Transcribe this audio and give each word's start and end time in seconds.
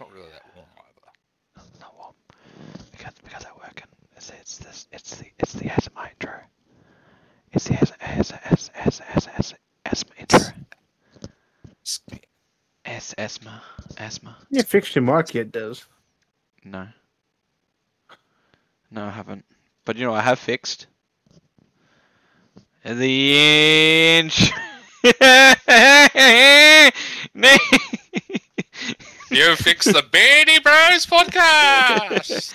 It's 0.00 0.08
not 0.08 0.16
really 0.16 0.30
that 0.32 0.42
warm 0.56 0.66
either. 0.78 1.68
Not 1.78 1.94
warm. 1.94 2.14
Because 2.90 3.12
because 3.22 3.44
I 3.44 3.52
work 3.52 3.82
and 3.82 3.90
it's 4.16 4.30
it's 4.30 4.56
this 4.56 4.86
it's 4.92 5.16
the 5.16 5.26
it's 5.38 5.52
the 5.52 5.68
asthma 5.70 6.08
intro. 6.10 6.40
It's 7.52 7.64
the 7.64 7.74
asthma 7.74 7.96
asthma 8.00 8.40
asthma 8.46 9.04
asthma 9.14 9.32
asthma 9.36 9.58
asthma 9.84 10.14
intro. 10.18 10.40
It's- 11.82 12.00
S 12.86 13.14
asthma 13.18 13.62
asthma. 13.98 14.38
You 14.48 14.62
fixed 14.62 14.96
your 14.96 15.02
mic 15.02 15.34
yet, 15.34 15.52
Des? 15.52 15.74
No. 16.64 16.88
No, 18.90 19.04
I 19.04 19.10
haven't. 19.10 19.44
But 19.84 19.96
you 19.96 20.06
know, 20.06 20.14
I 20.14 20.22
have 20.22 20.38
fixed 20.38 20.86
the 22.84 23.36
inch. 24.18 24.50
You 29.30 29.54
fix 29.56 29.84
the 29.86 30.02
Beardy 30.10 30.58
Bros 30.58 31.06
podcast. 31.06 32.52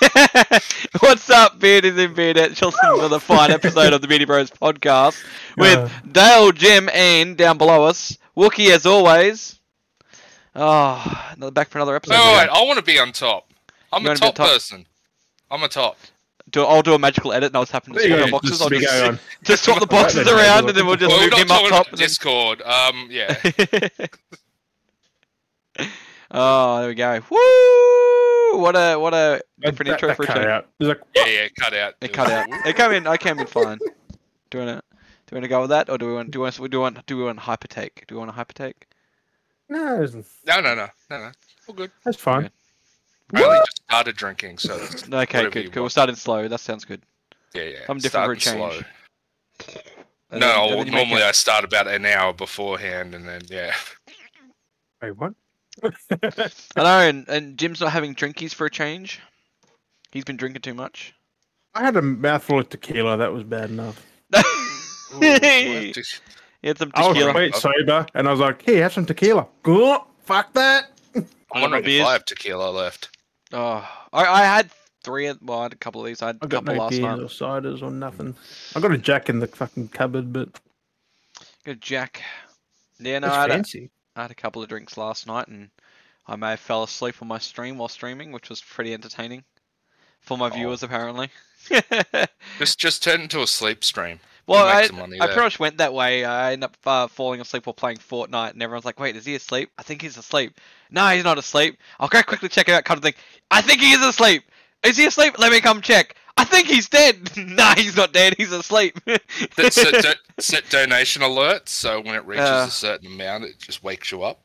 What's 1.00 1.30
up, 1.30 1.60
beardies 1.60 1.96
and 2.04 2.16
beardettes? 2.16 2.60
Listen 2.60 2.98
to 3.00 3.08
the 3.08 3.20
fine 3.20 3.50
episode 3.52 3.92
of 3.92 4.00
the 4.02 4.08
Beardy 4.08 4.24
Bros 4.24 4.50
podcast 4.50 5.22
with 5.56 5.78
Uh. 5.78 5.88
Dale, 6.10 6.50
Jim, 6.52 6.88
and 6.92 7.36
down 7.36 7.56
below 7.56 7.84
us, 7.84 8.18
Wookie 8.36 8.70
as 8.70 8.84
always. 8.84 9.60
Oh, 10.56 11.30
another 11.36 11.52
back 11.52 11.68
for 11.68 11.78
another 11.78 11.94
episode. 11.94 12.14
no, 12.14 12.32
wait, 12.38 12.48
I 12.48 12.62
want 12.64 12.78
to 12.78 12.84
be 12.84 12.98
on 12.98 13.12
top. 13.12 13.52
I'm 13.92 14.02
You 14.02 14.08
a 14.08 14.10
wanna 14.10 14.18
top, 14.20 14.34
top? 14.34 14.48
person. 14.50 14.86
I'm 15.50 15.62
a 15.62 15.68
top. 15.68 15.96
Do, 16.50 16.64
I'll 16.64 16.82
do 16.82 16.94
a 16.94 16.98
magical 16.98 17.32
edit, 17.32 17.48
and 17.48 17.56
I'll 17.56 17.62
just 17.62 17.72
happen 17.72 17.94
to 17.94 18.00
swap 18.00 18.18
the 18.24 18.30
boxes. 18.32 18.50
just 18.50 18.62
I'll 18.62 18.70
be 18.70 18.80
just, 18.80 19.20
just 19.44 19.64
swap 19.64 19.78
the 19.80 19.86
boxes 19.86 20.26
Right 20.26 20.34
around, 20.34 20.68
and 20.68 20.76
then 20.76 20.84
we'll 20.86 20.96
just 20.96 21.10
well, 21.14 21.20
move 21.20 21.30
not 21.30 21.40
him 21.40 21.50
up 21.52 21.60
top. 21.60 21.68
about 21.68 21.88
and 21.90 21.98
then- 21.98 22.06
Discord. 22.08 22.62
Um, 22.62 23.08
yeah. 23.10 23.36
oh, 26.30 26.80
there 26.80 26.88
we 26.88 26.94
go. 26.94 27.20
Woo! 27.30 28.60
What 28.62 28.74
a 28.76 28.96
what 28.98 29.14
a 29.14 29.42
different 29.60 29.88
That- 29.88 29.94
intro 29.94 30.08
that 30.08 30.16
for 30.16 30.22
a 30.22 30.26
cut 30.26 30.36
change. 30.36 30.46
out. 30.46 30.68
Like, 30.80 31.00
Yeah, 31.14 31.26
yeah, 31.26 31.48
cut 31.58 31.74
out. 31.74 31.94
It 32.00 32.12
cut 32.12 32.30
out. 32.30 32.46
It 32.66 32.76
came 32.76 32.92
in. 32.92 33.06
I 33.06 33.16
came 33.16 33.38
in 33.38 33.46
fine. 33.46 33.78
Do 33.78 34.58
you 34.58 34.64
want 34.64 34.78
to 34.78 34.96
do 35.26 35.32
you 35.32 35.36
want 35.36 35.44
to 35.44 35.48
go 35.48 35.60
with 35.60 35.70
that, 35.70 35.90
or 35.90 35.98
do 35.98 36.06
we 36.06 36.14
want 36.14 36.30
do 36.30 36.40
we 36.40 36.44
want 36.44 36.56
do 36.56 36.62
we 36.78 36.82
want 36.82 37.06
do 37.06 37.16
we 37.18 37.24
want 37.24 37.38
hyper 37.40 37.68
take? 37.68 38.06
Do 38.06 38.14
we 38.14 38.18
want 38.18 38.30
a 38.30 38.34
hyper 38.34 38.54
take? 38.54 38.86
no, 39.68 40.02
it's- 40.02 40.24
No, 40.46 40.60
no, 40.60 40.74
no, 40.74 40.88
no, 41.10 41.18
no. 41.18 41.30
All 41.68 41.74
good. 41.74 41.90
that's 42.04 42.16
fine. 42.18 42.50
I 43.34 43.42
only 43.42 43.58
just 43.58 43.82
started 43.84 44.16
drinking, 44.16 44.56
so 44.56 44.74
it's 44.76 45.02
Okay, 45.12 45.12
whatever 45.38 45.50
good. 45.50 45.72
Cool. 45.72 45.82
We're 45.82 45.88
starting 45.90 46.16
slow. 46.16 46.48
That 46.48 46.60
sounds 46.60 46.86
good. 46.86 47.02
yeah, 47.52 47.64
yeah. 47.64 47.78
I'm 47.90 47.98
different 47.98 48.24
for 48.24 48.32
a 48.32 48.36
change. 48.38 48.56
slow. 49.66 49.80
And 50.30 50.40
No, 50.40 50.46
then- 50.68 50.76
well, 50.76 50.84
then 50.84 50.94
normally 50.94 51.20
it- 51.20 51.26
I 51.26 51.32
start 51.32 51.64
about 51.64 51.86
an 51.88 52.06
hour 52.06 52.32
beforehand, 52.32 53.14
and 53.14 53.28
then 53.28 53.42
yeah. 53.50 53.74
Wait, 55.02 55.10
what? 55.16 55.34
I 55.82 56.50
know, 56.82 56.98
and, 57.00 57.28
and 57.28 57.56
Jim's 57.58 57.80
not 57.80 57.92
having 57.92 58.14
drinkies 58.14 58.54
for 58.54 58.66
a 58.66 58.70
change. 58.70 59.20
He's 60.12 60.24
been 60.24 60.36
drinking 60.36 60.62
too 60.62 60.74
much. 60.74 61.14
I 61.74 61.82
had 61.84 61.96
a 61.96 62.02
mouthful 62.02 62.58
of 62.60 62.68
tequila. 62.68 63.16
That 63.18 63.32
was 63.32 63.44
bad 63.44 63.70
enough. 63.70 64.04
Ooh, 64.36 65.18
we'll 65.20 65.32
have 65.32 65.92
to- 65.92 66.04
He 66.62 66.68
had 66.68 66.78
some 66.78 66.90
I 66.94 67.06
was 67.06 67.14
tequila. 67.16 67.32
quite 67.32 67.54
sober, 67.54 68.06
and 68.14 68.26
I 68.26 68.30
was 68.30 68.40
like, 68.40 68.62
"Hey, 68.62 68.76
have 68.76 68.92
some 68.92 69.06
tequila." 69.06 69.46
Go, 69.62 70.06
fuck 70.24 70.52
that. 70.54 70.90
I'm 71.14 71.22
got 71.22 71.60
wondering 71.62 71.82
if 71.82 71.86
beers. 71.86 72.06
I 72.06 72.12
have 72.14 72.24
tequila 72.24 72.70
left. 72.70 73.16
Oh, 73.52 73.88
I, 74.12 74.24
I 74.24 74.42
had 74.44 74.70
three. 75.04 75.26
of- 75.26 75.38
Well, 75.42 75.60
I 75.60 75.62
had 75.64 75.72
a 75.72 75.76
couple 75.76 76.00
of 76.00 76.06
these. 76.06 76.20
I 76.22 76.26
had 76.28 76.36
a 76.36 76.44
I 76.44 76.46
got 76.48 76.64
couple 76.64 76.74
no 76.74 76.82
last 76.82 76.90
beers 76.90 77.02
night. 77.02 77.18
or 77.20 77.26
ciders 77.26 77.82
or 77.82 77.90
nothing. 77.90 78.34
I 78.74 78.80
got 78.80 78.92
a 78.92 78.98
Jack 78.98 79.28
in 79.28 79.38
the 79.40 79.46
fucking 79.46 79.88
cupboard, 79.88 80.32
but 80.32 80.48
Good 81.64 81.80
Jack. 81.80 82.22
Yeah, 82.98 83.20
no, 83.20 83.28
it's 83.28 83.36
I 83.36 83.40
had, 83.42 83.50
a, 83.50 83.54
fancy. 83.54 83.90
I 84.18 84.22
had 84.22 84.30
a 84.30 84.34
couple 84.36 84.62
of 84.62 84.68
drinks 84.68 84.96
last 84.96 85.26
night, 85.26 85.48
and 85.48 85.70
I 86.26 86.36
may 86.36 86.50
have 86.50 86.60
fell 86.60 86.82
asleep 86.82 87.16
on 87.22 87.28
my 87.28 87.38
stream 87.38 87.78
while 87.78 87.88
streaming, 87.88 88.32
which 88.32 88.48
was 88.48 88.60
pretty 88.60 88.92
entertaining 88.94 89.44
for 90.20 90.36
my 90.36 90.46
Oh. 90.48 90.50
viewers, 90.50 90.82
apparently. 90.82 91.30
Just, 92.58 92.78
just 92.78 93.02
turn 93.02 93.22
into 93.22 93.42
a 93.42 93.46
sleep 93.46 93.84
stream. 93.84 94.20
well, 94.46 94.64
I, 94.66 94.82
I 94.84 95.26
pretty 95.26 95.40
much 95.40 95.58
went 95.58 95.76
that 95.78 95.92
way. 95.92 96.24
I 96.24 96.52
ended 96.52 96.64
up 96.70 96.76
uh, 96.86 97.06
falling 97.08 97.40
asleep 97.40 97.66
while 97.66 97.74
playing 97.74 97.98
Fortnite, 97.98 98.52
and 98.52 98.62
everyone's 98.62 98.84
like, 98.86 98.98
"Wait, 98.98 99.16
is 99.16 99.26
he 99.26 99.34
asleep? 99.34 99.70
I 99.76 99.82
think 99.82 100.00
he's 100.00 100.16
asleep." 100.16 100.58
No, 100.90 101.06
he's 101.08 101.24
not 101.24 101.36
asleep. 101.36 101.76
I'll 102.00 102.08
go 102.08 102.22
quickly 102.22 102.48
check 102.48 102.68
it 102.68 102.72
out. 102.72 102.84
Kind 102.84 102.96
of 102.98 103.02
thing. 103.04 103.14
I 103.50 103.60
think 103.60 103.80
he 103.80 103.92
is 103.92 104.00
asleep. 104.04 104.44
Is 104.82 104.96
he 104.96 105.04
asleep? 105.06 105.38
Let 105.38 105.52
me 105.52 105.60
come 105.60 105.82
check. 105.82 106.14
I 106.38 106.44
think 106.44 106.68
he's 106.68 106.88
dead. 106.88 107.30
nah, 107.36 107.74
he's 107.74 107.96
not 107.96 108.12
dead. 108.12 108.34
He's 108.36 108.52
asleep. 108.52 108.98
Set, 109.52 109.72
set, 109.72 110.02
do- 110.02 110.12
set 110.42 110.68
donation 110.70 111.22
alerts, 111.22 111.68
so 111.68 112.00
when 112.00 112.14
it 112.14 112.24
reaches 112.24 112.44
Uh. 112.48 112.66
a 112.68 112.70
certain 112.70 113.08
amount, 113.08 113.44
it 113.44 113.58
just 113.58 113.82
wakes 113.82 114.10
you 114.12 114.22
up. 114.22 114.40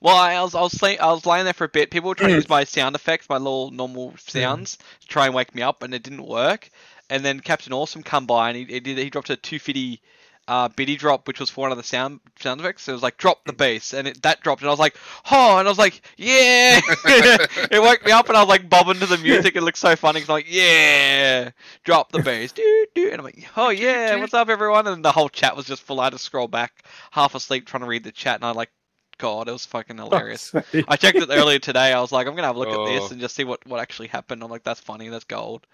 Well, 0.00 0.16
I 0.16 0.40
was 0.42 0.54
I 0.54 0.60
was 0.60 0.72
sleep, 0.72 1.02
I 1.02 1.10
was 1.12 1.24
lying 1.26 1.44
there 1.44 1.54
for 1.54 1.64
a 1.64 1.68
bit. 1.68 1.90
People 1.90 2.08
were 2.10 2.14
trying 2.14 2.30
to 2.30 2.36
use 2.36 2.48
my 2.48 2.64
sound 2.64 2.94
effects, 2.94 3.28
my 3.28 3.38
little 3.38 3.70
normal 3.70 4.14
sounds, 4.18 4.76
to 5.00 5.06
try 5.08 5.26
and 5.26 5.34
wake 5.34 5.54
me 5.54 5.62
up, 5.62 5.82
and 5.82 5.94
it 5.94 6.02
didn't 6.02 6.26
work. 6.26 6.70
And 7.10 7.24
then 7.24 7.40
Captain 7.40 7.72
Awesome 7.72 8.02
come 8.02 8.26
by 8.26 8.50
and 8.50 8.56
he, 8.56 8.64
he 8.64 8.80
did 8.80 8.98
he 8.98 9.10
dropped 9.10 9.30
a 9.30 9.36
250 9.36 10.00
uh, 10.48 10.68
biddy 10.68 10.96
drop, 10.96 11.26
which 11.28 11.38
was 11.40 11.48
for 11.50 11.62
one 11.62 11.70
of 11.72 11.78
the 11.78 11.84
sound 11.84 12.20
sound 12.40 12.60
effects. 12.60 12.82
So 12.82 12.92
it 12.92 12.94
was 12.96 13.02
like 13.02 13.16
drop 13.16 13.44
the 13.44 13.52
bass, 13.52 13.94
and 13.94 14.08
it, 14.08 14.22
that 14.22 14.40
dropped, 14.42 14.60
and 14.62 14.68
I 14.68 14.72
was 14.72 14.78
like, 14.80 14.96
oh, 15.30 15.58
and 15.58 15.68
I 15.68 15.70
was 15.70 15.78
like, 15.78 16.00
yeah. 16.16 16.80
it 17.04 17.80
woke 17.80 18.04
me 18.04 18.12
up, 18.12 18.28
and 18.28 18.36
I 18.36 18.40
was 18.40 18.48
like 18.48 18.68
bobbing 18.68 18.98
to 19.00 19.06
the 19.06 19.18
music. 19.18 19.56
It 19.56 19.62
looked 19.62 19.78
so 19.78 19.94
funny. 19.96 20.20
'cause 20.20 20.28
I'm 20.28 20.34
like, 20.34 20.46
yeah, 20.52 21.50
drop 21.84 22.10
the 22.12 22.22
bass, 22.22 22.52
do 22.52 22.86
do, 22.94 23.06
and 23.10 23.18
I'm 23.18 23.24
like, 23.24 23.46
oh 23.56 23.70
yeah, 23.70 24.16
what's 24.16 24.34
up, 24.34 24.48
everyone? 24.48 24.86
And 24.86 25.04
the 25.04 25.12
whole 25.12 25.28
chat 25.28 25.56
was 25.56 25.66
just 25.66 25.82
full. 25.82 26.00
I 26.00 26.04
had 26.04 26.12
to 26.12 26.18
scroll 26.18 26.48
back, 26.48 26.84
half 27.12 27.34
asleep, 27.34 27.66
trying 27.66 27.82
to 27.82 27.88
read 27.88 28.04
the 28.04 28.12
chat, 28.12 28.36
and 28.36 28.44
I 28.44 28.50
like. 28.52 28.70
God, 29.18 29.46
it 29.46 29.52
was 29.52 29.66
fucking 29.66 29.98
hilarious. 29.98 30.52
I 30.88 30.96
checked 30.96 31.18
it 31.18 31.28
earlier 31.30 31.60
today. 31.60 31.92
I 31.92 32.00
was 32.00 32.10
like, 32.10 32.26
I'm 32.26 32.34
gonna 32.34 32.48
have 32.48 32.56
a 32.56 32.58
look 32.58 32.70
at 32.70 32.78
Oh. 32.78 32.86
this 32.86 33.12
and 33.12 33.20
just 33.20 33.36
see 33.36 33.44
what, 33.44 33.64
what 33.68 33.78
actually 33.78 34.08
happened. 34.08 34.42
I'm 34.42 34.50
like, 34.50 34.64
that's 34.64 34.80
funny. 34.80 35.10
That's 35.10 35.24
gold. 35.26 35.64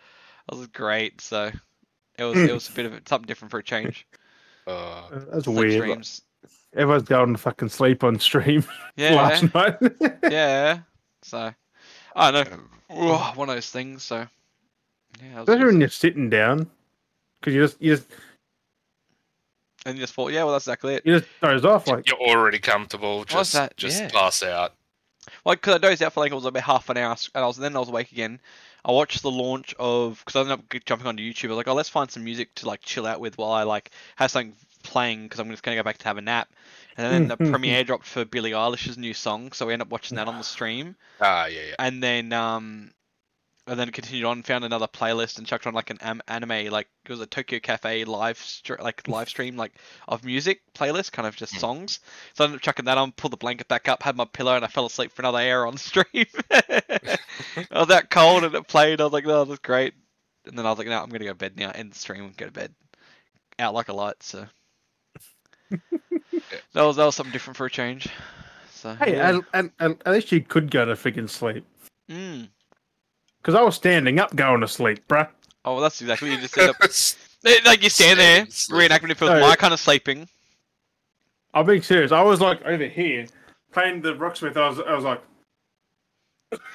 That 0.51 0.57
was 0.59 0.67
great. 0.67 1.23
So 1.23 1.51
it 2.19 2.25
was 2.25 2.37
it 2.37 2.53
was 2.53 2.69
a 2.69 2.73
bit 2.73 2.85
of 2.87 3.01
something 3.09 3.27
different 3.27 3.51
for 3.53 3.59
a 3.61 3.63
change. 3.63 4.07
Uh, 4.69 5.03
That's 5.33 5.47
weird. 5.49 5.73
streams. 5.83 6.23
Everyone's 6.77 7.05
going 7.09 7.33
to 7.33 7.39
fucking 7.39 7.71
sleep 7.71 8.05
on 8.05 8.19
stream 8.21 8.63
Yeah, 8.97 9.15
last 9.15 9.55
night. 9.55 9.77
yeah. 10.31 10.81
So 11.23 11.53
I 12.15 12.31
don't 12.31 12.51
know. 12.51 12.59
Oh, 12.91 13.33
one 13.35 13.49
of 13.49 13.55
those 13.57 13.71
things. 13.71 14.03
So 14.03 14.17
yeah, 15.23 15.27
it 15.27 15.35
was 15.41 15.49
Especially 15.49 15.65
when 15.67 15.81
you're 15.81 15.89
sitting 15.89 16.31
down, 16.31 16.69
because 17.41 17.55
you 17.55 17.63
just 17.63 17.81
you 17.83 17.97
just 17.97 18.07
and 19.87 19.97
you 19.97 20.03
just 20.03 20.13
thought, 20.15 20.33
yeah, 20.33 20.45
well, 20.45 20.53
that's 20.53 20.67
exactly 20.67 20.95
it. 20.97 21.07
you 21.07 21.19
just 21.21 21.31
doze 21.41 21.65
off 21.65 21.87
like. 21.89 22.09
you're 22.09 22.21
already 22.21 22.59
comfortable. 22.59 23.25
Just, 23.25 23.53
that? 23.55 23.77
just 23.77 24.01
Yeah. 24.01 24.09
pass 24.11 24.43
out. 24.43 24.75
Like, 25.45 25.63
cause 25.63 25.75
I 25.77 25.79
dozed 25.79 26.03
out 26.03 26.13
for 26.13 26.21
like 26.21 26.33
it 26.33 26.35
was 26.35 26.45
about 26.45 26.63
half 26.63 26.89
an 26.91 26.97
hour, 26.99 27.17
and 27.35 27.45
I 27.45 27.47
was 27.47 27.57
then 27.57 27.75
I 27.77 27.79
was 27.79 27.89
awake 27.89 28.13
again. 28.13 28.41
I 28.89 28.93
watched 28.93 29.21
the 29.21 29.31
launch 29.31 29.75
of 29.79 30.19
because 30.25 30.37
I 30.37 30.41
ended 30.41 30.59
up 30.59 30.85
jumping 30.87 31.07
onto 31.07 31.23
YouTube. 31.23 31.47
I 31.47 31.49
was 31.49 31.57
like, 31.59 31.69
oh, 31.69 31.75
let's 31.75 31.91
find 31.91 32.11
some 32.11 32.25
music 32.25 32.55
to 32.57 32.67
like 32.67 32.81
chill 32.81 33.07
out 33.07 33.21
with 33.21 33.37
while 33.37 33.53
I 33.53 33.65
like 33.65 33.91
have 34.17 34.31
something 34.31 34.55
playing 34.83 35.25
because 35.25 35.41
I'm 35.41 35.51
just 35.51 35.63
gonna 35.63 35.77
go 35.77 35.83
back 35.83 35.99
to 35.99 36.05
have 36.07 36.17
a 36.17 36.23
nap. 36.23 36.49
And 36.97 37.13
then 37.13 37.29
the 37.29 37.37
premiere 37.37 37.85
dropped 37.85 38.07
for 38.07 38.25
Billie 38.25 38.53
Eilish's 38.53 38.97
new 38.97 39.15
song, 39.15 39.53
so 39.53 39.67
we 39.67 39.75
ended 39.75 39.87
up 39.87 39.93
watching 39.93 40.17
that 40.17 40.27
on 40.27 40.39
the 40.39 40.45
stream. 40.45 40.97
Ah, 41.21 41.47
yeah, 41.47 41.61
yeah. 41.69 41.75
And 41.79 42.03
then 42.03 42.33
um, 42.33 42.91
and 43.69 43.79
then 43.79 43.91
continued 43.91 44.25
on, 44.25 44.43
found 44.43 44.65
another 44.65 44.87
playlist 44.89 45.39
and 45.39 45.47
chucked 45.47 45.67
on 45.67 45.75
like 45.75 45.91
an 45.91 45.99
am- 46.01 46.23
anime, 46.27 46.67
like 46.73 46.89
it 47.05 47.11
was 47.11 47.21
a 47.21 47.27
Tokyo 47.27 47.59
Cafe 47.61 48.05
live 48.05 48.39
str- 48.39 48.81
like 48.81 49.07
live 49.07 49.29
stream 49.29 49.57
like 49.57 49.75
of 50.09 50.25
music 50.25 50.63
playlist, 50.75 51.13
kind 51.13 51.29
of 51.29 51.37
just 51.37 51.53
Hmm. 51.55 51.59
songs. 51.61 52.01
So 52.35 52.43
I 52.43 52.47
ended 52.47 52.59
up 52.59 52.63
chucking 52.63 52.87
that 52.87 52.99
on, 52.99 53.13
pulled 53.13 53.33
the 53.33 53.37
blanket 53.37 53.69
back 53.69 53.89
up, 53.89 54.03
had 54.03 54.17
my 54.17 54.25
pillow, 54.25 54.55
and 54.57 54.65
I 54.65 54.69
fell 54.69 54.87
asleep 54.87 55.13
for 55.13 55.23
another 55.23 55.39
hour 55.39 55.67
on 55.67 55.77
stream. 55.77 56.05
I 56.51 57.19
was 57.73 57.89
that 57.89 58.11
cold 58.11 58.45
and 58.45 58.55
it 58.55 58.67
played. 58.67 59.01
I 59.01 59.05
was 59.05 59.13
like, 59.13 59.27
"Oh, 59.27 59.45
that's 59.45 59.61
great." 59.61 59.95
And 60.47 60.57
then 60.59 60.67
I 60.67 60.71
was 60.71 60.79
like, 60.79 60.89
"No, 60.89 61.03
I'm 61.03 61.11
gonna 61.11 61.25
go 61.25 61.31
to 61.31 61.35
bed 61.37 61.57
now. 61.57 61.71
End 61.71 61.93
the 61.93 61.99
stream 61.99 62.25
and 62.25 62.37
go 62.37 62.47
to 62.47 62.53
bed." 62.53 62.75
Out 63.59 63.75
like 63.75 63.89
a 63.89 63.93
light. 63.93 64.23
So 64.23 64.47
that 65.71 65.81
was 66.75 66.97
that 66.97 67.05
was 67.05 67.15
something 67.15 67.33
different 67.33 67.57
for 67.57 67.67
a 67.67 67.71
change. 67.71 68.09
So 68.73 68.95
Hey, 68.95 69.17
yeah. 69.17 69.39
at, 69.53 69.65
at, 69.65 69.71
at, 69.81 69.97
at 70.07 70.13
least 70.13 70.33
you 70.33 70.41
could 70.41 70.71
go 70.71 70.85
to 70.85 70.93
freaking 70.95 71.29
sleep. 71.29 71.65
Mm. 72.09 72.49
Because 73.49 73.59
I 73.59 73.63
was 73.65 73.77
standing 73.77 74.19
up 74.21 74.37
going 74.37 74.61
to 74.61 74.69
sleep, 74.69 75.09
bruh. 75.09 75.27
Oh, 75.65 75.73
well, 75.73 75.81
that's 75.81 76.03
exactly 76.03 76.29
what 76.29 76.35
you 76.37 76.43
just 76.47 76.53
said. 76.55 77.25
Eh, 77.51 77.61
Like 77.65 77.83
you 77.83 77.89
stand 77.89 78.19
there, 78.21 78.45
Standing, 78.47 78.51
sleeping. 78.53 78.91
reenacting 78.91 79.11
it 79.11 79.17
feels 79.17 79.31
No. 79.31 79.41
my 79.41 79.57
kind 79.57 79.73
of 79.73 79.81
sleeping. 79.81 80.29
I'm 81.55 81.65
being 81.65 81.81
serious. 81.81 82.13
I 82.13 82.21
was 82.21 82.43
like 82.43 82.61
over 82.67 82.85
here 82.85 83.25
playing 83.73 84.03
the 84.03 84.13
Rocksmith. 84.13 84.55
I 84.59 84.69
was, 84.69 84.81
I 84.81 84.95
was 84.95 85.05
like, 85.05 85.23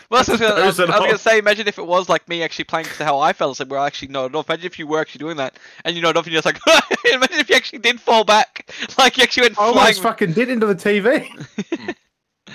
Well, 0.09 0.23
that's 0.23 0.29
what 0.29 0.41
I 0.41 0.41
was, 0.41 0.41
gonna- 0.41 0.61
I 0.63 0.65
was, 0.65 0.79
I 0.79 0.83
was 0.99 1.05
gonna 1.05 1.17
say. 1.19 1.37
Imagine 1.37 1.67
if 1.67 1.77
it 1.77 1.85
was 1.85 2.09
like 2.09 2.27
me 2.27 2.41
actually 2.41 2.65
playing 2.65 2.87
to 2.97 3.05
how 3.05 3.19
I 3.19 3.33
fell 3.33 3.51
asleep, 3.51 3.69
where 3.69 3.79
I 3.79 3.85
actually 3.85 4.07
nodded 4.07 4.35
off. 4.35 4.49
Imagine 4.49 4.65
if 4.65 4.79
you 4.79 4.87
were 4.87 4.99
actually 4.99 5.19
doing 5.19 5.37
that, 5.37 5.59
and 5.85 5.95
you 5.95 6.01
nodded 6.01 6.17
off, 6.17 6.25
and 6.25 6.33
you're 6.33 6.41
just 6.41 6.45
like, 6.65 7.05
imagine 7.13 7.37
if 7.37 7.49
you 7.49 7.55
actually 7.55 7.79
did 7.79 8.01
fall 8.01 8.23
back, 8.23 8.73
like 8.97 9.17
you 9.17 9.21
actually 9.23 9.41
went 9.43 9.53
I 9.59 9.69
flying. 9.71 9.77
almost 9.77 10.01
fucking 10.01 10.33
did 10.33 10.49
into 10.49 10.65
the 10.65 10.75
TV. 10.75 11.29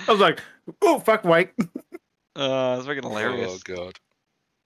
I 0.09 0.11
was 0.11 0.19
like, 0.21 0.41
oh 0.83 0.99
fuck, 0.99 1.23
wait. 1.23 1.51
Uh, 2.35 2.77
it's 2.79 2.89
freaking 2.89 3.05
Oh 3.05 3.11
hilarious. 3.11 3.63
god. 3.63 3.99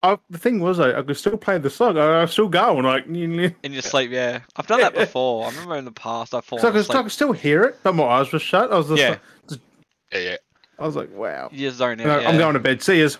I, 0.02 0.18
the 0.30 0.38
thing 0.38 0.58
was, 0.60 0.80
I, 0.80 0.98
I 0.98 1.02
could 1.02 1.16
still 1.16 1.36
play 1.36 1.58
the 1.58 1.70
song. 1.70 1.96
I, 1.96 2.18
I 2.18 2.20
was 2.22 2.32
still 2.32 2.48
going, 2.48 2.84
like, 2.84 3.06
In 3.06 3.54
your 3.72 3.82
sleep, 3.82 4.10
yeah. 4.10 4.40
I've 4.56 4.66
done 4.66 4.80
that 4.80 4.94
before. 4.94 5.46
I 5.46 5.50
remember 5.50 5.76
in 5.76 5.84
the 5.84 5.92
past 5.92 6.34
I've 6.34 6.44
I 6.52 6.56
could, 6.72 6.90
I 6.90 7.02
could 7.02 7.12
still 7.12 7.32
hear 7.32 7.62
it, 7.64 7.78
but 7.82 7.94
my 7.94 8.04
eyes 8.04 8.32
were 8.32 8.38
shut. 8.38 8.72
I 8.72 8.76
was 8.78 8.88
just 8.88 9.00
Yeah. 9.00 9.16
like, 9.48 9.60
Yeah, 10.12 10.18
yeah. 10.18 10.36
I 10.78 10.86
was 10.86 10.96
like, 10.96 11.14
wow. 11.14 11.48
You 11.52 11.70
zone 11.70 12.00
out. 12.00 12.06
No, 12.06 12.18
yeah. 12.18 12.28
I'm 12.28 12.38
going 12.38 12.54
to 12.54 12.60
bed. 12.60 12.82
See 12.82 12.98
yous. 12.98 13.18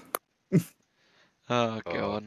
Oh 1.51 1.81
Oh. 1.87 1.93
god. 1.93 2.25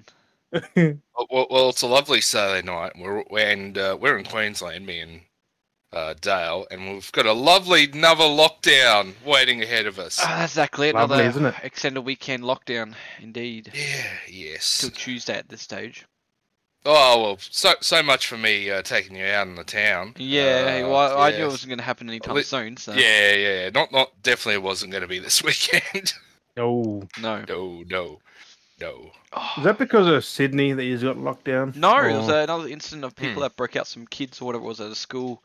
Well, 1.18 1.28
well, 1.31 1.48
well, 1.50 1.69
it's 1.69 1.81
a 1.81 1.88
lovely 1.88 2.22
Saturday 2.22 2.66
night. 2.66 2.94
We're 2.98 3.24
and 3.38 3.78
uh, 3.78 3.98
we're 4.00 4.18
in 4.18 4.25
Queensland, 4.25 4.86
me 4.86 5.00
and 5.00 5.22
uh, 5.95 6.13
Dale, 6.21 6.68
and 6.69 6.94
we've 6.94 7.12
got 7.13 7.25
a 7.25 7.33
lovely 7.33 7.89
another 7.92 8.25
lockdown 8.25 9.13
waiting 9.25 9.63
ahead 9.63 9.86
of 9.88 9.97
us. 9.97 10.19
Ah, 10.21 10.39
that's 10.39 10.51
exactly 10.53 10.89
it. 10.89 10.95
Lovely, 10.95 11.15
Another 11.21 11.30
isn't 11.30 11.45
it? 11.45 11.56
extended 11.63 12.01
weekend 12.01 12.44
lockdown, 12.44 12.94
indeed. 13.21 13.71
yeah, 13.74 14.06
yes. 14.30 14.80
Till 14.80 14.89
Tuesday 14.92 15.38
at 15.38 15.50
this 15.50 15.62
stage. 15.62 16.06
Oh 16.88 17.21
well, 17.24 17.38
so 17.39 17.74
so 17.81 18.03
much 18.03 18.27
for 18.27 18.38
me 18.38 18.69
uh, 18.69 18.83
taking 18.83 19.15
you 19.15 19.25
out 19.25 19.47
in 19.47 19.56
the 19.56 19.63
town. 19.63 20.13
Yeah, 20.18 20.83
Uh, 20.86 20.89
well, 20.89 21.19
I 21.19 21.31
knew 21.31 21.45
it 21.45 21.47
wasn't 21.47 21.69
going 21.69 21.80
to 21.80 21.83
happen 21.86 22.07
anytime 22.09 22.36
Li- 22.36 22.44
soon. 22.44 22.77
So 22.77 22.94
Yeah, 22.94 23.33
yeah, 23.33 23.69
not 23.69 23.91
not 23.91 24.12
definitely 24.21 24.59
wasn't 24.59 24.91
going 24.91 25.01
to 25.01 25.07
be 25.07 25.18
this 25.18 25.44
weekend. 25.44 26.13
Oh, 26.57 27.03
no. 27.19 27.44
no, 27.48 27.83
no, 27.89 28.19
no. 28.80 29.12
Oh. 29.33 29.53
is 29.57 29.63
that 29.63 29.77
because 29.80 30.07
of 30.07 30.24
Sydney 30.24 30.71
that 30.74 30.83
he's 30.83 31.01
got 31.03 31.18
locked 31.18 31.45
down? 31.45 31.74
No, 31.75 31.98
it 31.98 32.13
was 32.13 32.30
another 32.30 32.68
incident 32.68 33.03
of 33.03 33.15
people 33.15 33.36
Hmm. 33.36 33.41
that 33.41 33.56
broke 33.57 33.75
out 33.75 33.88
some 33.88 34.06
kids 34.06 34.39
or 34.39 34.45
whatever 34.45 34.63
it 34.63 34.68
was 34.68 34.80
at 34.80 34.91
a 34.91 34.95
school. 34.95 35.44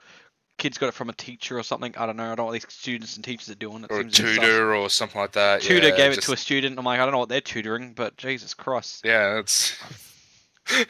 Kids 0.61 0.77
got 0.77 0.89
it 0.89 0.95
from 0.95 1.09
a 1.09 1.15
teacher 1.15 1.59
or 1.59 1.62
something. 1.62 1.95
I 1.97 2.05
don't 2.05 2.17
know. 2.17 2.25
I 2.25 2.27
don't 2.29 2.37
know 2.37 2.45
what 2.45 2.53
these 2.53 2.67
students 2.69 3.17
and 3.17 3.25
teachers 3.25 3.49
are 3.49 3.55
doing. 3.55 3.83
It 3.83 3.91
Or 3.91 4.03
seems 4.03 4.21
a 4.21 4.23
bit 4.23 4.35
tutor 4.35 4.75
or 4.75 4.91
something 4.91 5.19
like 5.19 5.33
that. 5.33 5.62
Tutor 5.62 5.89
yeah, 5.89 5.97
gave 5.97 6.12
it 6.12 6.21
to 6.23 6.33
a 6.33 6.37
student. 6.37 6.79
I'm 6.79 6.85
like, 6.85 7.01
I 7.01 7.05
don't 7.05 7.12
know 7.12 7.19
what 7.19 7.31
they're 7.31 7.41
tutoring, 7.41 7.95
but 7.95 8.17
Jesus 8.19 8.53
Christ. 8.53 9.01
Yeah, 9.03 9.39
it's 9.39 9.83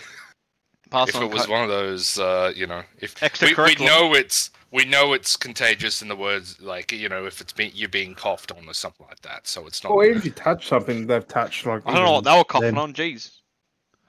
Pass 0.91 1.11
if 1.11 1.17
on 1.17 1.23
it 1.23 1.33
was 1.33 1.47
co- 1.47 1.53
one 1.53 1.63
of 1.63 1.69
those, 1.69 2.19
uh, 2.19 2.53
you 2.57 2.67
know, 2.67 2.83
if 2.99 3.15
we, 3.41 3.55
we 3.55 3.77
know 3.77 4.13
it's 4.13 4.51
we 4.73 4.85
know 4.85 5.13
it's 5.13 5.37
contagious 5.37 6.03
in 6.03 6.09
the 6.09 6.17
words 6.17 6.61
like 6.61 6.91
you 6.91 7.09
know 7.09 7.27
if 7.27 7.41
it's 7.41 7.53
being 7.53 7.71
you're 7.75 7.89
being 7.89 8.13
coughed 8.15 8.51
on 8.51 8.69
or 8.69 8.75
something 8.75 9.07
like 9.09 9.21
that, 9.21 9.47
so 9.47 9.69
it's 9.69 9.85
not. 9.85 9.93
Or 9.93 10.05
even 10.05 10.19
if 10.19 10.25
you 10.25 10.33
touch 10.33 10.67
something 10.67 11.07
they've 11.07 11.27
touched, 11.29 11.65
like 11.65 11.83
I 11.87 11.95
don't 11.95 12.05
know 12.05 12.13
what 12.15 12.25
they 12.25 12.37
were 12.37 12.43
coughing 12.45 12.75
then. 12.75 12.79
on. 12.79 12.93
Jeez. 12.93 13.37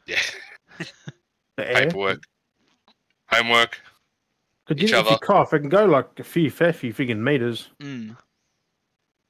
yeah, 0.07 0.17
paperwork, 1.55 2.23
homework. 3.27 3.79
Because 4.75 4.89
each 4.91 4.95
if 4.95 5.09
you 5.09 5.17
cough, 5.17 5.53
it 5.53 5.59
can 5.59 5.69
go 5.69 5.85
like 5.85 6.07
a 6.19 6.23
few 6.23 6.49
fair 6.49 6.71
few 6.73 6.93
friggin' 6.93 7.17
meters. 7.19 7.69
Mm. 7.79 8.15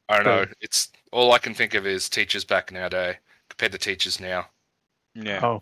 I 0.10 0.16
don't 0.18 0.26
know. 0.26 0.46
It's 0.60 0.90
all 1.12 1.32
I 1.32 1.38
can 1.40 1.54
think 1.54 1.74
of 1.74 1.88
is 1.88 2.10
teachers 2.10 2.44
back 2.44 2.70
in 2.72 2.78
our 2.78 2.90
day 2.90 3.18
compared 3.50 3.72
to 3.72 3.78
teachers 3.78 4.20
now. 4.20 4.48
Yeah. 5.16 5.40
Oh, 5.44 5.62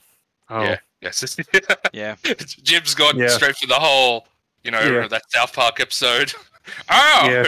oh, 0.50 0.64
Yeah, 0.64 0.78
yes. 1.02 1.38
Yeah. 1.94 2.16
Jim's 2.64 2.96
gone 2.96 3.18
Yeah. 3.18 3.28
straight 3.30 3.56
for 3.58 3.68
the 3.68 3.76
whole, 3.76 4.28
you 4.64 4.72
know, 4.72 4.82
Yeah. 4.82 5.08
that 5.08 5.24
South 5.32 5.54
Park 5.54 5.80
episode. 5.80 6.34
oh, 6.90 7.30
Yeah. 7.30 7.48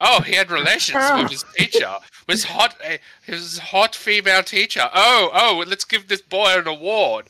oh, 0.00 0.20
he 0.20 0.32
had 0.34 0.50
relations 0.50 1.02
with 1.14 1.30
his 1.30 1.44
teacher. 1.56 1.94
Was 2.28 2.44
hot, 2.44 2.76
uh, 2.84 2.98
his 3.22 3.58
hot 3.58 3.94
female 3.94 4.42
teacher. 4.42 4.90
Oh, 4.92 5.30
oh, 5.32 5.64
let's 5.66 5.84
give 5.84 6.08
this 6.08 6.20
boy 6.20 6.58
an 6.58 6.66
award. 6.66 7.26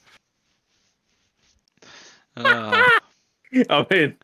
Uh, 2.36 2.84
I 3.70 3.86
mean, 3.90 4.16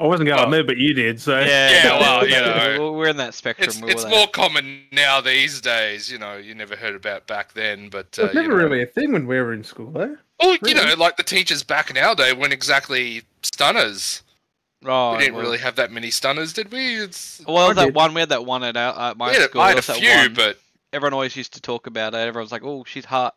I 0.00 0.06
wasn't 0.06 0.28
going 0.28 0.40
Oh. 0.46 0.50
there, 0.50 0.64
but 0.64 0.76
you 0.78 0.94
did. 0.94 1.20
So 1.20 1.38
yeah. 1.38 1.70
Yeah, 1.70 1.98
well, 2.00 2.26
you 2.26 2.34
we're- 2.34 2.78
know. 2.78 2.92
we're 2.92 3.08
in 3.08 3.16
that 3.18 3.34
spectrum. 3.34 3.68
It's 3.68 3.80
it's 3.82 4.02
there. 4.02 4.10
more 4.10 4.26
common 4.28 4.84
now 4.92 5.20
these 5.20 5.60
days. 5.60 6.10
You 6.10 6.18
know, 6.18 6.36
you 6.36 6.54
never 6.54 6.76
heard 6.76 6.94
about 6.94 7.26
back 7.26 7.52
then, 7.52 7.88
but 7.88 8.06
it 8.18 8.18
uh, 8.18 8.22
was 8.26 8.34
you 8.34 8.42
never 8.42 8.56
know. 8.58 8.64
really 8.64 8.82
a 8.82 8.86
thing 8.86 9.12
when 9.12 9.26
we 9.26 9.36
were 9.40 9.52
in 9.52 9.62
school, 9.64 9.90
though. 9.90 10.16
Well, 10.40 10.56
you 10.64 10.74
know, 10.74 10.94
like 10.98 11.16
the 11.16 11.22
teachers 11.22 11.62
back 11.62 11.88
in 11.90 11.96
our 11.96 12.14
day 12.16 12.32
weren't 12.32 12.52
exactly 12.52 13.22
stunners. 13.42 14.22
Oh, 14.84 15.12
we 15.12 15.18
didn't 15.18 15.34
well, 15.36 15.44
really 15.44 15.58
have 15.58 15.76
that 15.76 15.92
many 15.92 16.10
stunners, 16.10 16.52
did 16.52 16.72
we? 16.72 16.96
It's 16.96 17.40
Well, 17.46 17.70
I 17.70 17.72
that 17.74 17.84
did. 17.86 17.94
one 17.94 18.12
we 18.14 18.20
had 18.20 18.30
that 18.30 18.44
one 18.44 18.64
at 18.64 18.76
our 18.76 19.10
at 19.10 19.16
my 19.16 19.28
we 19.28 19.34
had, 19.36 19.42
school. 19.50 19.60
I 19.60 19.68
had 19.68 19.70
there 19.70 19.74
a 19.74 19.76
was 19.76 19.86
that 19.86 19.96
few, 19.98 20.08
one. 20.10 20.34
but 20.34 20.58
everyone 20.92 21.12
always 21.14 21.36
used 21.36 21.52
to 21.54 21.60
talk 21.60 21.86
about 21.86 22.14
it. 22.14 22.16
Everyone's 22.16 22.50
like, 22.50 22.64
"Oh, 22.64 22.82
she's 22.84 23.04
hot." 23.04 23.36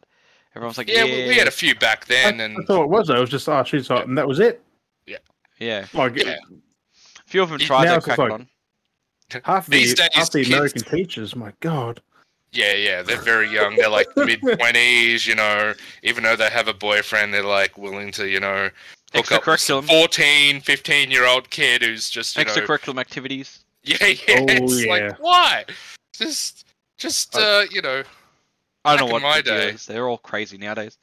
Everyone's 0.56 0.80
like, 0.80 0.90
yeah, 0.90 1.04
"Yeah, 1.04 1.24
we, 1.26 1.28
we 1.30 1.36
had 1.36 1.48
a 1.48 1.52
few 1.52 1.76
back 1.76 2.06
then, 2.08 2.42
I, 2.42 2.46
and 2.46 2.58
I 2.58 2.64
thought 2.66 2.84
it 2.86 2.90
was. 2.90 3.08
though. 3.10 3.18
It 3.18 3.20
was 3.20 3.30
just 3.30 3.48
oh, 3.48 3.64
she's 3.64 3.88
hot, 3.88 4.08
and 4.08 4.18
that 4.18 4.28
was 4.28 4.40
it. 4.40 4.64
Yeah." 5.08 5.86
Like 5.94 6.16
Yeah. 6.16 6.36
A 6.36 7.28
few 7.28 7.42
of 7.44 7.50
them 7.50 7.60
tried 7.60 7.86
to 7.86 7.96
it's 7.96 8.06
crack 8.06 8.18
like- 8.18 8.32
on. 8.32 8.48
half 9.44 9.66
the 9.66 9.72
These 9.72 9.96
days, 9.96 10.10
half 10.14 10.32
the 10.32 10.40
kids- 10.44 10.50
American 10.54 10.82
teachers. 10.84 11.36
My 11.36 11.52
God, 11.60 12.02
yeah, 12.52 12.74
yeah, 12.74 13.02
they're 13.02 13.18
very 13.22 13.50
young. 13.50 13.76
They're 13.76 13.90
like 13.90 14.08
mid 14.16 14.42
twenties, 14.42 15.26
you 15.26 15.36
know. 15.36 15.74
Even 16.04 16.24
though 16.24 16.36
they 16.36 16.50
have 16.50 16.68
a 16.68 16.74
boyfriend, 16.74 17.34
they're 17.34 17.44
like 17.44 17.78
willing 17.78 18.12
to, 18.14 18.28
you 18.28 18.40
know, 18.40 18.70
hook 19.14 19.32
up 19.32 19.46
with 19.48 19.60
some 19.60 19.86
14, 19.88 20.62
15 20.62 21.12
year 21.12 21.26
old 21.26 21.50
kid 21.50 21.82
who's 21.82 22.10
just, 22.10 22.38
you 22.38 22.46
know, 22.46 23.00
activities. 23.00 23.64
yeah, 23.84 23.98
yeah. 24.06 24.16
Oh, 24.30 24.46
it's 24.50 24.86
yeah. 24.86 24.92
like 24.92 25.20
why? 25.20 25.66
Just, 26.14 26.66
just, 26.98 27.36
uh, 27.36 27.66
you 27.72 27.82
know, 27.82 28.04
I 28.86 28.96
don't 28.96 29.08
know 29.08 29.14
what 29.14 29.22
in 29.24 29.28
my 29.30 29.42
deal 29.42 29.56
day- 29.56 29.70
is. 29.72 29.86
They're 29.86 30.08
all 30.08 30.18
crazy 30.20 30.58
nowadays. 30.58 30.98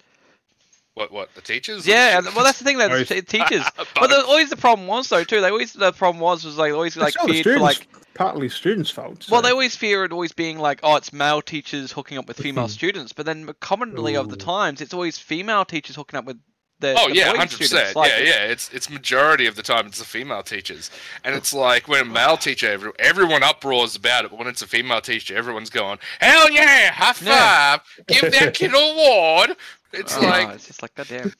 What, 0.94 1.10
what 1.10 1.34
the 1.34 1.40
teachers? 1.40 1.86
Yeah, 1.86 2.18
and- 2.18 2.26
well, 2.34 2.44
that's 2.44 2.58
the 2.58 2.64
thing. 2.64 2.78
That 2.78 2.90
Both. 2.90 3.08
the 3.08 3.22
teachers. 3.22 3.64
But- 3.76 3.88
But 3.94 4.10
the, 4.10 4.24
always 4.26 4.50
the 4.50 4.56
problem 4.56 4.86
was 4.86 5.08
though 5.08 5.24
too. 5.24 5.40
They 5.40 5.50
always 5.50 5.72
the 5.72 5.92
problem 5.92 6.20
was 6.20 6.44
was 6.44 6.56
like 6.56 6.72
always 6.72 6.96
like 6.96 7.14
It's 7.16 7.24
feared 7.24 7.44
for 7.44 7.58
like 7.58 7.86
partly 8.14 8.48
students' 8.48 8.90
fault. 8.90 9.26
Well, 9.30 9.42
they 9.42 9.50
always 9.50 9.76
fear 9.76 10.04
it 10.04 10.12
always 10.12 10.32
being 10.32 10.58
like, 10.58 10.80
oh, 10.82 10.96
it's 10.96 11.12
male 11.12 11.42
teachers 11.42 11.92
hooking 11.92 12.18
up 12.18 12.28
with 12.28 12.36
female 12.36 12.66
hmm. 12.66 12.70
students, 12.70 13.12
but 13.12 13.26
then 13.26 13.48
commonly 13.60 14.16
of 14.16 14.28
the 14.30 14.36
times, 14.36 14.80
it's 14.80 14.94
always 14.94 15.18
female 15.18 15.64
teachers 15.64 15.96
hooking 15.96 16.18
up 16.18 16.24
with 16.24 16.38
the, 16.82 16.94
Oh 16.98 17.08
the 17.08 17.14
yeah, 17.14 17.26
hundred 17.28 17.52
students. 17.52 17.72
percent. 17.72 17.96
Like, 17.96 18.10
Yeah, 18.10 18.24
yeah. 18.24 18.44
It's 18.44 18.68
it's 18.72 18.90
majority 18.90 19.46
of 19.46 19.56
the 19.56 19.62
time 19.62 19.86
it's 19.86 19.98
the 19.98 20.04
female 20.04 20.42
teachers, 20.42 20.90
and 21.24 21.34
it's 21.34 21.54
like 21.54 21.88
when 21.88 22.02
a 22.02 22.04
male 22.04 22.36
teacher, 22.36 22.70
every, 22.70 22.90
everyone 22.98 23.42
uproars 23.42 23.96
about 23.96 24.24
it, 24.24 24.30
but 24.30 24.38
when 24.38 24.48
it's 24.48 24.62
a 24.62 24.66
female 24.66 25.00
teacher, 25.00 25.36
everyone's 25.36 25.70
going, 25.70 25.98
"Hell 26.20 26.50
yeah, 26.50 26.92
high 26.92 27.12
five! 27.12 27.80
Yeah. 27.98 28.20
Give 28.20 28.32
that 28.32 28.54
kid 28.54 28.74
an 28.74 28.76
award!" 28.76 29.56
It's 29.92 30.16
oh, 30.18 30.20
like, 30.22 30.54
it's 30.54 30.66
just 30.66 30.82
like 30.82 30.94
goddamn. 30.94 31.32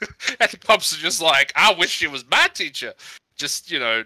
and 0.40 0.50
the 0.50 0.58
pops 0.58 0.92
are 0.92 1.00
just 1.00 1.20
like, 1.22 1.52
"I 1.56 1.72
wish 1.74 1.90
she 1.90 2.06
was 2.08 2.24
my 2.30 2.48
teacher." 2.52 2.94
Just 3.36 3.70
you 3.70 3.78
know, 3.78 4.04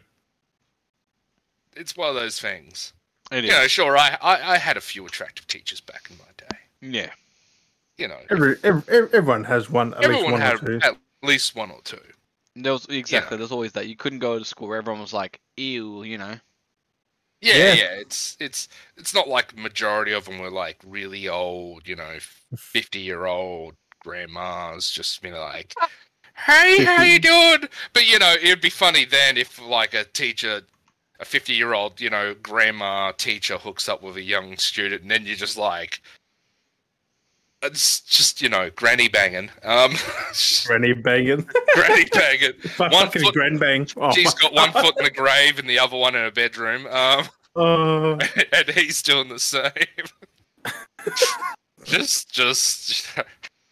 it's 1.76 1.96
one 1.96 2.08
of 2.08 2.14
those 2.14 2.38
things. 2.40 2.92
It 3.32 3.44
You 3.44 3.50
is. 3.50 3.56
know, 3.56 3.66
sure, 3.66 3.96
I, 3.98 4.16
I 4.20 4.54
I 4.54 4.58
had 4.58 4.76
a 4.76 4.80
few 4.80 5.06
attractive 5.06 5.46
teachers 5.46 5.80
back 5.80 6.08
in 6.10 6.16
my 6.18 6.24
day. 6.36 6.56
Yeah. 6.98 7.10
You 7.98 8.08
know, 8.08 8.18
Every, 8.30 8.56
every, 8.62 8.82
everyone 9.14 9.44
has 9.44 9.70
one, 9.70 9.94
at 9.94 10.00
least 10.00 10.10
everyone 10.10 10.32
one 10.32 10.40
had 10.42 10.62
or 10.62 10.78
two. 10.78 10.80
at 10.86 10.96
least 11.22 11.56
one 11.56 11.70
or 11.70 11.80
two. 11.82 11.98
There 12.54 12.72
was 12.72 12.84
exactly. 12.86 13.38
There's 13.38 13.52
always 13.52 13.72
that. 13.72 13.88
You 13.88 13.96
couldn't 13.96 14.18
go 14.18 14.38
to 14.38 14.44
school 14.44 14.68
where 14.68 14.78
everyone 14.78 15.00
was 15.00 15.12
like, 15.14 15.40
"Ew," 15.56 16.02
you 16.02 16.18
know. 16.18 16.34
Yeah, 17.40 17.54
Yeah. 17.54 17.72
yeah, 17.74 17.90
It's 18.00 18.36
it's 18.40 18.68
it's 18.96 19.14
not 19.14 19.28
like 19.28 19.56
majority 19.56 20.12
of 20.12 20.24
them 20.26 20.38
were 20.38 20.50
like 20.50 20.78
really 20.86 21.28
old, 21.28 21.86
you 21.88 21.96
know, 21.96 22.16
fifty 22.56 23.00
year 23.00 23.24
old 23.26 23.74
grandmas 24.06 24.88
just 24.90 25.20
being 25.20 25.34
like, 25.34 25.74
"Hey, 26.46 26.84
how 26.84 27.02
you 27.02 27.18
doing?" 27.32 27.68
But 27.92 28.06
you 28.06 28.18
know, 28.18 28.34
it'd 28.40 28.60
be 28.60 28.70
funny 28.70 29.04
then 29.04 29.36
if 29.36 29.60
like 29.60 29.94
a 29.94 30.04
teacher, 30.04 30.62
a 31.18 31.24
fifty 31.24 31.54
year 31.54 31.74
old, 31.74 32.00
you 32.00 32.08
know, 32.10 32.34
grandma 32.42 33.12
teacher 33.12 33.58
hooks 33.58 33.88
up 33.88 34.02
with 34.02 34.16
a 34.16 34.22
young 34.22 34.56
student, 34.58 35.02
and 35.02 35.10
then 35.10 35.26
you're 35.26 35.36
just 35.36 35.56
like. 35.58 36.00
It's 37.62 38.00
just 38.02 38.42
you 38.42 38.50
know, 38.50 38.68
granny 38.76 39.08
banging. 39.08 39.50
Um, 39.64 39.94
Granny 40.66 40.92
banging. 40.92 41.48
granny 41.74 42.04
banging. 42.12 42.52
One 42.76 42.90
Fucking 42.90 43.22
foot- 43.22 43.34
grand 43.34 43.58
bang. 43.58 43.88
Oh, 43.96 44.12
She's 44.12 44.34
got 44.34 44.52
one 44.52 44.70
foot 44.72 44.94
in 44.98 45.04
the 45.04 45.10
grave 45.10 45.58
and 45.58 45.68
the 45.68 45.78
other 45.78 45.96
one 45.96 46.14
in 46.14 46.22
her 46.22 46.30
bedroom. 46.30 46.86
Um, 46.86 47.24
Oh, 47.58 48.18
and 48.52 48.68
he's 48.68 49.00
doing 49.02 49.30
the 49.30 49.38
same. 49.40 49.72
just, 51.84 52.30
just, 52.30 53.06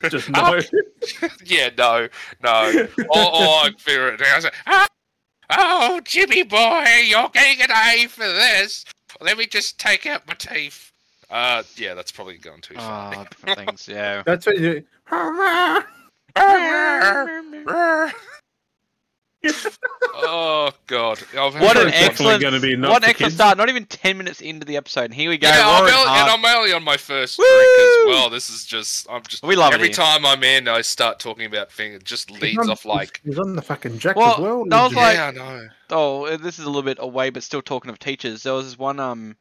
just 0.10 0.30
no. 0.30 0.58
yeah, 1.44 1.70
no, 1.76 2.08
no. 2.42 2.86
Or, 3.10 3.18
or 3.18 3.64
I 3.64 3.70
figure 3.78 4.08
it 4.08 4.22
out. 4.22 4.36
I 4.36 4.40
say, 4.40 4.50
"Ah, 4.66 4.86
Oh, 5.50 6.00
Jimmy 6.04 6.42
boy, 6.42 6.84
you're 7.06 7.28
getting 7.28 7.62
an 7.62 7.70
A 7.70 8.06
for 8.06 8.26
this. 8.26 8.84
Let 9.20 9.38
me 9.38 9.46
just 9.46 9.78
take 9.78 10.06
out 10.06 10.26
my 10.26 10.34
teeth. 10.34 10.90
Uh, 11.30 11.62
yeah, 11.76 11.94
that's 11.94 12.12
probably 12.12 12.38
going 12.38 12.60
too 12.60 12.74
far. 12.74 13.14
Oh, 13.14 13.24
different 13.24 13.58
things. 13.58 13.88
Yeah. 13.88 14.22
That's 14.24 14.46
what 14.46 14.58
you. 14.58 14.84
oh 20.14 20.70
God! 20.86 21.18
I've 21.38 21.54
What 21.54 21.76
an 21.76 21.88
a- 21.88 21.90
Definitely 21.90 22.06
excellent- 22.06 22.42
gonna 22.42 22.60
be 22.60 22.76
not 22.76 22.90
What 22.90 23.04
an 23.04 23.10
excellent 23.10 23.32
start! 23.34 23.58
Not 23.58 23.68
even 23.68 23.86
ten 23.86 24.16
minutes 24.18 24.40
into 24.40 24.64
the 24.66 24.76
episode, 24.76 25.04
and 25.06 25.14
here 25.14 25.30
we 25.30 25.38
go. 25.38 25.48
Yeah, 25.48 25.62
I'm 25.64 25.82
roaring 25.82 25.94
only, 25.94 26.20
and 26.20 26.30
I'm 26.30 26.44
only 26.44 26.72
on 26.72 26.82
my 26.84 26.96
first 26.96 27.36
drink 27.36 27.50
as 27.50 28.06
well. 28.06 28.30
This 28.30 28.50
is 28.50 28.64
just, 28.64 29.06
I'm 29.10 29.22
just. 29.22 29.42
We 29.42 29.56
love 29.56 29.72
it 29.72 29.76
Every 29.76 29.88
here. 29.88 29.94
time 29.94 30.24
I'm 30.26 30.42
in, 30.44 30.68
I 30.68 30.80
start 30.80 31.18
talking 31.18 31.46
about 31.46 31.70
things. 31.72 31.96
It 31.96 32.04
just 32.04 32.30
He's 32.30 32.40
leads 32.42 32.58
on- 32.58 32.70
off 32.70 32.84
like, 32.84 33.20
He's 33.24 33.38
on 33.38 33.56
the 33.56 33.62
fucking 33.62 33.98
jack 33.98 34.16
Well, 34.16 34.34
as 34.34 34.40
well. 34.40 34.64
that 34.66 34.82
was 34.82 34.90
Jimmy. 34.90 35.02
like- 35.02 35.16
yeah, 35.16 35.26
I 35.28 35.30
know. 35.32 35.68
Oh, 35.90 36.24
uh, 36.26 36.36
this 36.36 36.58
is 36.58 36.64
a 36.64 36.68
little 36.68 36.82
bit 36.82 36.98
away, 37.00 37.30
but 37.30 37.42
still 37.42 37.62
talking 37.62 37.90
of 37.90 37.98
teachers. 37.98 38.42
There 38.42 38.54
was 38.54 38.66
this 38.66 38.78
one 38.78 38.98
um 39.00 39.36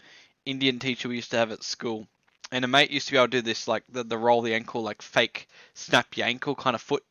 Indian 0.45 0.79
teacher 0.79 1.07
we 1.07 1.15
used 1.15 1.31
to 1.31 1.37
have 1.37 1.51
at 1.51 1.63
school, 1.63 2.07
and 2.51 2.65
a 2.65 2.67
mate 2.67 2.91
used 2.91 3.07
to 3.07 3.11
be 3.13 3.17
able 3.17 3.27
to 3.27 3.37
do 3.37 3.41
this 3.41 3.67
like 3.67 3.83
the, 3.89 4.03
the 4.03 4.17
roll 4.17 4.41
the 4.41 4.53
ankle, 4.53 4.81
like 4.83 5.01
fake 5.01 5.47
snap 5.73 6.17
your 6.17 6.27
ankle 6.27 6.53
kind 6.55 6.75
of 6.75 6.81
foot 6.81 7.03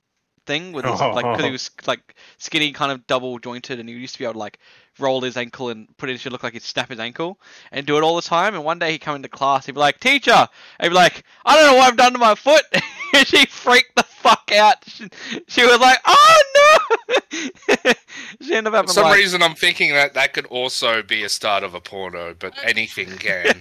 thing 0.46 0.72
with 0.72 0.84
his, 0.84 1.00
like 1.00 1.24
because 1.24 1.40
he 1.40 1.48
oh. 1.48 1.52
was 1.52 1.70
like 1.86 2.14
skinny, 2.38 2.72
kind 2.72 2.92
of 2.92 3.06
double 3.06 3.38
jointed, 3.38 3.80
and 3.80 3.88
he 3.88 3.94
used 3.94 4.14
to 4.14 4.18
be 4.18 4.24
able 4.24 4.34
to 4.34 4.38
like 4.38 4.58
roll 4.98 5.20
his 5.20 5.36
ankle 5.36 5.70
and 5.70 5.94
put 5.96 6.10
it 6.10 6.18
to 6.18 6.30
look 6.30 6.42
like 6.42 6.52
he'd 6.52 6.62
snap 6.62 6.90
his 6.90 6.98
ankle 6.98 7.40
and 7.70 7.86
do 7.86 7.96
it 7.96 8.02
all 8.02 8.16
the 8.16 8.22
time. 8.22 8.54
And 8.54 8.64
one 8.64 8.78
day 8.78 8.92
he'd 8.92 9.00
come 9.00 9.16
into 9.16 9.28
class, 9.28 9.66
he'd 9.66 9.72
be 9.72 9.80
like, 9.80 10.00
"Teacher," 10.00 10.32
and 10.32 10.48
he'd 10.80 10.88
be 10.90 10.94
like, 10.94 11.24
"I 11.44 11.56
don't 11.56 11.72
know 11.72 11.78
what 11.78 11.88
I've 11.88 11.96
done 11.96 12.12
to 12.12 12.18
my 12.18 12.34
foot." 12.34 12.64
she 13.24 13.46
freaked 13.46 13.96
the 13.96 14.02
fuck 14.02 14.50
out. 14.54 14.76
She, 14.86 15.08
she 15.48 15.64
was 15.64 15.78
like, 15.78 15.98
"Oh 16.06 16.42
no!" 16.54 17.92
she 18.40 18.54
ended 18.54 18.74
up 18.74 18.86
For 18.86 18.92
some 18.92 19.04
like, 19.04 19.16
reason, 19.16 19.42
I'm 19.42 19.54
thinking 19.54 19.92
that 19.92 20.14
that 20.14 20.32
could 20.32 20.46
also 20.46 21.02
be 21.02 21.22
a 21.22 21.28
start 21.28 21.62
of 21.62 21.74
a 21.74 21.80
porno, 21.80 22.34
but 22.38 22.54
anything 22.62 23.08
can. 23.18 23.54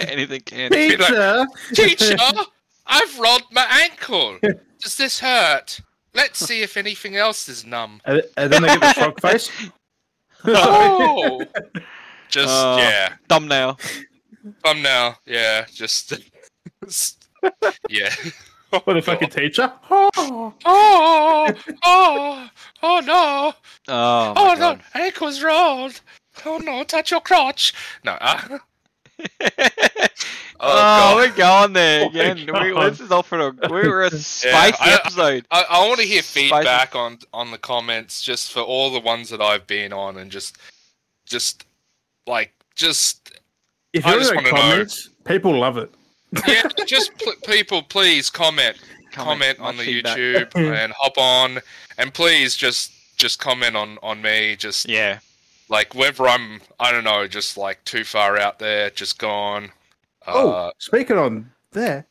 anything 0.00 0.40
can. 0.40 0.70
Pizza. 0.70 1.46
Teacher, 1.74 2.16
I've 2.86 3.18
rolled 3.18 3.42
my 3.52 3.66
ankle. 3.82 4.38
Does 4.80 4.96
this 4.96 5.20
hurt? 5.20 5.80
Let's 6.18 6.38
see 6.40 6.62
if 6.62 6.76
anything 6.76 7.16
else 7.16 7.48
is 7.48 7.64
numb. 7.64 8.00
and, 8.04 8.22
and 8.36 8.52
then 8.52 8.62
they 8.62 8.68
get 8.68 8.80
the 8.80 8.92
shock 8.92 9.20
face. 9.20 9.50
Oh, 10.44 11.42
just 12.28 12.48
Oh. 12.48 12.76
yeah, 12.78 13.14
Thumbnail. 13.28 13.76
thumbnail. 14.64 15.16
Yeah, 15.26 15.64
just 15.72 16.12
yeah. 17.88 18.14
What 18.84 18.96
a 18.96 19.02
fucking 19.02 19.30
teacher. 19.30 19.72
Oh, 19.90 20.54
Oh, 20.64 21.54
oh, 21.84 22.48
oh 22.82 23.00
no! 23.00 23.52
Oh, 23.88 24.34
my 24.34 24.40
Oh 24.40 24.54
no! 24.54 24.58
God. 24.60 24.82
Ankle's 24.94 25.42
rolled. 25.42 26.00
Oh 26.46 26.58
no! 26.58 26.84
Touch 26.84 27.10
your 27.10 27.20
crotch. 27.20 27.72
No. 28.04 28.12
Uh, 28.20 28.58
Oh, 30.60 30.66
oh, 30.72 30.74
God. 30.74 31.16
we're 31.16 31.36
going 31.36 31.72
there 31.72 32.04
Oh 32.04 32.08
again. 32.08 32.36
we, 32.38 32.44
God. 32.46 32.90
this 32.92 32.98
is 32.98 33.12
all 33.12 33.22
for 33.22 33.38
a 33.38 33.50
we 33.70 33.86
were 33.88 34.02
a 34.02 34.10
spicy 34.18 34.76
I- 34.80 34.94
episode. 34.94 35.46
I, 35.52 35.64
I 35.70 35.86
want 35.86 36.00
to 36.00 36.06
hear 36.06 36.20
Spicy. 36.20 36.48
feedback 36.48 36.96
on 36.96 37.18
on 37.32 37.52
the 37.52 37.58
comments 37.58 38.20
just 38.22 38.50
for 38.50 38.58
all 38.60 38.90
the 38.90 38.98
ones 38.98 39.28
that 39.30 39.40
I've 39.40 39.68
been 39.68 39.92
on 39.92 40.16
and 40.18 40.32
just 40.32 40.58
just 41.26 41.64
like 42.26 42.52
just 42.74 43.38
if 43.92 44.04
I 44.04 44.14
you 44.14 44.18
just 44.18 44.34
look 44.34 44.44
at 44.46 44.52
wanna 44.52 44.56
know. 44.56 44.70
comments, 44.72 45.10
people 45.24 45.56
love 45.56 45.78
it. 45.78 45.92
yeah 46.48 46.62
just 46.88 47.16
pl- 47.18 47.34
people 47.46 47.80
please 47.82 48.28
comment 48.28 48.76
comment, 49.12 49.60
on 49.60 49.76
the 49.76 49.84
feedback. 49.84 50.18
YouTube 50.18 50.56
and 50.74 50.92
hop 50.98 51.16
on 51.18 51.60
and 51.98 52.12
please 52.12 52.56
just 52.56 52.90
just 53.16 53.38
comment 53.38 53.76
on 53.76 53.96
on 54.02 54.20
me 54.20 54.56
just 54.56 54.88
Yeah. 54.88 55.20
Like 55.68 55.94
whether 55.94 56.26
I'm 56.26 56.60
I 56.80 56.92
don't 56.92 57.04
know 57.04 57.26
just 57.26 57.56
like 57.56 57.82
too 57.84 58.04
far 58.04 58.38
out 58.38 58.58
there 58.58 58.90
just 58.90 59.18
gone 59.18 59.70
Oh, 60.26 60.50
uh, 60.50 60.70
speaking 60.78 61.16
on 61.16 61.50
there, 61.72 62.06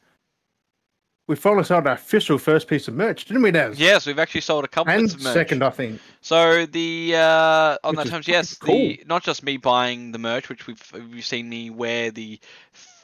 we 1.27 1.35
finally 1.35 1.63
sold 1.65 1.85
our 1.85 1.93
official 1.93 2.37
first 2.39 2.67
piece 2.67 2.87
of 2.87 2.95
merch, 2.95 3.25
didn't 3.25 3.43
we, 3.43 3.51
Daz? 3.51 3.79
Yes, 3.79 4.07
we've 4.07 4.17
actually 4.17 4.41
sold 4.41 4.63
a 4.65 4.67
couple 4.67 4.91
And 4.91 5.05
of 5.13 5.21
merch. 5.21 5.33
second, 5.33 5.63
I 5.63 5.69
think. 5.69 5.99
So 6.21 6.65
the 6.65 7.13
uh, 7.15 7.77
on 7.83 7.91
Which 7.91 7.97
that 7.97 8.05
is 8.05 8.11
terms, 8.11 8.27
yes, 8.27 8.55
fucking 8.55 8.75
the 8.75 9.03
not 9.05 9.23
just 9.23 9.43
me 9.43 9.57
buying 9.57 10.13
the 10.13 10.17
merch, 10.19 10.49
which 10.49 10.65
we've 10.65 10.81
we've 11.11 11.25
seen 11.25 11.47
me 11.47 11.69
wear 11.69 12.09
the 12.09 12.39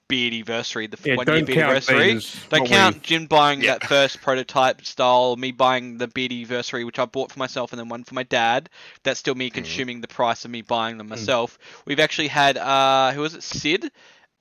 beard 0.08 0.34
anniversary, 0.34 0.88
the 0.88 0.98
Yeah, 1.04 1.16
one 1.16 1.32
year 1.32 1.42
don't 1.42 1.46
beard 1.46 1.60
count 1.60 1.86
anniversary. 1.86 2.14
these. 2.14 2.46
Don't 2.50 2.66
count 2.66 2.98
we. 2.98 3.02
Jim 3.04 3.28
buying 3.28 3.64
Yeah. 3.64 3.74
that 3.74 3.84
first 3.88 4.22
prototype 4.22 4.84
style, 4.86 5.36
me 5.36 5.52
buying 5.52 5.98
the 5.98 6.08
beard 6.08 6.32
anniversary, 6.32 6.84
which 6.84 7.00
I 7.00 7.06
bought 7.06 7.32
for 7.32 7.40
myself, 7.40 7.72
and 7.72 7.80
then 7.80 7.90
one 7.90 8.04
for 8.04 8.14
my 8.16 8.24
dad. 8.24 8.70
That's 9.04 9.20
still 9.20 9.36
me 9.36 9.50
consuming 9.50 10.02
the 10.02 10.08
price 10.08 10.46
of 10.46 10.52
me 10.52 10.62
buying 10.62 10.98
them 10.98 11.08
myself. 11.10 11.58
We've 11.86 12.00
actually 12.00 12.28
had 12.28 12.58
uh, 12.58 13.12
who 13.14 13.22
was 13.22 13.34
it, 13.36 13.44
Sid, 13.44 13.92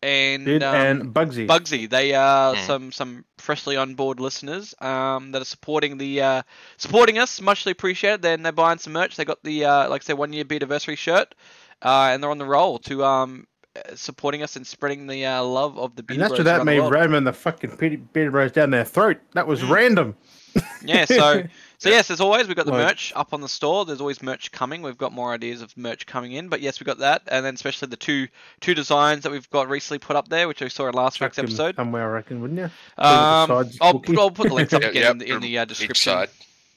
and 0.02 0.44
Did 0.46 0.62
um, 0.62 1.02
and 1.02 1.14
Bugsy. 1.14 1.46
Bugsy. 1.46 1.88
They 1.88 2.14
are 2.14 2.56
Hmm. 2.56 2.62
some 2.66 2.92
some 2.92 3.24
freshly 3.38 3.76
on 3.76 3.94
board 3.94 4.20
listeners 4.20 4.74
um, 4.80 5.32
that 5.32 5.42
are 5.42 5.46
supporting 5.46 5.98
the 5.98 6.20
uh, 6.22 6.42
supporting 6.76 7.18
us. 7.18 7.40
Muchly 7.40 7.72
appreciated. 7.72 8.22
Then 8.22 8.42
they're 8.42 8.52
buying 8.52 8.78
some 8.78 8.92
merch. 8.92 9.16
They 9.16 9.24
got 9.24 9.42
the 9.42 9.64
uh, 9.64 9.88
like 9.88 10.02
I 10.02 10.04
said 10.04 10.18
one 10.18 10.32
year 10.32 10.44
beat 10.44 10.62
anniversary 10.62 10.96
shirt, 10.96 11.34
uh, 11.82 12.10
and 12.12 12.22
they're 12.22 12.30
on 12.30 12.38
the 12.38 12.44
roll 12.46 12.78
to 12.80 13.04
um 13.04 13.46
uh, 13.46 13.51
supporting 13.94 14.42
us 14.42 14.56
and 14.56 14.66
spreading 14.66 15.06
the 15.06 15.24
uh, 15.26 15.42
love 15.42 15.78
of 15.78 15.94
the 15.96 16.00
and 16.00 16.06
Beardy 16.08 16.18
that's 16.20 16.30
Bros 16.30 16.38
without 16.38 16.58
around 16.58 16.66
the 16.66 16.82
me 16.82 16.88
ramming 16.90 17.24
the 17.24 17.32
fucking 17.32 17.76
beard 17.76 18.12
beard 18.12 18.32
bros 18.32 18.52
down 18.52 18.70
their 18.70 18.84
throat. 18.84 19.18
That 19.32 19.46
was 19.46 19.60
Mm. 19.60 19.70
random. 19.70 20.16
Yeah, 20.84 21.04
so 21.06 21.44
so 21.78 21.88
yes, 21.88 22.10
as 22.10 22.20
always, 22.20 22.46
we've 22.48 22.56
got 22.56 22.66
the 22.66 22.72
merch 22.72 23.12
up 23.16 23.32
on 23.32 23.40
the 23.40 23.48
store. 23.48 23.84
There's 23.86 24.00
always 24.00 24.20
merch 24.22 24.50
coming. 24.52 24.82
We've 24.82 24.98
got 24.98 25.12
more 25.12 25.32
ideas 25.32 25.62
of 25.62 25.74
merch 25.78 26.04
coming 26.06 26.32
in, 26.32 26.48
but 26.48 26.60
yes, 26.60 26.78
we've 26.80 26.86
got 26.86 26.98
that, 26.98 27.22
and 27.28 27.46
then 27.46 27.54
especially 27.54 27.88
the 27.88 27.96
two 27.96 28.28
two 28.60 28.74
designs 28.74 29.22
that 29.22 29.30
we've 29.32 29.48
got 29.50 29.68
recently 29.70 29.98
put 30.00 30.16
up 30.16 30.28
there, 30.28 30.48
which 30.48 30.60
we 30.60 30.68
saw 30.68 30.88
in 30.88 30.94
last 30.94 31.20
week's 31.20 31.38
episode. 31.38 31.76
Somewhere, 31.76 32.02
I 32.10 32.12
reckon, 32.12 32.42
wouldn't 32.42 32.58
you? 32.58 32.64
Um, 32.64 32.70
I'll, 33.00 33.70
I'll 33.80 34.30
put 34.30 34.48
the 34.48 34.54
links 34.54 34.72
up 34.74 34.82
again 34.82 35.02
yeah, 35.02 35.10
in 35.12 35.18
the, 35.18 35.30
in 35.32 35.40
the 35.40 35.58
uh, 35.58 35.62
each 35.62 35.68
description. 35.68 36.12
side. 36.12 36.28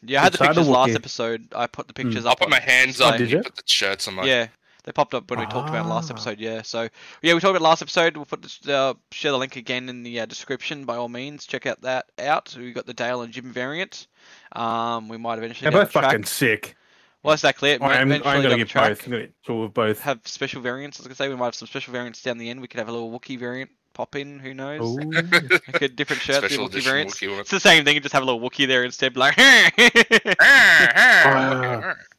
Yeah, 0.04 0.22
I 0.22 0.24
had 0.25 0.34
the 0.34 0.36
Each 0.36 0.40
side 0.40 0.48
pictures 0.50 0.68
last 0.70 0.92
episode. 0.96 1.48
I 1.56 1.68
put 1.68 1.88
the 1.88 1.94
pictures 1.94 2.25
I'll 2.25 2.34
up. 2.34 2.40
put 2.40 2.50
my 2.50 2.60
hands 2.62 3.02
Oh, 3.02 3.08
up 3.08 3.18
did 3.18 3.32
you 3.32 3.38
you? 3.38 3.44
put 3.44 3.56
the 3.58 3.64
shirts 3.66 4.08
on 4.08 4.14
my 4.14 4.24
Yeah, 4.25 4.48
they 4.86 4.92
popped 4.92 5.13
up 5.13 5.30
when 5.30 5.39
we 5.39 5.46
talked 5.48 5.68
about 5.70 5.88
last 5.88 6.10
Ah. 6.10 6.13
episode. 6.13 6.39
Yeah, 6.39 6.62
so 6.62 6.88
yeah, 7.22 7.34
we 7.34 7.39
talked 7.42 7.51
about 7.58 7.62
last 7.62 7.82
episode. 7.82 8.15
We'll 8.15 8.25
put 8.25 8.42
the, 8.42 8.74
uh, 8.77 8.94
share 9.12 9.32
the 9.32 9.38
link 9.38 9.56
again 9.58 9.89
in 9.89 10.04
the 10.04 10.22
uh, 10.22 10.25
description 10.25 10.86
by 10.86 10.96
all 10.96 11.10
means. 11.10 11.46
Check 11.46 11.65
out 11.65 11.82
that 11.82 12.06
out. 12.20 12.56
We 12.58 12.72
got 12.72 12.86
the 12.86 12.94
Dale 12.94 13.22
and 13.24 13.34
Jim 13.34 13.51
variant. 13.51 14.08
Um, 14.54 15.10
we 15.10 15.18
might 15.18 15.38
eventually 15.39 15.63
They're 15.70 15.72
down 15.72 15.82
both 15.86 15.94
the 15.94 16.01
fucking 16.01 16.24
sick. 16.25 16.75
Well, 17.24 17.34
exactly 17.34 17.72
it. 17.72 17.82
I 17.82 17.96
am, 18.01 18.12
I'm 18.12 18.22
going 18.22 18.44
to 18.51 18.56
get 18.58 18.68
track, 18.70 18.89
both. 18.89 19.04
I'm 19.06 19.12
going 19.12 19.24
to 19.24 19.34
get 19.51 19.63
of 19.63 19.74
both. 19.74 20.00
Have 20.01 20.20
special 20.25 20.62
variants. 20.62 21.00
As 21.00 21.08
I 21.08 21.10
was 21.10 21.18
gonna 21.18 21.25
say 21.27 21.30
we 21.34 21.36
might 21.36 21.46
have 21.46 21.56
some 21.56 21.68
special 21.68 21.92
variants 21.92 22.22
down 22.22 22.38
the 22.38 22.50
end. 22.51 22.62
We 22.62 22.68
could 22.68 22.77
have 22.80 22.88
a 22.88 22.92
little 22.92 23.10
Wookie 23.12 23.39
variant 23.39 23.72
pop 23.94 24.15
in. 24.15 24.38
Who 24.38 24.54
knows? 24.54 24.82
Ooh. 24.82 25.00
Like 25.74 25.82
a 25.82 25.88
different 25.88 26.22
shirt, 26.22 26.42
the 26.44 26.50
special 26.50 26.70
Wookiee 26.70 26.84
variants. 26.84 27.20
Wookiee. 27.20 27.39
It's 27.39 27.50
the 27.50 27.60
same 27.60 27.84
thing. 27.84 27.96
You 27.96 28.01
just 28.01 28.13
have 28.13 28.22
a 28.22 28.25
little 28.25 28.39
Wookie 28.48 28.68
there 28.68 28.84
instead. 28.84 29.15
be 29.15 29.20
Like, 29.20 29.34
Ah. 30.39 31.96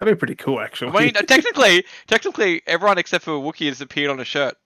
That'd 0.00 0.16
be 0.16 0.18
pretty 0.18 0.34
cool, 0.36 0.60
actually. 0.60 0.96
I 0.96 1.04
mean, 1.04 1.12
technically, 1.12 1.84
technically, 2.06 2.62
everyone 2.66 2.96
except 2.98 3.22
for 3.24 3.32
Wookiee 3.32 3.68
has 3.68 3.80
appeared 3.82 4.10
on 4.10 4.18
a 4.18 4.24
shirt. 4.24 4.56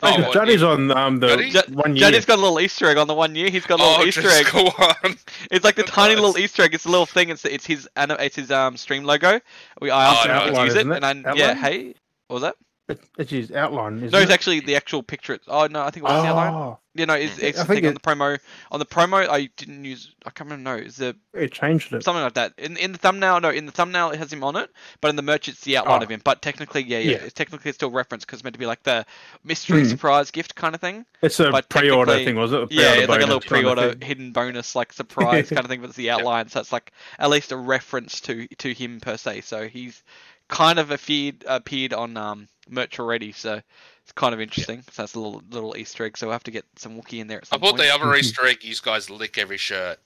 Oh, 0.00 0.14
Oh, 0.28 0.32
Johnny's 0.32 0.62
on 0.62 0.92
um, 0.92 1.18
the 1.18 1.26
Johnny? 1.26 1.74
one 1.74 1.96
year. 1.96 2.08
Johnny's 2.08 2.24
got 2.24 2.38
a 2.38 2.40
little 2.42 2.60
Easter 2.60 2.86
egg 2.86 2.96
on 2.98 3.08
the 3.08 3.14
one 3.14 3.34
year. 3.34 3.50
He's 3.50 3.66
got 3.66 3.80
a 3.80 3.82
little 3.82 4.02
Oh, 4.02 4.06
Easter 4.06 4.22
just 4.22 4.46
egg. 4.46 4.52
go 4.52 4.66
on. 4.68 5.16
It's 5.50 5.64
like 5.64 5.74
the 5.74 5.82
That's 5.82 5.90
tiny 5.90 6.14
nice. 6.14 6.22
little 6.22 6.38
Easter 6.38 6.62
egg. 6.62 6.74
It's 6.74 6.84
a 6.84 6.88
little 6.88 7.06
thing. 7.06 7.30
It's 7.30 7.44
it's 7.44 7.66
his 7.66 7.88
it's 7.96 8.36
his 8.36 8.52
um 8.52 8.76
stream 8.76 9.02
logo. 9.02 9.40
We 9.80 9.90
I 9.90 10.04
asked 10.12 10.26
Oh, 10.26 10.30
him 10.30 10.36
if 10.36 10.42
he 10.44 10.48
outline, 10.50 10.54
could 10.54 10.64
use 10.66 10.74
it, 10.76 10.78
isn't 10.86 10.92
it? 10.92 11.04
and 11.04 11.26
I, 11.26 11.34
yeah, 11.34 11.54
hey, 11.54 11.94
what 12.28 12.34
was 12.34 12.42
that? 12.42 12.54
It- 12.88 13.00
It's 13.18 13.30
his 13.30 13.52
outline, 13.52 13.98
isn't 13.98 14.12
No, 14.12 14.18
it's 14.20 14.30
it? 14.30 14.34
actually 14.34 14.60
the 14.60 14.76
actual 14.76 15.02
picture. 15.02 15.34
It's, 15.34 15.44
oh 15.46 15.66
no, 15.66 15.82
I 15.82 15.90
think 15.90 16.04
it 16.04 16.08
was 16.10 16.22
the 16.22 16.28
outline. 16.30 16.54
Oh, 16.54 16.78
You 16.94 17.04
know, 17.04 17.12
it's, 17.14 17.38
it's 17.38 17.58
I 17.58 17.62
the 17.62 17.66
think 17.68 17.80
thing 17.84 17.88
on 17.88 17.94
the 17.94 18.00
promo. 18.00 18.38
On 18.72 18.78
the 18.78 18.86
promo, 18.86 19.28
I 19.28 19.50
didn't 19.56 19.84
use. 19.84 20.14
I 20.24 20.30
can't 20.30 20.50
remember. 20.50 20.70
No, 20.78 20.84
is 20.84 20.96
the 20.96 21.14
it 21.34 21.52
changed 21.52 21.92
it. 21.92 22.02
something 22.02 22.22
like 22.22 22.32
that. 22.34 22.54
In 22.56 22.78
in 22.78 22.92
the 22.92 22.98
thumbnail, 22.98 23.40
no, 23.40 23.50
in 23.50 23.66
the 23.66 23.72
thumbnail 23.72 24.10
it 24.12 24.18
has 24.18 24.32
him 24.32 24.42
on 24.42 24.56
it, 24.56 24.70
but 25.02 25.08
in 25.10 25.16
the 25.16 25.22
merch 25.22 25.48
it's 25.48 25.60
the 25.60 25.76
outline 25.76 26.00
Oh. 26.00 26.04
of 26.04 26.10
him. 26.10 26.22
But 26.24 26.40
technically, 26.40 26.82
yeah, 26.82 26.98
yeah, 26.98 27.10
Yeah. 27.10 27.16
it's 27.18 27.34
technically 27.34 27.68
it's 27.68 27.76
still 27.76 27.90
reference 27.90 28.24
because 28.24 28.38
it's 28.38 28.44
meant 28.44 28.54
to 28.54 28.58
be 28.58 28.64
like 28.66 28.82
the 28.84 29.04
mystery 29.44 29.82
Hmm. 29.82 29.88
surprise 29.90 30.30
gift 30.30 30.54
kind 30.54 30.74
of 30.74 30.80
thing. 30.80 31.04
It's 31.20 31.38
a 31.40 31.50
but 31.50 31.68
pre-order 31.68 32.14
thing, 32.24 32.36
was 32.36 32.52
it? 32.54 32.72
Yeah, 32.72 32.94
it's 32.94 33.08
like 33.10 33.20
a 33.20 33.26
little 33.26 33.40
pre-order 33.40 33.90
thing. 33.90 34.00
hidden 34.00 34.32
bonus, 34.32 34.74
like 34.74 34.94
surprise 34.94 35.50
kind 35.50 35.60
of 35.60 35.66
thing, 35.66 35.82
but 35.82 35.88
it's 35.90 35.96
the 35.96 36.10
outline, 36.16 36.48
so 36.48 36.60
it's 36.60 36.72
like 36.72 36.90
at 37.18 37.28
least 37.28 37.52
a 37.52 37.56
reference 37.58 38.20
to 38.22 38.48
to 38.56 38.72
him 38.72 38.98
per 39.00 39.18
se. 39.18 39.42
So 39.42 39.68
he's 39.68 40.02
kind 40.48 40.78
of 40.78 40.90
appeared 40.90 41.44
appeared 41.46 41.92
on 41.92 42.16
um 42.16 42.48
merch 42.70 42.98
already, 43.00 43.32
so 43.32 43.60
it's 44.02 44.12
kind 44.14 44.34
of 44.34 44.40
interesting. 44.40 44.82
So 44.90 45.02
that's 45.02 45.14
a 45.14 45.20
little 45.20 45.42
little 45.50 45.76
Easter 45.76 46.04
egg. 46.04 46.16
So 46.18 46.26
we'll 46.26 46.32
have 46.34 46.44
to 46.44 46.50
get 46.50 46.64
some 46.76 47.00
Wookiee 47.00 47.20
in 47.20 47.26
there 47.26 47.38
at 47.38 47.48
I 47.52 47.56
bought 47.56 47.70
point. 47.76 47.82
the 47.82 47.94
other 47.94 48.14
Easter 48.16 48.46
egg. 48.46 48.58
You 48.62 48.74
guys 48.82 49.10
lick 49.10 49.38
every 49.38 49.56
shirt. 49.58 49.98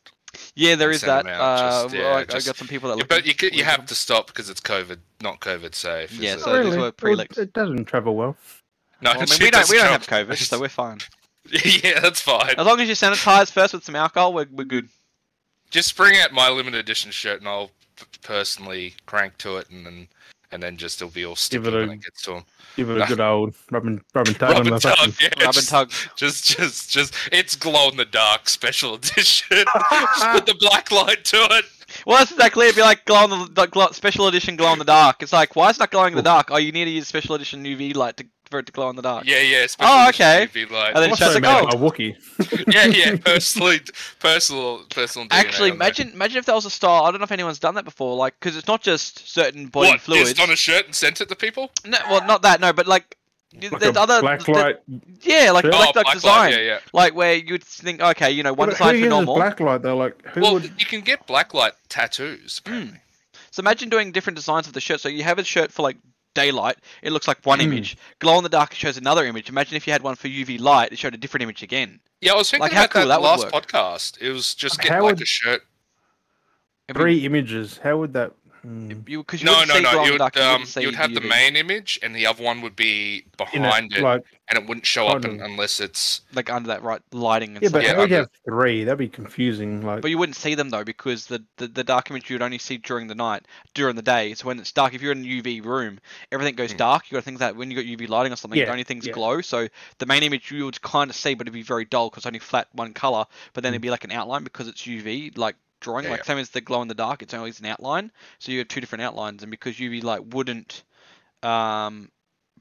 yeah, 0.55 0.75
there 0.77 0.89
and 0.89 0.95
is 0.95 1.01
send 1.03 1.27
that. 1.27 1.41
Uh, 1.41 1.83
just- 1.85 1.95
yeah, 1.95 2.07
I, 2.09 2.21
I 2.21 2.25
got 2.25 2.57
some 2.57 2.69
people 2.69 2.89
that. 2.91 2.99
Yeah, 2.99 3.05
but 3.09 3.27
you 3.27 3.35
could, 3.35 3.55
you 3.55 3.65
have 3.65 3.85
to 3.87 3.95
stop 3.95 4.29
because 4.29 4.49
it's 4.49 4.61
COVID, 4.61 4.99
not 5.21 5.41
COVID 5.41 5.75
safe. 5.75 6.13
Yeah, 6.13 6.35
it? 6.35 6.41
so- 6.41 6.53
these 6.57 6.65
Really? 6.75 6.79
were 6.79 6.93
Well. 7.03 7.21
It 7.21 7.53
doesn't 7.53 7.85
travel 7.85 8.15
well. 8.17 8.37
no, 9.03 9.11
Well, 9.11 9.21
I 9.23 9.25
mean, 9.27 9.39
we 9.41 9.51
don't 9.51 9.69
we 9.69 9.77
don't 9.79 9.89
have 9.89 10.07
count. 10.07 10.29
COVID, 10.29 10.37
so 10.39 10.59
we're 10.61 10.69
fine. 10.69 10.99
yeah, 11.65 12.01
that's 12.01 12.21
fine. 12.21 12.55
As 12.57 12.65
long 12.67 12.81
as 12.81 12.89
you 12.89 12.95
sanitize 12.95 13.51
first 13.51 13.75
with 13.75 13.83
some 13.85 13.97
alcohol, 13.97 14.33
we're, 14.33 14.47
we're 14.53 14.65
good. 14.65 14.89
Just 15.71 15.97
bring 15.97 16.17
out 16.19 16.33
my 16.33 16.49
limited 16.49 16.79
edition 16.79 17.11
shirt, 17.11 17.41
and 17.41 17.49
I'll 17.49 17.71
personally 18.23 18.95
crank 19.07 19.39
to 19.39 19.57
it, 19.57 19.69
and 19.71 19.85
then 19.85 20.09
and 20.53 20.63
then 20.63 20.77
just 20.77 21.03
it'll 21.03 21.13
be 21.13 21.25
all 21.25 21.37
sticky 21.37 21.69
it 21.69 21.75
a- 21.75 21.79
when 21.79 21.91
it 21.91 22.03
gets 22.03 22.23
to 22.23 22.35
him. 22.37 22.45
Give 22.77 22.89
it 22.91 23.03
a 23.03 23.07
good 23.07 23.21
old 23.21 23.55
rub 23.71 23.85
and, 23.87 24.01
rub 24.15 24.29
and 24.29 24.39
tug 24.39 24.51
Rub 24.57 24.67
and 24.67 24.81
tug, 24.81 25.13
yeah, 25.21 25.29
Rub 25.41 25.45
and 25.45 25.53
just, 25.53 25.69
tug. 25.69 25.91
Just, 26.17 26.45
just, 26.57 26.91
just, 26.91 27.15
it's 27.31 27.55
glow 27.55 27.91
in 27.91 27.97
the 27.99 28.07
dark 28.07 28.49
special 28.49 28.95
edition. 28.97 29.65
just 29.67 30.31
put 30.33 30.47
the 30.47 30.57
black 30.59 30.91
light 30.91 31.23
to 31.27 31.37
it. 31.51 31.67
Well, 32.07 32.17
that's 32.17 32.33
exactly 32.33 32.65
it. 32.65 32.69
It'd 32.71 32.77
be 32.77 32.83
like 32.83 33.05
glow 33.05 33.25
in 33.25 33.31
the, 33.31 33.49
the 33.53 33.67
glow, 33.67 33.89
special 33.93 34.27
edition 34.27 34.57
glow 34.57 34.73
in 34.73 34.79
the 34.79 34.87
dark. 34.87 35.23
It's 35.23 35.35
like, 35.35 35.55
why 35.55 35.69
is 35.69 35.77
it 35.77 35.81
not 35.81 35.91
glowing 35.91 36.13
in 36.13 36.17
the 36.17 36.23
dark? 36.23 36.49
Oh, 36.51 36.57
you 36.57 36.73
need 36.73 36.87
to 36.87 36.91
use 36.91 37.07
special 37.09 37.35
edition 37.35 37.63
UV 37.65 37.95
light 37.95 38.17
to, 38.17 38.27
for 38.53 38.61
it 38.61 38.67
to 38.67 38.73
glow 38.73 38.89
in 38.89 38.95
the 38.95 39.03
dark. 39.03 39.25
Yeah, 39.27 39.41
yeah. 39.41 39.67
Special 39.67 39.93
Oh, 39.93 40.09
okay. 40.11 40.47
UV 40.55 40.71
light. 40.71 40.93
And 40.95 41.03
then 41.03 41.11
Also 41.11 41.25
Shad's 41.33 41.41
like, 41.45 41.75
oh. 41.75 41.77
a 41.77 41.91
Wookiee. 41.91 42.15
yeah, 42.73 42.87
yeah. 42.87 43.17
Personally, 43.17 43.81
personal, 44.21 44.85
personal. 44.91 45.27
DNA 45.27 45.33
Actually, 45.33 45.71
on 45.73 45.79
there. 45.79 45.87
imagine 45.89 46.11
imagine 46.13 46.39
if 46.39 46.45
that 46.47 46.55
was 46.55 46.65
a 46.67 46.71
star. 46.71 47.03
I 47.03 47.11
don't 47.11 47.19
know 47.21 47.25
if 47.25 47.33
anyone's 47.33 47.59
done 47.59 47.75
that 47.75 47.85
before. 47.85 48.15
Like, 48.17 48.39
because 48.39 48.57
it's 48.57 48.69
not 48.69 48.81
just 48.83 49.29
certain 49.29 49.67
body 49.67 49.89
what 49.91 50.01
fluids. 50.01 50.31
just 50.35 50.41
on 50.41 50.51
a 50.53 50.57
shirt 50.57 50.87
and 50.87 50.95
sent 50.95 51.21
it 51.21 51.29
to 51.29 51.35
people. 51.37 51.71
No, 51.85 51.99
well, 52.09 52.25
not 52.27 52.43
that. 52.43 52.61
No, 52.61 52.73
but 52.73 52.87
like 52.87 53.17
Like 53.61 53.81
there's 53.81 53.97
a 53.97 54.01
other 54.01 54.21
black 54.21 54.47
light. 54.49 54.77
yeah, 55.23 55.51
like 55.51 55.65
Oh, 55.65 55.71
black 55.71 55.93
black 55.95 56.07
light 56.07 56.15
design, 56.15 56.53
yeah, 56.53 56.59
yeah. 56.61 56.79
like 56.93 57.15
where 57.15 57.35
you'd 57.35 57.65
think, 57.65 58.01
okay, 58.01 58.31
you 58.31 58.43
know, 58.43 58.53
one 58.53 58.69
But 58.69 58.79
design 58.79 58.95
who 58.95 59.01
for 59.01 59.05
uses 59.07 59.11
normal. 59.11 59.35
black 59.35 59.61
light 59.61 59.83
though? 59.83 59.97
Like 59.97 60.23
who 60.29 60.41
Well, 60.41 60.55
would? 60.55 60.65
you 60.79 60.87
can 60.87 61.01
get 61.01 61.27
blacklight 61.27 61.73
tattoos. 61.89 62.61
Hmm. 62.67 62.73
Apparently. 62.73 62.99
So 63.51 63.61
imagine 63.61 63.91
doing 63.91 64.13
different 64.13 64.37
designs 64.37 64.67
of 64.67 64.73
the 64.73 64.81
shirt. 64.81 65.01
So 65.01 65.11
you 65.11 65.23
have 65.25 65.39
a 65.39 65.45
shirt 65.45 65.71
for 65.73 65.83
like 65.83 65.99
daylight, 66.35 66.77
it 67.03 67.13
looks 67.13 67.29
like 67.29 67.39
one 67.45 67.59
Hmm. 67.61 67.67
image. 67.67 67.97
Glow 68.19 68.37
in 68.39 68.43
the 68.45 68.49
dark 68.49 68.75
shows 68.75 68.97
another 68.97 69.25
image. 69.27 69.49
Imagine 69.49 69.77
if 69.77 69.87
you 69.87 69.93
had 69.93 70.03
one 70.03 70.15
for 70.17 70.29
UV 70.29 70.59
light, 70.59 70.93
it 70.93 70.99
showed 70.99 71.15
a 71.15 71.19
different 71.19 71.43
image 71.43 71.63
again. 71.63 72.01
Yeah, 72.21 72.33
I 72.33 72.37
was 72.37 72.51
thinking 72.51 72.63
Like, 72.63 72.73
how 72.73 72.85
about 72.85 72.91
cool 72.91 73.03
that, 73.03 73.09
that 73.09 73.21
last 73.23 73.45
work. 73.45 73.53
podcast. 73.53 74.19
It 74.21 74.31
was 74.31 74.55
just 74.55 74.81
How 74.83 74.89
get 74.89 75.03
like 75.03 75.15
would- 75.15 75.23
a 75.23 75.27
shirt. 75.27 75.63
It'd 76.89 76.97
be- 76.97 77.03
Three 77.03 77.25
images. 77.27 77.79
How 77.83 77.97
would 77.99 78.13
that? 78.15 78.33
Hmm. 78.63 78.93
You, 79.07 79.25
cause 79.25 79.41
you 79.41 79.47
No, 79.47 79.59
wouldn't 79.61 79.83
no, 79.83 79.93
no. 79.93 80.05
You'd, 80.05 80.21
um, 80.39 80.65
you 80.79 80.87
would 80.87 80.95
have 80.95 81.15
the 81.15 81.21
UV. 81.21 81.29
main 81.29 81.57
image, 81.57 81.99
and 82.03 82.15
the 82.15 82.27
other 82.27 82.43
one 82.43 82.61
would 82.63 82.77
be 82.77 83.25
In 83.53 83.65
a- 83.65 83.69
behind 83.69 83.93
it, 83.93 84.03
like 84.03 84.25
and 84.49 84.59
it 84.59 84.67
wouldn't 84.69 84.85
show 84.87 85.07
up 85.09 85.23
kind 85.23 85.41
unless 85.41 85.81
it's. 85.81 86.21
like 86.35 86.51
under 86.51 86.69
that 86.69 86.83
right 86.83 87.01
lighting 87.13 87.57
and 87.57 87.63
yeah, 87.63 87.69
stuff. 87.71 87.81
but 87.81 87.85
Yeah, 87.87 87.95
how 87.95 88.01
would 88.01 88.11
you 88.11 88.17
have 88.17 88.29
three? 88.45 88.85
That'd 88.85 88.99
be 88.99 89.09
confusing. 89.09 89.83
Like 89.83 90.03
But 90.03 90.11
you 90.11 90.19
wouldn't 90.19 90.37
see 90.37 90.55
them 90.55 90.71
though 90.71 90.85
because 90.85 91.27
the, 91.27 91.43
the, 91.57 91.69
the 91.69 91.85
dark 91.85 92.11
image 92.11 92.29
you 92.31 92.35
would 92.35 92.43
only 92.43 92.59
see 92.59 92.77
during 92.79 93.07
the 93.07 93.15
night, 93.15 93.47
during 93.75 93.97
the 93.97 94.03
day. 94.03 94.35
So 94.35 94.47
when 94.47 94.59
it's 94.59 94.73
dark, 94.73 94.95
if 94.95 95.01
you're 95.03 95.13
in 95.13 95.25
a 95.25 95.29
UV 95.43 95.65
room, 95.65 96.01
everything 96.31 96.55
goes 96.55 96.73
Hmm. 96.73 96.77
dark. 96.79 97.11
You 97.11 97.17
got 97.17 97.25
things 97.25 97.39
that 97.41 97.57
when 97.57 97.71
you 97.71 97.77
got 97.77 97.85
UV 97.87 98.09
lighting 98.09 98.33
or 98.33 98.37
something, 98.37 98.59
Yeah, 98.59 98.67
the 98.67 98.73
only 98.73 98.85
things 98.85 99.07
yeah. 99.07 99.13
glow. 99.13 99.41
So 99.41 99.69
the 99.99 100.07
main 100.07 100.23
image 100.23 100.51
you 100.51 100.65
would 100.67 100.81
kind 100.83 101.09
of 101.11 101.17
see, 101.17 101.35
but 101.35 101.45
it'd 101.47 101.55
be 101.55 101.63
very 101.63 101.85
dull 101.85 102.11
because 102.11 102.27
only 102.27 102.39
flat 102.39 102.69
one 102.73 102.93
color. 102.95 103.25
But 103.55 103.63
then 103.63 103.71
Hmm. 103.73 103.75
it'd 103.75 103.83
be 103.83 103.91
like 103.91 104.05
an 104.05 104.13
outline 104.13 104.45
because 104.45 104.69
it's 104.69 104.83
UV, 104.87 105.37
like 105.39 105.57
drawing, 105.83 106.05
Yeah, 106.07 106.13
like 106.13 106.25
same 106.25 106.39
as 106.39 106.49
the 106.51 106.61
glow 106.63 106.81
in 106.81 106.89
the 106.89 106.95
dark. 106.95 107.21
It's 107.23 107.35
always 107.35 107.61
an 107.61 107.67
outline. 107.67 108.11
So 108.39 108.51
you 108.53 108.59
have 108.61 108.69
two 108.69 108.81
different 108.81 109.03
outlines, 109.03 109.43
and 109.43 109.51
because 109.51 109.77
UV 109.77 110.03
light 110.03 110.25
wouldn't, 110.35 110.85
um, 111.43 112.11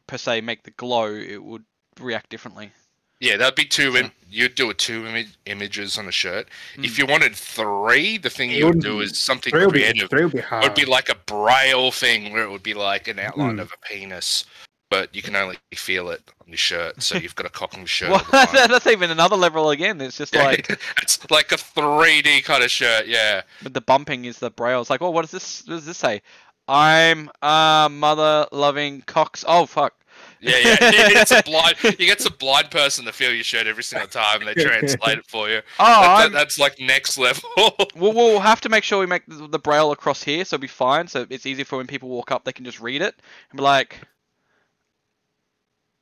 per 0.07 0.17
se 0.17 0.41
make 0.41 0.63
the 0.63 0.71
glow, 0.71 1.13
it 1.13 1.41
would 1.41 1.63
react 1.99 2.29
differently. 2.29 2.71
Yeah, 3.19 3.37
that'd 3.37 3.53
be 3.55 3.65
two. 3.65 3.95
Im- 3.95 4.11
you'd 4.27 4.55
do 4.55 4.71
a 4.71 4.73
two 4.73 5.05
Im- 5.05 5.31
images 5.45 5.97
on 5.99 6.07
a 6.07 6.11
shirt. 6.11 6.47
Mm. 6.75 6.85
If 6.85 6.97
you 6.97 7.05
wanted 7.05 7.35
three, 7.35 8.17
the 8.17 8.31
thing 8.31 8.49
you 8.49 8.65
would 8.65 8.81
do 8.81 8.99
is 8.99 9.19
something 9.19 9.51
three 9.51 9.65
would 9.65 9.73
be 9.73 9.81
creative. 9.81 10.09
three 10.09 10.23
would 10.23 10.33
be 10.33 10.39
It 10.39 10.51
would 10.63 10.73
be 10.73 10.85
like 10.85 11.07
a 11.09 11.15
braille 11.15 11.91
thing 11.91 12.33
where 12.33 12.41
it 12.43 12.49
would 12.49 12.63
be 12.63 12.73
like 12.73 13.07
an 13.07 13.19
outline 13.19 13.53
Hmm. 13.55 13.59
of 13.59 13.71
a 13.71 13.77
penis, 13.87 14.45
but 14.91 15.15
you 15.15 15.23
can 15.23 15.35
only 15.35 15.57
feel 15.73 16.09
it 16.11 16.21
on 16.41 16.49
your 16.49 16.57
shirt. 16.57 17.01
So 17.01 17.17
you've 17.17 17.33
got 17.33 17.43
to 17.45 17.49
cock 17.49 17.73
on 17.73 17.79
your 17.79 17.87
shirt. 17.87 18.09
Well, 18.31 18.45
the 18.51 18.67
that's 18.69 18.85
even 18.85 19.09
another 19.09 19.35
level 19.37 19.71
again. 19.71 19.99
It's 20.01 20.17
just 20.17 20.35
like. 20.35 20.69
it's 21.01 21.31
like 21.31 21.51
a 21.51 21.55
3D 21.55 22.43
kind 22.43 22.63
of 22.63 22.69
shirt. 22.69 23.07
Yeah. 23.07 23.41
But 23.63 23.73
the 23.73 23.81
bumping 23.81 24.25
is 24.25 24.37
the 24.37 24.51
braille. 24.51 24.81
It's 24.81 24.89
like, 24.91 25.01
oh, 25.01 25.09
what 25.09 25.21
does 25.23 25.31
this? 25.31 25.63
What 25.65 25.75
does 25.75 25.85
this 25.87 25.97
say? 25.97 26.21
I'm 26.67 27.29
a 27.41 27.87
mother 27.89 28.47
loving 28.51 29.01
cocks. 29.07 29.43
Oh 29.47 29.65
fuck. 29.65 29.93
Yeah, 30.39 30.57
yeah. 30.57 30.77
It's 30.81 31.31
a 31.31 31.41
blind. 31.43 31.75
You 31.83 32.05
get 32.05 32.19
some 32.21 32.35
blind 32.39 32.69
person 32.71 33.05
to 33.05 33.11
feel 33.13 33.31
your 33.33 33.43
shirt 33.43 33.67
every 33.67 33.83
single 33.83 34.07
time, 34.07 34.41
and 34.41 34.47
they 34.49 34.53
translate 34.61 35.19
it 35.19 35.25
for 35.27 35.49
you. 35.49 35.61
Oh, 35.79 36.01
That- 36.01 36.17
that- 36.17 36.31
that's 36.33 36.59
like 36.59 36.79
next 36.79 37.17
level. 37.17 37.49
we'll, 37.95 38.13
we'll 38.13 38.39
have 38.39 38.59
to 38.61 38.69
make 38.69 38.83
sure 38.83 38.99
we 38.99 39.05
make 39.05 39.25
the, 39.27 39.47
the 39.47 39.59
braille 39.59 39.91
across 39.91 40.21
here, 40.23 40.43
so 40.45 40.55
it'll 40.55 40.61
be 40.61 40.67
fine. 40.67 41.07
So 41.07 41.25
it's 41.29 41.45
easy 41.45 41.63
for 41.63 41.77
when 41.77 41.87
people 41.87 42.09
walk 42.09 42.31
up, 42.31 42.43
they 42.43 42.53
can 42.53 42.65
just 42.65 42.79
read 42.79 43.01
it 43.01 43.15
and 43.51 43.57
be 43.57 43.63
like, 43.63 43.99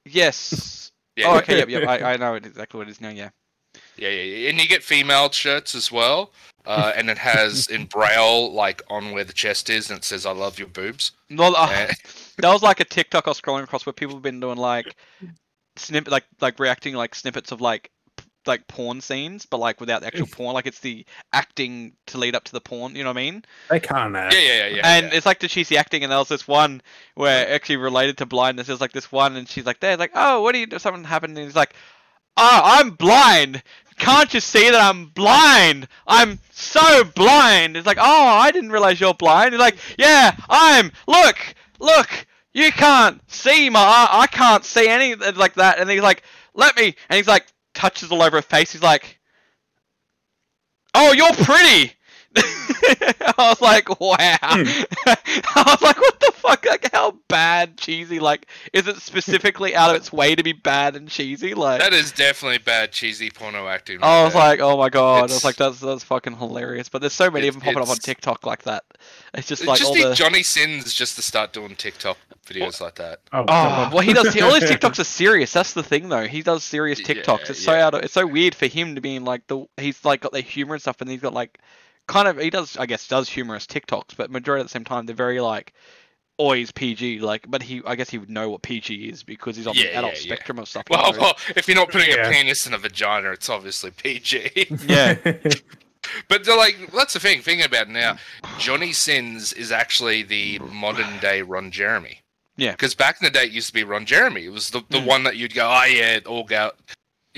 yes. 0.10 0.92
yeah, 1.16 1.28
Oh, 1.28 1.38
okay. 1.38 1.60
Yep. 1.60 1.70
Yep. 1.70 1.88
I, 1.88 2.14
I 2.14 2.18
know 2.24 2.36
exactly 2.36 2.78
what 2.78 2.88
it 2.88 2.92
is 2.92 3.02
now. 3.02 3.10
Yeah. 3.10 3.30
yeah, 3.98 4.10
yeah, 4.10 4.22
yeah. 4.22 4.50
And 4.50 4.60
you 4.60 4.68
get 4.68 4.84
female 4.84 5.30
shirts 5.32 5.76
as 5.76 5.92
well, 5.92 6.32
uh, 6.66 6.94
and 6.96 7.10
it 7.10 7.18
has 7.18 7.68
in 7.68 7.86
braille 7.86 8.52
like 8.52 8.82
on 8.90 9.12
where 9.12 9.24
the 9.24 9.34
chest 9.34 9.70
is, 9.70 9.90
and 9.90 10.00
it 10.00 10.04
says 10.06 10.26
"I 10.26 10.32
love 10.32 10.60
your 10.60 10.68
boobs." 10.68 11.12
No, 11.30 11.54
uh, 11.54 11.68
that 12.38 12.54
was 12.54 12.64
like 12.64 12.80
a 12.80 12.86
TikTok 12.86 13.28
I 13.28 13.32
was 13.32 13.42
scrolling 13.42 13.64
across 13.64 13.86
where 13.86 13.94
people 13.94 14.16
have 14.16 14.24
been 14.24 14.40
doing 14.40 14.58
like 14.58 14.96
snippet, 15.76 16.12
like 16.12 16.26
like 16.42 16.60
reacting 16.60 16.96
like 16.96 17.16
snippets 17.16 17.52
of 17.52 17.62
like 17.62 17.92
like 18.50 18.68
porn 18.68 19.00
scenes, 19.00 19.46
but 19.46 19.60
like 19.60 19.80
without 19.80 20.02
the 20.02 20.08
actual 20.08 20.28
porn. 20.28 20.54
Like 20.54 20.68
it's 20.68 20.82
the 20.82 21.06
acting 21.32 21.94
to 22.08 22.18
lead 22.18 22.36
up 22.36 22.44
to 22.46 22.52
the 22.52 22.60
porn. 22.60 22.96
You 22.96 23.04
know 23.04 23.12
what 23.12 23.18
I 23.18 23.22
mean? 23.22 23.46
they 23.70 23.80
can't 23.80 24.16
act. 24.16 24.34
yeah, 24.34 24.42
yeah, 24.42 24.48
yeah, 24.48 24.76
yeah. 24.76 24.82
and 24.84 25.06
yeah. 25.06 25.18
it's 25.18 25.26
like 25.26 25.40
the 25.40 25.48
cheesy 25.48 25.78
acting, 25.78 26.04
and 26.04 26.12
there 26.12 26.20
was 26.20 26.28
this 26.28 26.48
one 26.48 26.82
where 27.16 27.48
actually 27.48 27.78
related 27.78 28.18
to 28.18 28.26
blindness. 28.26 28.68
There's 28.68 28.82
like 28.82 28.92
this 28.92 29.12
one, 29.12 29.38
and 29.38 29.48
she's 29.48 29.66
like, 29.66 29.80
"There, 29.80 29.96
like, 29.96 30.12
oh, 30.16 30.42
what 30.42 30.54
do 30.54 30.60
you 30.60 30.68
do? 30.68 30.80
Something 30.80 31.06
happened." 31.06 31.38
And 31.38 31.46
he's 31.46 31.56
like, 31.56 31.74
"Oh, 32.36 32.62
I'm 32.64 32.92
blind. 32.92 33.64
Can't 33.98 34.34
you 34.34 34.40
see 34.40 34.70
that 34.70 34.82
I'm 34.82 35.06
blind? 35.08 35.88
I'm 36.08 36.40
so 36.52 37.04
blind." 37.04 37.78
It's 37.78 37.88
like, 37.88 38.00
"Oh, 38.00 38.28
I 38.28 38.52
didn't 38.52 38.72
realize 38.72 39.00
you're 39.00 39.14
blind." 39.14 39.54
He's 39.54 39.62
like, 39.62 39.78
"Yeah, 39.98 40.36
I'm. 40.50 40.92
Look, 41.08 41.38
look, 41.80 42.10
you 42.54 42.72
can't 42.72 43.22
see 43.32 43.70
my. 43.70 44.08
I 44.12 44.28
can't 44.28 44.66
see 44.66 44.88
any 44.88 45.16
like 45.16 45.54
that." 45.56 45.80
And 45.80 45.90
he's 45.90 46.02
like, 46.02 46.24
"Let 46.54 46.76
me." 46.76 46.96
And 47.10 47.18
he's 47.18 47.28
like, 47.28 47.46
touches 47.80 48.12
all 48.12 48.22
over 48.22 48.38
her 48.38 48.42
face. 48.42 48.74
He's 48.74 48.84
like, 48.84 49.20
"Oh, 50.94 51.14
you're 51.14 51.34
pretty." 51.34 51.94
I 53.38 53.50
was 53.50 53.62
like, 53.62 54.00
wow. 54.00 54.38
Hmm. 54.42 54.84
I 55.56 55.64
was 55.66 55.82
like, 55.82 56.00
what 56.00 56.20
the 56.20 56.32
fuck? 56.34 56.66
Like, 56.66 56.90
how 56.94 57.12
bad, 57.28 57.78
cheesy? 57.78 58.20
Like, 58.20 58.48
is 58.74 58.88
it 58.88 58.98
specifically 58.98 59.76
out 59.76 59.90
of 59.92 59.96
its 59.96 60.12
way 60.12 60.36
to 60.36 60.44
be 60.44 60.54
bad 60.54 60.96
and 60.96 61.08
cheesy? 61.10 61.54
Like, 61.54 61.80
that 61.82 61.94
is 61.94 62.12
definitely 62.12 62.58
bad 62.60 62.92
cheesy 62.92 63.30
porno 63.30 63.68
acting. 63.68 64.00
I 64.02 64.08
right 64.20 64.24
was 64.26 64.34
there. 64.34 64.42
like, 64.42 64.60
oh 64.60 64.78
my 64.78 64.90
god. 64.90 65.20
I 65.20 65.22
was 65.24 65.32
It's- 65.32 65.44
like, 65.46 65.56
that's 65.56 65.80
that's 65.80 66.04
fucking 66.04 66.38
hilarious. 66.38 66.90
But 66.90 67.02
there's 67.02 67.14
so 67.14 67.30
many 67.32 67.48
of 67.48 67.54
them 67.56 67.62
It's- 67.62 67.74
popping 67.76 67.84
up 67.88 67.92
on 67.92 67.98
TikTok 67.98 68.46
like 68.46 68.64
that. 68.64 68.84
It's 69.34 69.48
just 69.48 69.66
like 69.66 69.78
just 69.80 69.90
all 69.90 69.96
need 69.96 70.06
the. 70.08 70.16
Johnny 70.16 70.44
Sins 70.44 70.94
just 70.94 71.16
to 71.16 71.22
start 71.22 71.54
doing 71.54 71.76
TikTok 71.76 72.18
videos 72.46 72.82
like 72.82 72.96
that. 72.96 73.20
Oh, 73.32 73.46
Oh, 73.48 73.90
well, 73.94 74.00
he 74.00 74.14
does. 74.14 74.36
All 74.42 74.54
his 74.54 74.70
TikToks 74.72 75.00
are 75.00 75.04
serious. 75.04 75.54
That's 75.54 75.74
the 75.74 75.84
thing, 75.84 76.10
though. 76.10 76.26
He 76.28 76.42
does 76.42 76.64
serious 76.64 77.00
Yeah, 77.00 77.06
TikToks. 77.16 77.50
It's 77.52 77.64
so 77.64 77.74
out. 77.74 77.94
Of, 77.94 78.04
it's 78.04 78.14
so 78.14 78.26
weird 78.26 78.56
for 78.56 78.66
him 78.68 78.96
to 78.96 79.02
be 79.02 79.16
in 79.16 79.24
like 79.26 79.46
the. 79.48 79.66
He's 79.78 80.04
like 80.04 80.22
got 80.22 80.32
the 80.34 80.42
humor 80.42 80.74
and 80.74 80.82
stuff, 80.82 81.00
and 81.02 81.10
he's 81.10 81.22
got 81.22 81.34
like, 81.34 81.60
kind 82.10 82.28
of. 82.28 82.38
He 82.38 82.50
does, 82.50 82.76
I 82.78 82.86
guess, 82.86 83.08
does 83.08 83.30
humorous 83.30 83.66
TikToks, 83.66 84.18
but 84.18 84.30
majority 84.30 84.60
at 84.62 84.66
the 84.66 84.70
same 84.72 84.84
time 84.84 85.06
they're 85.06 85.16
very 85.16 85.40
like, 85.40 85.74
always 86.38 86.72
PG. 86.72 87.20
Like, 87.20 87.46
but 87.50 87.62
he, 87.64 87.82
I 87.86 87.96
guess, 87.96 88.10
he 88.10 88.18
would 88.18 88.30
know 88.30 88.50
what 88.50 88.62
PG 88.62 89.10
is 89.10 89.24
because 89.24 89.56
he's 89.56 89.68
on 89.68 89.76
Yeah, 89.76 89.84
the 89.84 89.96
adult 89.96 90.14
yeah, 90.16 90.20
yeah. 90.20 90.26
spectrum 90.36 90.60
of 90.60 90.68
stuff. 90.68 90.84
Well, 90.90 91.14
well, 91.20 91.36
if 91.56 91.68
you're 91.68 91.76
not 91.78 91.90
putting 91.90 92.10
Yeah. 92.10 92.28
a 92.28 92.32
penis 92.32 92.66
in 92.68 92.74
a 92.74 92.78
vagina, 92.78 93.32
it's 93.32 93.50
obviously 93.50 93.92
PG. 93.92 94.68
yeah. 94.88 95.16
but 96.28 96.44
they're 96.44 96.58
like, 96.58 96.78
that's 96.94 97.14
the 97.14 97.20
thing. 97.20 97.42
Thinking 97.42 97.66
about 97.66 97.88
it 97.88 97.92
now, 97.92 98.18
Johnny 98.58 98.94
Sins 98.94 99.54
is 99.54 99.72
actually 99.72 100.24
the 100.24 100.60
modern 100.60 101.20
day 101.20 101.42
Ron 101.42 101.72
Jeremy. 101.72 102.22
Yeah. 102.58 102.72
Because 102.72 102.94
back 102.96 103.18
in 103.22 103.26
the 103.26 103.32
day, 103.32 103.44
it 103.46 103.52
used 103.52 103.68
to 103.68 103.74
be 103.74 103.84
Ron 103.86 104.06
Jeremy. 104.06 104.46
It 104.46 104.52
was 104.52 104.70
the, 104.70 104.82
the 104.90 104.98
Mm. 105.00 105.06
one 105.06 105.24
that 105.24 105.38
you'd 105.38 105.54
go, 105.54 105.66
oh 105.70 105.86
yeah, 105.86 106.20
all 106.26 106.44
go. 106.44 106.72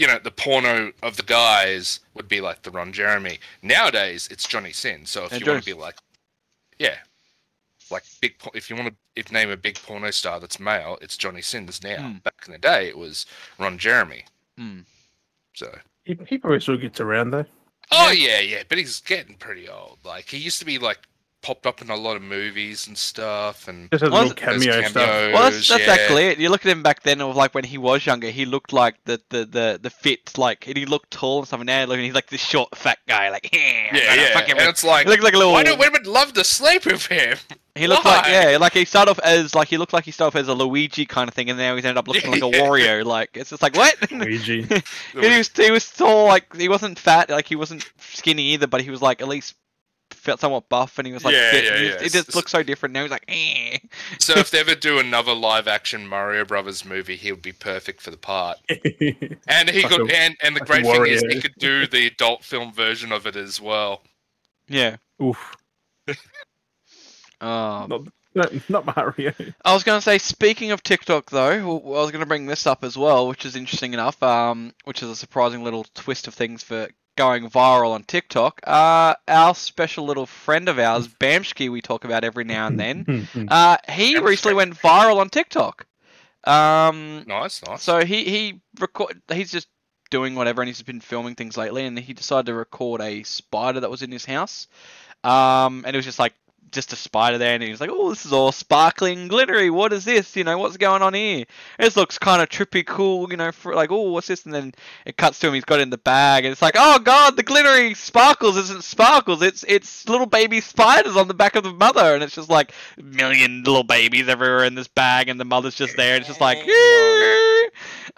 You 0.02 0.08
know, 0.08 0.18
the 0.18 0.32
porno 0.32 0.92
of 1.04 1.16
the 1.16 1.22
guys 1.22 2.00
would 2.16 2.28
be 2.28 2.42
like 2.42 2.64
the 2.64 2.72
Ron 2.72 2.92
Jeremy. 2.92 3.38
Nowadays, 3.62 4.28
it's 4.32 4.48
Johnny 4.48 4.72
Sins. 4.72 5.12
So 5.12 5.26
if 5.26 5.32
Yeah, 5.32 5.38
you 5.38 5.46
want 5.52 5.64
to 5.64 5.76
be 5.76 5.80
like, 5.80 5.96
yeah, 6.80 6.96
like 7.92 8.02
big. 8.20 8.34
If 8.56 8.68
you 8.72 8.76
want 8.76 8.88
to, 8.88 8.96
if 9.16 9.32
name 9.32 9.52
a 9.52 9.58
big 9.58 9.76
porno 9.76 10.10
star 10.10 10.40
that's 10.40 10.60
male, 10.60 10.98
it's 11.04 11.18
Johnny 11.18 11.44
Sins. 11.44 11.84
Now, 11.84 11.98
Mm. 11.98 12.24
back 12.24 12.34
in 12.48 12.52
the 12.52 12.58
day, 12.58 12.88
it 12.88 12.98
was 12.98 13.28
Ron 13.60 13.78
Jeremy. 13.78 14.26
Mm. 14.60 14.86
So. 15.54 15.72
he, 16.04 16.18
he 16.28 16.40
probably 16.40 16.62
still 16.62 16.78
gets 16.78 17.00
around 17.00 17.30
though. 17.30 17.46
Oh 17.92 18.10
yeah, 18.10 18.40
yeah, 18.40 18.64
but 18.68 18.80
he's 18.80 19.02
getting 19.02 19.36
pretty 19.36 19.70
old. 19.70 20.00
Like 20.04 20.30
he 20.30 20.38
used 20.40 20.58
to 20.58 20.66
be 20.66 20.80
like 20.80 20.98
popped 21.42 21.66
up 21.66 21.82
in 21.82 21.90
a 21.90 21.96
lot 21.96 22.16
of 22.16 22.22
movies 22.22 22.88
and 22.88 22.98
stuff, 22.98 23.68
and 23.68 23.90
Just 23.92 24.02
has 24.04 24.12
Well, 24.12 24.24
little 24.24 24.36
there's 24.36 24.64
cameo 24.64 24.88
stuff. 24.88 25.34
Well, 25.34 25.52
that's, 25.52 25.68
that's 25.68 25.86
yeah. 25.86 25.94
actually 25.94 26.24
it. 26.26 26.40
You 26.40 26.50
look 26.50 26.66
at 26.66 26.72
him 26.72 26.84
back 26.84 27.04
then, 27.04 27.22
of 27.22 27.36
like 27.36 27.54
when 27.54 27.64
he 27.64 27.78
was 27.78 28.06
younger, 28.06 28.30
he 28.30 28.46
looked 28.46 28.74
like 28.74 28.96
the 29.06 29.22
the 29.30 29.46
the, 29.46 29.80
the 29.82 29.90
fit, 29.90 30.38
like 30.38 30.68
and 30.68 30.78
he 30.78 30.86
looked 30.86 31.12
tall 31.12 31.40
and 31.40 31.48
stuff. 31.48 31.60
And 31.60 31.68
now 31.68 31.86
look, 31.86 32.00
he's 32.00 32.14
like 32.14 32.28
this 32.28 32.42
short, 32.42 32.76
fat 32.76 33.00
guy, 33.08 33.30
like 33.30 33.50
yeah, 33.54 33.96
Yeah, 33.96 34.14
yeah. 34.16 34.34
Fucking 34.34 34.58
And 34.58 34.70
it's 34.70 34.84
like, 34.84 35.06
he 35.06 35.12
looked 35.12 35.24
like 35.24 35.34
a 35.34 35.38
little. 35.38 35.54
why 35.54 35.64
do 35.64 35.76
women 35.76 36.04
love 36.04 36.34
to 36.34 36.44
sleep 36.44 36.86
with 36.86 37.06
him? 37.08 37.38
he 37.76 37.88
looked 37.88 38.06
like 38.06 38.28
yeah, 38.28 38.58
like 38.60 38.74
he 38.74 38.86
started 38.86 39.12
off 39.12 39.20
as 39.20 39.56
like 39.56 39.68
he 39.68 39.78
looked 39.78 39.94
like 39.94 40.06
he 40.06 40.12
started 40.12 40.38
off 40.38 40.42
as 40.42 40.48
a 40.48 40.54
Luigi 40.54 41.06
kind 41.06 41.28
of 41.28 41.34
thing, 41.34 41.50
and 41.50 41.58
now 41.58 41.76
he's 41.76 41.86
ended 41.86 41.98
up 41.98 42.08
looking 42.08 42.32
like 42.32 42.44
a 42.44 42.48
Yeah. 42.52 42.62
Wario. 42.62 43.06
Like 43.06 43.30
it's 43.34 43.50
just 43.50 43.62
like 43.62 43.76
what? 43.76 44.12
Luigi. 44.12 44.64
he 44.64 45.38
was 45.38 45.50
he 45.56 45.72
was 45.72 45.90
tall, 45.90 46.28
like 46.28 46.56
he 46.56 46.70
wasn't 46.70 47.00
fat, 47.00 47.30
like 47.30 47.48
he 47.48 47.56
wasn't 47.56 47.90
skinny 48.00 48.54
either, 48.54 48.68
but 48.68 48.82
he 48.82 48.90
was 48.90 49.02
like 49.02 49.22
at 49.22 49.28
least 49.28 49.56
felt 50.22 50.40
somewhat 50.40 50.70
buff, 50.70 50.98
and 51.00 51.08
he 51.08 51.14
was 51.14 51.26
like 51.26 51.34
Yeah, 51.34 51.52
fit. 51.52 51.64
yeah, 51.66 51.74
and 51.76 51.86
yeah. 51.86 52.06
It 52.06 52.12
just 52.12 52.36
looks 52.36 52.52
so 52.52 52.64
different 52.64 52.94
now. 52.94 53.02
He's 53.02 53.12
like, 53.12 53.26
eh. 53.28 53.78
so 54.20 54.34
if 54.38 54.52
they 54.52 54.60
ever 54.60 54.76
do 54.76 55.00
another 55.00 55.34
live 55.34 55.68
action 55.68 56.08
Mario 56.08 56.46
Brothers 56.46 56.86
movie, 56.86 57.16
he 57.16 57.32
would 57.32 57.42
be 57.42 57.52
perfect 57.52 58.02
for 58.02 58.12
the 58.12 58.18
part. 58.18 58.58
And 59.48 59.70
he 59.70 59.84
could, 59.84 60.10
a 60.10 60.16
and 60.18 60.36
and 60.44 60.56
the 60.56 60.66
fucking 60.66 60.84
great 60.84 60.86
thing 60.86 61.06
is 61.14 61.24
he 61.34 61.42
could 61.42 61.56
do 61.58 61.88
the 61.88 62.08
adult 62.08 62.44
film 62.44 62.72
version 62.74 63.12
of 63.12 63.26
it 63.28 63.36
as 63.36 63.60
well. 63.60 64.04
yeah. 64.68 64.98
Oof. 65.22 65.56
Oh, 67.42 67.88
Not, 67.90 68.02
not, 68.36 68.70
not 68.70 68.96
Mario. 68.96 69.34
I 69.66 69.74
was 69.74 69.84
going 69.84 69.98
to 69.98 70.02
say, 70.04 70.18
speaking 70.20 70.72
of 70.72 70.84
TikTok, 70.84 71.32
though, 71.32 71.50
I 71.50 71.64
was 71.64 72.12
going 72.12 72.20
to 72.22 72.28
bring 72.28 72.46
this 72.46 72.68
up 72.68 72.84
as 72.84 72.98
well, 72.98 73.28
which 73.28 73.46
is 73.46 73.56
interesting 73.56 73.94
enough. 73.94 74.22
Um, 74.22 74.74
which 74.84 75.02
is 75.02 75.10
a 75.10 75.16
surprising 75.16 75.64
little 75.64 75.86
twist 75.96 76.28
of 76.28 76.34
things 76.36 76.62
for 76.64 76.88
going 77.18 77.50
viral 77.50 77.92
on 77.92 78.04
TikTok. 78.04 78.62
Uh, 78.66 79.14
our 79.28 79.54
special 79.56 80.06
little 80.06 80.26
friend 80.26 80.70
of 80.70 80.80
ours, 80.80 81.08
Bamsky, 81.20 81.70
we 81.72 81.82
talk 81.82 82.06
about 82.06 82.24
every 82.24 82.44
now 82.44 82.68
and 82.68 82.80
then. 82.80 83.28
Uh, 83.50 83.78
he 83.90 84.16
Bamsky. 84.16 84.24
recently 84.24 84.56
went 84.56 84.76
viral 84.76 85.18
on 85.18 85.30
TikTok. 85.30 85.86
Um, 86.46 87.24
Nice, 87.28 87.62
nice. 87.68 87.84
so 87.84 88.04
he 88.04 88.24
he 88.24 88.62
record. 88.80 89.22
He's 89.32 89.52
just 89.52 89.68
doing 90.10 90.36
whatever, 90.36 90.62
and 90.62 90.68
he's 90.68 90.82
been 90.82 91.00
filming 91.02 91.36
things 91.36 91.56
lately. 91.58 91.86
And 91.86 91.98
he 92.00 92.14
decided 92.14 92.48
to 92.48 92.54
record 92.54 93.00
a 93.02 93.24
spider 93.24 93.80
that 93.82 93.92
was 93.92 94.02
in 94.02 94.12
his 94.12 94.26
house. 94.26 94.68
Um, 95.24 95.84
and 95.86 95.96
it 95.96 95.98
was 95.98 96.06
just 96.06 96.18
like 96.18 96.34
just 96.72 96.94
a 96.94 96.96
spider 96.96 97.38
there, 97.38 97.54
and 97.54 97.64
he 97.64 97.70
was 97.70 97.82
like, 97.82 97.90
"Oh, 97.92 98.10
this 98.10 98.26
is 98.26 98.34
all 98.34 98.52
sparkling, 98.52 99.28
glittery. 99.28 99.70
What 99.70 99.94
is 99.94 100.06
this? 100.06 100.36
You 100.36 100.44
know, 100.44 100.58
what's 100.58 100.78
going 100.78 101.02
on 101.02 101.14
here? 101.14 101.46
This 101.78 101.98
looks 101.98 102.18
kind 102.18 102.42
of 102.42 102.50
trippy, 102.50 102.86
cool. 102.86 103.30
You 103.30 103.38
know, 103.38 103.52
for 103.52 103.76
like, 103.76 103.92
oh, 103.92 104.12
what's 104.12 104.28
this?" 104.28 104.46
And 104.46 104.54
then 104.54 104.74
it 105.06 105.18
cuts 105.18 105.40
to 105.40 105.48
him. 105.48 105.54
He's 105.54 105.66
got 105.66 105.80
it 105.80 105.84
in 105.84 105.90
the 105.90 105.98
bag, 105.98 106.46
and 106.46 106.52
it's 106.52 106.62
like, 106.62 106.76
"Oh 106.78 107.00
God, 107.00 107.36
the 107.36 107.44
glittery 107.44 107.94
sparkles 107.94 108.58
isn't 108.58 108.84
sparkles. 108.84 109.42
It's 109.42 109.64
it's 109.68 110.08
little 110.08 110.28
baby 110.28 110.62
spiders 110.62 111.18
on 111.18 111.28
the 111.28 111.34
back 111.34 111.56
of 111.56 111.64
the 111.64 111.74
mother." 111.74 112.14
And 112.14 112.24
it's 112.24 112.36
just 112.36 112.50
like 112.50 112.74
a 112.98 113.04
million 113.04 113.64
little 113.64 113.84
babies 113.84 114.28
everywhere 114.28 114.64
in 114.64 114.76
this 114.76 114.88
bag, 114.88 115.30
and 115.30 115.40
the 115.40 115.46
mother's 115.46 115.76
just 115.76 115.98
there. 115.98 116.16
And 116.16 116.22
it's 116.22 116.30
just 116.30 116.42
like, 116.42 116.58
uh, 116.60 116.64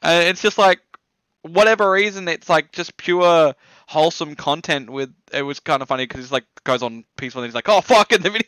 it's 0.03 0.41
just 0.41 0.57
like 0.57 0.79
whatever 1.43 1.91
reason, 1.91 2.27
it's 2.27 2.49
like 2.49 2.71
just 2.71 2.97
pure 2.97 3.53
wholesome 3.87 4.35
content. 4.35 4.89
With 4.89 5.13
it 5.31 5.43
was 5.43 5.59
kind 5.59 5.81
of 5.81 5.87
funny 5.87 6.05
because 6.05 6.21
it's 6.21 6.31
like 6.31 6.45
goes 6.63 6.83
on 6.83 7.03
peaceful 7.17 7.41
and 7.41 7.47
he's 7.49 7.55
like, 7.55 7.69
oh 7.69 7.81
fuck, 7.81 8.11
in 8.13 8.21
the 8.21 8.29
video. 8.29 8.47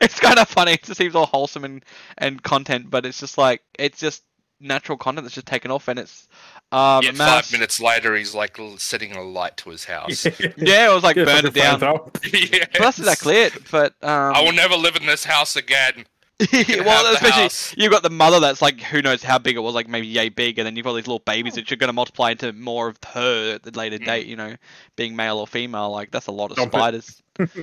it's 0.00 0.18
kind 0.20 0.38
of 0.38 0.48
funny. 0.48 0.72
It 0.72 0.82
just 0.82 0.98
seems 0.98 1.14
all 1.14 1.26
wholesome 1.26 1.64
and 1.64 1.84
and 2.18 2.42
content, 2.42 2.90
but 2.90 3.06
it's 3.06 3.20
just 3.20 3.38
like 3.38 3.62
it's 3.78 3.98
just 3.98 4.22
natural 4.60 4.96
content 4.96 5.24
that's 5.24 5.34
just 5.34 5.46
taken 5.46 5.70
off, 5.72 5.88
and 5.88 5.98
it's 5.98 6.28
um 6.70 7.02
Yet 7.02 7.16
mass- 7.16 7.46
five 7.46 7.52
minutes 7.52 7.80
later, 7.80 8.14
he's 8.14 8.34
like 8.34 8.58
setting 8.78 9.12
a 9.16 9.22
light 9.22 9.56
to 9.58 9.70
his 9.70 9.84
house. 9.84 10.24
Yeah, 10.56 10.90
it 10.90 10.94
was 10.94 11.02
like 11.02 11.16
Yeah, 11.16 11.24
burned 11.24 11.46
it 11.46 11.54
down. 11.54 11.78
flames 11.80 11.82
up. 11.82 12.18
Yes. 12.32 12.68
But 12.72 12.80
that's 12.80 12.98
exactly 12.98 13.36
it. 13.36 13.52
But 13.70 13.94
um, 14.02 14.34
I 14.34 14.42
will 14.42 14.52
never 14.52 14.74
live 14.76 14.96
in 14.96 15.04
this 15.06 15.24
house 15.24 15.56
again. 15.56 16.04
Can 16.38 16.84
well, 16.84 17.14
especially 17.14 17.76
you've 17.82 17.92
got 17.92 18.02
the 18.02 18.10
mother 18.10 18.40
that's 18.40 18.60
like 18.62 18.80
who 18.80 19.02
knows 19.02 19.22
how 19.22 19.38
big 19.38 19.56
it 19.56 19.60
was, 19.60 19.74
like 19.74 19.88
maybe 19.88 20.06
yay 20.06 20.28
big, 20.28 20.58
and 20.58 20.66
then 20.66 20.76
you've 20.76 20.84
got 20.84 20.94
these 20.94 21.06
little 21.06 21.20
babies 21.20 21.54
that 21.54 21.70
you're 21.70 21.76
going 21.76 21.88
to 21.88 21.92
multiply 21.92 22.30
into 22.32 22.52
more 22.52 22.88
of 22.88 22.98
her 23.12 23.54
at 23.54 23.62
the 23.62 23.70
later 23.72 23.98
Mm. 23.98 24.04
date. 24.06 24.26
You 24.26 24.36
know, 24.36 24.56
being 24.96 25.14
male 25.16 25.38
or 25.38 25.46
female, 25.46 25.90
like 25.90 26.10
that's 26.10 26.26
a 26.26 26.32
lot 26.32 26.50
of 26.50 26.56
Dump 26.56 26.74
it. 26.74 26.76
spiders. 26.76 27.22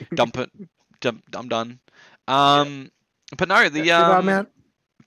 Dump 0.15 0.38
it. 0.38 0.49
Dump, 1.01 1.23
I'm 1.36 1.47
done. 1.47 1.79
Um, 2.27 2.91
but 3.38 3.47
no, 3.47 3.69
the 3.69 3.82
Yeah, 3.86 4.01
um, 4.17 4.27
I'm 4.29 4.47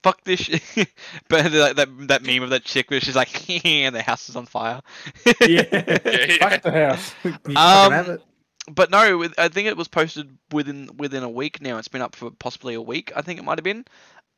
fuck 0.03 0.23
this 0.25 0.41
shit. 0.41 0.63
but 1.29 1.51
that, 1.53 1.77
that 1.77 2.09
that 2.09 2.23
meme 2.23 2.43
of 2.43 2.51
that 2.51 2.65
chick 2.65 2.91
where 2.91 3.01
she's 3.01 3.17
like, 3.17 3.65
and 3.65 3.95
the 3.95 4.03
house 4.03 4.29
is 4.29 4.37
on 4.37 4.47
fire. 4.47 4.81
Yeah. 5.41 5.65
yeah. 5.71 6.37
Fuck 6.39 6.63
the 6.63 6.71
house. 6.73 7.15
You 7.25 7.57
Um, 7.57 7.93
have 7.93 8.09
it. 8.09 8.23
But 8.71 8.91
no, 8.91 9.19
with- 9.19 9.39
I 9.39 9.49
think 9.49 9.69
it 9.69 9.77
was 9.77 9.89
posted 9.89 10.39
within 10.51 10.91
within 10.97 11.23
a 11.23 11.29
week 11.29 11.61
now. 11.61 11.79
It's 11.79 11.89
been 11.89 12.03
up 12.03 12.15
for 12.15 12.31
possibly 12.31 12.75
a 12.75 12.81
week. 12.81 13.13
I 13.17 13.23
think 13.23 13.39
it 13.39 13.45
might 13.45 13.59
have 13.59 13.65
been. 13.65 13.85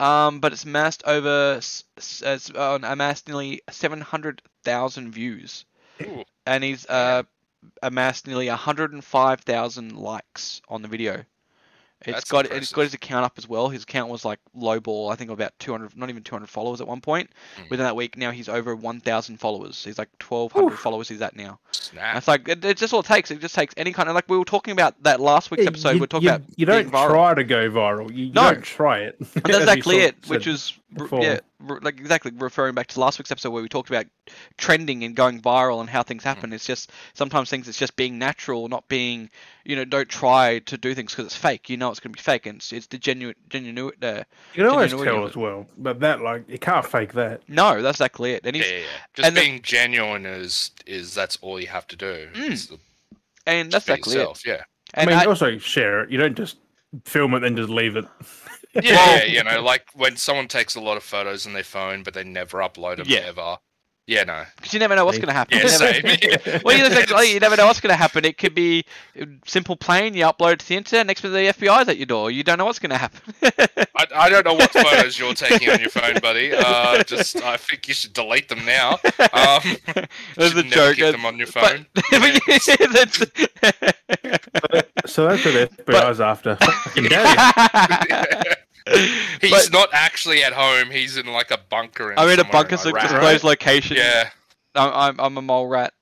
Um, 0.01 0.41
but 0.41 0.53
it's 0.53 0.65
amassed 0.65 1.05
over 1.07 1.57
it's, 1.57 1.85
uh, 2.51 2.79
amassed 2.83 3.29
nearly 3.29 3.63
seven 3.71 4.01
hundred 4.01 4.43
thousand 4.65 5.13
views, 5.13 5.65
Ooh. 6.03 6.25
and 6.47 6.65
he's 6.65 6.85
uh 6.87 7.23
amassed 7.83 8.27
nearly 8.27 8.49
hundred 8.49 8.93
and 8.93 9.05
five 9.05 9.41
thousand 9.41 9.97
likes 9.97 10.61
on 10.69 10.83
the 10.83 10.89
video. 10.89 11.25
It's 12.07 12.17
That's 12.17 12.31
got 12.31 12.45
it's 12.47 12.53
impressive. 12.53 12.75
got 12.77 12.83
his 12.83 12.95
account 12.95 13.25
up 13.25 13.35
as 13.38 13.49
well. 13.49 13.69
His 13.69 13.83
account 13.85 14.11
was 14.11 14.25
like 14.25 14.38
low 14.55 14.79
ball. 14.81 15.11
I 15.11 15.17
think 15.17 15.31
about 15.31 15.53
two 15.59 15.73
hundred, 15.73 15.97
not 15.97 16.11
even 16.11 16.23
two 16.23 16.35
hundred 16.35 16.49
followers 16.51 16.81
at 16.81 16.87
one 16.87 17.01
point. 17.01 17.31
Mm. 17.59 17.71
Within 17.71 17.85
that 17.85 17.97
week, 17.97 18.17
now 18.17 18.31
he's 18.31 18.49
over 18.49 18.77
one 18.77 19.01
thousand 19.01 19.38
followers. 19.38 19.83
He's 19.85 19.99
like 19.99 20.09
twelve 20.19 20.53
hundred 20.53 20.75
Oof. 20.75 20.81
followers. 20.81 21.09
He's 21.09 21.23
at 21.23 21.35
now. 21.37 21.59
Snap. 21.73 22.17
it's 22.17 22.29
like 22.29 22.49
it, 22.49 22.64
it's 22.64 22.81
just 22.81 22.93
all 22.93 23.01
it 23.01 23.07
takes. 23.07 23.31
It 23.31 23.40
just 23.40 23.55
takes 23.55 23.75
any 23.77 23.93
kind 23.93 24.09
of 24.09 24.14
like 24.14 24.29
we 24.29 24.37
were 24.38 24.45
talking 24.45 24.73
about 24.73 25.03
that 25.03 25.21
last 25.21 25.51
week's 25.51 25.67
episode. 25.67 25.90
you, 25.93 25.99
we 26.01 26.05
are 26.05 26.07
talking 26.07 26.29
you, 26.29 26.35
about 26.35 26.43
you 26.57 26.67
don't 26.67 26.90
viral. 26.90 27.09
try 27.11 27.35
to 27.35 27.45
go 27.45 27.71
viral. 27.71 28.11
You, 28.11 28.27
you 28.27 28.33
No. 28.33 28.53
don't 28.53 28.62
try 28.64 29.01
it. 29.01 29.17
And 29.19 29.29
that's 29.45 29.59
exactly 29.59 29.97
it, 29.99 30.17
which 30.29 30.47
is 30.47 30.73
before. 30.95 31.23
yeah, 31.23 31.31
r- 31.33 31.40
like 31.61 31.99
exactly 32.01 32.33
referring 32.37 32.75
back 32.75 32.88
to 32.88 33.01
last 33.01 33.19
week's 33.19 33.31
episode 33.31 33.51
where 33.51 33.62
we 33.62 33.69
talked 33.69 33.88
about 33.88 34.07
trending 34.59 35.05
and 35.05 35.14
going 35.14 35.40
viral 35.40 35.81
and 35.81 35.88
how 35.88 36.03
things 36.03 36.23
happen. 36.25 36.53
It's 36.53 36.67
just 36.67 36.90
sometimes 37.14 37.49
things 37.49 37.69
it's 37.69 37.79
just 37.79 37.97
being 37.97 38.19
natural, 38.19 38.69
not 38.69 38.87
being 38.88 39.31
you 39.64 39.77
know 39.77 39.85
don't 39.85 40.09
try 40.09 40.59
to 40.61 40.77
do 40.77 40.95
things 40.95 41.12
because 41.12 41.27
it's 41.27 41.37
fake. 41.37 41.71
You 41.71 41.77
know 41.77 41.90
it's 41.90 42.01
going 42.01 42.12
to 42.12 42.17
be 42.17 42.23
fake, 42.23 42.47
and 42.47 42.57
it's, 42.57 42.73
it's 42.73 42.87
the 42.88 42.99
genuine 42.99 43.37
genuine. 43.49 43.93
Uh, 44.03 44.25
You 44.55 44.62
can 44.64 44.67
always 44.67 44.90
tell 44.93 45.27
as 45.27 45.37
well, 45.37 45.67
but 45.79 46.01
that 46.01 46.21
like 46.21 46.49
you 46.49 46.59
can't 46.59 46.85
fake 46.85 47.12
that. 47.14 47.43
no, 47.49 47.81
that's 47.83 47.99
exactly 47.99 48.33
it. 48.33 48.43
And 48.45 48.57
Yeah, 48.57 48.64
yeah, 48.64 48.79
yeah. 48.79 48.85
Just 49.14 49.27
and 49.29 49.37
the- 49.37 49.40
being 49.40 49.62
genuine 49.62 50.27
is 50.27 50.73
is 50.87 51.14
that's 51.14 51.37
all 51.40 51.61
you 51.61 51.69
have 51.69 51.87
to 51.88 51.97
do. 51.97 52.29
Mm. 52.35 52.51
is 52.51 52.67
to 52.67 52.79
and 53.47 53.71
that's 53.71 53.87
be 53.87 53.93
exactly 53.93 54.23
it. 54.23 54.43
Yeah. 54.47 54.62
And 54.95 55.09
I 55.11 55.12
mean, 55.12 55.23
I- 55.23 55.27
also 55.27 55.59
share 55.59 56.03
it. 56.03 56.11
You 56.11 56.19
don't 56.19 56.37
just 56.37 56.57
film 57.05 57.35
it 57.35 57.43
and 57.45 57.57
just 57.57 57.69
leave 57.71 57.97
it. 57.97 58.05
Yeah, 58.83 59.25
you 59.25 59.43
know, 59.45 59.63
like 59.63 59.87
when 59.95 60.17
someone 60.17 60.49
takes 60.49 60.75
a 60.75 60.81
lot 60.81 60.97
of 60.97 61.03
photos 61.03 61.47
on 61.47 61.53
their 61.53 61.63
phone, 61.65 62.03
but 62.03 62.15
they 62.15 62.25
never 62.25 62.59
upload 62.59 62.97
them 62.97 63.07
Yeah. 63.09 63.21
ever. 63.27 63.59
Yeah, 64.07 64.25
no. 64.25 64.45
Because 64.57 64.75
you 64.75 64.81
never 64.81 64.95
know 64.95 65.07
what's 65.07 65.17
going 65.17 65.29
to 65.29 65.33
happen. 65.33 65.57
Yeah, 65.59 65.64
You 65.97 66.03
never- 66.03 66.61
Well, 66.64 66.77
you, 66.77 66.85
exactly, 66.85 67.33
you 67.33 67.40
never 67.40 67.57
know 67.57 67.64
what's 67.67 67.81
going 67.81 67.90
to 67.93 67.97
happen. 67.97 68.27
It 68.27 68.37
could 68.37 68.55
be 68.55 68.85
simple 69.47 69.77
plane. 69.77 70.12
You 70.12 70.25
upload 70.27 70.53
it 70.55 70.59
to 70.61 70.69
the 70.69 70.77
internet. 70.77 71.07
Next 71.07 71.23
minute, 71.25 71.57
the 71.59 71.64
FBI's 71.67 71.88
at 71.88 71.97
your 71.97 72.05
door. 72.05 72.31
You 72.31 72.43
don't 72.45 72.59
know 72.59 72.67
what's 72.67 72.79
going 72.79 72.90
to 72.90 72.99
happen. 72.99 73.21
I, 73.97 74.07
I 74.14 74.29
don't 74.29 74.45
know 74.45 74.53
what 74.53 74.71
photos 74.75 75.19
you're 75.19 75.33
taking 75.33 75.71
on 75.71 75.81
your 75.81 75.88
phone, 75.88 76.17
buddy. 76.21 76.53
Uh, 76.53 77.03
just 77.05 77.37
I 77.37 77.57
think 77.57 77.88
you 77.88 77.95
should 77.95 78.12
delete 78.12 78.51
them 78.51 78.62
now. 78.67 78.99
Um, 79.33 79.61
There's 80.37 80.53
should 80.53 80.67
a 80.67 80.69
never 80.69 80.93
joke. 80.93 80.97
keep 80.97 81.12
them 81.12 81.25
on 81.25 81.38
your 81.38 81.47
but- 81.55 81.64
phone. 81.71 81.87
but 81.95 82.05
that's- 82.11 83.17
So 85.07 85.29
that's 85.29 85.45
what 85.45 85.55
the 85.55 85.71
FBI's 85.87 86.21
after. 86.21 86.59
Fucking 88.87 89.03
daddy. 89.09 89.12
He's 89.40 89.51
But- 89.51 89.73
not 89.73 89.88
actually 89.92 90.42
at 90.44 90.53
home. 90.53 90.90
He's 90.90 91.16
in 91.16 91.27
like 91.27 91.51
a 91.51 91.59
bunker. 91.70 92.12
In 92.12 92.18
I'm 92.18 92.27
in 92.29 92.35
a 92.35 92.37
somewhere 92.42 92.53
bunker, 92.53 92.77
so 92.77 92.90
Iraq. 92.90 93.03
disclosed 93.03 93.44
location. 93.44 93.97
Yeah, 93.97 94.31
I'm, 94.75 94.92
I'm, 94.92 95.20
I'm 95.20 95.37
a 95.38 95.42
mole 95.42 95.66
rat. 95.68 95.92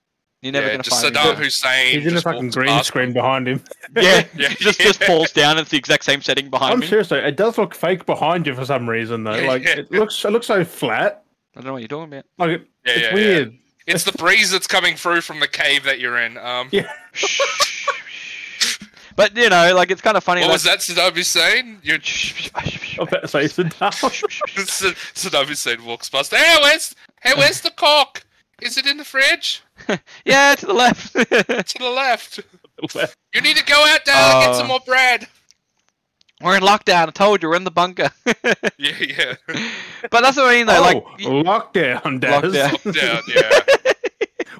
You're 0.42 0.50
never 0.52 0.66
yeah. 0.66 0.72
going 0.72 0.82
to 0.82 0.90
Just 0.90 1.02
find 1.02 1.14
Saddam 1.14 1.38
me. 1.38 1.44
Hussein. 1.44 1.86
He's 1.94 2.02
in 2.02 2.08
a 2.08 2.10
just 2.14 2.24
fucking 2.24 2.50
green 2.50 2.66
past 2.68 2.88
screen 2.88 3.06
them. 3.06 3.14
behind 3.14 3.46
him. 3.48 3.62
Yeah, 3.96 4.24
Yeah, 4.34 4.48
just 4.54 4.80
just 4.80 5.04
falls 5.04 5.30
down. 5.30 5.56
It's 5.58 5.70
the 5.70 5.76
exact 5.76 6.02
same 6.04 6.20
setting 6.20 6.50
behind 6.50 6.70
him. 6.72 6.76
I'm 6.78 6.80
me. 6.80 6.86
serious 6.88 7.08
though. 7.10 7.16
It 7.18 7.36
does 7.36 7.58
look 7.58 7.74
fake 7.76 8.06
behind 8.06 8.46
you 8.48 8.54
for 8.54 8.64
some 8.64 8.88
reason 8.90 9.22
though. 9.22 9.34
Yeah, 9.36 9.46
Like 9.48 9.62
yeah. 9.64 9.76
it 9.78 9.92
looks, 9.92 10.24
it 10.24 10.30
looks 10.32 10.46
so 10.48 10.64
flat. 10.64 11.22
I 11.54 11.60
don't 11.60 11.66
know 11.66 11.72
what 11.74 11.82
you're 11.82 11.88
talking 11.88 12.12
about. 12.14 12.24
Like 12.38 12.50
it, 12.60 12.66
Yeah, 12.84 12.92
it's 12.94 13.00
yeah, 13.02 13.08
yeah. 13.08 13.14
weird. 13.14 13.58
It's 13.86 14.02
the 14.04 14.12
breeze 14.12 14.50
that's 14.50 14.66
coming 14.66 14.96
through 14.96 15.20
from 15.20 15.38
the 15.38 15.46
cave 15.48 15.84
that 15.84 16.00
you're 16.00 16.18
in. 16.18 16.36
Um, 16.38 16.68
Yeah. 16.72 16.90
But 19.16 19.36
you 19.36 19.48
know, 19.48 19.74
like 19.74 19.90
it's 19.90 20.00
kind 20.00 20.16
of 20.16 20.24
funny. 20.24 20.40
what 20.42 20.48
like, 20.48 20.54
was 20.54 20.64
that 20.64 20.78
Saddam 20.80 21.14
Hussein? 21.14 21.78
You're 21.82 21.98
I'm 22.98 23.08
about 23.08 23.22
to 23.22 23.28
say 23.28 23.44
Saddam. 23.44 23.72
Saddam 25.14 25.46
Hussein 25.46 25.84
walks 25.84 26.08
past. 26.08 26.34
Hey, 26.34 26.56
where's 26.62 26.94
hey, 27.22 27.32
where's 27.36 27.60
the 27.60 27.70
cock? 27.70 28.24
Is 28.60 28.76
it 28.78 28.86
in 28.86 28.96
the 28.96 29.04
fridge? 29.04 29.62
yeah, 30.24 30.54
to 30.54 30.66
the 30.66 30.72
left. 30.74 31.12
To 31.14 31.78
the 31.78 31.90
left. 31.90 32.40
You 33.34 33.40
need 33.40 33.56
to 33.56 33.64
go 33.64 33.84
out 33.86 34.04
there 34.04 34.14
and 34.14 34.40
get 34.42 34.50
Uh, 34.50 34.54
some 34.54 34.68
more 34.68 34.80
bread. 34.86 35.26
we're 36.40 36.56
in 36.56 36.62
lockdown. 36.62 37.08
I 37.08 37.10
told 37.10 37.42
you, 37.42 37.48
we're 37.48 37.56
in 37.56 37.64
the 37.64 37.70
bunker. 37.70 38.10
Yeah, 38.78 38.94
yeah. 38.98 39.34
but 40.10 40.22
that's 40.22 40.36
what 40.36 40.46
I 40.48 40.54
mean, 40.56 40.66
though. 40.66 40.78
oh, 40.78 40.82
like, 40.82 41.04
y- 41.20 41.24
lockdown, 41.26 42.18
Daz. 42.20 42.42
Lockdown. 42.52 42.94
Down, 42.94 43.22
yeah. 43.28 43.91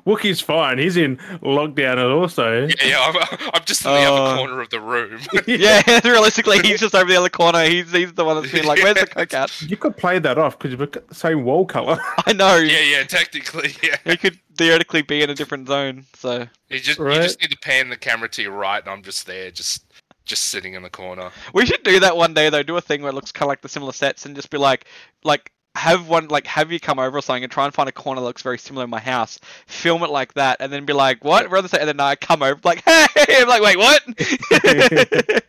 Wookiee's 0.06 0.40
fine. 0.40 0.78
He's 0.78 0.96
in 0.96 1.16
lockdown 1.42 1.92
and 1.92 2.12
also. 2.12 2.66
Yeah, 2.66 2.74
yeah. 2.84 2.98
I'm, 3.00 3.50
I'm 3.54 3.64
just 3.64 3.84
in 3.84 3.92
the 3.92 3.98
Uh, 3.98 4.12
other 4.12 4.36
corner 4.36 4.60
of 4.60 4.70
the 4.70 4.80
room. 4.80 5.20
yeah, 5.46 6.00
realistically, 6.04 6.58
he's 6.60 6.80
just 6.80 6.94
over 6.94 7.10
the 7.10 7.16
other 7.18 7.28
corner. 7.28 7.64
He's 7.64 7.90
he's 7.92 8.12
the 8.14 8.24
one 8.24 8.40
that's 8.40 8.52
been 8.52 8.64
like, 8.66 8.82
"Where's 8.82 8.96
the 8.98 9.06
coke 9.06 9.34
at?" 9.34 9.62
You 9.62 9.76
could 9.76 9.96
play 9.96 10.18
that 10.18 10.38
off 10.38 10.58
because 10.58 10.70
you've 10.78 10.90
got 10.90 11.08
the 11.08 11.14
same 11.14 11.44
wall 11.44 11.64
color. 11.66 11.98
I 12.26 12.32
know. 12.32 12.56
yeah, 12.56 12.80
yeah. 12.80 13.04
Technically, 13.04 13.74
yeah. 13.82 13.96
He 14.04 14.16
could 14.16 14.38
theoretically 14.56 15.02
be 15.02 15.22
in 15.22 15.30
a 15.30 15.34
different 15.34 15.66
zone. 15.68 16.04
So 16.14 16.46
You 16.68 16.78
just 16.80 16.98
you 16.98 17.12
just 17.14 17.40
need 17.40 17.50
to 17.50 17.58
pan 17.58 17.88
the 17.88 17.96
camera 17.96 18.28
to 18.30 18.42
your 18.42 18.52
right, 18.52 18.82
and 18.82 18.90
I'm 18.90 19.02
just 19.02 19.26
there, 19.26 19.50
just 19.50 19.84
just 20.24 20.44
sitting 20.50 20.74
in 20.74 20.82
the 20.82 20.90
corner. 20.90 21.30
we 21.52 21.66
should 21.66 21.82
do 21.82 21.98
that 22.00 22.16
one 22.16 22.32
day, 22.32 22.48
though. 22.48 22.62
Do 22.62 22.76
a 22.76 22.80
thing 22.80 23.02
where 23.02 23.10
it 23.10 23.14
looks 23.14 23.32
kind 23.32 23.44
of 23.44 23.48
like 23.48 23.60
the 23.62 23.68
similar 23.68 23.92
sets, 23.92 24.24
and 24.24 24.36
just 24.36 24.50
be 24.50 24.58
like, 24.58 24.84
like 25.24 25.50
have 25.74 26.08
one 26.08 26.28
like 26.28 26.46
have 26.46 26.70
you 26.70 26.78
come 26.78 26.98
over 26.98 27.18
or 27.18 27.22
something 27.22 27.44
and 27.44 27.52
try 27.52 27.64
and 27.64 27.72
find 27.72 27.88
a 27.88 27.92
corner 27.92 28.20
that 28.20 28.26
looks 28.26 28.42
very 28.42 28.58
similar 28.58 28.84
in 28.84 28.90
my 28.90 29.00
house, 29.00 29.38
film 29.66 30.02
it 30.02 30.10
like 30.10 30.34
that, 30.34 30.58
and 30.60 30.72
then 30.72 30.84
be 30.84 30.92
like, 30.92 31.24
"What?" 31.24 31.50
We're 31.50 31.58
on 31.58 31.64
and 31.64 31.88
then 31.88 32.00
I 32.00 32.14
come 32.16 32.42
over 32.42 32.60
like, 32.62 32.82
"Hey!" 32.84 33.40
I'm 33.42 33.48
like, 33.48 33.62
"Wait, 33.62 33.78
what?" 33.78 34.02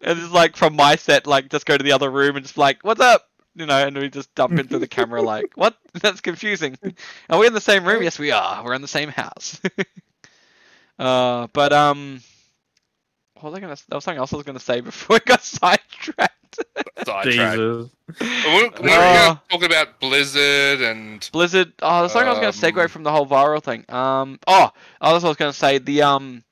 and 0.00 0.18
it's 0.18 0.32
like 0.32 0.56
from 0.56 0.74
my 0.74 0.96
set, 0.96 1.26
like 1.26 1.48
just 1.50 1.66
go 1.66 1.76
to 1.76 1.84
the 1.84 1.92
other 1.92 2.10
room 2.10 2.36
and 2.36 2.44
just 2.44 2.56
be 2.56 2.60
like, 2.60 2.82
"What's 2.82 3.00
up?" 3.00 3.28
You 3.54 3.66
know, 3.66 3.86
and 3.86 3.96
we 3.96 4.08
just 4.08 4.34
dump 4.34 4.58
into 4.58 4.78
the 4.78 4.88
camera 4.88 5.22
like, 5.34 5.52
"What?" 5.54 5.76
That's 5.94 6.20
confusing. 6.20 6.76
Are 7.30 7.38
we 7.38 7.46
in 7.46 7.54
the 7.54 7.60
same 7.60 7.84
room? 7.84 8.02
Yes, 8.02 8.18
we 8.18 8.32
are. 8.32 8.64
We're 8.64 8.74
in 8.74 8.82
the 8.82 8.88
same 8.88 9.10
house. 9.10 9.60
uh, 10.98 11.46
but 11.52 11.72
um, 11.72 12.20
what 13.34 13.44
was 13.44 13.54
I 13.54 13.60
gonna? 13.60 13.76
There 13.88 13.96
was 13.96 14.04
something 14.04 14.18
else 14.18 14.32
I 14.32 14.36
was 14.36 14.44
gonna 14.46 14.58
say 14.58 14.80
before 14.80 15.14
we 15.16 15.20
got 15.20 15.42
sidetracked. 15.42 16.34
Sidetrack. 17.04 17.54
Jesus. 17.54 17.90
We, 18.20 18.70
we 18.80 18.88
were 18.88 18.88
Uh, 18.90 19.36
talking 19.50 19.66
about 19.66 20.00
Blizzard 20.00 20.80
and 20.80 21.28
Blizzard. 21.32 21.72
Oh, 21.82 22.00
there's 22.00 22.12
something 22.12 22.28
I 22.28 22.32
was 22.32 22.40
going 22.40 22.52
to 22.52 22.58
segue 22.58 22.82
Um, 22.84 22.88
from 22.88 23.02
the 23.02 23.12
whole 23.12 23.26
viral 23.26 23.62
thing. 23.62 23.84
Um. 23.88 24.38
Oh, 24.46 24.70
oh 25.00 25.12
that's 25.12 25.22
what 25.22 25.28
I 25.28 25.30
was 25.30 25.36
going 25.36 25.52
to 25.52 25.58
say. 25.58 25.78
The 25.78 26.02
um, 26.02 26.44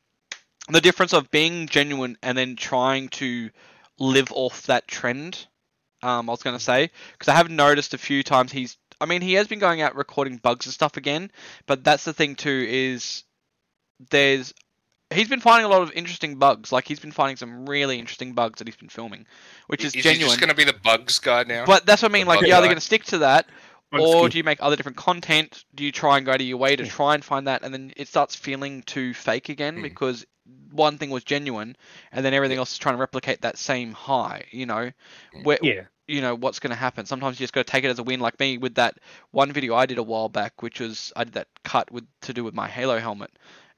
the 0.68 0.80
difference 0.80 1.12
of 1.12 1.30
being 1.30 1.66
genuine 1.68 2.18
and 2.22 2.36
then 2.36 2.56
trying 2.56 3.08
to 3.10 3.50
live 3.98 4.32
off 4.32 4.62
that 4.66 4.88
trend. 4.88 5.46
Um, 6.02 6.28
I 6.28 6.32
was 6.32 6.42
going 6.42 6.56
to 6.56 6.62
say 6.62 6.90
because 7.12 7.28
I 7.28 7.36
have 7.36 7.50
noticed 7.50 7.94
a 7.94 7.98
few 7.98 8.22
times 8.22 8.52
he's 8.52 8.76
I 9.00 9.06
mean, 9.06 9.22
he 9.22 9.34
has 9.34 9.46
been 9.46 9.58
going 9.58 9.80
out 9.82 9.94
recording 9.96 10.38
bugs 10.38 10.66
and 10.66 10.72
stuff 10.72 10.96
again, 10.96 11.30
but 11.66 11.84
that's 11.84 12.04
the 12.04 12.12
thing 12.12 12.34
too 12.34 12.64
is 12.68 13.24
there's 14.10 14.54
he's 15.10 15.28
been 15.28 15.40
finding 15.40 15.64
a 15.64 15.68
lot 15.68 15.82
of 15.82 15.92
interesting 15.92 16.36
bugs. 16.36 16.72
Like 16.72 16.86
he's 16.88 17.00
been 17.00 17.12
finding 17.12 17.36
some 17.36 17.68
really 17.68 17.98
interesting 17.98 18.32
bugs 18.32 18.58
that 18.58 18.66
he's 18.68 18.76
been 18.76 18.88
filming, 18.88 19.26
which 19.68 19.84
is, 19.84 19.94
is 19.94 20.02
genuine. 20.02 20.20
he 20.20 20.26
just 20.26 20.40
going 20.40 20.50
to 20.50 20.56
be 20.56 20.64
the 20.64 20.72
bugs 20.82 21.18
guy 21.18 21.44
now? 21.44 21.64
But 21.64 21.86
that's 21.86 22.02
what 22.02 22.10
I 22.10 22.12
mean. 22.12 22.24
The 22.24 22.30
Like, 22.30 22.40
you're 22.46 22.56
either 22.56 22.66
going 22.66 22.76
to 22.76 22.80
stick 22.80 23.04
to 23.04 23.18
that, 23.18 23.46
Bugs 23.92 24.02
or 24.04 24.24
key. 24.24 24.32
do 24.32 24.38
you 24.38 24.44
make 24.44 24.58
other 24.60 24.74
different 24.76 24.96
content? 24.96 25.64
Do 25.74 25.84
you 25.84 25.92
try 25.92 26.16
and 26.16 26.26
go 26.26 26.36
to 26.36 26.42
your 26.42 26.56
way 26.58 26.74
to 26.76 26.84
Yeah. 26.84 26.90
try 26.90 27.14
and 27.14 27.24
find 27.24 27.46
that, 27.46 27.62
and 27.62 27.72
then 27.72 27.92
it 27.96 28.08
starts 28.08 28.34
feeling 28.34 28.82
too 28.82 29.14
fake 29.14 29.48
again 29.48 29.76
Mm. 29.78 29.82
because 29.82 30.26
one 30.72 30.98
thing 30.98 31.10
was 31.10 31.22
genuine, 31.24 31.76
and 32.12 32.24
then 32.24 32.34
everything 32.34 32.58
else 32.58 32.72
is 32.72 32.78
trying 32.78 32.96
to 32.96 33.00
replicate 33.00 33.42
that 33.42 33.58
same 33.58 33.92
high. 33.92 34.44
You 34.50 34.66
know, 34.66 34.90
where 35.44 35.58
Yeah. 35.62 35.82
you 36.08 36.20
know 36.20 36.34
what's 36.34 36.58
going 36.58 36.70
to 36.70 36.76
happen. 36.76 37.06
Sometimes 37.06 37.38
you 37.38 37.44
just 37.44 37.52
got 37.52 37.64
to 37.66 37.70
take 37.70 37.84
it 37.84 37.88
as 37.88 37.98
a 38.00 38.02
win. 38.02 38.18
Like 38.20 38.38
me 38.40 38.58
with 38.58 38.74
that 38.74 38.98
one 39.30 39.52
video 39.52 39.74
I 39.76 39.86
did 39.86 39.98
a 39.98 40.02
while 40.02 40.28
back, 40.28 40.62
which 40.62 40.80
was 40.80 41.12
I 41.14 41.22
did 41.24 41.34
that 41.34 41.48
cut 41.64 41.90
with 41.92 42.04
to 42.22 42.32
do 42.32 42.42
with 42.44 42.54
my 42.54 42.66
Halo 42.68 42.98
helmet, 42.98 43.30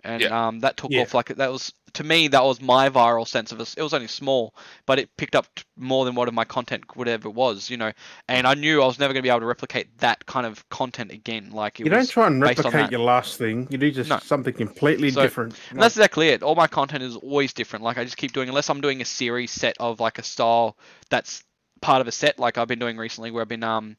and 0.04 0.22
um, 0.24 0.60
that 0.60 0.76
took 0.76 0.90
Yeah. 0.90 1.02
off 1.02 1.14
like 1.14 1.28
that 1.28 1.50
was 1.52 1.72
to 1.94 2.04
me 2.04 2.28
that 2.28 2.44
was 2.44 2.60
my 2.60 2.88
viral 2.90 3.26
sense 3.26 3.50
of 3.50 3.60
it. 3.60 3.74
It 3.76 3.82
was 3.82 3.94
only 3.94 4.06
small, 4.08 4.54
but 4.86 4.98
it 4.98 5.08
picked 5.16 5.34
up 5.34 5.46
more 5.76 6.04
than 6.04 6.14
what 6.14 6.28
of 6.28 6.34
my 6.34 6.44
content 6.44 6.84
whatever 6.94 7.28
it 7.28 7.34
was, 7.34 7.70
you 7.70 7.76
know. 7.76 7.92
And 8.28 8.46
I 8.46 8.54
knew 8.54 8.82
I 8.82 8.86
was 8.86 8.98
never 8.98 9.12
going 9.12 9.22
to 9.22 9.26
be 9.26 9.30
able 9.30 9.40
to 9.40 9.46
replicate 9.46 9.96
that 9.98 10.24
kind 10.26 10.46
of 10.46 10.68
content 10.68 11.10
again. 11.10 11.50
Like 11.50 11.80
it 11.80 11.86
You 11.86 11.90
was, 11.92 12.06
don't 12.06 12.12
try 12.12 12.26
and 12.26 12.42
replicate 12.42 12.90
your 12.90 13.00
last 13.00 13.38
thing. 13.38 13.66
You 13.70 13.78
do 13.78 13.90
just 13.90 14.10
No. 14.10 14.18
something 14.18 14.52
completely 14.54 15.10
So- 15.10 15.22
different. 15.22 15.54
And 15.70 15.80
that's 15.82 15.96
exactly 15.96 16.28
it. 16.28 16.42
All 16.42 16.54
my 16.54 16.66
content 16.66 17.02
is 17.02 17.16
always 17.16 17.52
different. 17.52 17.84
Like 17.84 17.98
I 17.98 18.04
just 18.04 18.16
keep 18.18 18.32
doing, 18.32 18.48
unless 18.48 18.68
I'm 18.70 18.80
doing 18.80 19.00
a 19.00 19.06
series 19.06 19.50
set 19.50 19.76
of 19.80 19.98
like 19.98 20.18
a 20.18 20.22
style 20.22 20.76
that's 21.10 21.42
part 21.80 22.00
of 22.00 22.06
a 22.08 22.12
set, 22.12 22.38
like 22.38 22.58
I've 22.58 22.68
been 22.68 22.78
doing 22.80 22.96
recently, 22.98 23.30
where 23.30 23.40
I've 23.42 23.48
been 23.48 23.64
um 23.64 23.96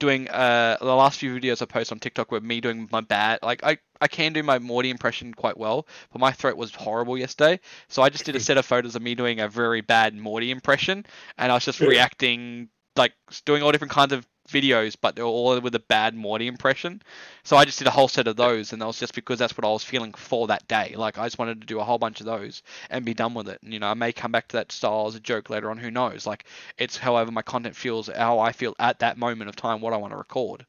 doing 0.00 0.28
uh 0.28 0.76
the 0.80 0.96
last 0.96 1.20
few 1.20 1.38
videos 1.38 1.62
I 1.62 1.66
post 1.66 1.92
on 1.92 2.00
TikTok 2.00 2.32
were 2.32 2.40
me 2.40 2.60
doing 2.60 2.88
my 2.90 3.00
bad. 3.00 3.38
Like 3.42 3.62
I 3.62 3.78
I 4.00 4.08
can 4.08 4.32
do 4.32 4.42
my 4.42 4.58
Morty 4.58 4.90
impression 4.90 5.32
quite 5.32 5.56
well, 5.56 5.86
but 6.12 6.18
my 6.18 6.32
throat 6.32 6.56
was 6.56 6.74
horrible 6.74 7.16
yesterday. 7.16 7.60
So 7.88 8.02
I 8.02 8.08
just 8.08 8.24
did 8.24 8.34
a 8.34 8.40
set 8.48 8.58
of 8.58 8.66
photos 8.66 8.96
of 8.96 9.02
me 9.02 9.14
doing 9.14 9.38
a 9.38 9.48
very 9.48 9.82
bad 9.82 10.16
Morty 10.16 10.50
impression, 10.50 11.06
and 11.38 11.52
I 11.52 11.54
was 11.54 11.64
just 11.64 11.80
reacting 11.80 12.68
like 12.96 13.12
doing 13.44 13.62
all 13.62 13.70
different 13.70 13.92
kinds 13.92 14.12
of 14.12 14.26
videos, 14.50 14.96
but 15.00 15.16
they 15.16 15.22
were 15.22 15.28
all 15.28 15.60
with 15.60 15.74
a 15.74 15.80
bad 15.80 16.14
Morty 16.14 16.46
impression. 16.46 17.02
So 17.44 17.56
I 17.56 17.64
just 17.64 17.78
did 17.78 17.88
a 17.88 17.90
whole 17.90 18.08
set 18.08 18.28
of 18.28 18.36
those, 18.36 18.72
and 18.72 18.82
that 18.82 18.86
was 18.86 18.98
just 18.98 19.14
because 19.14 19.38
that's 19.38 19.56
what 19.56 19.64
I 19.64 19.68
was 19.70 19.84
feeling 19.84 20.12
for 20.12 20.46
that 20.48 20.66
day. 20.68 20.94
Like 20.96 21.18
I 21.18 21.26
just 21.26 21.38
wanted 21.38 21.60
to 21.60 21.66
do 21.66 21.80
a 21.80 21.84
whole 21.84 21.98
bunch 21.98 22.20
of 22.20 22.26
those 22.26 22.62
and 22.90 23.04
be 23.04 23.14
done 23.14 23.34
with 23.34 23.48
it. 23.48 23.60
And, 23.62 23.72
you 23.72 23.78
know, 23.78 23.88
I 23.88 23.94
may 23.94 24.12
come 24.12 24.32
back 24.32 24.48
to 24.48 24.56
that 24.56 24.72
style 24.72 25.06
as 25.06 25.14
a 25.14 25.20
joke 25.20 25.50
later 25.50 25.70
on. 25.70 25.78
Who 25.78 25.90
knows? 25.90 26.26
Like 26.26 26.44
it's 26.78 26.96
however 26.96 27.30
my 27.30 27.42
content 27.42 27.76
feels, 27.76 28.08
how 28.08 28.38
I 28.38 28.52
feel 28.52 28.74
at 28.78 28.98
that 29.00 29.18
moment 29.18 29.48
of 29.48 29.56
time, 29.56 29.80
what 29.80 29.92
I 29.92 29.96
want 29.96 30.12
to 30.12 30.18
record. 30.18 30.66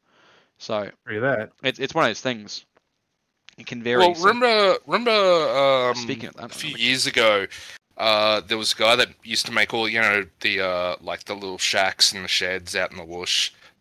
So 0.57 0.89
that. 1.05 1.51
it's 1.63 1.79
it's 1.79 1.93
one 1.93 2.05
of 2.05 2.09
those 2.09 2.21
things. 2.21 2.65
It 3.57 3.65
can 3.65 3.83
vary. 3.83 3.97
well, 3.99 4.15
so- 4.15 4.27
remember, 4.27 4.77
remember, 4.87 5.11
um, 5.11 5.95
Speaking 5.95 6.29
of 6.29 6.35
that, 6.35 6.41
a 6.41 6.45
I 6.45 6.47
don't 6.47 6.53
few 6.53 6.77
years 6.77 7.05
ago, 7.07 7.47
uh, 7.97 8.41
there 8.41 8.57
was 8.57 8.73
a 8.73 8.75
guy 8.75 8.95
that 8.95 9.09
used 9.23 9.45
to 9.45 9.51
make 9.51 9.73
all 9.73 9.87
you 9.87 9.99
know 9.99 10.25
the 10.39 10.61
uh, 10.61 10.95
like 11.01 11.25
the 11.25 11.33
little 11.33 11.57
shacks 11.57 12.13
and 12.13 12.23
the 12.23 12.27
sheds 12.27 12.75
out 12.75 12.91
in 12.91 12.97
the 12.97 13.03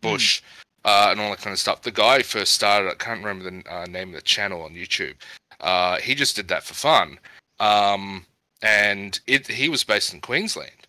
bush, 0.01 0.41
bush, 0.41 0.43
uh, 0.85 1.09
and 1.11 1.21
all 1.21 1.31
that 1.31 1.41
kind 1.41 1.53
of 1.53 1.59
stuff. 1.59 1.83
The 1.83 1.91
guy 1.91 2.19
who 2.19 2.23
first 2.23 2.53
started, 2.53 2.91
I 2.91 2.95
can't 2.95 3.25
remember 3.25 3.51
the 3.51 3.73
uh, 3.73 3.87
name 3.87 4.11
of 4.11 4.15
the 4.15 4.23
channel 4.23 4.63
on 4.63 4.75
YouTube. 4.75 5.15
Uh, 5.61 5.99
he 5.99 6.15
just 6.15 6.37
did 6.37 6.49
that 6.49 6.63
for 6.63 6.75
fun, 6.75 7.19
um, 7.59 8.25
and 8.63 9.21
it, 9.27 9.47
he 9.47 9.69
was 9.69 9.85
based 9.85 10.15
in 10.15 10.21
Queensland, 10.21 10.87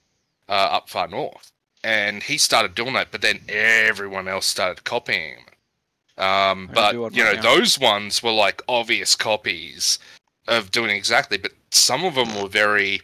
uh, 0.50 0.70
up 0.72 0.90
far 0.90 1.08
north, 1.08 1.52
and 1.84 2.24
he 2.24 2.38
started 2.38 2.76
doing 2.76 2.94
that. 2.94 3.12
But 3.12 3.22
then 3.22 3.40
everyone 3.50 4.28
else 4.28 4.46
started 4.46 4.84
copying 4.84 5.36
him. 5.36 6.24
Um, 6.24 6.70
but 6.74 6.94
you 6.94 7.24
know 7.24 7.34
now. 7.34 7.42
those 7.42 7.80
ones 7.80 8.22
were 8.22 8.32
like 8.32 8.62
obvious 8.68 9.16
copies 9.16 10.00
of 10.48 10.72
doing 10.72 10.96
exactly, 10.96 11.38
but 11.38 11.52
some 11.72 12.04
of 12.06 12.16
them 12.16 12.36
were 12.40 12.48
very 12.48 13.02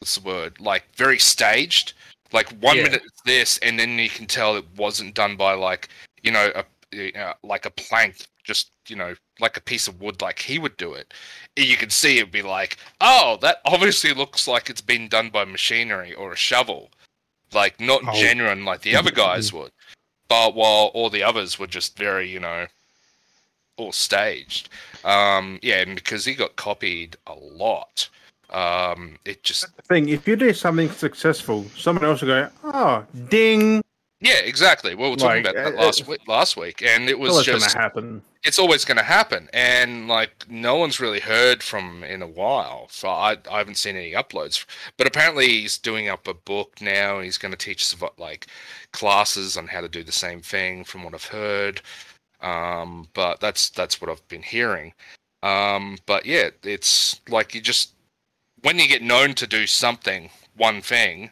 what's 0.00 0.16
the 0.16 0.26
word? 0.26 0.58
Like 0.60 0.84
very 0.96 1.18
staged. 1.18 1.92
Like 2.32 2.48
one 2.60 2.76
Yeah. 2.76 2.84
minute 2.84 3.02
it's 3.04 3.22
this, 3.22 3.58
and 3.58 3.78
then 3.78 3.98
you 3.98 4.08
can 4.08 4.26
tell 4.26 4.56
it 4.56 4.64
wasn't 4.76 5.14
done 5.14 5.36
by 5.36 5.54
like 5.54 5.88
you 6.22 6.30
know 6.30 6.52
a 6.54 6.64
uh, 7.20 7.34
like 7.42 7.66
a 7.66 7.70
plank, 7.70 8.26
just 8.44 8.70
you 8.88 8.96
know 8.96 9.14
like 9.40 9.56
a 9.56 9.60
piece 9.60 9.88
of 9.88 10.00
wood, 10.00 10.20
like 10.22 10.38
he 10.38 10.58
would 10.58 10.76
do 10.76 10.94
it. 10.94 11.12
You 11.56 11.76
could 11.76 11.92
see 11.92 12.18
it'd 12.18 12.30
be 12.32 12.42
like, 12.42 12.76
oh, 13.00 13.38
that 13.42 13.60
obviously 13.64 14.12
looks 14.12 14.46
like 14.46 14.68
it's 14.70 14.80
been 14.80 15.08
done 15.08 15.30
by 15.30 15.44
machinery 15.44 16.14
or 16.14 16.32
a 16.32 16.36
shovel, 16.36 16.90
like 17.52 17.80
not 17.80 18.02
Oh. 18.06 18.12
genuine 18.12 18.64
like 18.64 18.82
the 18.82 18.96
other 18.96 19.10
guys 19.10 19.52
would. 19.52 19.70
But 20.28 20.54
while 20.54 20.86
all 20.94 21.10
the 21.10 21.24
others 21.24 21.58
were 21.58 21.66
just 21.66 21.96
very, 21.98 22.28
you 22.28 22.38
know, 22.38 22.66
all 23.76 23.92
staged. 23.92 24.68
Um, 25.04 25.58
yeah, 25.62 25.80
and 25.80 25.96
because 25.96 26.24
he 26.24 26.34
got 26.34 26.54
copied 26.56 27.16
a 27.26 27.34
lot, 27.34 28.08
um, 28.52 29.16
it 29.24 29.42
just 29.42 29.74
The 29.76 29.82
thing, 29.82 30.08
if 30.08 30.26
you 30.28 30.36
do 30.36 30.52
something 30.52 30.90
successful, 30.90 31.64
someone 31.76 32.04
else 32.04 32.20
will 32.22 32.28
go, 32.28 32.48
oh, 32.64 33.04
ding. 33.28 33.82
yeah, 34.20 34.38
exactly. 34.44 34.94
We 34.94 35.08
were 35.08 35.16
talking 35.16 35.42
Like, 35.44 35.54
about 35.54 35.54
that 35.74 35.78
uh, 35.78 35.84
last 35.84 36.06
week, 36.06 36.20
last 36.28 36.56
week, 36.56 36.82
and 36.82 37.08
it 37.08 37.18
was 37.18 37.44
just 37.44 37.72
happen. 37.74 38.22
it's 38.44 38.58
always 38.58 38.84
going 38.84 38.98
to 38.98 39.04
happen, 39.04 39.48
and 39.52 40.08
like 40.08 40.46
no 40.48 40.76
one's 40.76 41.00
really 41.00 41.20
heard 41.20 41.62
from 41.62 42.04
in 42.04 42.22
a 42.22 42.26
while. 42.26 42.88
So 42.90 43.08
I 43.08 43.36
I 43.50 43.58
haven't 43.58 43.76
seen 43.76 43.96
any 43.96 44.12
uploads, 44.12 44.64
but 44.96 45.06
apparently 45.06 45.46
he's 45.48 45.78
doing 45.78 46.08
up 46.08 46.26
a 46.28 46.34
book 46.34 46.80
now, 46.80 47.16
and 47.16 47.24
he's 47.24 47.38
going 47.38 47.52
to 47.52 47.58
teach 47.58 47.94
like 48.18 48.46
classes 48.92 49.56
on 49.56 49.66
how 49.68 49.80
to 49.80 49.88
do 49.88 50.02
the 50.02 50.12
same 50.12 50.40
thing, 50.40 50.84
from 50.84 51.02
what 51.04 51.14
I've 51.14 51.24
heard. 51.24 51.80
Um, 52.40 53.08
but 53.14 53.40
that's 53.40 53.70
that's 53.70 54.00
what 54.00 54.10
I've 54.10 54.26
been 54.28 54.42
hearing. 54.42 54.92
Um, 55.42 55.98
but 56.06 56.26
yeah, 56.26 56.50
it's 56.62 57.20
like 57.28 57.54
you 57.54 57.60
just 57.60 57.92
when 58.62 58.78
you 58.78 58.86
get 58.88 59.02
known 59.02 59.34
to 59.34 59.46
do 59.46 59.66
something, 59.66 60.30
one 60.56 60.80
thing, 60.82 61.30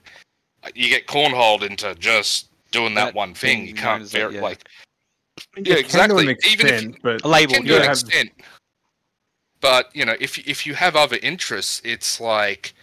you 0.74 0.88
get 0.88 1.06
cornholed 1.06 1.62
into 1.62 1.94
just 1.96 2.48
doing 2.70 2.94
that, 2.94 3.06
That 3.06 3.14
one 3.14 3.34
thing. 3.34 3.64
being 3.64 3.68
You 3.68 3.74
can't 3.74 4.02
as 4.02 4.12
that, 4.12 4.32
yeah. 4.32 4.40
like 4.40 4.68
You 5.56 5.62
Yeah, 5.64 5.74
can 5.76 5.84
exactly. 5.84 6.24
To 6.24 6.30
an 6.30 6.36
Even 6.50 6.66
if 6.66 6.72
extent, 6.74 6.96
but 7.02 7.24
A 7.24 7.28
label, 7.28 7.54
can 7.54 7.62
you 7.64 7.72
to 7.72 7.76
an 7.78 7.82
have- 7.82 7.90
extent. 7.92 8.30
But 9.60 9.94
you 9.94 10.04
know, 10.04 10.14
if 10.20 10.38
if 10.46 10.66
you 10.66 10.74
have 10.74 10.94
other 10.96 11.18
interests, 11.22 11.80
it's 11.84 12.20
like, 12.20 12.74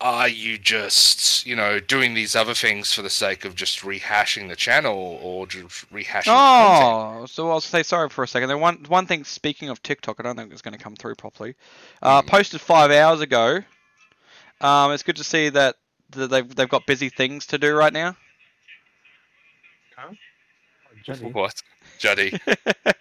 are 0.00 0.28
you 0.28 0.56
just 0.58 1.44
you 1.46 1.54
know 1.56 1.78
doing 1.80 2.14
these 2.14 2.34
other 2.34 2.54
things 2.54 2.92
for 2.92 3.02
the 3.02 3.10
sake 3.10 3.44
of 3.44 3.54
just 3.54 3.80
rehashing 3.80 4.48
the 4.48 4.56
channel 4.56 5.18
or 5.22 5.46
just 5.46 5.90
rehashing? 5.90 6.24
content? 6.24 7.22
Oh, 7.22 7.26
so 7.26 7.50
I'll 7.50 7.60
say 7.60 7.82
sorry 7.82 8.08
for 8.08 8.24
a 8.24 8.28
second. 8.28 8.48
There 8.48 8.58
one 8.58 8.84
one 8.88 9.06
thing. 9.06 9.24
Speaking 9.24 9.68
of 9.68 9.82
TikTok, 9.82 10.16
I 10.18 10.22
don't 10.22 10.36
think 10.36 10.52
it's 10.52 10.62
going 10.62 10.76
to 10.76 10.82
come 10.82 10.96
through 10.96 11.16
properly. 11.16 11.54
Uh, 12.02 12.22
Hmm. 12.22 12.28
posted 12.28 12.60
five 12.60 12.90
hours 12.90 13.20
ago. 13.20 13.60
Um, 14.60 14.92
it's 14.92 15.02
good 15.02 15.16
to 15.16 15.24
see 15.24 15.48
that 15.50 15.76
they've 16.10 16.54
they've 16.54 16.68
got 16.68 16.86
busy 16.86 17.08
things 17.08 17.46
to 17.46 17.58
do 17.58 17.74
right 17.74 17.92
now. 17.92 18.16
Juddy. 21.04 21.30
What, 21.32 21.54
Juddy? 21.98 22.38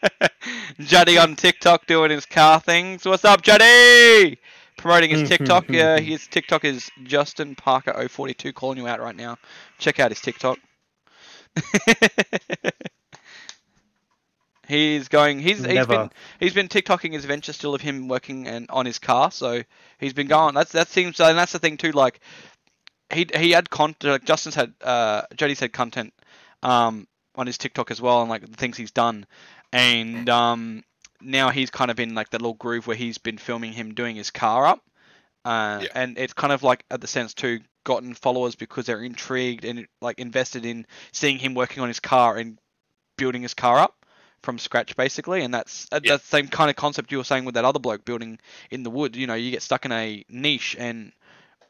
Juddy 0.80 1.18
on 1.18 1.36
TikTok 1.36 1.86
doing 1.86 2.12
his 2.12 2.26
car 2.26 2.60
things. 2.60 3.06
What's 3.06 3.26
up, 3.26 3.42
Juddy? 3.42 4.38
Promoting 4.80 5.10
his 5.10 5.28
TikTok. 5.28 5.70
Yeah, 5.70 6.00
his 6.00 6.26
TikTok 6.28 6.64
is 6.64 6.90
Justin 7.04 7.56
Parker 7.56 8.08
042 8.08 8.54
calling 8.54 8.78
you 8.78 8.88
out 8.88 9.02
right 9.02 9.16
now. 9.16 9.38
Check 9.78 10.00
out 10.00 10.12
his 10.12 10.22
TikTok. 10.22 10.58
he's 14.68 15.10
going. 15.10 15.40
He's 15.40 15.58
he's 15.58 15.68
Never. 15.68 15.98
been 15.98 16.10
he's 16.40 16.54
been 16.54 16.70
TikToking 16.70 17.14
his 17.14 17.24
adventure 17.24 17.54
still 17.54 17.76
of 17.76 17.82
him 17.82 18.08
working 18.08 18.48
and 18.48 18.70
on 18.70 18.86
his 18.86 19.00
car. 19.00 19.32
So 19.32 19.64
he's 19.98 20.14
been 20.14 20.28
going. 20.28 20.56
That's 20.56 20.72
that 20.72 20.88
seems 20.88 21.20
and 21.20 21.38
that's 21.38 21.52
the 21.52 21.60
thing 21.60 21.76
too. 21.78 21.92
Like 21.92 22.22
he 23.12 23.28
he 23.36 23.52
had 23.52 23.70
content. 23.70 24.12
Like 24.12 24.24
Justin's 24.26 24.56
had 24.56 24.74
uh 24.82 25.24
Juddy's 25.36 25.60
had 25.60 25.74
content 25.74 26.14
um 26.64 27.06
on 27.36 27.48
his 27.48 27.58
TikTok 27.58 27.92
as 27.92 28.02
well 28.02 28.22
and 28.22 28.30
like 28.30 28.46
the 28.50 28.58
things 28.58 28.78
he's 28.78 28.92
done 28.92 29.26
and 29.72 30.30
um, 30.30 30.84
now 31.22 31.50
he's 31.50 31.70
kind 31.70 31.92
of 31.92 32.00
in 32.00 32.16
like 32.16 32.30
that 32.30 32.42
little 32.42 32.54
groove 32.56 32.88
where 32.88 32.96
he's 32.96 33.18
been 33.18 33.38
filming 33.38 33.74
him 33.74 33.94
doing 33.94 34.16
his 34.16 34.32
car 34.32 34.66
up, 34.66 34.82
uh, 35.46 35.82
Yeah. 35.84 35.90
and 35.96 36.18
it's 36.18 36.34
kind 36.34 36.54
of 36.54 36.64
like 36.64 36.84
at 36.92 37.02
the 37.02 37.08
sense 37.08 37.34
too 37.34 37.60
gotten 37.86 38.14
followers 38.14 38.56
because 38.56 38.86
they're 38.86 39.02
intrigued 39.02 39.66
and 39.66 39.88
like 40.02 40.20
invested 40.20 40.66
in 40.66 40.86
seeing 41.12 41.38
him 41.40 41.54
working 41.56 41.82
on 41.82 41.88
his 41.88 42.00
car 42.00 42.38
and 42.38 42.60
building 43.18 43.42
his 43.42 43.54
car 43.54 43.80
up 43.80 43.96
from 44.44 44.58
scratch 44.60 44.96
basically 44.96 45.42
and 45.42 45.54
that's 45.54 45.88
uh, 45.92 46.00
Yeah. 46.04 46.12
that's 46.14 46.24
the 46.30 46.38
same 46.38 46.48
kind 46.48 46.70
of 46.70 46.76
concept 46.76 47.12
you 47.12 47.18
were 47.18 47.24
saying 47.24 47.46
with 47.46 47.56
that 47.56 47.66
other 47.66 47.80
bloke 47.80 48.06
building 48.06 48.40
in 48.70 48.84
the 48.84 48.90
wood 48.90 49.16
you 49.16 49.28
know 49.28 49.34
you 49.34 49.50
get 49.52 49.62
stuck 49.62 49.86
in 49.86 49.92
a 49.92 50.24
niche 50.30 50.76
and 50.80 51.12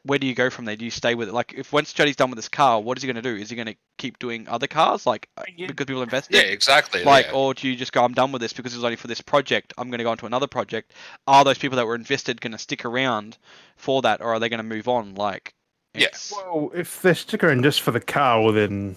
where 0.04 0.18
do 0.18 0.26
you 0.26 0.34
go 0.34 0.48
from 0.50 0.64
there 0.64 0.76
do 0.76 0.84
you 0.84 0.90
stay 0.90 1.14
with 1.14 1.28
it 1.28 1.34
like 1.34 1.52
if 1.56 1.72
once 1.72 1.92
Juddy's 1.92 2.16
done 2.16 2.30
with 2.30 2.36
this 2.38 2.48
car 2.48 2.80
what 2.80 2.96
is 2.96 3.02
he 3.02 3.06
going 3.06 3.22
to 3.22 3.22
do 3.22 3.36
is 3.36 3.50
he 3.50 3.56
going 3.56 3.66
to 3.66 3.76
keep 3.98 4.18
doing 4.18 4.48
other 4.48 4.66
cars 4.66 5.06
like 5.06 5.28
uh, 5.36 5.42
Yeah. 5.56 5.66
because 5.66 5.86
people 5.86 6.02
invested 6.02 6.36
yeah, 6.36 6.42
exactly. 6.42 7.04
like 7.04 7.26
yeah. 7.26 7.32
or 7.32 7.52
do 7.54 7.68
you 7.68 7.76
just 7.76 7.92
go 7.92 8.02
i'm 8.04 8.14
done 8.14 8.32
with 8.32 8.40
this 8.40 8.52
because 8.52 8.72
it 8.72 8.76
was 8.78 8.84
only 8.84 8.96
for 8.96 9.08
this 9.08 9.20
project 9.20 9.74
i'm 9.78 9.90
going 9.90 9.98
to 9.98 10.04
go 10.04 10.10
on 10.10 10.16
to 10.18 10.26
another 10.26 10.46
project 10.46 10.92
are 11.26 11.44
those 11.44 11.58
people 11.58 11.76
that 11.76 11.86
were 11.86 11.94
invested 11.94 12.40
going 12.40 12.52
to 12.52 12.58
stick 12.58 12.84
around 12.84 13.36
for 13.76 14.00
that 14.02 14.20
or 14.20 14.32
are 14.34 14.38
they 14.38 14.48
going 14.48 14.58
to 14.58 14.64
move 14.64 14.88
on 14.88 15.14
like 15.16 15.54
Yeah. 15.94 16.08
Well, 16.32 16.70
if 16.74 17.02
they're 17.02 17.14
stickering 17.14 17.62
just 17.62 17.80
for 17.82 17.90
the 17.90 18.00
car, 18.00 18.40
well 18.42 18.52
then 18.52 18.96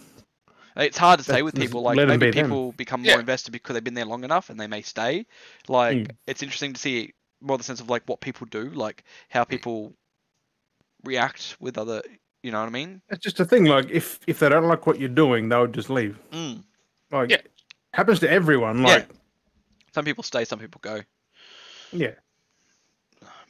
It's 0.78 0.98
hard 0.98 1.20
to 1.20 1.24
say 1.26 1.42
with 1.42 1.56
people. 1.56 1.82
Like 1.82 1.96
maybe 1.98 2.18
be 2.18 2.32
them. 2.32 2.46
people 2.46 2.72
become 2.74 3.04
Yeah. 3.04 3.14
more 3.14 3.20
invested 3.20 3.52
because 3.52 3.74
they've 3.74 3.84
been 3.84 3.94
there 3.94 4.06
long 4.06 4.24
enough 4.24 4.50
and 4.50 4.60
they 4.60 4.68
may 4.68 4.82
stay. 4.84 5.26
Like 5.68 5.98
Mm. 5.98 6.12
it's 6.28 6.44
interesting 6.44 6.74
to 6.74 6.80
see 6.80 7.14
more 7.42 7.58
the 7.58 7.64
sense 7.64 7.82
of 7.82 7.90
like 7.90 8.04
what 8.06 8.22
people 8.22 8.48
do, 8.50 8.70
like 8.70 9.04
how 9.30 9.44
people 9.44 9.94
react 11.04 11.56
with 11.60 11.78
other. 11.78 12.02
You 12.44 12.52
know 12.52 12.60
what 12.60 12.68
I 12.68 12.72
mean? 12.72 13.02
It's 13.10 13.24
just 13.24 13.40
a 13.40 13.46
thing. 13.46 13.66
Like 13.66 13.90
if 13.90 14.20
if 14.28 14.40
they 14.40 14.50
don't 14.50 14.68
like 14.68 14.86
what 14.86 15.00
you're 15.00 15.10
doing, 15.10 15.48
they'll 15.50 15.68
just 15.68 15.90
leave. 15.90 16.20
Mm. 16.32 16.64
Like 17.12 17.30
Yeah. 17.32 17.38
happens 17.94 18.20
to 18.20 18.30
everyone. 18.30 18.80
Yeah. 18.80 18.86
Like 18.88 19.10
Some 19.94 20.04
people 20.06 20.24
stay, 20.24 20.44
some 20.46 20.60
people 20.60 20.80
go. 20.84 21.02
yeah. 21.92 22.12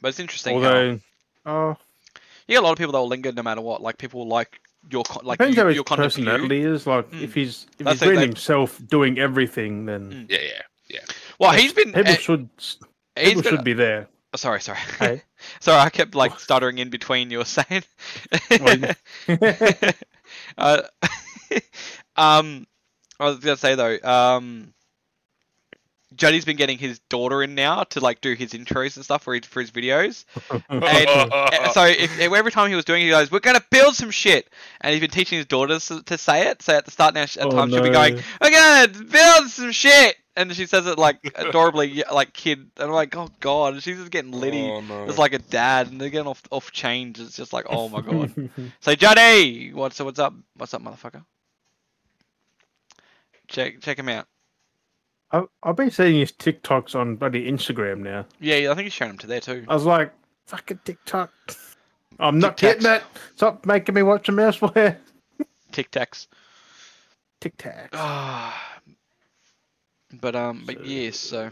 But 0.00 0.08
it's 0.08 0.20
interesting. 0.20 0.60
how 0.60 0.66
Although, 0.66 1.00
oh, 1.46 1.76
you 2.46 2.54
get 2.54 2.58
a 2.58 2.66
lot 2.66 2.72
of 2.72 2.78
people 2.78 2.92
that 2.92 2.98
will 2.98 3.08
linger 3.08 3.32
no 3.32 3.42
matter 3.42 3.62
what. 3.62 3.80
Like 3.82 3.98
people 3.98 4.28
like 4.28 4.60
your 4.90 5.02
like 5.22 5.38
depends 5.38 5.56
you, 5.56 5.62
how 5.62 5.68
his 5.68 5.74
your 5.76 5.84
content 5.84 6.12
for 6.12 6.20
you. 6.20 6.26
personality 6.26 6.60
is. 6.62 6.86
Like 6.86 7.10
Mm. 7.10 7.22
if 7.22 7.34
he's 7.34 7.66
if 7.78 7.84
That's 7.86 8.00
he's 8.00 8.08
it, 8.08 8.10
really 8.12 8.26
himself 8.26 8.80
doing 8.86 9.18
everything, 9.18 9.86
then 9.86 10.10
Mm. 10.12 10.30
Yeah, 10.30 10.62
yeah. 10.88 11.00
Well, 11.40 11.52
he's 11.52 11.72
been. 11.72 11.92
people 11.92 12.12
uh, 12.12 12.16
should 12.16 12.48
he's 12.58 12.76
people 13.16 13.42
been- 13.42 13.50
should 13.50 13.64
be 13.64 13.72
there. 13.72 14.08
Oh, 14.34 14.36
sorry, 14.36 14.60
sorry. 14.60 14.78
Hey. 14.98 15.22
sorry, 15.60 15.80
I 15.80 15.90
kept 15.90 16.16
like 16.16 16.40
stuttering 16.40 16.78
in 16.78 16.90
between 16.90 17.30
you 17.30 17.38
were 17.38 17.44
saying. 17.44 17.84
Uh, 20.58 20.82
um, 22.16 22.66
I 23.20 23.26
was 23.26 23.38
gonna 23.38 23.56
say 23.56 23.76
though, 23.76 23.98
um, 24.02 24.74
Juddy's 26.16 26.44
been 26.44 26.56
getting 26.56 26.78
his 26.78 26.98
daughter 27.08 27.42
in 27.42 27.54
now 27.54 27.84
to 27.84 28.00
like 28.00 28.20
do 28.20 28.34
his 28.34 28.52
intros 28.52 28.96
and 28.96 29.04
stuff 29.04 29.22
for 29.22 29.34
his, 29.34 29.44
for 29.44 29.60
his 29.60 29.70
videos. 29.70 30.24
And 30.68 30.84
uh, 30.84 31.70
so 31.70 31.84
if, 31.84 32.18
if 32.20 32.32
every 32.32 32.50
time 32.50 32.70
he 32.70 32.76
was 32.76 32.84
doing 32.84 33.02
it, 33.02 33.04
he 33.04 33.10
goes, 33.10 33.30
"We're 33.30 33.40
gonna 33.40 33.64
build 33.70 33.94
some 33.94 34.10
shit," 34.10 34.50
and 34.80 34.92
he's 34.92 35.00
been 35.00 35.10
teaching 35.10 35.38
his 35.38 35.46
daughters 35.46 35.86
to, 35.86 36.02
to 36.04 36.18
say 36.18 36.48
it. 36.48 36.62
So 36.62 36.76
at 36.76 36.84
the 36.84 36.90
start 36.90 37.14
now, 37.14 37.22
at 37.22 37.38
Oh, 37.40 37.50
times 37.50 37.72
she'll 37.72 37.82
be 37.82 37.90
going, 37.90 38.20
"We're 38.40 38.50
gonna 38.50 38.88
build 38.88 39.50
some 39.50 39.72
shit," 39.72 40.16
and 40.36 40.54
she 40.54 40.66
says 40.66 40.86
it 40.86 40.98
like 40.98 41.18
adorably, 41.34 42.04
like 42.12 42.32
kid. 42.32 42.58
And 42.76 42.88
I'm 42.88 42.90
like, 42.90 43.16
"Oh 43.16 43.30
god," 43.40 43.82
she's 43.82 43.98
just 43.98 44.10
getting 44.10 44.34
oh, 44.34 44.38
litty. 44.38 44.62
Oh, 44.62 44.80
no. 44.80 45.04
It's 45.04 45.18
like 45.18 45.32
a 45.32 45.38
dad, 45.38 45.90
and 45.90 46.00
they're 46.00 46.10
getting 46.10 46.28
off 46.28 46.42
off 46.50 46.72
change. 46.72 47.20
It's 47.20 47.36
just 47.36 47.52
like, 47.52 47.66
oh 47.68 47.88
my 47.88 48.00
god. 48.02 48.50
So 48.80 48.94
Juddy, 48.94 49.72
what's 49.72 50.00
what's 50.00 50.18
up? 50.18 50.34
What's 50.56 50.74
up, 50.74 50.82
motherfucker? 50.82 51.24
Check 53.48 53.80
check 53.80 53.98
him 53.98 54.08
out. 54.08 54.26
I've, 55.30 55.48
I've 55.62 55.76
been 55.76 55.90
seeing 55.90 56.20
his 56.20 56.30
TikToks 56.30 56.94
on 56.94 57.16
bloody 57.16 57.50
Instagram 57.50 57.98
now. 57.98 58.26
Yeah, 58.40 58.56
yeah, 58.56 58.70
I 58.70 58.74
think 58.74 58.84
he's 58.84 58.92
shown 58.92 59.10
him 59.10 59.18
to 59.18 59.26
there 59.26 59.40
too. 59.40 59.64
I 59.68 59.74
was 59.74 59.84
like, 59.84 60.12
fucking 60.46 60.80
TikTok. 60.84 61.32
I'm 62.20 62.38
not 62.38 62.56
Tic 62.56 62.78
Tacs. 62.78 62.82
getting 62.82 62.96
it. 62.96 63.02
Stop 63.34 63.66
making 63.66 63.96
me 63.96 64.02
watch 64.02 64.28
a 64.28 64.32
mouseware. 64.32 64.96
Tic 65.72 65.90
Tacs. 65.90 66.28
Tic 67.40 67.56
Tac. 67.56 67.90
Ah. 67.94 68.73
But 70.20 70.36
um, 70.36 70.62
but 70.66 70.76
So- 70.78 70.82
yes, 70.84 71.18
so 71.18 71.50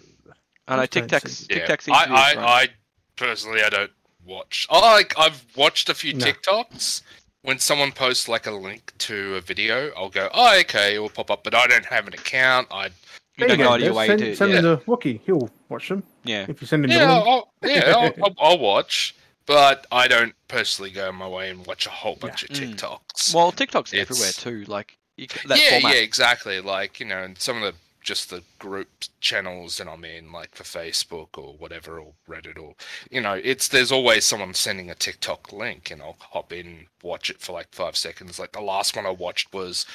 I 0.69 0.77
know 0.77 0.83
Just 0.83 0.93
Tic 0.93 1.07
don't 1.09 1.23
Tacs. 1.23 1.29
see- 1.29 1.47
Tic 1.47 1.59
Yeah. 1.59 1.67
Tacs. 1.77 1.89
I, 1.93 2.05
I, 2.15 2.63
I 2.63 2.69
personally, 3.17 3.63
I 3.63 3.69
don't 3.69 3.91
watch. 4.25 4.67
I 4.71 4.79
like, 4.81 5.15
I've 5.19 5.45
watched 5.57 5.89
a 5.89 5.95
few 5.95 6.15
No. 6.15 6.25
TikToks. 6.27 7.03
When 7.43 7.59
someone 7.59 7.91
posts 7.91 8.29
like 8.29 8.47
a 8.47 8.53
link 8.53 8.93
to 8.99 9.35
a 9.35 9.41
video, 9.41 9.91
I'll 9.97 10.09
go, 10.11 10.29
oh, 10.33 10.61
okay, 10.61 10.95
it 10.95 11.01
will 11.01 11.09
pop 11.09 11.29
up. 11.29 11.43
But 11.43 11.57
I 11.57 11.67
don't 11.67 11.85
have 11.87 12.07
an 12.07 12.15
account. 12.15 12.69
I 12.71 12.85
you 12.87 13.49
don't 13.49 13.49
There 13.49 13.57
go 13.57 13.73
out 13.73 13.81
of 13.81 13.81
your 13.81 13.91
Des. 13.93 13.99
way 13.99 14.07
send, 14.07 14.19
to. 14.21 14.37
Send 14.37 14.53
yeah. 14.53 14.59
him 14.59 14.65
to 14.65 14.77
Wookie. 14.85 15.21
He'll 15.27 15.51
watch 15.69 15.89
them 15.89 16.05
yeah. 16.23 16.47
if 16.49 16.61
you 16.61 16.69
send 16.69 16.85
him 16.85 16.93
yeah, 16.93 16.99
the. 17.07 17.13
I'll, 17.13 17.53
yeah, 17.65 17.81
I'll, 17.97 18.13
I'll, 18.25 18.35
I'll 18.39 18.59
watch. 18.59 19.17
But 19.47 19.89
I 19.91 20.07
don't 20.07 20.35
personally 20.47 20.93
go 20.93 21.11
my 21.11 21.27
way 21.27 21.51
and 21.51 21.67
watch 21.67 21.87
a 21.87 21.91
whole 21.91 22.15
bunch 22.15 22.45
of 22.45 22.51
Mm. 22.51 22.77
TikToks. 22.77 23.35
Well, 23.35 23.51
TikTok's 23.51 23.93
It's- 23.93 24.09
everywhere 24.09 24.31
too. 24.33 24.71
Like 24.71 24.97
you, 25.17 25.27
that 25.49 25.59
yeah, 25.61 25.81
format. 25.81 25.97
yeah, 25.97 26.01
exactly. 26.03 26.61
Like 26.61 27.01
you 27.01 27.07
know, 27.07 27.25
and 27.25 27.37
some 27.37 27.61
of 27.61 27.63
the 27.63 27.75
just 28.03 28.31
the 28.31 28.43
group 28.59 28.89
channels 29.21 29.79
that 29.79 29.89
I'm 29.89 30.05
in, 30.05 30.33
like 30.33 30.55
for 30.55 30.65
Facebook 30.65 31.39
or 31.39 31.55
whatever, 31.55 31.99
or 31.99 32.13
Reddit, 32.29 32.59
or 32.59 32.75
you 33.11 33.21
know, 33.21 33.41
it's 33.43 33.69
there's 33.69 33.93
always 33.93 34.25
someone 34.25 34.55
sending 34.55 34.91
a 34.91 34.95
TikTok 34.95 35.53
link, 35.53 35.91
and 35.91 36.03
I'll 36.03 36.17
hop 36.19 36.53
in, 36.53 36.87
watch 37.03 37.31
it 37.31 37.41
for 37.41 37.53
like 37.53 37.69
five 37.73 37.97
seconds. 37.97 38.39
Like 38.39 38.53
the 38.53 38.61
last 38.61 38.97
one 38.97 39.07
I 39.07 39.11
watched 39.11 39.53
was, 39.53 39.87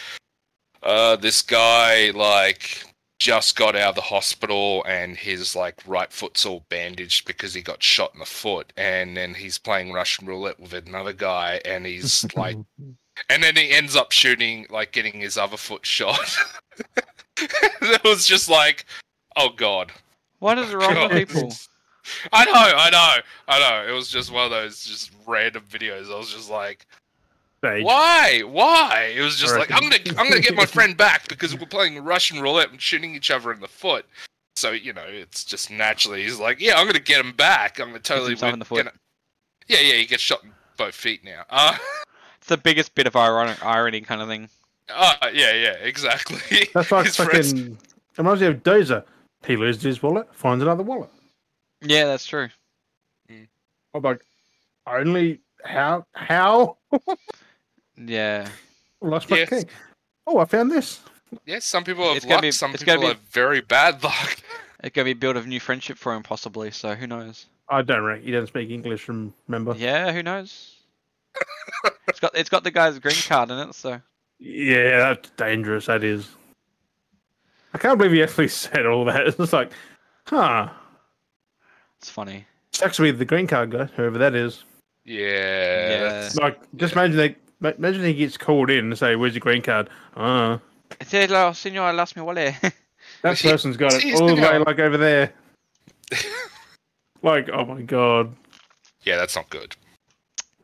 uh, 0.84 1.16
this 1.16 1.42
guy 1.42 2.12
like 2.12 2.84
just 3.20 3.56
got 3.56 3.76
out 3.76 3.90
of 3.90 3.96
the 3.96 4.02
hospital 4.02 4.84
and 4.88 5.18
his 5.18 5.56
like 5.56 5.76
right 5.88 6.14
foot's 6.14 6.46
all 6.46 6.66
bandaged 6.70 7.26
because 7.26 7.54
he 7.54 7.62
got 7.62 7.82
shot 7.82 8.12
in 8.14 8.20
the 8.20 8.26
foot 8.26 8.72
and 8.78 9.18
then 9.18 9.34
he's 9.34 9.58
playing 9.58 9.92
russian 9.92 10.28
roulette 10.28 10.60
with 10.60 10.72
another 10.72 11.14
guy 11.14 11.60
and 11.66 11.88
he's 11.88 12.28
like 12.36 12.56
and 13.30 13.44
then 13.44 13.56
he 13.56 13.72
ends 13.72 13.96
up 13.96 14.12
shooting, 14.12 14.66
like 14.70 14.92
getting 14.92 15.20
his 15.20 15.38
other 15.38 15.58
foot 15.58 15.86
shot. 15.86 16.38
it 17.82 18.04
was 18.04 18.26
just 18.26 18.50
like, 18.50 18.86
oh 19.36 19.50
god. 19.50 19.92
What 20.40 20.58
is 20.60 20.74
wrong 20.74 20.94
God. 20.94 21.14
with 21.14 21.30
people? 21.30 21.54
I 22.32 22.46
know, 22.46 22.52
I 22.54 22.90
know, 22.90 23.16
I 23.48 23.60
know. 23.60 23.90
It 23.92 23.94
was 23.96 24.08
just 24.10 24.32
one 24.32 24.46
of 24.46 24.52
those 24.52 24.84
just 24.86 25.12
random 25.26 25.64
videos. 25.70 26.14
I 26.14 26.18
was 26.18 26.34
just 26.34 26.50
like, 26.50 26.86
Stage. 27.60 27.84
why, 27.84 28.42
why? 28.46 29.14
It 29.16 29.22
was 29.22 29.38
just 29.38 29.58
like, 29.58 29.72
I'm 29.72 29.82
gonna, 29.90 29.98
I'm 30.18 30.30
gonna 30.30 30.40
get 30.42 30.56
my 30.56 30.66
friend 30.78 30.96
back 30.96 31.28
because 31.28 31.58
we're 31.58 31.66
playing 31.66 32.02
Russian 32.04 32.40
roulette 32.40 32.70
and 32.72 32.80
shooting 32.82 33.14
each 33.16 33.32
other 33.32 33.52
in 33.52 33.60
the 33.60 33.68
foot. 33.68 34.06
So 34.56 34.72
you 34.72 34.94
know, 34.94 35.04
it's 35.08 35.44
just 35.44 35.70
naturally 35.72 36.24
he's 36.24 36.40
like, 36.40 36.62
yeah, 36.62 36.76
I'm 36.80 36.86
gonna 36.88 37.00
get 37.00 37.20
him 37.24 37.34
back. 37.34 37.80
I'm 37.80 37.88
gonna 37.90 38.00
totally 38.00 38.30
himself 38.30 38.48
win- 38.50 38.54
in 38.54 38.60
the 38.60 38.66
foot. 38.66 38.78
you 38.78 38.84
know- 38.86 38.92
Yeah, 39.68 39.80
yeah, 39.82 39.96
he 39.96 40.06
gets 40.06 40.22
shot 40.24 40.44
in 40.44 40.52
both 40.78 40.96
feet 40.96 41.24
now. 41.24 41.44
Uh, 41.50 41.78
It's 42.38 42.48
the 42.48 42.58
biggest 42.58 42.96
bit 42.96 43.08
of 43.08 43.16
ironic 43.18 43.64
irony 43.66 44.00
kind 44.02 44.22
of 44.22 44.30
thing. 44.30 44.48
Uh 44.90 45.16
yeah, 45.34 45.54
yeah, 45.54 45.74
exactly. 45.82 46.68
That's 46.74 46.92
like 46.92 47.06
His 47.06 47.16
friends- 47.16 47.52
fucking. 47.54 47.72
It 48.12 48.18
reminds 48.18 48.42
me 48.42 48.48
of 48.48 48.64
Dozer. 48.64 49.04
He 49.46 49.56
loses 49.56 49.84
his 49.84 50.02
wallet, 50.04 50.28
finds 50.34 50.64
another 50.64 50.84
wallet. 50.84 51.10
Yeah, 51.82 52.06
that's 52.06 52.26
true. 52.26 52.50
I'm 53.30 54.02
like, 54.02 54.22
only 54.88 55.40
how 55.64 56.06
how 56.14 56.78
Yeah. 57.98 58.48
lost 59.02 59.30
my 59.30 59.38
Yes. 59.38 59.50
key. 59.50 59.64
Oh, 60.26 60.40
I 60.40 60.46
found 60.46 60.72
this. 60.72 61.00
Yes, 61.46 61.66
some 61.66 61.84
people 61.84 62.08
have 62.08 62.18
It's 62.18 62.26
gonna 62.26 62.36
luck. 62.36 62.42
be- 62.42 62.52
some 62.52 62.74
it's 62.74 62.84
people 62.84 63.02
be- 63.02 63.08
have 63.08 63.20
very 63.32 63.62
bad 63.62 64.04
luck. 64.04 64.38
It's 64.84 64.94
gonna 64.96 65.06
be 65.06 65.14
build 65.14 65.38
of 65.38 65.46
new 65.48 65.60
friendship 65.60 65.98
for 65.98 66.14
him 66.16 66.24
possibly. 66.24 66.72
So 66.72 66.96
who 66.96 67.06
knows? 67.08 67.46
I 67.70 67.82
don't 67.84 68.04
reckon 68.04 68.26
he 68.26 68.32
doesn't 68.32 68.48
speak 68.48 68.70
English. 68.70 69.08
Remember? 69.08 69.76
Yeah, 69.78 70.12
who 70.12 70.24
knows? 70.24 70.76
it's 72.08 72.20
got 72.20 72.36
it's 72.36 72.50
got 72.50 72.64
the 72.64 72.72
guy's 72.72 72.98
green 73.00 73.16
card 73.28 73.52
in 73.52 73.60
it, 73.60 73.76
so 73.76 74.02
Yeah, 74.40 75.00
that's 75.00 75.30
dangerous. 75.32 75.88
That 75.88 76.04
is. 76.04 76.28
I 77.74 77.78
can't 77.78 77.98
believe 77.98 78.14
he 78.14 78.24
actually 78.24 78.48
said 78.50 78.86
all 78.86 79.06
that. 79.06 79.28
It's 79.28 79.38
just 79.38 79.54
like, 79.54 79.72
huh? 80.26 80.70
it's 82.00 82.10
funny. 82.10 82.46
Sucks 82.72 82.98
to 82.98 83.02
be 83.04 83.12
the 83.12 83.26
green 83.26 83.48
card 83.48 83.72
guy, 83.72 83.86
whoever 83.86 84.18
that 84.20 84.36
is. 84.36 84.64
Yeah. 85.06 85.90
Yeah. 85.90 86.30
Like, 86.36 86.60
just 86.76 86.94
imagine 86.94 87.18
they. 87.18 87.36
Imagine 87.60 88.04
he 88.04 88.14
gets 88.14 88.38
called 88.38 88.70
in 88.70 88.86
and 88.86 88.98
say, 88.98 89.16
"Where's 89.16 89.34
your 89.34 89.40
green 89.40 89.64
card?" 89.64 89.90
Uh, 90.16 90.60
Hello, 91.10 91.54
senor, 91.54 91.82
I 91.82 91.92
lost 91.92 92.16
my 92.16 92.22
wallet. 92.22 92.54
that 93.24 93.38
See- 93.38 93.50
person's 93.50 93.78
got 93.78 93.94
it 93.96 94.14
all 94.22 94.28
the 94.28 94.36
way 94.42 94.60
like 94.60 94.78
over 94.78 94.96
there. 94.98 95.34
like, 97.24 97.50
oh 97.52 97.66
my 97.66 97.82
god, 97.82 98.36
Yeah, 99.04 99.16
that's 99.18 99.36
not 99.36 99.50
good. 99.50 99.76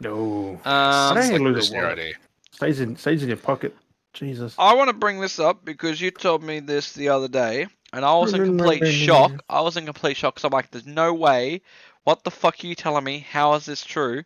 no! 0.02 0.60
um, 0.66 1.16
Hey, 1.18 1.22
It's 1.24 1.32
like 1.32 1.42
lose 1.42 1.72
a 1.72 1.76
losing. 1.76 1.80
ID. 1.80 2.14
Stays 2.54 2.80
in, 2.80 2.96
stays 2.96 3.22
in 3.24 3.28
your 3.30 3.38
pocket. 3.38 3.76
Jesus. 4.14 4.56
I 4.60 4.76
want 4.76 4.90
to 4.90 4.94
bring 4.94 5.20
this 5.20 5.40
up 5.40 5.66
because 5.66 6.00
you 6.00 6.12
told 6.12 6.44
me 6.44 6.60
this 6.60 6.94
the 6.94 7.10
other 7.10 7.28
day, 7.28 7.66
and 7.92 8.06
I 8.06 8.14
was 8.16 8.34
in 8.34 8.46
complete 8.46 8.86
shock. 8.86 9.32
I 9.50 9.62
was 9.62 9.76
in 9.76 9.86
complete 9.86 10.16
shock 10.18 10.36
because 10.36 10.46
I'm 10.46 10.52
like, 10.52 10.70
"There's 10.70 10.86
no 10.86 11.14
way! 11.16 11.62
What 12.04 12.24
the 12.24 12.30
fuck 12.32 12.64
are 12.64 12.68
you 12.68 12.76
telling 12.76 13.04
me? 13.04 13.20
How 13.28 13.56
is 13.56 13.66
this 13.66 13.84
true?" 13.84 14.24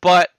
But 0.00 0.30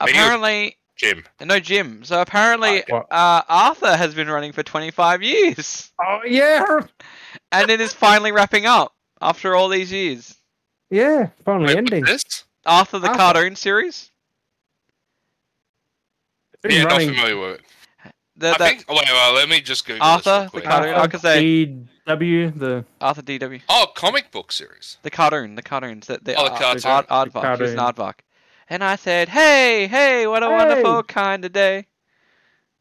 Maybe 0.00 0.12
apparently, 0.12 0.76
Jim. 0.96 1.22
no 1.42 1.60
Jim. 1.60 2.02
So 2.04 2.22
apparently, 2.22 2.82
What? 2.88 3.12
uh, 3.12 3.42
Arthur 3.46 3.94
has 3.94 4.14
been 4.14 4.28
running 4.30 4.52
for 4.52 4.62
25 4.62 5.22
years, 5.22 5.92
Oh 6.00 6.20
yeah, 6.26 6.64
and 7.52 7.70
it 7.70 7.82
is 7.82 7.92
finally 7.92 8.32
wrapping 8.32 8.64
up 8.64 8.94
after 9.20 9.54
all 9.54 9.68
these 9.68 9.92
years. 9.92 10.34
yeah. 10.88 11.28
Finally 11.44 11.66
Wait, 11.74 11.76
ending. 11.76 12.04
what's 12.06 12.24
this? 12.24 12.44
Arthur 12.64 13.00
the 13.00 13.08
Arthur. 13.08 13.18
cartoon 13.18 13.54
series. 13.56 14.10
Been 16.68 16.76
Yeah, 16.76 16.84
not 16.84 17.00
familiar 17.02 17.36
with 17.38 17.60
it. 17.60 18.12
The, 18.36 18.48
I 18.48 18.50
that 18.52 18.58
think. 18.58 18.84
Oh, 18.88 18.94
wait, 18.94 19.04
wait, 19.10 19.34
let 19.34 19.48
me 19.48 19.60
just 19.60 19.84
Google 19.86 20.02
Arthur, 20.04 20.22
this 20.22 20.36
real 20.36 20.44
the 20.44 20.50
quick. 20.50 20.64
cartoon, 20.64 20.94
I 20.94 21.06
could 21.08 21.20
say- 21.20 21.66
DW, 22.06 22.58
the 22.58 22.84
Arthur 23.00 23.22
DW, 23.22 23.60
Oh, 23.68 23.86
comic 23.96 24.30
book 24.30 24.52
series. 24.52 24.98
the 25.02 25.10
cartoon, 25.10 25.54
the 25.56 25.62
cartoons, 25.62 26.06
the, 26.06 26.18
the 26.22 26.34
Oh, 26.36 26.44
the 26.44 26.50
art- 26.52 26.60
cartoon. 26.60 26.90
art, 26.90 27.08
The 27.08 27.14
aardvark. 27.40 27.56
He 27.56 27.62
was 27.62 27.72
an 27.72 27.78
cartoon. 27.78 28.04
aardvark. 28.04 28.14
And 28.70 28.84
I 28.84 28.96
said, 28.96 29.30
"Hey, 29.30 29.86
hey, 29.88 30.26
what 30.26 30.42
a 30.42 30.46
Hey. 30.46 30.52
wonderful 30.52 31.02
kind 31.04 31.44
of 31.44 31.52
day." 31.52 31.86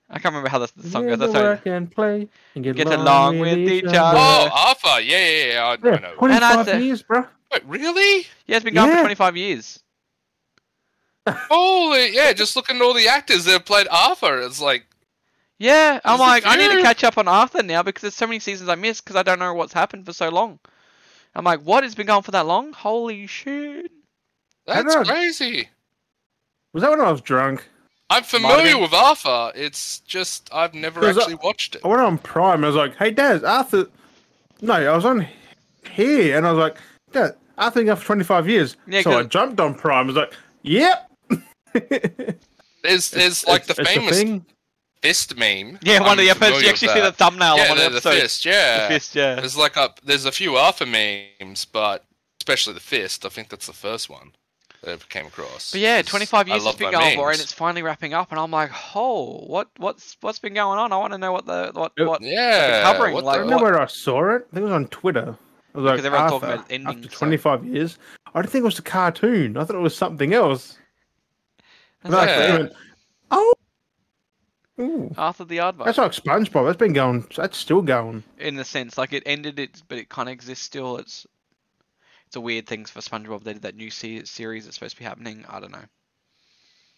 I 0.09 0.19
can't 0.19 0.25
remember 0.33 0.49
how 0.49 0.59
the, 0.59 0.69
the 0.75 0.89
song 0.89 1.03
yeah, 1.03 1.09
goes. 1.11 1.19
That's 1.19 1.31
to 1.33 1.37
only- 1.39 1.49
work 1.49 1.65
and 1.65 1.91
play 1.91 2.27
and 2.55 2.63
get, 2.63 2.75
Get 2.75 2.87
along 2.87 3.39
with 3.39 3.57
each 3.57 3.85
other. 3.85 4.17
Oh, 4.19 4.49
Arthur. 4.53 5.01
Yeah, 5.01 5.17
yeah, 5.17 5.53
yeah. 5.53 5.63
I, 5.63 5.71
I 5.71 5.77
Yeah, 5.83 5.99
know. 5.99 6.13
And 6.21 6.31
I 6.43 6.53
25 6.53 6.65
said- 6.65 6.81
years, 6.83 7.01
bro. 7.03 7.25
Wait, 7.51 7.65
really? 7.65 8.27
Yeah, 8.45 8.57
it's 8.57 8.63
been 8.65 8.73
going 8.73 8.91
for 8.91 8.99
25 8.99 9.35
years. 9.37 9.79
Holy, 11.49 12.13
yeah. 12.15 12.33
Just 12.33 12.55
looking 12.55 12.75
at 12.77 12.81
all 12.81 12.93
the 12.93 13.07
actors 13.07 13.45
that 13.45 13.51
have 13.51 13.65
played 13.65 13.87
Arthur. 13.91 14.41
It's 14.41 14.61
like, 14.61 14.85
Yeah, 15.59 15.99
I'm 16.05 16.19
like, 16.19 16.45
I 16.45 16.55
need 16.55 16.71
to 16.71 16.81
catch 16.81 17.03
up 17.03 17.17
on 17.17 17.27
Arthur 17.27 17.63
now 17.63 17.83
because 17.83 18.01
there's 18.01 18.15
so 18.15 18.27
many 18.27 18.39
seasons 18.39 18.69
I 18.69 18.75
missed 18.75 19.03
because 19.03 19.15
I 19.15 19.23
don't 19.23 19.39
know 19.39 19.53
what's 19.53 19.73
happened 19.73 20.05
for 20.05 20.13
so 20.13 20.29
long. 20.29 20.59
I'm 21.35 21.43
like, 21.45 21.61
what? 21.61 21.83
It's 21.83 21.95
been 21.95 22.07
going 22.07 22.23
for 22.23 22.31
that 22.31 22.45
long? 22.47 22.73
Holy 22.73 23.27
shit! 23.27 23.91
That's 24.65 24.93
don't 24.93 25.05
crazy. 25.07 25.69
Was 26.73 26.81
that 26.83 26.89
when 26.91 27.01
I 27.01 27.11
was 27.11 27.21
drunk? 27.21 27.67
I'm 28.09 28.23
familiar 28.23 28.77
with 28.79 28.93
Arthur. 28.93 29.51
It's 29.55 29.99
just 29.99 30.49
I've 30.53 30.73
never 30.73 30.99
Because 30.99 31.17
I- 31.17 31.21
actually 31.21 31.35
watched 31.35 31.75
it. 31.75 31.81
I 31.83 31.87
went 31.87 32.01
on 32.01 32.17
Prime. 32.17 32.63
I 32.63 32.67
was 32.67 32.75
like, 32.75 32.95
"Hey, 32.95 33.11
Dad, 33.11 33.43
Arthur." 33.43 33.87
No, 34.61 34.73
I 34.73 34.95
was 34.95 35.05
on 35.05 35.27
here, 35.91 36.37
and 36.37 36.47
I 36.47 36.51
was 36.51 36.59
like, 36.59 36.77
"Dad, 37.11 37.35
Arthur 37.57 37.79
been 37.81 37.85
going 37.87 37.97
for 37.97 38.05
25 38.05 38.47
years." 38.49 38.75
Yeah, 38.87 39.01
so 39.01 39.19
I 39.19 39.23
jumped 39.23 39.59
on 39.59 39.75
Prime. 39.75 40.05
I 40.05 40.07
was 40.07 40.15
like, 40.15 40.33
"Yep." 40.63 41.06
There's 42.83 43.09
there's 43.11 43.45
like 43.47 43.65
the 43.65 43.71
It's 43.71 43.79
a 43.79 43.85
famous 43.85 44.17
thing. 44.17 44.45
fist 45.01 45.35
meme. 45.37 45.79
Yeah, 45.81 45.99
one 45.99 46.09
I'm 46.11 46.19
of 46.19 46.25
the 46.25 46.29
um, 46.31 46.37
episodes 46.37 46.63
you 46.63 46.69
actually 46.69 46.87
see 46.89 47.01
the 47.01 47.11
thumbnail 47.11 47.57
yeah, 47.57 47.63
of 47.63 47.69
one 47.69 47.77
the, 47.79 47.87
of 47.87 47.93
the 47.93 47.99
the 47.99 48.09
episodes. 48.09 48.21
fist. 48.21 48.45
Yeah, 48.45 48.87
The 48.87 48.93
fist, 48.93 49.15
yeah. 49.15 49.35
There's 49.35 49.57
like 49.57 49.75
a 49.77 49.93
there's 50.03 50.25
a 50.25 50.31
few 50.31 50.57
alpha 50.57 50.85
memes, 50.85 51.65
but 51.65 52.05
especially 52.39 52.73
the 52.73 52.79
fist. 52.79 53.25
I 53.25 53.29
think 53.29 53.49
that's 53.49 53.67
the 53.67 53.73
first 53.73 54.09
one 54.09 54.31
that 54.83 54.89
I 54.91 54.93
ever 54.93 55.03
came 55.09 55.25
across. 55.25 55.71
But 55.71 55.81
yeah, 55.81 56.01
25 56.03 56.47
years 56.47 56.57
has 56.57 56.65
love 56.65 56.77
been 56.77 56.91
my 56.93 56.99
going 56.99 57.15
for, 57.17 57.31
and 57.31 57.41
it's 57.41 57.51
finally 57.51 57.81
wrapping 57.81 58.13
up. 58.13 58.31
And 58.31 58.39
I'm 58.39 58.51
like, 58.51 58.71
oh, 58.95 59.39
what, 59.47 59.69
what's, 59.77 60.15
what's 60.21 60.39
been 60.39 60.53
going 60.53 60.77
on? 60.79 60.93
I 60.93 60.97
want 60.97 61.13
to 61.13 61.17
know 61.17 61.31
what 61.33 61.45
the, 61.47 61.71
what, 61.73 61.91
Yep. 61.97 62.07
what. 62.07 62.21
yeah. 62.21 62.83
covering, 62.83 63.15
what 63.15 63.23
I 63.23 63.27
like, 63.27 63.39
the- 63.41 63.49
don't 63.49 63.61
what- 63.61 63.71
where 63.71 63.81
I 63.81 63.87
saw 63.87 64.35
it. 64.35 64.47
I 64.51 64.53
think 64.53 64.61
it 64.61 64.63
was 64.65 64.71
on 64.71 64.87
Twitter. 64.87 65.35
I 65.73 65.77
was 65.77 65.85
like, 65.85 65.93
Because 65.95 66.05
everyone's 66.05 66.31
talking 66.31 66.49
about 66.53 66.65
ending, 66.69 66.97
after 66.99 67.09
so- 67.09 67.17
25 67.17 67.65
years. 67.65 67.97
I 68.33 68.41
didn't 68.41 68.51
think 68.51 68.61
it 68.61 68.65
was 68.65 68.79
a 68.79 68.83
cartoon. 68.83 69.57
I 69.57 69.63
thought 69.63 69.75
it 69.75 69.79
was 69.79 69.95
something 69.97 70.33
else. 70.33 70.77
That's 72.03 72.05
And 72.05 72.15
I 72.15 72.19
like, 72.19 72.29
Yeah. 72.29 72.57
went, 72.57 72.73
oh. 73.31 73.53
Ooh. 74.79 75.11
Arthur 75.17 75.45
the 75.45 75.57
Aardvark. 75.57 75.85
That's 75.85 75.97
like 75.97 76.11
SpongeBob. 76.11 76.65
That's 76.67 76.77
been 76.77 76.93
going. 76.93 77.25
That's 77.35 77.57
still 77.57 77.81
going. 77.81 78.23
in 78.37 78.55
the 78.55 78.63
sense 78.65 78.97
like 78.97 79.11
it 79.13 79.23
ended 79.25 79.57
it 79.59 79.81
but 79.87 79.97
it 79.97 80.07
kind 80.09 80.29
of 80.29 80.33
exists 80.33 80.63
still 80.63 80.97
it's 80.97 81.25
it's 82.27 82.35
a 82.35 82.41
weird 82.41 82.67
thing 82.67 82.85
for 82.85 82.99
spongebob 82.99 83.43
they 83.43 83.53
did 83.53 83.61
that 83.63 83.75
new 83.75 83.89
se- 83.89 84.25
series 84.25 84.65
that's 84.65 84.75
supposed 84.75 84.95
to 84.95 84.99
be 85.01 85.05
happening 85.05 85.43
i 85.49 85.59
don't 85.59 85.71
know 85.71 85.85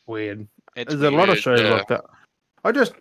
Weird. 0.08 0.48
it's 0.76 0.94
There's 0.94 1.04
a 1.14 1.16
lot 1.16 1.30
of 1.30 1.38
shows 1.38 1.62
yeah. 1.62 1.70
like 1.74 1.88
that. 1.90 2.04
I 2.64 2.72
just. 2.72 2.94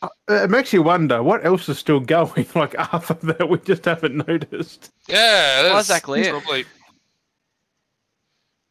uh, 0.00 0.08
It 0.30 0.48
makes 0.48 0.72
you 0.72 0.80
wonder 0.80 1.20
what 1.22 1.44
else 1.44 1.68
is 1.68 1.76
still 1.78 1.98
going, 2.16 2.46
like 2.54 2.74
Arthur, 2.94 3.14
that 3.34 3.48
we 3.48 3.58
just 3.58 3.84
haven't 3.84 4.26
noticed. 4.28 4.92
Yeah, 5.08 5.62
Well, 5.62 5.74
that's 5.74 5.88
exactly 5.88 6.20
it. 6.20 6.30
Probably, 6.30 6.64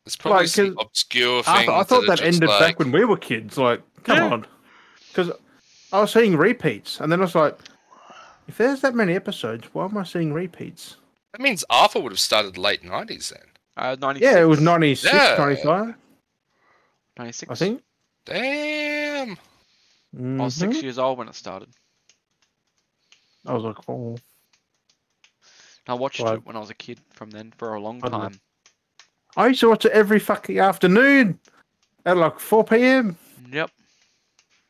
there's 0.05 0.15
probably 0.15 0.41
Like, 0.41 0.47
some 0.49 0.75
'cause 0.75 0.85
obscure 0.85 1.43
things. 1.43 1.67
Arthur, 1.67 1.71
I 1.71 1.83
thought 1.83 2.03
are 2.03 2.07
that 2.15 2.21
ended 2.21 2.49
like, 2.49 2.59
back 2.59 2.79
when 2.79 2.91
we 2.91 3.03
were 3.05 3.17
kids. 3.17 3.57
Like, 3.57 3.81
come 4.03 4.17
Yeah. 4.17 4.29
on, 4.33 4.47
because 5.09 5.31
I 5.91 5.99
was 6.01 6.11
seeing 6.13 6.37
repeats, 6.37 6.99
and 6.99 7.11
then 7.11 7.19
I 7.19 7.23
was 7.23 7.35
like, 7.35 7.57
if 8.47 8.57
there's 8.57 8.81
that 8.81 8.93
many 8.95 9.13
episodes, 9.15 9.65
why 9.73 9.85
am 9.85 9.97
I 9.97 10.03
seeing 10.03 10.31
repeats? 10.33 10.97
That 11.31 11.41
means 11.41 11.65
Arthur 11.69 11.99
would 11.99 12.11
have 12.11 12.19
started 12.19 12.57
late 12.57 12.83
nineties 12.83 13.29
then. 13.29 13.47
uh 13.77 13.95
96 13.99 14.21
Yeah, 14.33 14.41
it 14.41 14.45
was 14.45 14.61
96, 14.61 15.13
Yeah. 15.13 15.35
95, 15.37 15.95
96 17.17 17.51
I 17.51 17.55
think. 17.55 17.81
Damn. 18.25 19.37
i 20.39 20.43
was 20.43 20.55
six 20.55 20.81
years 20.81 20.97
old 20.97 21.17
when 21.17 21.27
it 21.27 21.35
started 21.35 21.69
I 23.45 23.53
was 23.53 23.63
like, 23.63 23.77
oh. 23.89 24.17
i 25.87 25.93
watched 25.93 26.19
Right. 26.21 26.35
it 26.35 26.45
when 26.45 26.55
i 26.55 26.59
was 26.59 26.69
a 26.69 26.73
kid 26.73 26.99
from 27.11 27.29
then 27.31 27.53
for 27.57 27.73
a 27.75 27.81
long 27.81 27.97
I 28.03 28.09
don't 28.09 28.11
know. 28.21 28.29
time 28.29 28.39
I 29.38 29.47
used 29.47 29.59
to 29.61 29.69
watch 29.69 29.86
it 29.86 29.91
every 29.91 30.19
fucking 30.19 30.59
afternoon 30.59 31.39
at 32.05 32.17
like 32.17 32.39
4 32.39 32.63
p.m. 32.63 33.17
yep 33.51 33.69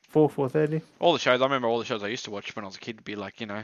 4, 0.10 0.30
4.30. 0.30 0.82
all 1.00 1.12
the 1.12 1.20
shows 1.20 1.42
i 1.42 1.44
remember 1.44 1.68
all 1.68 1.78
the 1.80 1.84
shows 1.84 2.02
i 2.02 2.08
used 2.08 2.24
to 2.24 2.32
watch 2.32 2.56
when 2.56 2.64
i 2.64 2.68
was 2.68 2.78
a 2.78 2.80
kid 2.80 2.96
would 2.96 3.04
be 3.04 3.18
like 3.18 3.42
you 3.42 3.46
know 3.48 3.62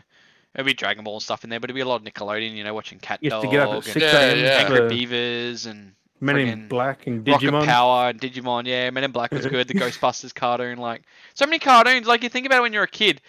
it'd 0.54 0.66
be 0.66 0.74
dragon 0.74 1.04
ball 1.06 1.14
and 1.14 1.24
stuff 1.24 1.45
in 1.45 1.49
there 1.49 1.62
but 1.62 1.70
it'd 1.70 1.76
be 1.76 1.80
a 1.82 1.86
lot 1.88 2.02
of 2.02 2.04
nickelodeon 2.14 2.54
you 2.54 2.64
know 2.66 2.74
watching 2.74 2.99
cat 2.99 3.20
you 3.22 3.28
Used 3.32 3.41
dog 3.41 3.43
to 3.43 3.49
get 3.49 3.62
up 3.62 3.70
at 3.70 3.76
and 3.76 3.84
6 3.86 3.95
Yeah, 4.02 4.20
a.m. 4.20 4.38
yeah. 4.39 4.49
angry 4.68 4.89
beavers 4.89 5.66
and 5.66 5.93
Men 6.20 6.38
in 6.38 6.68
Black 6.68 7.08
and 7.08 7.26
Rocket 7.28 7.45
Digimon. 7.47 7.66
Power 7.66 8.10
and 8.10 8.22
Digimon, 8.22 8.68
yeah, 8.68 8.91
Men 8.91 9.04
in 9.06 9.12
Black 9.12 9.32
was 9.32 9.47
good. 9.47 9.68
The 9.68 9.74
Ghostbusters 9.84 10.36
cartoon, 10.36 10.78
like 10.78 11.02
so 11.34 11.47
many 11.47 11.58
cartoons. 11.58 12.06
Like 12.06 12.22
you 12.22 12.30
think 12.30 12.45
about 12.45 12.60
it 12.60 12.62
when 12.62 12.74
you're 12.74 12.84
a 12.84 12.88
kid, 12.88 13.22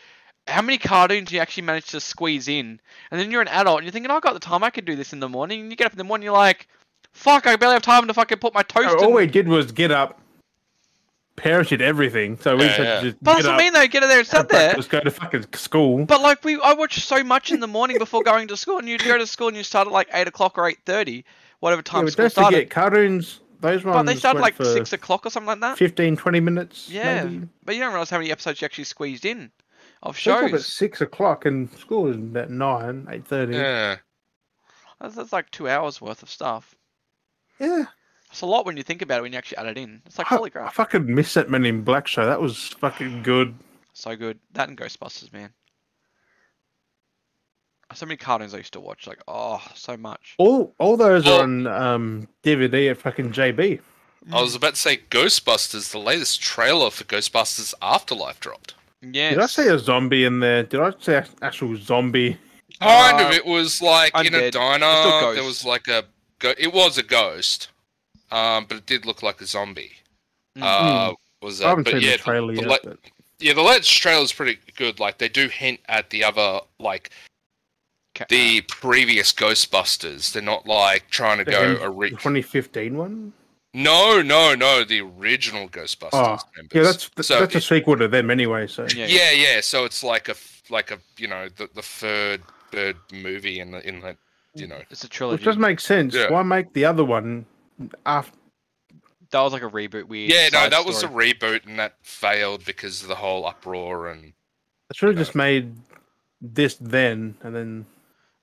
how 0.47 0.61
many 0.61 0.77
cartoons 0.77 1.33
you 1.33 1.39
actually 1.41 1.63
manage 1.63 1.87
to 1.87 2.01
squeeze 2.01 2.49
in? 2.49 2.79
And 3.11 3.19
then 3.19 3.31
you're 3.31 3.41
an 3.41 3.49
adult 3.49 3.79
and 3.79 3.87
you're 3.87 3.93
thinking, 3.93 4.11
"Oh, 4.11 4.17
I 4.17 4.21
got 4.21 4.35
the 4.35 4.41
time. 4.41 4.63
I 4.63 4.69
could 4.69 4.85
do 4.85 4.95
this 4.95 5.15
in 5.15 5.21
the 5.21 5.29
morning. 5.31 5.63
And 5.63 5.71
you 5.71 5.77
get 5.77 5.87
up 5.87 5.93
in 5.93 5.97
the 5.99 6.05
morning, 6.05 6.25
you're 6.27 6.35
like, 6.35 6.69
fuck, 7.13 7.47
I 7.47 7.57
barely 7.57 7.75
have 7.75 7.83
time 7.83 8.07
to 8.07 8.15
fucking 8.15 8.39
put 8.39 8.55
my 8.55 8.63
toast. 8.63 8.87
No, 8.89 8.99
in. 8.99 9.05
all 9.05 9.13
we 9.13 9.27
did 9.27 9.49
was 9.49 9.73
get 9.73 9.91
up, 9.91 10.21
parents 11.37 11.71
did 11.71 11.81
everything. 11.83 12.39
So 12.39 12.57
we 12.57 12.63
Yeah, 12.63 12.69
just 12.69 12.79
had 12.79 12.87
yeah. 12.87 13.01
just 13.03 13.17
But 13.23 13.31
get 13.37 13.37
that's 13.37 13.47
what 13.47 13.55
up, 13.55 13.61
I 13.61 13.63
mean, 13.65 13.73
though. 13.73 13.87
Get 13.87 14.03
it 14.03 14.09
there 14.09 14.19
and 14.19 14.27
sit 14.29 14.49
there. 14.49 14.67
breakfast, 14.75 14.91
go 14.91 15.01
to 15.01 15.11
fucking 15.11 15.47
school. 15.55 16.05
But 16.05 16.21
like 16.21 16.45
we, 16.45 16.61
I 16.61 16.73
watched 16.75 17.01
so 17.03 17.23
much 17.25 17.53
in 17.53 17.61
the 17.61 17.67
morning 17.67 17.99
before 17.99 18.23
going 18.23 18.49
to 18.49 18.57
school, 18.57 18.79
and 18.79 18.89
you'd 18.89 19.05
go 19.05 19.19
to 19.19 19.27
school 19.27 19.49
and 19.49 19.57
you 19.57 19.63
start 19.63 19.87
at 19.87 19.93
like 19.93 20.09
eight 20.13 20.29
o'clock 20.29 20.59
or 20.59 20.67
eight 20.69 20.79
thirty, 20.87 21.25
whatever 21.61 21.81
Yeah, 21.81 21.91
time 21.93 22.05
but 22.05 22.13
school 22.13 22.25
don't 22.25 22.31
started. 22.31 22.57
forget, 22.57 22.71
cartoons, 22.71 23.41
those 23.61 23.85
ones 23.85 23.95
But 23.97 24.03
they 24.07 24.17
started 24.17 24.41
went 24.41 24.43
like 24.43 24.55
for 24.55 24.65
six 24.65 24.93
o'clock 24.93 25.25
or 25.27 25.31
something 25.31 25.47
like 25.49 25.61
that. 25.61 25.79
15, 25.79 26.17
20 26.17 26.41
minutes. 26.41 26.89
Yeah, 26.91 27.25
maybe. 27.25 27.49
but 27.65 27.75
you 27.75 27.81
don't 27.81 27.93
realize 27.93 28.11
how 28.11 28.19
many 28.19 28.31
episodes 28.33 28.61
you 28.61 28.65
actually 28.67 28.85
squeezed 28.85 29.25
in 29.25 29.53
of 30.03 30.19
School's 30.19 30.37
up 30.39 30.45
at 30.45 30.51
shows. 30.51 30.67
six 30.67 31.01
o'clock 31.01 31.47
and 31.47 31.71
school 31.73 32.09
is 32.09 32.17
about 32.17 32.51
nine, 32.51 33.07
eight 33.11 33.25
thirty. 33.27 33.55
Yeah. 33.55 33.97
That's, 35.01 35.15
that's 35.17 35.33
like 35.33 35.51
two 35.51 35.69
hours 35.69 36.01
worth 36.01 36.23
of 36.23 36.31
stuff. 36.31 36.75
Yeah. 37.63 37.85
It's 38.31 38.41
a 38.41 38.47
lot 38.47 38.65
when 38.67 38.77
you 38.77 38.83
think 38.83 39.03
about 39.03 39.19
it 39.19 39.23
when 39.23 39.33
you 39.33 39.39
actually 39.39 39.59
add 39.59 39.67
it 39.67 39.79
in. 39.79 40.03
It's 40.07 40.19
like 40.19 40.31
I, 40.33 40.37
holy 40.37 40.51
I 40.55 40.69
fucking 40.71 41.15
miss 41.15 41.35
that 41.35 41.49
Men 41.51 41.65
in 41.67 41.83
Black 41.83 42.07
show. 42.07 42.25
That 42.27 42.41
was 42.41 42.69
fucking 42.81 43.23
good. 43.23 43.55
so 43.93 44.17
good. 44.17 44.39
That 44.53 44.69
and 44.69 44.77
Ghostbusters, 44.79 45.33
man. 45.33 45.51
So 47.95 48.07
many 48.07 48.17
cartoons 48.17 48.55
I 48.55 48.59
used 48.59 48.73
to 48.73 48.81
watch, 48.81 49.07
like 49.07 49.21
oh, 49.29 49.63
so 49.75 49.99
much. 49.99 50.35
All 50.39 50.75
all 50.79 50.97
those 50.97 51.27
Well- 51.27 51.41
are 51.41 51.43
on 51.43 51.67
um, 51.67 52.29
DVD 52.43 52.91
at 52.91 52.99
fucking 52.99 53.33
JB. 53.33 53.81
I 54.33 54.41
was 54.41 54.55
about 54.55 54.75
to 54.75 54.81
say 54.81 54.99
Ghostbusters. 55.11 55.91
The 55.91 55.99
latest 55.99 56.41
trailer 56.41 56.91
for 56.91 57.03
Ghostbusters 57.05 57.75
Afterlife 57.83 58.39
dropped. 58.41 58.75
Yeah. 59.03 59.31
Did 59.31 59.41
I 59.41 59.47
see 59.47 59.67
a 59.67 59.79
zombie 59.81 60.25
in 60.25 60.39
there? 60.41 60.63
Did 60.63 60.81
I 60.81 60.93
see 61.01 61.15
an 61.15 61.27
actual 61.43 61.77
zombie? 61.77 62.39
Kind 62.81 63.21
Uh, 63.21 63.27
of. 63.27 63.33
It 63.35 63.45
was 63.45 63.83
like 63.83 64.13
in 64.25 64.27
a 64.33 64.39
undead. 64.39 64.43
It's 64.43 64.57
still 64.57 64.63
diner. 64.81 65.35
There 65.35 65.45
was 65.45 65.65
like 65.65 65.89
a. 65.89 66.05
Go- 66.43 66.55
it 66.59 66.73
was 66.73 66.99
a 66.99 67.03
ghost, 67.05 67.69
um, 68.33 68.67
but 68.69 68.77
it 68.79 68.87
did 68.87 69.07
look 69.07 69.23
like 69.23 69.41
a 69.41 69.47
zombie. 69.47 69.93
Mm. 70.59 70.63
Uh, 70.63 71.15
was 71.41 71.61
I 71.61 71.65
that? 71.65 71.69
haven't 71.69 71.85
But 71.85 71.93
seen 71.95 72.03
yeah, 72.03 72.13
the 72.17 72.19
trailer 72.19 72.55
the, 72.55 72.61
yet. 72.63 72.69
la- 72.69 72.77
but 72.85 72.99
yeah, 73.39 73.53
the 73.55 73.63
latest 73.63 73.97
trailer 73.97 74.25
is 74.25 74.33
pretty 74.33 74.59
good. 74.77 74.99
Like 75.01 75.19
they 75.19 75.29
do 75.29 75.47
hint 75.49 75.79
at 75.89 76.11
the 76.11 76.25
other, 76.25 76.61
like 76.81 77.11
Ca- 78.17 78.27
the 78.29 78.61
previous 78.63 79.33
Ghostbusters. 79.33 80.33
They're 80.33 80.43
not 80.43 80.67
like 80.67 81.09
trying 81.11 81.39
to 81.39 81.45
the 81.45 81.51
go 81.53 81.61
end- 81.63 81.79
a 81.81 81.89
re- 81.89 82.11
the 82.11 82.17
2015 82.17 82.97
one. 82.99 83.33
No, 83.75 84.21
no, 84.21 84.55
no. 84.55 84.85
The 84.85 85.01
original 85.01 85.69
Ghostbusters 85.69 86.11
Oh, 86.13 86.39
members. 86.57 86.75
Yeah, 86.75 86.83
that's 86.83 87.09
th- 87.09 87.27
so 87.27 87.41
that's 87.41 87.55
a 87.55 87.61
sequel 87.61 87.97
to 87.99 88.09
them 88.09 88.31
anyway. 88.31 88.67
So 88.67 88.87
yeah. 88.95 89.07
yeah, 89.07 89.31
yeah. 89.31 89.61
So 89.63 89.85
it's 89.87 90.03
like 90.05 90.29
a 90.29 90.33
f- 90.33 90.63
like 90.69 90.91
a 90.91 90.99
you 91.17 91.29
know 91.29 91.49
the 91.49 91.71
the 91.75 91.83
third 91.83 92.43
third 92.71 92.97
movie 93.13 93.61
in 93.61 93.71
the 93.71 93.87
in 93.89 94.01
the 94.01 94.17
you 94.55 94.67
know 94.67 94.81
It's 94.91 95.03
a 95.03 95.07
which 95.07 95.11
trilogy. 95.13 95.45
does 95.45 95.57
make 95.57 95.81
sense. 95.81 96.15
Yeah. 96.15 96.31
Why 96.31 96.43
make 96.43 96.73
the 96.73 96.85
other 96.85 97.05
one 97.05 97.47
after? 98.07 98.37
That 99.31 99.41
was 99.41 99.53
like 99.55 99.63
a 99.63 99.71
reboot. 99.71 100.05
Weird. 100.09 100.31
yeah 100.31 100.49
no 100.53 100.59
side 100.61 100.73
that 100.73 100.85
was 100.85 101.03
a 101.03 101.09
reboot 101.09 101.65
and 101.67 101.79
that 101.79 101.95
failed 102.03 102.65
because 102.67 103.01
of 103.03 103.09
the 103.09 103.15
whole 103.15 103.47
uproar 103.47 104.09
and 104.09 104.33
I 104.91 104.95
should 104.95 105.09
have 105.09 105.17
just 105.19 105.35
made 105.35 105.75
this 106.43 106.75
then, 106.75 107.35
and 107.43 107.55
then 107.55 107.87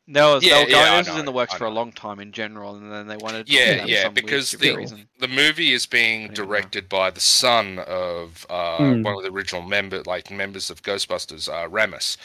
No, 0.07 0.35
was, 0.35 0.43
Yeah, 0.43 0.59
they 0.59 0.63
were 0.63 0.69
yeah, 0.71 0.75
going, 0.85 0.87
I 0.93 0.97
this 1.01 1.09
was 1.09 1.19
in 1.19 1.25
the 1.25 1.31
works 1.31 1.53
for 1.53 1.65
a 1.65 1.69
long 1.69 1.91
time 1.91 2.19
in 2.19 2.31
general, 2.31 2.75
and 2.75 2.91
then 2.91 3.05
they 3.07 3.17
wanted 3.17 3.45
to 3.45 3.53
yeah 3.53 3.65
do 3.65 3.75
that 3.75 3.81
for 3.83 3.89
yeah 3.89 4.03
some 4.05 4.13
because 4.15 4.47
stupid 4.47 4.69
the 4.73 4.77
reason. 4.77 5.09
the 5.19 5.27
movie 5.27 5.73
is 5.73 5.85
being 5.85 6.21
Anyway. 6.21 6.33
directed 6.33 6.89
by 6.89 7.11
the 7.11 7.19
son 7.19 7.77
of 7.85 8.47
uh, 8.49 8.77
Hmm. 8.77 9.03
one 9.03 9.15
of 9.15 9.21
the 9.23 9.29
original 9.29 9.61
member 9.61 10.01
like 10.07 10.31
members 10.31 10.71
of 10.71 10.81
Ghostbusters 10.81 11.47
uh, 11.49 11.69
Ramis. 11.69 12.17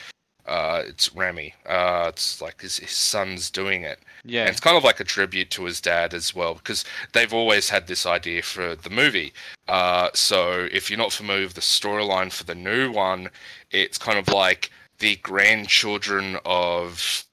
Uh, 0.47 0.83
it's 0.87 1.15
Remy. 1.15 1.55
Uh, 1.67 2.07
it's 2.09 2.43
like 2.43 2.61
his, 2.61 2.77
his 2.77 2.91
son's 2.91 3.51
doing 3.51 3.83
it. 3.83 3.99
Yeah, 4.25 4.43
And 4.43 4.51
it's 4.51 4.61
kind 4.61 4.77
of 4.77 4.85
like 4.85 5.01
a 5.01 5.05
tribute 5.05 5.51
to 5.51 5.65
his 5.65 5.81
dad 5.81 6.15
as 6.15 6.35
well, 6.35 6.55
because 6.55 6.85
they've 7.13 7.33
always 7.33 7.69
had 7.69 7.87
this 7.87 8.07
idea 8.07 8.43
for 8.43 8.75
the 8.75 8.91
movie. 8.91 9.33
Uh, 9.69 10.11
so 10.15 10.69
if 10.73 10.91
you're 10.91 10.99
not 10.99 11.13
familiar 11.13 11.45
with 11.45 11.55
the 11.55 11.61
storyline 11.61 12.33
for 12.33 12.45
the 12.45 12.55
new 12.55 12.91
one, 12.91 13.29
it's 13.71 13.99
kind 13.99 14.19
of 14.19 14.29
like 14.29 14.71
the 14.99 15.17
grandchildren 15.17 16.39
of 16.45 17.25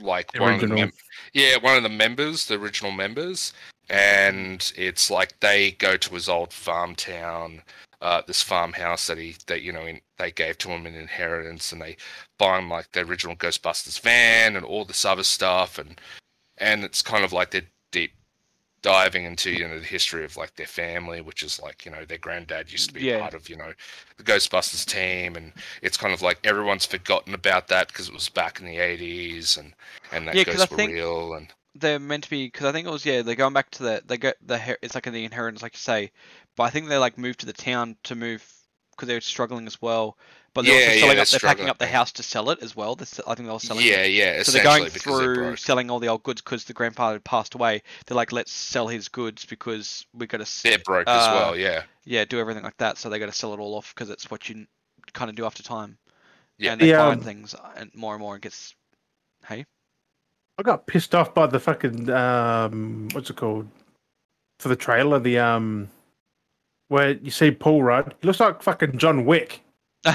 like 0.00 0.32
the 0.32 0.40
one 0.40 0.54
of 0.54 0.60
the 0.60 0.66
mem- 0.66 0.92
yeah 1.32 1.56
one 1.58 1.76
of 1.76 1.82
the 1.82 1.88
members, 1.88 2.46
the 2.46 2.58
original 2.58 2.92
members, 2.92 3.52
and 3.88 4.72
it's 4.76 5.10
like 5.10 5.38
they 5.40 5.72
go 5.72 5.96
to 5.96 6.14
his 6.14 6.28
old 6.28 6.52
farm 6.52 6.94
town. 6.94 7.62
Uh, 8.00 8.20
this 8.26 8.42
farmhouse 8.42 9.06
that 9.06 9.16
he 9.16 9.34
that 9.46 9.62
you 9.62 9.72
know 9.72 9.86
in, 9.86 10.00
they 10.16 10.30
gave 10.30 10.58
to 10.58 10.68
him 10.70 10.86
an 10.86 10.94
inheritance, 10.94 11.72
and 11.72 11.80
they 11.82 11.96
buy 12.38 12.58
him 12.58 12.68
like 12.70 12.92
the 12.92 13.00
original 13.00 13.36
Ghostbusters 13.36 14.00
van 14.00 14.56
and 14.56 14.64
all 14.64 14.84
this 14.84 15.04
other 15.04 15.24
stuff, 15.24 15.78
and 15.78 16.00
and 16.58 16.84
it's 16.84 17.02
kind 17.02 17.24
of 17.24 17.32
like 17.32 17.50
their 17.50 17.62
deep 17.90 18.12
diving 18.82 19.24
into 19.24 19.50
you 19.50 19.66
know 19.66 19.78
the 19.78 19.84
history 19.86 20.24
of 20.24 20.36
like 20.36 20.54
their 20.56 20.66
family, 20.66 21.20
which 21.20 21.42
is 21.42 21.60
like 21.60 21.84
you 21.84 21.90
know 21.90 22.04
their 22.04 22.18
granddad 22.18 22.70
used 22.70 22.88
to 22.88 22.94
be 22.94 23.04
Yeah. 23.04 23.18
part 23.18 23.34
of 23.34 23.48
you 23.48 23.56
know 23.56 23.72
the 24.16 24.22
Ghostbusters 24.22 24.84
team, 24.86 25.36
and 25.36 25.52
it's 25.82 25.96
kind 25.96 26.12
of 26.14 26.22
like 26.22 26.38
everyone's 26.44 26.86
forgotten 26.86 27.34
about 27.34 27.68
that 27.68 27.88
because 27.88 28.08
it 28.08 28.14
was 28.14 28.28
back 28.28 28.60
in 28.60 28.66
the 28.66 28.78
eighties, 28.78 29.56
and 29.56 29.74
and 30.12 30.28
that 30.28 30.36
Yeah, 30.36 30.44
ghosts 30.44 30.70
were 30.70 30.78
real, 30.78 31.34
and 31.34 31.48
they're 31.74 31.98
meant 31.98 32.24
to 32.24 32.30
be 32.30 32.46
because 32.46 32.66
I 32.66 32.72
think 32.72 32.86
it 32.86 32.90
was 32.90 33.04
yeah 33.06 33.22
they're 33.22 33.34
going 33.34 33.52
back 33.54 33.70
to 33.72 33.82
the 33.82 34.02
they 34.06 34.18
go 34.18 34.32
the 34.42 34.78
it's 34.82 34.94
like 34.94 35.06
in 35.06 35.12
the 35.14 35.24
inheritance 35.24 35.62
like 35.62 35.74
you 35.74 35.78
say, 35.78 36.12
but 36.56 36.64
I 36.64 36.70
think 36.70 36.88
they 36.88 36.98
like 36.98 37.18
moved 37.18 37.40
to 37.40 37.46
the 37.46 37.52
town 37.52 37.96
to 38.04 38.14
move 38.14 38.46
because 38.94 39.08
they're 39.08 39.20
struggling 39.20 39.66
as 39.66 39.80
well. 39.80 40.16
But 40.54 40.62
they're 40.64 40.74
Yeah, 40.74 40.86
also 40.86 40.98
selling 41.00 41.16
they're 41.16 41.22
up, 41.22 41.28
they're 41.28 41.40
packing 41.40 41.68
up 41.68 41.78
the 41.78 41.86
house 41.86 42.12
to 42.12 42.22
sell 42.22 42.50
it 42.50 42.62
as 42.62 42.76
well. 42.76 42.94
They're 42.94 43.06
I 43.26 43.34
think 43.34 43.48
they 43.48 43.52
were 43.52 43.58
selling. 43.58 43.84
yeah, 43.84 44.04
yeah, 44.04 44.42
So 44.42 44.52
they're 44.52 44.62
going 44.64 44.84
because 44.84 45.18
they're 45.18 45.28
through 45.28 45.56
selling 45.56 45.90
all 45.90 45.98
the 45.98 46.08
old 46.08 46.22
goods 46.22 46.40
because 46.42 46.64
the 46.64 46.72
grandfather 46.72 47.14
had 47.16 47.24
passed 47.24 47.54
away. 47.54 47.82
They're 48.06 48.16
like, 48.16 48.32
let's 48.32 48.52
sell 48.52 48.86
his 48.86 49.08
goods 49.08 49.44
because 49.44 50.06
we 50.14 50.26
got 50.26 50.44
to 50.44 50.62
They're 50.62 50.78
broke 50.78 51.08
as 51.08 51.28
uh, 51.28 51.34
well, 51.34 51.56
yeah. 51.56 51.82
yeah 52.04 52.24
do 52.24 52.38
everything 52.38 52.62
like 52.62 52.76
that. 52.78 52.98
So 52.98 53.08
they 53.08 53.18
got 53.18 53.26
to 53.26 53.32
sell 53.32 53.52
it 53.52 53.60
all 53.60 53.74
off 53.74 53.94
because 53.94 54.10
it's 54.10 54.30
what 54.30 54.48
you 54.48 54.66
kind 55.12 55.28
of 55.28 55.36
do 55.36 55.44
after 55.44 55.62
time. 55.62 55.98
Yeah. 56.58 56.72
and 56.72 56.80
they 56.80 56.86
Yeah, 56.88 56.98
find 56.98 57.20
um, 57.20 57.26
things 57.26 57.54
and 57.76 57.90
more 57.94 58.14
and 58.14 58.20
more. 58.20 58.34
and 58.34 58.42
gets 58.42 58.74
hey 59.46 59.64
I 60.58 60.62
got 60.62 60.86
pissed 60.86 61.14
off 61.14 61.34
by 61.34 61.46
the 61.46 61.58
fucking 61.58 62.08
um, 62.10 63.08
what's 63.12 63.30
it 63.30 63.36
called 63.36 63.68
for 64.60 64.68
the 64.68 64.76
trailer? 64.76 65.18
The 65.18 65.38
um, 65.38 65.88
where 66.88 67.12
you 67.12 67.30
see 67.30 67.50
Paul 67.50 67.82
Rudd. 67.82 68.14
He 68.20 68.26
looks 68.26 68.40
like 68.40 68.62
fucking 68.62 68.98
John 68.98 69.24
Wick. 69.24 69.60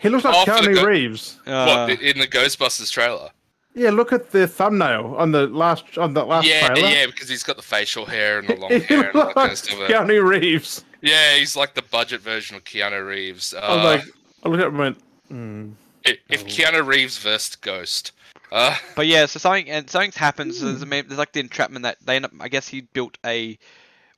He 0.00 0.08
looks 0.08 0.24
like 0.24 0.48
Keanu 0.48 0.74
go- 0.76 0.84
Reeves. 0.86 1.38
uh, 1.46 1.84
what 1.86 2.00
in 2.00 2.18
the 2.18 2.26
Ghostbusters 2.26 2.90
trailer? 2.90 3.28
Yeah, 3.74 3.90
look 3.90 4.12
at 4.14 4.30
the 4.30 4.48
thumbnail 4.48 5.14
on 5.18 5.30
the 5.30 5.46
last 5.46 5.98
on 5.98 6.14
the 6.14 6.24
last 6.24 6.46
yeah, 6.46 6.68
trailer. 6.68 6.88
yeah, 6.88 7.06
because 7.06 7.28
he's 7.28 7.42
got 7.42 7.56
the 7.56 7.62
facial 7.62 8.06
hair 8.06 8.38
and 8.38 8.48
the 8.48 8.56
long 8.56 8.70
He 8.72 8.80
hair 8.80 9.10
and 9.10 9.14
all 9.16 9.26
that 9.26 9.26
looks 9.26 9.34
kind 9.34 9.48
like 9.48 9.52
of 9.52 9.58
stuff. 9.58 10.08
Keanu 10.08 10.26
Reeves. 10.26 10.84
Yeah, 11.02 11.34
he's 11.36 11.54
like 11.54 11.74
the 11.74 11.82
budget 11.82 12.22
version 12.22 12.56
of 12.56 12.64
Keanu 12.64 13.06
Reeves. 13.06 13.52
Uh, 13.52 13.58
I 13.58 13.76
was 13.76 13.84
like, 13.84 14.14
I 14.42 14.48
looked 14.48 14.62
at 14.62 14.68
him 14.68 14.74
and 14.74 14.78
went, 14.78 14.98
hmm. 15.28 15.70
if 16.04 16.42
oh. 16.42 16.46
Keanu 16.46 16.86
Reeves 16.86 17.18
versed 17.18 17.60
Ghost, 17.60 18.12
uh, 18.52 18.74
But 18.96 19.06
yeah, 19.06 19.26
so 19.26 19.38
something 19.38 19.68
and 19.68 19.88
something's 19.88 20.16
happened. 20.16 20.54
So 20.54 20.62
Hmm. 20.64 20.66
there's, 20.70 20.82
a, 20.82 20.86
ma- 20.86 21.02
there's 21.06 21.18
like 21.18 21.32
the 21.32 21.40
entrapment 21.40 21.82
that 21.82 21.98
they 22.04 22.16
end 22.16 22.24
up. 22.24 22.32
I 22.40 22.48
guess 22.48 22.66
he 22.68 22.80
built 22.80 23.18
a. 23.26 23.58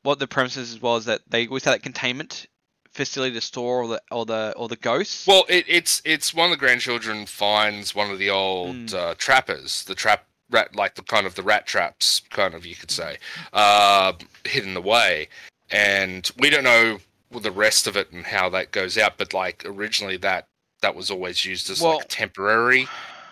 What 0.03 0.19
the 0.19 0.27
premises 0.27 0.81
was 0.81 1.05
that 1.07 1.21
they 1.29 1.47
always 1.47 1.65
had 1.65 1.75
that 1.75 1.83
containment 1.83 2.47
facility 2.93 3.35
to 3.35 3.41
store 3.41 3.83
all 3.83 3.89
the 3.89 4.03
all 4.11 4.25
the 4.25 4.53
all 4.57 4.69
the 4.69 4.77
ghosts. 4.77 5.27
well, 5.27 5.45
it, 5.49 5.65
it's 5.69 6.03
it's 6.05 6.35
one 6.35 6.47
of 6.47 6.51
the 6.51 6.57
grandchildren 6.59 7.25
finds 7.27 7.95
one 7.95 8.11
of 8.11 8.19
the 8.19 8.29
old 8.31 8.77
Mm. 8.77 8.95
uh, 8.95 9.15
trappers, 9.17 9.85
the 9.85 9.95
trap 9.95 10.27
rat, 10.51 10.75
like 10.77 10.95
the 10.97 11.03
kind 11.03 11.27
of 11.27 11.35
the 11.35 11.43
rat 11.43 11.67
traps, 11.67 12.21
kind 12.31 12.53
of 12.55 12.67
you 12.67 12.75
could 12.75 12.91
say, 12.91 13.17
uh, 13.55 14.13
hidden 14.45 14.77
away, 14.77 15.29
and 15.71 16.31
we 16.39 16.51
don't 16.51 16.65
know 16.65 16.99
the 17.31 17.51
rest 17.51 17.87
of 17.87 17.97
it 17.97 18.13
and 18.13 18.27
how 18.27 18.51
that 18.51 18.73
goes 18.73 18.99
out. 18.99 19.15
But 19.17 19.33
like 19.33 19.63
originally, 19.65 20.19
that 20.19 20.47
that 20.83 20.95
was 20.95 21.11
always 21.11 21.45
used 21.45 21.71
as 21.71 21.81
Well- 21.81 21.99
like 21.99 22.09
temporary, 22.09 22.89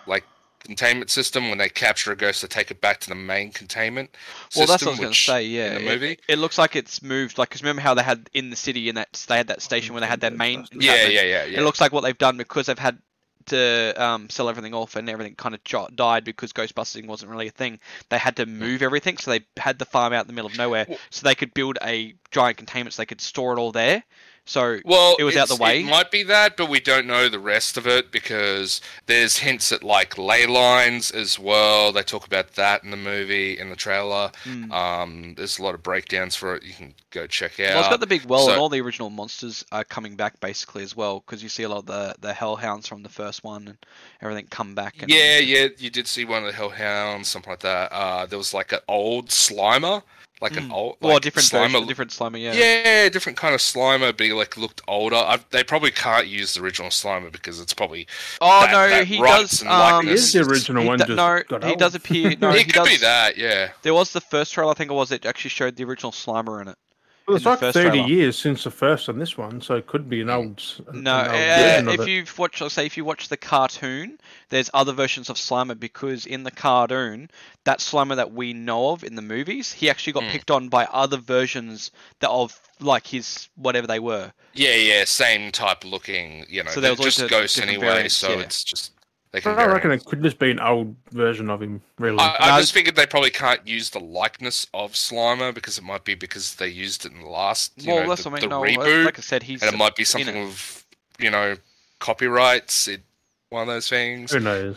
like 0.06 0.24
containment 0.70 1.10
system 1.10 1.48
when 1.48 1.58
they 1.58 1.68
capture 1.68 2.12
a 2.12 2.16
ghost 2.16 2.40
to 2.40 2.48
take 2.48 2.70
it 2.70 2.80
back 2.80 3.00
to 3.00 3.08
the 3.08 3.14
main 3.14 3.50
containment 3.50 4.16
well, 4.56 4.66
that's 4.66 4.84
what 4.84 4.88
I 4.88 4.90
was 4.92 5.00
going 5.00 5.12
to 5.12 5.18
say. 5.18 5.44
Yeah, 5.44 5.66
in 5.68 5.74
the 5.74 5.80
it- 5.90 5.94
movie 6.00 6.18
It, 6.28 6.38
looks 6.38 6.58
like 6.58 6.76
it's 6.76 7.02
moved. 7.02 7.38
Like, 7.38 7.50
cause 7.50 7.62
remember 7.62 7.82
how 7.82 7.94
they 7.94 8.02
had 8.02 8.30
in 8.32 8.50
the 8.50 8.56
city 8.56 8.88
and 8.88 8.96
that 8.98 9.12
they 9.28 9.36
had 9.36 9.48
that 9.48 9.62
station 9.62 9.94
where 9.94 10.00
they 10.00 10.06
had 10.06 10.20
their 10.20 10.30
main. 10.30 10.66
yeah 10.72 11.06
yeah 11.06 11.22
yeah 11.22 11.44
yeah 11.44 11.58
It 11.60 11.62
looks 11.62 11.80
like 11.80 11.92
what 11.92 12.02
they've 12.02 12.16
done 12.16 12.36
because 12.36 12.66
they've 12.66 12.78
had 12.78 12.98
to 13.46 13.94
um, 13.96 14.28
sell 14.30 14.48
everything 14.48 14.74
off 14.74 14.96
and 14.96 15.08
everything 15.08 15.34
kind 15.34 15.54
of 15.54 15.64
jo- 15.64 15.88
died 15.94 16.24
because 16.24 16.52
ghostbusting 16.52 17.06
wasn't 17.06 17.30
really 17.30 17.48
a 17.48 17.50
thing. 17.50 17.80
They 18.10 18.18
had 18.18 18.36
to 18.36 18.46
move 18.46 18.82
everything, 18.82 19.16
so 19.16 19.30
they 19.32 19.40
had 19.56 19.78
the 19.78 19.86
farm 19.86 20.12
out 20.12 20.20
in 20.24 20.26
the 20.28 20.34
middle 20.34 20.50
of 20.50 20.56
nowhere, 20.58 20.86
Well- 20.88 20.98
so 21.10 21.24
they 21.24 21.34
could 21.34 21.52
build 21.54 21.78
a 21.82 22.14
giant 22.30 22.58
containment 22.58 22.94
so 22.94 23.02
they 23.02 23.06
could 23.06 23.20
store 23.20 23.52
it 23.54 23.58
all 23.58 23.72
there. 23.72 24.04
So 24.50 24.80
Well, 24.84 25.14
it 25.16 25.22
was 25.22 25.36
out 25.36 25.46
the 25.46 25.54
way. 25.54 25.82
It 25.82 25.86
might 25.86 26.10
be 26.10 26.24
that, 26.24 26.56
but 26.56 26.68
we 26.68 26.80
don't 26.80 27.06
know 27.06 27.28
the 27.28 27.38
rest 27.38 27.76
of 27.76 27.86
it 27.86 28.10
because 28.10 28.80
there's 29.06 29.38
hints 29.38 29.70
at 29.70 29.84
like 29.84 30.18
ley 30.18 30.44
lines 30.44 31.12
as 31.12 31.38
well. 31.38 31.92
They 31.92 32.02
talk 32.02 32.26
about 32.26 32.54
that 32.54 32.82
in 32.82 32.90
the 32.90 32.96
movie 32.96 33.56
in 33.56 33.70
the 33.70 33.76
trailer. 33.76 34.32
Mm. 34.42 34.72
Um, 34.72 35.34
there's 35.36 35.60
a 35.60 35.62
lot 35.62 35.76
of 35.76 35.84
breakdowns 35.84 36.34
for 36.34 36.56
it. 36.56 36.64
You 36.64 36.72
can 36.74 36.94
go 37.12 37.28
check 37.28 37.60
out. 37.60 37.74
Well, 37.74 37.78
it's 37.78 37.88
got 37.90 38.00
the 38.00 38.08
big 38.08 38.24
well, 38.24 38.46
so- 38.46 38.50
and 38.50 38.60
all 38.60 38.68
the 38.68 38.80
original 38.80 39.08
monsters 39.08 39.64
are 39.70 39.84
coming 39.84 40.16
back 40.16 40.40
basically 40.40 40.82
as 40.82 40.96
well, 40.96 41.20
because 41.20 41.44
you 41.44 41.48
see 41.48 41.62
a 41.62 41.68
lot 41.68 41.78
of 41.78 41.86
the 41.86 42.16
the 42.18 42.32
hellhounds 42.32 42.88
from 42.88 43.04
the 43.04 43.08
first 43.08 43.44
one 43.44 43.68
and 43.68 43.78
everything 44.20 44.48
come 44.50 44.74
back. 44.74 45.00
And, 45.00 45.12
yeah, 45.12 45.38
yeah, 45.38 45.68
you 45.78 45.90
did 45.90 46.08
see 46.08 46.24
one 46.24 46.42
of 46.42 46.46
the 46.46 46.56
hellhounds, 46.56 47.28
something 47.28 47.50
like 47.52 47.60
that. 47.60 47.92
Uh, 47.92 48.26
there 48.26 48.38
was 48.38 48.52
like 48.52 48.72
an 48.72 48.80
old 48.88 49.28
Slimer, 49.28 50.02
like 50.40 50.56
an 50.56 50.68
Mm. 50.68 50.72
old, 50.72 50.96
Well, 51.00 51.14
like 51.14 51.22
different 51.22 51.48
Slimer. 51.48 51.72
version, 51.72 51.86
different 51.86 52.10
Slimer, 52.12 52.40
yeah. 52.40 52.52
yeah. 52.54 53.08
different 53.10 53.36
kind 53.36 53.54
of 53.54 53.60
Slimer, 53.60 54.16
but 54.16 54.24
he 54.26 54.32
like 54.32 54.56
looked 54.56 54.80
older. 54.88 55.16
I've, 55.16 55.44
they 55.50 55.62
probably 55.64 55.90
can't 55.90 56.26
use 56.26 56.54
the 56.54 56.62
original 56.62 56.88
Slimer 56.90 57.30
because 57.30 57.60
it's 57.60 57.74
probably 57.74 58.06
Oh 58.40 58.60
that- 58.62 58.72
no, 58.72 58.88
that 58.88 59.06
he 59.06 59.18
does. 59.18 59.60
and 59.62 59.68
He 59.70 59.74
Um, 59.76 60.08
is 60.08 60.32
the 60.32 60.40
original 60.42 60.82
he 60.82 60.88
one. 60.88 60.98
do- 60.98 61.04
just 61.04 61.16
no, 61.16 61.42
got 61.48 61.64
he 61.64 61.70
old. 61.70 61.78
does 61.78 61.94
appear. 61.94 62.34
No, 62.40 62.50
it 62.54 62.58
he 62.58 62.64
could 62.64 62.74
does. 62.74 62.88
be 62.88 62.96
that, 62.98 63.36
yeah. 63.36 63.70
There 63.82 63.94
was 63.94 64.12
the 64.12 64.20
first 64.20 64.52
trailer, 64.54 64.70
I 64.70 64.74
think 64.74 64.90
it 64.90 64.94
was. 64.94 65.12
It 65.12 65.26
actually 65.26 65.50
showed 65.50 65.76
the 65.76 65.84
original 65.84 66.12
Slimer 66.12 66.60
in 66.62 66.68
it. 66.68 66.78
Well, 67.26 67.36
it's 67.36 67.46
like 67.46 67.60
thirty 67.60 68.02
trailer. 68.02 68.08
years 68.08 68.36
since 68.38 68.64
the 68.64 68.70
first 68.72 69.08
on 69.08 69.18
this 69.18 69.38
one, 69.38 69.60
so 69.60 69.76
it 69.76 69.86
could 69.86 70.08
be 70.08 70.20
an 70.20 70.30
old. 70.30 70.58
s- 70.58 70.80
an 70.88 71.04
No, 71.04 71.28
old 71.28 71.50
uh, 71.50 71.54
version 71.54 71.88
if 71.88 72.00
it. 72.00 72.08
you've 72.08 72.36
watched, 72.38 72.60
let's 72.60 72.74
say, 72.74 72.86
if 72.86 72.96
you 72.96 73.04
watch 73.04 73.28
the 73.28 73.36
cartoon, 73.36 74.18
there's 74.48 74.68
other 74.74 74.92
versions 74.92 75.30
of 75.30 75.36
Slimer 75.36 75.78
because 75.78 76.26
in 76.26 76.42
the 76.42 76.50
cartoon, 76.50 77.30
that 77.64 77.78
Slimer 77.78 78.16
that 78.16 78.32
we 78.32 78.52
know 78.52 78.90
of 78.90 79.04
in 79.04 79.14
the 79.14 79.22
movies, 79.22 79.72
he 79.72 79.88
actually 79.88 80.12
got 80.14 80.24
Hmm. 80.24 80.30
picked 80.30 80.50
on 80.50 80.68
by 80.68 80.86
other 80.86 81.18
versions 81.18 81.90
that 82.20 82.30
of 82.30 82.58
like 82.80 83.06
his 83.06 83.48
whatever 83.56 83.86
they 83.86 84.00
were. 84.00 84.32
Yeah, 84.52 84.74
yeah, 84.74 85.04
same 85.04 85.52
type 85.52 85.84
looking, 85.84 86.46
you 86.48 86.64
know, 86.64 86.70
So 86.70 86.80
so 86.80 86.80
they're 86.80 86.96
just 86.96 87.28
ghosts 87.28 87.58
anyway, 87.60 87.86
variants, 87.86 88.16
so 88.16 88.30
yeah. 88.30 88.40
it's 88.40 88.64
just 88.64 88.92
they 89.32 89.40
can 89.40 89.52
I 89.52 89.56
vary. 89.56 89.72
reckon 89.74 89.90
it 89.92 90.04
could 90.04 90.22
just 90.22 90.38
be 90.38 90.50
an 90.50 90.58
old 90.60 90.96
version 91.12 91.50
of 91.50 91.62
him. 91.62 91.80
Really, 91.98 92.18
I, 92.18 92.36
I 92.40 92.50
No, 92.50 92.60
just 92.60 92.72
figured 92.72 92.96
they 92.96 93.06
probably 93.06 93.30
can't 93.30 93.66
use 93.66 93.90
the 93.90 94.00
likeness 94.00 94.66
of 94.74 94.92
Slimer 94.92 95.54
because 95.54 95.78
it 95.78 95.84
might 95.84 96.04
be 96.04 96.14
because 96.14 96.56
they 96.56 96.68
used 96.68 97.04
it 97.06 97.12
in 97.12 97.20
the 97.20 97.28
last, 97.28 97.72
you 97.76 97.92
well, 97.92 98.02
know, 98.02 98.08
that's 98.08 98.24
the, 98.24 98.30
I 98.30 98.32
mean. 98.32 98.40
the 98.40 98.48
No, 98.48 98.60
reboot, 98.62 99.04
like 99.04 99.18
I 99.18 99.22
said, 99.22 99.42
he's 99.42 99.62
and 99.62 99.72
it 99.72 99.76
might 99.76 99.94
be 99.96 100.04
something 100.04 100.36
of 100.36 100.84
you 101.18 101.30
know, 101.30 101.56
copyrights. 102.00 102.88
It, 102.88 103.02
one 103.50 103.62
of 103.62 103.68
those 103.68 103.88
things. 103.88 104.32
who 104.32 104.40
knows? 104.40 104.76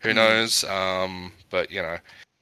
Who 0.00 0.10
Hmm. 0.10 0.16
knows? 0.16 0.64
Um, 0.64 1.32
but 1.50 1.70
you 1.70 1.80
know, 1.80 1.98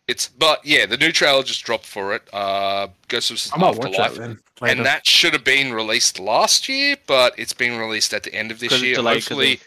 it's 0.08 0.28
but 0.28 0.64
yeah, 0.64 0.86
the 0.86 0.96
new 0.96 1.12
trailer 1.12 1.42
just 1.42 1.64
dropped 1.64 1.86
for 1.86 2.14
it. 2.14 2.22
Uh, 2.32 2.88
Ghostbusters 3.08 3.52
I 3.54 3.58
might 3.58 3.76
watch 3.76 3.86
Afterlife. 3.86 4.14
that 4.14 4.20
then. 4.20 4.38
And 4.62 4.86
that 4.86 5.04
should 5.06 5.32
have 5.32 5.42
been 5.42 5.72
released 5.72 6.20
last 6.20 6.68
year, 6.68 6.96
but 7.08 7.36
it's 7.36 7.52
been 7.52 7.78
released 7.80 8.14
at 8.14 8.22
the 8.22 8.32
end 8.32 8.52
of 8.52 8.60
this 8.60 8.72
it's 8.72 8.82
year. 8.82 8.94
delayed 8.94 9.16
'cause 9.16 9.28
Hopefully, 9.28 9.60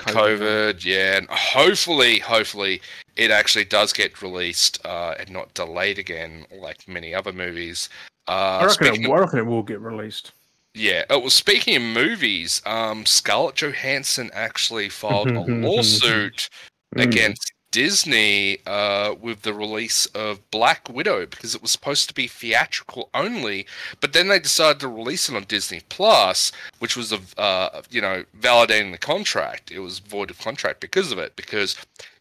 of 0.00 0.06
COVID, 0.06 0.84
yeah, 0.84 1.16
and 1.18 1.28
hopefully, 1.28 2.18
hopefully, 2.20 2.80
it 3.16 3.30
actually 3.30 3.64
does 3.64 3.92
get 3.92 4.22
released 4.22 4.84
uh, 4.86 5.14
and 5.18 5.30
not 5.30 5.52
delayed 5.54 5.98
again, 5.98 6.46
like 6.56 6.86
many 6.88 7.14
other 7.14 7.32
movies. 7.32 7.88
I 8.26 8.60
Uh, 8.62 8.66
reckon, 8.66 8.86
speaking 8.86 9.04
it, 9.04 9.10
I 9.10 9.18
reckon 9.18 9.38
it 9.40 9.46
will 9.46 9.62
get 9.62 9.80
released. 9.80 10.32
yeah, 10.74 11.04
oh, 11.10 11.18
well, 11.18 11.30
speaking 11.30 11.76
of 11.76 11.82
movies, 11.82 12.62
um, 12.66 13.04
Scarlett 13.06 13.56
Johansson 13.56 14.30
actually 14.34 14.88
filed 14.88 15.28
a 15.30 15.40
lawsuit 15.66 16.48
Mm. 16.96 17.02
against 17.02 17.52
Disney 17.70 18.58
uh, 18.66 19.14
with 19.20 19.42
the 19.42 19.52
release 19.52 20.06
of 20.06 20.40
Black 20.50 20.88
Widow 20.88 21.26
because 21.26 21.54
it 21.54 21.62
was 21.62 21.70
supposed 21.70 22.08
to 22.08 22.14
be 22.14 22.26
theatrical 22.26 23.10
only, 23.14 23.66
but 24.00 24.12
then 24.12 24.28
they 24.28 24.38
decided 24.38 24.80
to 24.80 24.88
release 24.88 25.28
it 25.28 25.36
on 25.36 25.44
Disney 25.44 25.80
Plus, 25.88 26.50
which 26.78 26.96
was 26.96 27.12
a 27.12 27.20
uh, 27.40 27.82
you 27.90 28.00
know 28.00 28.24
validating 28.40 28.92
the 28.92 28.98
contract. 28.98 29.70
It 29.70 29.80
was 29.80 29.98
void 29.98 30.30
of 30.30 30.38
contract 30.38 30.80
because 30.80 31.12
of 31.12 31.18
it 31.18 31.36
because 31.36 31.76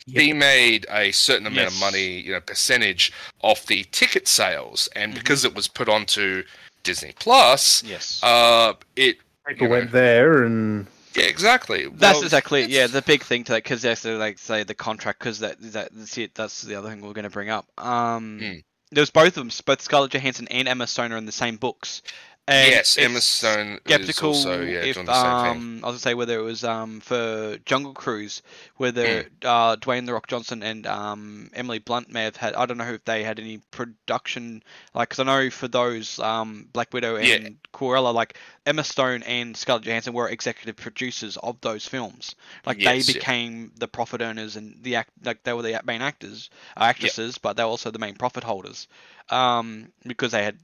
he 0.06 0.32
made 0.32 0.86
a 0.90 1.12
certain 1.12 1.48
amount 1.48 1.68
of 1.68 1.80
money, 1.82 2.22
you 2.22 2.32
know, 2.32 2.40
percentage 2.40 3.12
off 3.42 3.66
the 3.66 3.84
ticket 3.92 4.26
sales, 4.28 4.88
and 4.96 5.12
Mhm. 5.12 5.16
because 5.16 5.44
it 5.44 5.54
was 5.54 5.68
put 5.68 5.90
onto 5.90 6.44
Disney 6.84 7.14
Plus, 7.20 7.84
Yes. 7.84 8.22
uh, 8.24 8.74
it 8.96 9.18
People 9.46 9.64
you 9.64 9.70
know, 9.70 9.76
went 9.80 9.92
there 9.92 10.44
and 10.44 10.88
yeah 11.18 11.26
exactly. 11.26 11.88
That's 11.88 12.16
Well, 12.16 12.24
exactly 12.24 12.66
yeah 12.66 12.88
the 12.88 13.02
big 13.02 13.24
thing 13.24 13.44
to 13.46 13.54
that 13.54 13.64
because 13.64 13.82
they 13.82 13.92
actually 13.92 14.16
like 14.16 14.40
say 14.40 14.64
the 14.64 14.76
contract 14.76 15.20
because 15.20 15.40
that 15.40 15.58
that 15.74 15.90
that's 15.94 16.18
it 16.18 16.36
that's 16.36 16.62
the 16.62 16.76
other 16.76 16.90
thing 16.90 17.02
we're 17.02 17.14
going 17.14 17.24
to 17.24 17.30
bring 17.30 17.50
up. 17.50 17.66
Um, 17.78 18.40
Hmm. 18.40 18.60
there 18.92 19.02
was 19.02 19.10
both 19.10 19.28
of 19.28 19.34
them, 19.36 19.52
both 19.66 19.82
Scarlett 19.82 20.12
Johansson 20.12 20.48
and 20.50 20.68
Emma 20.68 20.88
Stone 20.88 21.12
are 21.12 21.18
in 21.18 21.26
the 21.26 21.32
same 21.32 21.58
books, 21.58 22.02
And 22.48 22.68
yes, 22.68 22.98
Emma 22.98 23.22
Stone 23.22 23.80
is 23.86 24.20
skeptical 24.20 24.22
also 24.22 24.62
yeah 24.62 24.88
if 24.92 25.02
doing 25.02 25.08
the 25.08 25.14
same 25.14 25.38
thing. 25.38 25.66
um 25.66 25.80
I 25.84 25.88
was 25.88 25.94
gonna 25.96 26.00
say 26.00 26.14
whether 26.14 26.38
it 26.40 26.44
was 26.44 26.64
um 26.64 27.00
for 27.00 27.58
Jungle 27.66 27.94
Cruise 27.94 28.42
whether 28.76 29.24
Hmm. 29.24 29.28
uh 29.44 29.78
Dwayne 29.78 30.06
the 30.06 30.14
Rock 30.14 30.28
Johnson 30.28 30.62
and 30.62 30.86
um 30.86 31.50
Emily 31.54 31.80
Blunt 31.80 32.10
may 32.12 32.24
have 32.26 32.36
had 32.36 32.54
I 32.56 32.66
don't 32.66 32.78
know 32.78 32.86
if 32.92 33.06
they 33.06 33.24
had 33.24 33.40
any 33.40 33.60
production 33.72 34.62
like 34.94 35.10
because 35.10 35.20
I 35.20 35.24
know 35.24 35.50
for 35.50 35.68
those 35.70 36.20
um 36.20 36.68
Black 36.74 36.94
Widow 36.94 37.16
and 37.16 37.58
Yeah. 37.58 37.68
Cruella 37.74 38.14
like 38.14 38.38
Emma 38.66 38.84
Stone 38.84 39.24
and 39.24 39.56
Scarlett 39.56 39.86
Johansson 39.86 40.14
were 40.14 40.28
executive 40.30 40.76
producers 40.76 41.38
of 41.38 41.60
those 41.62 41.88
films 41.88 42.36
like 42.66 42.82
Yes, 42.82 42.84
they 42.84 43.04
yeah. 43.16 43.24
became 43.24 43.72
the 43.78 43.88
profit 43.88 44.22
earners 44.22 44.58
and 44.58 44.78
the 44.84 44.96
act 44.98 45.12
like 45.24 45.44
they 45.44 45.54
were 45.54 45.64
the 45.64 45.80
main 45.86 46.02
actors 46.02 46.50
uh, 46.78 46.84
actresses 46.84 47.38
but 47.38 47.56
they 47.56 47.64
were 47.64 47.70
also 47.70 47.90
the 47.92 48.00
main 48.00 48.16
profit 48.16 48.44
holders 48.44 48.88
um 49.30 49.92
because 50.06 50.32
they 50.32 50.44
had 50.44 50.58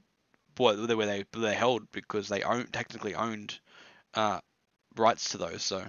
what 0.58 0.86
they 0.88 0.94
were 0.94 1.06
they 1.06 1.24
they 1.32 1.54
held 1.54 1.90
because 1.92 2.28
they 2.28 2.42
own 2.42 2.66
technically 2.68 3.14
owned 3.14 3.58
uh 4.14 4.40
rights 4.96 5.30
to 5.30 5.38
those 5.38 5.62
so 5.62 5.86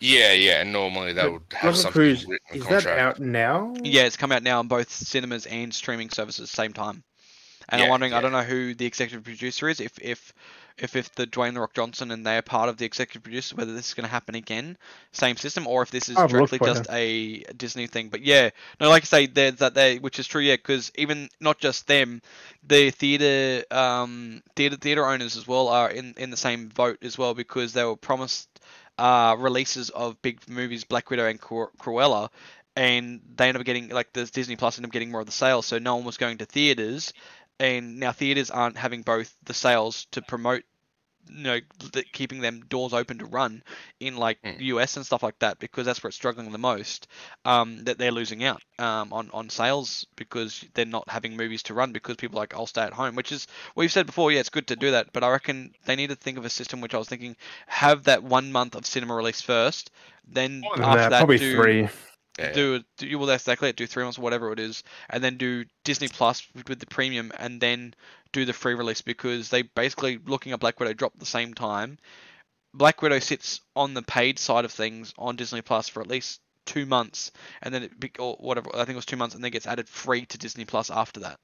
Yeah, 0.00 0.32
yeah. 0.32 0.60
And 0.60 0.72
normally 0.72 1.12
they 1.12 1.26
But 1.26 1.28
would 1.28 1.52
have 1.52 1.76
Jungle 1.76 1.76
something 1.76 2.02
Cruise, 2.02 2.26
written 2.26 2.58
is 2.58 2.68
the 2.68 2.68
that 2.68 2.86
out 2.86 3.18
now? 3.20 3.74
yeah 3.84 4.04
it's 4.04 4.16
come 4.16 4.32
out 4.32 4.42
now 4.42 4.58
on 4.60 4.68
both 4.68 4.90
cinemas 4.90 5.46
and 5.46 5.74
streaming 5.74 6.10
services 6.10 6.40
at 6.42 6.50
the 6.50 6.56
same 6.56 6.72
time 6.72 7.04
and 7.68 7.82
i'm 7.82 7.88
Yeah, 7.88 7.90
wondering 7.90 8.12
i 8.12 8.20
don't 8.20 8.32
know 8.32 8.42
who 8.42 8.74
the 8.74 8.86
executive 8.86 9.24
producer 9.24 9.68
is 9.68 9.80
if 9.80 9.98
if 10.00 10.32
if 10.78 10.94
if 10.94 11.14
the 11.14 11.26
Dwayne 11.26 11.54
the 11.54 11.60
Rock 11.60 11.74
Johnson 11.74 12.10
and 12.10 12.26
they 12.26 12.36
are 12.36 12.42
part 12.42 12.68
of 12.68 12.76
the 12.76 12.84
executive 12.84 13.22
producer, 13.22 13.56
whether 13.56 13.72
this 13.74 13.88
is 13.88 13.94
going 13.94 14.04
to 14.04 14.10
happen 14.10 14.34
again, 14.34 14.76
same 15.10 15.36
system, 15.36 15.66
or 15.66 15.82
if 15.82 15.90
this 15.90 16.10
is 16.10 16.22
directly 16.22 16.60
just 16.60 16.86
a 16.90 17.44
Disney 17.56 17.86
thing. 17.86 18.10
But 18.10 18.20
yeah, 18.22 18.50
no, 18.78 18.90
like 18.90 19.04
I 19.04 19.06
say, 19.06 19.26
there's 19.26 19.56
that 19.56 19.72
they, 19.74 19.98
which 19.98 20.18
is 20.18 20.26
true, 20.26 20.42
yeah, 20.42 20.56
because 20.56 20.92
even 20.96 21.30
not 21.40 21.58
just 21.58 21.86
them, 21.86 22.20
the 22.66 22.90
theater, 22.90 23.64
um, 23.74 24.42
theater 24.54 24.76
theater 24.76 25.06
owners 25.06 25.36
as 25.36 25.46
well 25.46 25.68
are 25.68 25.90
in 25.90 26.14
in 26.18 26.30
the 26.30 26.36
same 26.36 26.68
vote 26.68 26.98
as 27.02 27.16
well 27.18 27.34
because 27.34 27.72
they 27.72 27.84
were 27.84 27.96
promised 27.96 28.48
uh 28.98 29.36
releases 29.38 29.90
of 29.90 30.20
big 30.22 30.40
movies, 30.48 30.84
Black 30.84 31.10
Widow 31.10 31.26
and 31.26 31.40
Cru- 31.40 31.70
Cruella, 31.78 32.28
and 32.76 33.20
they 33.36 33.48
ended 33.48 33.60
up 33.60 33.66
getting 33.66 33.88
like 33.88 34.12
the 34.12 34.24
Disney 34.26 34.56
Plus 34.56 34.78
ended 34.78 34.88
up 34.90 34.92
getting 34.92 35.10
more 35.10 35.20
of 35.20 35.26
the 35.26 35.32
sales, 35.32 35.66
so 35.66 35.78
no 35.78 35.96
one 35.96 36.04
was 36.04 36.16
going 36.16 36.38
to 36.38 36.46
theaters, 36.46 37.12
and 37.60 37.98
now 37.98 38.12
theaters 38.12 38.50
aren't 38.50 38.76
having 38.78 39.02
both 39.02 39.34
the 39.44 39.54
sales 39.54 40.06
to 40.12 40.22
promote 40.22 40.62
you 41.28 41.42
know 41.42 41.60
th- 41.92 42.12
keeping 42.12 42.40
them 42.40 42.60
doors 42.68 42.92
open 42.92 43.18
to 43.18 43.26
run 43.26 43.62
in 44.00 44.16
like 44.16 44.38
Mm. 44.44 44.58
US 44.58 44.96
and 44.96 45.04
stuff 45.04 45.22
like 45.24 45.38
that 45.40 45.58
because 45.58 45.84
that's 45.84 46.02
where 46.02 46.08
it's 46.08 46.16
struggling 46.16 46.52
the 46.52 46.58
most 46.58 47.08
um 47.44 47.84
that 47.84 47.98
they're 47.98 48.12
losing 48.12 48.44
out 48.44 48.62
um 48.78 49.12
on 49.12 49.30
on 49.32 49.50
sales 49.50 50.06
because 50.16 50.64
they're 50.74 50.84
not 50.86 51.08
having 51.08 51.36
movies 51.36 51.64
to 51.64 51.74
run 51.74 51.92
because 51.92 52.16
people 52.16 52.38
are 52.38 52.42
like 52.42 52.54
I'll 52.54 52.66
stay 52.66 52.82
at 52.82 52.92
home 52.92 53.16
which 53.16 53.32
is 53.32 53.46
we've 53.74 53.90
said 53.92 54.06
before 54.06 54.30
yeah 54.30 54.40
it's 54.40 54.50
good 54.50 54.68
to 54.68 54.76
do 54.76 54.92
that 54.92 55.12
but 55.12 55.24
I 55.24 55.30
reckon 55.30 55.74
they 55.84 55.96
need 55.96 56.10
to 56.10 56.16
think 56.16 56.38
of 56.38 56.44
a 56.44 56.50
system 56.50 56.80
which 56.80 56.94
I 56.94 56.98
was 56.98 57.08
thinking 57.08 57.36
have 57.66 58.04
that 58.04 58.22
one 58.22 58.52
month 58.52 58.76
of 58.76 58.86
cinema 58.86 59.14
release 59.14 59.40
first 59.40 59.90
then 60.28 60.70
More 60.70 60.78
after 60.80 61.10
that, 61.10 61.10
that 61.10 61.16
probably 61.16 61.38
do, 61.38 61.78
three. 61.78 61.88
Yeah, 62.38 62.52
do, 62.52 62.82
do 62.98 63.06
you 63.06 63.18
well 63.18 63.28
that's 63.28 63.44
exactly 63.44 63.70
it. 63.70 63.76
Do 63.76 63.86
three 63.86 64.02
months 64.02 64.18
whatever 64.18 64.52
it 64.52 64.58
is 64.58 64.82
and 65.08 65.24
then 65.24 65.36
do 65.36 65.64
disney 65.84 66.08
plus 66.08 66.46
with 66.68 66.78
the 66.78 66.86
premium 66.86 67.32
and 67.38 67.60
then 67.60 67.94
do 68.32 68.44
the 68.44 68.52
free 68.52 68.74
release 68.74 69.00
because 69.00 69.48
they 69.48 69.62
basically 69.62 70.18
looking 70.18 70.52
at 70.52 70.60
black 70.60 70.78
widow 70.78 70.92
drop 70.92 71.12
at 71.14 71.20
the 71.20 71.26
same 71.26 71.54
time. 71.54 71.98
Black 72.74 73.00
widow 73.00 73.20
sits 73.20 73.62
on 73.74 73.94
the 73.94 74.02
paid 74.02 74.38
side 74.38 74.66
of 74.66 74.72
things 74.72 75.14
on 75.16 75.36
disney 75.36 75.62
plus 75.62 75.88
for 75.88 76.02
at 76.02 76.08
least 76.08 76.40
two 76.66 76.84
months 76.84 77.30
and 77.62 77.72
then 77.72 77.84
it 77.84 77.92
or 78.18 78.36
whatever 78.40 78.68
i 78.74 78.78
think 78.78 78.90
it 78.90 78.96
was 78.96 79.06
two 79.06 79.16
months 79.16 79.34
and 79.34 79.42
then 79.42 79.52
gets 79.52 79.66
added 79.66 79.88
free 79.88 80.26
to 80.26 80.36
disney 80.36 80.64
plus 80.64 80.90
after 80.90 81.20
that 81.20 81.38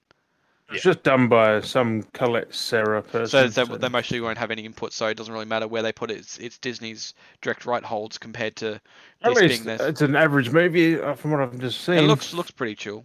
It's 0.75 0.83
just 0.83 1.03
done 1.03 1.29
by 1.29 1.61
some 1.61 2.03
Collet-Serra 2.15 3.03
person. 3.03 3.51
so, 3.53 3.65
so 3.67 3.77
they 3.77 3.89
mostly 3.89 4.21
won't 4.21 4.39
have 4.39 4.51
any 4.51 4.65
input 4.65 4.93
so 4.93 5.07
it 5.07 5.17
doesn't 5.17 5.33
really 5.33 5.47
matter 5.47 5.69
where 5.69 5.83
they 5.83 5.93
put 5.93 6.11
it 6.11 6.19
it's, 6.19 6.39
it's 6.39 6.59
disney's 6.59 7.15
direct 7.41 7.67
right 7.67 7.85
holds 7.85 8.19
compared 8.19 8.57
to 8.57 8.75
At 9.23 9.35
this 9.35 9.39
least 9.41 9.65
being 9.65 9.65
this 9.79 9.81
it's 9.89 10.01
an 10.03 10.17
average 10.17 10.51
movie 10.51 11.01
uh, 11.01 11.15
from 11.15 11.31
what 11.33 11.41
I've 11.41 11.59
just 11.59 11.83
seen. 11.83 11.97
it 11.99 12.03
looks 12.03 12.33
looks 12.35 12.51
pretty 12.51 12.75
chill 12.75 13.05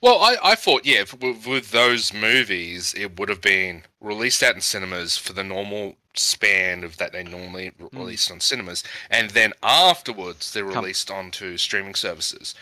Well, 0.00 0.18
I, 0.22 0.36
I 0.42 0.54
thought, 0.54 0.84
yeah, 0.86 1.04
with, 1.20 1.46
with 1.46 1.70
those 1.72 2.12
movies, 2.14 2.94
it 2.96 3.18
would 3.18 3.28
have 3.28 3.40
been 3.40 3.82
released 4.00 4.42
out 4.42 4.54
in 4.54 4.60
cinemas 4.60 5.16
for 5.16 5.32
the 5.32 5.42
normal 5.42 5.96
span 6.14 6.84
of 6.84 6.98
that 6.98 7.12
they 7.12 7.24
normally 7.24 7.72
re- 7.78 7.88
Mm. 7.88 7.98
released 7.98 8.30
on 8.30 8.38
cinemas, 8.38 8.84
and 9.10 9.30
then 9.30 9.52
afterwards 9.62 10.52
they're 10.52 10.64
Come- 10.70 10.84
released 10.84 11.10
onto 11.10 11.56
streaming 11.56 11.94
services. 11.96 12.54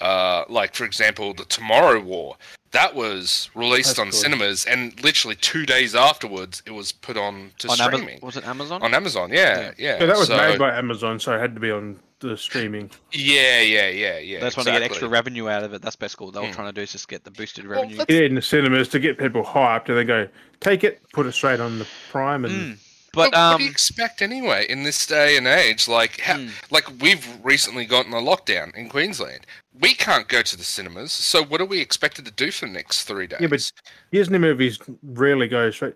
Uh, 0.00 0.44
like 0.48 0.74
for 0.74 0.84
example, 0.84 1.34
the 1.34 1.44
Tomorrow 1.44 2.00
War 2.00 2.36
that 2.72 2.94
was 2.94 3.48
released 3.54 3.96
That's 3.96 3.98
on 3.98 4.06
good. 4.10 4.14
cinemas, 4.14 4.64
and 4.66 5.02
literally 5.02 5.34
two 5.36 5.64
days 5.64 5.94
afterwards, 5.94 6.62
it 6.66 6.72
was 6.72 6.92
put 6.92 7.16
on 7.16 7.50
to 7.58 7.68
on 7.68 7.76
streaming 7.76 8.00
Amazon, 8.10 8.18
was 8.26 8.36
it 8.36 8.46
amazon 8.46 8.82
on 8.82 8.94
Amazon. 8.94 9.30
Yeah, 9.32 9.36
Yeah. 9.38 9.70
yeah. 9.78 9.96
Yeah, 10.00 10.06
that 10.06 10.16
was 10.18 10.26
so, 10.28 10.36
made 10.36 10.58
by 10.58 10.76
Amazon, 10.76 11.18
so 11.18 11.34
it 11.34 11.40
had 11.40 11.54
to 11.54 11.60
be 11.60 11.70
on 11.70 11.98
the 12.20 12.36
streaming. 12.36 12.90
Yeah, 13.12 13.60
yeah, 13.62 13.88
yeah, 13.88 14.18
yeah. 14.18 14.40
That's 14.40 14.56
when 14.56 14.66
they 14.66 14.72
get 14.72 14.82
extra 14.82 15.08
revenue 15.08 15.48
out 15.48 15.62
of 15.64 15.72
it. 15.72 15.80
That's 15.82 15.96
basically 15.96 16.26
what 16.26 16.34
they 16.34 16.40
were 16.40 16.46
Hmm. 16.48 16.52
trying 16.52 16.68
to 16.68 16.72
do 16.72 16.82
is 16.82 16.92
just 16.92 17.08
get 17.08 17.24
the 17.24 17.30
boosted 17.30 17.64
revenue. 17.64 17.96
that's- 17.96 18.06
Get 18.14 18.24
it 18.24 18.26
in 18.30 18.34
the 18.34 18.42
cinemas 18.42 18.88
to 18.88 18.98
get 18.98 19.18
people 19.18 19.42
hyped, 19.44 19.88
and 19.88 19.96
they 19.96 20.04
go 20.04 20.28
take 20.60 20.84
it, 20.84 21.00
put 21.12 21.24
it 21.26 21.32
straight 21.32 21.60
on 21.60 21.78
the 21.78 21.86
Prime, 22.10 22.44
and 22.44 22.76
Mm. 22.76 22.78
But 23.12 23.30
But 23.32 23.38
what 23.40 23.58
do 23.58 23.62
you 23.64 23.68
um, 23.68 23.72
expect 23.72 24.22
anyway 24.22 24.66
in 24.68 24.82
this 24.82 25.06
day 25.06 25.36
and 25.36 25.46
age? 25.46 25.88
Like, 25.88 26.20
how, 26.20 26.36
Mm. 26.36 26.50
like 26.70 27.00
we've 27.00 27.26
recently 27.42 27.84
gotten 27.86 28.12
a 28.12 28.16
lockdown 28.16 28.74
in 28.74 28.88
Queensland. 28.88 29.46
We 29.80 29.94
can't 29.94 30.28
go 30.28 30.42
to 30.42 30.56
the 30.56 30.64
cinemas, 30.64 31.12
so 31.12 31.42
what 31.42 31.60
are 31.60 31.64
we 31.66 31.80
expected 31.80 32.24
to 32.26 32.30
do 32.32 32.50
for 32.50 32.66
the 32.66 32.72
next 32.72 33.04
three 33.04 33.26
days? 33.26 33.40
Yeah, 33.40 33.46
but- 33.48 33.72
Disney 34.12 34.38
movies 34.38 34.78
rarely 35.02 35.48
go 35.48 35.70
straight 35.70 35.94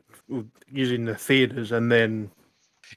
using 0.71 1.05
the 1.05 1.15
theaters, 1.15 1.73
and 1.73 1.91
then 1.93 2.31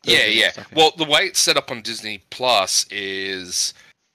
yeah, 0.03 0.25
yeah. 0.25 0.51
stuff, 0.51 0.67
yeah. 0.71 0.77
Well, 0.77 0.91
the 0.97 1.05
way 1.05 1.21
it's 1.25 1.39
set 1.39 1.57
up 1.57 1.71
on 1.71 1.81
Disney 1.81 2.19
Plus 2.29 2.85
is 2.91 3.73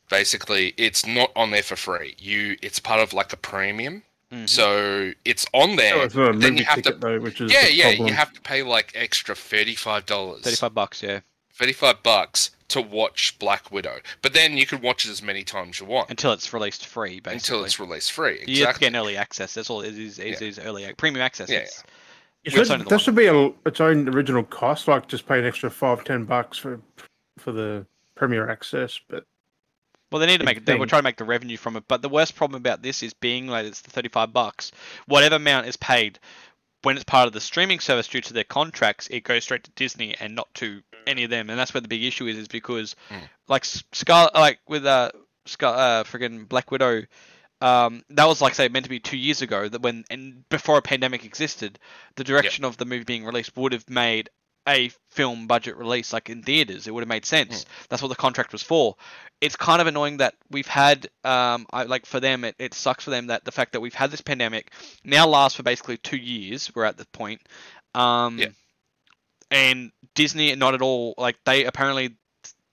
basically 0.09 0.75
it's 0.77 1.07
not 1.07 1.31
on 1.37 1.51
there 1.51 1.63
for 1.63 1.77
free. 1.77 2.15
You, 2.19 2.57
it's 2.63 2.79
part 2.81 3.01
of 3.01 3.13
like 3.13 3.33
a 3.33 3.37
premium, 3.37 4.03
mhm. 4.33 4.49
so 4.49 5.13
it's 5.25 5.47
on 5.53 5.77
there. 5.77 5.97
oh, 5.97 6.03
it's 6.03 6.15
not 6.15 6.35
a 6.35 6.39
then 6.39 6.57
you 6.57 6.65
have 6.65 6.83
to- 6.83 6.93
though, 6.93 7.19
which 7.21 7.41
is 7.41 7.53
yeah, 7.53 7.67
the 7.67 7.73
yeah. 7.75 7.89
You 7.91 8.13
have 8.13 8.33
to 8.33 8.41
pay 8.41 8.63
like 8.63 8.93
extra 8.95 9.35
thirty-five 9.35 10.07
dollars. 10.07 10.43
thirty-five 10.43 10.75
bucks, 10.75 11.03
yeah, 11.03 11.21
35 11.55 12.03
bucks 12.03 12.51
to 12.69 12.81
watch 12.81 13.37
Black 13.41 13.71
Widow. 13.73 13.99
But 14.23 14.33
then 14.33 14.57
you 14.57 14.65
can 14.65 14.81
watch 14.81 15.05
it 15.05 15.11
as 15.11 15.23
many 15.23 15.43
times 15.43 15.81
you 15.81 15.87
want 15.87 16.09
until 16.11 16.33
it's 16.33 16.53
released 16.53 16.87
free, 16.87 17.19
basically. 17.21 17.35
until 17.35 17.65
it's 17.65 17.81
released 17.81 18.13
free. 18.13 18.35
Exactly. 18.35 18.55
You 18.55 18.67
have 18.67 18.75
to 18.77 18.81
get 18.81 18.95
early 18.95 19.17
access. 19.17 19.55
That's 19.55 19.69
all 19.71 19.81
it 19.83 19.99
is. 19.99 20.19
It 20.21 20.41
is 20.41 20.59
early 20.61 20.85
ac- 20.85 20.95
premium 20.95 21.23
access. 21.25 21.51
Yeah, 21.51 21.59
It's- 21.59 21.83
It 22.45 22.55
We're 22.55 22.65
should- 22.65 22.81
that 22.81 22.87
one. 22.91 22.99
should 23.01 23.15
be 23.17 23.27
a, 23.27 23.53
its 23.67 23.81
own 23.81 24.09
original 24.09 24.45
cost, 24.45 24.89
like 24.89 25.09
just 25.09 25.27
pay 25.27 25.41
an 25.41 25.45
extra 25.45 25.71
five, 25.71 26.05
ten 26.05 26.25
bucks 26.25 26.57
for 26.57 26.81
for 27.39 27.53
the 27.53 27.85
Premier 28.15 28.49
access. 28.49 28.99
But 29.09 29.25
Well, 30.11 30.21
they 30.21 30.27
need 30.27 30.39
to 30.39 30.45
make. 30.45 30.65
They 30.65 30.75
will 30.75 30.87
try 30.87 30.99
to 30.99 31.05
make 31.05 31.17
the 31.17 31.25
revenue 31.25 31.57
from 31.57 31.77
it, 31.77 31.85
but 31.87 32.03
the 32.03 32.09
worst 32.09 32.35
problem 32.35 32.61
about 32.61 32.83
this 32.83 33.03
is 33.03 33.15
being 33.15 33.47
like 33.47 33.67
it's 33.67 33.81
the 33.81 33.91
thirty-five 33.91 34.33
bucks. 34.33 34.73
Whatever 35.07 35.37
amount 35.37 35.67
is 35.67 35.77
paid 35.77 36.19
when 36.83 36.97
it's 36.97 37.05
part 37.05 37.27
of 37.27 37.33
the 37.33 37.41
streaming 37.41 37.79
service 37.79 38.09
due 38.09 38.21
to 38.23 38.33
their 38.33 38.45
contracts, 38.45 39.07
it 39.09 39.23
goes 39.23 39.45
straight 39.45 39.65
to 39.65 39.71
Disney 39.73 40.17
and 40.19 40.35
not 40.35 40.53
to 40.55 40.83
any 41.07 41.25
of 41.25 41.31
them, 41.31 41.51
and 41.51 41.59
that's 41.59 41.75
where 41.75 41.81
the 41.81 41.89
big 41.89 42.03
issue 42.03 42.27
is. 42.27 42.37
Is 42.37 42.49
because 42.49 42.97
Mm. 43.11 43.29
like 43.49 43.65
Scar, 43.65 44.31
like 44.35 44.59
with 44.67 44.87
uh, 44.87 45.11
Scar, 45.47 45.75
uh, 45.75 46.05
friggin' 46.05 46.49
Black 46.49 46.71
Widow. 46.71 47.03
Um, 47.63 48.03
that 48.09 48.25
was 48.25 48.41
like 48.41 48.55
say 48.55 48.69
meant 48.69 48.85
to 48.87 48.91
be 48.91 49.01
two 49.01 49.19
years 49.19 49.43
ago. 49.43 49.69
That 49.69 49.83
when 49.83 50.05
and 50.09 50.49
before 50.49 50.79
a 50.79 50.83
pandemic 50.83 51.27
existed, 51.27 51.79
the 52.17 52.25
direction 52.25 52.65
of 52.65 52.79
the 52.79 52.87
movie 52.87 53.05
being 53.05 53.25
released 53.27 53.55
would 53.57 53.73
have 53.73 53.89
made 53.91 54.31
a 54.69 54.91
film 55.11 55.47
budget 55.47 55.77
release 55.77 56.13
like 56.13 56.31
in 56.31 56.43
theaters. 56.43 56.87
It 56.87 56.95
would 56.95 57.01
have 57.03 57.09
made 57.09 57.25
sense. 57.25 57.65
That's 57.89 58.03
what 58.03 58.09
the 58.09 58.15
contract 58.15 58.53
was 58.53 58.63
for 58.63 58.97
it's 59.41 59.57
kind 59.57 59.81
of 59.81 59.87
annoying 59.87 60.19
that 60.19 60.35
we've 60.51 60.67
had 60.67 61.07
um 61.25 61.67
I, 61.73 61.85
like 61.85 62.07
for 62.07 62.21
them 62.21 62.45
it, 62.45 62.55
it 62.59 62.75
sucks 62.75 63.05
for 63.05 63.11
them 63.11 63.29
that 63.29 63.45
the 63.45 63.53
fact 63.53 63.73
that 63.73 63.81
we've 63.81 63.95
had 63.95 64.11
this 64.11 64.21
pandemic 64.21 64.73
now 65.05 65.27
lasts 65.27 65.57
for 65.57 65.63
basically 65.63 65.97
two 65.97 66.17
years 66.17 66.71
we're 66.75 66.85
at 66.85 66.97
the 66.97 67.07
point 67.07 67.41
um 67.95 68.39
Yeah. 68.39 68.49
and 69.51 69.93
disney 70.15 70.55
not 70.57 70.75
at 70.75 70.83
all 70.83 71.15
like 71.17 71.37
they 71.45 71.65
apparently 71.65 72.17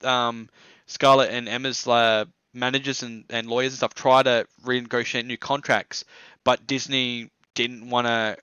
um 0.03 0.49
scarlett 0.85 1.31
and 1.31 1.47
emma's 1.49 1.87
uh, 1.87 2.25
managers 2.53 3.03
and, 3.03 3.25
and 3.29 3.47
lawyers 3.47 3.71
and 3.73 3.77
stuff 3.77 3.93
try 3.93 4.23
to 4.23 4.45
renegotiate 4.63 5.25
new 5.25 5.37
contracts 5.37 6.05
but 6.43 6.67
disney 6.67 7.29
didn't 7.55 7.89
want 7.89 8.07
to 8.07 8.37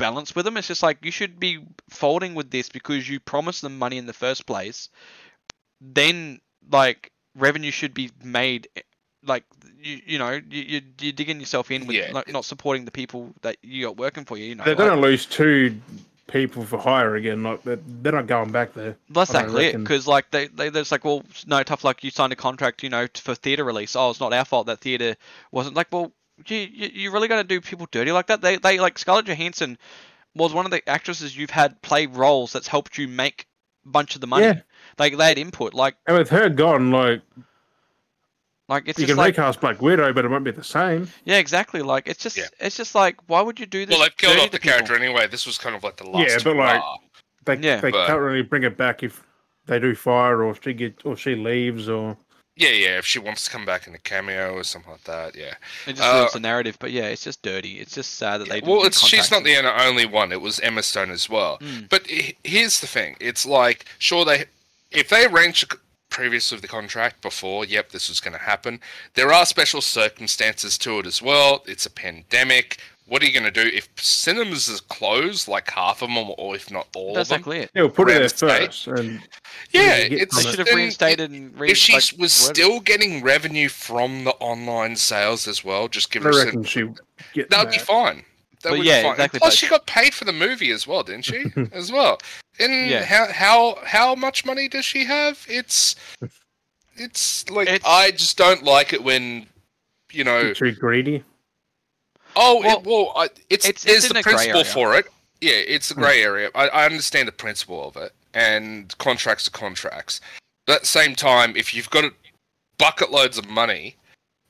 balance 0.00 0.34
with 0.34 0.44
them 0.44 0.56
it's 0.56 0.68
just 0.68 0.82
like 0.82 1.04
you 1.04 1.10
should 1.10 1.38
be 1.38 1.60
folding 1.88 2.34
with 2.34 2.50
this 2.50 2.68
because 2.68 3.08
you 3.08 3.20
promised 3.20 3.62
them 3.62 3.78
money 3.78 3.98
in 3.98 4.06
the 4.06 4.12
first 4.12 4.46
place 4.46 4.88
then 5.80 6.40
like 6.70 7.12
revenue 7.36 7.70
should 7.70 7.94
be 7.94 8.10
made 8.22 8.68
like 9.24 9.44
you 9.80 10.00
you 10.06 10.18
know 10.18 10.30
you 10.30 10.62
you 10.62 10.80
you're 11.00 11.12
digging 11.12 11.40
yourself 11.40 11.70
in 11.70 11.86
with 11.86 11.96
Yeah. 11.96 12.10
like 12.12 12.32
not 12.32 12.44
supporting 12.44 12.84
the 12.84 12.90
people 12.90 13.32
that 13.42 13.56
you 13.62 13.86
got 13.86 13.96
working 13.96 14.24
for 14.24 14.36
you. 14.36 14.46
You 14.46 14.54
know, 14.54 14.64
they're 14.64 14.74
like, 14.74 14.88
going 14.88 15.00
to 15.00 15.06
lose 15.06 15.26
two 15.26 15.76
people 16.26 16.64
for 16.64 16.78
hire 16.78 17.16
again. 17.16 17.42
Like 17.42 17.62
they're, 17.62 17.78
they're 18.02 18.12
not 18.12 18.26
going 18.26 18.52
back 18.52 18.72
there. 18.74 18.96
that's 19.10 19.34
I 19.34 19.42
exactly 19.42 19.66
it. 19.66 19.78
Because 19.78 20.06
like 20.06 20.30
they 20.30 20.46
they 20.46 20.70
there's 20.70 20.92
like 20.92 21.04
well 21.04 21.22
no 21.46 21.62
tough 21.62 21.84
luck 21.84 22.02
you 22.02 22.10
signed 22.10 22.32
a 22.32 22.36
contract 22.36 22.82
you 22.82 22.88
know 22.88 23.06
for 23.14 23.34
theater 23.34 23.64
release. 23.64 23.96
Oh, 23.96 24.10
it's 24.10 24.20
not 24.20 24.32
our 24.32 24.44
fault 24.44 24.66
that 24.66 24.80
theater 24.80 25.16
wasn't 25.52 25.76
like 25.76 25.88
well 25.92 26.12
you 26.48 26.58
you, 26.58 26.90
you 26.92 27.10
really 27.10 27.28
going 27.28 27.42
to 27.42 27.46
do 27.48 27.60
people 27.60 27.86
dirty 27.90 28.12
like 28.12 28.26
that? 28.28 28.40
They 28.40 28.56
they 28.56 28.78
like 28.80 28.98
Scarlett 28.98 29.26
Johansson 29.26 29.78
was 30.34 30.52
one 30.52 30.64
of 30.64 30.70
the 30.70 30.88
actresses 30.88 31.36
you've 31.36 31.50
had 31.50 31.80
play 31.82 32.06
roles 32.06 32.52
that's 32.52 32.68
helped 32.68 32.96
you 32.98 33.08
make 33.08 33.46
a 33.84 33.88
bunch 33.88 34.14
of 34.14 34.20
the 34.20 34.26
money. 34.26 34.46
Yeah. 34.46 34.60
Like 34.98 35.16
they 35.16 35.28
had 35.28 35.38
input. 35.38 35.74
Like 35.74 35.96
And 36.06 36.16
with 36.16 36.28
her 36.30 36.48
gone, 36.48 36.90
like 36.90 37.22
like 38.68 38.84
it's 38.86 38.98
you 38.98 39.06
just 39.06 39.16
can 39.16 39.16
like 39.18 39.36
recast 39.36 39.60
Black 39.60 39.82
Widow, 39.82 40.12
but 40.12 40.24
it 40.24 40.28
won't 40.28 40.44
be 40.44 40.52
the 40.52 40.62
same. 40.62 41.08
yeah, 41.24 41.38
exactly. 41.38 41.82
Like 41.82 42.06
it's 42.08 42.22
just 42.22 42.36
Yeah. 42.36 42.46
it's 42.60 42.76
just 42.76 42.94
like 42.94 43.16
why 43.28 43.40
would 43.42 43.58
you 43.58 43.66
do 43.66 43.84
this? 43.84 43.94
Well, 43.96 44.04
they've 44.04 44.16
killed 44.16 44.36
off 44.38 44.50
the 44.52 44.58
people? 44.58 44.70
character 44.78 44.94
anyway. 44.94 45.26
This 45.26 45.46
was 45.46 45.58
kind 45.58 45.74
of 45.74 45.82
like 45.82 45.96
the 45.96 46.08
last. 46.08 46.28
Yeah, 46.30 46.38
but, 46.44 46.56
like, 46.56 46.80
hurrah. 46.80 46.96
They 47.46 47.56
Yeah. 47.56 47.80
they 47.80 47.90
But- 47.90 48.06
can't 48.06 48.20
really 48.20 48.42
bring 48.42 48.62
it 48.62 48.76
back 48.76 49.02
if 49.02 49.22
they 49.66 49.78
do 49.80 49.94
fire 49.94 50.42
or 50.44 50.54
she 50.60 50.72
get 50.72 51.04
or 51.04 51.16
she 51.16 51.34
leaves 51.34 51.88
or 51.88 52.16
yeah, 52.60 52.68
yeah. 52.68 52.98
If 52.98 53.06
she 53.06 53.18
wants 53.18 53.44
to 53.44 53.50
come 53.50 53.64
back 53.64 53.86
in 53.86 53.94
a 53.94 53.98
cameo 53.98 54.54
or 54.54 54.64
something 54.64 54.92
like 54.92 55.04
that, 55.04 55.34
yeah. 55.34 55.54
It 55.86 55.94
just 55.96 56.02
Uh, 56.02 56.18
ruins 56.18 56.32
the 56.34 56.40
narrative. 56.40 56.76
But 56.78 56.92
yeah, 56.92 57.04
it's 57.04 57.24
just 57.24 57.40
dirty. 57.42 57.80
It's 57.80 57.94
just 57.94 58.14
sad 58.14 58.40
that 58.40 58.48
they. 58.48 58.56
Yeah, 58.56 58.60
didn't 58.60 58.76
well, 58.76 58.86
it's 58.86 59.04
she's 59.06 59.30
not 59.30 59.44
the 59.44 59.56
only 59.56 60.04
one. 60.04 60.30
It 60.30 60.42
was 60.42 60.60
Emma 60.60 60.82
Stone 60.82 61.10
as 61.10 61.28
well. 61.28 61.58
Mm. 61.58 61.88
But 61.88 62.06
here's 62.44 62.80
the 62.80 62.86
thing: 62.86 63.16
it's 63.18 63.46
like 63.46 63.86
sure 63.98 64.26
they, 64.26 64.44
if 64.90 65.08
they 65.08 65.24
arranged 65.24 65.74
previous 66.10 66.52
of 66.52 66.60
the 66.60 66.68
contract 66.68 67.22
before, 67.22 67.64
yep, 67.64 67.90
this 67.90 68.08
was 68.08 68.20
going 68.20 68.34
to 68.34 68.42
happen. 68.42 68.80
There 69.14 69.32
are 69.32 69.46
special 69.46 69.80
circumstances 69.80 70.76
to 70.78 70.98
it 70.98 71.06
as 71.06 71.22
well. 71.22 71.62
It's 71.66 71.86
a 71.86 71.90
pandemic. 71.90 72.78
What 73.10 73.22
are 73.22 73.26
you 73.26 73.32
going 73.32 73.52
to 73.52 73.64
do 73.64 73.68
if 73.76 73.88
cinemas 73.96 74.68
is 74.68 74.80
closed, 74.80 75.48
like 75.48 75.68
half 75.68 76.00
of 76.00 76.08
them, 76.14 76.30
or 76.38 76.54
if 76.54 76.70
not 76.70 76.86
all 76.94 77.12
That's 77.12 77.28
of 77.32 77.42
them? 77.44 77.52
exactly 77.52 77.58
it. 77.64 77.70
yeah, 77.74 77.82
we'll 77.82 77.90
put 77.90 78.08
it 78.08 78.12
there 78.12 78.20
Reinstate. 78.20 78.66
first. 78.66 78.86
And 78.86 79.20
Yeah, 79.72 79.96
it's 79.96 80.36
They 80.36 80.48
should 80.48 80.60
have 80.60 80.68
reinstated 80.72 81.28
and 81.32 81.58
re- 81.58 81.72
If 81.72 81.76
she 81.76 81.94
like, 81.94 82.04
was 82.18 82.40
whatever. 82.48 82.54
still 82.54 82.78
getting 82.78 83.20
revenue 83.24 83.68
from 83.68 84.22
the 84.22 84.30
online 84.34 84.94
sales 84.94 85.48
as 85.48 85.64
well, 85.64 85.88
just 85.88 86.12
give 86.12 86.24
I 86.24 86.28
her 86.28 86.40
a 86.40 86.44
reckon 86.44 86.62
she 86.62 86.82
That 87.34 87.58
would 87.64 87.70
be 87.72 87.78
fine. 87.78 88.24
That 88.62 88.68
But 88.70 88.78
would 88.78 88.86
yeah, 88.86 89.00
be 89.00 89.02
fine. 89.04 89.12
exactly, 89.14 89.40
Plus, 89.40 89.54
she 89.56 89.66
got 89.68 89.86
paid 89.86 90.14
for 90.14 90.24
the 90.24 90.32
movie 90.32 90.70
as 90.70 90.86
well, 90.86 91.02
didn't 91.02 91.24
she? 91.24 91.46
as 91.72 91.90
well. 91.90 92.18
And 92.60 92.88
Yeah. 92.88 93.04
how 93.04 93.26
how 93.32 93.78
how 93.84 94.14
much 94.14 94.44
money 94.44 94.68
does 94.68 94.84
she 94.84 95.04
have? 95.06 95.44
It's 95.48 95.96
it's 96.96 97.48
like 97.50 97.68
It's- 97.68 97.82
I 97.84 98.12
just 98.12 98.36
don't 98.36 98.62
like 98.62 98.92
it 98.92 99.02
when 99.02 99.46
you 100.12 100.22
know. 100.22 100.52
Too 100.52 100.72
greedy. 100.72 101.24
Oh, 102.36 102.60
Well, 102.60 102.78
it, 102.78 102.86
well, 102.86 103.12
I, 103.16 103.28
it's 103.48 103.66
it's- 103.68 103.84
there's 103.84 104.04
it's 104.04 104.12
the 104.14 104.22
principle 104.22 104.64
for 104.64 104.96
it. 104.96 105.06
Yeah, 105.40 105.52
it's 105.52 105.88
the 105.88 105.94
hmm. 105.94 106.02
grey 106.02 106.22
area. 106.22 106.50
I, 106.54 106.68
I 106.68 106.84
understand 106.86 107.26
the 107.28 107.32
principle 107.32 107.86
of 107.88 107.96
it, 107.96 108.12
and 108.34 108.96
contracts 108.98 109.48
are 109.48 109.52
contracts. 109.52 110.20
But 110.66 110.76
at 110.76 110.80
the 110.82 110.86
same 110.86 111.14
time, 111.14 111.56
if 111.56 111.74
you've 111.74 111.90
got 111.90 112.12
bucket 112.78 113.10
loads 113.10 113.38
of 113.38 113.48
money, 113.48 113.96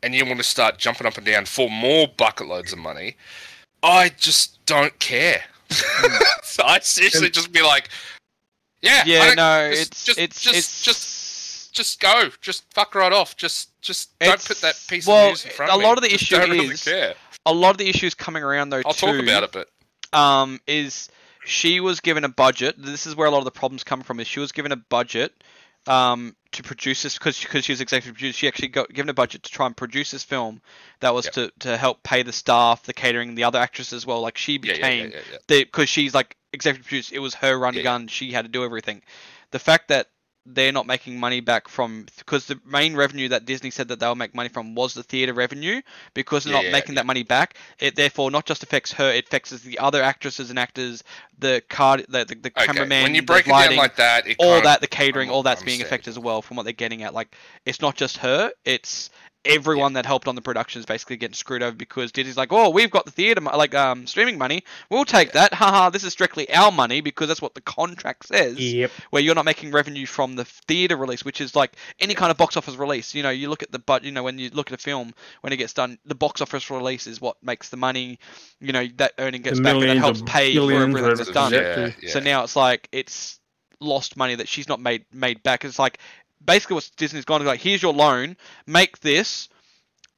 and 0.03 0.14
you 0.14 0.24
want 0.24 0.39
to 0.39 0.45
start 0.45 0.78
jumping 0.78 1.07
up 1.07 1.16
and 1.16 1.26
down 1.26 1.45
for 1.45 1.70
more 1.70 2.09
bucket 2.09 2.49
loads 2.49 2.72
of 2.72 2.78
money, 2.78 3.16
I 3.83 4.09
just 4.11 4.64
don't 4.66 4.99
care. 4.99 5.43
Hmm. 5.70 6.22
so 6.43 6.62
I 6.66 6.81
seriously 6.81 7.31
just 7.31 7.53
be 7.53 7.62
like, 7.62 7.89
yeah, 8.83 9.05
Yeah, 9.07 9.35
no, 9.35 9.70
just- 9.70 9.81
it's 9.93 10.05
just- 10.05 10.18
it's 10.18 10.41
just- 10.41 10.57
it's 10.57 10.83
just 10.83 11.20
just 11.72 12.01
go, 12.01 12.31
just 12.41 12.64
fuck 12.74 12.95
right 12.97 13.12
off, 13.12 13.37
just 13.37 13.81
just 13.81 14.18
don't 14.18 14.45
put 14.45 14.61
that 14.61 14.78
piece 14.89 15.07
well, 15.07 15.26
of 15.26 15.31
news 15.31 15.45
in 15.45 15.51
front 15.53 15.70
a 15.70 15.74
of 15.74 15.78
me. 15.81 15.85
A 15.85 15.89
lot 15.89 15.99
of 15.99 16.03
the 16.03 16.11
Just 16.11 16.22
issue 16.24 16.37
really 16.39 16.66
is- 16.66 16.83
care. 16.85 17.14
A 17.47 17.53
lot 17.53 17.70
of 17.70 17.78
the 17.78 17.88
issues 17.88 18.14
coming 18.14 18.43
around 18.43 18.70
though 18.70 18.82
I'll 18.84 18.93
too. 18.93 19.07
talk 19.07 19.22
about 19.22 19.43
it, 19.45 19.53
but 19.53 20.18
um, 20.18 20.61
is 20.66 21.09
she 21.45 21.80
was 21.80 22.01
given 22.01 22.24
a 22.24 22.28
budget. 22.28 22.74
This 22.78 23.07
is 23.07 23.16
where 23.16 23.26
a 23.26 23.30
lot 23.30 23.38
of 23.38 23.45
the 23.45 23.51
problems 23.51 23.84
come 23.84 24.03
from. 24.03 24.20
Is 24.20 24.26
she 24.26 24.41
was 24.41 24.53
given 24.53 24.72
a 24.72 24.76
budget 24.76 25.32
um, 25.86 26.36
to 26.53 26.62
produce 26.62 27.03
this 27.03 27.16
because 27.16 27.41
because 27.41 27.64
she 27.64 27.72
was 27.72 27.80
executive 27.80 28.14
producer. 28.14 28.36
She 28.36 28.49
actually 28.49 28.68
got 28.68 28.91
given 28.91 29.09
a 29.09 29.14
budget 29.14 29.43
to 29.45 29.51
try 29.51 29.66
and 29.66 29.76
produce 29.76 30.11
this 30.11 30.22
film 30.24 30.61
that 31.01 31.14
was 31.14 31.24
Yep. 31.26 31.34
to, 31.34 31.53
to 31.61 31.76
help 31.76 32.03
pay 32.03 32.22
the 32.22 32.32
staff, 32.32 32.82
the 32.82 32.93
catering, 32.93 33.34
the 33.34 33.45
other 33.45 33.59
actresses 33.59 33.93
as 33.95 34.07
well. 34.07 34.20
Like 34.20 34.36
she 34.36 34.53
yeah, 34.55 34.59
yeah, 34.64 34.72
became 34.74 35.11
yeah, 35.11 35.16
yeah, 35.16 35.22
yeah. 35.32 35.38
the 35.49 35.64
because 35.64 35.88
she's 35.88 36.14
like 36.14 36.36
executive 36.53 36.86
producer. 36.86 37.14
It 37.14 37.20
was 37.20 37.34
her 37.36 37.59
run 37.59 37.74
Yeah, 37.74 37.78
yeah. 37.78 37.84
gun. 37.84 38.09
She 38.09 38.32
had 38.32 38.45
to 38.45 38.51
do 38.51 38.64
everything. 38.64 39.03
The 39.53 39.59
fact 39.59 39.88
that 39.88 40.09
they're 40.47 40.72
not 40.72 40.86
making 40.86 41.18
money 41.20 41.41
back 41.41 41.68
from 41.68 42.07
because 42.18 42.47
the 42.47 42.59
main 42.64 42.97
revenue 42.97 43.28
that 43.28 43.45
Disney 43.45 43.70
said 43.70 43.88
that 43.88 44.01
they'll 44.01 44.14
make 44.14 44.34
money 44.34 44.49
from 44.49 44.74
was 44.74 44.95
the 44.95 45.03
theater 45.03 45.32
revenue 45.34 45.80
because 46.14 46.45
they're 46.45 46.53
Yeah, 46.53 46.61
not 46.61 46.66
yeah, 46.70 46.70
making 46.70 46.95
yeah. 46.95 46.97
that 46.97 47.07
money 47.07 47.22
back. 47.22 47.57
It 47.78 47.97
therefore 47.97 48.30
not 48.30 48.47
just 48.47 48.62
affects 48.62 48.93
her, 48.93 49.11
it 49.12 49.26
affects 49.26 49.51
the 49.51 49.78
other 49.78 50.03
actresses 50.03 50.51
and 50.51 50.59
actors, 50.59 51.05
the 51.38 51.62
card, 51.68 52.07
the 52.09 52.24
the, 52.24 52.34
the 52.34 52.51
Okay, 52.59 52.86
cameraman, 52.91 52.97
when 52.99 53.14
you 53.14 53.22
the 53.28 53.41
break 53.41 53.47
it 53.47 53.57
lighting, 53.57 53.57
down 53.57 53.76
like 53.76 53.97
that, 53.97 54.26
it 54.26 54.38
all 54.38 54.61
that, 54.62 54.80
the 54.80 54.86
catering, 54.86 55.30
all 55.30 55.43
that's 55.43 55.62
I'm 55.62 55.68
being 55.68 55.80
sad. 55.80 55.82
affected 55.82 56.11
as 56.11 56.18
well 56.18 56.43
from 56.43 56.57
what 56.57 56.64
they're 56.64 56.72
getting 56.72 57.03
at. 57.03 57.14
Like 57.14 57.36
it's 57.64 57.80
not 57.80 57.97
just 57.97 58.18
her, 58.18 58.53
it's 58.64 59.11
everyone 59.45 59.95
that 59.95 60.05
helped 60.05 60.28
on 60.28 60.34
the 60.34 60.43
production 60.43 60.80
is 60.80 60.86
basically 60.86 61.16
getting 61.16 61.34
screwed 61.34 61.62
over 61.62 61.74
because 61.74 62.12
Disney's 62.12 62.36
like, 62.36 62.53
oh, 62.53 62.70
we've 62.70 62.91
got 62.91 63.05
the 63.07 63.11
theater 63.11 63.41
mo- 63.41 63.57
like 63.57 63.74
um 63.74 64.07
streaming 64.07 64.38
money, 64.38 64.64
we'll 64.91 65.05
take 65.05 65.32
that. 65.32 65.55
Haha, 65.55 65.91
this 65.91 66.05
is 66.05 66.12
strictly 66.12 66.53
our 66.53 66.70
money 66.70 67.01
because 67.01 67.28
that's 67.28 67.41
what 67.41 67.55
the 67.55 67.61
contract 67.61 68.26
says 68.26 68.59
Yep. 68.59 68.91
where 69.11 69.22
you're 69.22 69.34
not 69.34 69.45
making 69.45 69.70
revenue 69.70 70.07
from 70.07 70.36
the 70.36 70.45
theater 70.45 70.97
release, 70.97 71.24
which 71.24 71.41
is 71.41 71.57
like 71.57 71.72
any 71.99 72.14
kind 72.14 72.30
of 72.30 72.36
box 72.36 72.57
office 72.57 72.76
release. 72.76 73.14
You 73.14 73.22
know, 73.22 73.30
you 73.30 73.49
look 73.49 73.62
at 73.62 73.72
the 73.72 73.78
but 73.78 74.05
you 74.05 74.12
know 74.12 74.22
when 74.22 74.38
you 74.38 74.51
look 74.51 74.70
at 74.72 74.78
a 74.78 74.82
film 74.82 75.14
when 75.41 75.53
it 75.53 75.57
gets 75.57 75.72
done, 75.72 75.99
the 76.05 76.14
box 76.14 76.41
office 76.41 76.70
release 76.70 77.07
is 77.07 77.20
what 77.20 77.36
makes 77.43 77.70
the 77.70 77.76
money. 77.76 78.18
You 78.61 78.72
know 78.72 78.86
that 78.97 79.12
earning 79.18 79.43
gets 79.43 79.59
The 79.59 79.64
back 79.64 79.74
and 79.76 79.82
that 79.84 79.97
helps 79.97 80.22
pay 80.26 80.55
for 80.55 80.72
everything 80.72 81.14
that's 81.14 81.30
done. 81.30 81.53
Yeah, 81.53 81.93
yeah. 82.01 82.11
So 82.11 82.20
now 82.20 82.45
it's 82.45 82.57
like 82.57 82.88
it's 82.93 83.38
lost 83.80 84.16
money 84.16 84.34
that 84.34 84.49
she's 84.49 84.68
not 84.68 84.80
made 84.80 85.07
made 85.12 85.43
back. 85.43 85.64
It's 85.64 85.78
like 85.78 85.99
basically 86.45 86.74
what 86.74 86.91
Disney's 86.97 87.24
gone 87.24 87.41
to 87.41 87.47
like, 87.47 87.61
here's 87.61 87.82
your 87.82 87.93
loan, 87.93 88.36
make 88.66 89.01
this. 89.01 89.49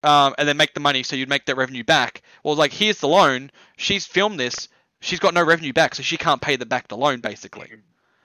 Um, 0.04 0.34
and 0.36 0.48
then 0.48 0.56
make 0.56 0.74
the 0.74 0.80
money 0.80 1.04
so 1.04 1.14
you'd 1.14 1.28
make 1.28 1.46
that 1.46 1.56
revenue 1.56 1.84
back. 1.84 2.22
Well, 2.42 2.56
like 2.56 2.72
here's 2.72 2.98
the 2.98 3.06
loan. 3.06 3.52
She's 3.76 4.04
filmed 4.04 4.40
this. 4.40 4.68
She's 5.00 5.20
got 5.20 5.32
no 5.32 5.44
revenue 5.44 5.72
back, 5.72 5.94
so 5.94 6.02
she 6.02 6.16
can't 6.16 6.40
pay 6.40 6.56
the 6.56 6.66
back 6.66 6.88
the 6.88 6.96
loan 6.96 7.20
basically. 7.20 7.70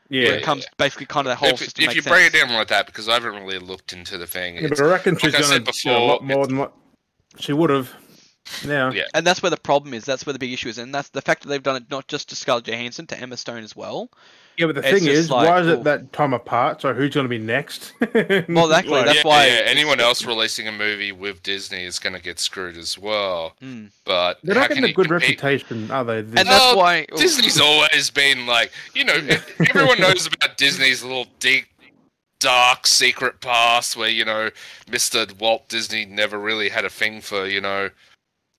Yeah. 0.10 0.30
Where 0.30 0.38
it 0.40 0.44
comes 0.44 0.66
basically 0.78 1.06
kind 1.06 1.28
of 1.28 1.32
that 1.32 1.36
whole 1.38 1.50
if, 1.50 1.60
system 1.60 1.84
if 1.84 1.88
makes 1.90 1.96
you 1.98 2.02
sense. 2.02 2.16
break 2.16 2.34
it 2.34 2.34
down 2.34 2.52
like 2.56 2.70
that, 2.70 2.88
because 2.88 3.08
I 3.08 3.14
haven't 3.14 3.34
really 3.36 3.60
looked 3.60 3.94
into 3.94 4.18
the 4.18 4.26
thing. 4.26 4.56
Yeah, 4.56 4.62
it's- 4.62 4.80
but 4.80 4.88
I 4.88 4.90
reckon 4.90 5.18
she's 5.18 5.34
like 5.34 5.44
I 5.44 5.48
going 5.50 5.66
to 5.66 5.72
do 5.72 5.92
a 5.92 6.00
lot 6.00 6.24
more 6.24 6.48
than 6.48 6.58
what 6.58 6.74
she 7.40 7.54
would 7.54 7.70
have. 7.70 7.94
Now, 8.66 8.92
Yeah. 8.92 9.04
And 9.14 9.26
that's 9.26 9.42
where 9.44 9.50
the 9.50 9.58
problem 9.58 9.94
is. 9.94 10.06
That's 10.06 10.26
where 10.26 10.34
the 10.34 10.40
big 10.40 10.54
issue 10.54 10.70
is, 10.70 10.78
and 10.78 10.94
that's 10.94 11.10
the 11.10 11.22
fact 11.22 11.44
that 11.44 11.50
they've 11.50 11.62
done 11.64 11.76
it 11.78 11.90
not 11.90 12.08
just 12.08 12.30
to 12.30 12.36
Scarlett 12.36 12.66
Johansson, 12.66 13.08
to 13.08 13.20
Emma 13.20 13.38
Stone 13.38 13.64
as 13.64 13.76
well. 13.76 14.10
yeah, 14.58 14.66
but 14.68 14.76
the 14.76 14.82
It's 14.88 15.00
thing 15.00 15.08
is, 15.12 15.30
like, 15.30 15.48
why 15.48 15.60
is 15.62 15.68
it 15.68 15.84
that 15.84 16.12
time 16.14 16.34
apart? 16.34 16.82
So 16.82 16.94
who's 16.94 17.14
going 17.14 17.26
to 17.26 17.30
be 17.30 17.38
next? 17.38 17.94
Well, 18.02 18.66
exactly, 18.66 18.92
Like, 18.94 19.06
that's 19.06 19.18
yeah, 19.18 19.22
why 19.28 19.46
yeah, 19.48 19.62
anyone 19.66 20.00
else 20.00 20.26
releasing 20.26 20.68
a 20.68 20.72
movie 20.72 21.12
with 21.12 21.44
Disney 21.44 21.84
is 21.84 22.00
going 22.00 22.14
to 22.16 22.22
get 22.22 22.40
screwed 22.40 22.78
as 22.78 22.98
well. 22.98 23.54
Mm. 23.62 23.90
But 24.06 24.40
they're 24.44 24.56
not 24.56 24.70
getting 24.70 24.84
a 24.86 24.94
good 24.94 25.08
compete? 25.08 25.42
reputation, 25.42 25.92
are 25.92 26.04
they? 26.04 26.20
And 26.20 26.34
that's 26.34 26.50
Oh, 26.50 26.78
why 26.78 27.06
Disney's 27.16 27.60
always 27.60 28.10
been 28.10 28.46
like, 28.48 28.72
you 28.96 29.04
know, 29.06 29.14
everyone 29.70 30.00
knows 30.00 30.26
about 30.26 30.58
Disney's 30.58 31.04
little 31.04 31.28
deep, 31.40 31.66
dark 32.40 32.86
secret 32.88 33.42
past 33.42 33.96
where, 33.98 34.10
you 34.10 34.24
know, 34.26 34.50
Mr. 34.90 35.32
Walt 35.40 35.68
Disney 35.70 36.06
never 36.06 36.38
really 36.40 36.70
had 36.70 36.86
a 36.86 36.90
thing 36.90 37.22
for, 37.22 37.46
you 37.48 37.62
know, 37.62 37.90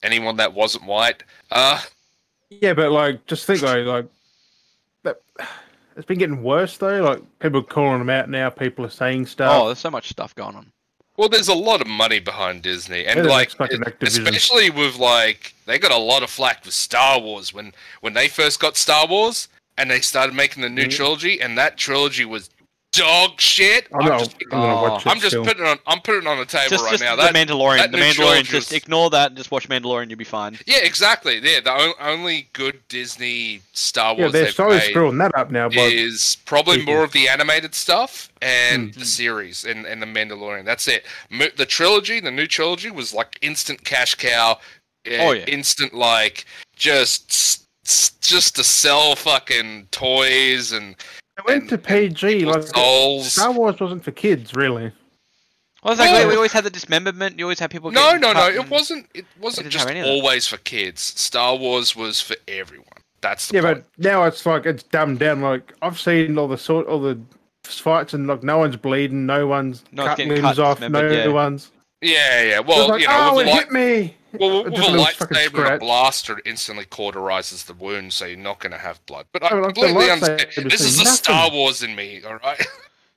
anyone 0.02 0.36
that 0.36 0.52
wasn't 0.52 0.84
white. 0.84 1.22
Uh, 1.50 1.80
Yeah, 2.50 2.74
but 2.74 2.90
like, 2.92 3.26
just 3.26 3.46
think 3.46 3.60
though, 3.60 3.82
like 3.82 4.06
that. 5.02 5.20
It's 5.96 6.06
been 6.06 6.18
getting 6.18 6.42
worse 6.42 6.76
though. 6.78 7.02
Like 7.02 7.38
people 7.40 7.60
are 7.60 7.64
calling 7.64 7.98
them 7.98 8.10
out 8.10 8.28
now. 8.30 8.50
People 8.50 8.84
are 8.86 8.90
saying 8.90 9.26
stuff. 9.26 9.50
oh, 9.62 9.66
there's 9.66 9.78
so 9.80 9.90
much 9.90 10.08
stuff 10.08 10.34
going 10.34 10.54
on. 10.56 10.70
well, 11.16 11.28
there's 11.28 11.48
a 11.48 11.54
lot 11.54 11.80
of 11.80 11.88
money 11.88 12.20
behind 12.20 12.62
Disney. 12.62 13.04
And, 13.04 13.18
Yeah, 13.24 13.30
like, 13.30 13.50
it- 13.58 13.96
especially 14.02 14.70
with, 14.70 14.96
like, 14.98 15.52
they 15.66 15.76
got 15.76 15.90
a 15.90 15.96
lot 15.96 16.22
of 16.22 16.30
flack 16.30 16.64
with 16.64 16.72
Star 16.74 17.18
Wars 17.20 17.52
when, 17.52 17.72
when 18.02 18.14
they 18.14 18.28
first 18.28 18.60
got 18.60 18.76
Star 18.76 19.04
Wars 19.08 19.48
and 19.76 19.90
they 19.90 20.00
started 20.00 20.32
making 20.36 20.62
the 20.62 20.68
new 20.68 20.84
Mhm. 20.86 20.92
trilogy, 20.94 21.40
and 21.40 21.58
that 21.58 21.76
trilogy 21.76 22.24
was 22.24 22.50
dog 22.98 23.40
shit. 23.40 23.86
I'm, 23.94 24.02
I'm 24.12 24.18
just 24.18 24.34
I'm 24.44 24.48
gonna 24.60 24.74
watch 24.74 25.06
it 25.06 25.08
I'm 25.10 25.20
just 25.20 25.36
putting 25.36 25.62
it 25.64 25.68
on. 25.68 25.78
I'm 25.86 26.00
putting 26.00 26.22
it 26.22 26.26
on 26.26 26.38
the 26.38 26.44
table 26.44 26.68
Just, 26.70 26.84
right 26.84 26.90
just 26.92 27.02
now. 27.02 27.16
the 27.16 27.22
That, 27.22 27.34
Mandalorian. 27.34 27.78
that 27.78 27.92
The 27.92 27.98
Mandalorian. 27.98 28.14
trilogy 28.14 28.42
Just 28.50 28.70
was- 28.70 28.72
ignore 28.72 29.10
that 29.10 29.28
and 29.28 29.36
just 29.36 29.50
watch 29.50 29.68
Mandalorian. 29.68 30.08
You'll 30.10 30.18
be 30.18 30.24
fine. 30.24 30.58
yeah, 30.66 30.78
exactly. 30.82 31.38
Yeah, 31.42 31.60
the 31.60 31.94
only 32.00 32.48
good 32.52 32.80
Disney 32.88 33.62
Star 33.72 34.14
Wars. 34.14 34.18
yeah, 34.18 34.22
Wars 34.24 34.32
they're 34.32 34.44
they've 34.44 34.54
slowly 34.54 34.80
screwing 34.80 35.18
that 35.18 35.32
up 35.36 35.50
now. 35.50 35.68
But 35.68 35.92
is 35.92 36.36
probably 36.44 36.78
people. 36.78 36.94
more 36.94 37.04
of 37.04 37.12
the 37.12 37.28
animated 37.28 37.74
stuff 37.74 38.30
and 38.42 38.90
Mhm. 38.92 38.98
the 38.98 39.04
series 39.04 39.64
and, 39.64 39.86
and 39.86 40.02
the 40.02 40.06
Mandalorian. 40.06 40.64
That's 40.64 40.86
it. 40.88 41.06
Mo- 41.30 41.48
The 41.56 41.66
trilogy, 41.66 42.20
the 42.20 42.30
new 42.30 42.46
trilogy, 42.46 42.90
was 42.90 43.14
like 43.14 43.38
instant 43.42 43.84
cash 43.84 44.14
cow. 44.14 44.58
uh, 45.06 45.10
Oh, 45.20 45.32
yeah. 45.32 45.44
instant 45.46 45.94
like 45.94 46.44
just 46.76 47.30
s- 47.30 47.58
s- 47.86 48.10
just 48.20 48.56
to 48.56 48.64
sell 48.64 49.16
fucking 49.16 49.88
toys 49.90 50.72
and 50.72 50.94
it 51.38 51.44
went 51.46 51.60
and- 51.62 51.68
to 51.70 51.78
PG. 51.78 52.44
Like 52.44 52.62
souls. 52.64 53.32
Star 53.32 53.52
Wars 53.52 53.78
wasn't 53.80 54.04
for 54.04 54.10
kids, 54.10 54.54
really. 54.54 54.92
Well, 55.82 55.92
it's 55.92 56.00
like 56.00 56.24
we- 56.24 56.30
we 56.30 56.36
always 56.36 56.52
had 56.52 56.64
the 56.64 56.70
dismemberment. 56.70 57.38
You 57.38 57.44
always 57.44 57.60
had 57.60 57.70
people. 57.70 57.90
No, 57.92 58.02
getting 58.06 58.20
no, 58.22 58.28
no. 58.32 58.40
cut 58.40 58.54
It 58.54 58.60
and- 58.60 58.70
wasn't. 58.70 59.06
It 59.14 59.24
wasn't 59.40 59.64
didn't 59.66 59.72
just 59.72 59.88
any 59.88 60.00
of 60.00 60.06
that. 60.06 60.12
always 60.12 60.46
for 60.46 60.56
kids. 60.58 61.00
Star 61.00 61.54
Wars 61.56 61.94
was 61.94 62.20
for 62.20 62.34
everyone. 62.48 62.86
That's 63.20 63.48
the 63.48 63.54
Yeah, 63.56 63.62
point. 63.62 63.84
but 63.96 64.04
now 64.04 64.24
it's 64.24 64.44
like 64.46 64.66
it's 64.66 64.82
dumbed 64.84 65.18
down. 65.20 65.40
Like 65.40 65.72
I've 65.82 65.98
seen 65.98 66.36
all 66.38 66.48
the 66.48 66.58
sort, 66.58 66.86
all 66.88 67.00
the 67.00 67.18
fights, 67.64 68.12
and 68.14 68.26
like 68.26 68.42
no 68.42 68.58
one's 68.58 68.76
bleeding, 68.76 69.26
no 69.26 69.46
one's 69.46 69.84
No 69.92 70.02
one's 70.04 70.10
cut 70.10 70.16
getting 70.18 70.32
limbs 70.42 70.56
cut, 70.56 70.58
off, 70.58 70.80
no 70.80 70.86
dismembered, 70.88 71.12
yeah. 71.26 71.28
ones. 71.28 71.70
yeah, 72.00 72.42
yeah. 72.42 72.58
It's 72.60 72.68
Well, 72.68 72.88
like, 72.88 73.00
you 73.02 73.08
know, 73.08 73.30
oh, 73.30 73.36
with 73.36 73.46
it 73.46 73.50
the 73.50 73.56
hit 73.56 73.70
me. 73.72 74.16
Well, 74.40 74.64
Just 74.64 74.76
with 74.76 74.78
a 74.78 74.88
a 74.88 74.90
little 74.90 75.04
fucking 75.06 75.36
lightsaber 75.36 75.66
and 75.66 75.74
a 75.74 75.78
blaster, 75.78 76.40
instantly 76.44 76.84
cauterizes 76.84 77.66
the 77.66 77.74
wound, 77.74 78.12
so 78.12 78.24
you're 78.26 78.36
not 78.38 78.58
going 78.60 78.72
to 78.72 78.78
have 78.78 79.04
blood. 79.06 79.26
But 79.32 79.42
I 79.44 79.54
like 79.54 79.74
the 79.74 79.80
completely 79.82 80.10
understand. 80.10 80.70
This 80.70 80.80
is 80.80 80.96
thing, 80.96 81.04
the 81.04 81.10
Star. 81.10 81.50
Wars 81.50 81.82
in 81.82 81.94
me, 81.96 82.22
all 82.24 82.36
right? 82.36 82.64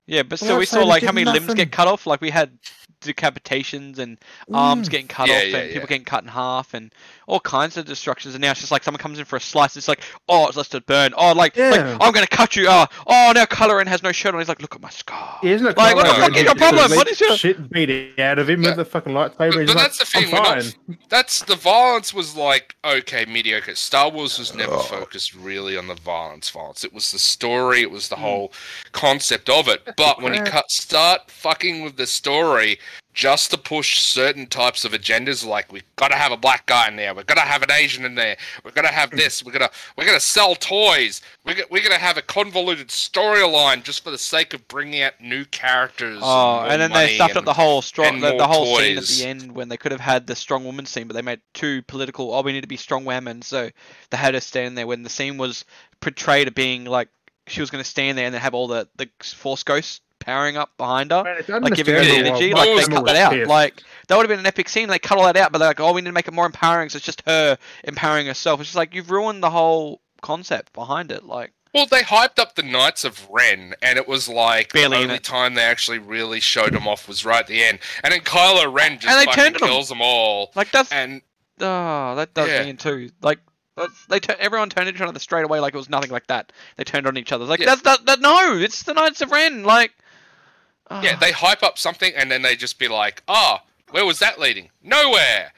Yeah, 0.07 0.24
but 0.24 0.41
Well, 0.41 0.47
still, 0.47 0.57
we 0.57 0.65
saw 0.65 0.84
like 0.84 1.03
how 1.03 1.11
did 1.11 1.15
many 1.15 1.26
limbs 1.26 1.47
nothing. 1.47 1.55
get 1.57 1.72
cut 1.72 1.88
off. 1.88 2.05
Like 2.07 2.22
we 2.22 2.30
had 2.32 2.57
decapitations 3.02 3.99
and 3.99 4.18
arms 4.54 4.88
Mm. 4.88 4.91
getting 4.91 5.08
cut 5.08 5.28
Yeah, 5.28 5.36
off 5.36 5.43
yeah, 5.45 5.58
and 5.58 5.68
yeah. 5.70 5.74
people 5.74 5.88
getting 5.88 6.06
cut 6.06 6.24
in 6.24 6.30
half 6.30 6.74
and 6.74 6.93
all 7.28 7.39
kinds 7.39 7.78
of 7.78 7.86
destructions. 7.86 8.36
And 8.36 8.41
now 8.41 8.52
it's 8.52 8.60
just 8.60 8.72
like 8.72 8.84
someone 8.84 8.99
comes 8.99 9.20
in 9.20 9.26
for 9.26 9.36
a 9.36 9.41
slice. 9.41 9.78
It's 9.78 9.88
like, 9.88 10.02
oh, 10.30 10.47
it's 10.47 10.58
left 10.58 10.72
to 10.72 10.82
burn. 10.82 11.14
Oh, 11.18 11.34
like, 11.34 11.56
like 11.58 11.80
I'm 11.82 12.12
gonna 12.12 12.28
cut 12.28 12.56
you. 12.56 12.66
Oh, 12.68 12.86
oh, 13.08 13.32
now 13.36 13.45
Kylo 13.45 13.78
Ren 13.78 13.88
has 13.88 14.04
no 14.04 14.12
shirt 14.12 14.34
on. 14.34 14.39
He's 14.39 14.47
like, 14.49 14.62
look 14.62 14.76
at 14.76 14.82
my 14.82 14.89
scar. 14.89 15.39
Yeah, 15.43 15.52
isn't 15.52 15.68
it 15.68 15.78
Like, 15.78 15.95
what 15.95 16.06
the 16.06 16.12
kinda 16.14 16.28
fuck 16.28 16.38
is 16.38 16.43
your 16.43 16.56
problem? 16.56 16.91
What 16.91 17.08
is 17.08 17.20
your- 17.22 17.38
shit 17.38 17.70
beat 17.70 18.20
out 18.20 18.39
of 18.39 18.49
him 18.49 18.62
Yeah. 18.64 18.70
with 18.70 18.78
the 18.78 18.86
fucking 18.86 19.14
lightsaber? 19.14 19.38
But, 19.38 19.60
He's 19.60 19.68
but 19.68 19.76
like, 19.76 19.86
that's 19.86 19.97
the 19.99 20.06
thing. 20.06 20.34
I'm 20.36 20.43
not, 20.43 20.76
that's 21.10 21.41
the 21.43 21.56
violence 21.56 22.14
was 22.14 22.36
like 22.36 22.76
okay, 22.84 23.26
mediocre. 23.26 23.76
Star 23.76 24.10
Wars 24.10 24.38
was 24.39 24.54
never 24.54 24.76
Oh. 24.76 24.80
focused 24.80 25.34
really 25.36 25.78
on 25.78 25.88
the 25.88 25.95
violence. 25.95 26.49
Violence. 26.49 26.84
It 26.84 26.93
was 26.93 27.12
the 27.12 27.20
story. 27.20 27.82
It 27.82 27.91
was 27.91 28.10
the 28.10 28.16
whole 28.18 28.52
concept 28.91 29.49
of 29.49 29.68
it. 29.68 29.82
But 29.97 30.22
when 30.22 30.34
you 30.34 30.41
cut 30.43 30.70
start 30.72 31.30
fucking 31.32 31.84
with 31.84 31.97
the 31.97 32.08
story 32.08 32.80
just 33.14 33.51
to 33.51 33.57
push 33.57 33.99
certain 33.99 34.47
types 34.47 34.86
of 34.86 34.93
agendas, 34.93 35.45
like 35.45 35.72
we've 35.72 35.84
got 35.95 36.09
to 36.09 36.16
have 36.16 36.32
a 36.32 36.38
black 36.38 36.66
guy 36.66 36.88
in 36.88 36.95
there, 36.95 37.14
we've 37.14 37.26
got 37.26 37.36
to 37.36 37.41
have 37.41 37.62
an 37.62 37.72
Asian 37.72 38.05
in 38.05 38.16
there, 38.16 38.38
we're 38.64 38.72
gonna 38.72 38.88
have 38.88 39.12
this, 39.12 39.43
we're 39.43 39.51
gonna 39.51 39.70
we're 39.97 40.05
gonna 40.05 40.20
sell 40.20 40.55
toys, 40.55 41.22
we're 41.45 41.55
we're 41.70 41.84
gonna 41.84 41.97
have 41.97 42.18
a 42.18 42.22
convoluted 42.22 42.88
storyline 42.88 43.84
just 43.84 44.03
for 44.03 44.12
the 44.12 44.18
sake 44.18 44.53
of 44.53 44.68
bringing 44.68 45.01
out 45.01 45.14
new 45.20 45.45
characters. 45.45 46.20
Oh, 46.22 46.62
more 46.62 46.68
and 46.68 46.82
then 46.82 46.91
they 46.91 47.16
stuffed 47.16 47.36
up 47.36 47.45
the 47.45 47.53
whole 47.53 47.82
strong, 47.82 48.20
the, 48.20 48.38
the 48.38 48.47
whole 48.47 48.78
scene 48.78 48.97
at 48.97 49.05
the 49.05 49.26
end 49.26 49.51
when 49.53 49.70
they 49.70 49.78
could 49.78 49.91
have 49.91 50.01
had 50.01 50.28
the 50.28 50.36
strong 50.36 50.64
woman 50.64 50.86
scene, 50.86 51.07
but 51.07 51.14
they 51.14 51.22
made 51.22 51.41
two 51.53 51.82
political. 51.84 52.34
Oh, 52.34 52.41
we 52.41 52.53
need 52.53 52.62
to 52.62 52.68
be 52.68 52.78
strong 52.78 53.05
women, 53.05 53.41
so 53.41 53.70
they 54.09 54.18
had 54.18 54.34
her 54.34 54.39
stand 54.39 54.78
there 54.78 54.88
when 54.88 55.03
the 55.03 55.09
scene 55.09 55.38
was 55.38 55.66
portrayed 55.99 56.47
as 56.47 56.53
being 56.53 56.86
like 56.86 57.09
she 57.47 57.59
was 57.62 57.70
going 57.70 57.84
to 57.84 57.89
stand 57.89 58.18
there 58.18 58.26
and 58.26 58.34
then 58.34 58.41
have 58.41 58.53
all 58.53 58.68
the 58.68 58.88
the 58.95 59.09
force 59.24 59.64
ghosts 59.64 60.01
powering 60.22 60.55
up 60.55 60.76
behind 60.78 61.11
her. 61.11 61.24
Man, 61.24 61.61
like 61.63 61.74
giving 61.76 61.95
her 61.95 62.01
the 62.01 62.11
energy, 62.11 62.53
why 62.53 62.65
like 62.74 62.86
they 62.88 62.93
cut 62.95 63.05
that 63.07 63.15
out. 63.17 63.32
pissed. 63.34 63.49
Like 63.49 63.84
that 64.07 64.15
would 64.15 64.24
have 64.24 64.30
been 64.30 64.39
an 64.39 64.45
epic 64.45 64.69
scene. 64.69 64.88
They 64.88 64.99
cut 64.99 65.17
all 65.17 65.26
that 65.26 65.36
out, 65.36 65.51
but 65.51 65.57
they're 65.59 65.67
like, 65.67 65.80
oh, 65.80 65.91
we 65.93 66.01
need 66.01 66.07
to 66.07 66.13
make 66.13 66.28
it 66.30 66.34
more 66.34 66.45
empowering. 66.45 66.88
So 66.89 66.97
it's 66.97 67.05
just 67.05 67.24
her 67.26 67.57
empowering 67.84 68.28
herself. 68.28 68.59
It's 68.61 68.69
just 68.69 68.78
like 68.78 68.95
you've 68.95 69.11
ruined 69.11 69.43
the 69.43 69.49
whole 69.49 70.01
concept 70.22 70.72
behind 70.74 71.11
it. 71.11 71.26
Like 71.26 71.51
Well, 71.74 71.86
they 71.88 72.01
hyped 72.01 72.39
up 72.39 72.55
the 72.55 72.63
Knights 72.63 73.03
of 73.03 73.28
Ren, 73.30 73.74
and 73.82 73.97
it 73.97 74.07
was 74.07 74.30
like 74.30 74.72
Barely 74.74 74.97
the 74.97 75.03
only 75.03 75.15
it. 75.15 75.24
time 75.24 75.55
they 75.55 75.63
actually 75.63 75.99
really 75.99 76.39
showed 76.39 76.74
them 76.74 76.88
off 76.88 77.07
was 77.07 77.26
right 77.26 77.39
at 77.41 77.47
the 77.47 77.63
end. 77.63 77.80
And 78.03 78.13
then 78.13 78.22
Kylo 78.22 78.72
Ren 78.74 78.99
just 78.99 79.07
And 79.07 79.19
they 79.19 79.26
fucking 79.26 79.43
turned 79.43 79.55
kills 79.57 79.89
them 79.89 80.01
all. 80.01 80.51
like 80.55 80.72
that's 80.72 80.91
And 80.91 81.22
oh 81.59 82.15
that 82.15 82.34
does 82.34 82.47
Yeah. 82.49 82.63
me 82.63 82.69
in 82.72 82.78
too. 82.78 83.09
Like. 83.22 83.39
They 84.09 84.19
tur- 84.19 84.36
everyone 84.38 84.69
turned 84.69 84.89
into 84.89 85.01
each 85.01 85.07
other 85.07 85.17
straight 85.17 85.45
away 85.45 85.59
like 85.59 85.74
it 85.74 85.78
was 85.78 85.89
nothing 85.89 86.11
like 86.11 86.28
that. 86.28 86.51
They 86.76 86.84
turned 86.84 87.07
on 87.07 87.17
each 87.17 87.32
other. 87.32 87.45
Like 87.45 87.61
Yeah. 87.61 87.67
that's 87.67 87.82
that, 87.84 88.05
that 88.05 88.19
no, 88.19 88.57
it's 88.59 88.84
the 88.84 88.93
Knights 88.93 89.22
of 89.22 89.32
Ren. 89.32 89.63
Like 89.63 89.93
yeah, 91.04 91.14
ah. 91.16 91.18
they 91.20 91.32
hype 91.32 91.64
up 91.64 91.78
something, 91.78 92.14
and 92.16 92.30
then 92.32 92.42
they 92.42 92.56
just 92.56 92.78
be 92.80 92.88
like, 92.88 93.24
"Ah, 93.28 93.64
where 93.92 94.06
was 94.06 94.20
that 94.20 94.39
leading? 94.39 94.70
Nowhere. 94.84 95.52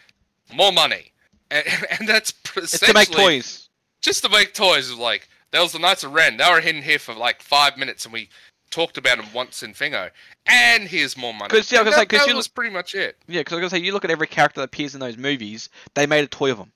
More 0.53 0.71
money." 0.71 1.11
And, 1.51 1.65
and 1.99 2.07
that's 2.07 2.33
it's 2.55 2.79
to 2.79 2.93
make 2.93 3.09
toys. 3.11 3.69
just 4.01 4.23
to 4.23 4.29
make 4.29 4.53
toys. 4.53 4.89
Is 4.89 4.97
like 4.97 5.27
there 5.51 5.61
was 5.61 5.71
the 5.73 5.79
Knights 5.79 6.03
of 6.03 6.13
Ren. 6.13 6.37
They 6.37 6.49
were 6.49 6.61
hidden 6.61 6.81
here 6.81 6.99
for 6.99 7.13
like 7.13 7.41
five 7.41 7.77
minutes, 7.77 8.05
and 8.05 8.13
we 8.13 8.29
talked 8.69 8.97
about 8.97 9.17
them 9.17 9.27
once 9.33 9.61
in 9.63 9.73
Fingo. 9.73 10.09
And 10.47 10.83
here's 10.83 11.15
more 11.15 11.33
money. 11.33 11.49
'Cause, 11.49 11.71
yeah, 11.71 11.79
I 11.79 11.83
was 11.83 11.93
And 11.93 11.93
gonna 11.93 11.95
say, 11.95 11.99
that, 11.99 12.09
'cause 12.09 12.19
that 12.25 12.31
you 12.31 12.35
was 12.35 12.47
pretty 12.47 12.73
much 12.73 12.95
it. 12.95 13.17
Yeah, 13.27 13.41
because 13.41 13.53
I 13.53 13.55
was 13.57 13.61
gonna 13.61 13.69
say 13.81 13.85
you 13.85 13.93
look 13.93 14.03
at 14.03 14.09
every 14.11 14.25
character 14.27 14.61
that 14.61 14.65
appears 14.65 14.93
in 14.95 14.99
those 14.99 15.15
movies, 15.17 15.69
they 15.93 16.05
made 16.07 16.23
a 16.23 16.27
toy 16.27 16.51
of 16.51 16.57
them. 16.57 16.71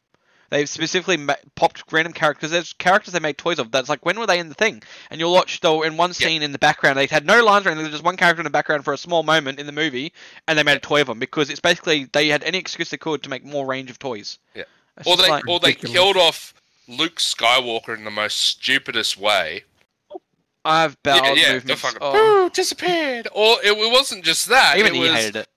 They 0.49 0.65
specifically 0.65 1.17
ma- 1.17 1.35
popped 1.55 1.83
random 1.91 2.13
characters. 2.13 2.51
There's 2.51 2.71
characters 2.73 3.13
they 3.13 3.19
made 3.19 3.37
toys 3.37 3.59
of. 3.59 3.71
That's 3.71 3.89
like 3.89 4.05
when 4.05 4.17
were 4.17 4.25
they 4.27 4.39
in 4.39 4.47
the 4.47 4.55
thing? 4.55 4.81
And 5.11 5.19
you'll 5.19 5.33
watch 5.33 5.59
though 5.59 5.83
in 5.83 5.97
one 5.97 6.11
Yeah. 6.11 6.27
scene 6.27 6.41
in 6.41 6.53
the 6.53 6.57
background 6.59 6.97
they 6.97 7.05
had 7.05 7.25
no 7.25 7.43
lines 7.43 7.65
or 7.65 7.69
anything. 7.69 7.83
There's 7.83 7.95
just 7.95 8.03
one 8.05 8.15
character 8.17 8.39
in 8.39 8.45
the 8.45 8.49
background 8.49 8.85
for 8.85 8.93
a 8.93 8.97
small 8.97 9.23
moment 9.23 9.59
in 9.59 9.65
the 9.65 9.71
movie, 9.73 10.13
and 10.47 10.57
they 10.57 10.63
made 10.63 10.77
a 10.77 10.79
toy 10.79 11.01
of 11.01 11.07
them 11.07 11.19
because 11.19 11.49
it's 11.49 11.59
basically 11.59 12.05
they 12.13 12.29
had 12.29 12.43
any 12.43 12.57
excuse 12.57 12.89
they 12.89 12.97
could 12.97 13.23
to 13.23 13.29
make 13.29 13.43
more 13.43 13.65
range 13.65 13.89
of 13.89 13.99
toys. 13.99 14.37
Yeah. 14.55 14.63
It's 14.97 15.07
Or 15.07 15.17
they 15.17 15.29
like- 15.29 15.47
or 15.47 15.59
they 15.59 15.69
ridiculous. 15.69 15.93
killed 15.93 16.17
off 16.17 16.53
Luke 16.87 17.17
Skywalker 17.17 17.95
in 17.97 18.05
the 18.05 18.11
most 18.11 18.37
stupidest 18.37 19.17
way. 19.17 19.65
I've 20.65 21.01
bowed 21.03 21.23
yeah, 21.23 21.33
yeah, 21.33 21.53
movements. 21.53 21.81
fucking 21.81 21.99
oh, 22.01 22.45
"Ooh, 22.45 22.49
disappeared. 22.49 23.27
Or 23.31 23.57
it, 23.63 23.71
it 23.77 23.91
wasn't 23.91 24.25
just 24.25 24.47
that. 24.47 24.77
even 24.77 24.93
it 24.93 24.95
he 24.95 25.01
was, 25.01 25.11
hated 25.11 25.35
it. 25.37 25.47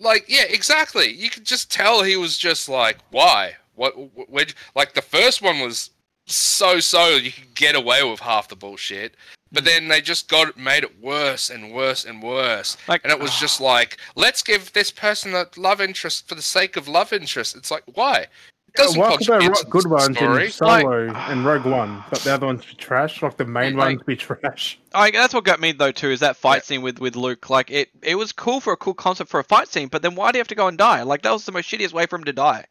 Like, 0.00 0.24
yeah, 0.28 0.42
exactly. 0.48 1.12
You 1.12 1.30
could 1.30 1.44
just 1.44 1.70
tell 1.72 2.02
he 2.02 2.16
was 2.16 2.36
just 2.38 2.68
like, 2.68 2.98
why? 3.10 3.56
What? 3.74 3.92
wh- 3.94 4.30
Where? 4.30 4.46
Like 4.74 4.94
the 4.94 5.02
first 5.02 5.42
one 5.42 5.60
was 5.60 5.90
so 6.26 6.80
so 6.80 7.08
you 7.10 7.30
could 7.32 7.54
get 7.54 7.74
away 7.74 8.02
with 8.02 8.20
half 8.20 8.48
the 8.48 8.56
bullshit, 8.56 9.14
but 9.52 9.62
hmm. 9.62 9.66
then 9.66 9.88
they 9.88 10.00
just 10.00 10.28
got 10.28 10.56
made 10.56 10.84
it 10.84 11.02
worse 11.02 11.50
and 11.50 11.72
worse 11.72 12.04
and 12.04 12.22
worse. 12.22 12.76
Like 12.88 13.02
And 13.04 13.12
it 13.12 13.20
was 13.20 13.38
just 13.38 13.60
ah. 13.60 13.64
like, 13.64 13.98
let's 14.16 14.42
give 14.42 14.72
this 14.72 14.90
person 14.90 15.34
a 15.34 15.46
love 15.56 15.80
interest 15.80 16.28
for 16.28 16.34
the 16.34 16.42
sake 16.42 16.76
of 16.76 16.88
love 16.88 17.12
interest. 17.12 17.56
It's 17.56 17.70
like, 17.70 17.84
why? 17.94 18.26
It 18.68 18.78
doesn't 18.78 19.00
Why 19.00 19.16
could 19.16 19.26
they 19.26 19.46
write 19.46 19.70
good 19.70 19.86
ones 19.86 20.16
story. 20.16 20.46
in 20.46 20.50
Solo 20.50 21.12
and 21.14 21.44
Rogue 21.44 21.64
One, 21.64 22.02
but 22.10 22.18
the 22.20 22.34
other 22.34 22.46
ones 22.46 22.64
be 22.66 22.74
trash? 22.74 23.22
Like 23.22 23.36
the 23.36 23.44
main 23.44 23.76
Like- 23.76 23.98
ones 23.98 24.02
be 24.04 24.16
trash. 24.16 24.80
I, 24.94 25.10
that's 25.12 25.32
what 25.34 25.44
got 25.44 25.60
me 25.60 25.72
though 25.72 25.92
too 25.92 26.10
is 26.10 26.20
that 26.20 26.36
fight 26.36 26.56
Yeah. 26.56 26.62
scene 26.62 26.82
with 26.82 26.98
with 26.98 27.14
Luke. 27.14 27.50
Like 27.50 27.70
it, 27.70 27.90
it 28.02 28.16
was 28.16 28.32
cool 28.32 28.60
for 28.60 28.72
a 28.72 28.76
cool 28.76 28.94
concept 28.94 29.30
for 29.30 29.38
a 29.38 29.44
fight 29.44 29.68
scene, 29.68 29.88
but 29.88 30.02
then 30.02 30.14
why 30.16 30.32
do 30.32 30.38
you 30.38 30.40
have 30.40 30.48
to 30.48 30.54
go 30.56 30.66
and 30.68 30.76
die? 30.78 31.02
Like 31.02 31.22
that 31.22 31.32
was 31.32 31.44
the 31.44 31.52
most 31.52 31.70
shittiest 31.70 31.92
way 31.92 32.06
for 32.06 32.16
him 32.16 32.24
to 32.24 32.32
die. 32.32 32.64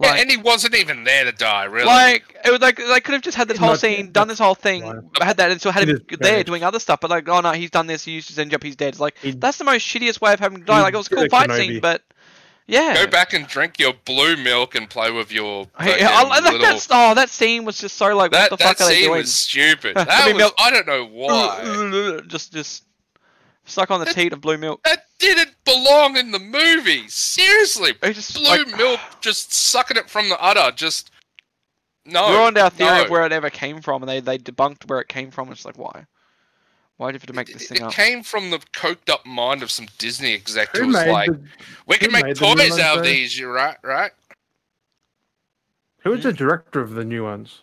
Yeah, 0.00 0.14
and 0.14 0.30
he 0.30 0.36
wasn't 0.36 0.74
even 0.76 1.04
there 1.04 1.24
to 1.24 1.32
die, 1.32 1.64
really. 1.64 1.86
like 1.86 2.22
it 2.44 2.50
was 2.50 2.60
like 2.60 2.76
they 2.76 3.00
could 3.00 3.14
have 3.14 3.22
just 3.22 3.36
had 3.36 3.48
this 3.48 3.58
whole 3.58 3.70
Not- 3.70 3.80
scene, 3.80 4.12
done 4.12 4.28
this 4.28 4.38
whole 4.38 4.54
thing, 4.54 4.82
Right. 4.86 5.02
had 5.22 5.36
that, 5.38 5.50
and 5.50 5.58
still 5.60 5.72
had 5.72 5.82
It 5.84 5.88
him 5.88 5.96
is 6.08 6.18
there 6.20 6.36
bad. 6.38 6.46
doing 6.46 6.62
other 6.64 6.78
stuff. 6.78 7.00
But 7.00 7.10
like, 7.10 7.28
oh 7.28 7.40
no, 7.40 7.52
he's 7.52 7.70
done 7.70 7.86
this. 7.88 8.04
He 8.04 8.12
used 8.12 8.28
his 8.28 8.38
engine 8.38 8.54
up. 8.56 8.62
He's 8.62 8.76
dead. 8.76 8.88
It's 8.90 9.00
like 9.00 9.16
He- 9.20 9.32
that's 9.32 9.58
the 9.58 9.64
most 9.64 9.86
shittiest 9.86 10.20
way 10.20 10.32
of 10.32 10.40
having 10.40 10.58
him 10.58 10.64
die. 10.64 10.82
Like 10.82 10.94
it 10.94 10.96
was 10.98 11.06
a 11.08 11.10
cool 11.10 11.22
did 11.22 11.30
fight 11.30 11.48
Kenobi. 11.50 11.56
scene, 11.56 11.80
but 11.80 12.02
yeah. 12.68 12.94
Go 12.94 13.06
back 13.06 13.32
and 13.32 13.46
drink 13.46 13.78
your 13.80 13.94
blue 14.04 14.36
milk 14.36 14.74
and 14.74 14.88
play 14.90 15.10
with 15.10 15.32
your. 15.32 15.66
Hey, 15.80 15.92
fucking 15.92 16.06
I, 16.06 16.22
like, 16.24 16.42
little- 16.44 16.58
that's, 16.60 16.86
oh, 16.90 17.14
that 17.14 17.30
scene 17.30 17.64
was 17.64 17.78
just 17.78 17.96
so 17.96 18.14
like, 18.16 18.30
that 18.32 18.50
what 18.50 18.58
the 18.58 18.64
that 18.64 18.76
fuck 18.78 18.86
are 18.86 18.90
they 18.90 18.94
scene 18.96 19.04
doing? 19.06 19.18
was 19.18 19.34
stupid. 19.34 19.94
That 19.96 20.26
was 20.28 20.36
milk- 20.36 20.54
I 20.58 20.70
don't 20.70 20.86
know 20.86 21.06
why. 21.06 22.20
just, 22.28 22.52
just 22.52 22.84
suck 23.68 23.90
on 23.90 24.00
the 24.00 24.06
That- 24.06 24.14
teat 24.14 24.32
of 24.32 24.40
blue 24.40 24.58
milk. 24.58 24.82
that 24.84 25.04
didn't 25.18 25.54
belong 25.64 26.16
in 26.16 26.30
the 26.30 26.38
movie. 26.38 27.08
Seriously, 27.08 27.92
just 28.02 28.34
blue 28.34 28.44
like, 28.44 28.76
milk 28.76 29.00
just 29.20 29.52
sucking 29.52 29.96
it 29.96 30.08
from 30.08 30.28
the 30.28 30.40
udder. 30.42 30.72
Just 30.74 31.10
no. 32.04 32.28
we 32.30 32.36
ruined 32.36 32.58
our 32.58 32.70
theory 32.70 32.96
no. 32.98 33.04
of 33.04 33.10
where 33.10 33.24
it 33.26 33.32
ever 33.32 33.50
came 33.50 33.80
from, 33.80 34.02
and 34.02 34.08
they, 34.08 34.20
they 34.20 34.38
debunked 34.38 34.88
where 34.88 35.00
it 35.00 35.08
came 35.08 35.30
from. 35.30 35.50
It's 35.52 35.64
like, 35.64 35.78
why? 35.78 36.06
Why 36.96 37.10
do 37.10 37.14
you 37.14 37.20
have 37.20 37.26
to 37.26 37.32
make 37.32 37.46
this 37.52 37.62
It, 37.62 37.68
thing 37.68 37.76
it 37.78 37.82
up? 37.84 37.92
came 37.92 38.22
from 38.24 38.50
the 38.50 38.58
coked 38.72 39.08
up 39.08 39.24
mind 39.24 39.62
of 39.62 39.70
some 39.70 39.86
Disney 39.98 40.34
exec 40.34 40.70
who 40.76 40.80
Who 40.80 40.86
was 40.88 40.96
like, 40.96 41.30
the, 41.30 41.40
"We 41.86 41.96
can 41.96 42.10
make 42.10 42.24
made 42.24 42.36
the 42.36 42.44
new 42.44 42.54
toys 42.56 42.70
ones, 42.70 42.82
out 42.82 42.98
of 42.98 43.04
these." 43.04 43.38
You 43.38 43.48
right, 43.52 43.76
right? 43.84 44.10
who 46.02 46.10
was 46.10 46.22
the 46.22 46.32
director 46.32 46.80
of 46.80 46.94
the 46.94 47.04
new 47.04 47.24
ones? 47.24 47.60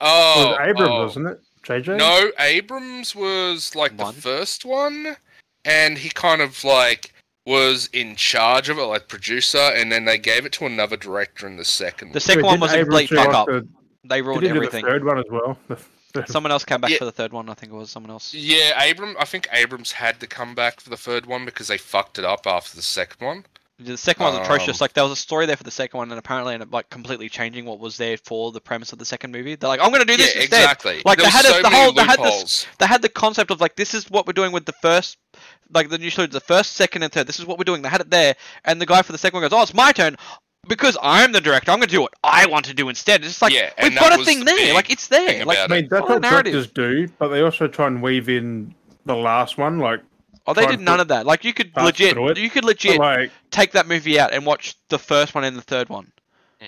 It 0.00 0.06
Oh, 0.06 0.50
was 0.50 0.58
Abrams, 0.68 0.90
oh. 0.90 1.02
wasn't 1.04 1.26
it? 1.28 1.40
JJ? 1.64 1.96
No, 1.98 2.30
Abrams 2.38 3.14
was 3.14 3.74
like 3.74 3.92
One? 3.98 4.14
the 4.14 4.20
first 4.20 4.64
one, 4.64 5.16
and 5.64 5.98
he 5.98 6.08
kind 6.10 6.40
of 6.40 6.62
like 6.64 7.12
was 7.46 7.88
in 7.92 8.16
charge 8.16 8.68
of 8.68 8.78
it, 8.78 8.82
like 8.84 9.08
producer, 9.08 9.58
and 9.58 9.90
then 9.92 10.04
they 10.04 10.16
gave 10.18 10.46
it 10.46 10.52
to 10.52 10.66
another 10.66 10.96
director 10.96 11.46
in 11.46 11.56
the 11.56 11.64
second. 11.64 12.12
The 12.12 12.20
second 12.20 12.42
Wait, 12.44 12.50
one 12.50 12.60
was 12.60 12.72
a 12.72 12.80
complete 12.84 13.10
fuck 13.10 13.34
up. 13.34 13.46
the- 13.46 13.66
They 14.04 14.16
Did 14.16 14.26
ruined 14.26 14.42
he 14.42 14.48
do 14.48 14.54
the 14.54 14.56
everything. 14.60 14.84
third 14.84 15.04
one 15.04 15.18
as 15.18 15.24
well? 15.30 15.58
Someone 16.26 16.52
else 16.52 16.64
came 16.64 16.80
back 16.80 16.90
Yeah. 16.90 16.98
for 16.98 17.06
the 17.06 17.12
third 17.12 17.32
one. 17.32 17.48
I 17.48 17.54
think 17.54 17.72
it 17.72 17.74
was 17.74 17.90
someone 17.90 18.10
else. 18.10 18.32
Yeah, 18.32 18.80
Abram. 18.88 19.16
I 19.18 19.24
think 19.24 19.48
Abrams 19.52 19.90
had 19.92 20.20
to 20.20 20.26
come 20.28 20.54
back 20.54 20.80
for 20.80 20.88
the 20.88 20.96
third 20.96 21.26
one 21.26 21.44
because 21.44 21.66
they 21.66 21.76
fucked 21.78 22.18
it 22.20 22.24
up 22.24 22.46
after 22.46 22.76
the 22.76 22.82
second 22.82 23.24
one. 23.26 23.44
The 23.80 23.96
second 23.96 24.22
one 24.24 24.34
was 24.38 24.46
atrocious. 24.46 24.80
Um, 24.80 24.84
Like 24.84 24.92
there 24.92 25.02
was 25.02 25.12
a 25.12 25.16
story 25.16 25.46
there 25.46 25.56
for 25.56 25.64
the 25.64 25.70
second 25.70 25.98
one, 25.98 26.10
and 26.12 26.18
apparently 26.18 26.54
ended 26.54 26.68
up 26.68 26.72
like 26.74 26.88
completely 26.90 27.28
changing 27.28 27.64
what 27.64 27.80
was 27.80 27.96
there 27.96 28.16
for 28.18 28.52
the 28.52 28.60
premise 28.60 28.92
of 28.92 29.00
the 29.00 29.04
second 29.04 29.32
movie. 29.32 29.56
They're 29.56 29.68
like, 29.68 29.80
I'm 29.80 29.90
gonna 29.90 30.04
do 30.04 30.16
this 30.16 30.34
yeah, 30.34 30.42
instead. 30.42 30.60
exactly. 30.60 31.02
Like, 31.04 31.18
there 31.18 31.24
they 31.30 31.36
was 31.36 31.46
had 31.46 31.58
a- 31.58 31.62
the 31.62 31.70
whole- 31.70 31.92
they 31.92 32.04
had 32.04 32.20
this- 32.22 32.66
They 32.78 32.86
had 32.86 33.02
the 33.02 33.08
concept 33.08 33.50
of 33.50 33.60
like, 33.60 33.74
this 33.74 33.92
is 33.92 34.08
what 34.08 34.26
we're 34.28 34.32
doing 34.32 34.52
with 34.52 34.64
the 34.64 34.74
first, 34.80 35.18
like 35.72 35.88
the 35.88 35.98
new 35.98 36.10
story, 36.10 36.28
the 36.28 36.38
first, 36.40 36.74
second, 36.74 37.02
and 37.02 37.12
third. 37.12 37.26
This 37.26 37.40
is 37.40 37.46
what 37.46 37.58
we're 37.58 37.64
doing. 37.64 37.82
They 37.82 37.88
had 37.88 38.00
it 38.00 38.10
there, 38.10 38.36
and 38.64 38.80
the 38.80 38.86
guy 38.86 39.02
for 39.02 39.10
the 39.10 39.18
second 39.18 39.40
one 39.40 39.48
goes, 39.50 39.58
"Oh, 39.58 39.62
it's 39.62 39.74
my 39.74 39.90
turn." 39.90 40.16
Because 40.68 40.96
I'm 41.02 41.32
the 41.32 41.42
director, 41.42 41.72
I'm 41.72 41.78
going 41.78 41.88
to 41.88 41.94
do 41.94 42.00
what 42.00 42.14
I 42.22 42.46
want 42.46 42.64
to 42.66 42.74
do 42.74 42.88
instead. 42.88 43.20
It's 43.20 43.30
just 43.30 43.42
like 43.42 43.52
Yeah, 43.52 43.70
we've 43.82 43.94
got 43.94 44.18
a 44.18 44.24
thing 44.24 44.38
the 44.38 44.44
there, 44.46 44.72
like 44.72 44.88
it's 44.90 45.08
there. 45.08 45.44
Like, 45.44 45.58
I 45.58 45.66
mean, 45.66 45.88
that's 45.90 46.00
Follow 46.06 46.14
what 46.20 46.22
directors 46.22 46.68
do, 46.68 47.06
but 47.18 47.28
they 47.28 47.42
also 47.42 47.66
try 47.68 47.86
and 47.88 48.00
weave 48.00 48.30
in 48.30 48.74
the 49.04 49.14
last 49.16 49.58
one, 49.58 49.78
like, 49.78 50.00
oh, 50.46 50.54
they 50.54 50.66
did 50.66 50.80
none 50.80 51.00
of 51.00 51.08
that. 51.08 51.26
Like 51.26 51.44
you 51.44 51.52
could 51.52 51.72
parts 51.72 51.86
legit, 51.86 52.12
through 52.14 52.28
it. 52.30 52.38
you 52.38 52.50
could 52.50 52.64
legit 52.64 52.98
like 52.98 53.30
take 53.50 53.72
that 53.72 53.86
movie 53.86 54.18
out 54.18 54.32
and 54.32 54.44
watch 54.44 54.76
the 54.88 54.98
first 54.98 55.34
one 55.34 55.44
and 55.44 55.56
the 55.56 55.62
third 55.62 55.88
one, 55.88 56.12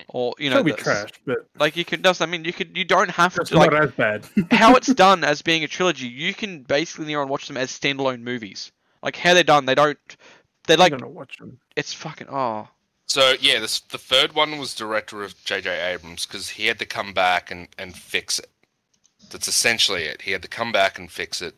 or 0.09 0.33
you 0.39 0.47
it'll 0.47 0.59
know, 0.59 0.63
be 0.63 0.71
the- 0.71 0.77
trash, 0.77 1.09
but 1.25 1.37
like 1.59 1.75
you 1.75 1.85
can. 1.85 2.01
Does 2.01 2.21
I 2.21 2.25
mean 2.25 2.45
you 2.45 2.53
could? 2.53 2.75
You 2.77 2.85
don't 2.85 3.09
have 3.09 3.37
it's 3.37 3.49
to 3.51 3.57
like 3.57 3.71
not 3.71 3.83
as 3.83 3.91
bad. 3.91 4.25
how 4.51 4.75
it's 4.75 4.93
done 4.93 5.23
as 5.23 5.41
being 5.41 5.63
a 5.63 5.67
trilogy. 5.67 6.07
You 6.07 6.33
can 6.33 6.63
basically 6.63 7.05
near 7.05 7.21
and 7.21 7.29
watch 7.29 7.47
them 7.47 7.57
as 7.57 7.71
standalone 7.71 8.21
movies. 8.21 8.71
Like 9.03 9.15
how 9.15 9.33
they're 9.33 9.43
done, 9.43 9.65
they 9.65 9.75
don't. 9.75 9.97
They're 10.67 10.77
like 10.77 10.93
I'm 10.93 10.99
gonna 10.99 11.11
watch 11.11 11.37
them. 11.37 11.59
it's 11.75 11.93
fucking 11.93 12.27
oh. 12.29 12.67
So 13.07 13.35
yeah, 13.39 13.59
this, 13.59 13.79
the 13.79 13.97
third 13.97 14.33
one 14.33 14.57
was 14.57 14.75
director 14.75 15.23
of 15.23 15.41
J.J. 15.45 15.93
Abrams 15.93 16.25
because 16.25 16.49
he 16.49 16.65
had 16.65 16.77
to 16.79 16.85
come 16.85 17.13
back 17.13 17.49
and, 17.51 17.69
and 17.77 17.95
fix 17.95 18.37
it. 18.37 18.49
That's 19.31 19.47
essentially 19.47 20.03
it. 20.03 20.21
He 20.21 20.31
had 20.31 20.41
to 20.41 20.49
come 20.49 20.73
back 20.73 20.99
and 20.99 21.09
fix 21.09 21.41
it. 21.41 21.55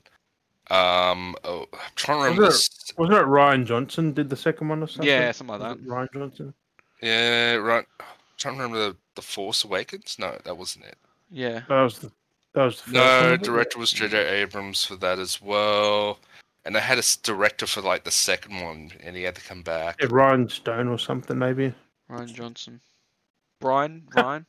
Um, 0.70 1.36
oh, 1.44 1.66
I'm 1.74 1.80
trying 1.96 2.20
to 2.20 2.24
remember. 2.26 2.44
Was 2.44 2.70
This. 2.70 2.94
Wasn't 2.98 3.18
it 3.18 3.26
Rian 3.26 3.66
Johnson 3.66 4.14
did 4.14 4.30
the 4.30 4.36
second 4.36 4.70
one 4.70 4.84
or 4.84 4.88
something? 4.88 5.08
Yeah, 5.08 5.32
something 5.32 5.60
like 5.60 5.78
Was 5.78 5.78
that. 5.80 5.88
Rian 5.88 6.14
Johnson. 6.14 6.54
Yeah, 7.02 7.56
right. 7.56 7.86
I'm 8.00 8.06
trying 8.38 8.56
to 8.56 8.62
remember 8.62 8.90
the, 8.90 8.96
the 9.16 9.22
Force 9.22 9.64
Awakens. 9.64 10.18
No, 10.20 10.38
that 10.44 10.56
wasn't 10.58 10.86
it. 10.86 10.98
Yeah. 11.32 11.62
That 11.70 11.82
was 11.82 12.00
the. 12.00 12.12
That 12.54 12.66
was 12.66 12.78
the 12.78 12.84
first 12.84 12.94
No, 12.94 13.02
one, 13.02 13.10
wasn't 13.24 13.42
it? 13.42 13.46
director 13.46 13.80
was 13.80 13.92
J.J. 13.92 14.28
Abrams 14.42 14.84
for 14.86 14.96
that 14.98 15.20
as 15.20 15.42
well. 15.42 16.20
And 16.66 16.76
they 16.76 16.80
had 16.82 16.98
a 17.00 17.04
director 17.24 17.66
for 17.68 17.82
like 17.82 18.04
the 18.04 18.12
second 18.12 18.62
one, 18.62 18.92
and 19.04 19.16
he 19.16 19.24
had 19.24 19.36
to 19.36 19.42
come 19.42 19.62
back. 19.62 19.98
Yeah, 20.02 20.08
Ryan 20.12 20.50
Stone 20.50 20.88
or 20.88 21.00
something 21.00 21.38
maybe. 21.38 21.74
Rian 22.12 22.34
Johnson. 22.34 22.82
Brian. 23.62 24.04
Ryan. 24.16 24.46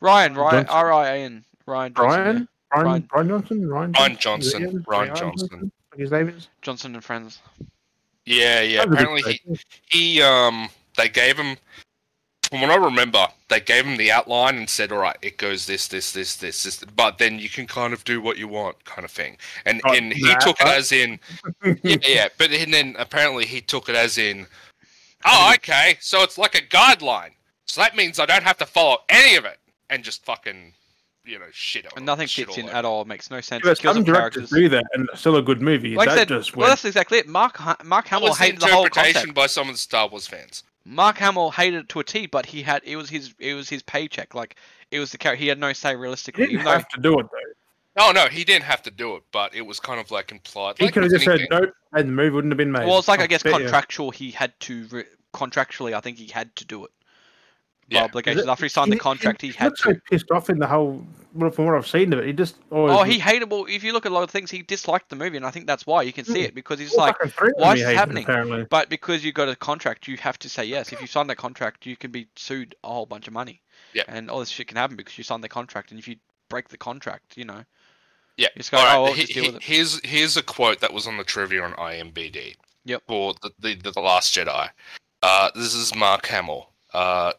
Ryan. 0.00 0.34
Ryan. 0.34 0.64
Johnson. 0.64 0.66
R 0.76 0.92
I 0.92 1.06
A 1.08 1.14
N. 1.18 1.44
Ryan. 1.66 1.94
Johnson, 1.94 2.20
Ryan? 2.20 2.36
yeah. 2.36 2.44
Ryan, 2.72 3.08
Ryan- 3.12 3.28
Rian 3.28 3.28
Johnson. 3.28 3.68
Ryan. 3.68 3.92
Ryan 3.92 4.12
Is 4.12 4.18
Johnson, 4.18 4.62
him? 4.62 4.82
Rian 4.86 5.16
Johnson. 5.16 5.72
Like 5.92 6.00
his 6.00 6.10
name 6.10 6.28
is. 6.28 6.48
Johnson 6.62 6.94
and 6.94 7.04
Friends. 7.04 7.40
Yeah, 8.26 8.60
yeah. 8.60 8.84
That 8.84 8.92
Apparently, 8.92 9.40
he, 9.44 9.58
he 9.86 10.22
um 10.22 10.68
they 10.96 11.08
gave 11.08 11.36
him 11.38 11.56
from 12.50 12.62
what 12.62 12.70
I 12.70 12.76
remember, 12.76 13.26
they 13.48 13.60
gave 13.60 13.84
him 13.84 13.96
the 13.98 14.10
outline 14.10 14.56
and 14.56 14.68
said, 14.68 14.90
"All 14.90 14.98
right, 14.98 15.16
it 15.20 15.36
goes 15.36 15.66
this, 15.66 15.86
this, 15.88 16.12
this, 16.12 16.36
this, 16.36 16.62
this," 16.62 16.82
but 16.96 17.18
then 17.18 17.38
you 17.38 17.50
can 17.50 17.66
kind 17.66 17.92
of 17.92 18.04
do 18.04 18.20
what 18.22 18.38
you 18.38 18.48
want, 18.48 18.82
kind 18.86 19.04
of 19.04 19.10
thing. 19.10 19.36
And 19.66 19.80
Oh, 19.84 19.92
and 19.94 20.12
he 20.12 20.24
that, 20.28 20.40
took 20.40 20.58
it 20.60 20.66
as 20.66 20.90
in, 20.92 21.20
yeah, 21.82 21.96
yeah. 22.06 22.28
But 22.38 22.50
and 22.52 22.72
then 22.72 22.96
apparently 22.98 23.44
he 23.44 23.60
took 23.60 23.88
it 23.90 23.94
as 23.96 24.16
in, 24.16 24.46
oh, 25.26 25.52
okay, 25.56 25.96
so 26.00 26.22
it's 26.22 26.38
like 26.38 26.54
a 26.54 26.62
guideline. 26.62 27.32
So 27.66 27.82
that 27.82 27.96
means 27.96 28.18
I 28.18 28.24
don't 28.26 28.44
have 28.44 28.56
to 28.58 28.66
follow 28.66 28.98
any 29.10 29.36
of 29.36 29.44
it 29.44 29.58
and 29.90 30.02
just 30.02 30.24
fucking, 30.24 30.72
you 31.28 31.38
know, 31.38 31.46
shit 31.52 31.86
on 31.86 31.92
And 31.96 32.06
nothing 32.06 32.26
fits 32.28 32.56
in 32.58 32.68
at 32.68 32.84
all. 32.84 33.04
Makes 33.04 33.30
no 33.30 33.40
sense. 33.40 33.62
But 33.62 33.78
It 33.78 33.80
kills 33.80 33.96
some 33.96 34.04
directors 34.04 34.50
characters. 34.50 34.58
do 34.58 34.68
that, 34.70 34.84
and 34.94 35.08
it's 35.12 35.20
still 35.20 35.36
a 35.36 35.42
good 35.42 35.60
movie. 35.62 35.94
Like 35.94 36.08
that 36.08 36.16
said, 36.18 36.28
just 36.28 36.56
well, 36.56 36.64
went. 36.64 36.70
that's 36.72 36.84
exactly 36.84 37.18
it. 37.18 37.28
Mark 37.28 37.56
Ha- 37.58 37.76
Mark 37.84 38.04
That 38.06 38.10
Hamill 38.10 38.28
was 38.30 38.38
the 38.38 38.44
hated 38.44 38.60
the 38.60 38.66
whole 38.66 38.84
interpretation 38.84 39.14
concept. 39.20 39.34
by 39.34 39.46
some 39.46 39.68
of 39.68 39.74
the 39.74 39.78
Star 39.78 40.08
Wars 40.08 40.26
fans. 40.26 40.62
Mark 40.84 41.18
Hamill 41.18 41.50
hated 41.50 41.80
it 41.80 41.88
to 41.90 42.00
a 42.00 42.04
T, 42.04 42.26
but 42.26 42.46
he 42.46 42.62
had 42.62 42.82
it 42.84 42.96
was 42.96 43.10
his 43.10 43.34
it 43.38 43.54
was 43.54 43.68
his 43.68 43.82
paycheck. 43.82 44.34
Like 44.34 44.56
it 44.90 44.98
was 44.98 45.12
the 45.12 45.18
character. 45.18 45.42
He 45.42 45.48
had 45.48 45.58
no 45.58 45.72
say 45.74 45.90
He 45.90 45.96
realistically. 45.96 46.44
didn't 46.44 46.54
Even 46.54 46.64
though 46.64 46.72
have 46.72 46.88
to 46.88 47.00
do 47.00 47.18
it 47.20 47.26
though. 47.30 48.06
Oh 48.06 48.12
no, 48.12 48.26
he 48.26 48.44
didn't 48.44 48.64
have 48.64 48.80
to 48.84 48.90
do 48.90 49.16
it, 49.16 49.22
but 49.32 49.54
it 49.54 49.62
was 49.62 49.80
kind 49.80 49.98
of 50.00 50.10
like 50.10 50.30
implied. 50.32 50.76
He 50.78 50.84
like 50.84 50.94
could 50.94 51.02
have 51.02 51.12
just 51.12 51.24
said 51.24 51.40
anything. 51.40 51.48
nope, 51.50 51.70
and 51.92 52.08
the 52.08 52.12
movie 52.12 52.30
wouldn't 52.30 52.52
have 52.52 52.58
been 52.58 52.72
made. 52.72 52.86
well, 52.86 52.98
it's 53.00 53.08
like 53.08 53.20
I 53.20 53.26
guess 53.26 53.42
bet 53.42 53.54
you. 53.54 53.58
contractual. 53.60 54.10
He 54.12 54.30
had 54.30 54.58
to 54.60 54.86
re- 54.90 55.04
contractually. 55.34 55.92
I 55.94 56.00
think 56.00 56.16
he 56.16 56.28
had 56.28 56.54
to 56.56 56.64
do 56.64 56.84
it. 56.84 56.90
By 57.90 57.98
Yeah. 58.00 58.04
obligations. 58.04 58.46
After 58.46 58.64
he 58.66 58.68
signed 58.68 58.92
the 58.92 58.98
contract, 58.98 59.40
he 59.40 59.50
had 59.52 59.66
looks 59.68 59.82
so 59.82 59.94
pissed 60.10 60.30
off 60.30 60.50
in 60.50 60.58
the 60.58 60.66
whole. 60.66 61.06
From 61.52 61.66
what 61.66 61.74
I've 61.74 61.86
seen 61.86 62.12
of 62.12 62.18
it, 62.18 62.26
he 62.26 62.32
just. 62.32 62.56
Oh, 62.70 63.02
he 63.02 63.18
hated. 63.18 63.50
Well, 63.50 63.64
if 63.68 63.82
you 63.84 63.92
look 63.92 64.04
at 64.04 64.12
a 64.12 64.14
lot 64.14 64.24
of 64.24 64.30
things, 64.30 64.50
he 64.50 64.62
disliked 64.62 65.08
the 65.08 65.16
movie, 65.16 65.36
and 65.36 65.46
I 65.46 65.50
think 65.50 65.66
that's 65.66 65.86
why 65.86 66.02
you 66.02 66.12
can 66.12 66.24
see 66.24 66.40
it 66.42 66.54
because 66.54 66.78
he's 66.78 66.94
like, 66.94 67.16
why 67.56 67.74
is 67.74 67.80
this 67.80 67.94
happening? 67.96 68.24
Apparently, 68.24 68.66
But 68.68 68.88
because 68.90 69.24
you 69.24 69.32
got 69.32 69.48
a 69.48 69.56
contract, 69.56 70.08
you 70.08 70.16
have 70.18 70.38
to 70.40 70.48
say 70.48 70.64
yes. 70.64 70.92
If 70.92 71.00
you 71.00 71.06
sign 71.06 71.26
that 71.28 71.36
contract, 71.36 71.86
you 71.86 71.96
can 71.96 72.10
be 72.10 72.26
sued 72.36 72.74
a 72.84 72.88
whole 72.88 73.06
bunch 73.06 73.26
of 73.26 73.32
money. 73.32 73.62
Yeah. 73.94 74.02
And 74.08 74.30
all 74.30 74.40
this 74.40 74.48
shit 74.48 74.68
can 74.68 74.76
happen 74.76 74.96
because 74.96 75.16
you 75.16 75.24
signed 75.24 75.44
the 75.44 75.48
contract, 75.48 75.90
and 75.90 75.98
if 76.00 76.08
you 76.08 76.16
break 76.50 76.68
the 76.68 76.78
contract, 76.78 77.36
you 77.36 77.44
know. 77.44 77.64
Yeah. 78.36 78.48
You 78.54 78.58
just 78.60 78.70
go, 78.70 78.78
All 78.78 78.84
right, 78.84 78.96
oh, 78.96 79.02
well, 79.04 79.12
he- 79.14 79.24
deal 79.24 79.44
he- 79.44 79.48
with 79.50 79.56
it. 79.56 79.62
Here's 79.62 80.04
here's 80.04 80.36
a 80.36 80.42
quote 80.42 80.80
that 80.80 80.92
was 80.92 81.06
on 81.06 81.16
the 81.16 81.24
trivia 81.24 81.62
on 81.62 81.72
IMBD. 81.74 82.54
Yep. 82.84 83.02
For 83.06 83.34
the 83.42 83.50
the, 83.60 83.74
the, 83.76 83.90
the 83.92 84.00
Last 84.00 84.34
Jedi. 84.34 84.68
Uh, 85.22 85.50
this 85.54 85.74
is 85.74 85.94
Mark 85.94 86.26
Hamill 86.26 86.70
uh, 86.94 87.32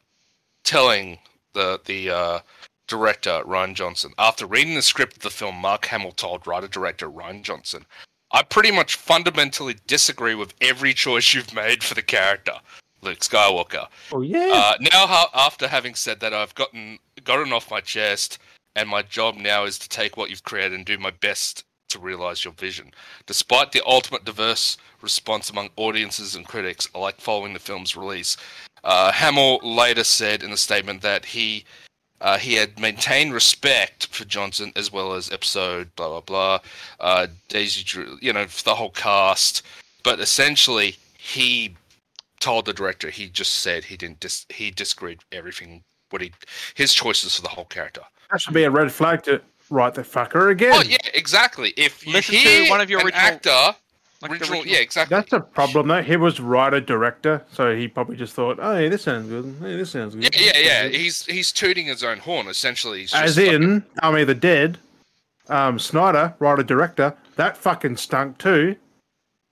telling 0.64 1.20
the 1.54 1.80
the 1.86 2.10
uh, 2.10 2.40
director 2.88 3.42
Rian 3.46 3.74
Johnson 3.74 4.12
after 4.18 4.46
reading 4.46 4.76
the 4.76 4.82
script 4.82 5.18
of 5.18 5.24
the 5.24 5.30
film. 5.30 5.56
Mark 5.56 5.86
Hamill 5.86 6.12
told 6.12 6.48
writer 6.48 6.68
director 6.68 7.10
Rian 7.10 7.44
Johnson, 7.44 7.86
"I 8.32 8.44
pretty 8.44 8.72
much 8.72 8.96
fundamentally 8.96 9.78
disagree 9.88 10.36
with 10.36 10.54
every 10.62 10.94
choice 10.94 11.34
you've 11.34 11.54
made 11.54 11.84
for 11.84 11.96
the 11.96 12.02
character." 12.02 12.54
Luke 13.02 13.20
Skywalker. 13.20 13.88
oh 14.12 14.22
yeah. 14.22 14.52
Uh, 14.54 14.74
now, 14.82 15.08
ha- 15.08 15.30
after 15.34 15.68
having 15.68 15.96
said 15.96 16.20
that, 16.20 16.34
I've 16.34 16.56
gotten 16.56 17.00
gotten 17.24 17.54
off 17.54 17.72
my 17.72 17.82
chest, 17.82 18.40
and 18.76 18.90
my 18.90 19.02
job 19.02 19.38
now 19.38 19.64
is 19.64 19.80
to 19.80 19.90
take 19.90 20.18
what 20.18 20.30
you've 20.30 20.44
created 20.44 20.74
and 20.74 20.86
do 20.86 20.98
my 20.98 21.12
best 21.12 21.64
to 21.90 22.00
realize 22.00 22.44
your 22.44 22.54
vision. 22.54 22.92
Despite 23.26 23.72
the 23.72 23.82
ultimate 23.86 24.24
diverse 24.24 24.78
response 25.02 25.50
among 25.50 25.70
audiences 25.76 26.36
and 26.36 26.48
critics, 26.48 26.88
I 26.94 27.00
like 27.00 27.20
following 27.20 27.54
the 27.54 27.60
film's 27.60 27.96
release. 27.96 28.38
Uh, 28.84 29.12
Hamill 29.12 29.60
later 29.64 30.04
said 30.04 30.44
in 30.44 30.52
the 30.52 30.58
statement 30.58 31.02
that 31.02 31.26
he 31.26 31.66
uh, 32.22 32.38
he 32.38 32.56
had 32.56 32.80
maintained 32.80 33.34
respect 33.34 34.08
for 34.08 34.26
Johnson 34.26 34.74
as 34.76 34.92
well 34.92 35.14
as 35.14 35.32
episode 35.32 35.96
blah 35.96 36.10
blah 36.10 36.22
blah, 36.22 36.60
uh, 37.00 37.28
Daisy, 37.48 37.84
Drew, 37.84 38.18
you 38.22 38.34
know, 38.34 38.46
the 38.64 38.76
whole 38.76 38.92
cast, 38.92 39.64
but 40.04 40.20
essentially 40.20 40.98
he 41.18 41.76
told 42.40 42.66
the 42.66 42.74
director 42.74 43.10
he 43.10 43.28
just 43.30 43.56
said 43.56 43.84
he 43.86 43.98
didn't 43.98 44.20
dis- 44.22 44.46
he 44.50 44.72
disagreed 44.72 45.20
everything 45.32 45.84
what 46.10 46.22
he 46.22 46.32
his 46.74 46.94
choices 46.94 47.36
for 47.36 47.42
the 47.42 47.50
whole 47.50 47.66
character. 47.66 48.02
that 48.32 48.42
should 48.42 48.54
be 48.54 48.64
a 48.64 48.72
red 48.72 48.92
flag 48.92 49.24
to 49.24 49.42
write 49.70 49.94
the 49.94 50.02
fucker 50.02 50.50
again. 50.52 50.74
Oh 50.74 50.82
yeah, 50.82 50.98
exactly. 51.14 51.74
If 51.78 52.06
you 52.08 52.14
Listen 52.14 52.36
to 52.36 52.40
hear 52.42 52.70
one 52.70 52.82
of 52.82 52.90
your 52.90 53.02
an 53.02 53.06
original- 53.08 53.24
actor, 53.26 53.76
Like 54.22 54.32
original, 54.32 54.60
original- 54.60 54.74
yeah, 54.76 54.82
exactly. 54.82 55.16
That's 55.16 55.32
a 55.34 55.40
problem 55.40 55.88
though. 55.88 56.02
He 56.02 56.18
was 56.18 56.40
writer 56.42 56.82
director, 56.82 57.42
so 57.54 57.76
he 57.76 57.88
probably 57.88 58.18
just 58.18 58.34
thought, 58.34 58.58
"Oh, 58.62 58.78
yeah, 58.78 58.90
this 58.90 59.04
sounds 59.04 59.30
good. 59.30 59.56
Hey, 59.62 59.78
this 59.78 59.92
sounds 59.92 60.14
good." 60.16 60.36
yeah, 60.36 60.52
yeah. 60.58 60.84
yeah. 60.84 60.88
He's 60.90 61.26
he's 61.26 61.52
tooting 61.54 61.86
his 61.86 62.04
own 62.04 62.18
horn 62.20 62.48
essentially. 62.48 63.02
He's 63.02 63.14
As 63.14 63.36
just 63.36 63.48
fucking- 63.48 63.64
in 63.64 63.84
Army 64.04 64.22
of 64.24 64.28
the 64.28 64.36
Dead, 64.36 64.78
um, 65.48 65.80
Snyder, 65.80 66.34
writer 66.40 66.64
director, 66.64 67.16
that 67.38 67.56
fucking 67.58 67.96
stunk 67.98 68.38
too. 68.38 68.76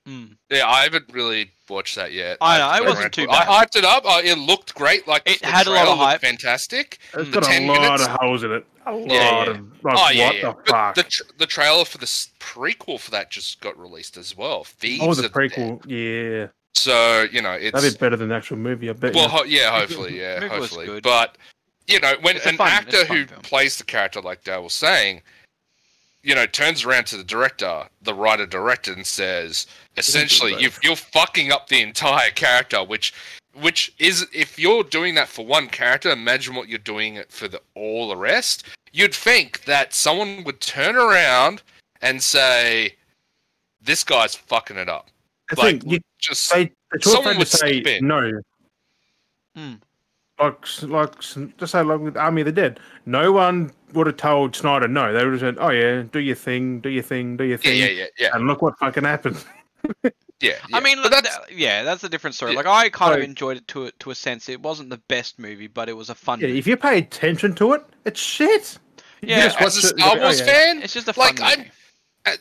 Mm. 0.07 0.36
yeah, 0.49 0.68
I 0.68 0.84
haven't 0.84 1.05
really 1.13 1.51
watched 1.70 1.95
that 1.95 2.11
yet. 2.13 2.38
I 2.41 2.57
know, 2.59 2.65
I've 2.68 2.82
it 2.82 2.86
wasn't 2.86 3.01
around 3.03 3.11
to 3.13 3.26
too 3.26 3.30
I 3.32 3.45
hyped 3.65 3.76
it 3.76 3.86
up. 3.86 4.05
Uh, 4.05 4.22
it 4.24 4.38
looked 4.38 4.74
great. 4.76 5.07
Like 5.07 5.24
It 5.26 5.39
the 5.41 5.47
had 5.47 5.68
a 5.68 5.72
lot 5.72 5.88
of 5.88 5.97
hype. 5.97 6.22
Fantastic. 6.22 6.97
It's 7.13 7.30
got 7.30 7.47
a 7.47 7.65
lot 7.68 7.82
minutes? 7.82 8.05
of 8.05 8.11
holes 8.20 8.43
in 8.43 8.51
it. 8.51 8.65
A 8.86 8.91
lot 8.93 9.09
Yeah, 9.11 9.43
yeah. 9.45 9.49
of 9.51 9.84
like, 9.84 9.97
oh 9.97 10.09
yeah, 10.11 10.26
what 10.28 10.36
yeah. 10.36 10.41
the 10.41 10.53
But 10.53 10.68
fuck? 10.68 10.95
the 10.95 11.03
tr- 11.03 11.24
the 11.38 11.45
trailer 11.45 11.84
for 11.86 11.97
the 11.97 12.05
prequel 12.39 12.99
for 12.99 13.11
that 13.11 13.30
just 13.32 13.59
got 13.59 13.78
released 13.78 14.15
as 14.18 14.36
well. 14.38 14.63
Thieves 14.63 15.03
oh, 15.05 15.13
the 15.13 15.26
of 15.26 15.32
prequel, 15.34 15.82
yeah, 15.88 16.47
So 16.74 17.26
you 17.32 17.41
know 17.41 17.51
it's 17.51 17.74
that'd 17.74 17.93
be 17.93 17.97
better 17.97 18.15
than 18.15 18.30
the 18.30 18.36
actual 18.36 18.57
movie. 18.57 18.89
I 18.89 18.93
bet. 18.93 19.13
Well, 19.13 19.28
ho- 19.28 19.43
yeah, 19.43 19.78
hopefully, 19.78 20.18
yeah, 20.20 20.47
hopefully. 20.47 21.01
But 21.01 21.38
you 21.88 21.99
know, 21.99 22.13
when 22.22 22.38
It's 22.38 22.45
an 22.45 22.55
fun- 22.57 22.70
actor 22.70 23.03
who 23.05 23.26
film. 23.26 23.41
plays 23.41 23.78
the 23.78 23.84
character 23.84 24.22
like 24.22 24.43
Dale 24.45 24.63
was 24.63 24.74
saying, 24.74 25.22
you 26.24 26.36
know, 26.36 26.45
turns 26.45 26.84
around 26.84 27.05
to 27.07 27.18
the 27.18 27.24
director, 27.24 27.84
the 28.01 28.13
writer 28.13 28.45
director, 28.45 28.93
and 28.93 29.05
says, 29.05 29.68
essentially, 29.97 30.55
you 30.59 30.70
you're 30.84 30.95
fucking 30.95 31.51
up 31.51 31.68
the 31.68 31.82
entire 31.82 32.32
character, 32.32 32.84
which. 32.84 33.13
Which 33.59 33.91
is, 33.97 34.28
if 34.32 34.59
you're 34.59 34.84
doing 34.84 35.15
that 35.15 35.28
for 35.28 35.43
one 35.43 35.68
character, 35.68 36.11
imagine 36.11 36.53
what 36.53 36.70
you're 36.70 36.78
doing 36.78 37.15
it 37.15 37.32
for 37.32 37.47
the 37.47 37.59
all 37.74 38.07
the 38.07 38.15
rest. 38.15 38.65
You'd 38.93 39.15
think 39.15 39.63
that 39.63 39.95
someone 39.95 40.43
would 40.43 40.61
turn 40.61 40.95
around 40.95 41.63
and 42.03 42.22
say, 42.22 42.93
"This 43.82 44.03
guy's 44.03 44.36
fucking 44.36 44.78
it 44.78 44.89
up." 44.89 45.09
I 45.49 45.55
Like, 45.55 45.82
think 45.82 45.91
you 45.91 45.99
just 46.20 46.45
say 46.45 46.72
they're 46.91 47.01
someone 47.01 47.39
would 47.39 47.47
say 47.47 47.82
step 47.82 48.03
no. 48.03 48.39
Mm. 49.57 49.82
Like, 50.40 50.84
like, 50.84 51.20
just 51.20 51.72
say 51.72 51.82
like 51.82 52.00
with 52.00 52.16
Army 52.16 52.42
of 52.42 52.46
the 52.46 52.52
Dead, 52.52 52.80
no 53.06 53.32
one 53.32 53.72
would 53.94 54.08
have 54.08 54.18
told 54.18 54.56
Snyder 54.56 54.88
no. 54.88 55.12
They 55.12 55.24
would 55.24 55.34
have 55.34 55.40
said, 55.40 55.58
"Oh 55.60 55.70
yeah, 55.70 56.04
do 56.12 56.20
your 56.20 56.36
thing, 56.36 56.80
do 56.80 56.90
your 56.90 57.04
thing, 57.04 57.38
do 57.38 57.44
your 57.44 57.58
thing," 57.58 57.78
yeah, 57.78 57.88
yeah, 57.88 58.06
yeah, 58.20 58.30
and 58.34 58.46
look 58.46 58.62
what 58.62 58.78
fucking 58.78 59.04
happened. 59.04 59.44
yeah. 60.40 60.54
I 60.74 60.80
mean, 60.80 61.02
look, 61.02 61.12
that's, 61.12 61.36
th- 61.48 61.58
yeah, 61.58 61.84
that's 61.84 62.04
a 62.04 62.10
different 62.10 62.36
story. 62.36 62.52
Yeah. 62.52 62.58
Like 62.58 62.68
I 62.68 62.90
kind 62.90 63.16
of 63.16 63.22
enjoyed 63.22 63.58
it 63.58 63.68
to 63.70 63.86
a, 63.86 63.92
to 63.94 64.12
a 64.12 64.16
sense. 64.16 64.50
It 64.50 64.62
wasn't 64.62 64.90
the 64.90 65.02
best 65.08 65.40
movie, 65.40 65.68
but 65.68 65.90
it 65.90 65.94
was 65.94 66.10
a 66.10 66.16
fun. 66.16 66.40
Yeah, 66.40 66.48
movie. 66.48 66.60
if 66.60 66.68
you 66.68 66.78
pay 66.78 67.00
attention 67.00 67.56
to 67.56 67.74
it, 67.74 67.84
it's 68.06 68.20
shit. 68.20 68.78
Yeah, 69.22 69.48
just 69.48 69.62
as 69.62 69.76
a 69.76 69.88
it 69.88 69.92
and 69.94 70.00
Star 70.02 70.16
go, 70.16 70.22
"Oh, 70.22 70.24
Wars 70.24 70.40
yeah." 70.40 70.46
fan, 70.46 70.82
It's 70.84 70.94
just 70.94 71.08
a 71.08 71.14
fun 71.14 71.36
like 71.36 71.42
I'm, 71.42 71.60
movie. 71.60 71.72
Uh, 72.26 72.32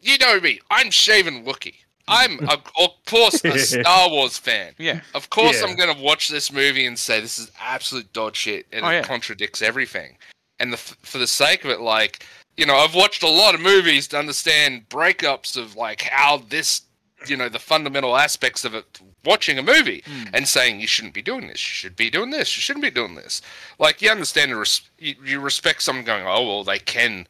you 0.00 0.18
know 0.18 0.40
me, 0.40 0.60
I'm 0.70 0.90
shaven 0.90 1.44
Wookie. 1.44 1.76
I'm 2.08 2.40
of 2.48 2.62
of 2.78 2.90
course 3.06 3.44
a 3.44 3.58
Star 3.82 4.08
Wars 4.10 4.38
fan. 4.38 4.74
Yeah, 4.78 5.00
Of 5.14 5.30
course, 5.30 5.60
Yeah. 5.60 5.68
I'm 5.68 5.76
gonna 5.76 6.00
watch 6.00 6.28
this 6.28 6.52
movie 6.52 6.86
and 6.86 6.98
say 6.98 7.20
this 7.20 7.38
is 7.38 7.50
absolute 7.60 8.12
dog 8.12 8.34
shit, 8.34 8.66
and 8.72 8.84
Oh, 8.84 8.88
it 8.88 8.92
yeah. 8.94 9.02
contradicts 9.02 9.62
everything. 9.62 10.16
And 10.60 10.72
the, 10.72 10.76
for 10.76 11.18
the 11.18 11.26
sake 11.28 11.64
of 11.64 11.70
it, 11.70 11.80
like 11.80 12.24
you 12.56 12.66
know, 12.66 12.76
I've 12.76 12.94
watched 12.94 13.22
a 13.22 13.28
lot 13.28 13.54
of 13.54 13.60
movies 13.60 14.08
to 14.08 14.18
understand 14.18 14.88
breakups 14.88 15.56
of 15.56 15.76
like 15.76 16.02
how 16.02 16.38
this, 16.48 16.82
you 17.28 17.36
know, 17.36 17.48
the 17.48 17.60
fundamental 17.60 18.16
aspects 18.16 18.64
of 18.64 18.74
it. 18.74 18.84
Watching 19.24 19.58
a 19.58 19.62
movie 19.62 20.02
Mm. 20.06 20.30
and 20.32 20.48
saying 20.48 20.80
you 20.80 20.86
shouldn't 20.86 21.12
be 21.12 21.20
doing 21.22 21.48
this, 21.48 21.58
you 21.68 21.74
should 21.74 21.96
be 21.96 22.08
doing 22.08 22.30
this, 22.30 22.56
you 22.56 22.62
shouldn't 22.62 22.84
be 22.84 22.90
doing 22.90 23.14
this. 23.14 23.42
Like 23.78 24.00
you 24.00 24.10
understand, 24.10 24.50
you, 24.98 25.14
you 25.22 25.40
respect 25.40 25.82
someone 25.82 26.04
going, 26.04 26.24
oh 26.26 26.46
well, 26.46 26.64
they 26.64 26.78
can 26.78 27.26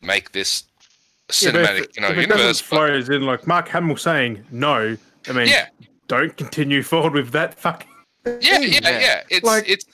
make 0.00 0.32
this 0.32 0.64
Yeah, 1.40 1.50
but 1.52 1.60
if 1.60 1.68
cinematic, 1.90 1.96
you 1.96 2.02
know, 2.02 2.08
if 2.08 2.18
it 2.18 2.20
universe. 2.22 2.60
but- 2.60 2.66
flow 2.66 2.84
as 2.86 3.08
in 3.08 3.22
like 3.22 3.46
Mark 3.46 3.68
Hamill 3.68 3.96
saying 3.96 4.44
no. 4.50 4.96
I 5.28 5.32
mean, 5.32 5.48
yeah, 5.48 5.68
don't 6.08 6.36
continue 6.36 6.82
forward 6.82 7.14
with 7.14 7.30
that 7.30 7.54
fucking. 7.58 7.88
Yeah, 8.26 8.58
yeah, 8.58 8.58
thing. 8.80 9.00
yeah. 9.00 9.22
It's 9.30 9.44
Like- 9.44 9.68
it's 9.68 9.84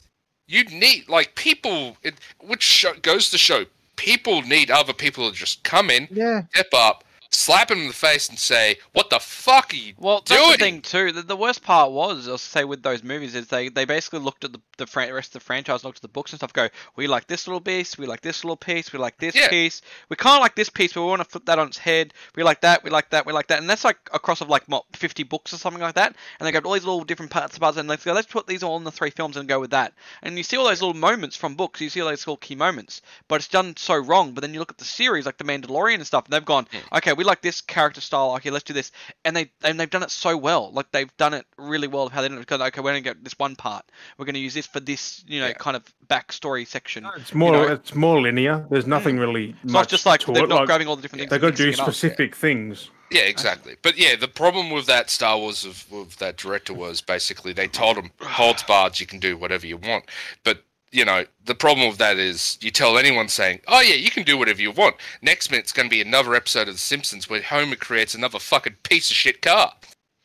you 0.47 0.65
need 0.65 1.09
like 1.09 1.35
people, 1.35 1.97
it, 2.03 2.15
which 2.41 2.63
show, 2.63 2.95
goes 3.03 3.31
to 3.31 3.39
show 3.39 3.65
people 3.97 4.43
need 4.43 4.71
other 4.71 4.93
people 4.93 5.29
to 5.31 5.37
just 5.37 5.63
come 5.65 5.91
in, 5.91 6.09
Yeah. 6.11 6.43
step 6.55 6.69
up, 6.73 7.05
slap 7.31 7.71
him 7.71 7.81
in 7.81 7.89
the 7.89 7.93
face, 7.93 8.29
and 8.29 8.39
say, 8.39 8.77
"What 8.93 9.11
the 9.11 9.19
fuck 9.21 9.73
are 9.73 9.77
you 9.77 9.95
Well, 9.99 10.21
doing?" 10.21 10.53
the 10.53 10.57
thing 10.59 10.83
too. 10.83 11.13
The, 11.13 11.23
the 11.23 11.37
worst 11.37 11.63
part 11.63 11.91
was, 11.93 12.29
I'll 12.29 12.39
say, 12.39 12.65
with 12.65 12.83
those 12.83 13.03
movies 13.03 13.35
is 13.35 13.49
they, 13.49 13.69
they 13.69 13.85
basically 13.85 14.21
looked 14.21 14.45
at 14.45 14.53
the 14.53 14.61
the 14.79 14.87
fran- 14.87 15.13
rest 15.13 15.31
of 15.35 15.41
the 15.43 15.47
franchise, 15.47 15.83
looked 15.85 15.99
at 15.99 16.03
the 16.03 16.09
books 16.09 16.33
and 16.33 16.39
stuff. 16.39 16.53
Go, 16.53 16.69
we 16.97 17.07
like 17.09 17.27
this 17.27 17.47
little 17.49 17.61
piece, 17.61 17.99
we 17.99 18.07
like 18.07 18.21
this 18.21 18.45
little 18.45 18.57
piece, 18.57 18.93
we 18.93 18.99
like 18.99 19.19
this 19.19 19.35
Yeah. 19.35 19.49
piece. 19.49 19.83
We 20.09 20.15
kind 20.17 20.37
of 20.37 20.41
like 20.41 20.55
this 20.55 20.71
piece, 20.71 20.93
but 20.93 21.03
we 21.03 21.09
want 21.09 21.21
to 21.23 21.29
flip 21.29 21.45
that 21.47 21.59
on 21.59 21.67
its 21.69 21.79
head. 21.79 22.15
We 22.37 22.45
like 22.45 22.61
that, 22.61 22.85
we 22.85 22.91
like 22.91 23.11
that, 23.11 23.27
we 23.27 23.33
like 23.33 23.49
that, 23.49 23.59
and 23.59 23.69
that's 23.69 23.85
like 23.85 23.99
across 24.15 24.41
of 24.41 24.49
like 24.49 24.65
what, 24.67 24.85
fifty 24.95 25.25
books 25.25 25.53
or 25.53 25.57
something 25.57 25.83
like 25.83 25.97
that. 25.97 26.15
And 26.39 26.47
they 26.47 26.53
got 26.53 26.65
all 26.65 26.75
these 26.75 26.85
little 26.85 27.05
different 27.05 27.33
parts, 27.33 27.55
of 27.57 27.61
parts, 27.61 27.77
and 27.77 27.89
let's 27.89 28.05
go, 28.05 28.13
let's 28.13 28.27
put 28.31 28.47
these 28.47 28.63
all 28.63 28.77
in 28.77 28.85
the 28.85 28.93
three 28.93 29.11
films 29.11 29.37
and 29.37 29.49
go 29.49 29.59
with 29.61 29.71
that. 29.73 29.93
And 30.23 30.37
you 30.37 30.45
see 30.45 30.57
all 30.57 30.65
those 30.65 30.81
little 30.81 30.95
moments 30.99 31.35
from 31.37 31.57
books. 31.57 31.81
You 31.81 31.91
see 31.91 32.01
all 32.01 32.09
those 32.09 32.27
little 32.27 32.37
key 32.37 32.55
moments, 32.55 33.03
but 33.27 33.37
it's 33.37 33.49
done 33.49 33.77
so 33.77 33.97
wrong. 33.97 34.33
But 34.33 34.43
then 34.43 34.55
you 34.55 34.61
look 34.61 34.71
at 34.71 34.79
the 34.79 34.85
series, 34.85 35.27
like 35.27 35.39
the 35.39 35.45
Mandalorian 35.45 35.97
and 35.97 36.07
stuff, 36.07 36.25
and 36.27 36.33
they've 36.33 36.45
gone, 36.45 36.69
okay, 36.95 37.13
we 37.19 37.25
like 37.25 37.43
this 37.43 37.61
character 37.61 38.01
style. 38.01 38.33
Okay, 38.37 38.51
let's 38.51 38.63
do 38.63 38.73
this, 38.73 38.93
and 39.25 39.37
they 39.37 39.51
and 39.65 39.79
they've 39.79 39.91
done 39.91 40.05
it 40.05 40.11
so 40.13 40.37
well. 40.37 40.71
Like 40.73 40.93
they've 40.93 41.15
done 41.17 41.35
it 41.35 41.45
really 41.59 41.89
well. 41.89 42.05
of 42.05 42.13
How 42.13 42.23
they 42.23 42.29
done 42.29 42.39
it 42.39 42.43
because 42.43 42.61
okay, 42.61 42.81
we're 42.81 42.93
gonna 42.93 43.01
get 43.01 43.25
this 43.25 43.37
one 43.37 43.57
part. 43.57 43.85
We're 44.17 44.25
gonna 44.25 44.39
use 44.39 44.55
this 44.55 44.69
for 44.69 44.79
this, 44.79 45.25
you 45.27 45.41
know, 45.41 45.49
Yeah. 45.49 45.55
kind 45.55 45.77
of 45.77 45.83
backstory 46.07 46.65
section. 46.65 47.05
It's 47.17 47.35
more. 47.35 47.53
know- 47.53 47.73
It's 47.73 47.93
more 47.93 48.21
linear. 48.21 48.65
There's 48.71 48.85
mm. 48.85 48.89
nothing 48.89 49.19
really. 49.19 49.57
It's 49.65 49.73
much 49.73 49.73
not 49.73 49.89
just 49.89 50.07
like 50.07 50.25
they're 50.25 50.45
it. 50.45 50.49
not 50.49 50.61
like, 50.61 50.67
grabbing 50.67 50.87
all 50.87 50.95
the 50.95 51.03
different 51.03 51.23
things. 51.23 51.31
They 51.31 51.37
and 51.37 51.43
got 51.43 51.51
to 51.51 51.57
do 51.57 51.67
mixing 51.67 51.85
it 51.85 51.89
up. 51.89 51.93
specific 51.93 52.37
things. 52.37 52.91
Yeah, 53.11 53.23
exactly. 53.23 53.75
But 53.83 53.99
yeah, 53.99 54.15
the 54.15 54.29
problem 54.29 54.71
with 54.71 54.87
that 54.87 55.11
Star 55.11 55.39
Wars 55.39 55.65
of, 55.65 55.91
with 55.91 56.19
that 56.19 56.37
director 56.37 56.75
was 56.75 57.01
basically 57.01 57.53
they 57.53 57.67
told 57.67 57.97
him 57.97 58.13
holds 58.21 58.63
barred, 58.63 59.01
you 59.01 59.07
can 59.07 59.19
do 59.19 59.37
whatever 59.37 59.67
you 59.67 59.79
want. 59.79 60.05
But 60.45 60.63
you 60.91 61.05
know, 61.05 61.25
the 61.45 61.55
problem 61.55 61.89
with 61.89 61.99
that 61.99 62.19
is 62.19 62.59
you 62.61 62.71
tell 62.71 62.99
anyone 62.99 63.29
saying, 63.29 63.61
"Oh 63.69 63.81
yeah, 63.81 63.95
you 63.95 64.11
can 64.11 64.23
do 64.23 64.39
whatever 64.39 64.61
you 64.61 64.71
want." 64.71 64.97
Next 65.23 65.51
minute, 65.51 65.65
it's 65.65 65.73
going 65.73 65.89
to 65.89 65.95
be 65.95 66.01
another 66.01 66.35
episode 66.35 66.69
of 66.69 66.75
The 66.75 66.81
Simpsons 66.81 67.29
where 67.29 67.43
Homer 67.43 67.77
creates 67.77 68.15
another 68.15 68.39
fucking 68.39 68.77
piece 68.83 69.11
of 69.11 69.17
shit 69.17 69.43
car. 69.43 69.75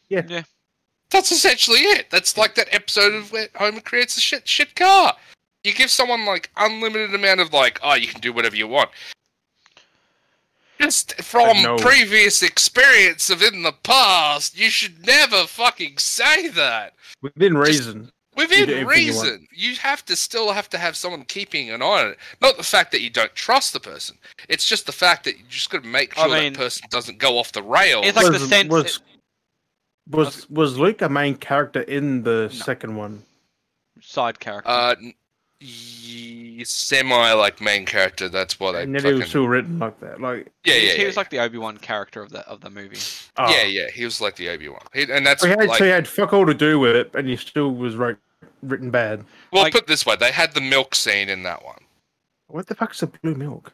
Yeah. 0.09 0.24
Yeah. 0.28 0.43
That's 1.09 1.32
essentially 1.32 1.80
it. 1.80 2.09
That's 2.09 2.38
like 2.38 2.55
that 2.55 2.74
episode 2.74 3.14
of 3.14 3.32
where 3.32 3.47
Homer 3.55 3.82
creates 3.82 4.18
a 4.18 4.22
shit 4.22 4.47
shit 4.47 4.76
car. 4.76 5.16
You 5.64 5.74
give 5.74 5.91
someone 5.91 6.26
like 6.26 6.49
unlimited 6.57 7.14
amount 7.14 7.39
of 7.39 7.53
like, 7.53 7.80
oh, 7.84 7.95
you 7.95 8.07
can 8.07 8.20
do 8.20 8.34
whatever 8.34 8.55
you 8.55 8.68
want. 8.68 8.89
Just 10.80 11.22
from 11.22 11.78
previous 11.78 12.41
experience 12.41 13.30
of 13.30 13.41
in 13.41 13.64
the 13.64 13.72
past, 13.72 14.57
you 14.57 14.70
should 14.70 15.05
never 15.05 15.45
fucking 15.45 15.97
say 15.97 16.49
that. 16.49 16.93
Within 17.22 17.57
reason. 17.57 18.11
Within 18.36 18.68
do 18.68 18.80
you 18.80 18.88
reason, 18.88 19.48
you 19.52 19.76
have 19.76 20.04
to 20.06 20.16
still 20.16 20.52
have 20.54 20.70
to 20.70 20.78
have 20.78 20.96
someone 20.96 21.24
keeping 21.26 21.70
an 21.70 21.82
eye 21.82 21.86
on 21.86 22.08
it. 22.10 22.18
Not 22.42 22.58
the 22.58 22.64
fact 22.64 22.92
that 22.92 23.02
you 23.02 23.10
don't 23.10 23.34
trust 23.36 23.74
the 23.74 23.80
person. 23.80 24.18
It's 24.50 24.66
just 24.66 24.86
the 24.86 24.92
fact 24.92 25.24
that 25.26 25.38
you 25.38 25.44
just 25.50 25.70
got 25.70 25.84
to 25.84 25.90
make 25.90 26.18
I 26.18 26.26
sure 26.28 26.36
mean- 26.40 26.54
that 26.54 26.60
person 26.60 26.88
doesn't 26.90 27.20
go 27.20 27.38
off 27.38 27.52
the 27.52 27.62
rails. 27.64 28.06
It's 28.08 28.16
like 28.18 28.26
the 28.28 28.32
was, 28.34 28.50
sense- 28.50 28.70
was, 28.70 29.00
was 30.10 30.50
was 30.50 30.78
Luke 30.78 31.02
a 31.02 31.10
main 31.10 31.36
character 31.36 31.82
in 31.82 32.24
the 32.24 32.50
second 32.50 32.96
one? 32.96 33.24
Side 34.02 34.40
character. 34.40 34.70
uh, 34.70 34.96
n- 35.00 35.04
y- 35.04 35.14
semi 36.66 37.32
like 37.34 37.61
main 37.61 37.86
character. 37.86 38.30
That's 38.30 38.59
why 38.59 38.72
they 38.74 38.84
And 38.84 38.95
then 38.95 39.05
he 39.05 39.14
was 39.14 39.30
still 39.30 39.47
written 39.47 39.80
like 39.80 39.99
that. 39.99 40.22
Like, 40.22 40.51
yeah 40.64 40.74
he, 40.76 40.88
yeah 40.88 40.93
he 40.93 41.01
yeah, 41.01 41.07
was 41.07 41.18
like 41.18 41.30
the 41.30 41.39
Obi 41.39 41.57
Wan 41.57 41.78
character 41.78 42.22
of 42.22 42.32
the 42.32 42.39
of 42.47 42.61
the 42.61 42.70
movie. 42.70 42.97
oh. 43.38 43.49
yeah 43.49 43.64
yeah. 43.64 43.88
He 43.93 44.03
was 44.05 44.22
like 44.22 44.36
the 44.36 44.49
Obi 44.49 44.70
Wan, 44.70 44.82
and 44.93 45.26
that's 45.26 45.41
So 45.41 45.47
he, 45.47 45.51
had, 45.51 45.68
like 45.68 45.78
so 45.80 45.84
he 45.86 45.89
had 45.89 46.07
fuck 46.07 46.34
all 46.34 46.45
to 46.45 46.53
do 46.53 46.80
with 46.80 46.95
it, 46.95 47.11
and 47.16 47.28
he 47.28 47.36
still 47.36 47.74
was 47.74 47.95
wrote, 47.95 48.18
written 48.61 48.89
bad. 48.91 49.24
well 49.51 49.64
like- 49.64 49.74
put 49.74 49.84
it 49.84 49.88
this 49.88 50.05
way, 50.05 50.16
they 50.16 50.32
had 50.32 50.53
the 50.53 50.61
milk 50.61 50.95
scene 50.95 51.30
in 51.30 51.43
that 51.43 51.64
one. 51.64 51.80
What 52.47 52.68
the 52.68 52.76
fuck's 52.76 52.99
the 52.99 53.07
blue 53.07 53.36
milk? 53.36 53.74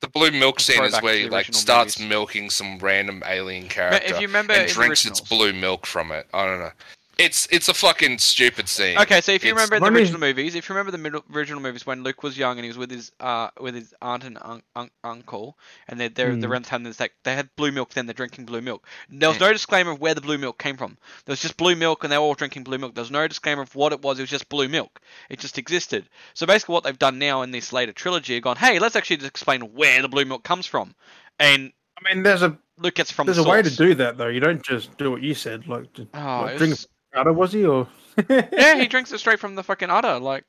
The 0.00 0.08
blue 0.08 0.32
milk 0.32 0.58
scene 0.58 0.82
is 0.82 1.00
where 1.00 1.14
he 1.16 1.28
like 1.28 1.52
starts 1.54 1.98
movies. 1.98 2.10
milking 2.10 2.50
some 2.50 2.78
random 2.78 3.22
alien 3.26 3.68
character 3.68 4.04
if 4.12 4.20
you 4.20 4.26
remember 4.26 4.52
and 4.52 4.62
in 4.62 4.68
the 4.68 4.74
drinks 4.74 5.06
its 5.06 5.20
blue 5.20 5.52
milk 5.52 5.86
from 5.86 6.10
it. 6.10 6.26
I 6.34 6.44
don't 6.44 6.58
know. 6.58 6.72
It's 7.18 7.46
it's 7.50 7.68
a 7.68 7.74
fucking 7.74 8.18
stupid 8.18 8.68
scene. 8.68 8.96
Okay, 8.98 9.20
so 9.20 9.32
if 9.32 9.44
you 9.44 9.50
It's- 9.50 9.54
remember 9.54 9.76
the 9.78 9.84
Let 9.84 9.92
me- 9.92 10.00
original 10.00 10.18
movies, 10.20 10.54
if 10.54 10.68
you 10.68 10.74
remember 10.74 10.90
the 10.92 10.98
middle, 10.98 11.22
original 11.32 11.60
movies 11.60 11.84
when 11.84 12.02
Luke 12.02 12.22
was 12.22 12.38
young 12.38 12.56
and 12.58 12.64
he 12.64 12.68
was 12.68 12.78
with 12.78 12.90
his 12.90 13.12
uh 13.20 13.50
with 13.60 13.74
his 13.74 13.94
aunt 14.00 14.24
and 14.24 14.38
un- 14.40 14.62
un- 14.74 14.90
uncle, 15.04 15.58
and 15.88 16.00
they're 16.00 16.08
they're, 16.08 16.34
they're 16.36 16.48
Mm. 16.48 16.52
around 16.52 16.66
having 16.66 16.84
this 16.84 16.98
like 16.98 17.12
they 17.24 17.34
had 17.34 17.54
blue 17.54 17.70
milk, 17.70 17.92
then 17.92 18.06
they're 18.06 18.14
drinking 18.14 18.46
blue 18.46 18.62
milk. 18.62 18.86
There 19.10 19.28
was 19.28 19.38
no 19.38 19.52
disclaimer 19.52 19.90
of 19.92 20.00
where 20.00 20.14
the 20.14 20.20
blue 20.22 20.38
milk 20.38 20.58
came 20.58 20.76
from. 20.78 20.96
There 21.26 21.32
was 21.32 21.40
just 21.40 21.56
blue 21.58 21.76
milk, 21.76 22.02
and 22.02 22.10
they 22.12 22.16
were 22.16 22.24
all 22.24 22.34
drinking 22.34 22.64
blue 22.64 22.78
milk. 22.78 22.94
There 22.94 23.02
was 23.02 23.10
no 23.10 23.28
disclaimer 23.28 23.62
of 23.62 23.74
what 23.74 23.92
it 23.92 24.00
was. 24.02 24.18
It 24.18 24.22
was 24.22 24.30
just 24.30 24.48
blue 24.48 24.68
milk. 24.68 25.00
It 25.28 25.38
just 25.38 25.58
existed. 25.58 26.08
So 26.34 26.46
basically, 26.46 26.72
what 26.72 26.84
they've 26.84 26.98
done 26.98 27.18
now 27.18 27.42
in 27.42 27.50
this 27.50 27.72
later 27.74 27.92
trilogy, 27.92 28.34
have 28.34 28.42
gone, 28.42 28.56
hey, 28.56 28.78
let's 28.78 28.96
actually 28.96 29.18
just 29.18 29.28
explain 29.28 29.60
where 29.74 30.00
the 30.00 30.08
blue 30.08 30.24
milk 30.24 30.44
comes 30.44 30.66
from, 30.66 30.94
and 31.38 31.72
I 32.04 32.14
mean, 32.14 32.22
there's 32.22 32.42
a 32.42 32.56
Luke 32.78 32.94
gets 32.94 33.10
it 33.10 33.14
from 33.14 33.26
there's 33.26 33.36
the 33.36 33.44
a 33.44 33.48
way 33.48 33.62
to 33.62 33.68
source. 33.68 33.76
do 33.90 33.94
that 33.96 34.16
though. 34.16 34.28
You 34.28 34.40
don't 34.40 34.62
just 34.64 34.96
do 34.96 35.10
what 35.10 35.22
you 35.22 35.34
said. 35.34 35.68
Like, 35.68 35.92
just, 35.92 36.08
Oh, 36.14 36.18
like 36.46 36.54
it 36.54 36.58
drink 36.58 36.70
was- 36.72 36.88
a 37.12 37.16
powder, 37.16 37.32
was 37.32 37.52
he 37.52 37.64
or? 37.64 37.88
yeah, 38.28 38.76
he 38.76 38.86
drinks 38.88 39.12
it 39.12 39.18
straight 39.18 39.38
from 39.40 39.54
the 39.54 39.62
fucking 39.62 39.90
udder, 39.90 40.18
like. 40.18 40.44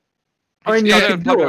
I 0.65 0.71
mean, 0.71 0.85
it's 0.87 0.95
you 0.95 1.01
got 1.01 1.23
can 1.25 1.39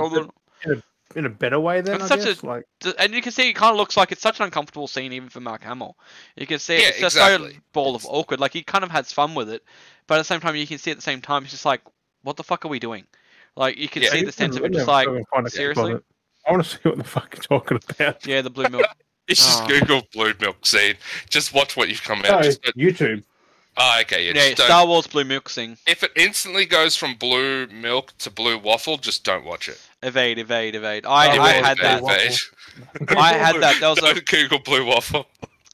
a- 0.71 0.73
a 0.73 0.83
in 1.17 1.27
a 1.27 1.31
better 1.31 1.61
way 1.61 1.81
than 1.81 1.95
It's 1.97 2.05
I 2.05 2.09
such 2.09 2.21
a- 2.23 2.25
guess. 2.25 2.43
Like, 2.43 2.65
and 2.99 3.15
you 3.15 3.23
can 3.23 3.31
see 3.31 3.49
it 3.49 3.53
kind 3.53 3.71
of 3.71 3.77
looks 3.77 3.97
like 3.97 4.11
it's 4.11 4.21
such 4.23 4.41
an 4.41 4.47
uncomfortable 4.47 4.89
scene 4.89 5.13
even 5.13 5.29
for 5.29 5.39
Mark 5.41 5.63
Hamill. 5.63 5.97
You 6.35 6.47
can 6.47 6.59
see 6.59 6.75
Yeah, 6.81 6.89
it's 6.89 6.99
just 6.99 7.17
exactly. 7.17 7.53
so 7.53 7.59
ball 7.73 7.95
of 7.95 8.05
awkward. 8.09 8.41
Like 8.41 8.53
he 8.53 8.63
kind 8.65 8.83
of 8.83 8.91
has 8.91 9.13
fun 9.13 9.35
with 9.37 9.49
it, 9.49 9.63
but 10.09 10.17
at 10.17 10.19
the 10.19 10.25
same 10.25 10.41
time 10.41 10.57
you 10.57 10.67
can 10.67 10.79
see 10.79 10.91
at 10.91 10.97
the 10.97 11.03
same 11.03 11.21
time 11.21 11.43
it's 11.45 11.53
just 11.53 11.65
like, 11.65 11.83
what 12.23 12.37
the 12.37 12.43
fuck 12.43 12.65
are 12.65 12.69
we 12.69 12.81
doing? 12.81 13.05
Like 13.55 13.79
you 13.79 13.89
can 13.89 14.03
Yeah. 14.03 14.09
see 14.11 14.25
the 14.25 14.33
sense 14.33 14.57
of 14.57 14.65
it, 14.65 14.73
just 14.73 14.89
like, 14.89 15.07
fucking 15.07 15.25
find 15.33 15.47
a 15.47 15.51
clip 15.51 15.53
of 15.53 15.53
seriously? 15.53 15.95
I 16.49 16.51
want 16.51 16.65
to 16.65 16.71
see 16.71 16.79
what 16.83 16.99
the 16.99 17.05
fuck 17.05 17.33
you're 17.37 17.43
talking 17.61 17.79
about. 17.89 18.27
yeah, 18.27 18.43
the 18.43 18.51
blue 18.51 18.69
milk. 18.69 18.85
It's 19.29 19.41
just 19.43 19.63
Oh. 19.63 19.67
Google 19.69 20.03
blue 20.13 20.35
milk 20.41 20.67
scene. 20.67 20.97
Just 21.31 21.55
watch 21.55 21.77
what 21.79 21.89
you've 21.89 22.03
come 22.03 22.19
out. 22.27 22.31
No, 22.31 22.43
Just 22.43 22.61
YouTube. 22.77 23.23
Oh, 23.77 23.99
okay. 24.03 24.27
Yeah, 24.27 24.33
yeah, 24.35 24.45
just 24.47 24.57
don't- 24.59 24.67
Star 24.67 24.87
Wars 24.87 25.07
blue 25.07 25.25
milk 25.25 25.49
scene. 25.49 25.77
if 25.87 26.03
it 26.03 26.13
instantly 26.17 26.67
goes 26.67 26.97
from 26.97 27.15
blue 27.15 27.67
milk 27.69 28.13
to 28.19 28.31
blue 28.31 28.59
waffle, 28.59 28.97
just 28.99 29.25
don't 29.25 29.45
watch 29.45 29.69
it. 29.69 29.81
Evade, 30.03 30.39
evade, 30.39 30.75
evade. 30.75 31.07
I, 31.07 31.37
Oh, 31.37 31.41
I 31.43 31.51
evade, 31.51 31.65
had 31.65 31.79
that. 31.79 32.03
evade. 32.03 32.39
I 33.17 33.33
had 33.35 33.57
that. 33.61 33.81
There 33.81 33.89
was 33.91 33.99
Don't 34.01 34.25
Google 34.27 34.59
blue 34.59 34.85
waffle. 34.85 35.27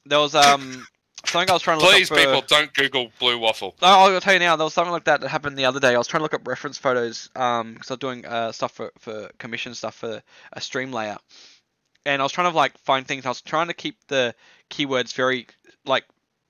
there 0.05 0.19
was 0.19 0.35
um 0.35 0.85
something 1.25 1.49
I 1.49 1.53
was 1.53 1.61
trying 1.61 1.79
to 1.79 1.85
look 1.85 1.93
Please, 1.93 2.09
up 2.11 2.17
for. 2.17 2.23
people, 2.23 2.41
don't 2.47 2.73
Google 2.73 3.11
blue 3.19 3.37
waffle. 3.37 3.75
No, 3.81 3.87
I'll 3.89 4.21
tell 4.21 4.33
you 4.33 4.39
now. 4.39 4.55
There 4.55 4.63
was 4.63 4.73
something 4.73 4.91
like 4.91 5.03
that 5.05 5.21
that 5.21 5.27
happened 5.29 5.57
the 5.57 5.65
other 5.65 5.79
day. 5.79 5.93
I 5.93 5.97
was 5.97 6.07
trying 6.07 6.19
to 6.19 6.23
look 6.23 6.33
up 6.33 6.47
reference 6.47 6.77
photos, 6.77 7.29
um, 7.35 7.73
because 7.73 7.91
I 7.91 7.93
was 7.95 7.99
doing 7.99 8.25
uh 8.25 8.51
stuff 8.51 8.71
for 8.71 8.91
for 8.99 9.29
commission 9.37 9.73
stuff 9.75 9.95
for 9.95 10.21
a 10.53 10.61
stream 10.61 10.91
layout, 10.91 11.21
and 12.05 12.21
I 12.21 12.25
was 12.25 12.31
trying 12.31 12.49
to 12.51 12.55
like 12.55 12.77
find 12.79 13.05
things. 13.07 13.25
I 13.25 13.29
was 13.29 13.41
trying 13.41 13.67
to 13.67 13.73
keep 13.73 13.97
the 14.07 14.33
keywords 14.69 15.13
very 15.13 15.47
like 15.85 16.05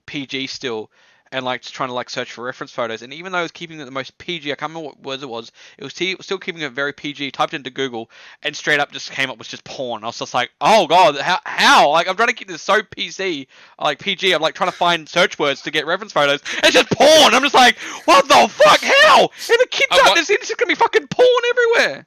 PG 0.05 0.47
still, 0.47 0.91
and 1.31 1.45
like 1.45 1.61
just 1.61 1.73
trying 1.73 1.89
to 1.89 1.93
like 1.93 2.09
search 2.09 2.31
for 2.31 2.43
reference 2.43 2.71
photos. 2.71 3.01
And 3.01 3.13
even 3.13 3.31
though 3.31 3.39
I 3.39 3.41
was 3.41 3.51
keeping 3.51 3.79
it 3.79 3.85
the 3.85 3.91
most 3.91 4.17
PG, 4.17 4.51
I 4.51 4.55
can't 4.55 4.69
remember 4.69 4.89
what 4.89 5.01
words 5.01 5.23
it 5.23 5.29
was. 5.29 5.51
It 5.77 5.83
was 5.83 5.93
still 5.93 6.37
keeping 6.37 6.61
it 6.61 6.71
very 6.73 6.93
PG. 6.93 7.31
Typed 7.31 7.53
into 7.53 7.69
Google, 7.69 8.09
and 8.43 8.55
straight 8.55 8.79
up 8.79 8.91
just 8.91 9.11
came 9.11 9.29
up 9.29 9.37
with 9.37 9.47
just 9.47 9.63
porn. 9.63 10.03
I 10.03 10.07
was 10.07 10.19
just 10.19 10.33
like, 10.33 10.51
oh 10.59 10.87
god, 10.87 11.17
how 11.17 11.39
how? 11.45 11.89
Like 11.91 12.07
I'm 12.07 12.15
trying 12.15 12.29
to 12.29 12.33
keep 12.33 12.47
this 12.47 12.61
so 12.61 12.81
PC, 12.81 13.47
like 13.79 13.99
PG. 13.99 14.33
I'm 14.33 14.41
like 14.41 14.55
trying 14.55 14.71
to 14.71 14.75
find 14.75 15.07
search 15.07 15.39
words 15.39 15.61
to 15.63 15.71
get 15.71 15.85
reference 15.85 16.11
photos. 16.13 16.41
It's 16.63 16.71
just 16.71 16.89
porn. 16.91 17.33
I'm 17.33 17.41
just 17.43 17.55
like, 17.55 17.77
what 18.05 18.27
the 18.27 18.47
fuck? 18.51 18.81
How? 18.81 19.25
If 19.25 19.49
a 19.49 19.67
kid's 19.67 19.87
I 19.91 19.99
out 19.99 20.09
wa- 20.09 20.13
there, 20.15 20.23
it's 20.27 20.47
just 20.47 20.57
gonna 20.57 20.69
be 20.69 20.75
fucking 20.75 21.07
porn 21.07 21.27
everywhere. 21.51 22.05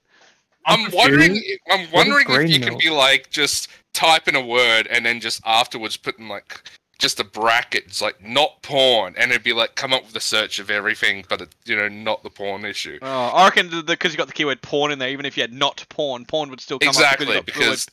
I'm 0.66 0.86
I'm 0.86 0.92
wondering. 0.92 1.42
I'm 1.70 1.90
wondering 1.92 2.26
if 2.28 2.34
green 2.34 2.48
you 2.48 2.60
can 2.60 2.78
be 2.78 2.90
like 2.90 3.30
just 3.30 3.68
type 3.92 4.28
in 4.28 4.34
a 4.34 4.44
word 4.44 4.88
and 4.90 5.06
then 5.06 5.20
just 5.20 5.40
afterwards 5.44 5.96
put 5.96 6.18
in 6.18 6.28
like 6.28 6.60
just 7.04 7.20
a 7.20 7.24
bracket. 7.24 7.84
It's 7.86 8.00
like 8.00 8.24
not 8.24 8.62
porn, 8.62 9.14
and 9.18 9.30
it'd 9.30 9.44
be 9.44 9.52
like 9.52 9.74
come 9.74 9.92
up 9.92 10.06
with 10.06 10.16
a 10.16 10.20
search 10.20 10.58
of 10.58 10.70
everything, 10.70 11.24
but 11.28 11.42
it, 11.42 11.54
you 11.66 11.76
know 11.76 11.86
not 11.88 12.22
the 12.22 12.30
porn 12.30 12.64
issue. 12.64 12.98
Oh, 13.02 13.26
I 13.28 13.44
reckon 13.44 13.84
because 13.84 14.12
you 14.12 14.16
got 14.18 14.26
the 14.26 14.32
keyword 14.32 14.62
porn 14.62 14.90
in 14.90 14.98
there, 14.98 15.10
even 15.10 15.26
if 15.26 15.36
you 15.36 15.42
had 15.42 15.52
not 15.52 15.84
porn, 15.90 16.24
porn 16.24 16.48
would 16.48 16.60
still 16.62 16.78
come 16.78 16.88
Exactly, 16.88 17.36
up 17.36 17.44
because, 17.44 17.60
you 17.60 17.66
got 17.66 17.66
the 17.66 17.70
word 17.70 17.76
because 17.76 17.86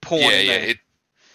porn 0.00 0.22
yeah, 0.22 0.30
in 0.38 0.46
yeah, 0.46 0.52
there. 0.58 0.68
it, 0.70 0.76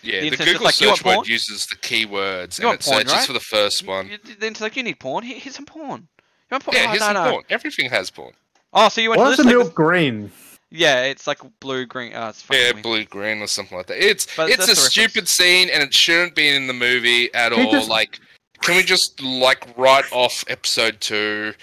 yeah. 0.03 0.22
The 0.22 0.30
The, 0.38 0.45
Google 0.45 0.64
like, 0.64 0.73
search 0.76 1.03
word 1.03 1.15
porn?" 1.15 1.26
uses 1.27 1.65
the 1.68 1.76
keywords 1.76 2.60
You 2.61 2.69
and 2.69 2.80
it 2.80 2.85
porn, 2.85 2.99
searches 2.99 3.14
right? 3.14 3.27
for 3.27 3.34
the 3.34 3.39
first 3.41 3.85
one. 3.85 4.07
You- 4.07 4.35
Then 4.39 4.53
it's 4.53 4.61
like 4.61 4.77
you 4.77 4.84
need 4.84 4.99
porn. 4.99 5.26
Here- 5.26 5.38
Here's 5.39 5.56
some 5.56 5.65
porn. 5.65 6.07
You 6.49 6.56
want 6.56 6.64
porn? 6.64 6.77
Yeah, 6.77 6.85
oh, 6.85 6.88
here's 6.91 6.99
no, 7.02 7.06
some 7.07 7.14
no. 7.26 7.31
porn. 7.31 7.43
Everything 7.49 7.89
has 7.89 8.10
porn. 8.10 8.31
Oh, 8.72 8.88
so 8.88 9.02
you 9.02 9.10
went 9.10 9.19
Why 9.19 9.26
to 9.26 9.31
is 9.31 9.38
this? 9.38 9.45
the 9.45 9.52
milk 9.52 9.76
green? 9.76 10.31
Yeah, 10.69 11.03
it's 11.03 11.27
like 11.27 11.39
blue 11.60 11.85
green. 11.85 12.11
Oh, 12.14 12.27
it's 12.30 12.44
Yeah, 12.52 12.72
weird. 12.72 12.84
blue 12.84 13.06
green 13.06 13.41
or 13.41 13.48
something 13.48 13.77
like 13.77 13.88
that. 13.88 13.98
It's 14.03 14.27
But 14.35 14.49
it's 14.49 14.68
a 14.68 14.76
stupid 14.76 15.27
scene 15.27 15.69
and 15.69 15.81
it 15.81 15.94
shouldn't 15.94 16.35
be 16.35 16.49
in 16.49 16.68
the 16.68 16.73
movie 16.73 17.34
at 17.34 17.53
He 17.53 17.64
all. 17.65 17.72
just- 17.72 17.89
Like, 17.89 18.19
can 18.61 18.76
we 18.76 18.84
just 18.84 19.22
like 19.22 19.65
write 19.77 20.11
off 20.11 20.44
episode 20.49 20.99
two 20.99 21.53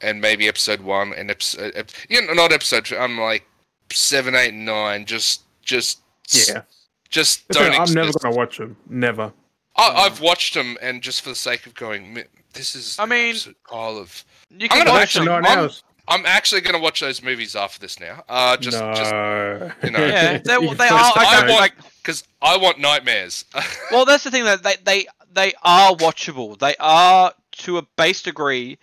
and 0.00 0.20
maybe 0.20 0.48
episode 0.48 0.80
one 0.80 1.12
and 1.12 1.30
episode, 1.30 1.74
uh, 1.74 1.78
ep- 1.80 1.90
you 2.08 2.22
know, 2.26 2.32
not 2.32 2.52
episode. 2.52 2.86
two, 2.86 2.96
I'm 2.96 3.20
like 3.20 3.44
seven, 3.92 4.34
eight, 4.34 4.54
and 4.54 4.64
nine. 4.64 5.04
Just, 5.04 5.42
just, 5.62 6.00
Yeah. 6.30 6.62
just 7.10 7.42
Listen, 7.50 7.72
don't. 7.72 7.80
I'm 7.80 7.92
never 7.94 8.12
gonna 8.18 8.34
watch 8.34 8.56
them. 8.58 8.76
Never. 8.88 9.32
I, 9.76 9.88
I've 10.06 10.20
watched 10.20 10.54
them 10.54 10.78
and 10.80 11.02
just 11.02 11.20
for 11.22 11.28
the 11.30 11.34
sake 11.34 11.66
of 11.66 11.74
going, 11.74 12.22
this 12.54 12.74
is. 12.74 12.98
I 12.98 13.04
mean- 13.04 13.30
absolute 13.34 13.56
pile 13.68 13.98
of. 13.98 14.24
You 14.50 14.64
I'm 14.64 14.68
can 14.68 14.78
gonna 14.78 14.90
watch 14.92 15.02
actually- 15.02 15.26
them. 15.26 15.42
Nine 15.42 15.46
I'm- 15.50 15.58
hours. 15.64 15.82
I'm 16.06 16.26
actually 16.26 16.60
going 16.60 16.74
to 16.74 16.80
watch 16.80 17.00
those 17.00 17.22
movies 17.22 17.56
after 17.56 17.80
this 17.80 17.98
now. 17.98 18.22
Uh, 18.28 18.56
just 18.58 18.78
no. 18.78 18.92
just 18.94 19.10
you 19.84 19.90
know. 19.90 19.98
Yeah, 20.06 20.38
they, 20.38 20.66
they 20.74 20.88
are. 20.88 21.12
I 21.16 21.42
I 21.42 21.46
want- 21.48 21.60
like. 21.60 21.72
because 22.02 22.24
I 22.42 22.56
want 22.58 22.78
nightmares. 22.78 23.44
Well, 23.90 24.04
that's 24.04 24.24
the 24.24 24.30
thing 24.30 24.44
that 24.44 24.62
they 24.62 24.76
they 24.84 25.06
they 25.32 25.52
are 25.62 25.94
watchable. 25.96 26.58
They 26.58 26.74
are 26.78 27.32
to 27.52 27.78
a 27.78 27.82
base 27.96 28.22
degree 28.22 28.78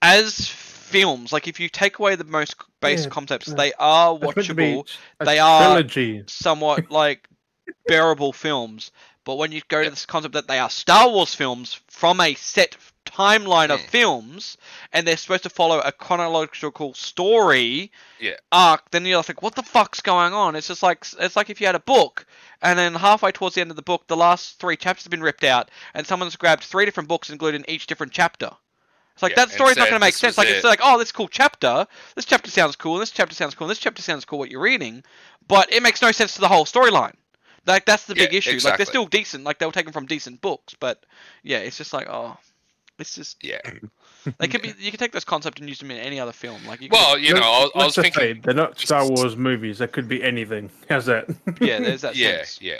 as 0.00 0.48
films. 0.48 1.32
Like 1.32 1.48
if 1.48 1.60
you 1.60 1.68
take 1.68 1.98
away 1.98 2.16
the 2.16 2.24
most 2.24 2.56
base 2.80 3.04
Yeah, 3.04 3.10
concepts, 3.10 3.48
yeah. 3.48 3.54
they 3.54 3.72
are 3.78 4.14
It's 4.16 4.36
meant 4.36 4.46
to 4.46 4.54
be 4.54 4.62
watchable. 4.74 4.88
a 5.20 5.24
They 5.24 5.38
are- 5.38 5.60
trilogy. 5.74 6.24
somewhat 6.26 6.90
like 6.90 7.28
bearable 7.86 8.32
films. 8.32 8.90
But 9.24 9.36
when 9.36 9.52
you 9.52 9.62
go 9.68 9.84
to 9.84 9.90
this 9.90 10.04
concept 10.04 10.34
that 10.34 10.48
they 10.48 10.58
are 10.58 10.68
Star 10.68 11.08
Wars 11.08 11.32
films 11.34 11.80
from 11.86 12.20
a 12.20 12.34
set 12.34 12.76
timeline 13.14 13.70
of 13.70 13.80
Hmm. 13.80 13.86
films, 13.86 14.56
and 14.92 15.06
they're 15.06 15.16
supposed 15.16 15.42
to 15.44 15.50
follow 15.50 15.80
a 15.80 15.92
chronological 15.92 16.94
story 16.94 17.90
Yeah. 18.18 18.36
arc, 18.52 18.90
then 18.90 19.04
you're 19.06 19.16
like, 19.18 19.42
what 19.42 19.54
the 19.54 19.62
fuck's 19.62 20.00
going 20.00 20.32
on? 20.32 20.56
It's 20.56 20.68
just 20.68 20.82
like 20.82 21.04
it's 21.18 21.36
like 21.36 21.50
if 21.50 21.60
you 21.60 21.66
had 21.66 21.74
a 21.74 21.80
book, 21.80 22.26
and 22.62 22.78
then 22.78 22.94
halfway 22.94 23.32
towards 23.32 23.54
the 23.54 23.60
end 23.60 23.70
of 23.70 23.76
the 23.76 23.82
book, 23.82 24.06
the 24.06 24.16
last 24.16 24.58
three 24.58 24.76
chapters 24.76 25.04
have 25.04 25.10
been 25.10 25.22
ripped 25.22 25.44
out, 25.44 25.70
and 25.94 26.06
someone's 26.06 26.36
grabbed 26.36 26.64
three 26.64 26.84
different 26.84 27.08
books 27.08 27.30
and 27.30 27.38
glued 27.38 27.54
in 27.54 27.68
each 27.68 27.86
different 27.86 28.12
chapter. 28.12 28.50
It's 29.14 29.22
like 29.22 29.32
Yeah, 29.32 29.44
that 29.44 29.50
story's 29.50 29.76
not 29.76 29.88
going 29.88 30.00
to 30.00 30.06
make 30.06 30.14
sense. 30.14 30.38
Like 30.38 30.48
it's 30.48 30.64
like, 30.64 30.80
oh, 30.82 30.98
this 30.98 31.12
cool 31.12 31.28
chapter. 31.28 31.86
This 32.14 32.24
chapter 32.24 32.50
sounds 32.50 32.76
cool. 32.76 32.96
This 32.98 33.10
chapter 33.10 33.34
sounds 33.34 33.54
cool. 33.54 33.68
This 33.68 33.78
chapter 33.78 34.02
sounds 34.02 34.24
cool. 34.24 34.38
What 34.38 34.50
you're 34.50 34.60
reading, 34.60 35.04
but 35.48 35.72
it 35.72 35.82
makes 35.82 36.00
no 36.02 36.12
sense 36.12 36.34
to 36.34 36.40
the 36.40 36.48
whole 36.48 36.64
storyline. 36.64 37.14
Like 37.66 37.84
that's 37.84 38.06
the 38.06 38.14
big 38.14 38.32
Yeah, 38.32 38.38
issue. 38.38 38.60
Like 38.64 38.76
they're 38.78 38.86
still 38.86 39.06
decent. 39.06 39.44
Like 39.44 39.58
they 39.58 39.66
were 39.66 39.72
taken 39.72 39.92
from 39.92 40.06
decent 40.06 40.40
books, 40.40 40.74
but 40.80 41.04
yeah, 41.42 41.58
it's 41.58 41.76
just 41.76 41.92
like 41.92 42.08
oh, 42.08 42.36
it's 43.02 43.14
just 43.16 43.44
yeah. 43.44 43.60
they 44.38 44.48
could 44.48 44.62
be. 44.62 44.72
You 44.78 44.90
could 44.90 45.00
take 45.00 45.12
this 45.12 45.24
concept 45.24 45.60
and 45.60 45.68
use 45.68 45.78
them 45.80 45.90
in 45.90 45.98
any 45.98 46.18
other 46.18 46.32
film. 46.32 46.64
Like 46.66 46.80
you 46.80 46.88
could, 46.88 46.96
Well, 46.96 47.18
you 47.18 47.34
know, 47.34 47.40
I, 47.42 47.60
was- 47.64 47.70
I 47.74 47.78
Let's 47.80 47.96
was 47.98 48.02
thinking. 48.04 48.20
say, 48.20 48.32
they're 48.34 48.54
not 48.54 48.78
Star 48.78 49.06
Wars 49.06 49.36
movies. 49.36 49.78
They 49.78 49.86
could 49.88 50.08
be 50.08 50.22
anything. 50.22 50.70
How's 50.88 51.06
that? 51.06 51.26
yeah, 51.60 51.78
there's 51.80 52.00
that 52.00 52.16
yeah, 52.16 52.38
sense. 52.38 52.60
yeah, 52.62 52.76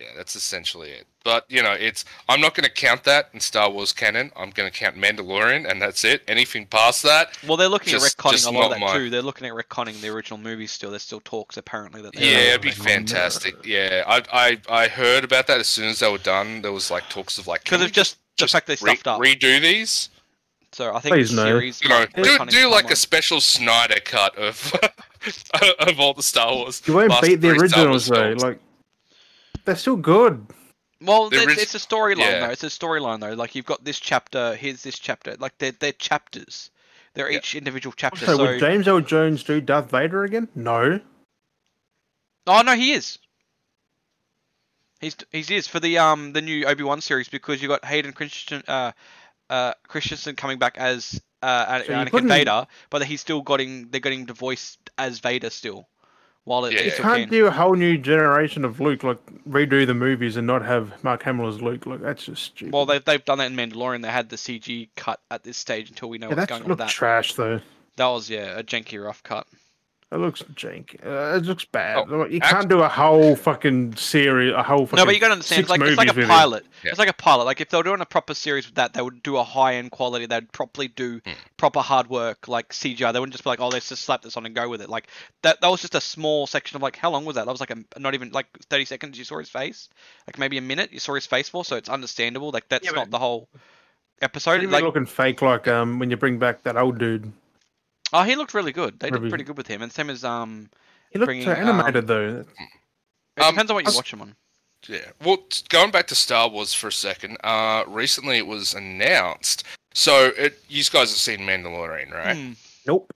yeah. 0.00 0.06
That's 0.16 0.36
essentially 0.36 0.90
it. 0.90 1.06
But 1.24 1.44
you 1.50 1.62
know, 1.62 1.72
it's 1.72 2.04
I'm 2.28 2.40
not 2.40 2.54
going 2.54 2.64
to 2.64 2.70
count 2.72 3.04
that 3.04 3.28
in 3.34 3.40
Star 3.40 3.70
Wars 3.70 3.92
canon. 3.92 4.30
I'm 4.36 4.50
going 4.50 4.70
to 4.70 4.74
count 4.78 4.96
Mandalorian, 4.96 5.70
and 5.70 5.80
that's 5.82 6.02
it. 6.04 6.22
Anything 6.28 6.64
past 6.66 7.02
that, 7.02 7.36
Well, 7.46 7.56
they're 7.58 7.68
looking 7.68 7.90
Just- 7.92 8.06
at 8.18 8.22
retconning 8.24 8.30
just 8.32 8.46
a 8.46 8.50
lot 8.50 8.64
of 8.64 8.70
that 8.70 8.80
my- 8.80 8.94
too. 8.94 9.10
They're 9.10 9.20
looking 9.22 9.46
at 9.46 9.52
retconning 9.52 10.00
the 10.00 10.08
original 10.08 10.38
movies 10.38 10.72
still. 10.72 10.90
There's 10.90 11.02
still 11.02 11.20
talks 11.20 11.56
apparently 11.58 12.00
that. 12.02 12.14
Yeah, 12.18 12.38
it'd 12.50 12.62
be 12.62 12.68
make- 12.68 12.76
fantastic. 12.76 13.54
Yeah, 13.66 14.04
I, 14.06 14.22
I 14.32 14.58
I 14.84 14.88
heard 14.88 15.24
about 15.24 15.46
that 15.48 15.60
as 15.60 15.68
soon 15.68 15.88
as 15.88 15.98
they 16.00 16.10
were 16.10 16.16
done. 16.18 16.62
There 16.62 16.72
was 16.72 16.90
like 16.90 17.08
talks 17.10 17.36
of 17.38 17.46
like, 17.46 17.64
because 17.64 17.78
can 17.78 17.84
of 17.84 17.88
we 17.88 17.92
just 18.36 18.52
the 18.52 18.60
just 18.76 18.82
fact 18.86 19.04
they 19.04 19.10
re- 19.10 19.12
up. 19.12 19.20
redo 19.20 19.60
these. 19.60 20.08
so 20.72 20.94
I 20.94 21.00
think 21.00 21.14
Please 21.14 21.30
the 21.30 21.36
no. 21.36 21.44
series, 21.48 21.82
You 21.82 21.88
know, 21.88 22.06
do 22.14 22.46
do 22.46 22.70
like 22.70 22.90
a 22.90 22.96
special 22.96 23.40
Snyder 23.40 24.00
cut 24.04 24.36
of 24.38 24.72
of 25.80 26.00
all 26.00 26.14
the 26.14 26.22
Star 26.22 26.54
Wars. 26.54 26.82
You 26.86 26.94
won't 26.94 27.12
beat 27.22 27.36
the 27.36 27.54
three 27.54 27.68
Star 27.68 27.86
Wars 27.88 28.08
originals 28.08 28.08
though. 28.08 28.14
films. 28.14 28.42
Like 28.42 28.58
they're 29.64 29.76
still 29.76 29.96
good. 29.96 30.46
Well, 31.02 31.30
The 31.30 31.36
it's, 31.36 31.46
orig- 31.46 31.58
it's 31.58 31.74
a 31.74 31.78
storyline 31.78 32.18
yeah. 32.18 32.46
though. 32.46 32.52
It's 32.52 32.62
a 32.64 32.66
storyline 32.66 33.20
though. 33.20 33.32
Like 33.34 33.54
you've 33.54 33.64
got 33.66 33.84
this 33.84 33.98
chapter, 33.98 34.54
here's 34.54 34.82
this 34.82 34.98
chapter. 34.98 35.34
Like 35.38 35.56
they're 35.58 35.72
they're 35.72 35.92
chapters. 35.92 36.70
They're 37.14 37.30
Yeah. 37.30 37.38
each 37.38 37.54
individual 37.56 37.92
chapter. 37.96 38.24
So, 38.24 38.36
So, 38.36 38.42
would 38.46 38.60
James 38.60 38.86
Earl 38.86 39.00
Jones 39.00 39.42
do 39.42 39.60
Darth 39.60 39.90
Vader 39.90 40.24
again? 40.24 40.48
No. 40.54 41.00
oh 42.46 42.62
no, 42.62 42.74
he 42.76 42.92
is. 42.92 43.18
He's 45.00 45.16
he 45.32 45.54
is 45.56 45.66
for 45.66 45.80
the 45.80 45.98
um 45.98 46.32
the 46.32 46.42
new 46.42 46.66
Obi 46.66 46.84
Wan 46.84 47.00
series 47.00 47.28
because 47.28 47.62
you 47.62 47.68
got 47.68 47.84
Hayden 47.84 48.12
Christensen 48.12 48.62
uh 48.68 48.92
uh 49.48 49.72
Christensen 49.88 50.36
coming 50.36 50.58
back 50.58 50.76
as 50.78 51.20
uh 51.42 51.82
So 51.84 51.92
Anakin 51.92 52.28
Vader, 52.28 52.66
but 52.90 53.02
he's 53.04 53.20
still 53.20 53.42
getting 53.42 53.88
they're 53.90 54.00
getting 54.00 54.26
to 54.26 54.34
voice 54.34 54.76
as 54.98 55.18
Vader 55.20 55.50
still, 55.50 55.88
while 56.44 56.66
it, 56.66 56.74
Yeah, 56.74 56.80
it's 56.80 56.82
yeah. 56.88 56.92
still 56.94 57.04
Can't 57.04 57.14
canon. 57.16 57.30
do 57.30 57.46
a 57.46 57.50
whole 57.50 57.74
new 57.74 57.96
generation 57.98 58.64
of 58.64 58.78
Luke. 58.80 59.02
Like 59.02 59.18
redo 59.48 59.86
the 59.86 59.94
movies 59.94 60.36
and 60.36 60.46
not 60.46 60.62
have 60.64 61.02
Mark 61.02 61.22
Hamill 61.22 61.48
as 61.48 61.62
Luke. 61.62 61.86
Like 61.86 62.00
that's 62.02 62.24
just 62.26 62.42
stupid. 62.42 62.72
Well, 62.74 62.86
they've 62.86 63.04
they've 63.04 63.24
done 63.24 63.38
that 63.38 63.50
in 63.50 63.56
Mandalorian. 63.56 64.02
They 64.02 64.08
had 64.08 64.28
the 64.28 64.36
CG 64.36 64.90
cut 64.96 65.20
at 65.30 65.42
this 65.42 65.56
stage 65.56 65.88
until 65.88 66.10
we 66.10 66.18
know 66.18 66.28
yeah, 66.28 66.34
what's 66.34 66.46
going 66.46 66.62
on 66.62 66.68
with 66.68 66.78
that. 66.78 66.88
trash 66.90 67.34
though. 67.34 67.60
That 67.96 68.06
was 68.08 68.28
yeah 68.30 68.58
a 68.58 68.62
janky 68.62 69.02
rough 69.02 69.22
cut. 69.22 69.46
It 70.12 70.16
looks 70.16 70.42
jank. 70.54 70.96
Uh, 71.06 71.36
it 71.36 71.44
looks 71.44 71.64
bad. 71.64 72.04
Oh, 72.10 72.24
you 72.26 72.40
can't 72.40 72.68
do 72.68 72.80
a 72.82 72.88
whole 72.88 73.36
fucking 73.36 73.94
series, 73.94 74.52
a 74.52 74.60
whole 74.60 74.84
fucking. 74.84 74.96
No, 74.96 75.04
but 75.06 75.14
you 75.14 75.20
gotta 75.20 75.34
understand, 75.34 75.60
it's 75.60 75.70
like 75.70 75.80
it's 75.82 75.96
like 75.96 76.08
a 76.08 76.12
movies 76.12 76.16
with 76.16 76.24
it. 76.24 76.28
pilot. 76.36 76.66
Yeah. 76.82 76.90
It's 76.90 76.98
like 76.98 77.08
a 77.08 77.12
pilot. 77.12 77.44
Like 77.44 77.60
if 77.60 77.68
they 77.68 77.76
were 77.76 77.84
doing 77.84 78.00
a 78.00 78.04
proper 78.06 78.34
series 78.34 78.66
with 78.66 78.74
that, 78.74 78.92
they 78.92 79.02
would 79.02 79.22
do 79.22 79.36
a 79.36 79.44
high 79.44 79.74
end 79.76 79.92
quality. 79.92 80.26
They'd 80.26 80.50
properly 80.50 80.88
do 80.88 81.20
Hmm. 81.24 81.30
proper 81.58 81.78
hard 81.78 82.10
work, 82.10 82.48
like 82.48 82.70
CGI. 82.72 83.12
They 83.12 83.20
wouldn't 83.20 83.32
just 83.34 83.44
be 83.44 83.50
like, 83.50 83.60
oh, 83.60 83.68
let's 83.68 83.88
just 83.88 84.02
slap 84.02 84.22
this 84.22 84.36
on 84.36 84.46
and 84.46 84.52
go 84.54 84.68
with 84.68 84.82
it. 84.82 84.88
Like 84.90 85.06
that. 85.42 85.60
That 85.60 85.68
was 85.68 85.80
just 85.80 85.94
a 85.94 86.00
small 86.00 86.48
section 86.48 86.74
of 86.74 86.82
like 86.82 86.96
how 86.96 87.10
long 87.12 87.24
was 87.24 87.36
that? 87.36 87.46
That 87.46 87.52
was 87.52 87.60
like 87.60 87.70
a 87.70 87.76
not 88.00 88.14
even 88.14 88.30
like 88.32 88.46
thirty 88.68 88.86
seconds. 88.86 89.16
You 89.16 89.22
saw 89.24 89.38
his 89.38 89.48
face, 89.48 89.88
like 90.26 90.38
maybe 90.40 90.58
a 90.58 90.62
minute. 90.62 90.92
You 90.92 90.98
saw 90.98 91.14
his 91.14 91.26
face 91.26 91.48
for, 91.48 91.64
so 91.64 91.76
it's 91.76 91.88
understandable. 91.88 92.50
Like 92.50 92.68
that's 92.68 92.84
Yeah, 92.84 92.90
not 92.90 93.04
but- 93.06 93.10
the 93.12 93.18
whole 93.20 93.48
episode. 94.22 94.56
Even 94.56 94.72
Like 94.72 94.82
looking 94.82 95.06
fake, 95.06 95.40
like 95.40 95.68
um 95.68 96.00
when 96.00 96.10
you 96.10 96.16
bring 96.16 96.38
back 96.40 96.64
that 96.64 96.76
old 96.76 96.98
dude. 96.98 97.30
Oh, 98.12 98.22
he 98.22 98.36
looked 98.36 98.54
really 98.54 98.72
good. 98.72 98.98
They 99.00 99.10
did 99.10 99.28
pretty 99.28 99.44
good 99.44 99.56
with 99.56 99.66
him, 99.66 99.82
and 99.82 99.92
same 99.92 100.10
as 100.10 100.24
um. 100.24 100.70
He 101.10 101.18
looked 101.18 101.28
Bringing, 101.28 101.44
so 101.44 101.52
animated 101.52 101.96
um, 102.04 102.06
though. 102.06 102.44
It 103.36 103.42
Um, 103.42 103.54
depends 103.54 103.70
on 103.70 103.74
what 103.74 103.84
you 103.84 103.88
us- 103.88 103.96
watch 103.96 104.12
him 104.12 104.22
on. 104.22 104.36
Yeah. 104.88 105.10
Well, 105.22 105.38
going 105.68 105.90
back 105.90 106.06
to 106.06 106.14
Star 106.14 106.48
Wars 106.48 106.72
for 106.72 106.88
a 106.88 106.92
second. 106.92 107.36
Uh, 107.44 107.84
recently 107.86 108.38
it 108.38 108.46
was 108.46 108.72
announced. 108.72 109.64
So 109.92 110.32
it, 110.38 110.62
you 110.68 110.82
guys 110.84 111.10
have 111.10 111.18
seen 111.18 111.40
Mandalorian, 111.40 112.12
right? 112.12 112.36
Hmm. 112.36 112.52
Nope. 112.86 113.12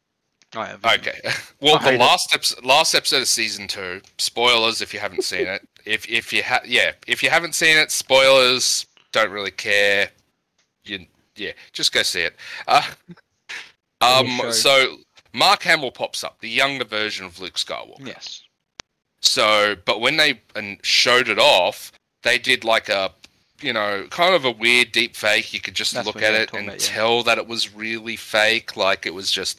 I 0.54 0.66
have. 0.66 0.84
Okay. 0.84 1.20
Well, 1.60 1.78
I 1.80 1.92
the 1.92 1.98
last 1.98 2.34
episode, 2.34 2.64
last 2.66 2.94
episode 2.94 3.22
of 3.22 3.28
season 3.28 3.66
two. 3.68 4.02
Spoilers 4.18 4.82
if 4.82 4.92
you 4.92 5.00
haven't 5.00 5.24
seen 5.24 5.46
it. 5.46 5.66
If 5.86 6.08
if 6.08 6.32
you 6.32 6.42
ha- 6.42 6.62
yeah, 6.66 6.92
if 7.06 7.22
you 7.22 7.28
haven't 7.30 7.54
seen 7.54 7.76
it, 7.78 7.90
spoilers. 7.90 8.86
Don't 9.12 9.30
really 9.30 9.50
care. 9.50 10.08
You 10.84 11.06
yeah, 11.36 11.52
just 11.72 11.92
go 11.92 12.02
see 12.02 12.22
it. 12.22 12.34
Uh, 12.66 12.82
um. 14.00 14.40
So 14.52 14.96
Mark 15.32 15.62
Hamill 15.62 15.90
pops 15.90 16.22
up, 16.24 16.40
the 16.40 16.48
younger 16.48 16.84
version 16.84 17.26
of 17.26 17.40
Luke 17.40 17.54
Skywalker. 17.54 18.06
Yes. 18.06 18.42
So, 19.20 19.74
but 19.84 20.00
when 20.00 20.16
they 20.16 20.40
and 20.54 20.78
showed 20.82 21.28
it 21.28 21.38
off, 21.38 21.90
they 22.22 22.38
did 22.38 22.62
like 22.62 22.88
a, 22.88 23.10
you 23.60 23.72
know, 23.72 24.06
kind 24.10 24.34
of 24.34 24.44
a 24.44 24.50
weird 24.50 24.92
deep 24.92 25.16
fake. 25.16 25.52
You 25.54 25.60
could 25.60 25.74
just 25.74 25.94
That's 25.94 26.06
look 26.06 26.22
at 26.22 26.34
it 26.34 26.52
and 26.52 26.68
about, 26.68 26.80
yeah. 26.86 26.94
tell 26.94 27.22
that 27.24 27.38
it 27.38 27.46
was 27.46 27.74
really 27.74 28.16
fake. 28.16 28.76
Like 28.76 29.06
it 29.06 29.14
was 29.14 29.30
just, 29.30 29.58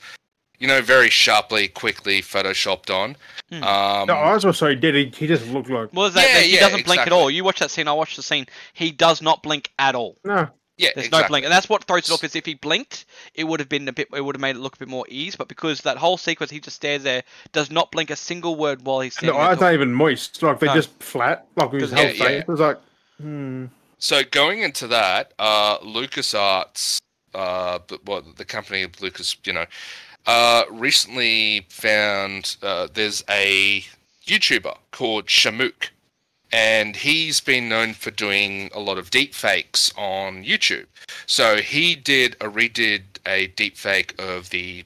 you 0.59 0.67
know, 0.67 0.81
very 0.81 1.09
sharply, 1.09 1.67
quickly 1.67 2.21
photoshopped 2.21 2.93
on. 2.93 3.17
Hmm. 3.49 3.63
Um, 3.63 4.07
The 4.07 4.15
eyes 4.15 4.45
were 4.45 4.53
so 4.53 4.75
dead. 4.75 4.93
He, 4.93 5.05
he 5.15 5.27
just 5.27 5.47
looked 5.47 5.69
like 5.69 5.91
Well, 5.93 6.09
that, 6.11 6.21
Yeah, 6.21 6.33
that 6.35 6.43
he 6.43 6.53
yeah, 6.53 6.59
doesn't 6.61 6.85
blink 6.85 7.01
at 7.01 7.11
all. 7.11 7.29
You 7.31 7.43
watch 7.43 7.59
that 7.59 7.71
scene. 7.71 7.87
I 7.87 7.93
watched 7.93 8.15
the 8.15 8.23
scene. 8.23 8.45
He 8.73 8.91
does 8.91 9.21
not 9.21 9.41
blink 9.43 9.71
at 9.79 9.95
all. 9.95 10.17
no. 10.23 10.47
yeah, 10.77 10.89
There's 10.95 11.11
no 11.11 11.27
blink, 11.27 11.43
and 11.45 11.51
that's 11.51 11.69
what 11.69 11.85
throws 11.85 12.07
it 12.09 12.13
off. 12.13 12.23
Is 12.23 12.35
if 12.35 12.45
he 12.45 12.53
blinked, 12.53 13.05
it 13.35 13.43
would 13.45 13.59
have 13.59 13.69
been 13.69 13.87
a 13.87 13.93
bit. 13.93 14.07
It 14.13 14.21
would 14.23 14.35
have 14.35 14.41
made 14.41 14.55
it 14.55 14.59
look 14.59 14.75
a 14.75 14.79
bit 14.79 14.87
more 14.87 15.05
ease. 15.09 15.35
But 15.35 15.47
because 15.47 15.81
that 15.81 15.97
whole 15.97 16.17
sequence, 16.17 16.51
he 16.51 16.59
just 16.59 16.75
stares 16.77 17.03
there, 17.03 17.23
does 17.51 17.69
not 17.71 17.91
blink 17.91 18.09
a 18.09 18.15
single 18.15 18.55
word 18.55 18.85
while 18.85 19.01
he's 19.01 19.13
The 19.15 19.19
standing 19.27 19.39
there. 19.39 19.49
eyes 19.49 19.61
aren't 19.61 19.73
even 19.75 19.93
moist. 19.93 20.41
Like 20.41 20.59
they're 20.59 20.69
No. 20.69 20.75
just 20.75 20.91
flat. 21.03 21.45
Like 21.55 21.71
his 21.73 21.83
'Cause- 21.83 21.91
whole 21.91 22.03
Yeah, 22.05 22.11
yeah. 22.11 22.23
face. 22.25 22.41
It 22.41 22.47
was 22.47 22.59
like, 22.59 22.77
hmm. 23.21 23.65
So 23.97 24.23
going 24.23 24.61
into 24.61 24.87
that, 24.87 25.33
uh, 25.39 25.79
LucasArts, 25.79 26.99
uh, 27.33 27.79
the- 27.87 28.23
the 28.37 28.45
company 28.45 28.83
of 28.83 29.01
Lucas, 29.01 29.35
you 29.45 29.53
know, 29.53 29.65
uh, 30.25 30.63
recently 30.69 31.65
found 31.69 32.55
uh, 32.61 32.87
there's 32.93 33.23
a 33.29 33.85
YouTuber 34.25 34.77
called 34.91 35.27
Shamook, 35.27 35.89
and 36.51 36.95
he's 36.95 37.39
been 37.39 37.67
known 37.69 37.93
for 37.93 38.11
doing 38.11 38.69
a 38.73 38.79
lot 38.79 38.97
of 38.97 39.09
deep 39.11 39.33
fakes 39.33 39.91
on 39.97 40.43
YouTube. 40.43 40.85
So 41.25 41.57
he 41.57 41.95
did 41.95 42.35
a 42.41 42.45
redid 42.49 43.03
a 43.25 43.47
deep 43.47 43.77
fake 43.77 44.13
of 44.19 44.49
the 44.51 44.85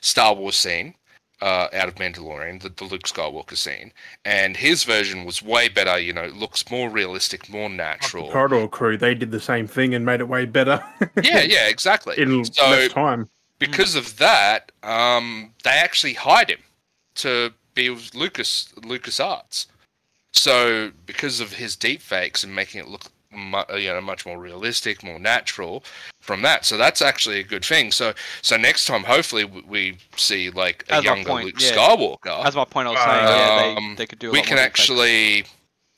Star 0.00 0.34
Wars 0.34 0.56
scene. 0.56 0.94
Uh, 1.40 1.68
out 1.74 1.88
of 1.88 1.96
Mandalorian, 1.96 2.62
the, 2.62 2.70
the 2.70 2.84
Luke 2.84 3.02
Skywalker 3.02 3.56
scene, 3.56 3.92
and 4.24 4.56
his 4.56 4.84
version 4.84 5.26
was 5.26 5.42
way 5.42 5.68
better. 5.68 5.98
You 5.98 6.12
know, 6.14 6.26
looks 6.28 6.70
more 6.70 6.88
realistic, 6.88 7.50
more 7.50 7.68
The 7.68 7.74
natural. 7.74 8.30
Corridor 8.30 8.66
Crew, 8.68 8.96
they 8.96 9.14
did 9.14 9.30
the 9.30 9.40
same 9.40 9.66
thing 9.66 9.94
and 9.94 10.06
made 10.06 10.20
it 10.20 10.28
way 10.28 10.46
better. 10.46 10.82
yeah, 11.22 11.42
yeah, 11.42 11.68
exactly. 11.68 12.14
In 12.16 12.46
So 12.46 12.62
less 12.70 12.90
time. 12.92 13.28
because 13.58 13.94
of 13.94 14.16
that, 14.18 14.72
um, 14.84 15.50
they 15.64 15.70
actually 15.70 16.14
hired 16.14 16.48
him 16.50 16.60
to 17.16 17.52
be 17.74 17.90
with 17.90 18.14
Lucas 18.14 18.72
Lucas 18.82 19.20
Arts. 19.20 19.66
So 20.34 20.90
because 21.06 21.40
of 21.40 21.52
his 21.52 21.76
deep 21.76 22.02
fakes 22.02 22.42
and 22.44 22.54
making 22.54 22.80
it 22.80 22.88
look 22.88 23.02
mu- 23.32 23.76
you 23.78 23.88
know 23.88 24.00
much 24.00 24.26
more 24.26 24.38
realistic, 24.38 25.02
more 25.02 25.18
natural 25.18 25.84
from 26.20 26.42
that, 26.42 26.64
so 26.64 26.76
that's 26.76 27.00
actually 27.02 27.38
a 27.38 27.44
good 27.44 27.64
thing. 27.64 27.92
So 27.92 28.12
so 28.42 28.56
next 28.56 28.86
time, 28.86 29.04
hopefully, 29.04 29.44
we, 29.44 29.62
we 29.62 29.98
see 30.16 30.50
like 30.50 30.84
a 30.88 30.94
As 30.96 31.04
my 31.04 31.14
younger 31.14 31.28
point, 31.28 31.44
Luke 31.46 31.60
yeah. 31.60 31.70
Skywalker. 31.72 32.42
That's 32.42 32.56
my 32.56 32.64
point. 32.64 32.88
I 32.88 32.90
was 32.90 33.00
saying. 33.00 33.24
yeah, 33.28 33.74
Um, 33.76 33.90
they, 33.90 34.02
they 34.02 34.06
could 34.06 34.18
do. 34.18 34.30
A 34.30 34.32
we 34.32 34.38
lot 34.38 34.46
can 34.46 34.56
more 34.56 34.64
deep 34.64 34.72
fakes. 34.72 34.80
actually, 34.80 35.44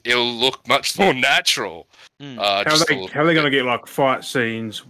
it'll 0.04 0.32
look 0.34 0.66
much 0.68 0.98
more 0.98 1.14
natural. 1.14 1.86
Mm. 2.20 2.38
Uh, 2.38 2.42
How 2.42 2.64
just 2.64 2.82
are 2.82 2.84
a 2.84 2.86
they, 2.88 2.94
little 3.02 3.08
how 3.14 3.20
are 3.22 3.26
they 3.26 3.34
going 3.34 3.44
to 3.44 3.50
get 3.50 3.64
like 3.64 3.86
fight 3.86 4.22
scenes 4.24 4.82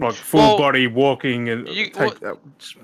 like 0.00 0.14
full 0.14 0.40
Well, 0.40 0.58
body 0.58 0.86
walking 0.86 1.48
and 1.48 1.68
you- 1.68 1.90
take 1.90 2.20
that 2.20 2.36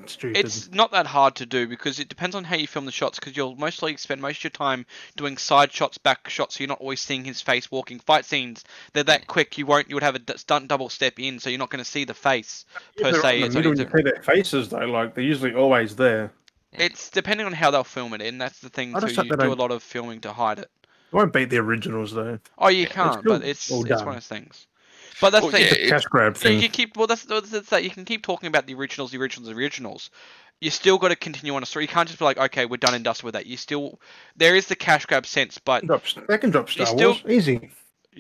stupid. 0.04 0.36
It's 0.44 0.70
not 0.70 0.92
that 0.92 1.06
hard 1.06 1.34
to 1.36 1.46
do 1.46 1.66
because 1.66 1.98
it 1.98 2.08
depends 2.08 2.36
on 2.36 2.44
how 2.44 2.56
you 2.56 2.66
film 2.66 2.84
the 2.86 2.92
shots. 2.92 3.18
Because 3.18 3.36
you'll 3.36 3.56
mostly 3.56 3.96
spend 3.96 4.20
most 4.20 4.38
of 4.38 4.44
your 4.44 4.50
time 4.50 4.86
doing 5.16 5.36
side 5.36 5.72
shots, 5.72 5.98
back 5.98 6.28
shots, 6.28 6.56
so 6.56 6.60
you're 6.62 6.68
not 6.68 6.80
always 6.80 7.00
seeing 7.00 7.24
his 7.24 7.40
face 7.40 7.70
walking. 7.70 7.98
Fight 7.98 8.24
scenes, 8.24 8.64
they're 8.92 9.04
that 9.04 9.26
quick. 9.26 9.56
You 9.58 9.66
won't. 9.66 9.88
You 9.88 9.96
would 9.96 10.02
have 10.02 10.16
a 10.16 10.38
stunt 10.38 10.68
double 10.68 10.88
step 10.88 11.18
in, 11.18 11.38
so 11.38 11.50
you're 11.50 11.58
not 11.58 11.70
going 11.70 11.82
to 11.84 11.90
see 11.90 12.04
the 12.04 12.14
face 12.14 12.64
per 12.96 13.06
If 13.08 13.12
they're 13.14 13.22
se. 13.22 13.38
in 13.38 13.44
It's 13.44 13.54
the 13.54 13.58
middle, 13.60 13.76
you 13.78 13.84
to- 13.84 13.90
see 13.96 14.02
their 14.02 14.22
faces 14.22 14.68
though. 14.68 14.78
Like 14.86 15.14
they're 15.14 15.24
usually 15.24 15.54
always 15.54 15.96
there. 15.96 16.32
It's 16.72 17.08
depending 17.10 17.46
on 17.46 17.52
how 17.54 17.70
they'll 17.70 17.84
film 17.84 18.12
it, 18.14 18.20
and 18.20 18.38
that's 18.40 18.58
the 18.60 18.68
thing 18.68 18.94
I 18.94 19.00
too. 19.00 19.06
You 19.08 19.36
do 19.36 19.52
a 19.52 19.54
lot 19.54 19.70
of 19.70 19.82
filming 19.82 20.20
to 20.22 20.32
hide 20.32 20.58
it. 20.58 20.70
It 20.82 21.14
won't 21.14 21.32
beat 21.32 21.48
the 21.50 21.58
originals 21.58 22.12
though. 22.12 22.38
Oh, 22.58 22.68
you 22.68 22.82
it's 22.82 22.92
can't, 22.92 23.20
still 23.20 23.38
but 23.38 23.46
it's 23.46 23.70
well 23.70 23.80
it's 23.82 23.90
one 24.00 24.08
of 24.08 24.14
those 24.14 24.26
things. 24.26 24.66
But 25.20 25.30
that's 25.30 25.42
Well, 25.42 25.50
the 25.52 25.58
thing. 25.58 25.66
yeah, 25.66 25.72
It's 25.72 25.78
a 25.82 25.86
it- 25.86 25.90
cash 25.90 26.04
grab 26.04 26.36
thing. 26.36 26.54
You 26.54 26.60
thing. 26.60 26.68
can 26.70 26.74
keep 26.74 26.96
well. 26.96 27.06
That's, 27.06 27.24
that's, 27.24 27.50
that's 27.50 27.70
that. 27.70 27.84
You 27.84 27.90
can 27.90 28.04
keep 28.04 28.22
talking 28.22 28.48
about 28.48 28.66
the 28.66 28.74
originals, 28.74 29.10
the 29.12 29.18
originals, 29.18 29.48
the 29.48 29.56
originals. 29.60 30.10
You 30.60 30.70
still 30.70 30.96
got 30.98 31.08
to 31.08 31.16
continue 31.16 31.54
on 31.54 31.62
a 31.62 31.66
story. 31.66 31.84
You 31.84 31.88
can't 31.88 32.08
just 32.08 32.18
be 32.18 32.24
like, 32.24 32.38
okay, 32.38 32.64
we're 32.66 32.78
done 32.78 32.94
and 32.94 33.04
dusted 33.04 33.24
with 33.24 33.34
that. 33.34 33.46
You 33.46 33.56
still 33.56 34.00
there 34.36 34.56
is 34.56 34.66
the 34.66 34.76
cash 34.76 35.04
grab 35.06 35.26
sense, 35.26 35.58
but 35.58 35.86
Drop, 35.86 36.02
they 36.28 36.38
can 36.38 36.50
drop 36.50 36.70
Star 36.70 36.86
still- 36.86 37.10
Wars 37.10 37.22
easy. 37.28 37.70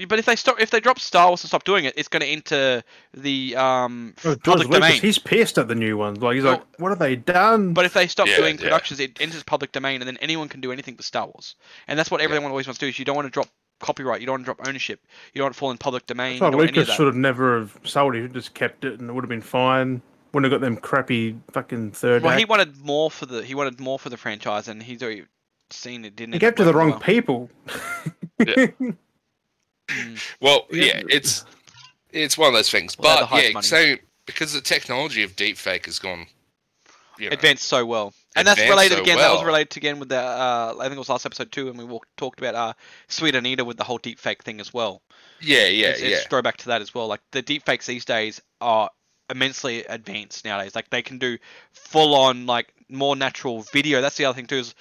but 0.06 0.18
if 0.18 0.26
they 0.26 0.36
stop, 0.36 0.60
if 0.60 0.70
they 0.70 0.78
drop 0.80 0.98
Star 0.98 1.28
Wars 1.28 1.42
and 1.42 1.48
stop 1.48 1.64
doing 1.64 1.86
it, 1.86 1.94
it's 1.96 2.08
going 2.08 2.20
to 2.20 2.26
enter 2.26 2.82
the 3.14 3.56
um 3.56 4.14
Oh, 4.24 4.36
public 4.36 4.68
Lucas, 4.68 4.80
domain. 4.88 5.00
he's 5.00 5.18
pissed 5.18 5.56
at 5.56 5.68
the 5.68 5.74
new 5.74 5.96
ones. 5.96 6.18
Like 6.18 6.34
he's 6.34 6.44
Well- 6.44 6.52
like, 6.58 6.64
what 6.78 6.90
have 6.90 6.98
they 6.98 7.16
done? 7.16 7.72
But 7.72 7.86
if 7.86 7.94
they 7.94 8.06
stop 8.06 8.26
Yeah, 8.26 8.36
doing 8.36 8.56
yeah. 8.56 8.64
productions, 8.64 9.00
it 9.00 9.18
enters 9.20 9.42
public 9.42 9.72
domain, 9.72 10.02
and 10.02 10.06
then 10.08 10.18
anyone 10.20 10.48
can 10.50 10.60
do 10.60 10.72
anything 10.72 10.96
with 10.96 11.06
Star 11.06 11.24
Wars. 11.26 11.54
And 11.88 11.98
that's 11.98 12.10
what 12.10 12.20
everyone 12.20 12.50
always 12.50 12.66
wants 12.66 12.78
to 12.80 12.84
do. 12.86 12.88
Is 12.90 12.98
you 12.98 13.06
don't 13.06 13.16
want 13.16 13.26
to 13.26 13.30
drop 13.30 13.48
copyright, 13.80 14.20
you 14.20 14.26
don't 14.26 14.34
want 14.34 14.42
to 14.42 14.54
drop 14.54 14.68
ownership, 14.68 15.00
you 15.32 15.38
don't 15.38 15.46
want 15.46 15.54
to 15.54 15.58
fall 15.58 15.70
in 15.70 15.78
public 15.78 16.06
domain. 16.06 16.38
That's 16.38 16.40
You 16.40 16.44
why 16.44 16.50
don't 16.50 16.60
any 16.60 16.68
of 16.70 16.76
Lucas 16.76 16.88
that. 16.88 16.96
should 16.96 17.06
have 17.06 17.16
never 17.16 17.60
have 17.60 17.78
sold 17.84 18.14
it. 18.16 18.22
He 18.22 18.28
just 18.28 18.54
kept 18.54 18.84
it, 18.84 19.00
and 19.00 19.10
it 19.10 19.12
would 19.12 19.24
have 19.24 19.28
been 19.28 19.40
fine. 19.42 20.00
Wouldn't 20.32 20.52
have 20.52 20.60
got 20.60 20.64
them 20.64 20.76
crappy 20.76 21.36
fucking 21.52 21.92
third. 21.92 22.22
Well, 22.22 22.36
he 22.36 22.44
wanted 22.44 22.78
more 22.84 23.10
for 23.10 23.24
the 23.26 23.42
he 23.42 23.54
wanted 23.54 23.80
more 23.80 23.98
for 23.98 24.10
the 24.10 24.16
franchise, 24.18 24.68
and 24.68 24.82
he's 24.82 25.02
already 25.02 25.24
seen 25.70 26.04
it 26.04 26.14
didn't. 26.14 26.34
He 26.34 26.38
gave 26.38 26.54
to 26.56 26.64
the 26.64 26.74
wrong 26.74 26.90
well. 26.90 27.00
people. 27.00 27.50
Mm. 29.88 30.34
Well, 30.40 30.66
Yeah. 30.70 30.84
yeah, 30.84 31.02
it's 31.08 31.44
it's 32.10 32.36
one 32.36 32.48
of 32.48 32.54
those 32.54 32.70
things. 32.70 32.98
Well, 32.98 33.26
but 33.30 33.42
yeah, 33.42 33.52
money. 33.52 33.64
so 33.66 33.94
because 34.26 34.52
the 34.52 34.60
technology 34.60 35.22
of 35.22 35.36
deepfake 35.36 35.86
has 35.86 35.98
gone, 36.00 36.26
you 37.18 37.28
know, 37.30 37.34
advanced 37.34 37.64
so 37.64 37.86
well. 37.86 38.12
And 38.36 38.46
that's 38.46 38.60
related 38.60 38.96
so 38.96 39.02
again. 39.02 39.18
That 39.18 39.32
was 39.32 39.44
related 39.44 39.76
again 39.76 39.98
with 39.98 40.10
the. 40.10 40.20
Uh, 40.20 40.74
I 40.78 40.82
think 40.82 40.94
it 40.94 40.98
was 40.98 41.08
last 41.08 41.26
episode 41.26 41.50
too, 41.50 41.68
and 41.68 41.78
we 41.78 41.84
walked, 41.84 42.14
talked 42.16 42.38
about 42.38 42.54
uh, 42.54 42.72
Sweet 43.08 43.34
Anita 43.34 43.64
with 43.64 43.76
the 43.76 43.84
whole 43.84 43.98
deepfake 43.98 44.42
thing 44.42 44.60
as 44.60 44.72
well. 44.72 45.02
yeah, 45.40 45.66
yeah, 45.66 45.88
it's, 45.88 46.02
yeah. 46.02 46.08
it's 46.08 46.26
throwback 46.26 46.58
to 46.58 46.66
that 46.68 46.82
as 46.82 46.94
well. 46.94 47.06
Like 47.06 47.20
the 47.32 47.42
deepfakes 47.42 47.86
these 47.86 48.04
days 48.04 48.40
are 48.60 48.90
immensely 49.30 49.84
advanced 49.84 50.44
nowadays. 50.44 50.74
Like 50.74 50.90
they 50.90 51.02
can 51.02 51.18
do 51.18 51.38
full 51.72 52.14
on 52.14 52.46
like 52.46 52.72
more 52.88 53.16
natural 53.16 53.62
video. 53.72 54.00
That's 54.00 54.16
the 54.16 54.26
other 54.26 54.36
thing 54.36 54.46
too. 54.46 54.58
Is 54.58 54.74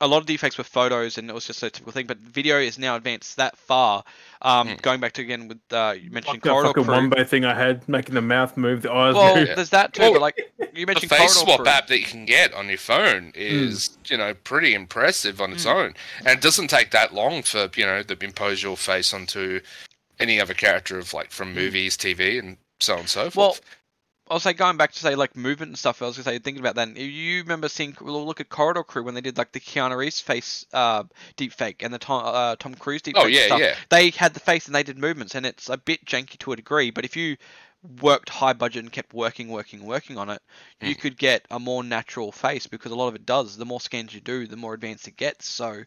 a 0.00 0.06
lot 0.06 0.18
of 0.18 0.26
deepfakes 0.26 0.58
were 0.58 0.64
photos, 0.64 1.16
and 1.16 1.30
it 1.30 1.32
was 1.32 1.46
just 1.46 1.62
a 1.62 1.70
typical 1.70 1.92
thing. 1.92 2.06
But 2.06 2.18
video 2.18 2.58
is 2.58 2.78
now 2.78 2.96
advanced 2.96 3.36
that 3.38 3.56
far. 3.56 4.04
Um, 4.42 4.68
Hmm. 4.68 4.74
Going 4.82 5.00
back 5.00 5.12
to 5.12 5.22
again 5.22 5.48
with 5.48 5.58
uh, 5.72 5.94
you 5.98 6.10
mentioned 6.10 6.34
Like 6.34 6.42
that 6.42 6.50
Corridor 6.50 6.68
fucking 6.68 6.84
Crew. 6.84 6.92
wombo 6.94 7.24
thing 7.24 7.44
I 7.46 7.54
had, 7.54 7.88
making 7.88 8.14
the 8.14 8.20
mouth 8.22 8.56
move, 8.56 8.82
the 8.82 8.92
eyes 8.92 9.14
Well, 9.14 9.36
move. 9.36 9.48
Yeah. 9.48 9.54
there's 9.54 9.70
that 9.70 9.94
too. 9.94 10.02
Well, 10.02 10.12
but 10.14 10.20
like 10.20 10.36
you 10.38 10.44
mentioned, 10.66 10.74
the 10.76 10.86
mentioned, 10.86 11.10
face 11.10 11.18
Corridor 11.18 11.32
swap 11.52 11.60
Crew. 11.60 11.68
app 11.68 11.86
that 11.86 11.98
you 11.98 12.04
can 12.04 12.24
get 12.26 12.52
on 12.52 12.68
your 12.68 12.76
phone 12.78 13.32
is, 13.34 13.96
you 14.06 14.18
know, 14.18 14.34
pretty 14.34 14.74
impressive 14.74 15.40
on 15.40 15.52
its 15.52 15.64
Mm. 15.64 15.74
own, 15.74 15.94
and 16.20 16.28
it 16.28 16.40
doesn't 16.42 16.68
take 16.68 16.90
that 16.90 17.14
long 17.14 17.42
for 17.42 17.70
you 17.76 17.86
know 17.86 18.02
to 18.02 18.16
impose 18.24 18.62
your 18.62 18.76
face 18.76 19.14
onto 19.14 19.60
any 20.20 20.40
other 20.40 20.54
character 20.54 20.98
of 20.98 21.14
like 21.14 21.30
from 21.30 21.54
movies, 21.54 21.96
TV, 21.96 22.38
and 22.38 22.58
so 22.80 22.94
on 22.94 23.00
and 23.00 23.08
so 23.08 23.30
forth. 23.30 23.34
Well, 23.36 23.56
forth. 24.26 24.34
I'll 24.34 24.40
say 24.40 24.52
going 24.52 24.76
back 24.76 24.92
to 24.92 24.98
say 24.98 25.14
like 25.14 25.36
movement 25.36 25.70
and 25.70 25.78
stuff. 25.78 26.02
I 26.02 26.06
was 26.06 26.16
gonna 26.16 26.24
say 26.24 26.38
thinking 26.38 26.60
about 26.60 26.74
that. 26.76 26.88
and 26.88 26.98
You 26.98 27.40
remember 27.42 27.68
seeing 27.68 27.96
we'll 28.00 28.26
look 28.26 28.40
at 28.40 28.48
Corridor 28.48 28.84
Crew 28.84 29.02
when 29.04 29.14
they 29.14 29.20
did 29.20 29.38
like 29.38 29.52
the 29.52 29.60
Keanu 29.60 29.96
Reeves 29.96 30.20
face 30.20 30.66
uh, 30.72 31.04
deep 31.36 31.52
fake 31.52 31.82
and 31.82 31.92
the 31.94 31.98
Tom 31.98 32.22
uh, 32.24 32.56
Tom 32.56 32.74
Cruise 32.74 33.02
deep 33.02 33.14
oh 33.18 33.26
yeah, 33.26 33.46
stuff. 33.46 33.60
yeah. 33.60 33.74
They 33.90 34.10
had 34.10 34.34
the 34.34 34.40
face 34.40 34.66
and 34.66 34.74
they 34.74 34.82
did 34.82 34.98
movements, 34.98 35.34
and 35.34 35.46
it's 35.46 35.68
a 35.68 35.76
bit 35.78 36.04
janky 36.04 36.38
to 36.40 36.52
a 36.52 36.56
degree. 36.56 36.90
But 36.90 37.04
if 37.04 37.16
you 37.16 37.36
worked 38.02 38.28
high 38.28 38.52
budget 38.52 38.82
and 38.82 38.92
kept 38.92 39.14
working, 39.14 39.48
working, 39.48 39.84
working 39.84 40.18
on 40.18 40.28
it, 40.30 40.42
you 40.80 40.94
Hmm. 40.94 41.00
could 41.00 41.16
get 41.18 41.46
a 41.50 41.58
more 41.60 41.84
natural 41.84 42.32
face 42.32 42.66
because 42.66 42.90
a 42.92 42.96
lot 42.96 43.08
of 43.08 43.14
it 43.14 43.24
does. 43.26 43.56
The 43.56 43.64
more 43.64 43.80
scans 43.80 44.12
you 44.12 44.20
do, 44.20 44.46
the 44.46 44.56
more 44.56 44.74
advanced 44.74 45.06
it 45.08 45.16
gets. 45.16 45.48
So. 45.48 45.84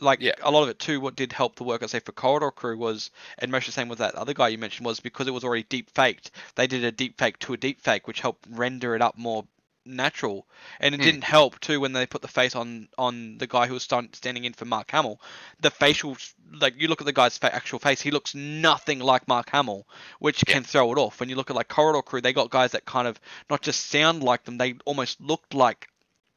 Like 0.00 0.20
Yeah. 0.20 0.32
a 0.42 0.50
lot 0.50 0.62
of 0.62 0.68
it 0.70 0.78
too, 0.78 1.00
what 1.00 1.14
did 1.16 1.32
help 1.32 1.56
the 1.56 1.64
work 1.64 1.82
I 1.82 1.86
say 1.86 2.00
for 2.00 2.12
Corridor 2.12 2.50
Crew 2.50 2.76
was, 2.76 3.10
and 3.38 3.52
most 3.52 3.68
of 3.68 3.74
the 3.74 3.80
same 3.80 3.88
with 3.88 3.98
that 3.98 4.14
other 4.14 4.34
guy 4.34 4.48
you 4.48 4.58
mentioned 4.58 4.86
was 4.86 5.00
because 5.00 5.28
it 5.28 5.32
was 5.34 5.44
already 5.44 5.62
deep 5.64 5.90
faked. 5.90 6.30
They 6.54 6.66
did 6.66 6.84
a 6.84 6.92
deep 6.92 7.18
fake 7.18 7.38
to 7.40 7.52
a 7.52 7.56
deep 7.56 7.80
fake, 7.80 8.06
which 8.06 8.20
helped 8.20 8.46
render 8.50 8.94
it 8.96 9.02
up 9.02 9.16
more 9.18 9.44
natural. 9.86 10.46
And 10.78 10.94
it 10.94 10.98
Hmm. 10.98 11.04
didn't 11.04 11.24
help 11.24 11.58
too 11.60 11.80
when 11.80 11.92
they 11.92 12.06
put 12.06 12.22
the 12.22 12.28
face 12.28 12.54
on 12.54 12.88
on 12.98 13.38
the 13.38 13.46
guy 13.46 13.66
who 13.66 13.74
was 13.74 13.82
stand, 13.82 14.14
standing 14.14 14.44
in 14.44 14.52
for 14.52 14.64
Mark 14.64 14.90
Hamill. 14.90 15.20
The 15.60 15.70
facial, 15.70 16.16
like 16.60 16.74
you 16.78 16.88
look 16.88 17.00
at 17.00 17.06
the 17.06 17.12
guy's 17.12 17.38
fa- 17.38 17.54
actual 17.54 17.78
face, 17.78 18.00
he 18.00 18.10
looks 18.10 18.34
nothing 18.34 19.00
like 19.00 19.28
Mark 19.28 19.50
Hamill, 19.50 19.86
which 20.18 20.44
Yeah. 20.46 20.54
can 20.54 20.64
throw 20.64 20.92
it 20.92 20.98
off. 20.98 21.20
When 21.20 21.28
you 21.28 21.36
look 21.36 21.50
at 21.50 21.56
like 21.56 21.68
Corridor 21.68 22.02
Crew, 22.02 22.20
they 22.20 22.32
got 22.32 22.50
guys 22.50 22.72
that 22.72 22.84
kind 22.84 23.08
of 23.08 23.20
not 23.50 23.62
just 23.62 23.88
sound 23.90 24.22
like 24.22 24.44
them, 24.44 24.56
they 24.58 24.74
almost 24.86 25.20
looked 25.20 25.52
like. 25.54 25.88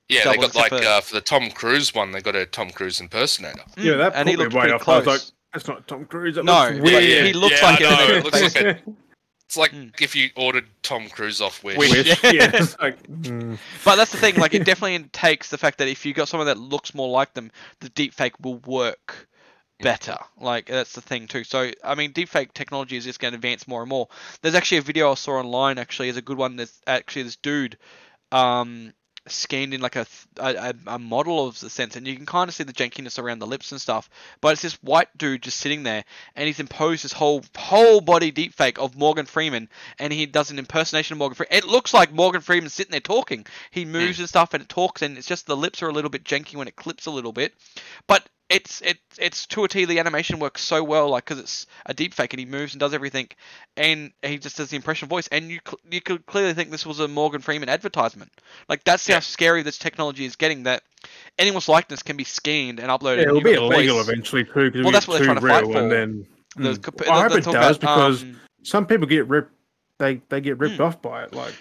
Yeah, 0.10 0.26
they 0.26 0.36
double 0.36 0.42
got 0.50 0.56
like 0.56 0.70
for- 0.70 0.88
uh, 0.88 1.02
for 1.02 1.16
the 1.16 1.22
Tom 1.22 1.50
Cruise 1.52 1.94
one, 1.96 2.12
they 2.12 2.22
got 2.22 2.36
a 2.36 2.46
Tom 2.46 2.70
Cruise 2.70 3.00
impersonator. 3.00 3.64
yeah, 3.78 3.96
that 3.96 4.14
and 4.16 4.28
he 4.30 4.36
put 4.36 4.40
me 4.40 4.44
looked 4.46 4.56
way 4.56 4.62
pretty 4.62 4.74
off. 4.76 4.88
I 4.90 4.96
was 4.98 5.04
close. 5.06 5.26
like, 5.26 5.34
that's 5.54 5.68
not 5.68 5.88
Tom 5.88 6.06
Cruise. 6.06 6.36
That 6.36 6.46
No, 6.46 6.54
looks 6.64 6.74
but 6.76 6.82
weird. 6.84 7.26
he 7.28 7.34
looks 7.34 7.62
Yeah, 7.62 7.66
like 7.70 7.82
I 7.82 7.84
it. 7.86 7.98
know, 7.98 8.14
in 8.14 8.18
it 8.20 8.24
looks 8.26 8.40
face. 8.40 8.56
like 8.56 8.84
It's 9.46 9.58
like 9.58 9.72
Mm. 9.72 10.02
if 10.02 10.16
you 10.16 10.30
ordered 10.36 10.66
Tom 10.82 11.08
Cruise 11.10 11.40
off 11.40 11.64
Wish. 11.64 11.78
Wish. 11.78 11.92
Wish, 11.92 12.24
Yeah. 12.24 12.32
yeah, 12.32 12.66
like, 12.82 13.04
mm. 13.08 13.58
But 13.86 13.98
that's 13.98 14.12
the 14.12 14.18
thing, 14.18 14.36
like 14.36 14.54
it 14.56 14.66
definitely 14.66 15.08
takes 15.14 15.50
the 15.50 15.58
fact 15.60 15.78
that 15.78 15.88
if 15.88 16.06
you 16.06 16.14
got 16.14 16.28
someone 16.28 16.48
that 16.48 16.58
looks 16.58 16.96
more 16.96 17.08
like 17.10 17.34
them, 17.36 17.52
the 17.80 17.90
deepfake 17.92 18.32
will 18.42 18.58
work 18.60 19.28
better. 19.80 20.18
Like 20.40 20.66
that's 20.68 20.94
the 20.94 21.02
thing 21.02 21.28
too. 21.28 21.44
So 21.44 21.70
I 21.84 21.94
mean, 21.94 22.14
deepfake 22.14 22.54
technology 22.54 22.98
is 22.98 23.04
just 23.04 23.20
going 23.20 23.34
to 23.34 23.36
advance 23.36 23.68
more 23.68 23.82
and 23.82 23.90
more. 23.90 24.08
There's 24.42 24.56
actually 24.56 24.78
a 24.80 24.82
video 24.82 25.12
I 25.12 25.16
saw 25.16 25.34
online. 25.34 25.78
Actually, 25.78 26.10
is 26.10 26.18
a 26.18 26.22
good 26.22 26.38
one. 26.38 26.56
There's 26.56 26.82
actually 26.88 27.24
this 27.24 27.36
dude, 27.36 27.78
um, 28.32 28.94
scanned 29.28 29.74
in 29.74 29.82
like 29.82 29.96
a, 29.96 30.06
a 30.38 30.74
a- 30.88 31.00
model 31.00 31.48
of 31.48 31.60
the 31.60 31.70
sense, 31.70 31.96
and 31.96 32.08
you 32.08 32.16
can 32.16 32.26
kind 32.26 32.50
of 32.50 32.56
see 32.56 32.64
the 32.64 32.74
jankiness 32.74 33.20
around 33.20 33.40
the 33.40 33.48
lips 33.48 33.72
and 33.72 33.80
stuff. 33.80 34.10
But 34.42 34.54
it's 34.54 34.62
this 34.62 34.82
white 34.84 35.16
dude 35.18 35.44
just 35.44 35.58
sitting 35.58 35.84
there, 35.84 36.04
and 36.36 36.48
he's 36.48 36.60
imposed 36.60 37.04
this 37.04 37.14
whole 37.14 37.44
whole 37.56 38.02
body 38.02 38.32
deepfake 38.32 38.78
of 38.78 38.98
Morgan 38.98 39.26
Freeman, 39.26 39.70
and 40.00 40.12
he 40.12 40.26
does 40.26 40.52
an 40.52 40.60
impersonation 40.60 41.14
of 41.14 41.20
Morgan 41.20 41.36
Freeman. 41.36 41.58
It 41.58 41.66
looks 41.66 41.94
like 41.94 42.12
Morgan 42.12 42.42
Freeman 42.42 42.70
sitting 42.70 42.92
there 42.92 43.00
talking. 43.00 43.46
He 43.72 43.86
moves 43.86 44.18
hmm. 44.18 44.24
and 44.24 44.30
stuff, 44.30 44.54
and 44.54 44.64
it 44.64 44.70
talks, 44.70 45.02
and 45.02 45.18
it's 45.18 45.28
just 45.28 45.48
the 45.48 45.58
lips 45.58 45.82
are 45.82 45.90
a 45.90 45.94
little 45.94 46.10
bit 46.10 46.24
janky 46.24 46.56
when 46.56 46.68
it 46.68 46.76
clips 46.76 47.06
a 47.06 47.12
little 47.12 47.34
bit, 47.34 47.54
but 48.08 48.28
it's 48.50 48.82
it 48.82 48.98
it's 49.18 49.48
to 49.48 49.64
a 49.64 49.68
T. 49.68 49.86
The 49.86 50.00
animation 50.00 50.40
works 50.40 50.62
so 50.62 50.84
well, 50.84 51.10
like 51.10 51.26
because 51.26 51.40
it's 51.40 51.66
a 51.86 51.94
deep 51.94 52.14
fake 52.14 52.34
and 52.34 52.40
he 52.40 52.46
moves 52.46 52.74
and 52.74 52.80
does 52.80 52.94
everything, 52.94 53.28
and 53.78 54.12
he 54.22 54.38
just 54.38 54.58
does 54.58 54.70
the 54.70 54.76
impression 54.76 55.08
voice, 55.08 55.28
and 55.30 55.50
you 55.50 55.60
cl- 55.66 55.80
you 55.90 56.02
could 56.02 56.26
clearly 56.26 56.54
think 56.54 56.70
this 56.70 56.86
was 56.86 57.00
a 57.00 57.08
Morgan 57.08 57.42
Freeman 57.42 57.70
advertisement. 57.70 58.32
Like 58.70 58.84
that's 58.84 59.08
how 59.08 59.20
scary 59.22 59.64
this 59.64 59.78
technology 59.78 60.26
is 60.26 60.36
getting. 60.36 60.64
That 60.64 60.84
anyone's 61.40 61.68
likeness 61.70 62.04
can 62.04 62.18
be 62.18 62.24
scanned 62.26 62.80
and 62.80 62.90
uploaded. 62.90 63.18
yeah, 63.18 63.30
it'll 63.30 63.42
be 63.42 63.54
illegal 63.54 63.98
face. 64.00 64.10
eventually 64.10 64.44
too. 64.44 64.70
Because 64.72 64.84
Well, 64.84 64.92
that's 64.92 65.08
what 65.08 65.18
they're 65.18 65.26
trying 65.26 65.40
to 65.40 65.48
fight 65.48 65.64
real, 65.64 65.72
for. 65.72 65.80
And 65.80 65.92
then, 65.92 66.28
The 66.56 66.70
mm. 66.74 66.82
comp- 66.82 67.02
Well, 67.02 67.12
I 67.12 67.22
hope 67.24 67.30
they're 67.32 67.40
it 67.40 67.46
does 67.46 67.78
about, 67.78 67.80
because 67.80 68.24
um, 68.24 68.40
some 68.64 68.86
people 68.86 69.08
get 69.08 69.28
ripped. 69.28 69.52
They 70.00 70.22
they 70.30 70.42
get 70.42 70.60
ripped 70.60 70.76
Hmm. 70.78 70.84
off 70.84 71.02
by 71.02 71.24
it. 71.24 71.34
Like 71.34 71.54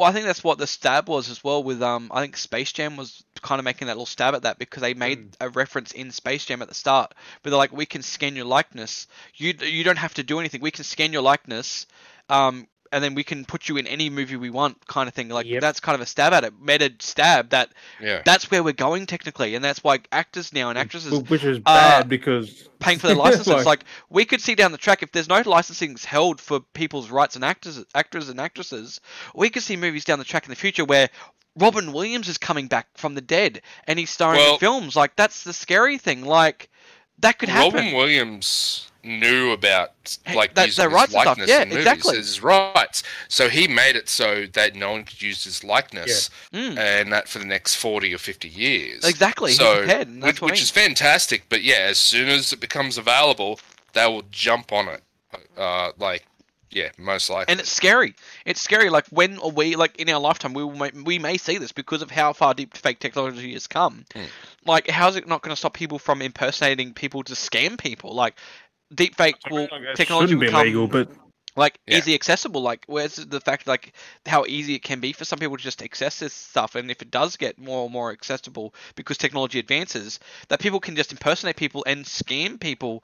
Well, 0.00 0.08
I 0.08 0.12
think 0.12 0.24
that's 0.24 0.42
what 0.42 0.56
the 0.56 0.66
stab 0.66 1.10
was 1.10 1.28
as 1.28 1.44
well. 1.44 1.62
With 1.62 1.82
um, 1.82 2.10
I 2.10 2.22
think 2.22 2.38
Space 2.38 2.72
Jam 2.72 2.96
was 2.96 3.22
kind 3.42 3.58
of 3.58 3.66
making 3.66 3.88
that 3.88 3.96
little 3.98 4.06
stab 4.06 4.34
at 4.34 4.44
that 4.44 4.58
because 4.58 4.80
they 4.80 4.94
made 4.94 5.32
Mm. 5.32 5.34
a 5.42 5.50
reference 5.50 5.92
in 5.92 6.10
Space 6.10 6.46
Jam 6.46 6.62
at 6.62 6.68
the 6.68 6.74
start, 6.74 7.12
but 7.42 7.50
they're 7.50 7.58
like, 7.58 7.70
we 7.70 7.84
can 7.84 8.00
scan 8.00 8.34
your 8.34 8.46
likeness. 8.46 9.08
You 9.34 9.52
you 9.60 9.84
don't 9.84 9.98
have 9.98 10.14
to 10.14 10.22
do 10.22 10.40
anything. 10.40 10.62
We 10.62 10.70
can 10.70 10.84
scan 10.84 11.12
your 11.12 11.20
likeness, 11.20 11.84
um, 12.30 12.66
and 12.92 13.02
then 13.04 13.14
we 13.14 13.22
can 13.22 13.44
put 13.44 13.68
you 13.68 13.76
in 13.76 13.86
any 13.86 14.10
movie 14.10 14.36
we 14.36 14.50
want, 14.50 14.86
kind 14.86 15.08
of 15.08 15.14
thing. 15.14 15.28
Like 15.28 15.46
Yep. 15.46 15.60
that's 15.60 15.80
kind 15.80 15.94
of 15.94 16.00
a 16.00 16.06
stab 16.06 16.32
at 16.32 16.44
it, 16.44 16.54
meta 16.60 16.92
stab. 16.98 17.50
That 17.50 17.70
Yeah. 18.00 18.22
that's 18.24 18.50
where 18.50 18.62
we're 18.62 18.72
going 18.72 19.06
technically, 19.06 19.54
and 19.54 19.64
that's 19.64 19.82
why 19.84 20.00
actors 20.12 20.52
now 20.52 20.70
and 20.70 20.78
actresses 20.78 21.12
which 21.28 21.44
is 21.44 21.58
bad 21.60 22.08
because 22.08 22.68
paying 22.78 22.98
for 22.98 23.06
their 23.08 23.16
licenses. 23.16 23.46
Like- 23.48 23.66
like, 23.66 23.84
we 24.08 24.24
could 24.24 24.40
see 24.40 24.54
down 24.54 24.72
the 24.72 24.78
track 24.78 25.02
if 25.02 25.12
there's 25.12 25.28
no 25.28 25.42
licensing 25.46 25.96
held 26.04 26.40
for 26.40 26.60
people's 26.60 27.10
rights 27.10 27.36
and 27.36 27.44
actors, 27.44 27.84
actors 27.94 28.28
and 28.28 28.40
actresses, 28.40 29.00
we 29.34 29.50
could 29.50 29.62
see 29.62 29.76
movies 29.76 30.04
down 30.04 30.18
the 30.18 30.24
track 30.24 30.44
in 30.44 30.50
the 30.50 30.56
future 30.56 30.84
where 30.84 31.08
Robin 31.56 31.92
Williams 31.92 32.28
is 32.28 32.38
coming 32.38 32.66
back 32.68 32.86
from 32.96 33.14
the 33.14 33.20
dead 33.20 33.60
and 33.86 33.98
he's 33.98 34.10
starring 34.10 34.40
Well- 34.40 34.54
in 34.54 34.58
films. 34.60 34.96
Like 34.96 35.14
that's 35.16 35.44
the 35.44 35.52
scary 35.52 35.98
thing. 35.98 36.24
Like 36.24 36.68
that 37.20 37.38
could 37.38 37.48
happen. 37.48 37.74
Robin 37.74 37.92
Williams 37.92 38.89
knew 39.04 39.52
about 39.52 39.92
like 40.34 40.54
that- 40.54 40.66
using 40.66 40.82
their 40.82 40.90
his 40.90 40.94
rights 40.96 41.10
stuff. 41.12 41.26
likeness 41.26 41.48
Yeah, 41.50 41.62
in 41.62 41.68
movies, 41.70 41.86
exactly. 41.86 42.16
his 42.16 42.42
rights. 42.42 43.02
So 43.28 43.48
he 43.48 43.66
made 43.68 43.96
it 43.96 44.08
so 44.08 44.46
that 44.52 44.74
no 44.74 44.92
one 44.92 45.04
could 45.04 45.20
use 45.22 45.44
his 45.44 45.62
likeness, 45.64 46.30
Mm, 46.52 46.78
and 46.78 47.12
that 47.12 47.28
for 47.28 47.38
the 47.38 47.44
next 47.46 47.76
forty 47.76 48.14
or 48.14 48.18
fifty 48.18 48.48
years. 48.48 49.04
exactly. 49.04 49.52
So, 49.52 49.64
he's 49.64 49.78
prepared, 49.86 50.08
and 50.08 50.22
that's 50.22 50.40
which, 50.40 50.52
which 50.52 50.62
is 50.62 50.70
fantastic. 50.70 51.44
But 51.48 51.62
yeah, 51.62 51.86
as 51.88 51.98
soon 51.98 52.28
as 52.28 52.52
it 52.52 52.60
becomes 52.60 52.98
available, 52.98 53.60
they 53.92 54.06
will 54.06 54.24
jump 54.30 54.72
on 54.72 54.88
it. 54.88 55.02
Uh, 55.56 55.92
like 55.98 56.26
Yeah, 56.72 56.90
most 56.98 57.30
likely. 57.30 57.50
and 57.52 57.60
it's 57.60 57.70
scary. 57.72 58.14
It's 58.44 58.60
scary. 58.60 58.90
Like 58.90 59.06
when 59.10 59.38
are 59.38 59.50
we 59.50 59.76
like 59.76 59.96
in 59.96 60.08
our 60.08 60.20
lifetime 60.20 60.54
we 60.54 60.68
may, 60.68 60.90
we 61.04 61.18
may 61.18 61.36
see 61.36 61.58
this 61.58 61.72
because 61.72 62.02
of 62.02 62.10
how 62.10 62.32
far 62.32 62.52
deep 62.54 62.76
fake 62.76 62.98
technology 63.00 63.52
has 63.54 63.66
come. 63.66 64.04
Hmm. 64.12 64.24
Like 64.66 64.88
how 64.90 65.08
is 65.08 65.16
it 65.16 65.26
not 65.28 65.42
going 65.42 65.52
to 65.52 65.56
stop 65.56 65.74
people 65.74 65.98
from 65.98 66.20
impersonating 66.22 66.92
people 66.94 67.22
to 67.24 67.32
scam 67.34 67.78
people? 67.78 68.14
Like 68.14 68.34
deep 68.94 69.16
fake 69.16 69.36
will 69.50 69.68
technology 69.94 70.34
shouldn't 70.34 70.40
will 70.40 70.46
be 70.46 70.50
come 70.50 70.66
legal, 70.66 70.86
but 70.88 71.08
like 71.56 71.78
Yeah. 71.86 71.98
easy 71.98 72.14
accessible. 72.14 72.62
Like 72.62 72.84
where's 72.86 73.16
the 73.16 73.40
fact 73.40 73.66
like 73.66 73.92
how 74.26 74.44
easy 74.46 74.74
it 74.74 74.82
can 74.82 75.00
be 75.00 75.12
for 75.12 75.24
some 75.24 75.38
people 75.38 75.56
to 75.56 75.62
just 75.62 75.82
access 75.82 76.18
this 76.18 76.32
stuff, 76.32 76.74
and 76.74 76.90
if 76.90 77.02
it 77.02 77.10
does 77.10 77.36
get 77.36 77.58
more 77.58 77.84
and 77.84 77.92
more 77.92 78.12
accessible 78.12 78.74
because 78.94 79.18
technology 79.18 79.58
advances, 79.58 80.20
that 80.48 80.60
people 80.60 80.80
can 80.80 80.96
just 80.96 81.12
impersonate 81.12 81.56
people 81.56 81.84
and 81.86 82.04
scam 82.04 82.58
people. 82.60 83.02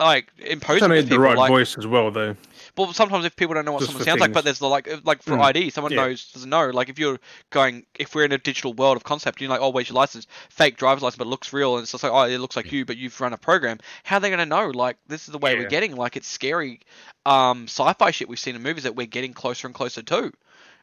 Like 0.00 0.28
imposing. 0.38 0.90
It 0.90 0.94
need 0.94 1.08
the 1.08 1.20
right 1.20 1.36
like, 1.36 1.48
voice 1.50 1.78
as 1.78 1.86
well, 1.86 2.10
though. 2.10 2.34
well, 2.76 2.92
sometimes 2.92 3.24
if 3.24 3.36
people 3.36 3.54
don't 3.54 3.64
know 3.64 3.70
what 3.70 3.78
Just 3.78 3.92
someone 3.92 4.04
sounds 4.04 4.20
like, 4.20 4.32
but 4.32 4.42
there's 4.42 4.58
the 4.58 4.66
like, 4.68 4.88
like 5.04 5.22
for 5.22 5.36
Mm. 5.36 5.42
ID, 5.44 5.70
someone 5.70 5.92
Yeah. 5.92 6.06
knows 6.06 6.32
doesn't 6.32 6.50
know. 6.50 6.70
Like 6.70 6.88
if 6.88 6.98
you're 6.98 7.20
going, 7.50 7.86
if 7.94 8.12
we're 8.12 8.24
in 8.24 8.32
a 8.32 8.38
digital 8.38 8.72
world 8.72 8.96
of 8.96 9.04
concept, 9.04 9.40
you're 9.40 9.48
like, 9.48 9.60
oh, 9.60 9.68
where's 9.70 9.88
your 9.88 9.94
license? 9.94 10.26
Fake 10.50 10.76
driver's 10.78 11.02
license, 11.04 11.18
but 11.18 11.28
it 11.28 11.30
looks 11.30 11.52
real, 11.52 11.76
and 11.76 11.84
it's 11.84 11.92
just 11.92 12.02
like, 12.02 12.12
oh, 12.12 12.22
it 12.24 12.38
looks 12.38 12.56
like 12.56 12.72
you, 12.72 12.84
but 12.84 12.96
you've 12.96 13.20
run 13.20 13.32
a 13.32 13.38
program. 13.38 13.78
How 14.02 14.16
are 14.16 14.20
they 14.20 14.30
gonna 14.30 14.46
know? 14.46 14.66
Like 14.70 14.96
this 15.06 15.28
is 15.28 15.32
the 15.32 15.38
way 15.38 15.54
we're 15.54 15.68
getting. 15.68 15.94
Like 15.94 16.16
it's 16.16 16.26
scary, 16.28 16.80
um, 17.24 17.64
sci-fi 17.68 18.10
shit 18.10 18.28
we've 18.28 18.38
seen 18.38 18.56
in 18.56 18.62
movies 18.62 18.82
that 18.82 18.96
we're 18.96 19.06
getting 19.06 19.32
closer 19.32 19.68
and 19.68 19.74
closer 19.76 20.02
to. 20.02 20.32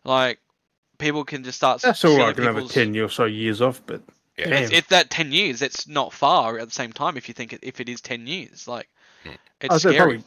Like 0.05 0.39
people 0.99 1.25
can 1.25 1.43
just 1.43 1.57
start. 1.57 1.81
That's 1.81 2.05
all 2.05 2.11
stealing 2.11 2.27
like 2.27 2.37
another 2.37 2.65
ten 2.65 2.97
or 2.97 3.09
so 3.09 3.25
years 3.25 3.61
off, 3.61 3.81
but 3.85 4.01
Yeah. 4.49 4.55
It's, 4.59 4.71
it's 4.71 4.87
that 4.89 5.09
ten 5.09 5.31
years. 5.31 5.61
It's 5.61 5.87
not 5.87 6.13
far 6.13 6.57
at 6.59 6.67
the 6.67 6.73
same 6.73 6.91
time. 6.93 7.17
If 7.17 7.27
you 7.27 7.33
think 7.33 7.53
it, 7.53 7.59
if 7.63 7.79
it 7.79 7.89
is 7.89 8.01
ten 8.01 8.27
years, 8.27 8.67
like 8.67 8.87
Mm. 9.25 9.37
it's 9.61 9.73
I'd 9.75 9.79
scary. 9.81 9.95
probably 9.97 10.23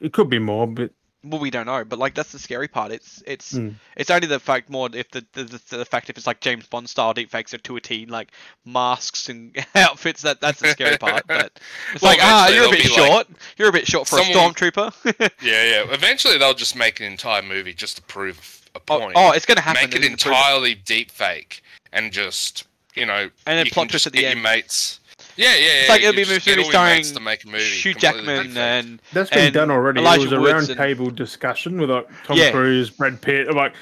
it 0.00 0.12
could 0.12 0.28
be 0.30 0.38
more, 0.40 0.66
but 0.66 0.90
Well, 1.22 1.38
we 1.38 1.50
don't 1.50 1.66
know, 1.66 1.84
but 1.84 1.98
like 1.98 2.14
that's 2.14 2.32
the 2.32 2.38
scary 2.38 2.66
part. 2.66 2.90
It's 2.92 3.22
it's 3.26 3.52
Mm. 3.52 3.74
it's 3.96 4.10
only 4.10 4.26
the 4.26 4.40
fact 4.40 4.68
more 4.70 4.88
if 4.92 5.10
the, 5.10 5.24
the 5.34 5.44
the 5.44 5.76
the 5.78 5.84
fact 5.84 6.08
if 6.10 6.16
it's 6.16 6.26
like 6.26 6.40
James 6.40 6.66
Bond 6.66 6.88
style 6.88 7.12
deepfakes 7.14 7.52
are 7.54 7.58
to 7.58 7.76
a 7.76 7.80
T, 7.80 8.06
like 8.06 8.32
masks 8.64 9.28
and 9.28 9.54
outfits. 9.74 10.22
That 10.22 10.40
that's 10.40 10.60
the 10.60 10.68
scary 10.70 10.96
part. 10.98 11.26
But 11.26 11.60
it's 11.94 12.02
Well, 12.02 12.12
like 12.12 12.20
ah, 12.22 12.48
you're 12.48 12.64
a 12.66 12.70
bit 12.70 12.82
be 12.84 12.88
like- 12.88 12.98
short. 13.06 13.26
you're 13.58 13.68
a 13.68 13.72
bit 13.72 13.86
short 13.86 14.08
for 14.08 14.16
Someone- 14.18 14.36
a 14.50 14.52
stormtrooper. 14.54 15.30
Yeah, 15.42 15.64
yeah. 15.84 15.92
Eventually, 15.92 16.38
they'll 16.38 16.54
just 16.54 16.74
make 16.74 16.98
an 17.00 17.06
entire 17.06 17.42
movie 17.42 17.74
just 17.74 17.96
to 17.96 18.02
prove 18.02 18.68
a 18.74 18.78
oh, 18.88 18.98
point. 18.98 19.12
oh, 19.16 19.32
it's 19.32 19.46
gonna 19.46 19.60
happen. 19.60 19.82
make 19.82 19.94
it 19.94 20.00
They're 20.00 20.08
gonna 20.08 20.16
prove 20.16 20.32
entirely 20.34 20.74
deep 20.74 21.10
fake 21.10 21.62
and 21.92 22.12
just 22.12 22.64
you 22.96 23.06
know 23.06 23.28
And 23.46 23.58
then 23.58 23.66
plot 23.66 23.88
twist 23.90 24.06
at 24.06 24.12
the 24.12 24.26
end. 24.26 24.42
mates. 24.42 25.00
Yeah, 25.36 25.54
yeah, 25.54 25.60
yeah. 25.60 25.66
It's 25.80 25.88
like 25.88 26.00
it'll 26.02 26.14
be 26.14 26.22
a 26.22 26.26
movie 26.26 26.40
get 26.40 26.58
all 26.58 26.64
your 26.64 26.84
mates 26.84 27.08
starring 27.08 27.14
to 27.14 27.20
make 27.20 27.44
a 27.44 27.48
movie. 27.48 27.64
Hugh 27.64 27.94
Jackman 27.94 28.24
deep-faked. 28.46 28.56
and 28.56 29.02
that's 29.12 29.30
been 29.30 29.38
And 29.46 29.54
done 29.54 29.70
already. 29.70 30.00
Elijah 30.00 30.20
it 30.22 30.24
was 30.24 30.32
a 30.32 30.40
Woods 30.40 30.52
round 30.78 30.80
and- 30.98 31.16
discussion 31.16 31.80
with 31.80 31.90
like 31.90 32.08
Tom 32.24 32.36
Yeah. 32.36 32.50
Cruise, 32.50 32.90
Brad 32.90 33.20
Pitt. 33.20 33.48
I'm 33.48 33.56
like, 33.56 33.74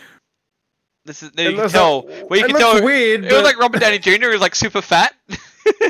this 1.05 1.23
is 1.23 1.31
you 1.37 1.55
can 1.57 1.69
tell. 1.71 2.07
like- 2.07 2.31
well, 2.31 2.39
you 2.41 2.47
can 2.47 2.57
tell. 2.57 2.83
weird. 2.85 3.25
It 3.25 3.33
was 3.33 3.43
like 3.43 3.59
Robert 3.59 3.81
Downey 3.81 3.99
Jr. 3.99 4.29
was 4.29 4.41
like 4.41 4.55
super 4.55 4.83
fat. 4.83 5.15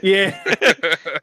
yeah, 0.02 0.40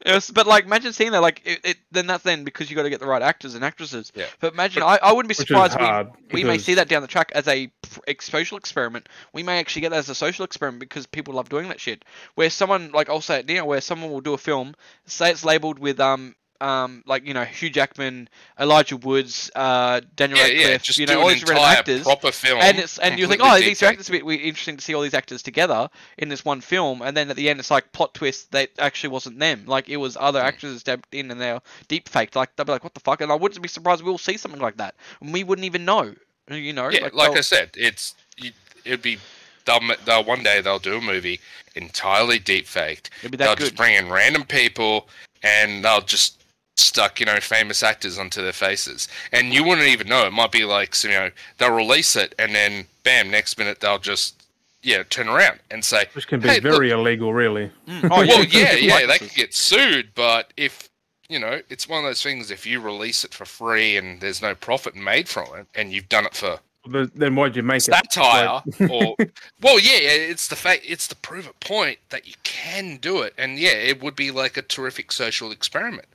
It 0.06 0.14
was, 0.14 0.30
but 0.30 0.46
like, 0.46 0.64
imagine 0.64 0.92
seeing 0.92 1.12
that. 1.12 1.22
Like, 1.22 1.42
it, 1.44 1.60
it 1.64 1.76
then 1.90 2.06
that's 2.06 2.22
then 2.22 2.44
because 2.44 2.70
you 2.70 2.76
got 2.76 2.84
to 2.84 2.90
get 2.90 3.00
the 3.00 3.06
right 3.06 3.22
actors 3.22 3.54
and 3.54 3.64
actresses. 3.64 4.12
Yeah. 4.14 4.26
But 4.40 4.52
imagine, 4.52 4.82
I, 4.82 4.98
I 5.02 5.12
wouldn't 5.12 5.28
be 5.28 5.34
surprised. 5.34 5.78
We, 5.78 5.84
hard. 5.84 6.10
we 6.32 6.44
may 6.44 6.58
see 6.58 6.74
that 6.74 6.88
down 6.88 7.02
the 7.02 7.08
track 7.08 7.32
as 7.34 7.48
a 7.48 7.66
pr- 7.66 8.00
social 8.20 8.56
experiment. 8.56 9.08
We 9.32 9.42
may 9.42 9.58
actually 9.58 9.82
get 9.82 9.90
that 9.90 9.98
as 9.98 10.08
a 10.08 10.14
social 10.14 10.44
experiment 10.44 10.80
because 10.80 11.06
people 11.06 11.34
love 11.34 11.48
doing 11.48 11.68
that 11.68 11.80
shit. 11.80 12.04
Where 12.34 12.50
someone, 12.50 12.92
like 12.92 13.08
I'll 13.08 13.20
say 13.20 13.40
it 13.40 13.48
now, 13.48 13.66
where 13.66 13.80
someone 13.80 14.10
will 14.10 14.20
do 14.20 14.34
a 14.34 14.38
film, 14.38 14.74
say 15.06 15.30
it's 15.30 15.44
labeled 15.44 15.78
with 15.78 15.98
um 16.00 16.34
um 16.60 17.02
like 17.06 17.26
you 17.26 17.34
know 17.34 17.44
Hugh 17.44 17.70
Jackman, 17.70 18.28
Elijah 18.58 18.96
Woods, 18.96 19.50
uh 19.54 20.00
Daniel 20.16 20.38
yeah, 20.38 20.44
Radcliffe, 20.44 20.68
yeah. 20.70 20.76
Just 20.78 20.98
you 20.98 21.06
know 21.06 21.20
all 21.20 21.28
these 21.28 21.44
random 21.44 21.64
actors. 21.64 22.02
proper 22.02 22.32
film. 22.32 22.60
And 22.62 22.78
it's 22.78 22.98
and 22.98 23.18
you 23.18 23.26
think, 23.26 23.40
oh, 23.42 23.54
these 23.56 23.78
deep-faked. 23.78 24.00
actors 24.00 24.10
be 24.10 24.18
interesting 24.36 24.76
to 24.76 24.84
see 24.84 24.94
all 24.94 25.02
these 25.02 25.14
actors 25.14 25.42
together 25.42 25.88
in 26.18 26.28
this 26.28 26.44
one 26.44 26.60
film, 26.60 27.02
and 27.02 27.16
then 27.16 27.30
at 27.30 27.36
the 27.36 27.48
end 27.48 27.60
it's 27.60 27.70
like 27.70 27.92
plot 27.92 28.14
twist 28.14 28.52
that 28.52 28.70
actually 28.78 29.10
wasn't 29.10 29.38
them, 29.38 29.64
like 29.66 29.88
it 29.88 29.96
was 29.98 30.16
other 30.18 30.40
Mm. 30.40 30.44
actors 30.44 30.80
stepped 30.80 31.14
in 31.14 31.30
and 31.30 31.40
they're 31.40 31.60
deep 31.88 32.08
faked. 32.08 32.36
Like 32.36 32.54
they'll 32.56 32.66
be 32.66 32.72
like, 32.72 32.84
what 32.84 32.94
the 32.94 33.00
fuck? 33.00 33.20
And 33.20 33.30
I 33.30 33.34
wouldn't 33.34 33.60
be 33.62 33.68
surprised 33.68 34.02
we'll 34.02 34.18
see 34.18 34.36
something 34.36 34.60
like 34.60 34.76
that, 34.78 34.94
and 35.20 35.32
we 35.32 35.44
wouldn't 35.44 35.64
even 35.64 35.84
know. 35.84 36.14
You 36.48 36.72
know, 36.72 36.88
Yeah, 36.90 37.00
like, 37.02 37.12
they'll- 37.14 37.38
I 37.38 37.40
said, 37.40 37.70
it's 37.74 38.14
you, 38.36 38.52
it'd 38.84 39.02
be 39.02 39.18
they'll, 39.64 39.80
they'll 40.04 40.22
one 40.22 40.44
day 40.44 40.60
they'll 40.60 40.78
do 40.78 40.96
a 40.98 41.00
movie 41.00 41.40
entirely 41.74 42.38
deep 42.38 42.66
faked. 42.66 43.10
They'll 43.22 43.30
that 43.32 43.58
just 43.58 43.74
bring 43.74 43.94
in 43.94 44.08
random 44.10 44.44
people 44.44 45.08
and 45.42 45.84
they'll 45.84 46.00
just 46.00 46.40
stuck 46.76 47.18
you 47.20 47.26
know 47.26 47.40
famous 47.40 47.82
actors 47.82 48.18
onto 48.18 48.42
their 48.42 48.52
faces, 48.52 49.08
and 49.32 49.52
you 49.52 49.64
wouldn't 49.64 49.86
even 49.88 50.08
know. 50.08 50.26
It 50.26 50.32
might 50.32 50.52
be 50.52 50.64
like 50.64 51.02
you 51.02 51.10
know 51.10 51.30
they'll 51.58 51.74
release 51.74 52.16
it 52.16 52.34
and 52.38 52.54
then 52.54 52.86
bam, 53.02 53.30
next 53.30 53.58
minute 53.58 53.80
they'll 53.80 53.98
just 53.98 54.42
yeah 54.82 55.02
turn 55.08 55.28
around 55.28 55.58
and 55.70 55.84
say, 55.84 56.04
which 56.14 56.28
can 56.28 56.40
be 56.40 56.48
Hey, 56.48 56.60
look- 56.60 56.72
very 56.74 56.90
illegal, 56.90 57.32
really. 57.32 57.70
Mm. 57.88 58.04
Oh, 58.04 58.26
well, 58.26 58.44
yeah, 58.50 58.72
yeah, 58.74 59.06
they 59.06 59.18
could 59.18 59.34
get 59.34 59.54
sued, 59.54 60.10
but 60.14 60.52
if 60.56 60.88
you 61.28 61.40
know, 61.40 61.60
it's 61.68 61.88
one 61.88 62.04
of 62.04 62.08
those 62.08 62.22
things. 62.22 62.50
If 62.52 62.64
you 62.66 62.80
release 62.80 63.24
it 63.24 63.34
for 63.34 63.44
free 63.44 63.96
and 63.96 64.20
there's 64.20 64.40
no 64.40 64.54
profit 64.54 64.94
made 64.94 65.28
from 65.28 65.46
it, 65.56 65.66
and 65.74 65.92
you've 65.92 66.08
done 66.08 66.24
it 66.26 66.34
for 66.36 66.60
Then 66.86 67.34
why'd 67.34 67.56
you 67.56 67.64
make 67.64 67.78
it? 67.78 67.82
satire, 67.82 68.62
or 68.88 69.16
well, 69.60 69.80
yeah, 69.80 69.98
yeah, 69.98 70.10
it's 70.30 70.46
the 70.46 70.54
fact, 70.54 70.82
it's 70.86 71.08
the 71.08 71.16
prove 71.16 71.48
it 71.48 71.58
point 71.58 71.98
that 72.10 72.28
you 72.28 72.34
can 72.44 72.98
do 72.98 73.22
it, 73.22 73.34
and 73.36 73.58
yeah, 73.58 73.70
it 73.70 74.00
would 74.00 74.14
be 74.14 74.30
like 74.30 74.56
a 74.56 74.62
terrific 74.62 75.10
social 75.10 75.50
experiment. 75.50 76.06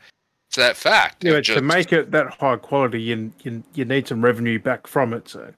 It's 0.52 0.58
that 0.58 0.76
fact. 0.76 1.24
Yeah, 1.24 1.32
It 1.38 1.48
but 1.48 1.54
to 1.56 1.62
make 1.62 1.94
it 1.94 2.12
that 2.12 2.34
high 2.42 2.58
quality, 2.58 3.02
you, 3.02 3.32
you 3.42 3.64
you 3.74 3.86
need 3.86 4.06
some 4.06 4.22
revenue 4.22 4.60
back 4.60 4.86
from 4.86 5.14
it. 5.14 5.30
So 5.30 5.54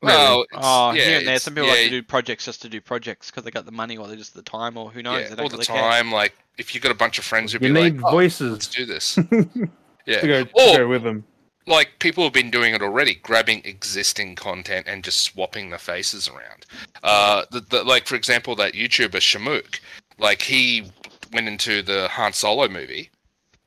well, 0.00 0.42
it's- 0.42 0.60
Oh, 0.64 0.92
yeah, 0.92 1.02
here 1.04 1.18
and 1.18 1.26
there. 1.26 1.38
Some 1.40 1.54
people 1.54 1.66
yeah, 1.66 1.74
like 1.74 1.82
to 1.86 1.90
do 1.90 2.02
projects 2.04 2.44
just 2.44 2.62
to 2.62 2.68
do 2.68 2.80
projects 2.80 3.28
because 3.28 3.42
they 3.42 3.50
got 3.50 3.66
the 3.66 3.72
money 3.72 3.96
or 3.96 4.06
they 4.06 4.14
just 4.14 4.34
the 4.34 4.42
time 4.42 4.76
or 4.76 4.88
who 4.92 5.02
knows. 5.02 5.22
yeah, 5.22 5.28
they 5.30 5.34
don't 5.34 5.40
all 5.42 5.48
the 5.48 5.54
really 5.56 5.64
care. 5.66 5.76
time. 5.82 6.12
Like 6.12 6.36
if 6.58 6.76
you 6.76 6.80
got 6.80 6.92
a 6.92 6.94
bunch 6.94 7.18
of 7.18 7.24
friends 7.24 7.52
who'd 7.52 7.60
you 7.60 7.74
be 7.74 7.74
need 7.74 7.96
like, 7.96 8.04
oh, 8.04 8.10
voices 8.12 8.52
let's 8.52 8.68
do 8.68 8.86
this. 8.86 9.14
to 9.16 9.68
Yeah, 10.06 10.24
go, 10.24 10.44
to 10.44 10.50
Or- 10.54 10.76
go 10.78 10.88
with 10.88 11.02
them. 11.02 11.24
like 11.66 11.98
people 11.98 12.22
have 12.22 12.32
been 12.32 12.52
doing 12.52 12.74
it 12.74 12.82
already, 12.82 13.16
grabbing 13.16 13.62
existing 13.64 14.36
content 14.36 14.86
and 14.88 15.02
just 15.02 15.22
swapping 15.22 15.70
the 15.70 15.78
faces 15.78 16.28
around. 16.28 16.66
Uh, 17.02 17.46
the, 17.50 17.58
the, 17.62 17.82
like 17.82 18.06
for 18.06 18.14
example, 18.14 18.54
that 18.54 18.74
YouTuber 18.74 19.18
Shamook, 19.18 19.80
like 20.20 20.42
he 20.42 20.92
went 21.32 21.48
into 21.48 21.82
the 21.82 22.06
Han 22.12 22.32
Solo 22.32 22.68
movie, 22.68 23.10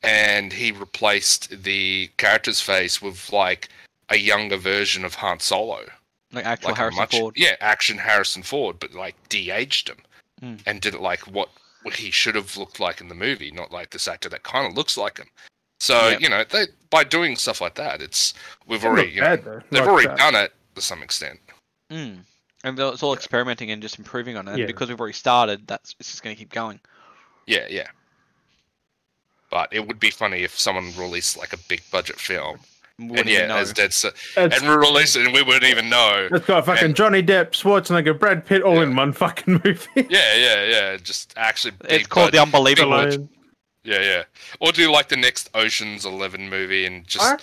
and 0.04 0.52
he 0.54 0.72
replaced 0.72 1.64
the 1.64 2.10
character's 2.18 2.62
face 2.62 3.02
with 3.02 3.32
like 3.32 3.70
a 4.10 4.18
younger 4.18 4.58
version 4.58 5.06
of 5.06 5.16
Han 5.16 5.40
Solo, 5.40 5.86
Like 6.32 6.46
actual 6.46 6.70
like 6.70 6.78
Harrison 6.78 7.00
much 7.02 7.18
Ford. 7.18 7.34
yeah, 7.38 7.56
action 7.60 7.98
Harrison 7.98 8.44
Ford, 8.44 8.80
but 8.80 8.94
like 8.94 9.16
de-aged 9.30 9.90
him, 9.90 9.98
Mm. 10.42 10.60
and 10.66 10.82
did 10.82 10.96
it 10.96 11.02
like 11.02 11.22
what 11.28 11.50
what 11.84 11.96
he 11.96 12.10
should 12.12 12.36
have 12.36 12.58
looked 12.58 12.80
like 12.80 13.00
in 13.02 13.08
the 13.10 13.16
movie, 13.16 13.52
not 13.52 13.72
like 13.72 13.90
this 13.92 14.08
actor 14.08 14.30
that 14.30 14.44
kind 14.44 14.68
of 14.68 14.76
looks 14.76 14.98
like 14.98 15.18
him. 15.18 15.28
So 15.80 16.10
Yep. 16.10 16.22
you 16.22 16.30
know, 16.30 16.44
they 16.44 16.66
by 16.90 17.04
doing 17.04 17.36
stuff 17.36 17.62
like 17.62 17.76
that, 17.76 18.02
it's 18.02 18.34
we've 18.68 18.82
Doesn't 18.82 18.92
already 18.92 19.12
you 19.12 19.22
know, 19.22 19.38
bad, 19.38 19.64
they've 19.72 19.82
Like 19.82 19.90
already 19.90 20.08
that. 20.08 20.18
done 20.18 20.36
it 20.36 20.54
to 20.76 20.82
some 20.82 21.02
extent. 21.04 21.40
Mm. 21.92 22.24
And 22.64 22.80
it's 22.80 23.02
all 23.04 23.14
experimenting 23.14 23.72
and 23.72 23.82
just 23.82 23.98
improving 23.98 24.38
on 24.38 24.48
it. 24.48 24.52
And 24.52 24.60
Yeah. 24.60 24.66
because 24.68 24.90
we've 24.90 25.00
already 25.00 25.14
started, 25.16 25.66
that's 25.68 25.96
it's 26.00 26.10
just 26.12 26.22
going 26.24 26.36
to 26.36 26.40
keep 26.40 26.52
going. 26.52 26.80
Yeah, 27.48 27.66
yeah. 27.70 27.88
But 29.52 29.70
it 29.74 29.86
would 29.88 30.00
be 30.00 30.10
funny 30.10 30.44
if 30.44 30.58
someone 30.58 30.92
released 30.98 31.38
like 31.38 31.52
a 31.54 31.58
big 31.68 31.82
budget 31.92 32.16
film, 32.20 32.60
and 32.98 33.10
wouldn't 33.12 33.28
even 33.30 33.42
yeah, 33.42 33.48
know. 33.48 33.58
as 33.58 33.74
Dead 33.74 33.92
said, 33.94 34.14
It's, 34.38 34.58
and 34.62 34.70
we 34.70 34.76
release 34.76 35.16
it, 35.18 35.26
and 35.26 35.34
we 35.34 35.44
wouldn't 35.44 35.66
even 35.66 35.90
know. 35.90 36.30
it's 36.32 36.46
got 36.46 36.66
fucking 36.66 36.86
and- 36.86 36.96
Johnny 36.96 37.22
Depp, 37.22 37.52
Schwarzenegger, 37.52 38.18
Brad 38.18 38.46
Pitt 38.46 38.62
all 38.64 38.82
in 38.82 38.96
one 38.96 39.12
fucking 39.12 39.62
movie. 39.66 39.88
Yeah, 40.10 40.36
yeah, 40.36 40.64
yeah. 40.66 40.98
Just 40.98 41.34
actually, 41.36 41.74
it's 41.82 41.90
big 42.04 42.10
called 42.10 42.32
the. 42.32 42.42
Unbelievable. 42.42 42.94
Alone. 42.94 43.30
Yeah, 43.84 44.00
yeah. 44.02 44.24
Or 44.60 44.72
do 44.72 44.90
like 44.92 45.10
the 45.10 45.18
next 45.18 45.50
Ocean's 45.54 46.06
Eleven 46.06 46.50
movie 46.50 46.86
and 46.86 47.06
just 47.06 47.26
I 47.26 47.38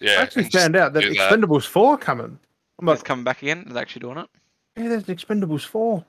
yeah. 0.00 0.12
I 0.18 0.22
actually 0.22 0.42
and 0.42 0.52
just 0.52 0.62
found 0.64 0.76
out 0.76 0.92
that 0.94 1.02
do 1.02 1.14
that. 1.14 1.32
Expendables 1.32 1.64
4 1.66 1.96
coming. 1.96 2.38
I'm 2.80 2.88
It's 2.88 3.02
coming 3.02 3.24
back 3.24 3.40
again. 3.42 3.64
It's 3.68 3.76
actually 3.76 4.00
doing 4.00 4.18
it. 4.18 4.28
yeah, 4.76 4.88
there's 4.88 5.08
an 5.08 5.14
Expendables 5.16 5.64
4. 5.64 6.04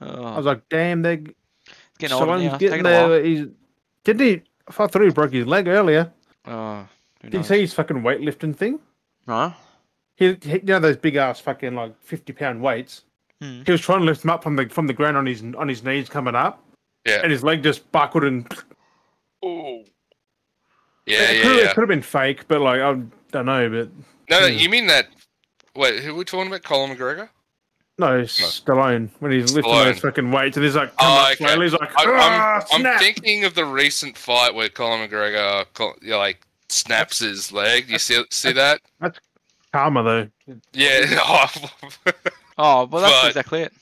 I 0.00 0.04
Oh, 0.06 0.36
was 0.36 0.46
like, 0.46 0.62
damn, 0.70 1.02
they're 1.02 1.12
it's 1.14 1.32
getting 1.98 2.14
older 2.16 2.32
Stallone's 2.32 2.44
now. 2.44 2.58
Getting 2.58 2.82
taking 2.84 2.86
a 2.86 2.90
while. 3.00 3.08
there. 3.10 3.24
He's, 3.24 3.46
didn't 4.12 4.42
he? 4.42 4.42
I 4.68 4.86
thought 4.86 5.02
he 5.02 5.10
broke 5.10 5.32
his 5.32 5.46
leg 5.46 5.68
earlier. 5.68 6.12
Oh, 6.46 6.86
who 7.22 7.30
Did 7.30 7.38
you 7.38 7.44
see 7.44 7.60
his 7.60 7.74
fucking 7.74 7.98
weightlifting 8.02 8.54
thing? 8.56 8.78
Huh? 9.26 9.52
He, 10.16 10.36
he, 10.42 10.52
you 10.52 10.60
know 10.64 10.80
those 10.80 10.96
big 10.96 11.16
ass 11.16 11.40
fucking 11.40 11.74
like 11.74 12.00
fifty 12.02 12.32
pound 12.32 12.62
weights. 12.62 13.04
Hmm. 13.40 13.62
He 13.64 13.72
was 13.72 13.80
trying 13.80 14.00
to 14.00 14.04
lift 14.04 14.22
them 14.22 14.30
up 14.30 14.42
from 14.42 14.56
the 14.56 14.68
from 14.68 14.86
the 14.86 14.92
ground 14.92 15.16
on 15.16 15.26
his 15.26 15.42
on 15.56 15.68
his 15.68 15.82
knees 15.82 16.08
coming 16.08 16.34
up, 16.34 16.62
Yeah. 17.06 17.20
and 17.22 17.32
his 17.32 17.42
leg 17.42 17.62
just 17.62 17.90
buckled 17.92 18.24
and. 18.24 18.46
Oh. 19.42 19.82
Yeah, 21.06 21.22
it, 21.22 21.36
yeah, 21.36 21.42
could, 21.42 21.56
yeah. 21.56 21.70
it 21.70 21.74
could 21.74 21.80
have 21.80 21.88
been 21.88 22.02
fake, 22.02 22.46
but 22.46 22.60
like 22.60 22.80
I 22.80 22.92
don't 23.32 23.46
know, 23.46 23.68
but 23.70 23.90
No, 24.28 24.40
no, 24.40 24.46
you 24.46 24.68
mean 24.68 24.86
that? 24.88 25.08
Wait, 25.74 26.00
who 26.00 26.10
are 26.12 26.14
we 26.14 26.24
talking 26.24 26.48
about? 26.48 26.62
Colin 26.62 26.94
McGregor? 26.94 27.28
No, 28.00 28.22
Stallone 28.22 29.08
when 29.20 29.30
he's 29.32 29.52
lifting 29.54 29.72
those 29.72 29.98
fucking 30.00 30.30
weights 30.32 30.56
and 30.56 30.64
he's 30.64 30.74
like 30.74 30.96
come 30.96 31.06
Oh, 31.10 31.20
up 31.22 31.32
okay. 31.32 31.44
slowly, 31.46 31.66
he's 31.66 31.72
like 31.74 31.90
I, 31.96 32.04
ah, 32.06 32.66
I'm, 32.72 32.84
I'm 32.86 32.98
thinking 32.98 33.44
of 33.44 33.54
the 33.54 33.64
recent 33.64 34.16
fight 34.16 34.54
where 34.54 34.68
Colin 34.68 35.08
McGregor, 35.08 35.66
Col- 35.74 35.96
yeah, 36.02 36.16
like 36.16 36.44
snaps 36.68 37.18
his 37.20 37.52
leg. 37.52 37.88
You 37.88 37.98
see 37.98 38.22
see 38.30 38.52
that? 38.52 38.80
That's 39.00 39.18
karma 39.72 40.02
though. 40.02 40.28
Yeah. 40.72 41.18
Oh, 42.62 42.84
well, 42.84 43.00
that's 43.02 43.22
But- 43.22 43.28
exactly 43.28 43.62
it. 43.62 43.72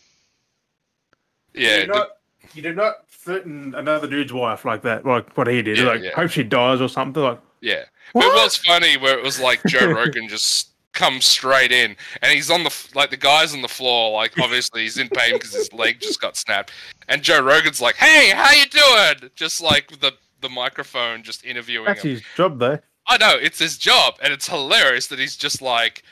yeah. 1.53 1.78
you 1.78 1.86
do 1.86 1.93
not, 1.93 2.09
you 2.55 2.62
do 2.62 2.73
not 2.74 3.09
threaten 3.09 3.74
another 3.74 4.07
dude's 4.07 4.32
wife 4.32 4.65
like 4.65 4.82
that, 4.82 5.05
like 5.05 5.36
what 5.36 5.49
he 5.49 5.62
did. 5.62 5.78
Yeah, 5.78 5.85
like, 5.85 6.03
yeah. 6.03 6.11
hope 6.15 6.31
she 6.31 6.45
dies 6.45 6.81
or 6.81 6.89
something. 6.89 7.20
Like, 7.23 7.40
Yeah. 7.61 7.82
But 8.15 8.24
it 8.24 8.35
was 8.35 8.57
funny 8.57 8.97
where 8.97 9.19
it 9.19 9.24
was 9.24 9.40
like 9.40 9.61
Joe 9.66 9.86
Rogan 9.93 10.28
just 10.28 10.69
comes 10.94 11.24
straight 11.27 11.70
in 11.70 11.94
and 12.23 12.32
he's 12.32 12.51
on 12.51 12.65
the 12.65 12.89
like 12.94 13.10
the 13.10 13.16
guy's 13.16 13.55
on 13.55 13.62
the 13.62 13.69
floor 13.69 14.10
like 14.12 14.36
obviously 14.40 14.82
he's 14.82 14.98
in 14.98 15.09
pain 15.09 15.35
because 15.35 15.52
his 15.52 15.73
leg 15.73 16.01
just 16.01 16.20
got 16.20 16.36
snapped 16.36 16.73
and 17.09 17.23
Joe 17.23 17.40
Rogan's 17.40 17.81
like 17.81 17.94
hey 17.97 18.31
how 18.31 18.51
you 18.52 18.66
doing 18.66 19.31
just 19.35 19.60
like 19.60 19.89
the 20.01 20.12
the 20.40 20.48
microphone 20.48 21.23
just 21.23 21.44
interviewing 21.44 21.86
him. 21.86 21.94
that's 21.94 22.05
him 22.05 22.10
his 22.12 22.23
job 22.36 22.59
though. 22.59 22.78
I 23.06 23.16
know 23.19 23.36
it's 23.40 23.59
his 23.59 23.78
job 23.78 24.15
and 24.23 24.32
it's 24.32 24.48
hilarious 24.48 25.06
that 25.09 25.19
he's 25.19 25.36
just 25.36 25.62
like 25.62 26.02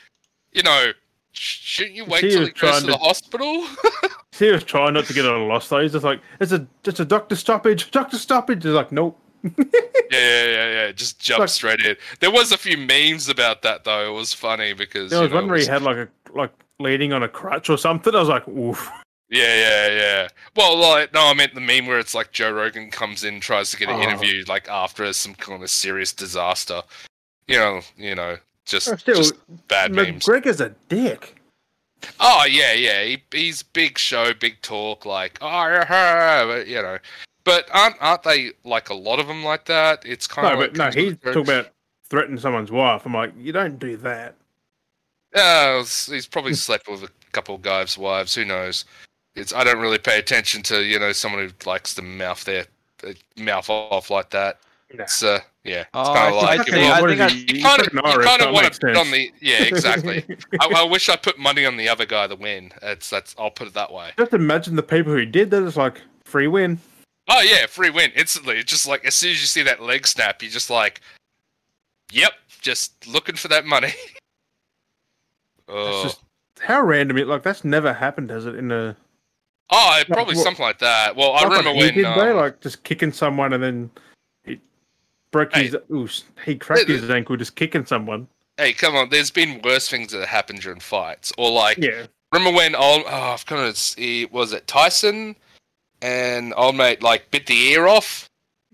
you 0.53 0.63
know 0.63 0.91
shouldn't 1.31 1.95
you 1.95 2.05
wait 2.05 2.23
He 2.23 2.29
till 2.31 2.45
he 2.45 2.51
goes 2.51 2.79
to 2.81 2.85
the 2.87 2.91
to- 2.93 2.97
hospital 2.99 3.65
He 4.37 4.51
was 4.51 4.63
trying 4.63 4.93
not 4.93 5.05
to 5.05 5.13
get 5.13 5.25
on 5.25 5.41
a 5.41 5.45
loss 5.45 5.67
though. 5.67 5.81
He's 5.81 5.93
just 5.93 6.05
like, 6.05 6.21
it's 6.39 6.51
a 6.51 6.67
just 6.83 6.99
a 6.99 7.05
doctor 7.05 7.35
stoppage, 7.35 7.89
doctor 7.89 8.19
stoppage. 8.19 8.63
He's 8.63 8.73
like, 8.73 8.91
nope. 8.91 9.19
yeah 10.11 10.11
yeah 10.11 10.45
yeah 10.45 10.71
yeah 10.71 10.91
just 10.91 11.19
jump 11.19 11.39
Like- 11.41 11.49
straight 11.49 11.79
in 11.81 11.95
there 12.19 12.31
was 12.31 12.51
a 12.51 12.57
few 12.57 12.77
memes 12.77 13.29
about 13.29 13.61
that 13.63 13.83
though 13.83 14.09
it 14.09 14.13
was 14.13 14.33
funny 14.33 14.73
because 14.73 15.11
There 15.11 15.21
was 15.21 15.29
know, 15.31 15.35
one 15.37 15.47
where 15.49 15.59
he 15.59 15.65
had 15.65 15.81
like 15.81 15.97
a 15.97 16.07
like 16.33 16.51
leaning 16.79 17.13
on 17.13 17.23
a 17.23 17.27
crutch 17.27 17.69
or 17.69 17.77
something. 17.77 18.13
I 18.13 18.19
was 18.19 18.29
like, 18.29 18.47
oof. 18.47 18.89
Yeah, 19.29 19.55
yeah, 19.55 19.87
yeah. 19.97 20.27
Well, 20.55 20.77
like, 20.77 21.13
no, 21.13 21.25
I 21.25 21.33
meant 21.33 21.53
the 21.55 21.59
meme 21.59 21.87
where 21.87 21.99
it's 21.99 22.13
like 22.13 22.31
Joe 22.31 22.51
Rogan 22.51 22.91
comes 22.91 23.23
in, 23.23 23.39
tries 23.41 23.71
to 23.71 23.77
get 23.77 23.89
an 23.89 23.95
Oh. 23.95 24.01
interview, 24.03 24.43
like 24.47 24.69
after 24.69 25.11
some 25.13 25.33
kind 25.35 25.61
of 25.63 25.69
serious 25.69 26.13
disaster. 26.13 26.81
You 27.47 27.57
know, 27.57 27.81
you 27.97 28.13
know, 28.15 28.37
just, 28.65 28.89
oh, 28.89 28.95
Still, 28.95 29.15
just 29.15 29.33
bad 29.67 29.91
memes. 29.91 30.23
McGregor's 30.25 30.61
a 30.61 30.69
dick. 30.87 31.35
Oh 32.19 32.45
yeah, 32.47 32.73
yeah. 32.73 33.03
He, 33.03 33.23
he's 33.31 33.63
big 33.63 33.97
show, 33.97 34.33
big 34.33 34.61
talk, 34.61 35.05
like 35.05 35.39
oh, 35.41 35.47
yeah, 35.67 36.55
you 36.67 36.81
know. 36.81 36.97
But 37.47 37.67
aren't 37.73 37.95
aren't 38.01 38.23
they 38.23 38.51
like 38.65 38.89
a 38.89 38.93
lot 38.93 39.19
of 39.19 39.27
them 39.27 39.43
like 39.43 39.65
that? 39.65 40.03
It's 40.05 40.27
kind 40.27 40.47
No, 40.47 40.53
of 40.53 40.59
but 40.73 40.77
like 40.77 40.95
no, 40.95 41.01
he's 41.01 41.11
with 41.13 41.19
he 41.23 41.29
the 41.29 41.33
talked 41.33 41.47
coach. 41.47 41.57
about 41.57 41.73
threatening 42.09 42.39
someone's 42.39 42.71
wife. 42.71 43.05
I'm 43.05 43.13
like, 43.13 43.31
you 43.37 43.51
don't 43.53 43.79
do 43.79 43.95
that. 43.97 44.35
Yeah, 45.35 45.75
it 45.75 45.77
was- 45.77 46.05
he's 46.07 46.27
probably 46.27 46.53
slept 46.53 46.87
with 46.87 47.03
a 47.03 47.09
couple 47.31 47.55
of 47.55 47.61
guys' 47.61 47.97
wives. 47.97 48.35
Who 48.35 48.45
knows? 48.45 48.85
It's 49.35 49.53
I 49.53 49.63
don't 49.63 49.79
really 49.79 49.97
pay 49.99 50.19
attention 50.19 50.61
to 50.63 50.83
you 50.83 50.99
know 50.99 51.11
someone 51.11 51.41
who 51.47 51.69
likes 51.69 51.93
to 51.95 52.01
mouth 52.01 52.43
their 52.43 52.65
uh, 53.07 53.13
mouth 53.37 53.69
off 53.69 54.09
like 54.09 54.29
that. 54.31 54.59
Nah. 54.93 55.03
It's 55.03 55.21
uh, 55.21 55.39
yeah, 55.63 55.81
it's 55.81 55.89
Oh, 55.93 56.13
kind 56.13 56.33
of 56.35 56.41
like 56.41 56.49
I 56.49 56.53
you 56.55 56.63
think- 56.63 56.75
know, 56.75 56.91
I 56.93 56.99
think 57.01 57.11
is 57.11 57.19
I- 57.21 57.35
you 57.35 57.45
He's 57.55 57.63
kind 57.63 57.81
of 57.81 57.93
you 57.93 58.01
kind 58.23 58.41
of 58.41 58.53
want 58.53 58.73
to 58.73 58.79
put 58.79 58.97
on 58.97 59.11
the 59.11 59.31
yeah 59.41 59.63
exactly. 59.63 60.25
I, 60.59 60.67
I 60.77 60.83
wish 60.83 61.07
I 61.09 61.15
put 61.17 61.37
money 61.37 61.65
on 61.65 61.77
the 61.77 61.87
other 61.87 62.05
guy 62.05 62.25
to 62.27 62.35
win. 62.35 62.71
It's 62.81 63.09
that's 63.09 63.35
I'll 63.37 63.51
put 63.51 63.67
it 63.67 63.73
that 63.75 63.91
way. 63.93 64.11
Just 64.17 64.33
imagine 64.33 64.75
the 64.75 64.83
people 64.83 65.13
who 65.13 65.25
did 65.25 65.51
that. 65.51 65.63
It's 65.63 65.77
like 65.77 66.01
free 66.23 66.47
win. 66.47 66.79
Oh 67.27 67.41
yeah, 67.41 67.65
free 67.65 67.89
win 67.89 68.11
instantly. 68.15 68.57
It's 68.57 68.71
just 68.71 68.87
like 68.87 69.05
as 69.05 69.15
soon 69.15 69.31
as 69.31 69.41
you 69.41 69.47
see 69.47 69.63
that 69.63 69.81
leg 69.81 70.07
snap, 70.07 70.41
you're 70.41 70.51
just 70.51 70.69
like, 70.69 71.01
yep, 72.11 72.33
just 72.61 73.07
looking 73.07 73.35
for 73.35 73.47
that 73.49 73.65
money. 73.65 73.93
It's 75.69 75.75
oh, 75.75 76.03
just 76.03 76.21
how 76.61 76.81
random 76.81 77.17
it. 77.17 77.27
Like 77.27 77.43
that's 77.43 77.65
never 77.65 77.91
happened, 77.91 78.29
has 78.29 78.45
it? 78.45 78.55
In 78.55 78.71
a 78.71 78.95
oh, 79.69 80.03
probably 80.07 80.35
what- 80.35 80.43
something 80.45 80.63
like 80.63 80.79
that. 80.79 81.13
Well, 81.13 81.33
I 81.33 81.43
like 81.43 81.49
remember 81.49 81.71
he 81.71 81.77
when 81.79 81.93
did, 81.93 82.05
um, 82.05 82.37
like 82.37 82.61
just 82.61 82.83
kicking 82.85 83.11
someone 83.11 83.51
and 83.51 83.61
then 83.61 83.91
he 84.45 84.61
broke 85.31 85.53
Hey. 85.53 85.65
his. 85.65 85.75
Ooh, 85.91 86.07
he 86.45 86.55
cracked 86.55 86.87
his 86.87 87.09
ankle 87.09 87.35
just 87.35 87.57
kicking 87.57 87.85
someone. 87.85 88.29
Hey, 88.55 88.71
come 88.71 88.95
on. 88.95 89.09
There's 89.09 89.29
been 89.29 89.61
worse 89.61 89.89
things 89.89 90.13
that 90.13 90.25
happened 90.25 90.61
during 90.61 90.79
fights, 90.79 91.33
or 91.37 91.51
like 91.51 91.77
Yeah, 91.79 92.05
remember 92.31 92.55
when 92.55 92.73
old 92.73 93.03
oh, 93.07 93.33
I've 93.33 93.45
kind 93.45 93.61
of 93.67 93.77
it 93.97 94.31
was 94.31 94.53
it 94.53 94.67
Tyson 94.67 95.35
and 96.01 96.53
old 96.57 96.75
mate 96.75 97.01
like 97.03 97.29
bit 97.31 97.45
the 97.47 97.69
ear 97.69 97.87
off, 97.87 98.29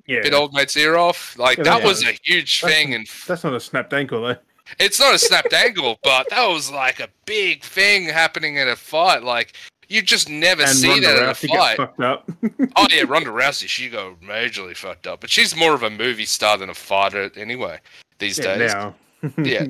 yeah. 0.07 0.21
bit 0.21 0.33
old 0.33 0.53
mate's 0.53 0.75
ear 0.77 0.95
off. 0.97 1.37
Like 1.37 1.57
Yeah, 1.57 1.63
that 1.65 1.79
that 1.79 1.87
was 1.87 2.03
was- 2.05 2.09
a 2.15 2.17
huge 2.23 2.61
that's- 2.61 2.75
thing, 2.77 2.93
and 2.93 3.07
That's 3.27 3.43
not 3.43 3.53
a 3.53 3.59
snapped 3.59 3.93
ankle 3.93 4.21
though. 4.21 4.35
it's 4.79 4.99
not 4.99 5.13
a 5.15 5.19
snapped 5.19 5.53
ankle, 5.53 5.99
but 6.03 6.29
that 6.29 6.47
was 6.47 6.71
like 6.71 6.99
a 6.99 7.07
big 7.25 7.63
thing 7.63 8.05
happening 8.05 8.55
in 8.57 8.67
a 8.67 8.75
fight. 8.75 9.23
Like 9.23 9.53
you 9.89 10.01
just 10.01 10.29
never 10.29 10.63
And 10.63 10.71
see 10.71 10.89
Ronda 10.89 11.07
that 11.07 11.17
in 11.17 11.23
a 11.23 11.27
Rousey 11.33 11.47
gets 11.47 11.53
fight. 11.57 11.77
fucked 11.77 11.99
up. 12.01 12.31
oh 12.75 12.87
yeah, 12.91 13.03
Ronda 13.07 13.29
Rousey, 13.31 13.67
she 13.67 13.89
got 13.89 14.19
majorly 14.21 14.75
fucked 14.75 15.07
up, 15.07 15.21
but 15.21 15.29
she's 15.29 15.55
more 15.55 15.73
of 15.73 15.83
a 15.83 15.89
movie 15.89 16.25
star 16.25 16.57
than 16.57 16.69
a 16.69 16.73
fighter 16.73 17.29
anyway 17.35 17.79
these 18.19 18.39
yeah, 18.39 18.57
days. 18.57 18.73
now. 18.73 18.95
Yeah. 19.37 19.65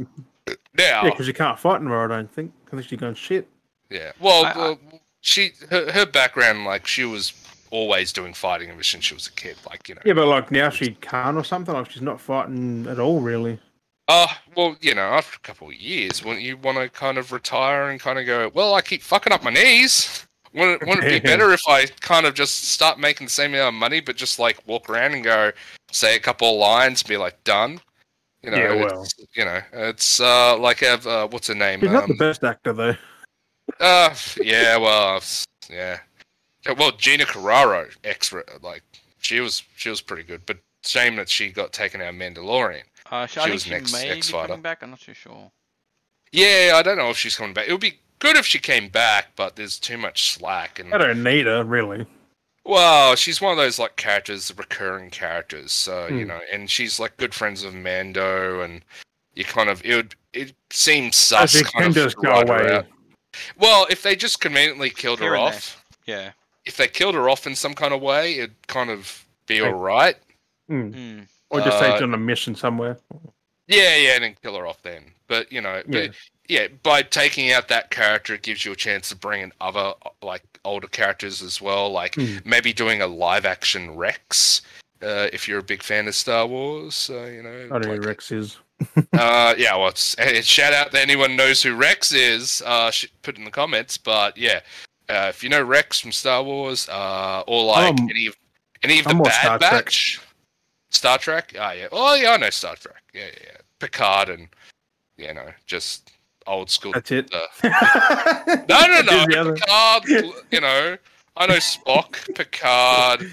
Now, 0.48 1.04
Yeah, 1.04 1.10
because 1.12 1.28
you 1.28 1.34
can't 1.34 1.58
fight 1.60 1.78
anymore. 1.78 2.06
I 2.06 2.16
don't 2.18 2.32
think 2.32 2.52
unless 2.72 2.90
you're 2.92 2.98
going 3.00 3.16
shit. 3.16 3.48
Yeah. 3.90 4.12
Well, 4.20 4.46
I- 4.46 4.52
I- 4.52 4.58
well, 4.58 4.80
she 5.22 5.54
her, 5.70 5.92
her 5.92 6.06
background 6.06 6.66
like 6.66 6.86
she 6.88 7.06
was 7.06 7.32
always 7.74 8.14
doing 8.14 8.34
fighting 8.34 8.70
ever 8.70 8.84
since 8.84 9.04
she 9.06 9.14
was 9.14 9.28
a 9.28 9.32
kid. 9.32 9.58
Like 9.70 9.90
you 9.90 9.96
know. 9.96 10.02
Yeah, 10.06 10.14
but 10.14 10.28
like 10.28 10.52
now 10.52 10.70
she 10.70 10.92
can't 11.02 11.36
or 11.38 11.44
something. 11.44 11.74
Like 11.74 11.90
she's 11.92 12.02
not 12.02 12.22
fighting 12.22 12.88
at 12.88 13.00
all, 13.00 13.20
really. 13.20 13.60
Uh, 14.08 14.28
well, 14.56 14.76
you 14.82 14.94
know, 14.94 15.02
after 15.02 15.38
a 15.38 15.40
couple 15.48 15.68
of 15.70 15.76
years, 15.76 16.24
wouldn't 16.24 16.44
you 16.44 16.58
want 16.58 16.78
to 16.78 16.90
kind 16.90 17.18
of 17.18 17.32
retire 17.32 17.90
and 17.90 18.00
kind 18.00 18.20
of 18.20 18.26
go? 18.26 18.52
Well, 18.54 18.74
I 18.76 18.82
keep 18.82 19.02
fucking 19.02 19.32
up 19.34 19.44
my 19.44 19.50
knees. 19.50 20.26
Wouldn't, 20.54 20.82
it- 20.82 20.88
wouldn't 20.88 21.08
it 21.08 21.24
be 21.24 21.28
better 21.32 21.52
if 21.54 21.62
I 21.68 21.86
kind 22.02 22.26
of 22.26 22.34
just 22.36 22.66
start 22.66 23.00
making 23.00 23.28
the 23.28 23.32
same 23.32 23.54
amount 23.54 23.76
of 23.76 23.80
money, 23.80 24.02
but 24.02 24.16
just 24.18 24.40
like 24.40 24.60
walk 24.68 24.90
around 24.90 25.14
and 25.14 25.24
go, 25.24 25.52
say 25.92 26.16
a 26.16 26.20
couple 26.20 26.50
of 26.52 26.60
lines, 26.60 27.02
be 27.02 27.18
like 27.18 27.42
done. 27.44 27.80
You 28.44 28.52
know, 28.52 28.58
Yeah, 28.58 28.74
well. 28.76 29.04
it's, 29.04 29.16
you 29.36 29.46
know, 29.46 29.62
it's 29.72 30.20
uh 30.20 30.58
like 30.58 30.80
have 30.82 31.08
uh, 31.08 31.28
what's 31.30 31.48
her 31.48 31.56
name? 31.56 31.80
She's 31.80 31.90
not 31.90 32.08
the 32.08 32.12
Um, 32.14 32.18
best 32.18 32.44
actor 32.44 32.74
though. 32.74 32.96
Uh, 33.80 34.14
yeah, 34.42 34.76
well, 34.78 35.22
yeah. 35.72 36.00
Yeah, 36.66 36.74
Well, 36.74 36.92
Gina 36.92 37.26
Carano, 37.26 37.94
ex 38.04 38.34
like 38.62 38.84
she 39.20 39.40
was 39.40 39.64
she 39.76 39.90
was 39.90 40.02
pretty 40.02 40.24
good, 40.24 40.46
but 40.46 40.58
shame 40.84 41.16
that 41.18 41.30
she 41.30 41.50
got 41.50 41.74
taken 41.74 42.02
out 42.02 42.10
of 42.10 42.16
Mandalorian. 42.16 42.84
Uh, 43.12 43.26
she, 43.26 43.40
She 43.40 43.50
I 43.50 43.50
was 43.52 43.64
she 43.64 43.70
next- 43.72 43.94
may 43.94 44.04
be 44.06 44.10
ex-fighter. 44.18 44.48
coming 44.50 44.62
back. 44.62 44.82
I'm 44.84 44.90
not 44.92 45.00
too 45.02 45.14
sure. 45.14 45.52
Yeah, 46.32 46.74
I 46.76 46.82
don't 46.82 46.98
know 46.98 47.10
if 47.10 47.18
she's 47.18 47.36
coming 47.36 47.54
back. 47.54 47.68
It 47.68 47.72
would 47.72 47.82
be 47.82 48.00
good 48.20 48.38
if 48.38 48.46
she 48.46 48.58
came 48.60 48.90
back, 48.90 49.28
but 49.36 49.56
there's 49.56 49.78
too 49.80 49.98
much 49.98 50.32
slack. 50.32 50.80
And 50.80 50.94
I 50.94 50.98
don't 50.98 51.22
need 51.24 51.46
her 51.46 51.64
really. 51.64 52.06
well, 52.66 53.16
she's 53.16 53.40
one 53.42 53.52
of 53.52 53.58
those 53.58 53.78
like 53.78 53.96
characters, 53.98 54.52
recurring 54.58 55.10
characters. 55.10 55.72
So 55.72 56.08
you 56.08 56.22
Hmm. 56.22 56.28
know, 56.30 56.42
and 56.52 56.70
she's 56.72 57.00
like 57.00 57.18
good 57.18 57.34
friends 57.34 57.64
with 57.64 57.76
Mando, 57.76 58.62
and 58.62 58.84
you 59.36 59.44
kind 59.46 59.70
of 59.70 59.86
it 59.86 59.96
would 59.96 60.16
it 60.34 60.56
seems 60.72 61.16
So 61.18 61.36
sus 61.38 61.52
she 61.52 61.64
kind 61.64 61.74
can 61.74 61.86
of 61.90 61.94
just 61.94 62.18
go 62.18 62.32
away. 62.32 62.84
Well, 63.58 63.86
if 63.90 64.02
they 64.02 64.16
just 64.16 64.40
conveniently 64.42 64.90
killed 64.90 65.20
Here 65.20 65.30
her 65.30 65.36
and 65.36 65.48
there. 65.48 65.56
off. 65.56 65.84
Yeah. 66.06 66.32
If 66.66 66.78
they 66.78 66.88
killed 66.88 67.16
her 67.16 67.30
off 67.30 67.46
in 67.48 67.56
some 67.56 67.74
kind 67.74 67.94
of 67.94 68.02
way, 68.02 68.36
it'd 68.40 68.68
kind 68.68 68.90
of 68.90 69.26
be 69.48 69.62
all 69.62 69.74
right. 69.74 70.16
Mm. 70.70 70.94
Mm. 70.94 71.28
Or 71.50 71.62
just 71.62 71.80
say 71.80 71.90
Uh, 71.90 71.94
she's 71.94 72.02
on 72.04 72.14
a 72.14 72.18
mission 72.18 72.56
somewhere. 72.56 72.98
Yeah, 73.68 73.96
yeah, 73.96 74.16
and 74.16 74.24
then 74.24 74.36
kill 74.42 74.56
her 74.58 74.66
off 74.68 74.82
then. 74.84 75.04
But 75.28 75.52
you 75.52 75.62
know, 75.62 75.78
Yeah. 75.88 76.08
but, 76.08 76.12
yeah, 76.48 76.68
by 76.84 77.02
taking 77.04 77.52
out 77.52 77.68
that 77.70 77.90
character, 77.92 78.34
it 78.36 78.42
gives 78.42 78.66
you 78.66 78.72
a 78.72 78.76
chance 78.76 79.10
to 79.10 79.16
bring 79.16 79.42
in 79.42 79.54
other 79.62 79.94
like 80.22 80.44
older 80.66 80.88
characters 80.88 81.42
as 81.42 81.62
well. 81.62 81.90
Like 81.92 82.16
Mm. 82.16 82.46
maybe 82.46 82.74
doing 82.74 83.02
a 83.02 83.08
live 83.08 83.46
action 83.46 83.96
Rex. 83.96 84.62
Uh, 85.02 85.28
if 85.34 85.48
you're 85.50 85.60
a 85.60 85.64
big 85.64 85.84
fan 85.84 86.08
of 86.08 86.16
Star 86.16 86.48
Wars, 86.48 87.10
uh, 87.14 87.26
you 87.26 87.44
know, 87.44 87.50
I 87.66 87.68
don't 87.68 87.82
know 87.82 87.90
like- 87.92 88.02
who 88.04 88.08
Rex 88.08 88.32
is. 88.32 88.58
uh, 89.14 89.54
yeah, 89.58 89.76
well, 89.76 89.90
it's, 89.90 90.18
eh, 90.18 90.42
shout 90.44 90.74
out 90.74 90.92
to 90.92 91.02
anyone 91.02 91.36
knows 91.36 91.62
who 91.62 91.76
Rex 91.76 92.12
is. 92.14 92.62
Uh, 92.66 92.90
sh- 92.90 93.08
put 93.22 93.38
in 93.38 93.44
the 93.44 93.52
comments. 93.52 93.98
But 93.98 94.38
yeah, 94.38 94.62
uh, 95.10 95.28
if 95.30 95.44
you 95.44 95.50
know 95.50 95.62
Rex 95.62 96.00
from 96.00 96.12
Star 96.12 96.44
Wars, 96.44 96.88
uh, 96.90 97.44
or 97.48 97.66
like 97.66 98.00
Um, 98.00 98.10
any 98.10 98.28
of 98.28 98.36
any 98.84 99.00
of 99.00 99.06
the 99.06 99.12
I'm 99.12 99.18
more 99.18 99.26
Bad 99.26 99.42
Star 99.42 99.60
Trek. 99.60 99.72
Batch, 99.72 100.22
Star 100.90 101.18
Trek. 101.18 101.56
Ah, 101.60 101.72
yeah. 101.72 101.88
Oh, 101.92 102.16
yeah, 102.16 102.32
I 102.32 102.38
know 102.38 102.50
Star 102.50 102.76
Trek. 102.76 103.02
Yeah, 103.14 103.26
yeah, 103.26 103.40
yeah. 103.44 103.58
Picard 103.80 104.30
and 104.30 104.48
you 105.18 105.34
know, 105.34 105.48
just 105.66 106.12
old 106.48 106.70
school. 106.70 106.92
That's 106.94 107.12
it. 107.12 107.34
Uh, 107.34 107.40
no, 108.70 108.86
no, 108.88 109.02
no. 109.02 109.18
Who's 109.18 109.26
the 109.28 109.38
other? 109.40 109.54
Picard. 109.54 110.34
You 110.52 110.62
know, 110.62 110.98
I 111.38 111.48
know 111.48 111.56
Spock. 111.56 112.36
Picard. 112.36 113.30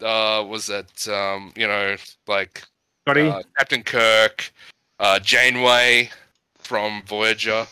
Uh, 0.00 0.44
was 0.46 0.66
that 0.66 1.08
um, 1.08 1.52
you 1.56 1.66
know, 1.66 1.96
like 2.28 2.62
uh, 3.06 3.42
Captain 3.56 3.82
Kirk, 3.82 4.52
uh, 5.00 5.18
Janeway 5.18 6.10
from 6.58 7.02
Voyager. 7.06 7.66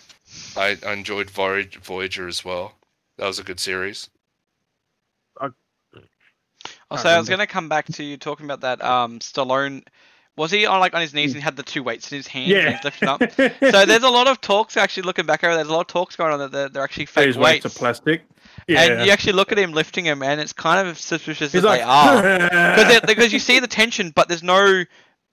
I, 0.56 0.76
I 0.84 0.92
enjoyed 0.92 1.30
Voyager, 1.30 1.78
Voyager 1.80 2.26
as 2.26 2.44
well. 2.44 2.74
That 3.18 3.26
was 3.26 3.38
a 3.38 3.44
good 3.44 3.60
series. 3.60 4.10
I'll 6.90 6.98
Can't 6.98 7.09
say 7.09 7.14
I 7.14 7.18
was 7.18 7.28
gonna 7.28 7.47
come 7.47 7.68
back 7.68 7.86
to 7.86 8.05
you 8.05 8.16
talking 8.16 8.47
about 8.47 8.60
that. 8.60 8.82
Um, 8.82 9.18
Stallone 9.18 9.82
was 10.36 10.51
he 10.51 10.66
on 10.66 10.80
like 10.80 10.94
on 10.94 11.01
his 11.01 11.14
knees 11.14 11.32
and 11.32 11.36
he 11.36 11.44
had 11.44 11.56
the 11.56 11.62
two 11.62 11.82
weights 11.82 12.12
in 12.12 12.16
his 12.16 12.26
hands 12.26 12.52
and 12.52 12.62
yeah. 12.62 12.70
he's 12.72 12.84
lifting 12.84 13.09
up. 13.09 13.20
So 13.72 13.86
there's 13.86 14.02
a 14.02 14.10
lot 14.10 14.28
of 14.28 14.40
talks 14.40 14.76
actually 14.76 15.05
looking 15.05 15.26
back 15.26 15.43
over. 15.43 15.55
There's 15.55 15.68
a 15.68 15.72
lot 15.72 15.80
of 15.80 15.86
talks 15.86 16.16
going 16.16 16.32
on 16.32 16.38
that 16.40 16.52
they're, 16.52 16.68
they're 16.68 16.84
actually 16.84 17.06
fake 17.06 17.26
These 17.26 17.38
weights 17.38 17.64
weights. 17.64 17.76
are 17.76 17.78
plastic. 17.78 18.22
Yeah. 18.68 18.82
And 18.82 19.06
you 19.06 19.12
actually 19.12 19.32
look 19.32 19.52
at 19.52 19.59
him 19.59 19.72
lifting 19.72 20.05
him, 20.05 20.22
and 20.22 20.40
it's 20.40 20.52
kind 20.52 20.86
of 20.86 20.98
suspicious 20.98 21.52
He's 21.52 21.62
that 21.62 21.68
like, 21.68 21.80
they 21.80 21.84
are 21.84 22.76
because 22.76 23.01
because 23.02 23.32
you 23.32 23.38
see 23.38 23.60
the 23.60 23.66
tension, 23.66 24.10
but 24.14 24.28
there's 24.28 24.43
no 24.43 24.84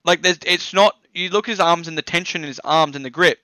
like 0.06 0.22
there's 0.22 0.40
it's 0.46 0.74
not 0.74 0.96
you 1.14 1.30
look 1.30 1.48
at 1.48 1.52
his 1.52 1.60
arms 1.60 1.88
and 1.88 1.98
the 1.98 2.02
tension 2.02 2.42
in 2.42 2.48
his 2.48 2.60
arms 2.64 2.96
and 2.96 3.04
the 3.04 3.10
grip. 3.10 3.40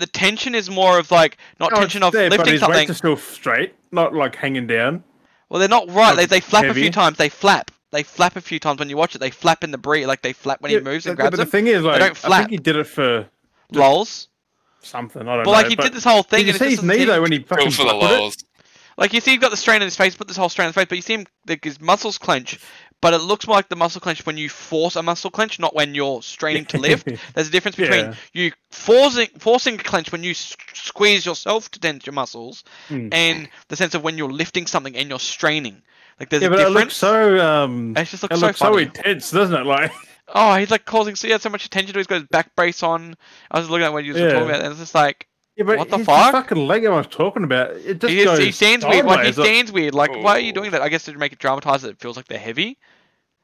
The 0.00 0.06
tension 0.06 0.54
is 0.54 0.68
more 0.68 0.98
of 0.98 1.10
like 1.10 1.36
not 1.60 1.72
Oh, 1.72 1.76
tension 1.80 2.02
it's 2.02 2.08
of 2.08 2.12
there, 2.12 2.28
but 2.30 2.38
lifting 2.38 2.52
his 2.54 2.60
something. 2.60 2.78
weights 2.78 2.90
are 2.90 2.94
still 2.94 3.16
straight, 3.16 3.74
not 3.92 4.14
like 4.14 4.34
hanging 4.34 4.66
down. 4.66 5.04
Well, 5.48 5.60
they're 5.60 5.68
not 5.68 5.88
right. 5.90 6.14
They, 6.16 6.22
Not 6.22 6.30
they 6.30 6.40
flap 6.40 6.64
a 6.64 6.74
few 6.74 6.90
times. 6.90 7.18
They 7.18 7.28
flap. 7.28 7.70
They 7.92 8.02
flap 8.04 8.36
a 8.36 8.40
few 8.40 8.58
times 8.60 8.78
when 8.78 8.88
you 8.88 8.96
watch 8.96 9.14
it. 9.14 9.18
They 9.18 9.30
flap 9.30 9.64
in 9.64 9.72
the 9.72 9.78
breeze, 9.78 10.06
like 10.06 10.22
they 10.22 10.32
flap 10.32 10.60
when 10.60 10.70
Yeah, 10.70 10.78
he 10.78 10.84
moves 10.84 11.06
and 11.06 11.16
grabs 11.16 11.32
but 11.32 11.36
them. 11.38 11.46
the 11.46 11.50
thing 11.50 11.66
is, 11.66 11.82
like, 11.82 11.98
don't 11.98 12.16
flap. 12.16 12.32
I 12.32 12.38
think 12.44 12.50
he 12.52 12.56
did 12.58 12.76
it 12.76 12.84
for 12.86 13.28
Lols. 13.72 14.28
something. 14.80 15.22
I 15.22 15.36
don't 15.36 15.44
But 15.44 15.50
know. 15.50 15.56
But 15.56 15.62
like 15.62 15.66
he 15.68 15.76
did 15.76 15.92
this 15.92 16.04
whole 16.04 16.22
thing, 16.22 16.46
Did 16.46 16.46
you 16.46 16.50
and 16.52 16.58
see 16.60 16.66
it 16.66 16.70
his 16.70 16.82
knee 16.84 17.04
though 17.04 17.20
when 17.20 17.32
he 17.32 17.38
Go 17.38 17.46
fucking 17.56 17.70
for 17.72 17.84
the 17.84 17.92
buckled 17.98 18.32
it? 18.34 18.42
Like 18.96 19.12
you 19.12 19.20
see, 19.20 19.32
he's 19.32 19.40
got 19.40 19.50
the 19.50 19.56
strain 19.56 19.76
in 19.76 19.82
his 19.86 19.96
face, 19.96 20.14
put 20.14 20.28
this 20.28 20.36
whole 20.36 20.48
strain 20.48 20.66
in 20.66 20.68
his 20.70 20.74
face, 20.76 20.86
but 20.88 20.96
you 20.96 21.02
see 21.02 21.14
him, 21.14 21.26
like 21.48 21.64
his 21.64 21.80
muscles 21.80 22.16
clench. 22.18 22.60
But 23.02 23.14
it 23.14 23.18
looks 23.22 23.46
more 23.46 23.56
like 23.56 23.68
the 23.70 23.76
muscle 23.76 24.00
clench 24.00 24.26
when 24.26 24.36
you 24.36 24.48
force 24.50 24.94
a 24.96 25.02
muscle 25.02 25.30
clench, 25.30 25.58
not 25.58 25.74
when 25.74 25.94
you're 25.94 26.20
straining 26.22 26.66
to 26.66 26.78
lift. 26.78 27.06
There's 27.34 27.48
a 27.48 27.50
difference 27.50 27.76
between 27.76 28.06
Yeah. 28.06 28.14
you 28.34 28.52
forcing 28.70 29.28
forcing 29.38 29.74
a 29.76 29.82
clench 29.82 30.12
when 30.12 30.22
you 30.22 30.32
s- 30.32 30.54
squeeze 30.74 31.24
yourself 31.24 31.70
to 31.70 31.80
tense 31.80 32.04
your 32.04 32.12
muscles, 32.12 32.62
Hmm. 32.88 33.08
and 33.12 33.48
the 33.68 33.76
sense 33.76 33.94
of 33.94 34.02
when 34.02 34.18
you're 34.18 34.30
lifting 34.32 34.66
something 34.66 34.94
and 34.96 35.08
you're 35.08 35.18
straining. 35.18 35.80
Like 36.18 36.28
there's 36.28 36.42
Yeah, 36.42 36.48
a 36.48 36.50
but 36.50 36.58
it 36.60 36.64
difference. 36.64 36.74
looks 36.74 36.96
so 36.96 37.38
um, 37.64 37.96
it 37.96 38.04
just 38.04 38.22
it 38.24 38.30
looks 38.30 38.40
so 38.40 38.46
looks 38.46 38.58
so 38.58 38.76
intense, 38.76 39.30
doesn't 39.30 39.56
it? 39.56 39.64
Like, 39.66 39.92
oh, 40.34 40.54
he's 40.56 40.70
like 40.70 40.84
causing 40.84 41.16
so 41.16 41.26
he 41.26 41.32
had 41.32 41.40
so 41.40 41.48
much 41.48 41.64
attention 41.64 41.94
to. 41.94 41.98
it, 41.98 42.02
He's 42.02 42.06
got 42.06 42.20
his 42.20 42.28
back 42.28 42.54
brace 42.54 42.82
on. 42.82 43.16
I 43.50 43.58
was 43.58 43.70
looking 43.70 43.86
at 43.86 43.92
when 43.94 44.04
you 44.04 44.12
were 44.12 44.18
Yeah. 44.20 44.28
talking 44.34 44.48
about, 44.48 44.60
it, 44.60 44.64
and 44.64 44.72
it's 44.72 44.80
just 44.80 44.94
like 44.94 45.26
yeah, 45.60 45.66
but 45.66 45.78
What 45.78 45.90
the 45.90 45.98
fuck? 45.98 46.24
his 46.26 46.32
fucking 46.32 46.66
leg 46.66 46.86
I 46.86 46.90
was 46.90 47.06
talking 47.06 47.44
about, 47.44 47.70
it 47.72 48.00
just 48.00 48.10
he, 48.10 48.20
is, 48.20 48.24
goes 48.24 48.38
he 48.38 48.50
stands 48.52 48.84
weird. 48.86 49.04
Like 49.04 49.26
he 49.26 49.32
stands 49.32 49.70
weird. 49.70 49.94
Like 49.94 50.10
why 50.22 50.32
are 50.32 50.40
you 50.40 50.52
Oh. 50.52 50.54
doing 50.54 50.70
that? 50.70 50.80
I 50.82 50.88
guess 50.88 51.04
to 51.04 51.12
make 51.18 51.32
it 51.32 51.38
dramatized, 51.38 51.84
that 51.84 51.90
it 51.90 52.00
feels 52.00 52.16
like 52.16 52.26
they're 52.28 52.38
heavy. 52.38 52.78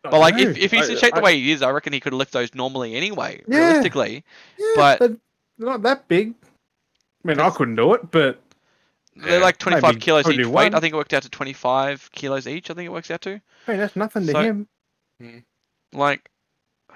But 0.03 0.15
like, 0.21 0.37
know. 0.37 0.43
if, 0.43 0.57
if 0.57 0.71
he's 0.71 0.89
I- 0.89 0.95
shaped 0.95 1.15
the 1.17 1.21
I- 1.21 1.25
way 1.25 1.37
he 1.41 1.51
is, 1.53 1.63
I 1.63 1.71
reckon 1.71 1.93
he 1.93 2.01
could 2.01 2.15
lift 2.15 2.33
those 2.33 2.55
normally 2.55 2.95
anyway, 2.95 3.43
Yeah. 3.49 3.59
realistically. 3.59 4.25
yeah, 4.59 4.67
but- 4.77 4.99
they're 5.01 5.17
not 5.59 5.83
that 5.83 6.09
big. 6.09 6.35
I 7.25 7.29
mean, 7.29 7.41
I 7.41 7.51
couldn't 7.51 7.77
do 7.77 7.93
it, 7.95 8.11
but 8.11 8.41
They're 9.17 9.39
Yeah. 9.39 9.45
like 9.45 9.59
25 9.59 9.83
Maybe 9.95 10.01
kilos 10.01 10.29
each 10.29 10.47
weight. 10.47 10.75
I 10.75 10.81
think 10.81 10.93
it 10.93 10.97
worked 10.97 11.15
out 11.15 11.23
to 11.23 11.31
25 11.31 12.11
kilos 12.13 12.47
each. 12.47 12.71
I 12.71 12.75
think 12.75 12.87
it 12.87 12.93
works 12.93 13.11
out 13.11 13.23
to. 13.23 13.41
hey, 13.67 13.77
that's 13.77 13.97
nothing 13.97 14.27
to 14.27 14.33
So- 14.33 14.41
him. 14.43 14.69
Hmm. 15.21 15.39
Like, 15.93 16.29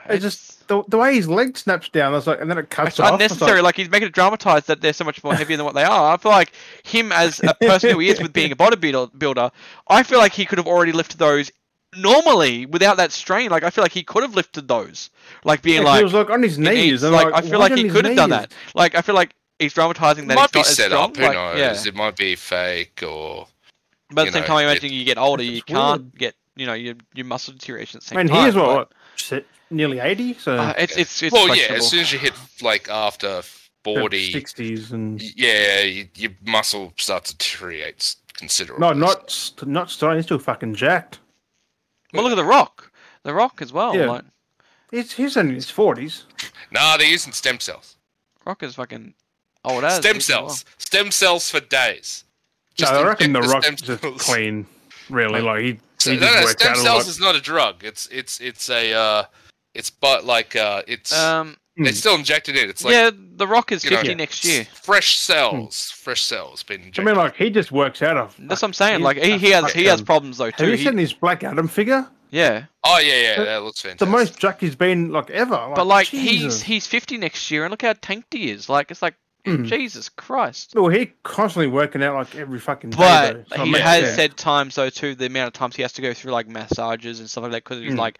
It's 0.08 0.22
just 0.22 0.66
the, 0.68 0.82
the 0.88 0.96
way 0.98 1.14
his 1.14 1.28
leg 1.28 1.56
snaps 1.56 1.88
down. 1.88 2.12
I 2.12 2.16
was 2.16 2.26
like, 2.26 2.40
and 2.40 2.50
then 2.50 2.58
it 2.58 2.70
cuts 2.70 2.90
it's 2.90 3.00
off. 3.00 3.12
unnecessary. 3.12 3.58
It's 3.58 3.62
Like, 3.64 3.76
he's 3.76 3.90
making 3.90 4.08
it 4.08 4.14
dramatized 4.14 4.66
that 4.68 4.80
they're 4.80 4.92
so 4.92 5.04
much 5.04 5.22
more 5.22 5.34
heavier 5.34 5.56
than 5.56 5.66
what 5.66 5.74
they 5.74 5.84
are. 5.84 6.14
I 6.14 6.16
feel 6.16 6.32
like 6.32 6.52
him 6.84 7.12
as 7.12 7.40
a 7.42 7.54
person 7.60 7.90
who 7.90 7.98
he 7.98 8.08
is 8.08 8.20
with 8.20 8.32
being 8.32 8.50
a 8.52 8.56
bodybuilder, 8.56 9.18
builder, 9.18 9.50
I 9.88 10.02
feel 10.02 10.18
like 10.18 10.32
he 10.32 10.44
could 10.46 10.58
have 10.58 10.66
already 10.66 10.92
lifted 10.92 11.18
those 11.18 11.50
normally 11.96 12.66
without 12.66 12.96
that 12.98 13.12
strain. 13.12 13.50
Like, 13.50 13.62
I 13.62 13.70
feel 13.70 13.82
like 13.82 13.92
he 13.92 14.02
could 14.02 14.22
have 14.22 14.34
lifted 14.34 14.68
those. 14.68 15.10
Like 15.44 15.62
being 15.62 15.82
like, 15.82 15.86
like, 15.86 15.98
he 15.98 16.04
was 16.04 16.14
like 16.14 16.30
on 16.30 16.42
his 16.42 16.56
he 16.56 16.62
knees. 16.62 17.02
and 17.02 17.12
like, 17.12 17.26
like, 17.32 17.44
I 17.44 17.48
feel 17.48 17.58
like 17.58 17.74
he 17.74 17.88
could 17.88 18.04
have 18.04 18.16
done 18.16 18.30
that. 18.30 18.52
Like, 18.74 18.94
I 18.94 19.02
feel 19.02 19.14
like 19.14 19.34
he's 19.58 19.74
dramatizing 19.74 20.26
that. 20.28 20.34
It 20.34 20.36
that 20.36 20.40
might 20.40 20.50
he's 20.50 20.52
be 20.52 20.58
not 20.58 20.66
set 20.66 20.86
strong. 20.90 21.10
up. 21.10 21.16
Who 21.16 21.22
like, 21.22 21.32
knows? 21.34 21.58
Yeah. 21.58 21.88
It 21.88 21.94
might 21.94 22.16
be 22.16 22.36
fake 22.36 23.02
or. 23.06 23.46
But 24.12 24.22
at 24.22 24.26
the 24.26 24.32
same 24.32 24.40
know, 24.42 24.46
time, 24.48 24.56
I 24.56 24.62
it- 24.62 24.70
imagine 24.72 24.92
you 24.92 25.04
get 25.04 25.18
older, 25.18 25.42
you 25.44 25.62
can't 25.62 26.02
weird. 26.02 26.18
get, 26.18 26.34
you 26.56 26.66
know, 26.66 26.72
your 26.74 26.94
your 27.14 27.26
muscle 27.26 27.52
deterioration 27.54 27.98
at 27.98 28.02
the 28.02 28.08
same 28.08 28.18
I 28.18 28.22
mean, 28.24 28.32
time. 28.32 28.42
he 28.42 28.48
is 28.48 28.54
what, 28.56 28.64
but, 28.66 28.74
what 28.76 28.92
si- 29.16 29.44
nearly 29.70 29.98
eighty, 30.00 30.34
so 30.34 30.56
uh, 30.56 30.74
it's 30.78 30.96
it's 30.96 31.22
it's 31.22 31.32
well, 31.32 31.54
yeah. 31.56 31.74
As 31.74 31.88
soon 31.88 32.00
as 32.00 32.12
you 32.12 32.18
hit 32.18 32.32
like 32.62 32.88
after 32.88 33.42
forty, 33.84 34.32
sixties 34.32 34.92
and 34.92 35.20
yeah, 35.36 35.80
you, 35.82 36.08
your 36.16 36.32
muscle 36.46 36.92
starts 36.96 37.30
to 37.32 37.36
deteriorate 37.38 38.16
considerably. 38.34 38.80
no, 38.86 38.92
not 38.92 39.52
not 39.64 39.90
starting. 39.90 40.18
He's 40.18 40.26
still 40.26 40.38
fucking 40.38 40.74
jacked. 40.74 41.18
Well, 42.12 42.22
look 42.24 42.32
at 42.32 42.36
the 42.36 42.44
Rock, 42.44 42.90
the 43.22 43.32
Rock 43.34 43.62
as 43.62 43.72
well. 43.72 43.94
Yeah. 43.96 44.06
Like, 44.10 44.24
He's 44.90 45.12
he's 45.12 45.36
in 45.36 45.50
his 45.54 45.70
forties. 45.70 46.24
Nah, 46.72 46.96
they're 46.96 47.06
using 47.06 47.32
stem 47.32 47.60
cells. 47.60 47.96
Rock 48.44 48.62
is 48.64 48.74
fucking 48.74 49.14
old 49.64 49.84
as 49.84 49.98
stem 49.98 50.16
he's 50.16 50.26
doing 50.26 50.38
cells. 50.40 50.64
Stem 50.78 51.10
cells 51.12 51.48
for 51.48 51.60
days. 51.60 52.24
No, 52.80 52.86
I 52.88 53.06
reckon 53.06 53.32
the 53.32 53.38
inject 53.38 53.54
Rock 53.54 53.62
stem 53.62 53.74
is 53.74 53.80
just 53.82 54.02
cells. 54.02 54.22
clean. 54.22 54.66
Really, 55.08 55.40
like 55.40 55.62
he, 55.62 55.78
So, 55.98 56.10
he 56.12 56.16
no, 56.16 56.22
just 56.26 56.34
no, 56.38 56.42
works 56.44 56.62
stem 56.62 56.70
out 56.72 56.76
a 56.76 56.80
cells 56.80 57.04
lot. 57.04 57.08
is 57.08 57.20
not 57.20 57.36
a 57.36 57.40
drug. 57.40 57.84
It's 57.84 58.08
it's 58.08 58.40
it's 58.40 58.68
a 58.68 58.92
uh, 58.92 59.24
it's 59.74 59.90
but 59.90 60.24
like 60.24 60.56
uh, 60.56 60.82
it's. 60.86 61.12
Um, 61.16 61.56
they 61.76 61.90
Hmm. 61.90 61.94
still 61.94 62.14
inject 62.16 62.48
it. 62.50 62.56
It's 62.56 62.84
like 62.84 62.92
yeah, 62.92 63.10
the 63.14 63.46
Rock 63.46 63.72
is 63.72 63.84
you 63.84 63.90
know, 63.90 63.98
fifty 63.98 64.14
next 64.14 64.44
year. 64.44 64.66
fresh 64.66 65.16
cells, 65.16 65.90
fresh 65.92 66.20
cells 66.22 66.62
being 66.62 66.92
I 66.98 67.02
mean, 67.02 67.14
like 67.14 67.36
he 67.36 67.48
just 67.48 67.72
works 67.72 68.02
out 68.02 68.18
of. 68.18 68.34
That's 68.38 68.60
what 68.60 68.68
I'm 68.68 68.72
saying. 68.74 69.00
Like 69.00 69.16
he, 69.16 69.38
he 69.38 69.50
has 69.50 69.72
he 69.72 69.84
has 69.84 70.02
problems 70.02 70.36
though 70.38 70.50
too. 70.50 70.64
Have 70.64 70.66
too. 70.66 70.70
you 70.72 70.76
He- 70.76 70.84
seen 70.84 70.98
his 70.98 71.12
Black 71.14 71.42
Adam 71.42 71.68
figure? 71.68 72.06
yeah, 72.30 72.64
oh 72.84 72.98
yeah, 72.98 73.22
yeah, 73.22 73.38
the- 73.38 73.44
that 73.44 73.62
looks 73.62 73.80
fantastic. 73.80 73.98
The 74.00 74.06
most 74.12 74.38
jacked 74.38 74.60
he's 74.60 74.76
been 74.76 75.10
like 75.10 75.30
ever. 75.30 75.54
Like, 75.54 75.74
but 75.76 75.86
like 75.86 76.08
Jesus. 76.08 76.60
he's 76.60 76.62
he's 76.62 76.86
fifty 76.86 77.16
next 77.16 77.50
year, 77.50 77.64
and 77.64 77.70
look 77.70 77.82
how 77.82 77.94
tanked 77.94 78.34
he 78.34 78.50
is. 78.50 78.68
Like 78.68 78.90
it's 78.90 79.00
like 79.00 79.14
Hmm. 79.46 79.64
Jesus 79.64 80.10
Christ. 80.10 80.74
Well, 80.74 80.88
he 80.90 81.12
constantly 81.22 81.66
working 81.66 82.02
out 82.02 82.14
like 82.14 82.36
every 82.36 82.58
fucking 82.58 82.90
day. 82.90 82.96
But 82.98 83.48
though, 83.48 83.56
so 83.56 83.64
he 83.64 83.72
has 83.72 84.04
sense. 84.04 84.16
said 84.16 84.36
times 84.36 84.74
though 84.74 84.90
too 84.90 85.14
the 85.14 85.24
amount 85.26 85.46
of 85.46 85.52
times 85.54 85.74
he 85.76 85.80
has 85.80 85.94
to 85.94 86.02
go 86.02 86.12
through 86.12 86.32
like 86.32 86.46
massages 86.46 87.20
and 87.20 87.30
stuff 87.30 87.44
like 87.44 87.52
that 87.52 87.64
because 87.64 87.78
he's 87.82 87.94
Mm. 87.94 87.98
like 87.98 88.18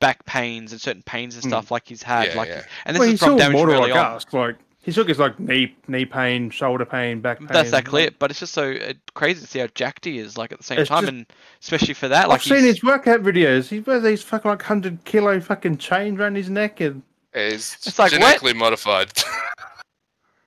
back 0.00 0.24
pains 0.26 0.72
and 0.72 0.80
certain 0.80 1.02
pains 1.02 1.34
and 1.34 1.44
Mm. 1.44 1.48
stuff 1.48 1.70
like 1.70 1.86
he's 1.88 2.02
had. 2.02 2.28
Yeah, 2.28 2.36
like, 2.36 2.48
yeah. 2.48 2.62
and 2.84 2.94
this 2.94 3.00
well, 3.00 3.08
is 3.08 3.18
from 3.20 3.26
still 3.26 3.36
damage 3.38 3.58
from 3.58 3.66
mortal 3.66 3.74
early 3.84 3.92
like 3.92 4.00
on. 4.04 4.16
us. 4.16 4.26
Like 4.32 4.56
he 4.80 4.92
took 4.92 5.08
his 5.08 5.18
like 5.18 5.38
knee 5.40 5.74
knee 5.88 6.04
pain, 6.04 6.50
shoulder 6.50 6.84
pain, 6.84 7.20
back 7.20 7.38
pain. 7.38 7.48
That's 7.50 7.70
that 7.72 7.84
clip, 7.84 8.16
but 8.18 8.30
it's 8.30 8.40
just 8.40 8.54
so 8.54 8.72
uh, 8.72 8.92
crazy 9.14 9.40
to 9.40 9.46
see 9.46 9.58
how 9.58 9.66
jacked 9.74 10.04
he 10.04 10.18
is, 10.18 10.38
like 10.38 10.52
at 10.52 10.58
the 10.58 10.64
same 10.64 10.78
It's 10.78 10.88
time, 10.88 11.02
just- 11.02 11.12
and 11.12 11.26
especially 11.60 11.94
for 11.94 12.08
that, 12.08 12.28
like 12.28 12.36
I've 12.40 12.44
seen 12.44 12.64
his 12.64 12.82
workout 12.82 13.22
videos. 13.22 13.68
He 13.68 13.80
wears 13.80 14.02
these 14.02 14.22
fucking 14.22 14.48
like 14.50 14.62
hundred 14.62 15.04
kilo 15.04 15.40
fucking 15.40 15.78
chains 15.78 16.18
around 16.20 16.36
his 16.36 16.48
neck, 16.48 16.80
and 16.80 17.02
it's, 17.34 17.86
It's 17.86 17.98
like, 17.98 18.12
what? 18.12 18.18
genetically 18.20 18.54
modified. 18.54 19.12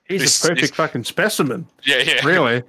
he's 0.04 0.20
He's- 0.22 0.44
a 0.44 0.48
perfect 0.48 0.60
he's- 0.60 0.70
fucking 0.76 1.04
specimen. 1.04 1.66
yeah, 1.84 1.98
yeah. 1.98 2.24
Really. 2.24 2.62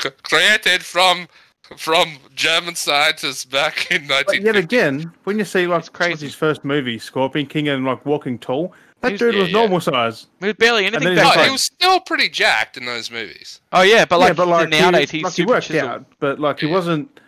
C- 0.00 0.10
created 0.24 0.82
from 0.84 1.28
from 1.76 2.18
German 2.34 2.74
scientists 2.74 3.44
back 3.44 3.90
in 3.90 4.06
But 4.06 4.26
19. 4.28 4.44
yet 4.46 4.56
again, 4.56 5.12
when 5.24 5.38
you 5.38 5.44
see 5.44 5.66
like 5.66 5.80
It's 5.80 5.88
crazy. 5.88 6.26
his 6.26 6.34
first 6.34 6.64
movie, 6.64 6.98
Scorpion 6.98 7.46
King, 7.46 7.68
and 7.68 7.84
like 7.84 8.04
Walking 8.06 8.38
Tall, 8.38 8.72
that 9.00 9.08
He's- 9.10 9.18
dude 9.18 9.34
yeah, 9.34 9.40
was 9.42 9.50
yeah. 9.50 9.58
normal 9.58 9.80
size. 9.80 10.26
he 10.40 10.46
was 10.46 10.54
barely 10.56 10.86
anything 10.86 11.04
then 11.14 11.16
back 11.16 11.24
he's 11.26 11.32
Oh, 11.34 11.36
then. 11.38 11.44
he 11.46 11.52
was 11.52 11.62
still 11.62 12.00
pretty 12.00 12.28
jacked 12.28 12.76
in 12.76 12.84
those 12.86 13.10
movies. 13.10 13.60
Oh 13.72 13.82
yeah, 13.82 14.04
but 14.04 14.18
like, 14.20 14.28
yeah, 14.30 14.32
but 14.34 14.48
like 14.48 14.68
nowadays 14.70 15.10
he, 15.10 15.18
he's 15.18 15.24
like, 15.24 15.32
he 15.34 15.42
super 15.42 15.52
worked 15.52 15.66
chiseled. 15.66 15.90
out, 15.90 16.06
but 16.20 16.40
like 16.40 16.60
he 16.60 16.66
Yeah. 16.66 16.72
wasn't 16.72 17.20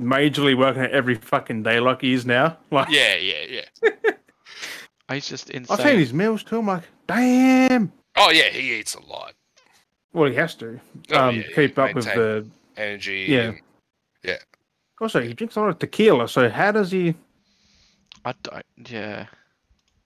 majorly 0.00 0.56
working 0.56 0.82
out 0.82 0.90
every 0.90 1.14
fucking 1.14 1.62
day 1.62 1.78
like 1.78 2.00
he 2.00 2.12
is 2.12 2.24
now. 2.26 2.56
Like 2.70 2.88
Yeah, 2.90 3.14
yeah, 3.16 3.62
yeah. 3.82 3.90
Oh, 5.08 5.14
He's 5.14 5.28
just 5.28 5.50
insane. 5.50 5.76
I've 5.76 5.84
seen 5.84 5.98
his 5.98 6.12
meals 6.14 6.44
too. 6.44 6.60
I'm 6.60 6.66
like, 6.68 6.84
damn. 7.08 7.92
Oh 8.16 8.30
yeah, 8.30 8.44
he 8.48 8.74
eats 8.78 8.94
a 8.94 9.02
lot. 9.04 9.32
Well, 10.12 10.30
he 10.30 10.36
has 10.36 10.54
to 10.56 10.80
Oh, 11.12 11.18
um, 11.28 11.36
yeah, 11.36 11.42
keep 11.54 11.76
yeah, 11.76 11.84
up 11.84 11.94
with 11.94 12.04
the. 12.04 12.46
Energy. 12.76 13.26
Yeah. 13.28 13.40
and- 13.40 13.60
Also, 15.00 15.22
he 15.22 15.32
drinks 15.32 15.56
a 15.56 15.60
lot 15.60 15.70
of 15.70 15.78
tequila. 15.78 16.28
So 16.28 16.50
how 16.50 16.72
does 16.72 16.90
he? 16.90 17.14
I 18.24 18.34
don't. 18.42 18.62
Yeah. 18.90 19.26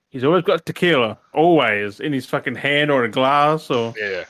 He's 0.08 0.22
always 0.22 0.44
got 0.44 0.64
tequila, 0.64 1.18
always 1.32 1.98
in 1.98 2.12
his 2.12 2.26
fucking 2.26 2.54
hand 2.54 2.92
or 2.92 3.02
a 3.02 3.10
glass 3.10 3.70
or. 3.70 3.92
yeah. 3.96 4.24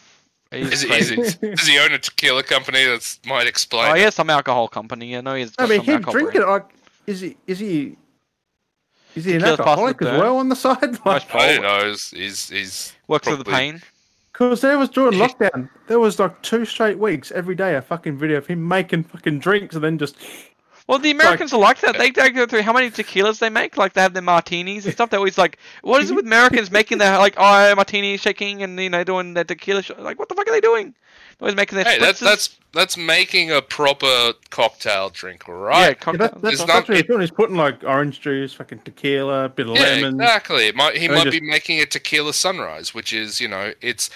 He's 0.51 0.73
Is, 0.73 0.85
crazy. 0.87 1.21
is, 1.21 1.35
does 1.37 1.67
he 1.67 1.79
own 1.79 1.93
a 1.93 1.99
tequila 1.99 2.43
company 2.45 2.83
that 2.85 3.19
might 3.27 3.47
explain? 3.47 3.91
Oh, 3.91 3.95
he 3.95 4.01
it? 4.01 4.05
has 4.05 4.15
some 4.15 4.31
alcohol 4.31 4.69
company. 4.69 5.17
I 5.17 5.21
know 5.21 5.35
he's. 5.35 5.53
I 5.59 5.67
mean, 5.67 5.79
some 5.81 5.85
he 5.87 5.93
alcohol 5.93 6.13
drink 6.13 6.35
it 6.35 6.47
like. 6.47 6.65
Is 7.07 7.21
he? 7.21 7.37
Is 7.47 7.59
he? 7.59 7.97
Is 9.17 9.25
he 9.27 9.35
an 9.35 9.41
Tequila's 9.41 9.57
possible 9.59 9.89
alcoholic 9.89 10.03
as 10.03 10.09
burn. 10.09 10.21
well 10.21 10.37
on 10.39 10.49
the 10.49 10.57
side? 10.67 10.81
Most 10.83 11.05
Like, 11.05 11.23
I 11.23 11.27
probably. 11.27 11.55
don't 11.57 11.63
know. 11.63 11.89
He's, 11.91 12.11
he's, 12.11 12.49
he's 12.49 12.93
Works 13.07 13.29
with 13.29 13.39
the 13.39 13.45
pain. 13.45 13.83
Because 14.35 14.61
there 14.61 14.79
was 14.79 14.91
during 14.91 15.13
lockdown, 15.21 15.71
there 15.87 16.01
was 16.01 16.19
like 16.19 16.43
two 16.43 16.65
straight 16.65 16.99
weeks 16.99 17.31
every 17.31 17.55
day 17.55 17.77
a 17.77 17.81
fucking 17.81 18.19
video 18.19 18.39
of 18.39 18.49
him 18.49 18.67
making 18.67 19.05
fucking 19.05 19.39
drinks 19.39 19.77
and 19.77 19.85
then 19.85 19.97
just 19.97 20.17
Well, 20.87 20.99
the 20.99 21.11
Americans 21.11 21.55
are 21.55 21.59
like 21.61 21.81
that. 21.81 21.97
They, 21.97 22.11
they 22.11 22.29
go 22.29 22.45
through 22.45 22.61
how 22.61 22.75
many 22.75 22.91
tequilas 22.91 23.39
they 23.39 23.49
make. 23.49 23.79
Like 23.79 23.95
they 23.95 24.03
have 24.03 24.13
their 24.13 24.23
martinis 24.23 24.85
and 24.85 24.93
stuff. 24.93 25.09
They're 25.09 25.19
always 25.19 25.39
like, 25.39 25.59
"What 25.81 26.03
is 26.03 26.11
it 26.11 26.15
with 26.15 26.27
Americans 26.27 26.71
making 26.71 26.99
their 26.99 27.17
like 27.19 27.35
oh 27.39 27.75
martini 27.75 28.19
shaking 28.19 28.63
and 28.63 28.79
you 28.79 28.91
know 28.91 29.03
doing 29.03 29.33
their 29.33 29.45
tequila? 29.45 29.83
Sh-? 29.83 29.93
Like 29.99 30.19
what 30.19 30.29
the 30.29 30.35
fuck 30.35 30.47
are 30.47 30.53
they 30.53 30.61
doing? 30.61 30.95
They're 31.39 31.47
always 31.47 31.57
making 31.57 31.77
their 31.77 31.87
Hey, 31.87 31.99
that's 31.99 32.21
that's 32.21 32.59
that's 32.75 32.99
making 32.99 33.51
a 33.51 33.63
proper 33.63 34.35
cocktail 34.51 35.09
drink, 35.09 35.45
yeah, 35.49 35.55
right? 35.55 35.97
yeah, 36.07 36.13
that, 36.13 36.43
that's, 36.43 36.55
It's 36.55 36.65
that's 36.65 36.69
not- 36.69 36.89
what 36.89 36.97
he's 36.99 37.07
doing. 37.07 37.21
He's 37.23 37.31
putting 37.31 37.57
like 37.57 37.83
orange 37.85 38.21
juice, 38.21 38.53
fucking 38.53 38.81
tequila, 38.81 39.47
a 39.47 39.49
bit 39.49 39.67
of 39.69 39.77
Yeah, 39.77 39.83
lemon. 39.83 40.15
exactly. 40.21 40.67
It 40.67 40.75
might, 40.77 40.97
he 40.99 41.09
Or 41.09 41.13
might 41.13 41.25
just- 41.25 41.41
be 41.41 41.47
making 41.49 41.81
a 41.81 41.87
tequila 41.87 42.35
sunrise, 42.35 42.93
which 42.93 43.13
is, 43.15 43.41
you 43.41 43.49
know, 43.49 43.73
it's 43.81 44.11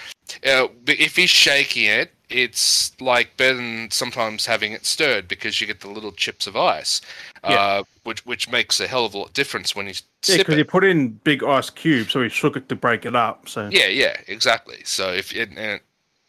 uh, 0.47 0.67
but 0.85 1.01
if 1.01 1.17
he's 1.17 1.31
shaking 1.31 1.85
it, 1.87 2.13
it's 2.31 2.99
like 3.01 3.37
better 3.37 3.57
than 3.57 3.91
sometimes 3.91 4.47
having 4.47 4.73
it 4.73 4.85
stirred 4.85 5.29
because 5.29 5.61
you 5.61 5.67
get 5.67 5.81
the 5.81 5.89
little 5.89 6.13
chips 6.13 6.47
of 6.47 6.57
ice, 6.57 7.01
Yeah. 7.43 7.55
uh, 7.57 7.83
which 8.05 8.25
which 8.27 8.51
makes 8.51 8.81
a 8.81 8.87
hell 8.87 9.05
of 9.07 9.15
a 9.15 9.19
lot 9.19 9.33
difference 9.33 9.75
when 9.75 9.87
you 9.87 9.95
Yeah, 10.27 10.39
because 10.39 10.57
he 10.57 10.65
put 10.65 10.85
in 10.85 11.09
big 11.25 11.43
ice 11.45 11.71
cubes, 11.71 12.13
so 12.13 12.23
he 12.23 12.29
shook 12.29 12.57
it 12.57 12.69
to 12.69 12.77
break 12.77 13.05
it 13.07 13.15
up. 13.17 13.49
So 13.49 13.69
Yeah, 13.71 13.87
yeah, 13.87 14.17
exactly. 14.27 14.83
So 14.85 15.13
if 15.13 15.35
it, 15.35 15.49
and 15.51 15.59
it 15.59 15.83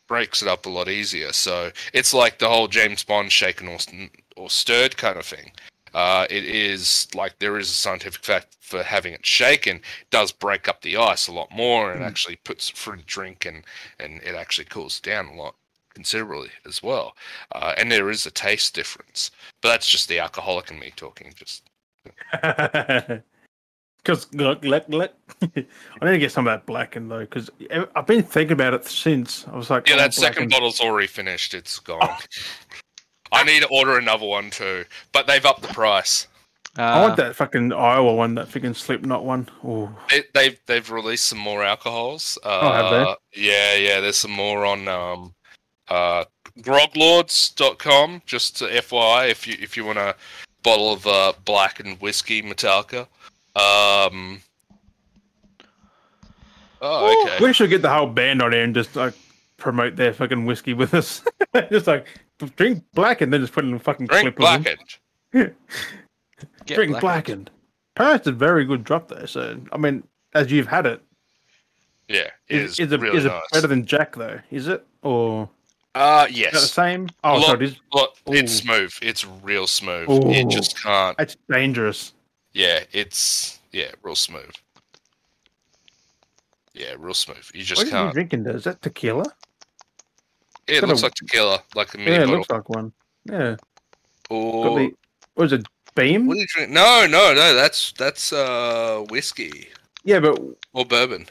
breaks 0.08 0.42
it 0.42 0.48
up 0.48 0.66
a 0.66 0.70
lot 0.70 0.88
easier. 0.90 1.32
So 1.34 1.72
it's 1.94 2.14
like 2.14 2.40
the 2.40 2.50
whole 2.50 2.68
James 2.68 3.04
Bond 3.04 3.32
shaken 3.32 3.68
or 3.68 3.78
or 4.36 4.50
stirred 4.50 4.96
kind 4.98 5.18
of 5.18 5.26
thing. 5.26 5.52
uh, 5.94 6.28
it 6.30 6.44
is 6.46 7.08
like 7.16 7.40
there 7.40 7.58
is 7.58 7.68
a 7.70 7.74
scientific 7.74 8.24
fact 8.24 8.56
for 8.62 8.84
having 8.84 9.12
it 9.12 9.26
shaken 9.26 9.78
it 9.78 10.10
does 10.12 10.32
break 10.32 10.68
up 10.68 10.82
the 10.84 10.96
ice 10.96 11.28
a 11.28 11.32
lot 11.32 11.50
more 11.52 11.92
and 11.92 12.04
Mm. 12.04 12.06
actually 12.06 12.36
puts 12.36 12.70
fruit 12.70 13.04
drink 13.08 13.44
and 13.44 13.66
and 14.00 14.22
it 14.22 14.36
actually 14.36 14.66
cools 14.66 15.00
down 15.00 15.26
a 15.26 15.34
lot 15.34 15.56
considerably 16.00 16.50
as 16.66 16.82
well. 16.82 17.14
Uh, 17.54 17.74
and 17.78 17.92
there 17.92 18.10
is 18.10 18.26
a 18.26 18.32
taste 18.32 18.74
difference, 18.74 19.32
but 19.62 19.68
that's 19.70 19.86
just 19.88 20.08
the 20.08 20.18
alcoholic 20.20 20.72
in 20.72 20.80
me 20.80 20.94
talking. 20.96 21.34
Just 21.36 21.64
Because 24.02 24.34
look, 24.34 24.64
look, 24.64 24.86
look. 24.88 25.12
I 25.42 25.50
need 26.06 26.12
to 26.12 26.18
get 26.20 26.32
some 26.32 26.48
of 26.48 26.54
that 26.54 26.66
blackened 26.66 27.12
though, 27.12 27.20
because 27.20 27.50
I've 27.96 28.08
been 28.08 28.24
thinking 28.24 28.54
about 28.54 28.74
it 28.74 28.86
since. 28.88 29.46
I 29.52 29.58
was 29.58 29.70
like, 29.70 29.90
yeah, 29.90 29.96
oh, 29.96 29.98
that 29.98 30.14
second 30.14 30.34
blackened. 30.48 30.52
bottle's 30.52 30.80
already 30.80 31.08
finished. 31.08 31.54
It's 31.54 31.80
gone. 31.80 32.16
I 33.34 33.44
need 33.44 33.62
to 33.62 33.68
order 33.68 33.98
another 33.98 34.26
one 34.26 34.52
too, 34.52 34.86
but 35.12 35.28
they've 35.28 35.46
upped 35.46 35.64
the 35.64 35.68
price. 35.74 36.28
I 36.78 36.94
Uh, 36.94 37.02
want 37.02 37.18
that 37.18 37.36
fucking 37.36 37.74
Iowa 37.74 38.14
one, 38.14 38.36
that 38.36 38.48
fucking 38.48 38.74
Slipknot 38.76 39.26
one. 39.26 39.50
Oh, 39.66 39.94
They, 40.10 40.24
they've 40.34 40.60
they've 40.66 40.90
released 40.90 41.26
some 41.26 41.40
more 41.40 41.62
alcohols. 41.64 42.38
Uh, 42.42 42.60
Oh, 42.62 42.72
have 42.72 42.92
they? 43.36 43.42
Yeah, 43.42 43.76
yeah. 43.76 44.00
There's 44.00 44.18
some 44.18 44.32
more 44.32 44.66
on 44.66 44.88
um, 44.88 45.34
uh, 45.90 46.26
groglords.com. 46.60 48.22
Just 48.26 48.58
to 48.58 48.66
FYI, 48.66 49.30
if 49.30 49.48
you 49.48 49.56
if 49.60 49.76
you 49.78 49.86
want 49.86 49.98
a 50.00 50.16
bottle 50.64 50.92
of 50.94 51.06
uh, 51.08 51.34
blackened 51.46 52.00
whiskey 52.02 52.42
Metallica. 52.42 53.08
Um. 53.56 54.42
Oh, 56.82 57.26
okay. 57.26 57.44
we 57.44 57.52
should 57.52 57.70
get 57.70 57.82
the 57.82 57.90
whole 57.90 58.08
band 58.08 58.42
on 58.42 58.54
here 58.54 58.64
and 58.64 58.74
just 58.74 58.96
like 58.96 59.14
promote 59.58 59.96
their 59.98 60.14
fucking 60.14 60.46
whiskey 60.46 60.74
with 60.74 60.94
us. 60.94 61.24
just 61.70 61.88
like 61.88 62.08
drink 62.56 62.84
black 62.94 63.20
and 63.22 63.34
then 63.34 63.42
just 63.42 63.52
put 63.52 63.66
in 63.66 63.74
a 63.74 63.80
fucking 63.80 64.08
Drink 64.08 64.36
clip 64.38 64.40
of 64.58 64.64
them. 64.64 64.78
blackened. 65.34 65.56
get 66.66 66.76
Drink 66.76 66.92
black- 66.92 67.02
blackened. 67.02 67.52
Apparently, 67.96 68.18
it's 68.20 68.28
a 68.28 68.32
very 68.32 68.64
good 68.64 68.86
drop 68.86 69.10
though. 69.10 69.26
So 69.26 69.60
I 69.74 69.78
mean, 69.78 70.04
as 70.34 70.50
you've 70.52 70.68
had 70.68 70.86
it, 70.86 71.02
Yeah, 72.08 72.30
it 72.48 72.62
is, 72.62 72.72
is, 72.74 72.80
is 72.80 72.92
it 72.94 73.02
really 73.02 73.18
is 73.18 73.26
it 73.26 73.34
better 73.52 73.68
than 73.68 73.86
Jack 73.86 74.16
though? 74.16 74.40
Is 74.50 74.68
it 74.70 74.86
or 75.02 75.50
uh, 76.00 76.28
is 76.30 76.36
that 76.44 76.52
the 76.54 76.60
same? 76.60 77.10
Oh, 77.24 77.36
Look- 77.38 77.46
so 77.48 77.54
it 77.54 77.62
is. 77.62 77.76
Look, 77.94 78.16
it's 78.28 78.54
smooth. 78.54 78.94
It's 79.02 79.26
real 79.44 79.68
smooth. 79.68 80.10
Ooh. 80.10 80.32
It 80.32 80.50
just 80.50 80.82
can't. 80.82 81.16
It's 81.20 81.36
dangerous. 81.50 82.14
Yeah, 82.54 82.84
it's 82.92 83.60
yeah, 83.72 83.92
real 84.02 84.16
smooth. 84.16 84.52
Yeah, 86.74 86.96
real 86.98 87.14
smooth. 87.14 87.46
You 87.54 87.64
just 87.64 87.80
What 87.80 87.84
are 87.84 87.86
you 87.88 87.92
can't. 87.92 88.14
drinking? 88.14 88.44
Though? 88.44 88.52
Is 88.52 88.64
that 88.64 88.82
tequila? 88.82 89.26
Yeah, 90.68 90.78
it 90.78 90.84
looks 90.88 91.02
a- 91.02 91.06
like 91.06 91.16
tequila, 91.16 91.64
like 91.76 91.94
a 91.94 91.98
mini 91.98 92.12
Yeah, 92.12 92.18
it 92.18 92.20
bottle. 92.26 92.36
looks 92.38 92.50
like 92.50 92.70
one. 92.70 92.94
Yeah. 93.26 93.56
Or 94.30 94.80
the, 94.80 94.92
what 95.36 95.46
is 95.46 95.54
it? 95.54 95.66
Beam? 95.96 96.28
what 96.28 96.38
are 96.38 96.40
you 96.40 96.46
drinking? 96.48 96.76
No, 96.76 97.08
no, 97.10 97.34
no. 97.34 97.54
That's 97.56 97.92
that's 97.94 98.32
uh 98.32 99.04
whiskey 99.10 99.70
Yeah, 100.04 100.20
but 100.20 100.40
or 100.74 100.86
bourbon. 100.86 101.26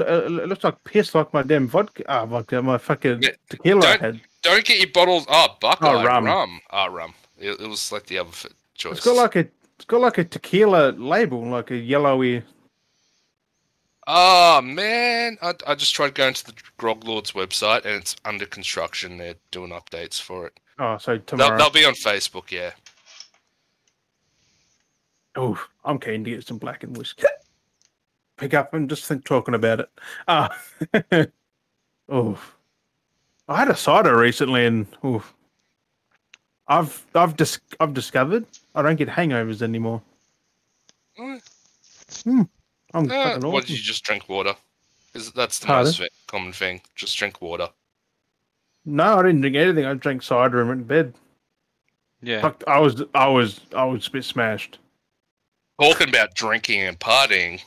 It 0.00 0.48
looks 0.48 0.64
like 0.64 0.82
piss, 0.84 1.14
like 1.14 1.32
my 1.34 1.42
damn 1.42 1.68
vodka. 1.68 2.04
Ah, 2.08 2.24
vodka, 2.26 2.62
my 2.62 2.78
fucking 2.78 3.22
Yeah, 3.22 3.30
tequila 3.48 3.80
don't- 3.82 4.00
had. 4.00 4.20
Don't 4.42 4.64
get 4.64 4.78
your 4.78 4.90
bottles. 4.90 5.24
Oh, 5.28 5.56
Buckeye 5.60 5.88
Oh, 6.02 6.04
rum. 6.04 6.24
rum. 6.24 6.60
Ah, 6.70 6.86
rum. 6.86 7.14
It, 7.38 7.60
it 7.60 7.66
was 7.68 7.92
like 7.92 8.06
the 8.06 8.18
other 8.18 8.30
choice. 8.74 8.96
It's 8.96 9.04
got 9.06 9.14
like 9.16 9.36
a, 9.36 9.40
it's 9.76 9.84
got 9.86 10.00
like 10.00 10.18
a 10.18 10.24
tequila 10.24 10.90
label, 10.92 11.44
like 11.46 11.70
a 11.70 11.76
yellowy. 11.76 12.42
Oh 14.08 14.60
man, 14.62 15.38
I, 15.42 15.54
I 15.64 15.74
just 15.76 15.94
tried 15.94 16.14
going 16.16 16.34
to 16.34 16.46
the 16.46 16.54
Grog 16.76 17.04
Lords 17.04 17.32
website 17.32 17.84
and 17.84 17.94
it's 18.02 18.16
under 18.24 18.46
construction. 18.46 19.16
They're 19.18 19.36
doing 19.52 19.70
updates 19.70 20.20
for 20.20 20.46
it. 20.48 20.58
Oh, 20.80 20.98
so 20.98 21.12
They'll, 21.12 21.20
tomorrow. 21.24 21.56
they'll 21.58 21.70
be 21.70 21.84
on 21.84 21.94
Facebook. 21.94 22.50
Yeah. 22.50 22.72
Oh, 25.36 25.62
I'm 25.84 25.98
keen 26.00 26.24
to 26.24 26.30
get 26.30 26.46
some 26.46 26.58
blackened 26.58 26.96
whiskey. 26.96 27.22
Pick 28.42 28.54
up 28.54 28.74
and 28.74 28.90
just 28.90 29.04
think 29.04 29.24
talking 29.24 29.54
about 29.54 29.78
it. 29.78 29.88
Ah, 30.26 30.48
oh, 32.08 32.36
I 33.48 33.56
had 33.56 33.68
a 33.68 33.76
cider 33.76 34.18
recently, 34.18 34.66
and 34.66 34.84
oh, 35.04 35.24
I've 36.66 37.06
I've 37.14 37.36
dis- 37.36 37.60
I've 37.78 37.94
discovered 37.94 38.44
I 38.74 38.82
don't 38.82 38.96
get 38.96 39.08
hangovers 39.08 39.62
anymore. 39.62 40.02
Mm. 41.16 41.40
Hmm, 42.24 42.42
I'm 42.92 43.04
Uh, 43.08 43.08
fucking 43.14 43.42
what 43.48 43.58
awesome. 43.62 43.66
did 43.68 43.76
you 43.76 43.82
just 43.84 44.02
drink 44.02 44.28
water? 44.28 44.56
Is 45.14 45.30
that's 45.30 45.60
the 45.60 45.66
Pardon? 45.68 45.84
most 45.86 45.98
fa- 45.98 46.08
common 46.26 46.52
thing? 46.52 46.80
Just 46.96 47.16
drink 47.16 47.40
water. 47.40 47.68
No, 48.84 49.18
I 49.20 49.22
didn't 49.22 49.42
drink 49.42 49.54
anything. 49.54 49.84
I 49.84 49.94
drank 49.94 50.24
cider 50.24 50.58
and 50.58 50.68
went 50.68 50.80
to 50.80 50.84
bed. 50.86 51.14
Yeah. 52.22 52.40
Fuck, 52.40 52.64
I 52.66 52.80
was 52.80 53.04
I 53.14 53.28
was 53.28 53.60
I 53.72 53.84
was 53.84 54.08
a 54.08 54.10
bit 54.10 54.24
smashed. 54.24 54.80
Talking 55.80 56.08
about 56.08 56.34
drinking 56.34 56.80
and 56.80 56.98
partying, 56.98 57.60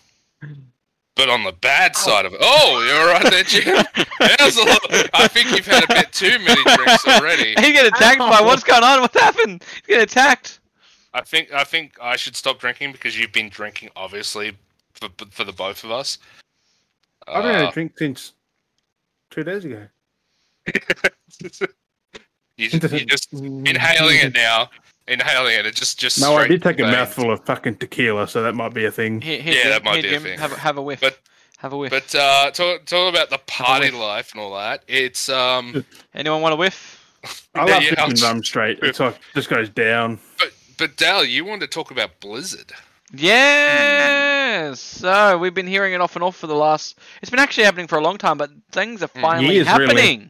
but 1.16 1.30
on 1.30 1.44
the 1.44 1.50
Oh. 1.52 1.58
bad 1.62 1.96
side 1.96 2.26
of 2.26 2.34
it. 2.34 2.40
Oh, 2.42 2.84
you're 2.86 3.08
right 3.14 3.32
there, 3.32 3.44
Jim. 3.44 3.86
There's 4.38 4.58
a 4.58 4.64
lot- 4.64 5.10
I 5.14 5.28
think 5.28 5.52
you've 5.52 5.66
had 5.66 5.84
a 5.84 5.88
bit 5.88 6.12
too 6.12 6.38
many 6.40 6.62
drinks 6.76 7.08
already. 7.08 7.50
He's 7.58 7.72
getting 7.74 7.94
attacked 7.94 8.20
by 8.20 8.42
what's 8.42 8.64
going 8.64 8.84
on? 8.84 9.02
What 9.02 9.14
happened? 9.14 9.64
He's 9.76 9.82
getting 9.88 10.04
attacked. 10.04 10.60
I 11.14 11.22
think 11.22 11.54
I 11.54 11.64
think 11.64 11.94
I 12.02 12.18
should 12.18 12.36
stop 12.36 12.60
drinking 12.60 12.92
because 12.92 13.18
you've 13.18 13.32
been 13.32 13.48
drinking, 13.50 13.90
obviously, 13.96 14.52
for 14.94 15.08
for 15.32 15.44
the 15.46 15.54
both 15.54 15.84
of 15.86 15.92
us. 15.92 16.18
I've 17.28 17.44
been 17.44 17.54
had 17.54 17.66
Uh, 17.66 17.70
a 17.70 17.72
drink 17.72 17.98
since 17.98 18.34
two 19.32 19.44
days 19.44 19.64
ago. 19.64 19.88
you, 22.58 22.70
you 22.70 23.06
just 23.06 23.32
inhaling 23.34 24.18
it 24.20 24.34
now. 24.34 24.70
Inhaling 25.08 25.54
it. 25.60 25.66
It 25.68 25.76
just 25.76 26.00
just. 26.00 26.20
No, 26.20 26.36
I 26.36 26.48
did 26.48 26.64
take 26.64 26.80
a 26.80 26.84
mouthful 26.84 27.32
of 27.32 27.44
fucking 27.46 27.76
tequila, 27.78 28.28
so 28.28 28.42
that 28.44 28.54
might 28.56 28.74
be 28.74 28.86
a 28.86 28.92
thing. 28.92 29.22
Here, 29.22 29.40
here, 29.42 29.54
Yeah, 29.54 29.62
Jim, 29.64 29.72
that 29.72 29.84
might 29.84 29.94
here, 29.96 30.02
be 30.04 30.08
a 30.08 30.12
Jim, 30.14 30.24
thing. 30.24 30.40
Have, 30.40 30.52
a- 30.54 30.58
have 30.58 30.78
a 30.78 30.82
whiff. 30.82 31.02
But- 31.02 31.20
have 31.60 31.72
a 31.74 31.78
whiff. 31.78 31.90
But 31.92 32.14
uh, 32.14 32.52
talk, 32.52 32.86
talk 32.86 33.10
about 33.14 33.30
the 33.30 33.38
party 33.48 33.90
life 33.90 34.32
and 34.34 34.42
all 34.42 34.56
that. 34.58 34.84
It's 34.88 35.30
um, 35.30 35.86
Anyone 36.14 36.42
want 36.42 36.54
a 36.54 36.58
whiff? 36.58 37.02
I 37.56 37.66
Yeah, 37.66 37.74
love 37.74 37.84
yeah, 37.84 37.96
drinking 37.96 38.24
I'll- 38.24 38.30
rum 38.34 38.44
straight. 38.44 38.80
It's 38.84 39.00
like 39.00 39.18
just 39.34 39.50
goes 39.50 39.70
down. 39.70 40.20
but 40.38 40.52
but 40.78 40.98
Dal, 40.98 41.24
you 41.24 41.46
wanted 41.46 41.62
to 41.62 41.68
talk 41.68 41.92
about 41.92 42.20
Blizzard. 42.20 42.74
Yes. 43.14 44.80
So 44.80 45.38
we've 45.38 45.54
been 45.54 45.68
hearing 45.68 45.94
it 45.94 46.02
off 46.02 46.16
and 46.16 46.24
off 46.24 46.36
for 46.36 46.48
the 46.48 46.56
last. 46.56 47.00
It's 47.22 47.30
been 47.32 47.40
actually 47.40 47.64
happening 47.64 47.88
for 47.88 47.98
a 47.98 48.02
long 48.02 48.18
time, 48.18 48.38
but 48.38 48.50
things 48.72 49.02
are 49.04 49.08
Mm. 49.10 49.22
finally 49.22 49.56
Years, 49.56 49.68
really. 49.78 50.30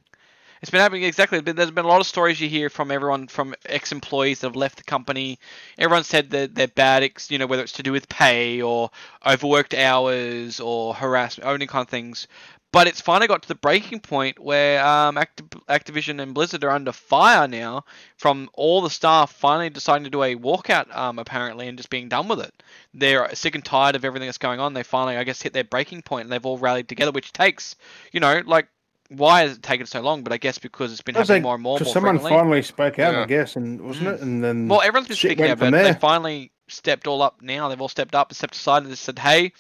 It's 0.66 0.72
been 0.72 0.82
happening 0.82 1.04
exactly. 1.04 1.40
There's 1.42 1.70
been 1.70 1.86
a 1.86 1.88
lot 1.88 2.02
of 2.02 2.08
stories 2.08 2.42
you 2.42 2.50
hear 2.50 2.72
from 2.72 2.90
everyone, 2.90 3.28
from 3.28 3.54
ex-employees 3.68 4.40
that 4.40 4.48
have 4.48 4.56
left 4.56 4.78
the 4.78 4.84
company. 4.84 5.38
Everyone 5.78 6.04
said 6.04 6.32
that 6.32 6.56
they're 6.56 6.68
bad, 6.68 7.08
you 7.30 7.38
know, 7.38 7.46
whether 7.46 7.62
it's 7.62 7.74
to 7.74 7.84
do 7.84 7.92
with 7.92 8.10
pay 8.10 8.64
or 8.64 8.90
overworked 9.24 9.76
hours 9.76 10.60
or 10.60 10.96
harassment, 10.96 11.48
any 11.48 11.68
kind 11.68 11.84
of 11.84 11.90
things. 11.90 12.28
But 12.72 12.88
it's 12.88 13.00
finally 13.00 13.28
got 13.28 13.44
to 13.44 13.48
the 13.48 13.54
breaking 13.54 14.00
point 14.00 14.40
where 14.40 14.84
um, 14.84 15.18
Activ- 15.18 15.64
Activision 15.70 16.20
and 16.20 16.34
Blizzard 16.34 16.64
are 16.64 16.72
under 16.72 16.92
fire 16.92 17.48
now 17.48 17.86
from 18.18 18.50
all 18.56 18.82
the 18.82 18.90
staff 18.90 19.34
finally 19.34 19.70
deciding 19.70 20.06
to 20.06 20.10
do 20.10 20.24
a 20.24 20.36
walkout, 20.36 20.94
um, 20.98 21.20
apparently, 21.20 21.68
and 21.68 21.78
just 21.78 21.92
being 21.92 22.10
done 22.10 22.28
with 22.28 22.40
it. 22.40 22.64
They're 22.92 23.30
sick 23.36 23.54
and 23.54 23.64
tired 23.64 23.96
of 23.96 24.04
everything 24.04 24.28
that's 24.28 24.40
going 24.40 24.60
on. 24.60 24.74
They 24.74 24.82
finally, 24.82 25.16
I 25.16 25.26
guess, 25.26 25.44
hit 25.44 25.54
their 25.54 25.64
breaking 25.64 26.02
point 26.02 26.24
and 26.24 26.32
they've 26.32 26.44
all 26.44 26.58
rallied 26.58 26.90
together, 26.90 27.12
which 27.12 27.34
takes, 27.34 27.76
you 28.12 28.20
know, 28.20 28.42
like, 28.44 28.68
why 29.10 29.41
has 29.41 29.57
it 29.57 29.64
taken 29.64 29.86
so 29.86 30.02
long? 30.02 30.23
But 30.23 30.34
I 30.34 30.38
guess 30.38 30.57
because 30.57 30.91
it's 30.91 31.02
been 31.02 31.15
happening 31.15 31.38
like, 31.38 31.44
more 31.44 31.53
and 31.56 31.64
more. 31.64 31.77
Because 31.77 31.94
someone 31.94 32.15
frequently. 32.15 32.40
finally 32.40 32.61
spoke 32.61 32.99
out, 32.99 33.14
Yeah. 33.14 33.22
I 33.22 33.26
guess, 33.26 33.56
and 33.56 33.82
wasn't 33.82 34.07
Mm. 34.07 34.14
it? 34.14 34.22
And 34.22 34.44
then 34.44 34.68
Well, 34.68 34.82
everyone's 34.82 35.07
been 35.07 35.18
speaking 35.18 35.45
out, 35.45 35.60
but 35.60 35.65
from 35.65 35.84
they 35.84 35.94
finally 35.94 36.52
stepped 36.68 37.07
all 37.07 37.22
up 37.22 37.41
now. 37.41 37.69
They've 37.69 37.80
all 37.82 37.90
stepped 37.90 38.15
up 38.15 38.30
and 38.30 38.38
stepped 38.38 38.56
aside 38.56 38.84
and 38.84 38.91
just 38.91 39.03
said, 39.03 39.19
hey, 39.19 39.53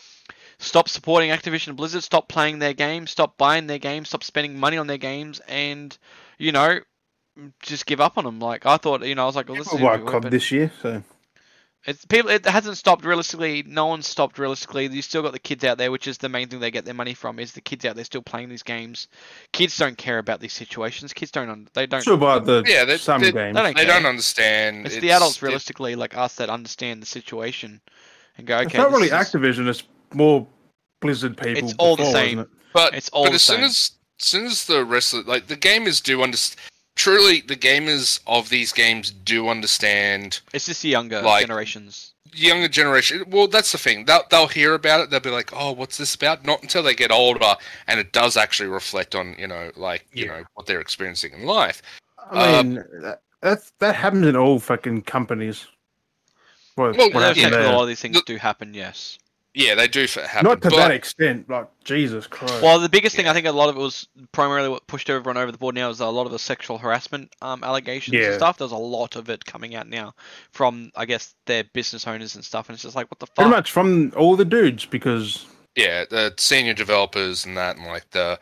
stop 0.57 0.89
supporting 0.89 1.29
Activision 1.29 1.69
and 1.69 1.77
Blizzard, 1.77 2.03
stop 2.03 2.27
playing 2.27 2.59
their 2.59 2.73
games, 2.73 3.11
stop 3.11 3.37
buying 3.37 3.67
their 3.67 3.79
games, 3.79 4.09
stop 4.09 4.23
spending 4.23 4.59
money 4.59 4.77
on 4.77 4.87
their 4.87 4.97
games, 4.97 5.39
and, 5.47 5.97
you 6.37 6.51
know, 6.51 6.79
just 7.61 7.85
give 7.85 8.01
up 8.01 8.17
on 8.17 8.23
them. 8.23 8.39
Like, 8.39 8.65
I 8.65 8.77
thought, 8.77 9.05
you 9.05 9.13
know, 9.15 9.23
I 9.23 9.25
was 9.25 9.35
like, 9.35 9.47
well, 9.49 9.57
this 9.57 9.67
People 9.67 9.87
is 9.89 10.01
buy 10.05 10.11
COD 10.11 10.31
this 10.31 10.51
year, 10.51 10.71
so 10.81 11.03
it's 11.85 12.05
people. 12.05 12.29
It 12.31 12.45
hasn't 12.45 12.77
stopped 12.77 13.05
realistically. 13.05 13.63
No 13.67 13.85
one's 13.85 14.07
stopped 14.07 14.39
realistically. 14.39 14.87
You 14.87 15.01
still 15.01 15.21
got 15.21 15.33
the 15.33 15.39
kids 15.39 15.63
out 15.63 15.77
there, 15.77 15.91
which 15.91 16.07
is 16.07 16.17
the 16.17 16.29
main 16.29 16.47
thing 16.47 16.59
they 16.59 16.71
get 16.71 16.85
their 16.85 16.93
money 16.93 17.13
from. 17.13 17.39
Is 17.39 17.51
the 17.53 17.61
kids 17.61 17.85
out 17.85 17.95
there 17.95 18.05
still 18.05 18.21
playing 18.21 18.49
these 18.49 18.63
games? 18.63 19.07
Kids 19.53 19.77
don't 19.77 19.97
care 19.97 20.17
about 20.17 20.39
these 20.39 20.53
situations. 20.53 21.13
Kids 21.13 21.31
don't. 21.31 21.49
un- 21.49 21.67
They 21.73 21.85
don't. 21.85 22.01
still 22.01 22.17
buy 22.17 22.39
the 22.39 22.63
Yeah, 22.65 22.85
they- 22.85 22.97
some 22.97 23.21
they- 23.21 23.31
games. 23.31 23.55
they 23.55 23.61
don't 23.61 23.77
They 23.77 23.85
don't 23.85 24.05
understand. 24.05 24.85
It's, 24.87 24.97
the 24.97 25.11
adults 25.11 25.37
it- 25.37 25.41
realistically 25.43 25.95
like 25.95 26.17
us 26.17 26.35
that 26.35 26.49
understand 26.49 27.01
the 27.01 27.05
situation 27.07 27.81
and 28.37 28.47
go, 28.47 28.55
okay. 28.57 28.65
it's 28.65 28.73
not 28.75 28.91
really 28.91 29.07
is- 29.07 29.11
Activision. 29.13 29.67
It's 29.67 29.83
more 30.13 30.47
Blizzard 31.01 31.37
people. 31.37 31.63
It's 31.63 31.75
all 31.77 31.95
the 31.95 32.11
same. 32.11 32.39
it? 32.39 32.47
But 32.73 32.93
It's 32.95 33.09
all 33.09 33.23
but 33.25 33.29
the 33.29 33.35
as 33.35 33.41
soon 33.43 33.55
same. 33.57 33.63
as 33.65 33.91
soon 34.19 34.45
as 34.47 34.65
the 34.65 34.83
rest 34.83 35.13
of 35.13 35.27
like 35.27 35.47
the 35.47 35.55
gamers 35.57 36.01
do 36.01 36.23
understand. 36.23 36.59
Truly, 36.95 37.41
the 37.41 37.55
gamers 37.57 38.19
of 38.25 38.49
these 38.49 38.71
games 38.71 39.11
do 39.11 39.49
understand 39.49 40.39
It's 40.53 40.65
just 40.65 40.81
the 40.81 40.89
younger 40.89 41.21
Like- 41.21 41.41
generations. 41.45 42.13
younger 42.33 42.67
generation. 42.67 43.23
Well, 43.27 43.47
that's 43.47 43.71
the 43.71 43.77
thing. 43.77 44.05
They'll 44.05 44.23
they'll 44.29 44.47
hear 44.47 44.73
about 44.73 45.01
it. 45.01 45.09
They'll 45.09 45.19
be 45.21 45.29
like, 45.29 45.51
"Oh, 45.53 45.71
what's 45.71 45.97
this 45.97 46.15
about?" 46.15 46.43
Not 46.45 46.61
until 46.63 46.83
they 46.83 46.93
get 46.95 47.11
older, 47.11 47.55
and 47.87 47.99
it 47.99 48.11
does 48.11 48.35
actually 48.37 48.67
reflect 48.69 49.13
on 49.15 49.35
you 49.39 49.47
know, 49.47 49.71
like 49.75 50.05
you 50.13 50.25
Yeah. 50.25 50.39
know, 50.39 50.43
what 50.53 50.65
they're 50.65 50.81
experiencing 50.81 51.33
in 51.33 51.43
life. 51.45 51.81
I 52.31 52.55
Uh, 52.57 52.63
mean, 52.63 52.83
that, 53.01 53.21
that's 53.41 53.71
that 53.79 53.95
happens 53.95 54.25
in 54.27 54.35
all 54.35 54.59
fucking 54.59 55.03
companies. 55.03 55.65
What, 56.75 56.97
Well, 56.97 57.09
what 57.11 57.37
Yeah, 57.37 57.43
happened 57.49 57.63
a 57.65 57.71
lot 57.71 57.83
of 57.83 57.87
these 57.87 58.01
things 58.01 58.15
The- 58.17 58.23
do 58.25 58.35
happen. 58.37 58.73
Yes. 58.73 59.17
Yeah, 59.57 59.73
they 59.73 59.87
do 59.87 60.03
f- 60.03 60.15
happen. 60.15 60.49
Not 60.49 60.61
to 60.63 60.69
but, 60.69 60.75
that 60.75 60.91
extent. 60.91 61.49
Like 61.49 61.69
Jesus 61.85 62.27
Christ. 62.27 62.61
Well, 62.61 62.77
the 62.77 62.89
biggest 62.89 63.15
thing 63.15 63.25
I 63.27 63.31
think 63.33 63.47
a 63.47 63.51
lot 63.53 63.69
of 63.69 63.77
it 63.77 63.79
was 63.79 64.05
primarily 64.33 64.67
what 64.67 64.85
pushed 64.87 65.09
everyone 65.09 65.37
over 65.37 65.49
the 65.49 65.57
board 65.57 65.75
now 65.75 65.89
is 65.89 66.01
a 66.01 66.07
lot 66.07 66.25
of 66.25 66.33
the 66.33 66.39
sexual 66.39 66.77
harassment 66.77 67.33
um, 67.41 67.63
allegations 67.63 68.17
and 68.17 68.35
stuff. 68.35 68.57
There's 68.57 68.73
a 68.73 68.77
lot 68.77 69.15
of 69.15 69.29
it 69.29 69.45
coming 69.45 69.73
out 69.73 69.87
now 69.87 70.13
from, 70.51 70.91
I 70.95 71.05
guess, 71.05 71.35
their 71.45 71.63
business 71.63 72.05
owners 72.05 72.35
and 72.35 72.43
stuff, 72.43 72.67
and 72.67 72.73
it's 72.73 72.83
just 72.83 72.97
like, 72.97 73.09
what 73.09 73.19
the 73.19 73.27
fuck? 73.27 73.35
Pretty 73.35 73.49
fuck? 73.49 73.57
much 73.57 73.71
from 73.71 74.11
all 74.17 74.35
the 74.35 74.43
dudes 74.45 74.85
because 74.85 75.45
yeah, 75.75 76.03
the 76.09 76.33
senior 76.37 76.73
developers 76.73 77.45
and 77.45 77.55
that, 77.55 77.77
and 77.77 77.85
like 77.85 78.09
the 78.11 78.37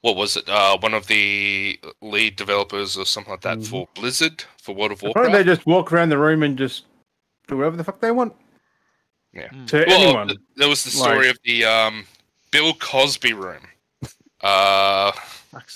what 0.00 0.16
was 0.16 0.36
it? 0.36 0.48
Uh, 0.48 0.78
one 0.80 0.94
of 0.94 1.06
the 1.06 1.78
lead 2.00 2.36
developers 2.36 2.96
or 2.96 3.04
something 3.04 3.32
like 3.32 3.40
that 3.42 3.58
Mhm. 3.58 3.66
for 3.66 3.88
Blizzard 3.94 4.44
for 4.62 4.74
World 4.74 4.92
of 4.92 4.98
apparently 5.00 5.22
Warcraft. 5.22 5.34
they 5.46 5.54
just 5.54 5.66
walk 5.66 5.92
around 5.92 6.08
the 6.10 6.18
room 6.18 6.42
and 6.42 6.56
just 6.56 6.84
do 7.48 7.56
whatever 7.58 7.76
the 7.76 7.84
fuck 7.84 8.00
they 8.00 8.10
want 8.10 8.34
Mm. 9.44 9.66
to 9.68 9.84
Well, 9.86 10.00
anyone. 10.02 10.28
th- 10.28 10.40
there 10.56 10.68
was 10.68 10.84
the 10.84 10.90
story 10.90 11.28
of 11.28 11.38
the 11.44 11.64
um, 11.64 12.06
Bill 12.50 12.74
Cosby 12.74 13.32
room. 13.32 13.62
Uh, 14.42 15.12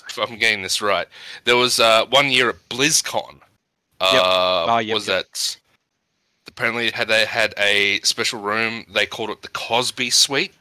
if 0.08 0.18
I'm 0.18 0.36
getting 0.38 0.62
this 0.62 0.80
right, 0.82 1.06
there 1.44 1.56
was 1.56 1.80
uh, 1.80 2.04
one 2.06 2.30
year 2.30 2.50
at 2.50 2.68
BlizzCon. 2.68 3.36
Uh, 4.00 4.66
Ah, 4.68 4.78
yep, 4.78 4.94
was 4.94 5.08
yep. 5.08 5.24
that 5.26 5.56
apparently 6.48 6.90
had 6.90 7.08
they 7.08 7.24
had 7.26 7.54
a 7.58 8.00
special 8.00 8.40
room? 8.40 8.84
They 8.92 9.06
called 9.06 9.30
it 9.30 9.42
the 9.42 9.48
Cosby 9.48 10.10
Suite, 10.10 10.54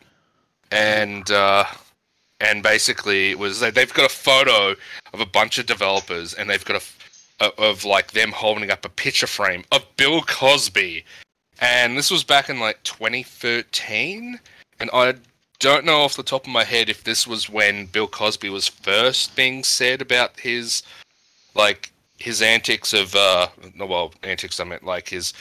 and 0.71 1.29
uh, 1.31 1.65
and 2.41 2.63
basically 2.63 3.31
it 3.31 3.39
was 3.39 3.59
they, 3.59 3.71
they've 3.71 3.93
got 3.93 4.05
a 4.05 4.13
photo 4.13 4.75
of 5.13 5.19
a 5.19 5.25
bunch 5.25 5.57
of 5.57 5.65
developers, 5.65 6.33
and 6.33 6.49
they've 6.49 6.63
got 6.65 6.75
a 6.75 6.77
f- 6.77 7.25
of- 7.39 7.53
of 7.59 7.85
like 7.85 8.11
them 8.11 8.31
holding 8.31 8.71
up 8.71 8.83
a 8.85 8.89
picture 8.89 9.27
frame 9.27 9.63
of 9.71 9.85
Bill 9.97 10.21
Cosby, 10.21 11.05
and 11.61 11.97
this 11.97 12.11
was 12.11 12.23
back 12.23 12.49
in 12.49 12.59
like 12.59 12.81
2013, 12.83 14.39
and 14.79 14.89
I 14.93 15.15
don't 15.59 15.85
know 15.85 16.01
off 16.01 16.15
the 16.15 16.23
top 16.23 16.45
of 16.45 16.51
my 16.51 16.63
head 16.63 16.89
if 16.89 17.03
this 17.03 17.27
was 17.27 17.49
when 17.49 17.85
Bill 17.87 18.07
Cosby 18.07 18.49
was 18.49 18.67
first 18.67 19.35
being 19.35 19.63
said 19.63 20.01
about 20.01 20.39
his 20.39 20.83
like 21.55 21.91
his 22.17 22.41
antics 22.41 22.93
of 22.93 23.15
uh 23.15 23.47
no 23.75 23.85
well 23.85 24.13
antics 24.23 24.59
I 24.59 24.63
meant 24.65 24.83
like 24.83 25.09
his 25.09 25.33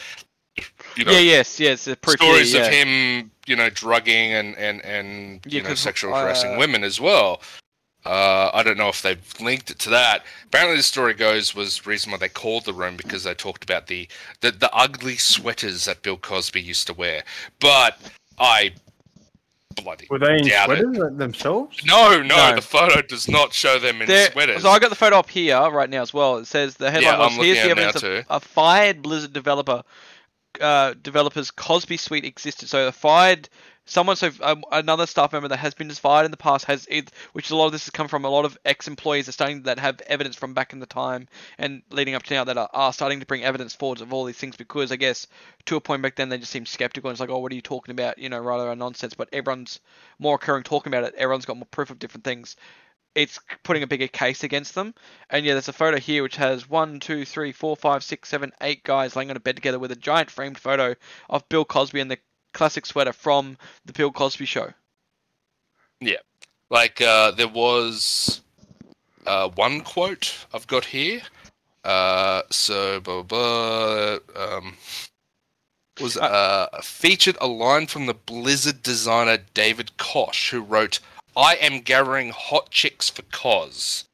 you 0.96 1.04
know 1.04 1.12
yeah, 1.12 1.18
yes, 1.18 1.60
yes. 1.60 1.84
The 1.84 1.96
proof 1.96 2.20
here, 2.20 2.32
stories 2.32 2.54
yeah. 2.54 2.62
of 2.62 2.72
him 2.72 3.30
you 3.46 3.54
know 3.54 3.70
drugging 3.70 4.32
and 4.32 4.56
and 4.56 4.84
and 4.84 5.40
Yeah, 5.46 5.62
you 5.62 5.68
know 5.68 5.74
sexual 5.74 6.14
harassing 6.14 6.54
uh, 6.54 6.58
women 6.58 6.82
as 6.82 7.00
well. 7.00 7.40
Uh, 8.08 8.50
I 8.54 8.62
don't 8.62 8.78
know 8.78 8.88
if 8.88 9.02
they've 9.02 9.20
linked 9.38 9.70
it 9.70 9.78
to 9.80 9.90
that. 9.90 10.24
Apparently, 10.46 10.78
the 10.78 10.82
story 10.82 11.12
goes 11.12 11.54
was 11.54 11.80
the 11.80 11.90
reason 11.90 12.10
why 12.10 12.16
they 12.18 12.28
called 12.30 12.64
the 12.64 12.72
room 12.72 12.96
because 12.96 13.24
they 13.24 13.34
talked 13.34 13.62
about 13.62 13.86
the, 13.86 14.08
the 14.40 14.50
the 14.50 14.72
ugly 14.74 15.16
sweaters 15.16 15.84
that 15.84 16.02
Bill 16.02 16.16
Cosby 16.16 16.60
used 16.60 16.86
to 16.86 16.94
wear. 16.94 17.22
But 17.60 17.98
I 18.38 18.72
bloody 19.82 20.06
Were 20.10 20.18
they 20.18 20.38
in 20.38 20.46
doubt 20.48 20.70
it. 20.70 20.78
sweaters 20.80 21.18
themselves? 21.18 21.84
No, 21.84 22.20
no, 22.22 22.34
No. 22.34 22.54
the 22.56 22.62
photo 22.62 23.02
does 23.02 23.28
not 23.28 23.52
show 23.52 23.78
them 23.78 24.00
in 24.00 24.08
There- 24.08 24.30
sweaters. 24.32 24.62
So 24.62 24.70
I 24.70 24.78
got 24.78 24.88
the 24.90 24.96
photo 24.96 25.18
up 25.18 25.28
here 25.28 25.58
right 25.70 25.90
now 25.90 26.02
as 26.02 26.14
well. 26.14 26.38
It 26.38 26.46
says 26.46 26.76
the 26.76 26.90
headline 26.90 27.12
Yeah, 27.12 27.18
was 27.26 27.38
I'm 27.38 27.44
here's 27.44 27.58
the 27.58 27.62
at 27.64 27.70
it 27.72 27.76
now 27.76 27.88
evidence 27.88 28.02
of 28.04 28.24
a 28.30 28.40
fired 28.40 29.02
Blizzard 29.02 29.32
developer 29.34 29.82
uh, 30.60 30.94
developers 31.02 31.50
Cosby 31.50 31.96
Suite 31.98 32.24
existed. 32.24 32.68
So 32.68 32.86
the 32.86 32.92
fired 32.92 33.48
someone 33.88 34.16
so 34.16 34.30
um, 34.42 34.62
another 34.70 35.06
staff 35.06 35.32
member 35.32 35.48
that 35.48 35.56
has 35.56 35.74
been 35.74 35.90
fired 35.90 36.24
in 36.24 36.30
the 36.30 36.36
past 36.36 36.66
has 36.66 36.86
which 37.32 37.50
a 37.50 37.56
lot 37.56 37.66
of 37.66 37.72
this 37.72 37.86
has 37.86 37.90
come 37.90 38.06
from 38.06 38.24
a 38.24 38.28
lot 38.28 38.44
of 38.44 38.56
ex-employees 38.64 39.28
are 39.28 39.32
starting 39.32 39.62
that 39.62 39.78
have 39.78 40.00
evidence 40.02 40.36
from 40.36 40.54
back 40.54 40.72
in 40.72 40.78
the 40.78 40.86
time 40.86 41.26
and 41.56 41.82
leading 41.90 42.14
up 42.14 42.22
to 42.22 42.34
now 42.34 42.44
that 42.44 42.58
are, 42.58 42.68
are 42.72 42.92
starting 42.92 43.20
to 43.20 43.26
bring 43.26 43.42
evidence 43.42 43.74
forward 43.74 44.00
of 44.00 44.12
all 44.12 44.24
these 44.24 44.36
things 44.36 44.56
because 44.56 44.92
I 44.92 44.96
guess 44.96 45.26
to 45.66 45.76
a 45.76 45.80
point 45.80 46.02
back 46.02 46.16
then 46.16 46.28
they 46.28 46.38
just 46.38 46.52
seemed 46.52 46.68
skeptical 46.68 47.08
and 47.08 47.14
it's 47.14 47.20
like 47.20 47.30
oh 47.30 47.38
what 47.38 47.50
are 47.50 47.56
you 47.56 47.62
talking 47.62 47.92
about? 47.92 48.18
You 48.18 48.28
know 48.28 48.38
rather 48.38 48.74
nonsense 48.76 49.14
but 49.14 49.28
everyone's 49.32 49.80
more 50.18 50.36
occurring 50.36 50.64
talking 50.64 50.92
about 50.92 51.04
it. 51.04 51.14
Everyone's 51.16 51.46
got 51.46 51.56
more 51.56 51.66
proof 51.70 51.90
of 51.90 51.98
different 51.98 52.24
things. 52.24 52.56
It's 53.14 53.40
putting 53.64 53.82
a 53.82 53.86
bigger 53.86 54.06
case 54.06 54.44
against 54.44 54.74
them. 54.74 54.94
And 55.30 55.44
yeah, 55.44 55.54
there's 55.54 55.68
a 55.68 55.72
photo 55.72 55.98
here 55.98 56.22
which 56.22 56.36
has 56.36 56.68
one, 56.68 57.00
two, 57.00 57.24
three, 57.24 57.52
four, 57.52 57.74
five, 57.74 58.04
six, 58.04 58.28
seven, 58.28 58.52
eight 58.60 58.84
guys 58.84 59.16
laying 59.16 59.30
on 59.30 59.36
a 59.36 59.40
bed 59.40 59.56
together 59.56 59.78
with 59.78 59.90
a 59.90 59.96
giant 59.96 60.30
framed 60.30 60.58
photo 60.58 60.94
of 61.28 61.48
Bill 61.48 61.64
Cosby 61.64 62.00
and 62.00 62.10
the 62.10 62.18
classic 62.52 62.86
sweater 62.86 63.12
from 63.12 63.56
the 63.84 63.92
Bill 63.92 64.12
Cosby 64.12 64.44
show. 64.44 64.72
Yeah, 66.00 66.18
like 66.70 67.00
uh, 67.00 67.32
there 67.32 67.48
was 67.48 68.40
uh, 69.26 69.48
one 69.50 69.80
quote 69.80 70.46
I've 70.52 70.66
got 70.66 70.84
here. 70.84 71.20
Uh, 71.84 72.42
so 72.50 73.00
blah, 73.00 73.22
blah, 73.22 74.18
blah, 74.34 74.56
um, 74.56 74.76
was 76.00 76.16
uh, 76.16 76.68
featured 76.82 77.36
a 77.40 77.46
line 77.46 77.86
from 77.86 78.06
the 78.06 78.14
Blizzard 78.14 78.82
designer 78.82 79.38
David 79.54 79.92
Kosak, 79.98 80.50
who 80.50 80.60
wrote, 80.60 81.00
"I 81.36 81.56
am 81.56 81.80
gathering 81.80 82.30
hot 82.30 82.70
chicks 82.70 83.08
for 83.08 83.22
cause," 83.22 84.04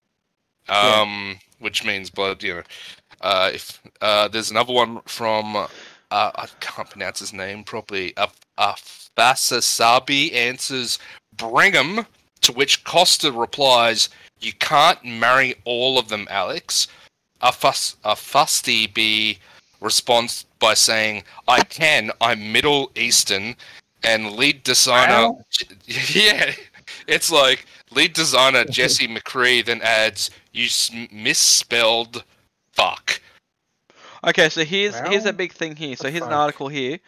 um, 0.69 1.39
which 1.59 1.85
means 1.85 2.11
blood. 2.11 2.43
You 2.43 2.55
know, 2.55 2.63
uh, 3.21 3.51
if 3.55 3.81
uh, 4.01 4.29
there's 4.29 4.51
another 4.51 4.73
one 4.73 5.01
from 5.07 5.67
uh, 6.15 6.31
I 6.37 6.47
can't 6.61 6.89
pronounce 6.89 7.19
his 7.19 7.33
name 7.33 7.65
properly. 7.65 8.15
Afasasabi 8.57 10.33
answers, 10.33 11.01
"Bring 11.37 11.75
'em." 11.75 12.07
To 12.43 12.53
which 12.53 12.85
Kosak 12.85 13.37
replies, 13.37 14.11
"You 14.41 14.53
can't 14.53 15.05
marry 15.05 15.57
all 15.65 15.99
of 15.99 16.09
them, 16.09 16.29
Alex." 16.31 16.87
A 17.41 17.51
fuss, 17.51 17.97
a 18.05 18.15
fusty 18.15 18.87
B 18.87 19.41
responds 19.81 20.45
by 20.61 20.75
saying, 20.75 21.25
"I 21.49 21.63
can. 21.65 22.13
I'm 22.21 22.53
Middle 22.53 22.93
Eastern." 22.95 23.57
And 24.05 24.37
lead 24.37 24.63
designer, 24.63 25.31
Wow. 25.31 25.45
yeah, 25.87 26.55
it's 27.09 27.31
like 27.33 27.67
lead 27.91 28.13
designer 28.13 28.65
Jesse 28.77 29.09
McCree 29.09 29.65
then 29.65 29.83
adds, 29.83 30.31
"You 30.53 30.69
misspelled 31.11 32.23
fuck." 32.73 33.21
Okay, 34.27 34.49
so 34.49 34.65
here's 34.65 34.99
here's 34.99 35.27
a 35.27 35.33
big 35.33 35.53
thing 35.53 35.77
here. 35.77 35.97
So 35.97 36.11
here's 36.11 36.25
an 36.25 36.33
article 36.33 36.69
here. 36.69 36.99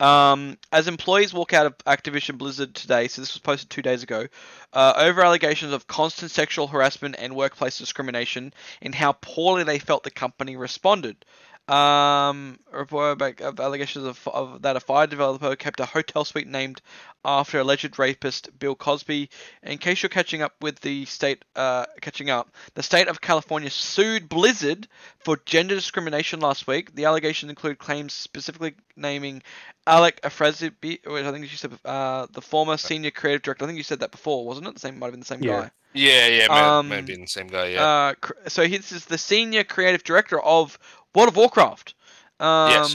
Um, 0.00 0.58
as 0.72 0.88
employees 0.88 1.32
walk 1.32 1.52
out 1.52 1.66
of 1.66 1.78
Activision 1.78 2.36
Blizzard 2.36 2.74
today, 2.74 3.06
so 3.06 3.22
this 3.22 3.32
was 3.32 3.40
posted 3.40 3.70
two 3.70 3.80
days 3.80 4.02
ago, 4.02 4.26
uh, 4.72 4.92
over 4.96 5.22
allegations 5.22 5.72
of 5.72 5.86
constant 5.86 6.32
sexual 6.32 6.66
harassment 6.66 7.14
and 7.16 7.36
workplace 7.36 7.78
discrimination, 7.78 8.52
and 8.82 8.92
how 8.92 9.12
poorly 9.12 9.62
they 9.62 9.78
felt 9.78 10.02
the 10.02 10.10
company 10.10 10.56
responded. 10.56 11.24
Um, 11.66 12.58
report 12.72 13.12
about 13.12 13.40
of 13.40 13.58
allegations 13.58 14.04
of, 14.04 14.28
of 14.28 14.62
that 14.62 14.76
a 14.76 14.80
fire 14.80 15.06
developer 15.06 15.56
kept 15.56 15.80
a 15.80 15.86
hotel 15.86 16.26
suite 16.26 16.46
named 16.46 16.82
after 17.24 17.58
alleged 17.58 17.98
rapist 17.98 18.50
Bill 18.58 18.74
Cosby. 18.74 19.30
In 19.62 19.78
case 19.78 20.02
you're 20.02 20.10
catching 20.10 20.42
up 20.42 20.52
with 20.60 20.80
the 20.80 21.06
state, 21.06 21.42
uh, 21.56 21.86
catching 22.02 22.28
up, 22.28 22.50
the 22.74 22.82
state 22.82 23.08
of 23.08 23.22
California 23.22 23.70
sued 23.70 24.28
Blizzard 24.28 24.88
for 25.20 25.38
gender 25.46 25.74
discrimination 25.74 26.38
last 26.40 26.66
week. 26.66 26.94
The 26.94 27.06
allegations 27.06 27.48
include 27.48 27.78
claims 27.78 28.12
specifically 28.12 28.74
naming 28.94 29.42
Alex 29.86 30.20
Afrasiabi, 30.22 31.06
which 31.06 31.24
I 31.24 31.32
think 31.32 31.50
you 31.50 31.56
said, 31.56 31.72
uh, 31.86 32.26
the 32.30 32.42
former 32.42 32.76
senior 32.76 33.10
creative 33.10 33.40
director. 33.40 33.64
I 33.64 33.68
think 33.68 33.78
you 33.78 33.84
said 33.84 34.00
that 34.00 34.10
before, 34.10 34.44
wasn't 34.44 34.66
it? 34.68 34.74
The 34.74 34.80
same 34.80 34.98
might 34.98 35.06
have 35.06 35.12
been 35.14 35.20
the 35.20 35.26
same 35.26 35.42
Yeah. 35.42 35.62
guy. 35.62 35.70
Yeah, 35.94 36.26
yeah, 36.26 36.48
may- 36.48 36.54
Um, 36.60 36.88
maybe 36.88 37.16
the 37.16 37.26
same 37.26 37.46
guy. 37.46 37.68
Yeah, 37.68 37.84
Uh, 37.84 38.14
so 38.48 38.66
this 38.66 38.92
is 38.92 39.04
the 39.06 39.18
senior 39.18 39.64
creative 39.64 40.02
director 40.04 40.40
of 40.40 40.78
World 41.14 41.28
of 41.28 41.36
Warcraft. 41.36 41.94
Um, 42.40 42.70
Yes. 42.70 42.94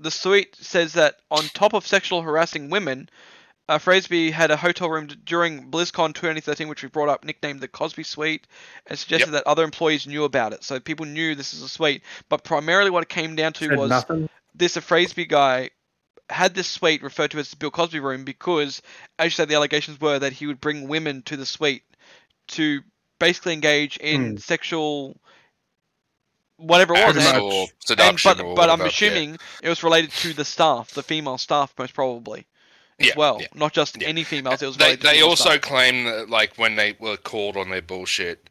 The 0.00 0.10
suite 0.10 0.56
says 0.60 0.94
that 0.94 1.20
on 1.30 1.44
top 1.54 1.72
of 1.72 1.86
sexual 1.86 2.22
harassing 2.22 2.68
women, 2.68 3.08
uh, 3.68 3.78
Fraserby 3.78 4.32
had 4.32 4.50
a 4.50 4.56
hotel 4.56 4.90
room 4.90 5.06
during 5.24 5.70
BlizzCon 5.70 6.14
2013, 6.14 6.66
which 6.68 6.82
we 6.82 6.88
brought 6.88 7.08
up, 7.08 7.24
nicknamed 7.24 7.60
the 7.60 7.68
Cosby 7.68 8.02
Suite, 8.02 8.46
and 8.88 8.98
suggested 8.98 9.30
that 9.30 9.46
other 9.46 9.62
employees 9.62 10.06
knew 10.06 10.24
about 10.24 10.52
it. 10.52 10.64
So 10.64 10.80
people 10.80 11.06
knew 11.06 11.34
this 11.36 11.54
is 11.54 11.62
a 11.62 11.68
suite, 11.68 12.02
but 12.28 12.42
primarily 12.42 12.90
what 12.90 13.04
it 13.04 13.08
came 13.08 13.36
down 13.36 13.52
to 13.54 13.68
said 13.68 13.78
was 13.78 13.88
nothing. 13.90 14.28
this 14.54 14.76
Fraserby 14.76 15.26
guy 15.26 15.70
had 16.28 16.54
this 16.54 16.66
suite 16.68 17.02
referred 17.02 17.30
to 17.30 17.38
as 17.38 17.50
the 17.50 17.56
Bill 17.56 17.70
Cosby 17.70 18.00
room 18.00 18.24
because, 18.24 18.82
as 19.18 19.26
you 19.26 19.30
said, 19.30 19.48
the 19.48 19.54
allegations 19.54 20.00
were 20.00 20.18
that 20.18 20.32
he 20.32 20.46
would 20.48 20.60
bring 20.60 20.88
women 20.88 21.22
to 21.22 21.36
the 21.36 21.46
suite 21.46 21.84
to 22.48 22.80
basically 23.18 23.52
engage 23.52 23.96
in 23.98 24.32
Hmm. 24.32 24.36
sexual 24.38 25.16
whatever 26.56 26.94
it 26.94 27.04
was. 27.06 27.16
And- 27.16 27.24
much. 27.24 27.42
or 27.42 27.66
and, 27.98 28.20
but 28.22 28.40
or 28.40 28.54
but 28.54 28.70
I'm 28.70 28.78
whatever, 28.78 28.82
yeah. 28.84 28.88
assuming 28.88 29.38
it 29.62 29.68
was 29.68 29.82
related 29.82 30.12
to 30.12 30.32
the 30.32 30.44
staff, 30.44 30.90
the 30.90 31.02
female 31.02 31.38
staff, 31.38 31.72
most 31.78 31.94
probably, 31.94 32.46
as 33.00 33.08
Yeah, 33.08 33.12
well, 33.16 33.38
yeah. 33.40 33.48
not 33.54 33.72
just 33.72 34.00
Yeah. 34.00 34.08
any 34.08 34.22
females. 34.24 34.62
It 34.62 34.66
was 34.66 34.76
they 34.76 34.84
related 34.84 35.02
they 35.02 35.22
also 35.22 35.50
staff. 35.50 35.60
claim 35.62 36.04
that 36.04 36.30
like 36.30 36.56
when 36.58 36.76
they 36.76 36.94
were 37.00 37.16
called 37.16 37.56
on 37.56 37.70
their 37.70 37.82
bullshit 37.82 38.48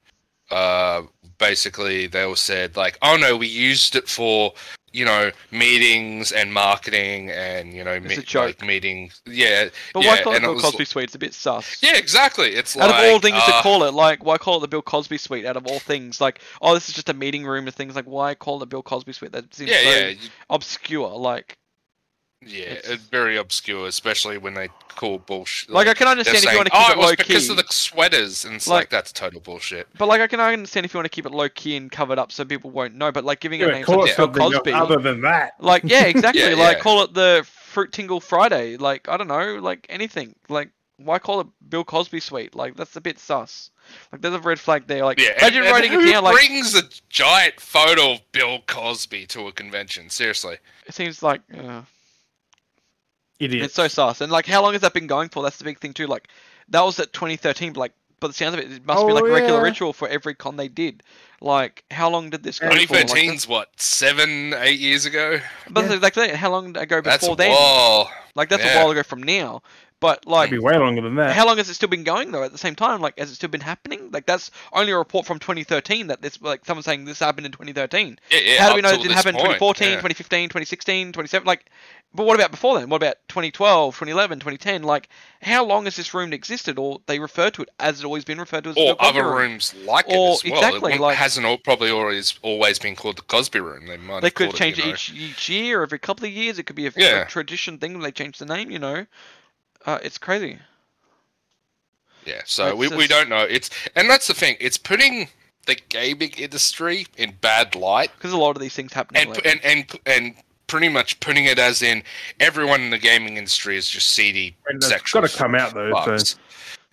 uh 0.51 1.03
basically 1.37 2.07
they 2.07 2.21
all 2.23 2.35
said 2.35 2.75
like 2.77 2.97
oh 3.01 3.17
no 3.17 3.35
we 3.35 3.47
used 3.47 3.95
it 3.95 4.07
for 4.07 4.53
you 4.93 5.05
know 5.05 5.31
meetings 5.51 6.31
and 6.33 6.53
marketing 6.53 7.31
and 7.31 7.73
you 7.73 7.83
know 7.83 7.93
It's 7.93 8.13
a 8.15 8.19
me- 8.19 8.23
joke. 8.23 8.45
like 8.47 8.61
meetings 8.67 9.21
yeah 9.25 9.69
But 9.93 10.03
yeah, 10.03 10.09
why 10.15 10.21
call 10.21 10.33
it 10.33 10.37
it 10.37 10.41
Bill 10.41 10.53
was- 10.53 10.61
Cosby 10.63 10.85
Suite? 10.85 11.03
It's 11.05 11.15
a 11.15 11.19
bit 11.19 11.33
sus. 11.33 11.81
yeah 11.81 11.95
exactly 11.97 12.49
it's 12.55 12.75
Out 12.77 12.89
like 12.89 13.05
of 13.05 13.11
all 13.13 13.19
things 13.19 13.43
to 13.45 13.55
uh, 13.55 13.61
call 13.61 13.83
it, 13.85 13.93
like 13.93 14.23
why 14.25 14.37
call 14.37 14.57
it 14.57 14.61
the 14.61 14.67
Bill 14.67 14.81
Cosby 14.81 15.17
Suite? 15.17 15.45
Out 15.45 15.55
of 15.57 15.65
all 15.65 15.79
things, 15.79 16.19
like 16.19 16.41
oh, 16.61 16.73
this 16.73 16.89
is 16.89 16.93
just 16.95 17.07
a 17.09 17.13
meeting 17.13 17.45
room 17.45 17.67
and 17.67 17.75
things 17.75 17.95
like 17.95 18.05
why 18.05 18.35
call 18.35 18.57
it 18.57 18.59
the 18.59 18.65
Bill 18.67 18.83
Cosby 18.83 19.13
Suite? 19.13 19.31
That 19.31 19.53
seems 19.53 19.71
yeah 19.71 19.77
so 19.81 19.89
yeah 20.09 20.13
obscure. 20.49 21.09
Like 21.17 21.57
Yeah, 22.43 22.61
It's- 22.63 22.89
it's 22.89 23.03
very 23.03 23.37
obscure, 23.37 23.87
especially 23.87 24.37
when 24.39 24.55
they 24.55 24.69
call 24.95 25.19
bullshit. 25.19 25.69
Like, 25.69 25.87
I 25.87 25.93
can 25.93 26.07
understand 26.07 26.37
if 26.43 26.51
you 26.51 26.57
want 26.57 26.65
to 26.67 26.71
keep 26.71 26.81
oh, 26.81 26.83
it 26.83 26.87
low 26.87 26.93
it 26.93 26.97
was 26.97 27.05
low 27.11 27.15
because 27.15 27.45
key. 27.45 27.51
of 27.51 27.57
the 27.57 27.65
sweaters, 27.69 28.45
and 28.45 28.55
it's 28.55 28.67
Like- 28.67 28.81
like, 28.81 28.89
that's 28.89 29.11
total 29.11 29.39
bullshit. 29.41 29.87
But 29.97 30.07
like 30.07 30.21
I 30.21 30.27
can 30.27 30.39
understand 30.39 30.85
if 30.85 30.93
you 30.93 30.97
want 30.97 31.05
to 31.05 31.09
keep 31.15 31.25
it 31.27 31.31
low 31.31 31.49
key 31.49 31.75
and 31.75 31.91
covered 31.91 32.17
up 32.17 32.31
so 32.31 32.43
people 32.43 32.71
won't 32.71 32.95
know. 32.95 33.11
But 33.11 33.25
like 33.25 33.41
giving 33.41 33.59
it 33.61 33.65
a 33.65 33.67
Yeah, 33.67 33.73
name 33.73 33.83
call 33.85 34.01
such 34.07 34.11
it 34.11 34.17
Bill 34.33 34.51
Cosby, 34.51 34.73
other 34.73 34.97
than 34.97 35.21
that. 35.21 35.53
like 35.59 35.83
yeah, 35.85 36.05
exactly. 36.05 36.41
Yeah, 36.49 36.55
like 36.55 36.77
yeah. 36.77 36.83
call 36.83 37.03
it 37.03 37.13
the 37.13 37.45
Fruit 37.47 37.91
Tingle 37.91 38.19
Friday. 38.19 38.75
Like 38.77 39.07
I 39.07 39.17
don't 39.17 39.27
know, 39.27 39.57
like 39.61 39.85
anything. 39.89 40.35
Like 40.49 40.69
why 40.97 41.19
call 41.19 41.41
it 41.41 41.47
Bill 41.69 41.83
Cosby 41.83 42.19
Suite? 42.19 42.55
Like 42.55 42.75
that's 42.75 42.95
a 42.95 43.01
bit 43.01 43.19
sus. 43.19 43.69
Like 44.11 44.21
there's 44.21 44.33
a 44.33 44.39
red 44.39 44.59
flag 44.59 44.87
there. 44.87 45.05
Like 45.05 45.19
Yeah, 45.19 45.31
imagine 45.37 45.59
and, 45.59 45.67
and 45.67 45.73
writing 45.75 45.91
who 45.91 46.01
it 46.01 46.11
down. 46.11 46.23
Like 46.23 46.35
brings 46.35 46.75
a 46.75 46.83
giant 47.09 47.59
photo 47.59 48.13
of 48.13 48.31
Bill 48.31 48.59
Cosby 48.67 49.25
to 49.27 49.47
a 49.47 49.51
convention? 49.51 50.09
Seriously, 50.09 50.57
it 50.87 50.93
seems 50.95 51.21
like 51.23 51.41
uh, 51.57 51.81
Idiot. 53.43 53.65
it's 53.65 53.73
so 53.73 53.87
sus. 53.87 54.21
And 54.21 54.31
like 54.31 54.45
how 54.45 54.61
long 54.61 54.73
has 54.73 54.81
that 54.81 54.93
been 54.93 55.07
going 55.07 55.29
for? 55.29 55.43
That's 55.43 55.57
the 55.57 55.63
big 55.63 55.79
thing 55.79 55.93
too. 55.93 56.07
Like 56.07 56.27
that 56.69 56.81
was 56.81 56.99
at 56.99 57.11
2013. 57.13 57.73
But 57.73 57.79
like 57.79 57.93
by 58.19 58.27
the 58.27 58.33
sounds 58.33 58.53
of 58.53 58.59
it, 58.59 58.71
it 58.71 58.85
must 58.85 59.05
be 59.05 59.11
Oh, 59.11 59.15
like 59.15 59.23
a 59.23 59.31
regular 59.31 59.57
yeah. 59.59 59.63
ritual 59.63 59.93
for 59.93 60.07
every 60.07 60.35
con 60.35 60.55
they 60.55 60.67
did. 60.67 61.01
Like 61.41 61.83
how 61.89 62.09
long 62.09 62.29
did 62.29 62.43
this 62.43 62.59
go 62.59 62.69
for? 62.69 62.75
Like, 62.75 62.87
2013's 62.87 63.47
what 63.47 63.69
seven, 63.77 64.53
eight 64.59 64.79
years 64.79 65.05
ago. 65.05 65.39
But 65.69 65.81
Yeah. 65.81 65.87
that's 65.87 65.95
exactly 65.95 66.23
it. 66.25 66.35
How 66.35 66.51
long 66.51 66.75
ago 66.77 67.01
That's 67.01 67.23
before 67.23 67.33
a 67.33 67.37
then? 67.37 67.51
while. 67.51 68.11
Like 68.35 68.49
that's 68.49 68.63
a 68.63 68.75
while 68.77 68.91
ago 68.91 69.03
from 69.03 69.23
now. 69.23 69.61
But 70.01 70.25
like, 70.25 70.47
It'd 70.49 70.59
be 70.59 70.65
way 70.65 70.77
longer 70.77 70.99
than 71.01 71.13
that. 71.15 71.33
how 71.35 71.45
long 71.45 71.57
has 71.57 71.69
it 71.69 71.75
still 71.75 71.87
been 71.87 72.03
going 72.03 72.31
though? 72.31 72.43
At 72.43 72.51
the 72.51 72.57
same 72.57 72.73
time, 72.75 72.99
like, 73.01 73.17
has 73.19 73.29
it 73.31 73.35
still 73.35 73.49
been 73.49 73.61
happening? 73.61 74.09
Like 74.11 74.25
that's 74.25 74.49
only 74.73 74.91
a 74.91 74.97
report 74.97 75.27
from 75.27 75.37
2013 75.37 76.07
that 76.07 76.23
this 76.23 76.41
like 76.41 76.65
someone 76.65 76.81
saying 76.83 77.05
this 77.05 77.19
happened 77.19 77.45
in 77.45 77.51
2013. 77.51 78.19
Yeah, 78.31 78.39
yeah. 78.39 78.61
how 78.61 78.69
do 78.69 78.75
we 78.75 78.81
know 78.81 78.89
it 78.89 78.97
didn't 78.97 79.11
happen 79.13 79.35
in 79.35 79.41
point, 79.45 79.59
2014, 79.59 79.87
yeah. 79.87 79.95
2015, 79.97 80.49
2016, 80.49 81.07
2017? 81.13 81.45
Like, 81.45 81.67
but 82.15 82.25
what 82.25 82.35
about 82.35 82.49
before 82.49 82.79
then? 82.79 82.89
What 82.89 82.97
about 82.97 83.17
2012, 83.29 83.93
2011, 83.93 84.39
2010? 84.39 84.81
Like, 84.83 85.07
how 85.43 85.63
long 85.63 85.85
has 85.85 85.95
this 85.95 86.13
room 86.15 86.33
existed, 86.33 86.79
or 86.79 86.99
they 87.05 87.19
refer 87.19 87.51
to 87.51 87.61
it 87.61 87.69
as 87.79 87.99
it 87.99 88.05
always 88.05 88.25
been 88.25 88.39
referred 88.39 88.63
to 88.63 88.71
as 88.71 88.77
Or 88.77 88.87
the 88.89 88.95
Cosby 88.95 89.19
other 89.19 89.29
room? 89.29 89.37
rooms 89.51 89.75
like 89.85 90.07
Or- 90.09 90.11
it 90.11 90.15
as 90.15 90.43
well. 90.51 90.53
exactly, 90.57 90.93
it 90.93 90.99
like- 90.99 91.15
hasn't 91.17 91.45
all, 91.45 91.57
probably 91.59 91.91
always 91.91 92.39
always 92.41 92.79
been 92.79 92.95
called 92.95 93.17
the 93.17 93.21
Cosby 93.21 93.59
Room. 93.59 93.85
They 93.85 93.97
might 93.97 94.21
They 94.21 94.27
have 94.27 94.33
could 94.33 94.47
called 94.47 94.55
change 94.57 94.79
it, 94.79 94.81
it 94.81 94.85
you 94.85 94.87
know. 94.89 94.95
each 94.95 95.13
each 95.13 95.49
year, 95.49 95.83
every 95.83 95.99
couple 95.99 96.25
of 96.25 96.31
years. 96.31 96.57
It 96.57 96.63
could 96.63 96.75
be 96.75 96.87
a, 96.87 96.91
a 97.21 97.25
tradition 97.27 97.77
thing. 97.77 97.99
They 97.99 98.11
change 98.11 98.39
the 98.39 98.45
name, 98.47 98.71
you 98.71 98.79
know. 98.79 99.05
Uh, 99.85 99.99
it's 100.03 100.17
crazy. 100.17 100.59
Yeah, 102.25 102.41
so 102.45 102.75
we, 102.75 102.85
It's 102.87 102.95
we 102.95 103.07
just- 103.07 103.09
don't 103.09 103.29
know. 103.29 103.43
It's 103.49 103.69
and 103.95 104.09
that's 104.09 104.27
the 104.27 104.33
thing. 104.33 104.55
It's 104.59 104.77
putting 104.77 105.27
the 105.65 105.75
gaming 105.89 106.31
industry 106.37 107.07
in 107.17 107.33
bad 107.41 107.75
light, 107.75 108.11
Because 108.15 108.33
a 108.33 108.37
lot 108.37 108.55
of 108.55 108.61
these 108.61 108.73
things 108.75 108.93
happening. 108.93 109.27
and 109.27 109.45
and 109.45 109.59
and 109.65 109.99
and 110.05 110.35
pretty 110.67 110.87
much 110.89 111.19
putting 111.19 111.45
it 111.45 111.59
as 111.59 111.81
in 111.81 112.03
everyone 112.39 112.81
in 112.81 112.89
the 112.91 112.97
gaming 112.97 113.37
industry 113.37 113.75
is 113.75 113.89
just 113.89 114.09
seedy 114.11 114.55
And 114.67 114.77
it's 114.77 114.87
sexual. 114.87 115.21
got 115.21 115.29
to 115.31 115.37
come 115.37 115.55
out 115.55 115.73
though. 115.73 116.15
So. 116.17 116.37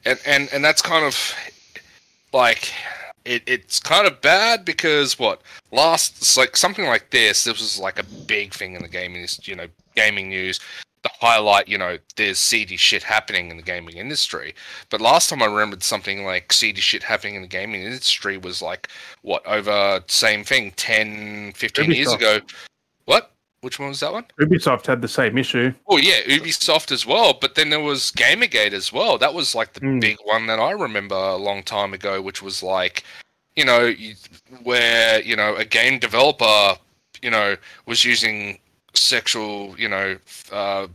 And 0.04 0.18
and 0.26 0.48
and 0.52 0.64
that's 0.64 0.80
kind 0.82 1.04
of 1.04 1.34
like 2.32 2.72
it, 3.24 3.42
it's 3.46 3.78
kind 3.80 4.06
of 4.06 4.20
bad 4.22 4.64
because 4.64 5.18
what 5.18 5.42
last 5.72 6.36
like 6.38 6.56
something 6.56 6.86
like 6.86 7.10
this 7.10 7.44
this 7.44 7.58
was 7.60 7.78
like 7.78 7.98
a 7.98 8.04
big 8.26 8.54
thing 8.54 8.74
in 8.74 8.82
the 8.82 8.88
gaming 8.88 9.26
you 9.42 9.54
know 9.54 9.66
gaming 9.94 10.28
news 10.30 10.60
the 10.60 10.87
highlight 11.06 11.68
you 11.68 11.78
know 11.78 11.96
there's 12.16 12.38
seedy 12.38 12.76
shit 12.76 13.02
happening 13.02 13.50
in 13.50 13.56
the 13.56 13.62
gaming 13.62 13.96
industry 13.96 14.54
but 14.90 15.00
last 15.00 15.28
time 15.30 15.42
i 15.42 15.46
remembered 15.46 15.82
something 15.82 16.24
like 16.24 16.52
seedy 16.52 16.80
shit 16.80 17.02
happening 17.02 17.34
in 17.34 17.42
the 17.42 17.48
gaming 17.48 17.82
industry 17.82 18.36
was 18.36 18.60
like 18.60 18.88
what 19.22 19.46
over 19.46 20.02
same 20.08 20.44
thing 20.44 20.72
10 20.76 21.52
15 21.54 21.90
years 21.92 22.12
ago 22.12 22.40
what 23.04 23.32
which 23.60 23.78
one 23.78 23.88
was 23.88 24.00
that 24.00 24.12
one 24.12 24.24
Ubisoft 24.40 24.86
had 24.86 25.02
the 25.02 25.08
same 25.08 25.36
issue. 25.36 25.72
Oh 25.88 25.96
yeah, 25.96 26.20
Ubisoft 26.28 26.92
as 26.92 27.04
well. 27.04 27.36
But 27.40 27.56
then 27.56 27.70
there 27.70 27.80
was 27.80 28.12
Gamergate 28.12 28.72
as 28.72 28.92
well. 28.92 29.18
That 29.18 29.34
was 29.34 29.52
like 29.52 29.72
the 29.72 29.80
Mm. 29.80 30.00
big 30.00 30.16
one 30.22 30.46
that 30.46 30.60
I 30.60 30.70
remember 30.70 31.16
a 31.16 31.34
long 31.34 31.64
time 31.64 31.92
ago, 31.92 32.22
which 32.22 32.40
was 32.40 32.62
like, 32.62 33.02
you 33.56 33.64
know, 33.64 33.92
where 34.62 35.20
you 35.22 35.34
know 35.34 35.56
a 35.56 35.64
game 35.64 35.98
developer, 35.98 36.78
you 37.20 37.30
know, 37.30 37.56
was 37.84 38.04
using 38.04 38.60
sexual, 38.98 39.74
you 39.78 39.88
know, 39.88 40.16
uh, 40.52 40.86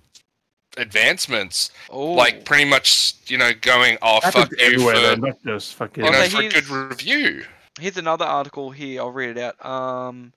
advancements, 0.78 1.72
oh, 1.90 2.14
like 2.14 2.46
pretty 2.46 2.66
much, 2.66 3.16
you 3.28 3.38
know, 3.38 3.52
going, 3.62 3.98
oh 4.02 4.20
fuck 4.22 4.52
you 4.52 4.58
everywhere, 4.60 4.96
for, 4.96 5.02
though, 5.02 5.16
not 5.28 5.44
just 5.44 5.76
fucking. 5.76 6.04
you 6.06 6.12
know, 6.12 6.24
for 6.28 6.40
a 6.40 6.50
good 6.50 6.54
here's- 6.54 6.70
review. 6.70 7.46
here's 7.80 7.98
another 7.98 8.26
article 8.26 8.72
here. 8.72 9.02
I'll 9.02 9.12
read 9.12 9.38
it 9.38 9.38
out. 9.38 9.66
Um, 9.66 10.34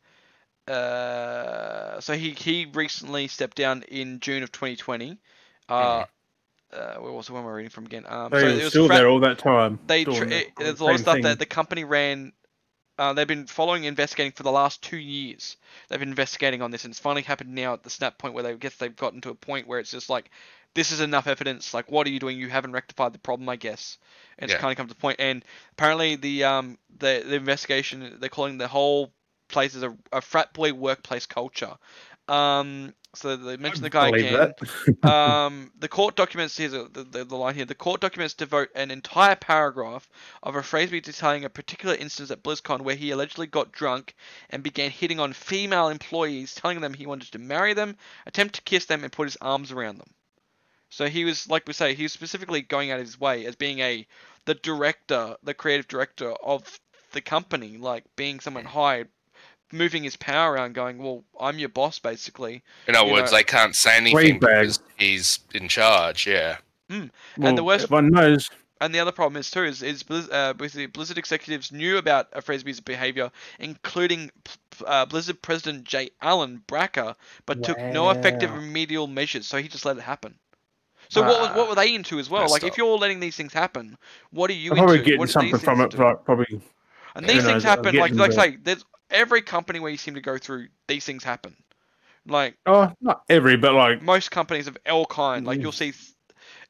uh, 0.68 2.00
so 2.00 2.14
he 2.14 2.30
he 2.30 2.66
recently 2.74 3.28
stepped 3.28 3.56
down 3.56 3.82
in 3.84 4.20
June 4.20 4.42
of 4.42 4.50
2020. 4.52 5.18
Uh, 5.68 6.04
uh 6.72 6.94
where 6.96 7.12
was 7.12 7.28
it? 7.28 7.32
When 7.32 7.42
am 7.42 7.48
I 7.48 7.52
reading 7.52 7.70
from 7.70 7.86
again? 7.86 8.04
Um, 8.08 8.30
they 8.30 8.40
so 8.40 8.44
were 8.44 8.50
it 8.50 8.54
was 8.56 8.68
still 8.70 8.86
fra- 8.88 8.96
there 8.96 9.08
all 9.08 9.20
that 9.20 9.38
time. 9.38 9.78
they 9.86 10.04
doing 10.04 10.16
tr- 10.16 10.34
it, 10.34 10.52
there's 10.58 10.80
a 10.80 10.84
lot 10.84 10.94
of 10.94 11.00
stuff 11.00 11.14
thing. 11.14 11.22
that 11.22 11.38
the 11.38 11.46
company 11.46 11.84
ran. 11.84 12.32
Uh, 12.98 13.12
they've 13.12 13.28
been 13.28 13.46
following 13.46 13.84
investigating 13.84 14.32
for 14.32 14.42
the 14.42 14.52
last 14.52 14.82
two 14.82 14.96
years. 14.96 15.56
They've 15.88 16.00
been 16.00 16.08
investigating 16.08 16.62
on 16.62 16.70
this, 16.70 16.84
and 16.84 16.92
it's 16.92 17.00
finally 17.00 17.22
happened 17.22 17.54
now 17.54 17.74
at 17.74 17.82
the 17.82 17.90
snap 17.90 18.18
point 18.18 18.34
where 18.34 18.42
they 18.42 18.54
guess 18.54 18.76
they've 18.76 18.94
gotten 18.94 19.20
to 19.22 19.30
a 19.30 19.34
point 19.34 19.66
where 19.66 19.78
it's 19.78 19.90
just 19.90 20.08
like, 20.08 20.30
this 20.74 20.92
is 20.92 21.00
enough 21.00 21.26
evidence. 21.26 21.74
Like, 21.74 21.90
what 21.90 22.06
are 22.06 22.10
you 22.10 22.20
doing? 22.20 22.38
You 22.38 22.48
haven't 22.48 22.72
rectified 22.72 23.12
the 23.12 23.18
problem, 23.18 23.48
I 23.48 23.56
guess. 23.56 23.98
And 24.38 24.50
it's 24.50 24.60
kind 24.60 24.72
of 24.72 24.76
come 24.76 24.88
to 24.88 24.94
the 24.94 25.00
point. 25.00 25.16
And 25.20 25.44
apparently, 25.72 26.16
the 26.16 26.44
um 26.44 26.78
the 26.98 27.24
the 27.26 27.36
investigation 27.36 28.18
they're 28.20 28.28
calling 28.28 28.58
the 28.58 28.68
whole 28.68 29.12
place 29.48 29.74
is 29.74 29.82
a, 29.82 29.96
a 30.12 30.20
frat 30.20 30.52
boy 30.52 30.72
workplace 30.72 31.26
culture. 31.26 31.76
Um, 32.28 32.94
so 33.14 33.36
they 33.36 33.56
mentioned 33.56 33.84
the 33.84 33.90
guy 33.90 34.08
again 34.08 34.52
um, 35.02 35.70
the 35.78 35.88
court 35.88 36.16
documents 36.16 36.56
here's 36.56 36.74
a, 36.74 36.84
the, 36.84 37.04
the, 37.04 37.24
the 37.24 37.36
line 37.36 37.54
here. 37.54 37.64
The 37.64 37.74
court 37.74 38.00
documents 38.00 38.34
devote 38.34 38.68
an 38.74 38.90
entire 38.90 39.36
paragraph 39.36 40.08
of 40.42 40.54
a 40.54 40.60
Phraseby 40.60 41.02
detailing 41.02 41.44
a 41.44 41.50
particular 41.50 41.94
instance 41.94 42.30
at 42.30 42.42
BlizzCon 42.42 42.82
where 42.82 42.96
he 42.96 43.10
allegedly 43.10 43.46
got 43.46 43.72
drunk 43.72 44.14
and 44.50 44.62
began 44.62 44.90
hitting 44.90 45.20
on 45.20 45.32
female 45.32 45.88
employees, 45.88 46.54
telling 46.54 46.80
them 46.80 46.94
he 46.94 47.06
wanted 47.06 47.32
to 47.32 47.38
marry 47.38 47.74
them, 47.74 47.96
attempt 48.26 48.56
to 48.56 48.62
kiss 48.62 48.84
them, 48.86 49.02
and 49.02 49.12
put 49.12 49.28
his 49.28 49.38
arms 49.40 49.72
around 49.72 49.98
them. 49.98 50.10
So 50.90 51.08
he 51.08 51.24
was, 51.24 51.48
like 51.48 51.66
we 51.66 51.72
say, 51.72 51.94
he 51.94 52.04
was 52.04 52.12
specifically 52.12 52.62
going 52.62 52.90
out 52.90 53.00
of 53.00 53.06
his 53.06 53.18
way 53.18 53.46
as 53.46 53.56
being 53.56 53.80
a 53.80 54.06
the 54.44 54.54
director, 54.54 55.36
the 55.42 55.54
creative 55.54 55.88
director 55.88 56.30
of 56.32 56.78
the 57.12 57.20
company, 57.20 57.76
like 57.78 58.04
being 58.14 58.40
someone 58.40 58.64
hired, 58.64 59.08
moving 59.72 60.04
his 60.04 60.16
power 60.16 60.52
around, 60.52 60.74
going, 60.74 60.98
"Well, 60.98 61.24
I'm 61.40 61.58
your 61.58 61.68
boss, 61.68 61.98
basically." 61.98 62.62
In 62.88 62.94
other 62.94 63.06
you 63.08 63.12
words, 63.14 63.32
know, 63.32 63.38
they 63.38 63.44
can't 63.44 63.74
say 63.74 63.96
anything 63.96 64.38
because 64.38 64.80
he's 64.96 65.40
in 65.54 65.68
charge. 65.68 66.26
Yeah. 66.26 66.58
and 66.88 67.10
Well, 67.36 67.54
the 67.54 67.64
worst 67.64 67.90
one 67.90 68.10
knows. 68.10 68.48
And 68.80 68.94
the 68.94 68.98
other 69.00 69.10
problem 69.12 69.40
is 69.40 69.50
too 69.50 69.64
is, 69.64 69.82
is 69.82 70.02
Blizz, 70.02 70.28
uh, 70.30 70.52
Blizzard 70.52 71.16
executives 71.16 71.72
knew 71.72 71.96
about 71.96 72.30
Frisbee's 72.44 72.78
behavior, 72.78 73.30
including 73.58 74.30
uh, 74.86 75.06
Blizzard 75.06 75.40
president 75.40 75.84
Jay 75.84 76.10
Allen 76.20 76.62
Brack, 76.66 76.98
but 77.46 77.62
took 77.64 77.78
no 77.78 78.10
effective 78.10 78.52
remedial 78.52 79.06
measures. 79.06 79.46
So 79.46 79.56
he 79.56 79.68
just 79.68 79.86
let 79.86 79.96
it 79.96 80.02
happen. 80.02 80.34
So 81.08 81.22
what 81.22 81.40
was, 81.40 81.48
Ah, 81.52 81.56
what 81.56 81.68
were 81.70 81.74
they 81.74 81.94
into 81.94 82.18
as 82.18 82.28
well? 82.28 82.42
messed 82.42 82.52
Like 82.52 82.64
if 82.64 82.76
you're 82.76 82.98
letting 82.98 83.18
these 83.20 83.36
things 83.36 83.54
happen, 83.54 83.96
what 84.30 84.50
are 84.50 84.54
you 84.54 84.72
I'm 84.72 84.76
probably 84.76 84.98
getting 84.98 85.20
What 85.20 85.30
something 85.30 85.56
from 85.58 85.80
it. 85.80 85.92
do? 85.92 85.96
Probably. 85.96 86.60
And 87.14 87.24
Who 87.24 87.32
these 87.32 87.44
knows, 87.44 87.52
things 87.52 87.64
I'm 87.64 87.78
happen. 87.78 87.96
Like 87.96 88.12
like 88.12 88.30
the- 88.32 88.40
say, 88.42 88.56
there's 88.62 88.84
every 89.10 89.42
company 89.42 89.80
where 89.80 89.90
you 89.90 89.96
seem 89.96 90.14
to 90.14 90.20
go 90.20 90.38
through, 90.38 90.68
these 90.88 91.04
things 91.04 91.24
happen. 91.24 91.56
Like 92.26 92.56
Oh, 92.66 92.92
not 93.00 93.22
every, 93.28 93.56
but 93.56 93.74
like. 93.74 94.02
most 94.02 94.30
companies 94.30 94.66
of 94.66 94.76
all 94.90 95.06
kind. 95.06 95.46
Like 95.46 95.58
Mm. 95.58 95.62
you'll 95.62 95.72
see, 95.72 95.92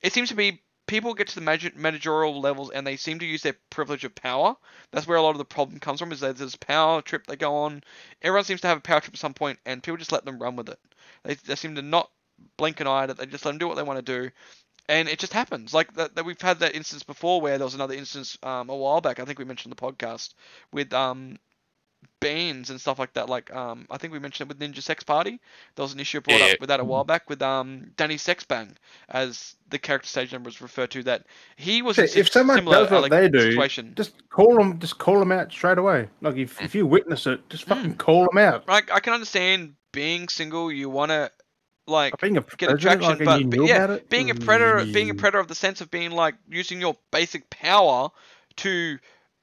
it 0.03 0.13
seems 0.13 0.29
to 0.31 0.35
be 0.35 0.63
people 0.87 1.15
get 1.15 1.29
to 1.29 1.35
the 1.35 1.41
manage- 1.41 1.75
managerial 1.75 2.41
levels 2.41 2.71
and 2.71 2.87
they 2.87 2.97
seem 2.97 3.19
to 3.19 3.27
use 3.27 3.43
their 3.43 3.57
privilege 3.71 4.05
of 4.05 4.15
power. 4.15 4.57
That's 4.93 5.07
where 5.07 5.17
a 5.19 5.23
lot 5.23 5.31
of 5.31 5.39
the 5.39 5.45
problem 5.45 5.81
comes 5.81 5.99
from. 6.01 6.13
Is 6.13 6.21
that 6.21 6.37
there's 6.37 6.57
power 6.57 7.03
trip 7.03 7.27
they 7.27 7.37
go 7.37 7.57
on. 7.57 7.83
Everyone 8.23 8.45
seems 8.45 8.61
to 8.63 8.69
have 8.69 8.79
a 8.79 8.83
power 8.83 9.01
trip 9.01 9.15
at 9.15 9.21
some 9.21 9.35
point, 9.35 9.59
and 9.67 9.83
people 9.83 9.97
just 9.97 10.13
let 10.13 10.25
them 10.25 10.39
run 10.41 10.57
with 10.57 10.69
it. 10.69 10.79
They, 11.25 11.35
they 11.35 11.57
seem 11.57 11.75
to 11.77 11.83
not 11.83 12.11
blink 12.57 12.81
an 12.81 12.87
eye 12.87 13.05
at 13.05 13.11
it. 13.11 13.17
They 13.17 13.27
just 13.27 13.45
let 13.45 13.53
them 13.53 13.59
do 13.59 13.67
what 13.69 13.77
they 13.77 13.83
want 13.83 14.05
to 14.05 14.21
do. 14.23 14.31
And 14.89 15.09
it 15.09 15.19
just 15.19 15.33
happens. 15.33 15.75
Like 15.75 15.93
that, 15.95 16.15
that 16.15 16.25
we've 16.25 16.41
had 16.41 16.61
that 16.61 16.77
instance 16.77 17.03
before 17.03 17.41
where 17.41 17.59
there 17.59 17.67
was 17.67 17.75
another 17.75 17.95
instance 17.95 18.39
um, 18.43 18.69
a 18.71 18.77
while 18.77 19.01
back. 19.01 19.19
I 19.19 19.25
think 19.25 19.39
we 19.39 19.45
mentioned 19.45 19.73
the 19.73 19.77
podcast 19.83 20.35
with 20.73 20.93
um, 20.93 21.39
bands 22.21 22.71
and 22.71 22.81
stuff 22.81 22.99
like 22.99 23.13
that. 23.15 23.29
Like 23.29 23.55
um, 23.55 23.87
I 23.91 23.99
think 23.99 24.13
we 24.13 24.19
mentioned 24.19 24.51
it 24.51 24.57
with 24.59 24.61
Ninja 24.61 24.83
Sex 24.83 25.05
Party. 25.05 25.41
There 25.75 25.83
was 25.83 25.93
an 25.93 26.01
issue 26.01 26.21
brought 26.21 26.41
Yeah. 26.41 26.53
up 26.55 26.61
with 26.61 26.69
that 26.69 26.81
a 26.81 26.85
while 26.85 27.05
back 27.05 27.29
with 27.29 27.43
um 27.43 27.91
Danny 27.97 28.17
Sexbang, 28.17 28.75
as 29.09 29.57
the 29.69 29.79
character 29.79 30.09
stage 30.09 30.33
number 30.33 30.49
was 30.49 30.61
referred 30.61 30.91
to. 30.93 31.03
That 31.03 31.27
he 31.57 31.83
was 31.83 31.99
in 31.99 32.09
If 32.09 32.31
someone 32.31 32.59
similar 32.59 32.83
does 32.83 32.91
what 32.91 33.03
like, 33.03 33.11
they 33.11 33.29
do, 33.29 33.41
situation. 33.41 33.93
Just 33.97 34.29
call 34.29 34.57
them. 34.57 34.79
Just 34.79 34.99
call 34.99 35.19
them 35.19 35.33
out 35.33 35.53
straight 35.53 35.79
away. 35.79 36.09
Like 36.23 36.37
if, 36.37 36.61
if 36.63 36.75
you 36.75 36.87
witness 36.87 37.27
it, 37.27 37.49
just 37.49 37.65
fucking 37.65 37.97
call 37.97 38.27
them 38.31 38.39
out. 38.39 38.67
Like 38.69 38.91
I 38.93 39.01
can 39.01 39.13
understand 39.13 39.75
being 39.93 40.29
single, 40.29 40.73
you 40.73 40.91
want 40.91 41.11
to 41.11 41.31
like 41.87 42.21
Being 42.21 42.37
a 42.37 42.45
get 42.57 42.71
attraction, 42.71 43.25
like, 43.25 43.49
but, 43.49 43.51
but 43.51 43.67
yeah, 43.67 43.99
being 44.09 44.31
a 44.31 44.35
predator, 44.35 44.85
being 44.93 45.11
a 45.11 45.15
mm, 45.15 45.19
predator 45.19 45.39
of 45.39 45.49
the 45.49 45.55
sense 45.55 45.81
of 45.81 45.91
being 45.91 46.11
like 46.11 46.35
using 46.49 46.81
your 46.81 46.97
basic 47.13 47.49
power 47.51 48.11
to 48.57 48.99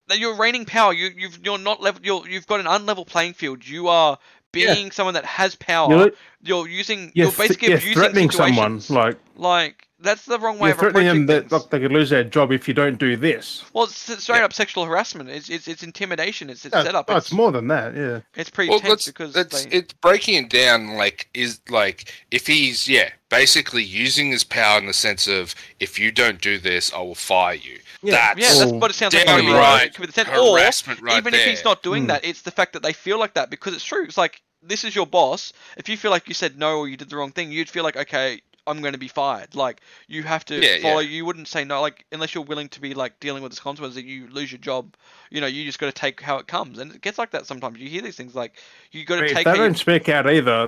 that 0.08 0.20
you're 0.20 0.36
reigning 0.36 0.66
power. 0.66 0.94
You 0.94 1.10
you've 1.16 1.40
you're 1.44 1.58
not 1.58 1.82
level. 1.82 2.02
You're 2.04 2.28
you've 2.28 2.48
got 2.48 2.60
an 2.60 2.66
unlevel 2.66 3.06
playing 3.08 3.34
field. 3.34 3.66
You 3.68 3.88
are 3.88 4.18
Yeah. 4.54 4.74
being 4.74 4.92
someone 4.92 5.14
that 5.16 5.26
has 5.26 5.56
power, 5.56 5.90
You're, 5.92 6.12
you're 6.44 6.68
using, 6.68 7.12
you're, 7.16 7.26
you're 7.26 7.32
th- 7.32 7.38
basically 7.38 7.68
you're 7.70 7.78
abusing 7.78 7.94
threatening 7.96 8.30
someone. 8.30 8.82
Like 8.90 9.18
Like 9.36 9.83
that's 10.04 10.26
the 10.26 10.38
wrong 10.38 10.60
way 10.60 10.68
you're 10.70 10.74
of 10.76 10.80
threatening 10.80 11.08
approaching 11.08 11.26
them 11.26 11.36
that 11.36 11.50
things. 11.50 11.52
like, 11.64 11.70
they 11.72 11.80
could 11.80 11.92
lose 11.92 12.10
their 12.12 12.24
job 12.24 12.52
if 12.52 12.68
you 12.68 12.74
don't 12.74 13.00
do 13.00 13.16
this. 13.18 13.64
Well, 13.74 13.86
it's 13.86 14.10
it's 14.10 14.24
straight 14.24 14.40
Yeah. 14.40 14.46
up 14.46 14.54
sexual 14.54 14.86
harassment. 14.86 15.30
It's 15.30 15.50
it's, 15.50 15.68
it's 15.68 15.82
intimidation. 15.84 16.50
It's 16.50 16.66
it's 16.66 16.76
Oh, 16.76 16.84
set 16.84 16.94
up. 16.94 17.06
oh, 17.10 17.18
It's, 17.18 17.28
it's 17.28 17.34
more 17.34 17.52
than 17.52 17.68
that. 17.70 17.96
Yeah. 17.96 18.20
it's 18.36 18.50
pretty 18.50 18.70
Well, 18.70 18.80
intense 18.80 19.06
that's, 19.06 19.08
because 19.08 19.34
that's 19.34 19.66
they, 19.66 19.78
it's 19.78 19.94
breaking 19.94 20.36
it 20.44 20.50
down. 20.50 20.96
Like 20.96 21.30
is 21.34 21.60
like 21.70 22.14
if 22.32 22.46
he's 22.48 22.88
yeah, 22.88 23.10
basically 23.30 23.84
using 23.84 24.32
his 24.32 24.44
power 24.44 24.78
in 24.80 24.86
the 24.86 24.94
sense 24.94 25.28
of 25.28 25.56
if 25.80 25.98
you 25.98 26.12
don't 26.12 26.40
do 26.42 26.60
this, 26.60 26.94
I 26.94 27.00
will 27.00 27.16
fire 27.16 27.56
you. 27.56 27.80
Yeah. 28.02 28.34
That's 28.36 28.40
yeah, 28.40 28.60
that's 28.66 28.72
what 28.74 28.92
it 28.92 28.96
sounds 28.96 29.14
like. 29.16 29.26
damn 29.26 29.46
to 29.46 29.52
right. 29.54 29.86
It 29.88 29.94
could 29.96 30.02
be 30.02 30.08
the 30.08 30.14
sense- 30.14 30.30
Or 30.30 30.58
harassment 30.60 31.02
right 31.02 31.18
even 31.18 31.32
there. 31.32 31.42
if 31.42 31.48
he's 31.50 31.64
not 31.64 31.82
doing 31.84 32.04
Hmm. 32.04 32.08
that, 32.10 32.26
it's 32.26 32.42
the 32.42 32.52
fact 32.52 32.74
that 32.74 32.84
they 32.84 32.94
feel 32.94 33.18
like 33.18 33.34
that 33.36 33.50
because 33.50 33.74
it's 33.74 33.84
true. 33.86 34.04
It's 34.04 34.18
like 34.18 34.42
this 34.62 34.84
is 34.86 34.96
your 34.96 35.06
boss. 35.06 35.52
If 35.78 35.88
you 35.90 35.98
feel 35.98 36.12
like 36.12 36.28
you 36.28 36.34
said 36.34 36.58
no 36.58 36.80
or 36.80 36.88
you 36.88 36.96
did 36.98 37.10
the 37.10 37.16
wrong 37.18 37.32
thing, 37.32 37.52
you'd 37.52 37.70
feel 37.70 37.84
like 37.84 37.96
okay, 37.98 38.42
I'm 38.66 38.82
going 38.82 38.94
to 38.94 39.00
be 39.00 39.08
fired. 39.08 39.56
Like 39.56 39.82
you 40.08 40.24
have 40.24 40.46
to 40.46 40.56
Yeah, 40.64 40.82
follow. 40.82 41.00
yeah. 41.00 41.10
You 41.10 41.26
wouldn't 41.26 41.48
say 41.48 41.64
no, 41.64 41.82
like 41.82 42.06
unless 42.12 42.34
you're 42.34 42.44
willing 42.44 42.70
to 42.70 42.82
be 42.82 42.94
like 42.94 43.20
dealing 43.20 43.44
with 43.44 43.54
the 43.54 43.60
consequences 43.62 43.96
that 43.96 44.06
you 44.06 44.28
lose 44.30 44.52
your 44.52 44.60
job. 44.60 44.96
You 45.30 45.42
know, 45.42 45.48
you 45.48 45.66
just 45.66 45.80
got 45.80 45.88
to 45.88 45.92
take 45.92 46.22
how 46.22 46.38
it 46.38 46.48
comes, 46.48 46.80
and 46.80 46.94
it 46.94 47.02
gets 47.02 47.18
like 47.18 47.32
that 47.32 47.46
sometimes. 47.46 47.80
You 47.80 47.90
hear 47.90 48.02
these 48.02 48.16
things 48.16 48.36
like 48.36 48.54
you 48.92 49.06
got 49.06 49.18
to 49.18 49.26
If 49.26 49.34
take. 49.34 49.46
they 49.46 49.52
How 49.52 49.58
don't 49.58 49.78
speak 49.78 50.10
out 50.10 50.30
either, 50.30 50.68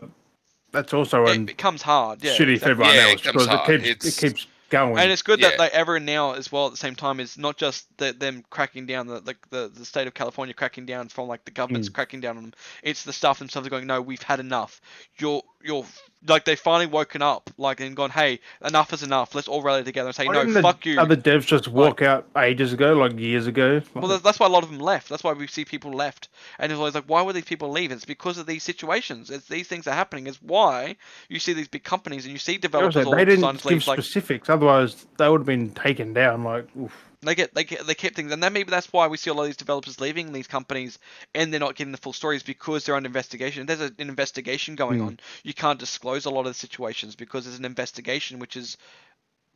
that's 0.71 0.93
also 0.93 1.25
it 1.25 1.35
an 1.35 1.45
becomes 1.45 1.81
hard. 1.81 2.23
Yeah, 2.23 2.31
shitty 2.31 2.37
for 2.59 2.71
exactly. 2.71 2.71
everyone 2.71 2.95
Yeah, 2.95 3.07
it 3.07 3.11
else 3.11 3.21
becomes 3.21 3.33
because 3.33 3.47
it 3.47 3.49
hard. 3.57 3.67
keeps 3.83 3.89
It's- 4.05 4.17
it 4.23 4.27
keeps 4.29 4.47
going. 4.71 4.97
And 4.97 5.11
it's 5.11 5.21
good 5.21 5.39
that 5.41 5.53
Yeah. 5.53 5.59
like 5.59 5.71
everyone 5.73 6.05
now 6.05 6.33
as 6.33 6.51
well 6.51 6.65
at 6.65 6.71
the 6.71 6.77
same 6.77 6.95
time 6.95 7.19
is 7.19 7.37
not 7.37 7.55
just 7.55 7.85
the, 7.97 8.13
them 8.13 8.43
cracking 8.49 8.87
down 8.87 9.05
the, 9.05 9.21
like 9.21 9.37
the 9.51 9.71
the 9.73 9.85
state 9.85 10.07
of 10.07 10.15
California 10.15 10.55
cracking 10.55 10.87
down 10.87 11.07
from 11.07 11.27
like 11.27 11.45
the 11.45 11.51
government's 11.51 11.87
Mm. 11.87 11.93
cracking 11.93 12.19
down 12.19 12.37
on 12.37 12.43
them. 12.45 12.53
It's 12.81 13.03
the 13.03 13.13
staff 13.13 13.37
themselves 13.37 13.67
are 13.67 13.69
going, 13.69 13.85
no, 13.85 14.01
we've 14.01 14.23
had 14.23 14.39
enough. 14.39 14.81
You're 15.19 15.43
you're 15.65 15.85
like 16.27 16.45
they 16.45 16.55
finally 16.55 16.87
woken 16.87 17.21
up 17.21 17.49
like 17.57 17.79
and 17.79 17.95
gone, 17.95 18.09
hey, 18.09 18.39
enough 18.63 18.93
is 18.93 19.03
enough. 19.03 19.35
Let's 19.35 19.47
all 19.47 19.61
rally 19.61 19.83
together 19.83 20.07
and 20.07 20.15
say, 20.15 20.27
Why 20.27 20.43
no, 20.43 20.51
the 20.51 20.61
fuck 20.61 20.85
you. 20.85 20.99
Other 20.99 21.15
devs 21.15 21.45
just 21.45 21.67
walk 21.67 22.01
out 22.01 22.27
ages 22.37 22.73
ago, 22.73 22.93
like 22.93 23.17
years 23.19 23.47
ago. 23.47 23.81
Well, 23.93 24.07
that's, 24.07 24.23
that's 24.23 24.39
why 24.39 24.47
a 24.47 24.49
lot 24.49 24.63
of 24.63 24.69
them 24.69 24.79
left. 24.79 25.09
That's 25.09 25.23
why 25.23 25.33
we 25.33 25.47
see 25.47 25.65
people 25.65 25.91
left. 25.91 26.29
And 26.59 26.71
it's 26.71 26.79
always 26.79 26.95
like, 26.95 27.05
why 27.05 27.21
would 27.21 27.35
these 27.35 27.45
people 27.45 27.69
leave? 27.69 27.91
It's 27.91 28.05
because 28.05 28.37
of 28.37 28.45
these 28.45 28.63
situations. 28.63 29.29
It's 29.29 29.47
these 29.47 29.67
things 29.67 29.87
are 29.87 29.93
happening. 29.93 30.27
It's 30.27 30.41
why 30.41 30.95
you 31.29 31.39
see 31.39 31.53
these 31.53 31.67
big 31.67 31.83
companies 31.83 32.25
and 32.25 32.31
you 32.31 32.39
see 32.39 32.57
developers 32.57 33.05
or 33.05 33.15
they 33.15 33.25
didn't 33.25 33.41
give 33.41 33.65
leave. 33.65 33.87
Like 33.87 33.99
specifics, 33.99 34.49
otherwise 34.49 35.05
they 35.17 35.29
would 35.29 35.41
have 35.41 35.47
been 35.47 35.71
taken 35.71 36.13
down. 36.13 36.43
Like, 36.43 36.67
oof. 36.77 36.93
They 37.27 37.35
get 37.35 37.53
they 37.53 37.63
get 37.63 37.85
they 37.87 37.95
keep 37.95 38.15
things, 38.15 38.31
and 38.31 38.41
then 38.41 38.53
maybe 38.53 38.69
that's 38.69 38.91
why 38.93 39.07
we 39.07 39.17
see 39.17 39.29
a 39.29 39.33
lot 39.33 39.43
of 39.43 39.47
these 39.47 39.57
developers 39.57 39.99
leaving 39.99 40.31
these 40.31 40.47
companies, 40.47 40.99
and 41.33 41.51
they're 41.51 41.59
not 41.59 41.75
getting 41.75 41.91
the 41.91 41.97
full 41.97 42.13
stories 42.13 42.43
because 42.43 42.85
they're 42.85 42.95
under 42.95 43.07
investigation. 43.07 43.61
If 43.61 43.67
there's 43.67 43.91
a, 43.91 43.93
an 43.99 44.09
investigation 44.09 44.75
going 44.75 44.99
Hmm. 44.99 45.05
on, 45.05 45.19
you 45.43 45.53
can't 45.53 45.79
disclose 45.79 46.25
a 46.25 46.29
lot 46.29 46.41
of 46.41 46.45
the 46.47 46.53
situations 46.53 47.15
because 47.15 47.45
there's 47.45 47.59
an 47.59 47.65
investigation, 47.65 48.39
which 48.39 48.55
is 48.55 48.77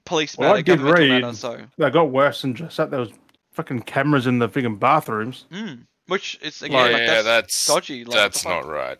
police 0.05 0.37
Well, 0.37 0.53
I 0.55 0.61
did 0.61 0.81
read- 0.81 1.09
matter. 1.21 1.33
So, 1.33 1.61
they 1.77 1.89
got 1.89 2.09
worse 2.11 2.41
than 2.41 2.55
just 2.55 2.77
that. 2.77 2.91
There 2.91 2.99
was 2.99 3.11
fucking 3.53 3.81
cameras 3.81 4.27
in 4.27 4.39
the 4.39 4.49
friggin' 4.49 4.79
bathrooms. 4.79 5.45
mm, 5.51 5.85
which 6.07 6.39
is 6.41 6.61
again 6.61 6.91
yeah, 6.91 6.97
like 6.97 7.05
that's, 7.07 7.23
that's 7.25 7.67
dodgy. 7.67 8.05
Like, 8.05 8.15
that's 8.15 8.43
what 8.45 8.53
fuck? 8.55 8.65
not 8.65 8.71
right. 8.71 8.97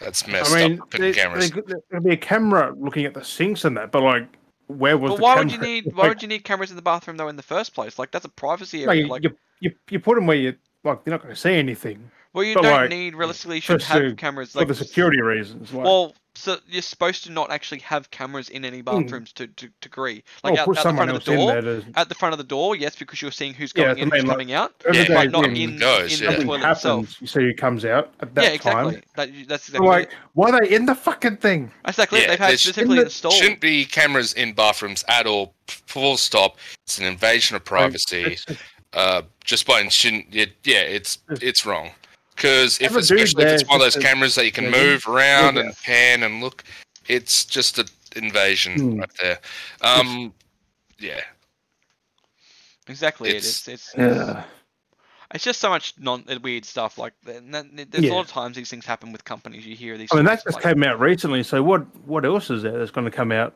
That's 0.00 0.26
messed 0.26 0.52
I 0.54 0.68
mean, 0.68 0.80
up. 0.80 0.90
There, 0.90 1.12
cameras. 1.12 1.50
there, 1.50 1.62
there'd 1.90 2.04
be 2.04 2.12
a 2.12 2.16
camera 2.16 2.74
looking 2.78 3.04
at 3.04 3.12
the 3.14 3.22
sinks 3.24 3.64
and 3.66 3.76
that, 3.76 3.92
but 3.92 4.02
like, 4.02 4.26
where 4.70 4.96
was 4.98 5.14
But 5.14 5.16
the 5.16 5.22
why 5.22 5.34
camera? 5.34 5.44
would 5.44 5.50
you 5.52 5.58
need 5.58 5.90
why 5.94 6.06
Like, 6.06 6.08
would 6.08 6.22
you 6.22 6.28
need 6.28 6.44
cameras 6.44 6.70
in 6.70 6.76
the 6.76 6.82
bathroom 6.82 7.16
though 7.18 7.28
in 7.28 7.36
the 7.36 7.42
first 7.42 7.74
place? 7.74 7.98
Like 7.98 8.10
that's 8.12 8.24
a 8.24 8.28
privacy 8.30 8.84
like, 8.84 8.96
area. 8.96 9.06
you, 9.06 9.08
Like, 9.08 9.22
you, 9.22 9.36
you, 9.60 9.72
you 9.90 10.00
put 10.00 10.14
them 10.16 10.26
where 10.26 10.36
you 10.36 10.56
like 10.84 11.04
they're 11.04 11.12
not 11.12 11.22
going 11.22 11.34
to 11.34 11.40
see 11.40 11.54
anything 11.54 12.10
well, 12.32 12.44
you 12.44 12.54
but, 12.54 12.62
don't 12.62 12.72
like, 12.72 12.90
need 12.90 13.14
realistically 13.14 13.56
you 13.56 13.62
should 13.62 13.82
have 13.82 14.00
to- 14.00 14.14
cameras 14.14 14.52
for 14.52 14.64
the 14.64 14.74
security 14.74 15.20
reasons. 15.20 15.72
Like, 15.72 15.84
Well, 15.84 16.14
so 16.36 16.58
you're 16.68 16.80
supposed 16.80 17.24
to 17.24 17.32
not 17.32 17.50
actually 17.50 17.80
have 17.80 18.10
cameras 18.12 18.48
in 18.50 18.64
any 18.64 18.82
bathrooms 18.82 19.32
to, 19.32 19.48
to 19.48 19.68
degree. 19.80 20.22
Like 20.44 20.54
oh, 20.56 20.60
out, 20.62 20.66
put 20.66 20.78
out 20.78 20.84
the 20.84 20.94
front 20.94 21.10
of 21.10 21.24
the 21.24 21.36
door. 21.36 21.60
to. 21.60 21.84
At 21.96 22.08
the 22.08 22.14
front 22.14 22.32
of 22.32 22.38
the 22.38 22.44
door, 22.44 22.76
yes, 22.76 22.94
because 22.94 23.20
you're 23.20 23.32
seeing 23.32 23.52
who's 23.52 23.72
Yeah, 23.74 23.86
going 23.86 23.98
I 23.98 24.02
in, 24.02 24.08
mean, 24.08 24.20
who's 24.20 24.28
like, 24.28 24.30
coming 24.34 24.52
out, 24.52 24.72
every 24.86 24.98
Yeah, 25.00 25.06
day 25.08 25.14
but 25.14 25.30
not 25.32 25.42
when 25.42 25.56
in, 25.56 25.78
goes, 25.78 26.20
in 26.20 26.24
yeah. 26.24 26.30
the 26.30 26.36
something 26.36 26.46
toilet 26.46 26.60
happens, 26.60 26.76
itself. 26.78 27.20
you 27.20 27.26
see 27.26 27.40
who 27.40 27.54
comes 27.54 27.84
out 27.84 28.14
at 28.20 28.32
that 28.36 28.44
Yeah, 28.44 28.50
exactly. 28.50 28.92
time. 28.92 29.02
That, 29.16 29.48
that's 29.48 29.68
exactly. 29.68 29.88
like, 29.88 30.10
why 30.34 30.50
are 30.50 30.60
they 30.60 30.74
in 30.74 30.86
the 30.86 30.94
fucking 30.94 31.38
thing? 31.38 31.72
exactly. 31.86 32.20
Yeah, 32.20 32.28
They've 32.28 32.38
had 32.38 32.46
there's- 32.48 32.60
specifically 32.62 32.96
the- 32.98 33.02
installed. 33.04 33.34
Shouldn't 33.34 33.60
be 33.60 33.84
cameras 33.84 34.32
in 34.34 34.52
bathrooms 34.52 35.04
at 35.08 35.26
all. 35.26 35.54
Full 35.66 36.16
stop. 36.16 36.56
It's 36.84 36.98
an 36.98 37.06
invasion 37.06 37.56
of 37.56 37.64
privacy. 37.64 38.36
Just- 38.36 38.52
Uh, 38.92 39.22
just 39.44 39.66
by 39.68 39.86
shouldn't. 39.88 40.34
It, 40.34 40.52
yeah, 40.64 40.80
it's 40.80 41.18
it's 41.40 41.64
wrong. 41.64 41.90
Because 42.40 42.78
if 42.80 42.92
Have 42.92 42.96
especially 42.96 43.44
if 43.44 43.60
it's 43.60 43.68
one 43.68 43.76
of 43.76 43.82
those 43.82 44.02
cameras 44.02 44.34
that 44.36 44.46
you 44.46 44.52
can 44.52 44.70
move 44.70 45.06
around 45.06 45.58
and 45.58 45.76
pan 45.84 46.22
and 46.22 46.40
look, 46.40 46.64
it's 47.06 47.44
just 47.44 47.78
an 47.78 47.84
invasion 48.16 48.78
Hmm. 48.80 48.98
right 49.00 49.10
there. 49.20 49.38
Um, 49.82 50.32
yeah. 50.98 51.20
Exactly. 52.88 53.28
it's- 53.28 53.68
It's 53.68 53.68
it's 53.68 53.94
Yeah. 53.98 54.44
it's 55.34 55.44
just 55.44 55.60
so 55.60 55.68
much 55.68 55.92
non 55.98 56.24
uh, 56.30 56.38
weird 56.42 56.64
stuff. 56.64 56.96
Like 56.96 57.12
that, 57.26 57.42
there's 57.90 58.06
a 58.06 58.08
lot 58.14 58.22
of 58.22 58.28
times 58.28 58.56
these 58.56 58.70
things 58.70 58.86
happen 58.86 59.12
with 59.12 59.22
companies. 59.24 59.66
You 59.66 59.76
hear 59.76 59.98
these. 59.98 60.08
I 60.10 60.16
mean, 60.16 60.24
that 60.24 60.42
just 60.42 60.54
like- 60.54 60.62
came 60.62 60.82
out 60.82 60.98
recently. 60.98 61.42
So 61.42 61.62
what? 61.62 61.82
What 62.06 62.24
else 62.24 62.48
is 62.48 62.62
there 62.62 62.78
that's 62.78 62.90
going 62.90 63.04
to 63.04 63.10
come 63.10 63.32
out? 63.32 63.54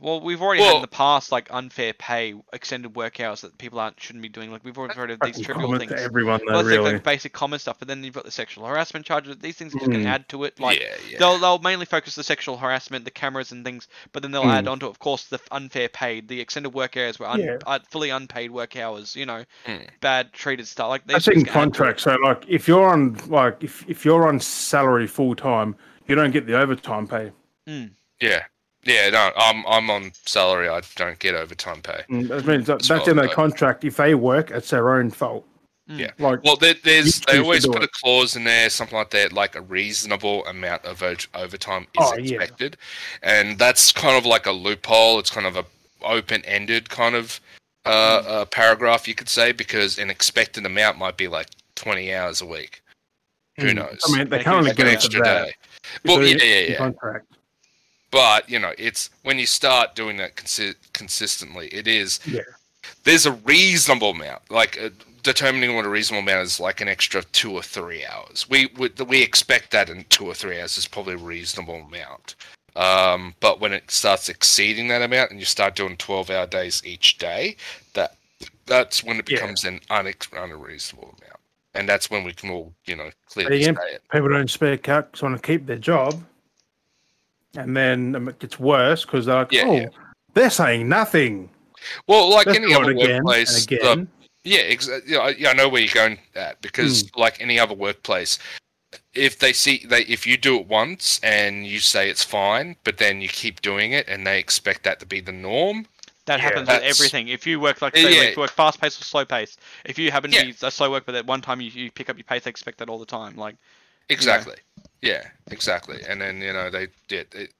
Well, 0.00 0.20
we've 0.20 0.42
already 0.42 0.62
had 0.62 0.76
in 0.76 0.82
the 0.82 0.88
past 0.88 1.32
like 1.32 1.48
unfair 1.50 1.92
pay, 1.94 2.34
extended 2.52 2.94
work 2.96 3.18
hours 3.20 3.40
that 3.40 3.56
people 3.58 3.78
aren't 3.78 4.00
shouldn't 4.00 4.22
be 4.22 4.28
doing. 4.28 4.50
Like 4.52 4.64
we've 4.64 4.76
already 4.76 4.94
heard 4.94 5.10
of 5.10 5.20
these 5.20 5.40
trivial 5.40 5.76
things. 5.78 5.92
to 5.92 5.98
everyone, 6.00 6.40
though. 6.46 6.52
Well, 6.52 6.60
it's 6.60 6.68
like, 6.68 6.78
really. 6.78 6.92
like 6.94 7.02
basic 7.02 7.32
common 7.32 7.58
stuff, 7.58 7.78
but 7.78 7.88
then 7.88 8.04
you've 8.04 8.14
got 8.14 8.24
the 8.24 8.30
sexual 8.30 8.66
harassment 8.66 9.06
charges. 9.06 9.36
These 9.38 9.56
things 9.56 9.74
are 9.74 9.78
just 9.78 9.90
going 9.90 10.00
Mm. 10.02 10.04
to 10.04 10.08
add 10.10 10.28
to 10.30 10.44
it. 10.44 10.60
Like 10.60 10.80
yeah, 10.80 10.94
yeah. 11.10 11.18
they'll 11.18 11.38
they'll 11.38 11.58
mainly 11.58 11.86
focus 11.86 12.14
the 12.14 12.22
sexual 12.22 12.56
harassment, 12.56 13.04
the 13.04 13.10
cameras 13.10 13.52
and 13.52 13.64
things, 13.64 13.88
but 14.12 14.22
then 14.22 14.32
they'll 14.32 14.42
Mm. 14.44 14.54
add 14.54 14.68
on 14.68 14.78
to, 14.80 14.86
of 14.86 14.98
course, 14.98 15.24
the 15.26 15.40
unfair 15.50 15.88
paid, 15.88 16.28
the 16.28 16.40
extended 16.40 16.70
work 16.74 16.96
hours 16.96 17.18
were 17.18 17.26
un, 17.28 17.40
Yeah. 17.40 17.56
uh, 17.66 17.78
fully 17.88 18.10
unpaid 18.10 18.50
work 18.50 18.76
hours. 18.76 19.16
You 19.16 19.26
know, 19.26 19.44
Mm. 19.66 19.88
bad 20.00 20.32
treated 20.32 20.68
stuff. 20.68 20.88
Like 20.88 21.06
That's 21.06 21.24
these 21.24 21.28
in 21.28 21.40
things 21.44 21.50
can 21.52 21.62
add 21.68 21.74
to 21.74 21.82
it. 21.82 21.96
contract. 21.96 22.00
So, 22.00 22.16
like, 22.22 22.44
if 22.48 22.68
you're 22.68 22.86
on, 22.88 23.14
like, 23.28 23.62
if 23.64 23.84
if 23.88 24.04
you're 24.04 24.28
on 24.28 24.40
salary 24.40 25.06
full 25.06 25.34
time, 25.34 25.74
you 26.06 26.14
don't 26.14 26.30
get 26.32 26.46
the 26.46 26.58
overtime 26.60 27.06
pay. 27.08 27.32
Mm. 27.66 27.92
yeah. 28.20 28.44
Yeah, 28.86 29.10
no, 29.10 29.32
I'm 29.36 29.66
I'm 29.66 29.90
on 29.90 30.12
salary. 30.24 30.68
I 30.68 30.80
don't 30.94 31.18
get 31.18 31.34
overtime 31.34 31.82
pay. 31.82 32.04
Mm, 32.08 32.28
That 32.28 32.46
means 32.46 32.66
that, 32.66 32.74
That's 32.78 32.88
that's 32.88 33.08
in 33.08 33.16
their 33.16 33.28
I- 33.28 33.32
contract. 33.34 33.84
If 33.84 33.96
they 33.96 34.14
work, 34.14 34.50
it's 34.50 34.70
their 34.70 34.94
own 34.94 35.10
fault. 35.10 35.46
Mm. 35.90 35.98
Yeah. 35.98 36.10
Like, 36.18 36.42
Well, 36.42 36.56
there, 36.56 36.74
there's 36.82 37.20
they 37.20 37.38
always 37.38 37.64
put 37.66 37.76
it. 37.76 37.84
a 37.84 37.88
clause 37.88 38.34
in 38.36 38.44
there, 38.44 38.68
something 38.70 38.96
like 38.98 39.10
that, 39.10 39.32
like 39.32 39.54
a 39.54 39.60
reasonable 39.60 40.44
amount 40.46 40.84
of 40.84 41.02
overtime 41.34 41.82
is 41.82 41.86
Oh, 41.98 42.16
yeah. 42.16 42.36
expected, 42.40 42.76
and 43.22 43.56
that's 43.58 43.92
kind 43.92 44.16
of 44.16 44.26
like 44.26 44.46
a 44.46 44.52
loophole. 44.52 45.18
It's 45.20 45.30
kind 45.30 45.46
of 45.46 45.56
a 45.56 45.64
open-ended 46.02 46.88
kind 46.90 47.14
of 47.14 47.40
uh, 47.84 48.22
Hmm. 48.22 48.28
uh, 48.28 48.44
paragraph, 48.46 49.06
you 49.06 49.14
could 49.14 49.28
say, 49.28 49.52
because 49.52 49.98
an 49.98 50.10
expected 50.10 50.66
amount 50.66 50.98
might 50.98 51.16
be 51.16 51.28
like 51.28 51.46
20 51.76 52.12
hours 52.12 52.40
a 52.40 52.46
week. 52.46 52.82
Who 53.60 53.68
mm, 53.68 53.74
knows? 53.76 54.00
I 54.08 54.16
mean, 54.18 54.28
they 54.28 54.38
Like 54.38 54.44
can 54.44 54.54
only 54.54 54.70
an 54.70 54.76
get 54.76 54.86
an 54.88 54.92
into 54.94 55.04
extra 55.06 55.22
that. 55.22 55.46
day. 55.46 55.52
Well, 56.04 56.20
if 56.20 56.30
yeah, 56.30 56.36
they're 56.38 56.62
yeah, 56.64 56.70
yeah. 56.72 56.76
Contract. 56.78 57.26
But 58.16 58.48
you 58.48 58.58
know, 58.58 58.72
it's 58.78 59.10
when 59.24 59.38
you 59.38 59.46
start 59.46 59.94
doing 59.94 60.16
that 60.16 60.36
consi- 60.36 60.74
consistently, 60.94 61.68
it 61.68 61.86
is. 61.86 62.18
Yeah. 62.26 62.40
There's 63.04 63.26
a 63.26 63.32
reasonable 63.32 64.10
amount, 64.10 64.50
like 64.50 64.80
uh, 64.80 64.88
determining 65.22 65.76
what 65.76 65.84
a 65.84 65.88
reasonable 65.88 66.22
amount 66.22 66.46
is, 66.46 66.58
like 66.58 66.80
an 66.80 66.88
extra 66.88 67.22
two 67.24 67.52
or 67.52 67.62
three 67.62 68.06
hours. 68.06 68.48
We 68.48 68.70
we, 68.78 68.90
we 69.06 69.22
expect 69.22 69.70
that 69.72 69.90
in 69.90 70.04
two 70.08 70.26
or 70.26 70.34
three 70.34 70.58
hours 70.60 70.78
is 70.78 70.88
probably 70.88 71.14
a 71.14 71.18
reasonable 71.18 71.74
amount. 71.74 72.36
Um, 72.74 73.34
but 73.40 73.60
when 73.60 73.72
it 73.72 73.90
starts 73.90 74.28
exceeding 74.28 74.88
that 74.88 75.02
amount, 75.02 75.30
and 75.30 75.40
you 75.40 75.46
start 75.46 75.76
doing 75.76 75.96
twelve-hour 75.96 76.46
days 76.46 76.82
each 76.84 77.18
day, 77.18 77.56
that 77.94 78.16
that's 78.66 79.04
when 79.04 79.18
it 79.18 79.28
Yeah. 79.28 79.36
becomes 79.40 79.64
an 79.64 79.80
unex- 79.90 80.32
unreasonable 80.32 81.14
amount, 81.20 81.40
and 81.74 81.88
that's 81.88 82.10
when 82.10 82.24
we 82.24 82.32
can 82.32 82.50
all, 82.50 82.72
you 82.86 82.96
know, 82.96 83.10
clearly 83.26 83.62
again, 83.62 83.76
say 83.76 83.94
it. 83.96 84.02
People 84.10 84.28
don't 84.28 84.50
spare 84.50 84.76
because 84.76 85.22
want 85.22 85.36
to 85.36 85.42
keep 85.42 85.66
their 85.66 85.78
job, 85.78 86.22
and 87.56 87.76
then 87.76 88.14
um, 88.16 88.28
it 88.28 88.38
gets 88.38 88.58
worse 88.58 89.04
because 89.04 89.26
they're 89.26 89.36
like, 89.36 89.52
Yeah, 89.52 89.64
"Oh, 89.66 89.76
yeah. 89.76 89.88
they're 90.34 90.50
saying 90.50 90.88
nothing." 90.88 91.50
Well, 92.06 92.30
like 92.30 92.46
Let's 92.46 92.58
any 92.58 92.74
other 92.74 92.90
again 92.90 93.22
workplace, 93.24 93.66
and 93.66 93.78
the- 93.80 94.08
Yeah, 94.44 94.60
exactly. 94.60 95.12
Yeah, 95.12 95.18
I- 95.20 95.30
yeah, 95.30 95.50
I 95.50 95.52
know 95.54 95.68
where 95.68 95.82
you're 95.82 95.92
going 95.94 96.18
at 96.34 96.60
because, 96.62 97.02
Hmm. 97.02 97.20
like 97.20 97.40
any 97.40 97.58
other 97.58 97.74
workplace, 97.74 98.38
if 99.14 99.38
they 99.38 99.52
see 99.52 99.84
they 99.88 100.02
if 100.02 100.26
you 100.26 100.36
do 100.36 100.58
it 100.58 100.66
once 100.66 101.20
and 101.22 101.66
you 101.66 101.80
say 101.80 102.08
it's 102.08 102.22
fine, 102.22 102.76
but 102.84 102.98
then 102.98 103.20
you 103.20 103.28
keep 103.28 103.60
doing 103.60 103.92
it 103.92 104.08
and 104.08 104.26
they 104.26 104.38
expect 104.38 104.84
that 104.84 105.00
to 105.00 105.06
be 105.06 105.20
the 105.20 105.32
norm, 105.32 105.86
That 106.26 106.38
Yeah, 106.40 106.44
happens 106.46 106.68
with 106.68 106.82
everything. 106.82 107.28
If 107.28 107.46
you 107.46 107.60
work 107.60 107.80
like 107.80 107.96
say, 107.96 108.02
yeah. 108.12 108.22
if 108.22 108.36
you 108.36 108.40
work 108.42 108.50
fast 108.50 108.80
paced 108.80 109.00
or 109.00 109.04
slow 109.04 109.24
paced, 109.24 109.60
if 109.84 109.96
you 109.96 110.10
happen 110.10 110.32
to 110.32 110.36
Yeah. 110.36 110.44
be 110.46 110.54
a 110.60 110.70
slow 110.72 110.90
work, 110.90 111.06
but 111.06 111.14
at 111.14 111.24
one 111.24 111.40
time 111.40 111.60
you, 111.60 111.70
you 111.70 111.88
pick 111.92 112.10
up 112.10 112.16
your 112.16 112.24
pace, 112.24 112.42
they 112.42 112.50
expect 112.50 112.78
that 112.78 112.88
all 112.88 112.98
the 112.98 113.06
time. 113.06 113.36
Like 113.36 113.54
exactly. 114.08 114.56
Yeah, 115.02 115.24
exactly. 115.50 116.02
And 116.08 116.20
then 116.20 116.40
you 116.40 116.52
know 116.52 116.70
they 116.70 116.88
did. 117.08 117.34
It, 117.34 117.52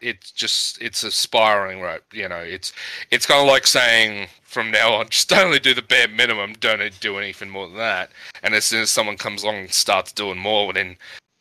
it's 0.00 0.30
just 0.30 0.80
it's 0.80 1.02
a 1.02 1.10
spiraling 1.10 1.80
rope. 1.80 2.04
You 2.12 2.28
know, 2.28 2.38
it's 2.38 2.72
it's 3.10 3.26
kind 3.26 3.40
of 3.40 3.46
like 3.46 3.66
saying 3.66 4.28
from 4.42 4.70
now 4.70 4.94
on, 4.94 5.08
just 5.10 5.32
only 5.32 5.58
do 5.58 5.74
the 5.74 5.82
bare 5.82 6.08
minimum. 6.08 6.54
Don't 6.60 7.00
do 7.00 7.18
anything 7.18 7.50
more 7.50 7.68
than 7.68 7.76
that. 7.76 8.10
And 8.42 8.54
as 8.54 8.64
soon 8.64 8.82
as 8.82 8.90
someone 8.90 9.16
comes 9.16 9.42
along 9.42 9.56
and 9.56 9.72
starts 9.72 10.12
doing 10.12 10.38
more, 10.38 10.72
then 10.72 10.96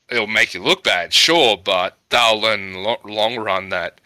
it'll 0.09 0.27
make 0.27 0.53
you 0.53 0.61
look 0.61 0.83
bad, 0.83 1.13
sure. 1.13 1.57
But 1.57 1.97
they'll 2.09 2.39
learn 2.39 2.73
long 2.73 3.37
run 3.37 3.69
that 3.69 3.99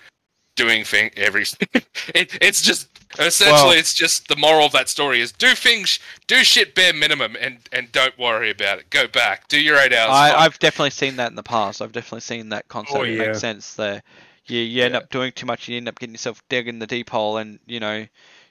doing 0.56 0.84
thing 0.84 1.10
every 1.18 1.44
it, 2.14 2.38
it's 2.42 2.62
just 2.62 2.93
essentially 3.20 3.52
Well- 3.62 3.72
it's 3.72 3.94
just 3.94 4.28
the 4.28 4.36
moral 4.36 4.66
of 4.66 4.72
that 4.74 4.90
story 4.90 5.22
is 5.22 5.32
do 5.32 5.54
things 5.56 6.00
do 6.28 6.44
shit 6.44 6.74
bare 6.76 6.94
minimum 6.94 7.36
and 7.40 7.60
and 7.72 7.92
don't 7.92 8.18
worry 8.18 8.50
about 8.50 8.80
it 8.80 8.90
go 8.90 9.08
back 9.08 9.48
do 9.48 9.60
your 9.60 9.78
eight 9.78 9.94
hours 9.94 10.10
I, 10.12 10.34
I've 10.46 10.58
definitely 10.60 10.90
seen 10.92 11.16
that 11.18 11.30
in 11.30 11.36
the 11.36 11.44
past. 11.44 11.82
I've 11.82 11.92
definitely 11.92 12.22
seen 12.22 12.50
that 12.50 12.68
concept 12.68 12.98
Oh, 13.00 13.04
yeah. 13.04 13.28
make 13.28 13.36
sense 13.36 13.76
there. 13.76 14.02
You, 14.46 14.60
you 14.60 14.84
end 14.84 14.94
Yeah. 14.94 14.98
up 15.00 15.10
doing 15.10 15.32
too 15.32 15.46
much, 15.46 15.68
you 15.70 15.78
end 15.78 15.88
up 15.88 15.98
getting 16.00 16.14
yourself 16.14 16.42
dug 16.50 16.68
in 16.68 16.80
the 16.80 16.88
deep 16.88 17.10
hole, 17.10 17.38
and 17.38 17.60
you 17.66 17.80
know, 17.80 18.06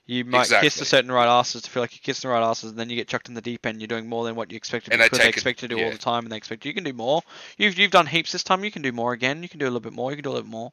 you 0.07 0.25
might 0.25 0.45
kiss 0.45 0.51
Exactly. 0.53 0.81
the 0.81 0.85
certain 0.87 1.13
right 1.13 1.27
asses 1.29 1.63
to 1.63 1.71
feel 1.71 1.83
like 1.83 1.93
you're 1.93 2.01
kissing 2.03 2.29
the 2.31 2.33
right 2.35 2.43
asses, 2.43 2.71
and 2.71 2.79
then 2.79 2.89
you 2.89 2.97
get 2.97 3.09
chucked 3.09 3.29
in 3.29 3.35
the 3.35 3.43
deep 3.43 3.67
end. 3.67 3.81
You're 3.81 3.89
doing 3.89 4.09
more 4.09 4.25
than 4.25 4.35
what 4.35 4.51
you 4.51 4.57
expected 4.57 4.93
And 4.93 5.01
they 5.03 5.07
because 5.07 5.19
they 5.19 5.25
take 5.25 5.35
it- 5.35 5.37
expect 5.37 5.63
you 5.63 5.69
to 5.69 5.77
do 5.77 5.85
all 5.85 5.91
the 5.91 5.99
time, 5.99 6.25
and 6.25 6.33
they 6.33 6.37
expect 6.39 6.65
you 6.65 6.73
can 6.73 6.85
do 6.85 6.93
more. 6.95 7.21
You've 7.59 7.77
you've 7.79 7.91
done 7.91 8.07
heaps 8.07 8.33
this 8.33 8.43
time. 8.43 8.65
You 8.65 8.71
can 8.71 8.81
do 8.83 8.91
more 8.93 9.13
again. 9.13 9.43
You 9.43 9.49
can 9.51 9.59
do 9.59 9.67
a 9.67 9.69
little 9.69 9.81
bit 9.81 9.93
more. 9.93 10.11
You 10.11 10.17
can 10.17 10.23
do 10.25 10.31
a 10.31 10.33
little 10.33 10.45
bit 10.45 10.51
more. 10.51 10.73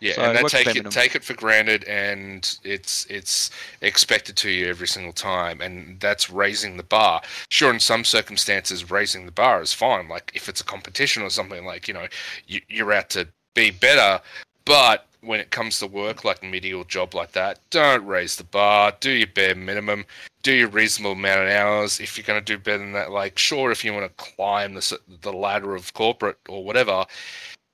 Yeah, 0.00 0.14
So 0.14 0.22
and 0.22 0.38
they 0.38 0.42
take 0.44 0.76
it 0.76 0.90
take 0.90 1.14
it 1.14 1.24
for 1.24 1.34
granted, 1.34 1.84
and 1.84 2.58
it's 2.64 3.06
it's 3.06 3.50
expected 3.80 4.36
to 4.36 4.50
you 4.50 4.68
every 4.68 4.88
single 4.88 5.12
time, 5.12 5.60
and 5.60 5.98
that's 6.00 6.30
raising 6.30 6.76
the 6.76 6.82
bar. 6.82 7.22
Sure, 7.50 7.72
in 7.72 7.80
some 7.80 8.04
circumstances, 8.04 8.90
raising 8.90 9.26
the 9.26 9.32
bar 9.32 9.62
is 9.62 9.72
fine. 9.72 10.08
Like 10.08 10.32
if 10.34 10.48
it's 10.48 10.60
a 10.60 10.64
competition 10.64 11.22
or 11.22 11.30
something, 11.30 11.64
like 11.64 11.88
you 11.88 11.94
know, 11.94 12.06
you, 12.46 12.60
you're 12.68 12.92
out 12.92 13.10
to 13.10 13.28
be 13.54 13.70
better. 13.70 14.22
But 14.64 15.06
when 15.20 15.40
it 15.40 15.50
comes 15.50 15.78
to 15.78 15.86
work, 15.86 16.24
like 16.24 16.42
a 16.42 16.46
medial 16.46 16.84
job 16.84 17.14
like 17.14 17.32
that, 17.32 17.58
don't 17.70 18.04
raise 18.06 18.36
the 18.36 18.44
bar. 18.44 18.92
Do 19.00 19.10
your 19.10 19.28
bare 19.28 19.54
minimum. 19.54 20.04
Do 20.42 20.52
your 20.52 20.68
reasonable 20.68 21.12
amount 21.12 21.42
of 21.42 21.48
hours. 21.48 22.00
If 22.00 22.16
you're 22.16 22.26
going 22.26 22.42
to 22.42 22.44
do 22.44 22.58
better 22.58 22.78
than 22.78 22.92
that, 22.92 23.10
like 23.10 23.38
sure, 23.38 23.70
if 23.70 23.84
you 23.84 23.92
want 23.92 24.06
to 24.06 24.24
climb 24.24 24.74
the 24.74 24.98
the 25.22 25.32
ladder 25.32 25.74
of 25.74 25.92
corporate 25.94 26.38
or 26.48 26.64
whatever, 26.64 27.04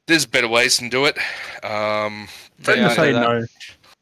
there's 0.07 0.27
better 0.27 0.49
ways 0.49 0.79
to 0.79 0.89
do 0.89 1.05
it. 1.07 1.17
Um, 1.65 2.29
Learn 2.67 2.79
Yeah, 2.79 2.85
to 2.89 2.91
I 2.91 2.95
say 2.95 3.13
know 3.13 3.21
that. 3.21 3.41
no. 3.41 3.47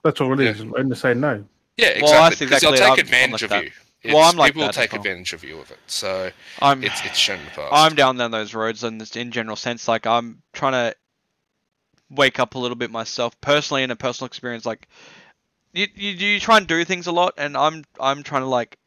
That's 0.02 0.20
all 0.20 0.32
it 0.32 0.40
is. 0.40 0.64
Learn 0.64 0.88
to 0.90 0.96
say 0.96 1.14
no. 1.14 1.44
Yeah, 1.76 1.88
exactly. 1.88 2.02
Well, 2.10 2.22
that's 2.22 2.38
because 2.38 2.60
they'll 2.62 2.72
take 2.72 2.82
I'm- 2.82 2.92
I'm 2.92 2.98
advantage 2.98 3.32
like 3.32 3.42
of 3.42 3.50
that. 3.50 3.64
you. 3.64 3.70
Well, 4.14 4.22
I'm 4.22 4.36
like 4.36 4.54
people 4.54 4.66
will 4.66 4.72
take 4.72 4.92
well. 4.92 5.00
advantage 5.02 5.32
of 5.34 5.44
you 5.44 5.58
of 5.58 5.70
it. 5.70 5.78
So 5.86 6.30
I'm 6.62 6.82
it's 6.82 7.04
it's 7.04 7.18
shown 7.18 7.38
in 7.38 7.44
the 7.44 7.50
past. 7.50 7.68
I'm 7.70 7.94
down 7.94 8.16
down 8.16 8.30
those 8.30 8.54
roads 8.54 8.82
in 8.82 8.96
this 8.96 9.14
in 9.14 9.30
general 9.30 9.56
sense. 9.56 9.86
Like 9.88 10.06
I'm 10.06 10.40
trying 10.54 10.72
to 10.72 10.96
wake 12.10 12.40
up 12.40 12.54
a 12.54 12.58
little 12.58 12.76
bit 12.76 12.90
myself 12.90 13.38
personally 13.42 13.82
in 13.82 13.90
a 13.90 13.96
personal 13.96 14.26
experience. 14.26 14.64
Like 14.64 14.88
you, 15.74 15.86
you 15.94 16.12
you 16.12 16.40
try 16.40 16.56
and 16.56 16.66
do 16.66 16.82
things 16.84 17.06
a 17.08 17.12
lot, 17.12 17.34
and 17.36 17.56
I'm 17.58 17.84
I'm 18.00 18.22
trying 18.22 18.40
to 18.42 18.48
like 18.48 18.78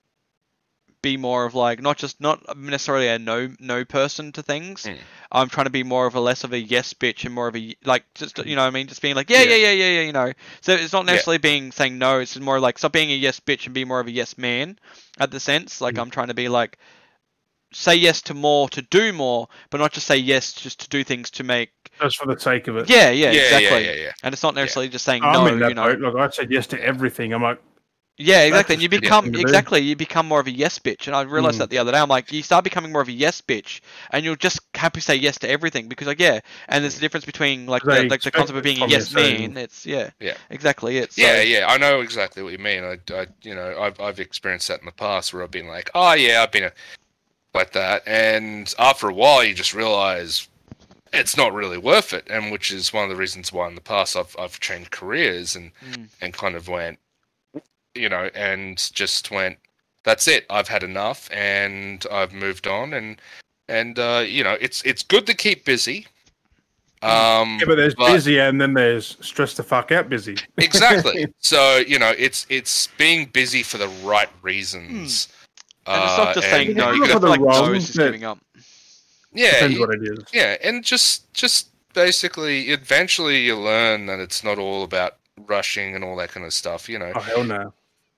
be 1.03 1.17
more 1.17 1.45
of 1.45 1.53
like 1.53 1.79
not 1.81 1.97
just 1.97 2.19
not 2.19 2.57
necessarily 2.57 3.07
a 3.07 3.19
no 3.19 3.49
no 3.59 3.85
person 3.85 4.31
to 4.31 4.41
things. 4.41 4.83
Mm. 4.83 4.97
I'm 5.31 5.49
trying 5.49 5.65
to 5.65 5.69
be 5.71 5.83
more 5.83 6.07
of 6.07 6.15
a 6.15 6.19
less 6.19 6.43
of 6.43 6.53
a 6.53 6.59
yes 6.59 6.93
bitch 6.95 7.25
and 7.25 7.35
more 7.35 7.47
of 7.47 7.55
a 7.55 7.75
like 7.85 8.05
just 8.15 8.39
you 8.45 8.55
know 8.55 8.63
what 8.63 8.67
I 8.69 8.71
mean 8.71 8.87
just 8.87 9.01
being 9.03 9.15
like 9.15 9.29
yeah 9.29 9.43
yeah 9.43 9.55
Yeah. 9.55 9.71
yeah 9.71 9.71
yeah 9.71 9.89
yeah 9.89 10.01
you 10.01 10.13
know. 10.13 10.33
So 10.61 10.73
it's 10.73 10.93
not 10.93 11.05
Yeah. 11.05 11.11
necessarily 11.13 11.37
being 11.37 11.71
saying 11.71 11.99
no. 11.99 12.19
It's 12.19 12.39
more 12.39 12.59
like 12.59 12.79
stop 12.79 12.93
being 12.93 13.11
a 13.11 13.15
yes 13.15 13.39
bitch 13.39 13.65
and 13.65 13.73
be 13.75 13.85
more 13.85 13.99
of 13.99 14.07
a 14.07 14.11
yes 14.11 14.37
man 14.37 14.79
at 15.19 15.29
the 15.29 15.39
sense. 15.39 15.79
Like 15.79 15.95
Mm. 15.95 16.01
I'm 16.01 16.09
trying 16.09 16.29
to 16.29 16.33
be 16.33 16.49
like 16.49 16.79
say 17.73 17.95
yes 17.95 18.21
to 18.21 18.33
more 18.33 18.69
to 18.69 18.81
do 18.83 19.11
more, 19.13 19.47
but 19.71 19.79
not 19.79 19.91
just 19.91 20.07
say 20.07 20.17
yes 20.17 20.53
just 20.53 20.79
to 20.81 20.89
do 20.89 21.03
things 21.03 21.29
to 21.31 21.43
make. 21.43 21.71
Just 22.01 22.17
for 22.17 22.27
the 22.33 22.39
sake 22.39 22.67
of 22.67 22.77
it. 22.77 22.89
Yeah, 22.89 23.09
yeah, 23.09 23.31
yeah, 23.31 23.41
exactly. 23.41 23.85
yeah, 23.85 23.91
yeah, 23.91 24.01
yeah. 24.03 24.11
And 24.23 24.31
it's 24.33 24.43
not 24.43 24.55
necessarily 24.55 24.89
just 24.89 25.05
saying 25.05 25.23
I'm 25.23 25.33
no. 25.33 25.45
in 25.47 25.59
that 25.59 25.69
You 25.69 25.75
know. 25.75 25.95
boat. 25.95 25.99
Like 26.15 26.15
I 26.15 26.29
said 26.31 26.51
yes 26.51 26.67
to 26.67 26.81
everything. 26.83 27.33
I'm 27.33 27.41
like, 27.41 27.59
Yeah, 28.17 28.41
exactly. 28.41 28.75
And 28.75 28.81
you 28.83 28.89
become 28.89 29.25
thing 29.25 29.33
to 29.33 29.39
do. 29.39 29.47
exactly 29.47 29.79
you 29.81 29.95
become 29.95 30.27
more 30.27 30.39
of 30.39 30.45
a 30.47 30.51
yes 30.51 30.77
bitch. 30.77 31.07
And 31.07 31.15
I 31.15 31.21
realized 31.23 31.55
Mm. 31.55 31.59
that 31.59 31.69
the 31.71 31.79
other 31.79 31.91
day. 31.91 31.97
I'm 31.97 32.09
like, 32.09 32.31
you 32.31 32.43
start 32.43 32.63
becoming 32.63 32.91
more 32.91 33.01
of 33.01 33.07
a 33.07 33.11
yes 33.11 33.41
bitch, 33.41 33.81
and 34.11 34.23
you'll 34.23 34.35
just 34.35 34.59
happy 34.75 35.01
say 35.01 35.15
yes 35.15 35.39
to 35.39 35.49
everything 35.49 35.87
because 35.87 36.05
like 36.07 36.19
yeah. 36.19 36.39
And 36.67 36.83
there's 36.83 36.97
a 36.97 37.01
difference 37.01 37.25
between 37.25 37.65
like 37.65 37.83
the, 37.83 38.07
like 38.09 38.21
the 38.21 38.31
concept 38.31 38.57
of 38.57 38.63
being 38.63 38.81
a 38.83 38.87
yes 38.87 39.13
man. 39.13 39.57
It's 39.57 39.85
yeah, 39.85 40.11
Yeah. 40.19 40.35
exactly 40.49 40.97
It's 40.97 41.17
Yeah, 41.17 41.41
yeah, 41.41 41.65
I 41.67 41.77
know 41.77 42.01
exactly 42.01 42.43
what 42.43 42.51
you 42.51 42.59
mean. 42.59 42.83
I, 42.83 42.99
I, 43.13 43.27
you 43.41 43.55
know, 43.55 43.79
I've, 43.79 43.99
I've 43.99 44.19
experienced 44.19 44.67
that 44.67 44.79
in 44.79 44.85
the 44.85 44.91
past 44.91 45.33
where 45.33 45.43
I've 45.43 45.51
been 45.51 45.67
like, 45.67 45.89
oh 45.95 46.13
yeah, 46.13 46.43
I've 46.43 46.51
been 46.51 46.65
a, 46.65 46.71
like 47.55 47.71
that, 47.73 48.03
and 48.07 48.73
after 48.79 49.09
a 49.09 49.13
while, 49.13 49.43
you 49.43 49.53
just 49.53 49.73
realize 49.73 50.47
it's 51.13 51.37
not 51.37 51.53
really 51.53 51.77
worth 51.77 52.13
it, 52.13 52.27
and 52.29 52.51
which 52.51 52.71
is 52.71 52.93
one 52.93 53.03
of 53.03 53.09
the 53.09 53.15
reasons 53.15 53.51
why 53.53 53.67
in 53.67 53.75
the 53.75 53.81
past 53.81 54.15
I've 54.15 54.35
I've 54.39 54.59
changed 54.59 54.91
careers 54.91 55.55
and 55.55 55.71
Mm. 55.87 56.07
and 56.21 56.33
kind 56.33 56.55
of 56.55 56.67
went, 56.67 56.97
you 57.95 58.09
know, 58.09 58.29
and 58.35 58.77
just 58.93 59.31
went, 59.31 59.57
that's 60.03 60.27
it, 60.27 60.45
I've 60.49 60.67
had 60.67 60.83
enough, 60.83 61.29
and 61.31 62.05
I've 62.11 62.33
moved 62.33 62.67
on, 62.67 62.93
and 62.93 63.21
and 63.67 63.97
uh, 63.99 64.23
you 64.25 64.43
know, 64.43 64.57
it's 64.59 64.81
it's 64.83 65.03
good 65.03 65.25
to 65.27 65.33
keep 65.33 65.65
busy. 65.65 66.07
Um, 67.01 67.57
yeah, 67.59 67.65
but 67.65 67.75
there's 67.75 67.95
but- 67.95 68.13
busy 68.13 68.39
and 68.39 68.59
then 68.61 68.73
there's 68.73 69.17
stress 69.19 69.55
the 69.55 69.63
fuck 69.63 69.91
out 69.91 70.07
busy. 70.09 70.37
exactly. 70.57 71.27
so 71.39 71.77
you 71.77 71.99
know, 71.99 72.13
it's 72.17 72.45
it's 72.49 72.87
being 72.97 73.25
busy 73.25 73.61
for 73.63 73.77
the 73.77 73.89
right 74.03 74.29
reasons. 74.41 75.27
And 75.85 76.01
it's 76.01 76.17
not 76.17 76.33
just 76.35 76.47
Uh, 76.47 76.49
saying 76.49 76.75
no. 76.77 76.91
you 76.91 76.95
You 76.95 76.99
look 77.01 77.09
got 77.09 77.15
at 77.17 77.21
the 77.21 77.27
like 77.27 77.39
no 77.41 77.45
wrongs 77.47 77.77
is 77.77 77.85
just 77.87 77.99
giving 77.99 78.23
up. 78.23 78.39
Yeah, 79.33 79.51
Depends 79.51 79.73
you- 79.75 79.79
what 79.81 79.93
it 79.95 80.01
is. 80.03 80.19
yeah, 80.31 80.55
and 80.63 80.81
just 80.83 81.33
just 81.33 81.69
basically, 81.93 82.69
eventually, 82.69 83.39
you 83.41 83.57
learn 83.57 84.05
that 84.05 84.19
it's 84.19 84.41
not 84.43 84.57
all 84.57 84.83
about 84.83 85.17
rushing 85.45 85.95
and 85.95 86.03
all 86.05 86.15
that 86.17 86.29
kind 86.29 86.45
of 86.45 86.53
stuff. 86.53 86.87
You 86.87 86.99
know, 86.99 87.11
Oh 87.15 87.19
hell 87.19 87.43
no. 87.43 87.73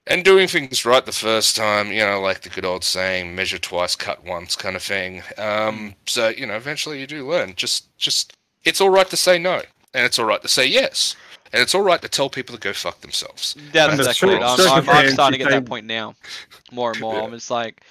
And 0.07 0.23
doing 0.23 0.48
things 0.48 0.86
right 0.86 1.06
the 1.06 1.11
first 1.11 1.56
time. 1.56 1.91
You 1.91 2.06
know, 2.06 2.22
like 2.22 2.41
the 2.41 2.49
good 2.49 2.65
old 2.65 2.84
saying, 2.84 3.36
"Measure 3.36 3.57
twice, 3.57 3.95
cut 3.95 4.23
once," 4.26 4.56
kind 4.56 4.76
of 4.76 4.84
thing. 4.84 5.23
Um, 5.38 5.95
so 6.06 6.30
you 6.30 6.45
know, 6.45 6.56
eventually, 6.56 6.99
you 6.99 7.07
do 7.07 7.27
learn. 7.27 7.53
Just 7.56 7.95
just 7.98 8.36
it's 8.64 8.82
all 8.82 8.90
right 8.90 9.10
to 9.10 9.18
say 9.18 9.38
no, 9.38 9.61
and 9.94 10.06
it's 10.06 10.19
all 10.19 10.26
right 10.26 10.41
to 10.41 10.48
say 10.48 10.65
yes, 10.65 11.15
and 11.53 11.61
it's 11.61 11.76
all 11.76 11.82
right 11.82 12.02
to 12.02 12.10
tell 12.10 12.30
people 12.30 12.56
to 12.56 12.61
go 12.61 12.73
fuck 12.73 13.02
themselves. 13.02 13.56
That's 13.72 13.91
And 13.91 13.99
the 13.99 14.03
exactly 14.03 14.36
it. 14.36 14.41
I'm, 14.41 14.60
I'm, 14.60 14.90
I'm 14.90 15.10
starting 15.10 15.40
to 15.40 15.45
get 15.45 15.52
that 15.52 15.65
point 15.65 15.86
now, 15.86 16.15
more 16.72 16.91
and 16.91 16.99
more. 16.99 17.15
Yeah. 17.15 17.23
I'm 17.23 17.32
just 17.32 17.52
like, 17.52 17.84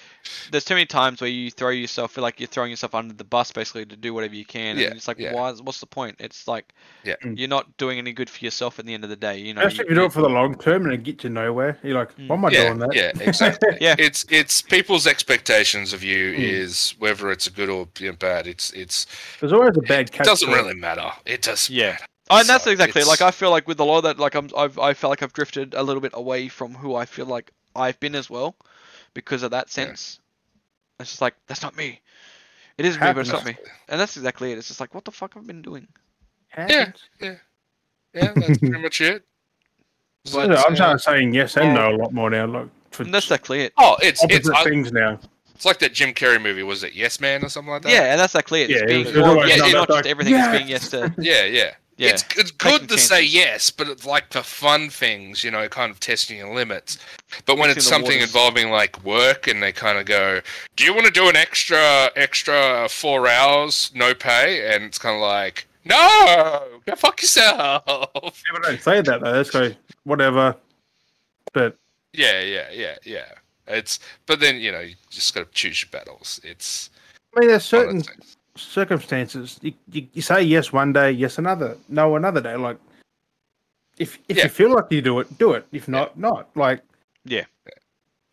there's 0.50 0.64
too 0.64 0.74
many 0.74 0.86
times 0.86 1.20
where 1.20 1.30
you 1.30 1.50
throw 1.50 1.70
yourself, 1.70 2.12
feel 2.12 2.22
like 2.22 2.40
you're 2.40 2.46
throwing 2.48 2.70
yourself 2.70 2.94
under 2.94 3.14
the 3.14 3.24
bus, 3.24 3.52
basically, 3.52 3.84
to 3.86 3.96
do 3.96 4.14
whatever 4.14 4.34
you 4.34 4.44
can. 4.44 4.78
Yeah, 4.78 4.86
And 4.88 4.96
it's 4.96 5.08
like, 5.08 5.18
yeah. 5.18 5.32
why? 5.34 5.52
What's 5.52 5.80
the 5.80 5.86
point? 5.86 6.16
It's 6.20 6.46
like, 6.48 6.72
Yeah. 7.04 7.14
Mm. 7.24 7.38
you're 7.38 7.48
not 7.48 7.76
doing 7.76 7.98
any 7.98 8.12
good 8.12 8.30
for 8.30 8.44
yourself 8.44 8.78
at 8.78 8.86
the 8.86 8.94
end 8.94 9.04
of 9.04 9.10
the 9.10 9.16
day. 9.16 9.38
You 9.38 9.54
know, 9.54 9.62
Especially 9.62 9.84
if 9.84 9.90
you 9.90 9.96
do 9.96 10.04
it 10.04 10.12
for 10.12 10.22
the 10.22 10.28
long 10.28 10.56
term 10.58 10.84
and 10.84 10.92
it 10.94 11.02
gets 11.02 11.24
you 11.24 11.30
nowhere. 11.30 11.78
You're 11.82 11.98
like, 11.98 12.16
Mm. 12.16 12.28
why 12.28 12.34
am 12.36 12.44
I 12.44 12.50
yeah, 12.50 12.64
doing 12.64 12.78
that? 12.80 12.94
yeah, 12.94 13.12
exactly. 13.20 13.78
Yeah. 13.80 13.96
it's 13.98 14.24
it's 14.30 14.62
people's 14.62 15.06
expectations 15.06 15.92
of 15.92 16.02
you 16.02 16.32
Mm. 16.32 16.38
is 16.38 16.94
whether 16.98 17.30
it's 17.30 17.46
a 17.46 17.50
good 17.50 17.68
or 17.68 17.88
you 17.98 18.08
know, 18.10 18.16
bad. 18.16 18.46
It's 18.46 18.70
it's 18.72 19.06
There's 19.40 19.52
always 19.52 19.76
a 19.76 19.80
bad 19.82 20.10
it 20.14 20.22
doesn't 20.24 20.48
for 20.48 20.54
it. 20.56 20.62
really 20.62 20.74
matter. 20.74 21.10
It 21.26 21.42
does. 21.42 21.68
Yeah. 21.70 21.96
Oh, 22.30 22.38
and 22.40 22.48
that's 22.48 22.64
So 22.64 22.70
exactly 22.70 23.02
it's- 23.02 23.08
like 23.08 23.20
I 23.20 23.30
feel 23.30 23.50
like 23.50 23.68
with 23.68 23.78
a 23.80 23.84
lot 23.84 23.98
of 23.98 24.04
that, 24.04 24.18
like 24.18 24.34
I'm, 24.34 24.48
I've, 24.56 24.78
I 24.78 24.94
feel 24.94 25.10
like 25.10 25.22
I've 25.22 25.34
drifted 25.34 25.74
a 25.74 25.82
little 25.82 26.00
bit 26.00 26.12
away 26.14 26.48
from 26.48 26.74
who 26.74 26.94
I 26.94 27.04
feel 27.04 27.26
like 27.26 27.50
I've 27.76 28.00
been 28.00 28.14
as 28.14 28.30
well, 28.30 28.56
because 29.14 29.42
of 29.42 29.50
that 29.52 29.70
sense. 29.70 30.20
It's 31.00 31.10
just 31.10 31.22
like 31.22 31.34
that's 31.46 31.62
not 31.62 31.76
me. 31.76 32.00
It 32.76 32.84
is 32.84 32.96
me, 32.96 33.06
but 33.06 33.18
it's 33.18 33.30
not 33.32 33.44
me. 33.44 33.56
And 33.88 34.00
that's 34.00 34.16
exactly 34.16 34.52
it. 34.52 34.58
It's 34.58 34.68
just 34.68 34.80
like 34.80 34.94
what 34.94 35.04
the 35.04 35.10
fuck 35.10 35.34
have 35.34 35.44
I 35.44 35.46
been 35.46 35.62
doing? 35.62 35.86
Happens. 36.48 37.02
Yeah, 37.20 37.34
yeah. 38.12 38.32
that's 38.34 38.58
pretty 38.58 38.78
much 38.78 39.00
it. 39.00 39.24
Yeah, 40.26 40.46
But, 40.46 40.66
I'm 40.66 40.72
uh, 40.72 40.74
starting 40.74 40.98
saying 40.98 41.34
yes 41.34 41.54
and 41.58 41.74
no 41.74 41.94
a 41.94 41.96
lot 41.98 42.14
more 42.14 42.30
now. 42.30 42.46
Like 42.46 42.68
for 42.92 43.02
And 43.02 43.12
that's 43.12 43.26
exactly 43.26 43.60
it. 43.60 43.74
oh, 43.76 43.96
it's 44.00 44.24
it's 44.24 44.48
opposite 44.48 44.54
I- 44.56 44.64
things 44.64 44.90
now. 44.90 45.20
it's 45.54 45.66
like 45.66 45.78
that 45.80 45.92
Jim 45.92 46.14
Carrey 46.14 46.40
movie. 46.40 46.62
Was 46.62 46.82
it 46.82 46.94
Yes 46.94 47.20
Man 47.20 47.44
or 47.44 47.50
something 47.50 47.70
like 47.70 47.82
that? 47.82 47.92
Yeah, 47.92 48.10
and 48.12 48.18
that's 48.18 48.34
exactly 48.34 48.62
it. 48.62 48.70
It's 48.70 48.80
Yeah, 48.80 48.86
being 48.86 49.00
it 49.00 49.14
was 49.14 49.16
more, 49.16 49.46
yeah, 49.46 49.56
done 49.58 49.72
not 49.72 49.88
that, 49.88 49.88
just 49.88 49.90
like, 49.90 50.06
everything. 50.06 50.34
It's 50.34 50.40
yes. 50.46 50.56
being 50.56 50.68
yes 50.68 50.90
to 50.90 51.14
yeah, 51.18 51.44
yeah. 51.44 51.74
Yeah. 51.96 52.10
It's 52.10 52.24
it's 52.36 52.50
good 52.50 52.88
to 52.88 52.98
say 52.98 53.22
yes, 53.22 53.70
but 53.70 53.88
it's 53.88 54.04
like 54.04 54.32
for 54.32 54.42
fun 54.42 54.90
things, 54.90 55.44
you 55.44 55.50
know, 55.50 55.68
kind 55.68 55.92
of 55.92 56.00
testing 56.00 56.38
your 56.38 56.52
limits. 56.52 56.98
But 57.46 57.56
when 57.56 57.68
Testing 57.68 57.78
it's 57.78 57.86
something 57.88 58.18
waters. 58.18 58.28
involving 58.28 58.70
like 58.70 59.04
work, 59.04 59.46
and 59.46 59.62
they 59.62 59.70
kind 59.70 59.98
of 59.98 60.06
go, 60.06 60.40
"Do 60.74 60.84
you 60.84 60.92
want 60.92 61.06
to 61.06 61.12
do 61.12 61.28
an 61.28 61.36
extra 61.36 62.10
extra 62.16 62.88
four 62.88 63.28
hours, 63.28 63.92
no 63.94 64.12
pay?" 64.12 64.74
and 64.74 64.84
it's 64.84 64.98
kind 64.98 65.14
of 65.14 65.22
like, 65.22 65.68
"No, 65.84 66.80
go 66.84 66.96
fuck 66.96 67.22
yourself." 67.22 67.84
People 68.14 68.60
don't 68.62 68.80
say 68.82 69.00
that 69.00 69.20
though. 69.20 69.30
Let's 69.30 69.50
go 69.50 69.72
whatever. 70.02 70.56
But 71.52 71.76
Yeah, 72.12 72.40
yeah, 72.40 72.70
yeah, 72.72 72.96
yeah. 73.04 73.26
It's 73.68 74.00
but 74.26 74.40
then 74.40 74.56
you 74.56 74.72
know 74.72 74.80
you 74.80 74.94
just 75.10 75.32
got 75.34 75.46
to 75.46 75.52
choose 75.52 75.82
your 75.82 75.90
battles. 75.90 76.40
It's 76.42 76.90
I 77.36 77.40
mean, 77.40 77.48
there's 77.48 77.64
certain. 77.64 78.02
Circumstances. 78.56 79.58
You, 79.62 79.72
you, 79.90 80.06
you 80.12 80.22
say 80.22 80.42
yes 80.42 80.72
one 80.72 80.92
day, 80.92 81.10
yes 81.12 81.38
another, 81.38 81.76
no 81.88 82.16
another 82.16 82.40
day. 82.40 82.56
Like 82.56 82.78
if 83.98 84.18
if 84.28 84.36
Yeah. 84.36 84.44
you 84.44 84.48
feel 84.50 84.72
like 84.74 84.86
you 84.90 85.02
do 85.02 85.20
it, 85.20 85.38
do 85.38 85.52
it. 85.52 85.66
If 85.72 85.88
not, 85.88 86.18
not. 86.18 86.48
Like 86.56 86.82
Yeah. 87.24 87.44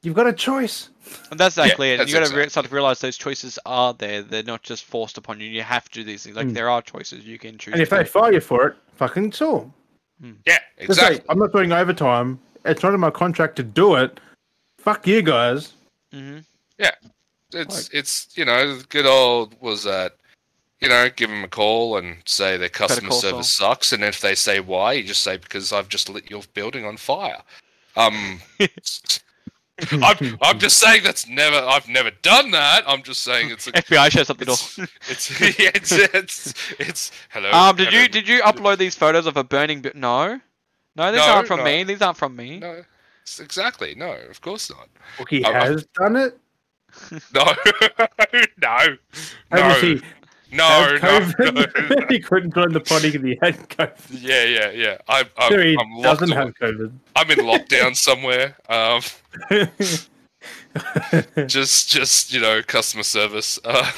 you've 0.04 0.16
got 0.16 0.28
a 0.28 0.34
choice. 0.34 0.90
And 1.32 1.40
that's 1.40 1.58
Yeah, 1.58 1.64
exactly 1.64 1.92
it. 1.92 2.00
And 2.00 2.10
you 2.10 2.16
got 2.20 2.28
to 2.28 2.36
re- 2.36 2.50
start 2.50 2.68
to 2.68 2.74
realize 2.74 3.00
those 3.02 3.18
choices 3.18 3.58
are 3.66 3.94
there. 3.94 4.22
They're 4.22 4.44
not 4.44 4.64
just 4.64 4.86
forced 4.86 5.18
upon 5.18 5.40
you. 5.40 5.48
You 5.48 5.64
have 5.64 5.86
to 5.90 5.92
do 6.00 6.04
these 6.04 6.24
things. 6.24 6.36
Like 6.36 6.48
Mm. 6.48 6.54
there 6.54 6.70
are 6.70 6.82
choices 6.82 7.26
you 7.26 7.38
can 7.40 7.58
choose. 7.58 7.74
And 7.74 7.82
if 7.82 7.90
to 7.90 7.96
they 7.96 8.04
do. 8.04 8.10
fire 8.10 8.34
you 8.34 8.40
for 8.40 8.68
it, 8.68 8.78
fucking 8.96 9.32
sue 9.34 9.72
'em. 10.24 10.38
Yeah, 10.46 10.60
Just 10.86 11.00
say, 11.00 11.06
exactly. 11.16 11.22
I'm 11.30 11.40
not 11.40 11.52
doing 11.52 11.72
overtime. 11.72 12.40
It's 12.64 12.84
not 12.84 12.94
in 12.94 13.00
my 13.00 13.10
contract 13.10 13.56
to 13.56 13.64
do 13.64 13.96
it. 13.96 14.20
Fuck 14.78 15.08
you 15.08 15.22
guys. 15.24 15.74
Mhm. 16.14 16.44
It's 17.54 17.90
it's 17.90 18.28
you 18.36 18.46
know 18.46 18.80
good 18.90 19.06
old 19.06 19.56
was 19.62 19.84
that 19.84 20.18
you 20.80 20.90
know 20.90 21.10
give 21.16 21.30
them 21.30 21.44
a 21.44 21.48
call 21.48 21.98
and 21.98 22.18
say 22.26 22.58
their 22.58 22.70
customer 22.70 23.10
call 23.10 23.20
service 23.20 23.54
sucks, 23.54 23.92
and 23.94 24.04
if 24.04 24.22
they 24.22 24.36
say 24.36 24.60
why, 24.60 24.94
you 24.94 25.04
just 25.04 25.22
say 25.24 25.38
because 25.38 25.72
I've 25.74 25.90
just 25.90 26.10
lit 26.10 26.30
your 26.30 26.42
building 26.54 26.86
on 26.86 26.98
fire. 26.98 27.42
Um, 27.96 28.40
I'm 29.92 30.38
I'm 30.42 30.60
just 30.60 30.78
saying 30.78 31.04
that's 31.04 31.28
never 31.28 31.58
I've 31.58 31.88
never 31.88 32.12
done 32.22 32.52
that. 32.52 32.84
I'm 32.88 33.02
just 33.04 33.22
saying 33.22 33.52
it's 33.52 33.68
a, 33.68 33.72
FBI 33.72 34.12
shows 34.12 34.30
up 34.30 34.38
the 34.38 34.46
door. 34.46 34.56
it's 35.10 35.32
it's 35.42 35.42
it's, 35.42 35.92
it's 35.92 36.54
it's 36.80 37.12
hello. 37.30 37.52
Um, 37.52 37.76
did 37.76 37.92
you 37.92 38.08
did 38.08 38.28
you 38.28 38.42
upload 38.42 38.78
these 38.78 38.96
photos 38.96 39.26
of 39.26 39.38
a 39.38 39.44
burning? 39.44 39.82
Bu- 39.82 39.92
no, 39.96 40.40
no, 40.96 41.12
these 41.12 41.20
No, 41.20 41.28
aren't 41.34 41.48
from 41.48 41.60
no. 41.60 41.66
me. 41.66 41.84
These 41.84 42.02
aren't 42.02 42.18
from 42.18 42.36
me. 42.36 42.60
No, 42.60 42.84
exactly 43.40 43.96
no, 43.96 44.12
of 44.30 44.42
course 44.42 44.70
not. 44.70 44.88
He 45.30 45.44
I- 45.44 45.50
I- 45.50 45.66
has 45.68 45.86
done 45.98 46.16
it. 46.16 46.38
No, 47.34 47.46
no, 47.46 48.98
no, 49.52 49.98
no, 50.52 50.98
had 51.00 51.02
no, 51.02 51.20
COVID? 51.32 52.00
no. 52.00 52.06
he 52.10 52.20
couldn't 52.20 52.54
join 52.54 52.74
the 52.74 52.80
party 52.82 53.12
because 53.12 53.26
he 53.26 53.38
had 53.42 53.56
COVID. 53.70 54.22
Yeah, 54.22 54.44
yeah, 54.44 54.72
yeah. 54.72 54.98
I'm, 55.08 55.26
I'm, 55.38 55.52
No, 55.54 55.62
he 55.62 55.78
I'm 55.80 56.02
doesn't 56.02 56.32
away. 56.32 56.42
have 56.46 56.54
COVID. 56.56 56.92
I'm 57.16 57.32
in 57.32 57.38
lockdown 57.40 57.96
somewhere. 57.96 58.56
Um, 58.70 59.02
just, 61.48 61.90
just 61.90 62.34
you 62.34 62.40
know, 62.42 62.62
customer 62.66 63.04
service. 63.04 63.60
Uh, 63.64 63.90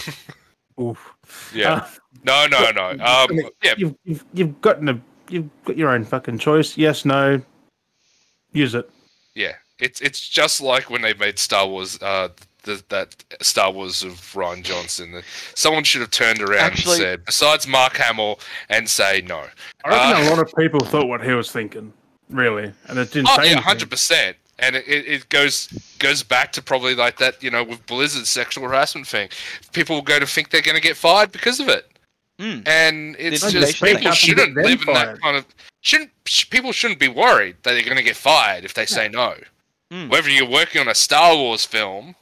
Oof. 0.80 1.14
yeah. 1.54 1.74
Uh, 1.74 1.88
no, 2.24 2.48
no, 2.48 2.72
no. 2.72 2.90
Um, 3.04 3.40
yeah, 3.64 3.74
you've, 3.78 3.96
you've 4.04 4.26
you've 4.34 4.62
gotten 4.62 4.90
a 4.90 5.02
you've 5.30 5.50
got 5.66 5.78
your 5.78 5.90
own 5.90 6.04
fucking 6.06 6.38
choice. 6.40 6.78
Yes, 6.78 7.06
no. 7.06 7.42
Use 8.52 8.76
it. 8.76 8.90
yeah. 9.36 9.54
It's 9.80 10.00
it's 10.02 10.30
just 10.30 10.62
like 10.62 10.90
when 10.92 11.02
they 11.02 11.14
made 11.16 11.40
Star 11.40 11.68
Wars. 11.68 12.00
Uh, 12.02 12.30
the, 12.64 12.84
that 12.90 13.24
Star 13.42 13.72
Wars 13.72 14.04
of 14.04 14.14
Rian 14.34 14.64
Johnson. 14.64 15.22
Someone 15.56 15.84
should 15.84 16.02
have 16.02 16.12
turned 16.12 16.42
around 16.42 16.60
Actually- 16.72 16.94
and 16.94 17.02
said, 17.02 17.26
besides 17.26 17.68
Mark 17.68 17.96
Hamill, 17.98 18.40
and 18.70 18.90
say 18.90 19.22
no. 19.28 19.46
I 19.86 19.90
reckon 19.90 20.24
Uh, 20.24 20.28
a 20.28 20.30
lot 20.30 20.40
of 20.40 20.54
people 20.58 20.80
thought 20.82 21.08
what 21.08 21.24
he 21.24 21.32
was 21.34 21.52
thinking, 21.52 21.94
really, 22.30 22.72
and 22.88 22.98
it 23.00 23.12
didn't 23.12 23.30
Oh 23.32 23.36
say 23.38 23.52
yeah, 23.52 23.60
hundred 23.60 23.90
percent. 23.90 24.38
And 24.60 24.76
it, 24.76 24.88
it 24.88 25.08
it 25.08 25.30
goes 25.30 25.68
goes 26.00 26.22
back 26.24 26.52
to 26.54 26.62
probably 26.62 26.94
like 26.96 27.18
that, 27.18 27.42
you 27.44 27.50
know, 27.50 27.64
with 27.64 27.86
Blizzard's 27.88 28.30
sexual 28.30 28.64
harassment 28.64 29.08
thing. 29.08 29.30
People 29.74 30.02
go 30.02 30.20
to 30.20 30.28
think 30.28 30.52
they're 30.52 30.62
going 30.62 30.76
to 30.76 30.82
get 30.82 30.96
fired 30.96 31.32
because 31.32 31.60
of 31.60 31.68
it, 31.70 31.90
Mm. 32.40 32.68
and 32.68 33.16
it's 33.20 33.42
Didn't 33.42 33.62
just 33.62 33.82
people 33.84 34.12
shouldn't 34.12 34.56
get 34.56 34.64
them 34.64 34.64
live 34.64 34.82
in 34.88 34.94
that 34.94 35.22
kind 35.22 35.38
of 35.38 35.46
shouldn't 35.82 36.12
people 36.50 36.72
shouldn't 36.72 37.00
be 37.00 37.08
worried 37.08 37.58
that 37.64 37.74
they're 37.74 37.84
going 37.84 37.98
to 37.98 38.04
get 38.04 38.16
fired 38.16 38.64
if 38.64 38.74
they 38.74 38.86
say 38.86 39.10
no. 39.10 39.36
Mm. 39.92 40.10
Whether 40.10 40.30
you're 40.30 40.50
working 40.50 40.82
on 40.82 40.88
a 40.88 40.96
Star 40.96 41.36
Wars 41.36 41.66
film 41.66 42.16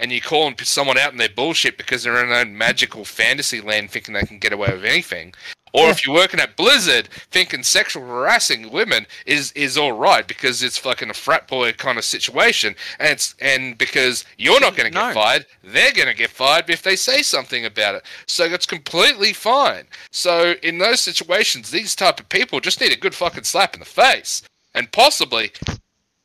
and 0.00 0.10
you're 0.12 0.20
calling 0.20 0.54
p- 0.54 0.64
someone 0.64 0.98
out 0.98 1.12
in 1.12 1.18
their 1.18 1.28
bullshit 1.28 1.76
because 1.76 2.02
they're 2.02 2.22
in 2.22 2.28
their 2.30 2.40
own 2.40 2.56
magical 2.56 3.04
fantasy 3.04 3.60
land 3.60 3.90
thinking 3.90 4.14
they 4.14 4.22
can 4.22 4.38
get 4.38 4.52
away 4.52 4.72
with 4.72 4.84
anything, 4.84 5.34
or 5.74 5.84
Yeah. 5.86 5.90
if 5.90 6.06
you're 6.06 6.14
working 6.14 6.40
at 6.40 6.56
Blizzard 6.56 7.08
thinking 7.30 7.62
sexual 7.62 8.06
harassing 8.06 8.70
women 8.70 9.06
is 9.26 9.52
is 9.52 9.76
all 9.76 9.92
right 9.92 10.26
because 10.26 10.62
it's 10.62 10.78
fucking 10.78 11.10
a 11.10 11.14
frat 11.14 11.46
boy 11.46 11.72
kind 11.72 11.98
of 11.98 12.04
situation, 12.04 12.74
and 12.98 13.08
it's 13.10 13.34
and 13.40 13.76
because 13.76 14.24
you're 14.38 14.60
not 14.60 14.76
going 14.76 14.90
to 14.90 14.96
get 14.98 15.08
No. 15.08 15.12
fired, 15.14 15.46
they're 15.62 15.92
going 15.92 16.08
to 16.08 16.14
get 16.14 16.30
fired 16.30 16.70
if 16.70 16.82
they 16.82 16.96
say 16.96 17.20
something 17.22 17.64
about 17.66 17.96
it. 17.96 18.04
So 18.26 18.48
that's 18.48 18.66
completely 18.66 19.32
fine. 19.32 19.86
So 20.10 20.54
in 20.62 20.78
those 20.78 21.00
situations, 21.00 21.70
these 21.70 21.94
type 21.94 22.18
of 22.20 22.28
people 22.30 22.60
just 22.60 22.80
need 22.80 22.92
a 22.92 22.96
good 22.96 23.14
fucking 23.14 23.44
slap 23.44 23.74
in 23.74 23.80
the 23.80 23.86
face, 23.86 24.42
and 24.74 24.90
possibly 24.92 25.52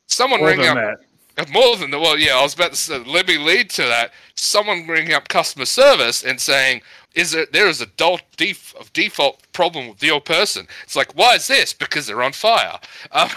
someone 0.06 0.40
More 0.40 0.50
ringing 0.50 0.66
up 0.68 0.76
that. 0.76 0.96
More 1.52 1.76
than 1.76 1.90
the 1.90 1.98
well, 1.98 2.18
yeah. 2.18 2.36
I 2.36 2.42
was 2.42 2.54
about 2.54 2.70
to 2.70 2.76
say, 2.76 2.98
let 3.04 3.26
me 3.28 3.38
lead 3.38 3.70
to 3.70 3.82
that. 3.82 4.12
Someone 4.34 4.86
bringing 4.86 5.12
up 5.12 5.28
customer 5.28 5.64
service 5.64 6.22
and 6.24 6.40
saying, 6.40 6.82
"Is 7.14 7.32
there 7.32 7.46
there 7.52 7.66
is 7.68 7.80
a 7.80 7.86
default 7.86 8.22
def- 8.36 8.74
of 8.76 8.92
default 8.92 9.40
problem 9.52 9.88
with 9.88 10.02
your 10.02 10.20
person?" 10.20 10.66
It's 10.84 10.96
like, 10.96 11.12
why 11.16 11.34
is 11.34 11.46
this? 11.48 11.72
Because 11.72 12.06
they're 12.06 12.22
on 12.22 12.32
fire. 12.32 12.78
Um, 13.12 13.28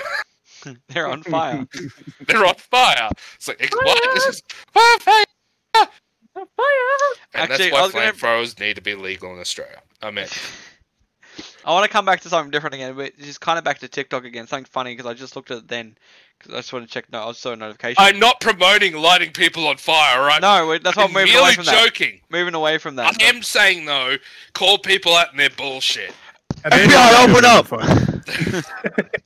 They're 0.89 1.07
on 1.07 1.23
fire. 1.23 1.65
they're 2.27 2.45
on 2.45 2.55
fire. 2.55 3.09
It's 3.35 3.47
like, 3.47 3.73
what? 3.73 4.03
This 4.15 4.25
is 4.25 4.43
fire, 4.73 4.99
fire. 4.99 5.23
And 6.35 6.41
Actually, 7.51 7.57
that's 7.57 7.61
I 7.61 7.71
why 7.71 7.81
was 7.83 7.91
gonna- 7.93 8.11
flamethrowers 8.11 8.59
need 8.59 8.75
to 8.75 8.81
be 8.81 8.95
legal 8.95 9.33
in 9.33 9.39
Australia. 9.39 9.81
I 10.01 10.11
mean, 10.11 10.27
I 11.63 11.71
want 11.71 11.85
to 11.85 11.89
come 11.89 12.05
back 12.05 12.21
to 12.21 12.29
something 12.29 12.51
different 12.51 12.73
again, 12.75 12.95
but 12.95 13.17
just 13.17 13.39
kind 13.41 13.57
of 13.57 13.63
back 13.63 13.79
to 13.79 13.87
TikTok 13.87 14.25
again. 14.25 14.47
Something 14.47 14.65
funny 14.65 14.93
because 14.93 15.05
I 15.05 15.13
just 15.13 15.35
looked 15.35 15.51
at 15.51 15.59
it 15.59 15.67
then 15.67 15.95
because 16.37 16.53
I 16.53 16.57
just 16.57 16.73
want 16.73 16.87
to 16.87 16.91
check. 16.93 17.11
No, 17.11 17.29
I 17.29 17.31
saw 17.31 17.51
a 17.51 17.55
notification. 17.55 17.95
I'm 17.97 18.19
not 18.19 18.39
promoting 18.39 18.93
lighting 18.95 19.31
people 19.31 19.67
on 19.67 19.77
fire, 19.77 20.21
right? 20.21 20.41
no, 20.41 20.67
wait, 20.67 20.83
that's 20.83 20.97
why 20.97 21.03
I'm 21.03 21.09
I'm 21.09 21.13
moving 21.13 21.35
away 21.35 21.41
merely 21.41 21.55
from 21.55 21.65
that. 21.65 21.85
joking. 21.85 22.19
Moving 22.29 22.53
away 22.53 22.77
from 22.77 22.95
that. 22.97 23.17
I 23.21 23.25
am 23.25 23.41
saying 23.43 23.85
though, 23.85 24.15
call 24.53 24.77
people 24.77 25.13
out 25.15 25.31
in 25.31 25.37
their 25.37 25.49
bullshit. 25.49 26.13
And 26.63 26.73
then 26.73 26.89
FBI, 26.89 27.29
open 27.29 27.45
up! 27.45 27.67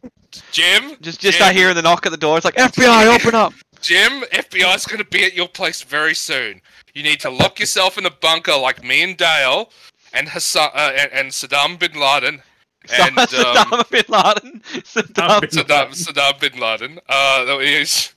Jim, 0.51 0.95
Just 1.01 1.19
just 1.19 1.21
Jim, 1.21 1.33
start 1.33 1.55
hearing 1.55 1.75
the 1.75 1.81
knock 1.81 2.05
at 2.05 2.11
the 2.11 2.17
door. 2.17 2.37
It's 2.37 2.45
like 2.45 2.55
FBI, 2.55 3.13
open 3.15 3.35
up. 3.35 3.53
Jim, 3.81 4.21
FBI's 4.31 4.85
going 4.85 4.99
to 4.99 5.09
be 5.09 5.23
at 5.25 5.33
your 5.33 5.47
place 5.47 5.81
very 5.81 6.13
soon. 6.13 6.61
You 6.93 7.03
need 7.03 7.19
to 7.21 7.29
lock 7.29 7.59
yourself 7.59 7.97
in 7.97 8.05
a 8.05 8.11
bunker 8.11 8.55
like 8.55 8.83
me 8.83 9.01
and 9.01 9.17
Dale 9.17 9.71
and 10.13 10.29
Hassan 10.29 10.69
uh, 10.73 10.91
and, 10.95 11.11
and 11.11 11.29
Saddam 11.31 11.79
bin 11.79 11.93
Laden 11.99 12.43
and 12.89 13.17
um, 13.17 13.25
Saddam 13.27 13.89
bin 13.89 14.03
Laden. 14.07 14.61
Saddam. 14.83 15.41
bin- 15.41 15.49
Saddam, 15.49 15.89
Saddam 15.91 16.39
bin 16.39 16.59
Laden. 16.59 16.99
Uh, 17.07 17.45
that 17.45 17.61
is 17.61 18.13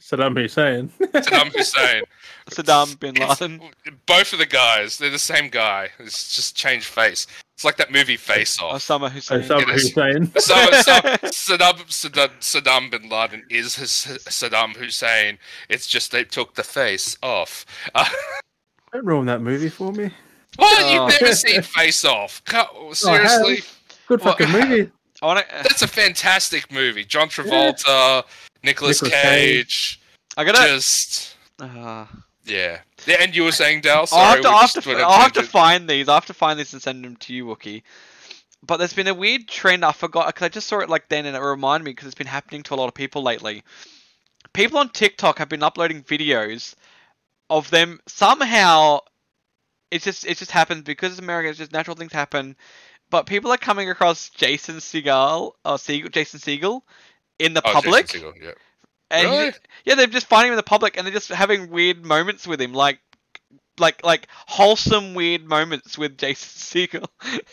Saddam 0.00 0.36
Hussein. 0.40 0.90
Saddam 1.00 1.52
Hussein. 1.56 2.02
Saddam 2.50 2.98
bin 3.00 3.16
It's- 3.16 3.40
Laden. 3.40 3.60
both 4.06 4.32
of 4.32 4.38
the 4.38 4.46
guys, 4.46 4.98
they're 4.98 5.10
the 5.10 5.18
same 5.18 5.48
guy. 5.48 5.88
It's 5.98 6.34
just 6.34 6.56
changed 6.56 6.86
face. 6.86 7.26
It's 7.54 7.64
like 7.64 7.76
that 7.76 7.92
movie 7.92 8.16
Face 8.16 8.60
Off. 8.60 8.74
Osama 8.74 9.10
Hussein. 9.10 9.40
Saddam 9.42 9.62
It 9.62 9.68
is. 9.70 9.82
Hussein. 9.94 10.26
So, 10.38 10.54
so 10.82 10.92
Saddam, 11.56 11.78
Saddam, 11.88 12.30
Saddam 12.40 12.90
bin 12.90 13.08
Laden 13.08 13.44
is 13.50 13.76
his, 13.76 13.90
Saddam 14.28 14.76
Hussein. 14.76 15.38
It's 15.68 15.86
just 15.86 16.10
they 16.12 16.24
took 16.24 16.54
the 16.54 16.64
face 16.64 17.16
off. 17.22 17.64
Uh, 17.94 18.04
Don't 18.92 19.06
ruin 19.06 19.26
that 19.26 19.40
movie 19.40 19.68
for 19.70 19.92
me. 19.92 20.10
What? 20.56 20.82
Oh. 20.82 20.92
You've 21.08 21.20
never 21.20 21.34
seen 21.34 21.62
Face 21.62 22.04
Off? 22.04 22.42
Co- 22.44 22.92
Seriously? 22.92 23.60
Good 24.06 24.20
Well, 24.22 24.34
fucking 24.36 24.50
movie. 24.52 24.90
I 25.22 25.26
want 25.26 25.46
to. 25.48 25.54
That's 25.62 25.82
a 25.82 25.86
fantastic 25.86 26.70
movie. 26.72 27.04
John 27.04 27.28
Travolta, 27.28 28.24
Nicolas 28.64 29.00
Nicolas 29.02 29.22
Cage. 29.22 30.00
I 30.36 30.44
gotta. 30.44 30.66
Just, 30.68 31.36
Uh, 31.60 32.06
yeah. 32.44 32.80
yeah. 33.06 33.16
And 33.20 33.34
you 33.36 33.44
were 33.44 33.52
saying, 33.52 33.82
Dal? 33.82 34.00
I'll 34.00 34.06
Sorry, 34.06 34.42
have 34.42 34.42
to, 34.42 34.48
we 34.48 34.54
I'll 34.54 34.60
have 34.60 34.72
just 34.72 34.82
to, 34.84 34.88
went 34.88 35.00
on 35.00 35.12
I'll 35.12 35.20
have 35.20 35.32
to 35.34 35.42
find 35.44 35.88
these. 35.88 36.08
I'll 36.08 36.16
have 36.16 36.26
to 36.26 36.34
find 36.34 36.58
these 36.58 36.72
and 36.72 36.82
send 36.82 37.04
them 37.04 37.16
to 37.16 37.32
you, 37.32 37.46
Wookie. 37.46 37.82
But 38.64 38.76
there's 38.78 38.92
been 38.92 39.08
a 39.08 39.14
weird 39.14 39.46
trend. 39.48 39.84
I 39.84 39.92
forgot 39.92 40.26
because 40.26 40.44
I 40.44 40.48
just 40.48 40.68
saw 40.68 40.80
it 40.80 40.88
like 40.88 41.08
then, 41.08 41.26
and 41.26 41.36
it 41.36 41.40
reminded 41.40 41.84
me 41.84 41.92
because 41.92 42.06
it's 42.06 42.14
been 42.16 42.26
happening 42.26 42.62
to 42.64 42.74
a 42.74 42.76
lot 42.76 42.88
of 42.88 42.94
people 42.94 43.22
lately. 43.22 43.62
People 44.52 44.78
on 44.78 44.88
TikTok 44.90 45.38
have 45.38 45.48
been 45.48 45.62
uploading 45.62 46.02
videos 46.02 46.74
of 47.48 47.70
them 47.70 48.00
somehow. 48.06 49.00
It's 49.92 50.04
just 50.04 50.24
it 50.26 50.38
just 50.38 50.50
happens 50.50 50.82
because 50.82 51.12
it's 51.12 51.20
America. 51.20 51.48
It's 51.50 51.58
just 51.58 51.72
natural 51.72 51.96
things 51.96 52.12
happen. 52.12 52.56
But 53.10 53.26
people 53.26 53.52
are 53.52 53.58
coming 53.58 53.90
across 53.90 54.30
Jason 54.30 54.76
Segel 54.76 55.52
or 55.64 55.74
Segel, 55.76 56.10
Jason 56.10 56.40
Segel 56.40 56.80
in 57.38 57.52
the 57.54 57.60
Oh, 57.64 57.68
Jason 57.74 57.82
public. 57.82 58.06
Segel, 58.06 58.32
yeah. 58.42 58.50
And 59.10 59.28
Really? 59.30 59.44
you- 59.46 59.52
yeah, 59.84 59.94
they're 59.96 60.06
just 60.06 60.26
finding 60.26 60.48
him 60.48 60.52
in 60.54 60.56
the 60.56 60.62
public, 60.62 60.96
and 60.96 61.06
they're 61.06 61.12
just 61.12 61.28
having 61.28 61.68
weird 61.68 62.04
moments 62.06 62.46
with 62.46 62.58
him, 62.60 62.72
like, 62.72 63.00
like, 63.78 64.02
like 64.04 64.28
wholesome 64.46 65.12
weird 65.12 65.44
moments 65.44 65.98
with 65.98 66.16
Jason 66.16 66.88
Segel. 66.88 67.06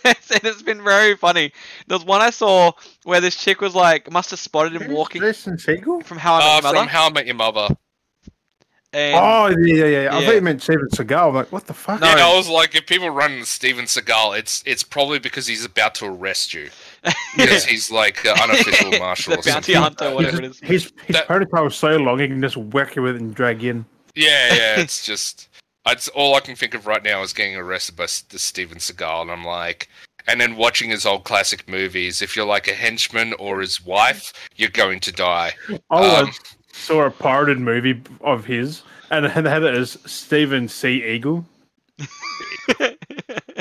and 0.06 0.16
it's 0.46 0.62
been 0.62 0.82
very 0.84 1.18
funny. 1.18 1.52
There's 1.88 2.06
one 2.06 2.22
I 2.22 2.30
saw 2.30 2.72
where 3.04 3.20
this 3.20 3.36
chick 3.36 3.60
was 3.60 3.76
like, 3.76 4.10
must 4.10 4.30
have 4.30 4.40
spotted 4.40 4.74
him 4.74 4.84
Who's 4.84 4.96
walking 4.96 5.22
Jason 5.22 5.58
Segel? 5.58 6.06
from 6.06 6.18
How 6.20 6.36
I 6.36 6.40
Met 6.40 6.46
Uh, 6.46 6.54
Your 6.54 6.62
Mother, 6.62 6.78
from 6.80 6.88
How 6.88 7.08
I 7.08 7.12
Met 7.12 7.26
Your 7.26 7.36
Mother. 7.36 7.68
And 8.94 9.16
Oh 9.16 9.48
yeah, 9.62 9.76
yeah, 9.76 9.86
yeah. 9.86 10.16
I 10.16 10.20
Yeah. 10.20 10.26
thought 10.26 10.36
you 10.36 10.42
meant 10.42 10.62
Steven 10.64 10.88
Seagal. 10.90 11.30
I'm 11.30 11.36
like, 11.36 11.52
what 11.52 11.68
the 11.68 11.74
fuck? 11.74 12.02
No. 12.02 12.08
Yeah, 12.08 12.28
I 12.28 12.36
was 12.36 12.50
like, 12.50 12.76
if 12.76 12.86
people 12.88 13.10
run 13.10 13.32
into 13.34 13.46
Steven 13.46 13.86
Seagal, 13.86 14.38
it's 14.40 14.64
it's 14.66 14.84
probably 14.84 15.20
because 15.20 15.46
he's 15.48 15.64
about 15.66 15.96
to 15.96 16.06
arrest 16.06 16.54
you. 16.54 16.70
Because 17.38 17.64
he's 17.66 17.92
like 17.92 18.26
uh, 18.26 18.36
unofficial 18.42 18.92
marshal 19.00 19.34
the 19.34 19.40
or 19.40 19.44
bounty 19.44 19.74
something. 19.74 19.76
hunter, 19.76 20.06
like 20.06 20.10
that. 20.10 20.16
whatever 20.16 20.38
it 20.44 20.46
is. 20.52 20.60
His 20.60 20.92
his 21.06 21.16
That- 21.16 21.28
protocol 21.28 21.68
is 21.68 21.76
so 21.76 21.96
long, 21.98 22.20
he 22.20 22.28
can 22.28 22.42
just 22.42 22.58
whack 22.58 22.96
you 22.96 23.02
with 23.04 23.16
it 23.16 23.22
and 23.22 23.34
drag 23.36 23.62
you 23.62 23.72
in. 23.72 23.86
Yeah, 24.16 24.54
yeah, 24.56 24.80
it's 24.82 25.06
just 25.06 25.48
it's 25.86 26.08
all 26.10 26.36
I 26.36 26.40
can 26.42 26.56
think 26.56 26.74
of 26.74 26.86
right 26.88 27.04
now 27.04 27.22
is 27.22 27.32
getting 27.34 27.56
arrested 27.56 27.96
by 27.96 28.04
S- 28.06 28.22
the 28.22 28.38
Steven 28.40 28.78
Seagal, 28.80 29.22
and 29.24 29.32
I'm 29.32 29.46
like, 29.46 29.88
and 30.28 30.42
then 30.42 30.56
watching 30.56 30.90
his 30.90 31.06
old 31.06 31.24
classic 31.24 31.68
movies. 31.70 32.22
If 32.22 32.36
you're 32.36 32.46
like 32.46 32.68
a 32.68 32.74
henchman 32.74 33.34
or 33.40 33.62
his 33.62 33.84
wife, 33.86 34.34
you're 34.56 34.70
going 34.70 35.00
to 35.02 35.12
die. 35.12 35.54
Oh, 35.90 36.24
Um, 36.26 36.32
saw 36.80 37.06
a 37.06 37.12
pirated 37.12 37.60
movie 37.60 38.02
of 38.22 38.46
his, 38.46 38.82
and 39.12 39.26
it 39.26 39.32
had 39.32 39.64
it 39.64 39.76
as 39.76 39.98
Stephen 40.06 40.68
C. 40.68 41.04
Eagle. 41.06 41.46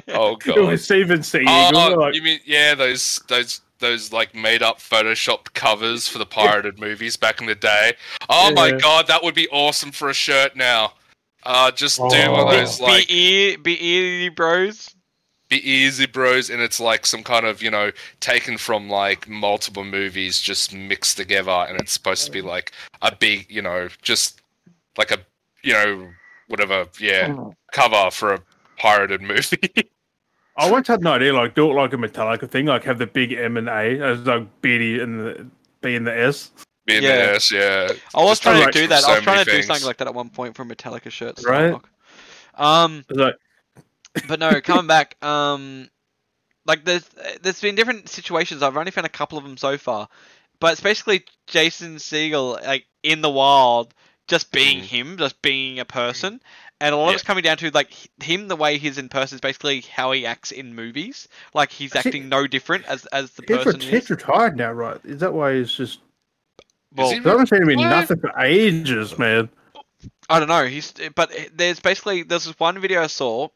Oh 0.08 0.32
It 0.36 0.40
god. 0.44 0.58
was 0.60 0.84
Stephen 0.84 1.22
C. 1.22 1.38
Eagle. 1.40 1.50
Oh, 1.78 1.94
like, 1.98 2.14
you 2.14 2.22
mean 2.22 2.40
yeah, 2.44 2.74
those 2.74 3.20
those 3.28 3.60
those 3.78 4.12
like 4.12 4.34
made 4.34 4.62
up 4.62 4.78
photoshopped 4.78 5.52
covers 5.54 6.08
for 6.08 6.18
the 6.18 6.26
pirated 6.26 6.78
movies 6.80 7.16
back 7.16 7.40
in 7.40 7.46
the 7.46 7.54
day. 7.54 7.94
Oh 8.28 8.52
my 8.52 8.72
god, 8.72 9.06
that 9.06 9.22
would 9.22 9.34
be 9.34 9.48
awesome 9.48 9.92
for 9.92 10.08
a 10.08 10.14
shirt 10.14 10.56
now. 10.56 10.92
Uh 11.44 11.70
just 11.70 11.96
do 11.98 12.02
one 12.04 12.14
Oh. 12.28 12.46
of 12.46 12.50
those 12.50 12.80
like 12.80 13.06
be 13.08 13.14
ear, 13.14 13.58
be 13.58 13.84
ear, 13.86 14.30
bros. 14.30 14.94
Be 15.48 15.68
easy 15.68 16.06
bros 16.06 16.50
and 16.50 16.60
it's 16.60 16.78
like 16.78 17.06
some 17.06 17.22
kind 17.22 17.46
of 17.46 17.62
you 17.62 17.70
know 17.70 17.90
taken 18.20 18.58
from 18.58 18.88
like 18.88 19.28
multiple 19.28 19.84
movies 19.84 20.38
just 20.38 20.74
mixed 20.74 21.16
together 21.16 21.50
and 21.50 21.80
it's 21.80 21.92
supposed 21.92 22.26
to 22.26 22.30
be 22.30 22.42
like 22.42 22.72
a 23.02 23.14
big 23.14 23.46
you 23.50 23.62
know 23.62 23.88
just 24.02 24.42
like 24.98 25.10
a 25.10 25.18
you 25.62 25.72
know 25.72 26.08
whatever 26.48 26.86
yeah 27.00 27.34
cover 27.72 28.10
for 28.10 28.34
a 28.34 28.42
pirated 28.78 29.22
movie 29.22 29.58
I 30.58 30.68
once 30.68 30.88
had 30.88 31.02
an 31.02 31.06
idea, 31.06 31.32
like 31.32 31.54
do 31.54 31.70
it 31.70 31.74
like 31.74 31.92
a 31.92 31.96
Metallica 31.96 32.50
thing, 32.50 32.66
like 32.66 32.82
have 32.82 32.98
the 32.98 33.06
big 33.06 33.32
M 33.32 33.56
and 33.56 33.68
A 33.68 34.00
as 34.00 34.18
like 34.26 34.60
B 34.60 34.98
and 34.98 35.20
the 35.20 35.46
B 35.80 35.94
and 35.94 36.04
the 36.04 36.18
S. 36.18 36.50
being 36.84 37.04
Yeah. 37.04 37.10
yeah. 37.10 37.16
yes 37.16 37.52
yeah 37.52 37.92
I 38.12 38.24
was 38.24 38.40
Just 38.40 38.42
trying 38.42 38.58
to 38.58 38.64
like 38.64 38.74
do 38.74 38.82
for 38.82 38.88
that. 38.88 39.04
I 39.04 39.14
was 39.14 39.22
trying 39.22 39.36
many 39.36 39.44
to 39.44 39.56
do 39.56 39.62
something 39.62 39.86
like 39.86 39.98
that 39.98 40.08
at 40.08 40.14
one 40.14 40.30
point 40.30 40.56
for 40.56 40.64
Metallica 40.64 41.12
shirts. 41.12 41.46
Right. 41.46 41.76
Um, 42.56 43.04
like 43.10 43.36
but 44.26 44.40
no, 44.40 44.60
coming 44.60 44.86
back. 44.86 45.22
Um, 45.22 45.88
like 46.66 46.84
there's 46.84 47.08
there's 47.42 47.60
been 47.60 47.74
different 47.74 48.08
situations. 48.08 48.62
I've 48.62 48.76
only 48.76 48.90
found 48.90 49.06
a 49.06 49.10
couple 49.10 49.38
of 49.38 49.44
them 49.44 49.56
so 49.56 49.78
far, 49.78 50.08
but 50.60 50.72
it's 50.72 50.80
basically 50.80 51.24
Jason 51.46 51.96
Segel 51.96 52.62
like 52.64 52.86
in 53.02 53.22
the 53.22 53.30
wild, 53.30 53.94
just 54.28 54.52
being 54.52 54.80
Mhm. 54.80 54.84
him, 54.84 55.16
just 55.16 55.40
being 55.42 55.78
a 55.78 55.84
person. 55.84 56.40
And 56.80 56.94
a 56.94 56.98
lot 56.98 57.08
of 57.08 57.14
it's 57.14 57.24
coming 57.24 57.42
down 57.42 57.56
to 57.56 57.70
like 57.70 57.90
him, 58.22 58.46
the 58.48 58.54
way 58.54 58.78
he's 58.78 58.98
in 58.98 59.08
person 59.08 59.36
is 59.36 59.40
basically 59.40 59.80
how 59.80 60.12
he 60.12 60.26
acts 60.26 60.52
in 60.52 60.74
movies. 60.74 61.26
Like 61.54 61.72
he's 61.72 61.96
acting 61.96 62.28
no 62.28 62.46
different 62.46 62.84
as 62.86 63.06
as 63.06 63.32
the 63.32 63.42
he's, 63.46 63.64
person. 63.64 63.80
is. 63.80 63.88
he's 63.88 64.10
retired 64.10 64.56
now, 64.56 64.72
right? 64.72 65.00
Is 65.04 65.20
that 65.20 65.32
why 65.32 65.56
he's 65.56 65.72
just? 65.72 66.00
Well, 66.94 67.10
he 67.10 67.16
I 67.18 67.28
haven't 67.28 67.48
seen 67.48 67.62
him 67.62 67.70
in 67.70 67.80
nothing 67.80 68.20
for 68.20 68.38
ages, 68.40 69.18
man. 69.18 69.48
I 70.30 70.38
don't 70.38 70.48
know. 70.48 70.66
He's 70.66 70.92
but 71.14 71.32
there's 71.54 71.80
basically 71.80 72.22
there's 72.22 72.44
this 72.44 72.58
one 72.60 72.78
video 72.80 73.02
I 73.02 73.08
saw, 73.08 73.48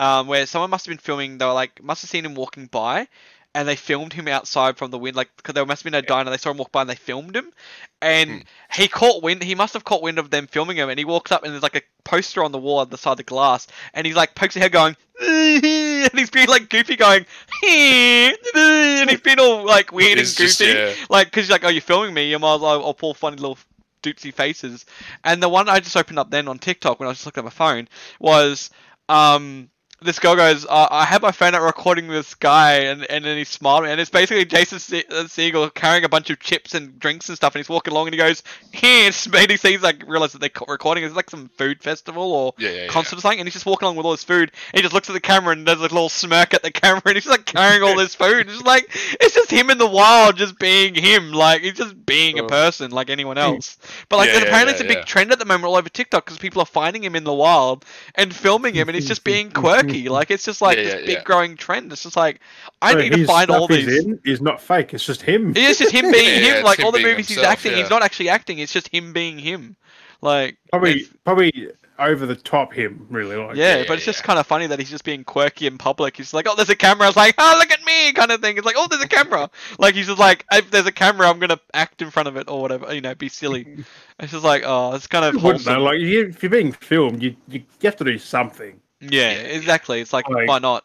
um, 0.00 0.26
where 0.26 0.46
someone 0.46 0.70
must 0.70 0.86
have 0.86 0.90
been 0.90 0.98
filming. 0.98 1.38
They 1.38 1.44
were 1.44 1.52
like 1.52 1.82
must 1.82 2.02
have 2.02 2.10
seen 2.10 2.24
him 2.24 2.34
walking 2.34 2.66
by, 2.66 3.06
and 3.54 3.68
they 3.68 3.76
filmed 3.76 4.12
him 4.12 4.28
outside 4.28 4.78
from 4.78 4.90
the 4.90 4.98
wind. 4.98 5.14
Like 5.16 5.30
because 5.36 5.54
there 5.54 5.66
must 5.66 5.82
have 5.84 5.92
been 5.92 5.98
a 5.98 6.06
diner. 6.06 6.30
They 6.30 6.38
saw 6.38 6.50
him 6.50 6.56
walk 6.56 6.72
by 6.72 6.80
and 6.80 6.90
they 6.90 6.94
filmed 6.96 7.36
him, 7.36 7.52
and 8.00 8.30
Hmm. 8.30 8.38
he 8.72 8.88
caught 8.88 9.22
wind. 9.22 9.42
He 9.42 9.54
must 9.54 9.74
have 9.74 9.84
caught 9.84 10.02
wind 10.02 10.18
of 10.18 10.30
them 10.30 10.46
filming 10.46 10.78
him, 10.78 10.88
and 10.88 10.98
he 10.98 11.04
walks 11.04 11.30
up 11.32 11.44
and 11.44 11.52
there's 11.52 11.62
like 11.62 11.76
a 11.76 11.82
poster 12.04 12.42
on 12.42 12.50
the 12.52 12.58
wall 12.58 12.80
at 12.80 12.90
the 12.90 12.98
side 12.98 13.12
of 13.12 13.16
the 13.18 13.22
glass, 13.24 13.66
and 13.94 14.06
he's 14.06 14.16
like 14.16 14.34
pokes 14.34 14.54
his 14.54 14.62
head 14.62 14.72
going. 14.72 14.96
And 16.02 16.18
he's 16.18 16.30
being 16.30 16.48
like 16.48 16.70
goofy, 16.70 16.96
going, 16.96 17.26
and 17.62 19.10
he's 19.10 19.20
being 19.20 19.38
all 19.38 19.64
like 19.66 19.92
weird 19.92 20.12
and 20.12 20.20
It's 20.20 20.34
just, 20.34 20.58
goofy, 20.58 20.72
yeah. 20.72 20.94
like 21.10 21.26
because 21.26 21.44
he's 21.44 21.50
like, 21.50 21.62
"Oh, 21.62 21.68
you're 21.68 21.82
filming 21.82 22.14
me," 22.14 22.32
and 22.32 22.42
I'll, 22.44 22.64
I'll 22.64 22.94
pull 22.94 23.12
funny 23.12 23.36
little 23.36 23.58
dootsy 24.02 24.32
faces. 24.32 24.86
And 25.22 25.42
the 25.42 25.48
one 25.48 25.68
I 25.68 25.78
just 25.80 25.96
opened 25.96 26.18
up 26.18 26.30
then 26.30 26.48
on 26.48 26.58
TikTok 26.58 26.98
when 26.98 27.06
I 27.06 27.10
was 27.10 27.18
just 27.18 27.26
looking 27.26 27.42
at 27.42 27.44
my 27.44 27.50
phone 27.50 27.86
was 28.18 28.70
um 29.10 29.68
this 30.02 30.18
girl 30.18 30.36
goes, 30.36 30.64
uh, 30.66 30.88
I 30.90 31.04
had 31.04 31.22
my 31.22 31.30
phone 31.30 31.54
out 31.54 31.62
recording 31.62 32.08
this 32.08 32.34
guy, 32.34 32.74
and, 32.84 33.04
and 33.10 33.24
then 33.24 33.36
he 33.36 33.44
smiled, 33.44 33.84
and 33.84 34.00
it's 34.00 34.10
basically 34.10 34.44
Jason 34.44 34.78
Se- 34.78 35.04
uh, 35.10 35.24
Segel 35.24 35.72
carrying 35.74 36.04
a 36.04 36.08
bunch 36.08 36.30
of 36.30 36.40
chips 36.40 36.74
and 36.74 36.98
drinks 36.98 37.28
and 37.28 37.36
stuff, 37.36 37.54
and 37.54 37.60
he's 37.60 37.68
walking 37.68 37.92
along, 37.92 38.06
and 38.06 38.14
he 38.14 38.18
goes, 38.18 38.42
"Hey," 38.72 39.06
it's 39.06 39.28
made 39.28 39.50
he 39.50 39.56
sees 39.56 39.82
like 39.82 40.02
realize 40.06 40.32
that 40.32 40.40
they're 40.40 40.50
recording. 40.68 41.04
It's 41.04 41.14
like 41.14 41.28
some 41.30 41.48
food 41.56 41.82
festival 41.82 42.32
or 42.32 42.54
yeah 42.58 42.70
yeah, 42.70 42.82
yeah. 42.82 42.88
concert 42.88 43.18
or 43.18 43.20
something, 43.20 43.40
and 43.40 43.46
he's 43.46 43.54
just 43.54 43.66
walking 43.66 43.86
along 43.86 43.96
with 43.96 44.06
all 44.06 44.12
his 44.12 44.24
food. 44.24 44.50
And 44.72 44.76
he 44.78 44.82
just 44.82 44.94
looks 44.94 45.08
at 45.10 45.12
the 45.12 45.20
camera 45.20 45.52
and 45.52 45.66
does 45.66 45.78
a 45.78 45.82
little 45.82 46.08
smirk 46.08 46.54
at 46.54 46.62
the 46.62 46.70
camera, 46.70 47.02
and 47.06 47.14
he's 47.16 47.26
like 47.26 47.44
carrying 47.44 47.82
all 47.82 47.96
this 47.96 48.14
food. 48.14 48.46
It's 48.46 48.54
just 48.54 48.66
like 48.66 48.88
it's 49.20 49.34
just 49.34 49.50
him 49.50 49.70
in 49.70 49.78
the 49.78 49.86
wild, 49.88 50.36
just 50.36 50.58
being 50.58 50.94
him. 50.94 51.32
Like 51.32 51.62
he's 51.62 51.74
just 51.74 52.06
being 52.06 52.38
a 52.38 52.44
Oh. 52.44 52.46
person 52.46 52.90
like 52.90 53.10
anyone 53.10 53.36
else. 53.38 53.76
But 54.08 54.16
like 54.18 54.28
Yeah, 54.28 54.38
yeah, 54.38 54.44
apparently 54.44 54.72
yeah, 54.74 54.80
it's 54.80 54.80
a 54.80 54.94
big 54.96 55.04
trend 55.04 55.30
at 55.32 55.38
the 55.38 55.44
moment 55.44 55.64
all 55.66 55.76
over 55.76 55.88
TikTok 55.88 56.24
because 56.24 56.38
people 56.38 56.62
are 56.62 56.66
finding 56.66 57.04
him 57.04 57.14
in 57.16 57.24
the 57.24 57.34
wild 57.34 57.84
and 58.14 58.34
filming 58.34 58.74
him, 58.74 58.88
and 58.88 58.94
he's 58.96 59.06
just 59.06 59.24
being 59.24 59.50
quirky. 59.50 59.89
Mm-hmm. 59.94 60.08
Like 60.12 60.30
it's 60.30 60.44
just 60.44 60.60
like 60.62 60.76
Yeah, 60.78 60.84
this 60.84 60.94
yeah, 60.94 61.06
big 61.06 61.16
yeah. 61.18 61.22
growing 61.24 61.56
trend. 61.56 61.92
It's 61.92 62.02
just 62.02 62.16
like 62.16 62.40
I 62.82 62.92
So 62.92 62.98
need 62.98 63.12
to 63.12 63.26
find 63.26 63.50
all 63.50 63.66
stuff 63.66 63.76
he's 63.78 63.86
these. 63.86 64.04
in 64.04 64.20
is 64.24 64.40
not 64.40 64.60
fake. 64.60 64.94
It's 64.94 65.04
just 65.04 65.22
him. 65.22 65.52
It's 65.56 65.78
just 65.78 65.92
him 65.92 66.10
being 66.12 66.24
Yeah, 66.42 66.50
him. 66.50 66.56
it's 66.56 66.64
Like 66.64 66.78
him 66.78 66.86
all 66.86 66.92
the 66.92 66.98
being 66.98 67.10
movies 67.10 67.28
he's 67.28 67.38
acting, 67.38 67.72
yeah. 67.72 67.78
he's 67.78 67.90
not 67.90 68.02
actually 68.02 68.28
acting. 68.28 68.58
It's 68.58 68.72
just 68.72 68.88
him 68.88 69.12
being 69.12 69.38
him. 69.38 69.76
Like 70.22 70.58
Probably, 70.70 70.90
it's- 71.00 71.14
probably 71.24 71.68
over 71.98 72.24
the 72.24 72.34
top 72.36 72.72
him. 72.72 73.06
Really, 73.10 73.36
like 73.36 73.56
yeah, 73.56 73.78
yeah, 73.78 73.84
but 73.86 73.96
it's 73.96 74.06
just 74.06 74.22
kind 74.22 74.38
of 74.38 74.46
funny 74.46 74.66
that 74.66 74.78
he's 74.78 74.88
just 74.90 75.04
being 75.04 75.22
quirky 75.24 75.66
in 75.66 75.76
public. 75.78 76.16
He's 76.16 76.32
like, 76.32 76.46
oh, 76.48 76.54
there's 76.54 76.70
a 76.70 76.76
camera. 76.76 77.08
It's 77.08 77.16
like, 77.16 77.34
oh, 77.38 77.56
look 77.58 77.70
at 77.70 77.82
me, 77.84 78.12
kind 78.14 78.30
of 78.30 78.40
thing. 78.40 78.56
It's 78.56 78.64
like, 78.66 78.74
oh, 78.78 78.86
there's 78.88 79.02
a 79.02 79.08
camera. 79.08 79.50
like 79.78 79.94
he's 79.94 80.06
just 80.06 80.18
like, 80.18 80.44
if 80.52 80.70
there's 80.70 80.86
a 80.86 80.92
camera, 80.92 81.28
I'm 81.28 81.38
gonna 81.38 81.60
act 81.74 82.00
in 82.02 82.10
front 82.10 82.28
of 82.28 82.36
it 82.36 82.48
or 82.48 82.60
whatever. 82.62 82.92
You 82.94 83.00
know, 83.02 83.14
be 83.14 83.28
silly. 83.28 83.66
It's 84.22 84.32
just 84.32 84.44
like, 84.44 84.62
oh, 84.66 84.92
it's 84.94 85.06
kind 85.06 85.24
of 85.24 85.42
wouldn't 85.42 85.64
know. 85.64 85.82
Like 85.82 85.98
if 86.00 86.42
you're 86.42 86.50
being 86.50 86.72
filmed, 86.72 87.22
you, 87.22 87.34
you 87.48 87.62
have 87.82 87.96
to 87.96 88.04
do 88.04 88.18
something. 88.18 88.78
Yeah, 89.00 89.30
exactly. 89.30 90.00
It's 90.00 90.12
like, 90.12 90.28
Like- 90.28 90.48
why 90.48 90.58
not? 90.58 90.84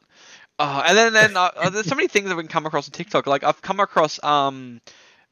Uh, 0.58 0.84
and 0.88 0.98
then 0.98 1.12
then 1.14 1.36
uh, 1.38 1.50
uh, 1.58 1.70
there's 1.70 1.86
so 1.86 1.96
many 1.96 2.08
things 2.08 2.30
that 2.30 2.36
we 2.38 2.44
can 2.44 2.48
come 2.48 2.66
across 2.66 2.88
on 2.88 2.92
TikTok. 2.94 3.28
Like 3.28 3.44
I've 3.44 3.62
come 3.62 3.82
across 3.82 4.24
um 4.24 4.80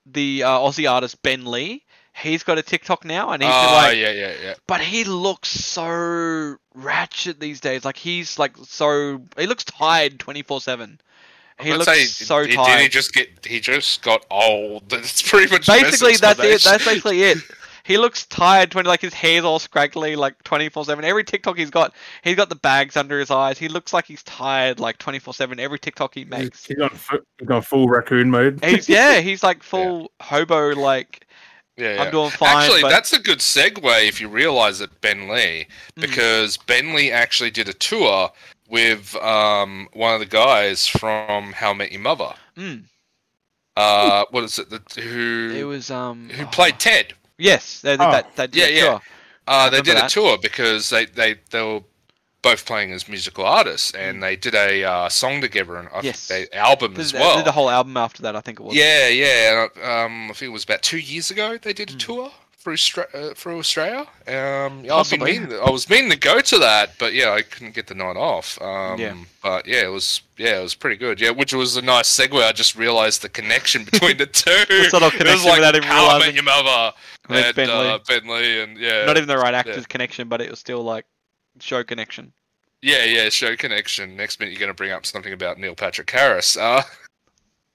the 0.06 0.44
uh, 0.44 0.50
Aussie 0.60 0.90
artist 0.90 1.22
Ben 1.22 1.46
Lee. 1.46 1.84
He's 2.16 2.44
got 2.44 2.58
a 2.58 2.62
TikTok 2.62 3.06
now, 3.06 3.32
and 3.32 3.42
he's 3.42 3.52
Oh 3.52 3.74
like, 3.74 3.98
yeah 3.98 4.12
yeah 4.12 4.34
yeah. 4.44 4.54
but 4.68 4.82
he 4.82 5.06
looks 5.06 5.48
so 5.50 6.58
ratchet 6.76 7.40
these 7.40 7.62
days. 7.62 7.86
Like 7.86 7.96
he's 7.96 8.38
like 8.38 8.58
so 8.66 9.22
he 9.38 9.48
looks 9.48 9.64
tired 9.64 10.20
twenty 10.20 10.42
four 10.42 10.60
seven. 10.60 11.00
He 11.60 11.72
looks 11.74 11.86
say, 11.86 12.04
so 12.04 12.46
tired. 12.46 12.66
Did 12.66 12.82
he 12.82 12.90
just 12.90 13.14
get? 13.14 13.46
He 13.46 13.62
just 13.62 14.02
got 14.04 14.26
old. 14.30 14.90
That's 14.90 15.22
pretty 15.22 15.52
much 15.52 15.68
basically, 15.68 16.18
that's 16.18 16.40
it. 16.40 16.62
That's 16.64 16.84
basically 16.86 17.24
it. 17.24 17.38
He 17.84 17.98
looks 17.98 18.26
tired. 18.26 18.72
Twenty 18.72 18.88
like 18.88 19.02
his 19.02 19.14
hair's 19.14 19.44
all 19.44 19.60
scraggly, 19.60 20.16
like 20.16 20.42
twenty 20.44 20.70
four 20.70 20.86
seven. 20.86 21.04
Every 21.04 21.24
TikTok 21.24 21.58
he's 21.58 21.70
got, 21.70 21.94
he's 22.24 22.36
got 22.36 22.50
the 22.50 22.56
bags 22.56 22.96
under 22.96 23.20
his 23.20 23.30
eyes. 23.30 23.58
He 23.58 23.68
looks 23.68 23.94
like 23.94 24.06
he's 24.06 24.24
tired, 24.24 24.80
like 24.80 24.98
twenty 24.98 25.20
four 25.20 25.34
seven. 25.34 25.60
Every 25.60 25.80
TikTok 25.80 26.14
he 26.14 26.24
makes. 26.26 26.66
he's, 26.66 26.80
on, 26.80 26.92
he's 27.40 27.50
on 27.50 27.62
full 27.62 27.88
raccoon 27.88 28.30
mode. 28.32 28.64
He's 28.64 28.88
yeah, 28.88 29.20
he's 29.20 29.44
like 29.44 29.64
full 29.64 30.12
hobo. 30.22 30.74
Like 30.76 31.28
yeah, 31.78 31.96
yeah. 31.96 32.04
I'm 32.04 32.12
doing 32.12 32.30
fine. 32.30 32.56
Actually, 32.56 32.82
but, 32.84 32.90
that's 32.90 33.14
a 33.14 33.20
good 33.20 33.40
segue 33.40 34.08
if 34.08 34.22
you 34.22 34.30
realize 34.30 34.80
that 34.80 35.02
Ben 35.02 35.28
Lee, 35.28 35.68
Mm. 35.98 36.02
because 36.02 36.58
Ben 36.58 36.94
Lee 36.94 37.12
actually 37.12 37.52
did 37.52 37.68
a 37.68 37.74
tour 37.74 38.32
with 38.70 39.16
um, 39.18 39.90
one 39.94 40.14
of 40.14 40.20
the 40.20 40.26
guys 40.26 40.88
from 40.88 41.52
How 41.52 41.72
I 41.72 41.74
Met 41.74 41.92
Your 41.92 42.02
Mother. 42.02 42.34
Mm, 42.58 42.84
Uh, 43.76 44.26
what 44.32 44.44
is 44.44 44.60
it? 44.60 44.70
The, 44.70 45.02
who? 45.02 45.52
it 45.56 45.64
was 45.64 45.90
um 45.92 46.30
who 46.30 46.46
oh, 46.46 46.48
played 46.48 46.80
Ted? 46.80 47.14
Yes, 47.38 47.82
they 47.82 47.92
did 47.98 48.02
Oh, 48.02 48.12
that. 48.12 48.36
That 48.36 48.56
yeah, 48.56 48.66
that 48.66 48.74
yeah. 48.74 48.82
tour. 48.82 49.02
Uh, 49.48 49.70
they 49.70 49.78
remember 49.80 50.00
did 50.02 50.06
a 50.06 50.10
tour 50.10 50.38
because 50.42 50.90
they, 50.90 51.06
they, 51.06 51.36
they 51.52 51.62
were 51.62 51.82
both 52.42 52.66
playing 52.66 52.92
as 52.92 53.08
musical 53.10 53.46
artists, 53.46 53.92
and 53.94 54.22
they 54.22 54.36
did 54.36 54.54
a 54.56 54.84
uh, 54.84 55.10
song 55.10 55.42
together 55.42 55.78
and 55.78 55.88
I 55.90 55.92
think 56.02 56.04
Yes. 56.06 56.28
they 56.28 56.48
album 56.54 56.92
Did, 56.94 57.02
as 57.02 57.12
they 57.12 57.20
well. 57.20 57.38
did 57.38 57.46
the 57.46 57.52
whole 57.52 57.70
album 57.70 57.98
after 57.98 58.22
that. 58.24 58.36
I 58.36 58.42
think 58.42 58.60
it 58.60 58.64
was. 58.64 58.76
Yeah, 58.76 59.08
yeah. 59.08 59.68
and, 59.76 59.84
Um, 59.84 60.24
I 60.32 60.34
think 60.34 60.50
it 60.50 60.54
was 60.54 60.64
about 60.64 60.82
two 60.82 60.98
years 61.00 61.32
ago 61.32 61.58
they 61.58 61.74
did 61.74 61.90
a 61.92 61.94
Mm. 61.94 62.00
tour 62.00 62.32
through 62.64 63.04
uh, 63.14 63.34
through 63.34 63.60
Australia. 63.60 64.02
Um, 64.28 64.84
yeah, 64.86 64.96
I've 64.96 65.10
been 65.10 65.24
meaning, 65.24 65.54
I 65.54 65.70
was 65.70 65.90
meaning 65.90 66.10
to 66.12 66.18
go 66.18 66.40
to 66.40 66.58
that, 66.60 66.92
but 66.98 67.14
yeah, 67.14 67.32
I 67.32 67.42
couldn't 67.42 67.76
get 67.76 67.88
the 67.88 67.96
night 67.96 68.16
off. 68.18 68.60
Um, 68.62 69.00
Yeah. 69.00 69.16
But 69.44 69.68
yeah, 69.68 69.84
it 69.84 69.92
was 69.92 70.22
yeah, 70.38 70.60
it 70.60 70.64
was 70.64 70.74
pretty 70.76 70.96
good. 70.96 71.20
Yeah, 71.20 71.32
which 71.32 71.54
was 71.54 71.76
a 71.78 71.82
nice 71.82 72.08
segue. 72.18 72.42
I 72.42 72.52
just 72.54 72.76
realised 72.76 73.22
the 73.22 73.30
connection 73.30 73.84
between 73.84 74.18
the 74.18 74.26
two. 74.44 74.52
The 74.70 74.90
sort 74.90 75.04
of 75.04 75.14
It 75.14 75.28
was 75.28 75.42
connection 75.44 75.50
like 75.50 75.58
without 75.60 75.76
even 75.76 75.88
How 75.90 76.06
I 76.06 76.20
Met 76.20 76.34
realising. 76.34 76.36
Your 76.36 76.44
Mother 76.46 76.94
With 77.30 77.46
and 77.46 77.56
Ben 77.56 77.68
Lee. 77.68 77.90
uh, 77.90 78.00
Ben 78.08 78.28
Lee, 78.28 78.62
and 78.62 78.78
yeah, 78.78 79.06
Not 79.06 79.18
even 79.18 79.28
the 79.28 79.38
right 79.38 79.54
actors 79.54 79.78
yeah. 79.78 79.84
connection, 79.90 80.30
but 80.30 80.42
it 80.42 80.50
was 80.50 80.60
still 80.60 80.82
like 80.84 81.06
show 81.60 81.84
connection. 81.84 82.32
yeah, 82.82 83.04
yeah, 83.06 83.30
show 83.30 83.56
connection. 83.56 84.16
Next 84.16 84.40
minute, 84.40 84.52
you're 84.52 84.60
going 84.60 84.70
to 84.72 84.74
bring 84.74 84.92
up 84.92 85.06
something 85.06 85.34
about 85.34 85.58
Neil 85.60 85.76
Patrick 85.76 86.10
Harris. 86.10 86.56
Uh, 86.58 86.82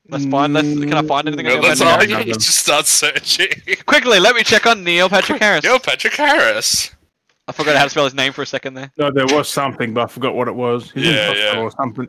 Let's 0.08 0.24
find. 0.26 0.54
Let's. 0.54 0.68
Can 0.68 0.94
I 0.94 1.02
find 1.02 1.28
anything 1.28 1.46
on 1.46 1.60
Neil 1.60 1.62
let's 1.62 1.80
all 1.80 1.88
Harris? 1.88 2.10
Harris? 2.10 2.36
just 2.38 2.60
start 2.60 2.86
searching. 2.86 3.48
Quickly, 3.86 4.18
let 4.18 4.34
me 4.34 4.42
check 4.42 4.66
on 4.66 4.82
Neil 4.82 5.08
Patrick 5.08 5.40
Harris. 5.40 5.64
Neil 5.64 5.78
Patrick 5.78 6.14
Harris. 6.14 6.90
I 7.46 7.52
forgot 7.52 7.76
how 7.76 7.84
to 7.84 7.90
spell 7.90 8.04
his 8.04 8.14
name 8.14 8.32
for 8.32 8.42
a 8.42 8.46
second 8.46 8.74
there. 8.74 8.92
No, 8.98 9.10
there 9.10 9.26
was 9.26 9.48
something, 9.48 9.94
but 9.94 10.04
I 10.04 10.06
forgot 10.06 10.34
what 10.34 10.48
it 10.48 10.54
was. 10.54 10.90
He's 10.90 11.06
Yeah, 11.06 11.26
hospital 11.26 11.54
yeah. 11.54 11.60
Or 11.60 11.70
something. 11.70 12.08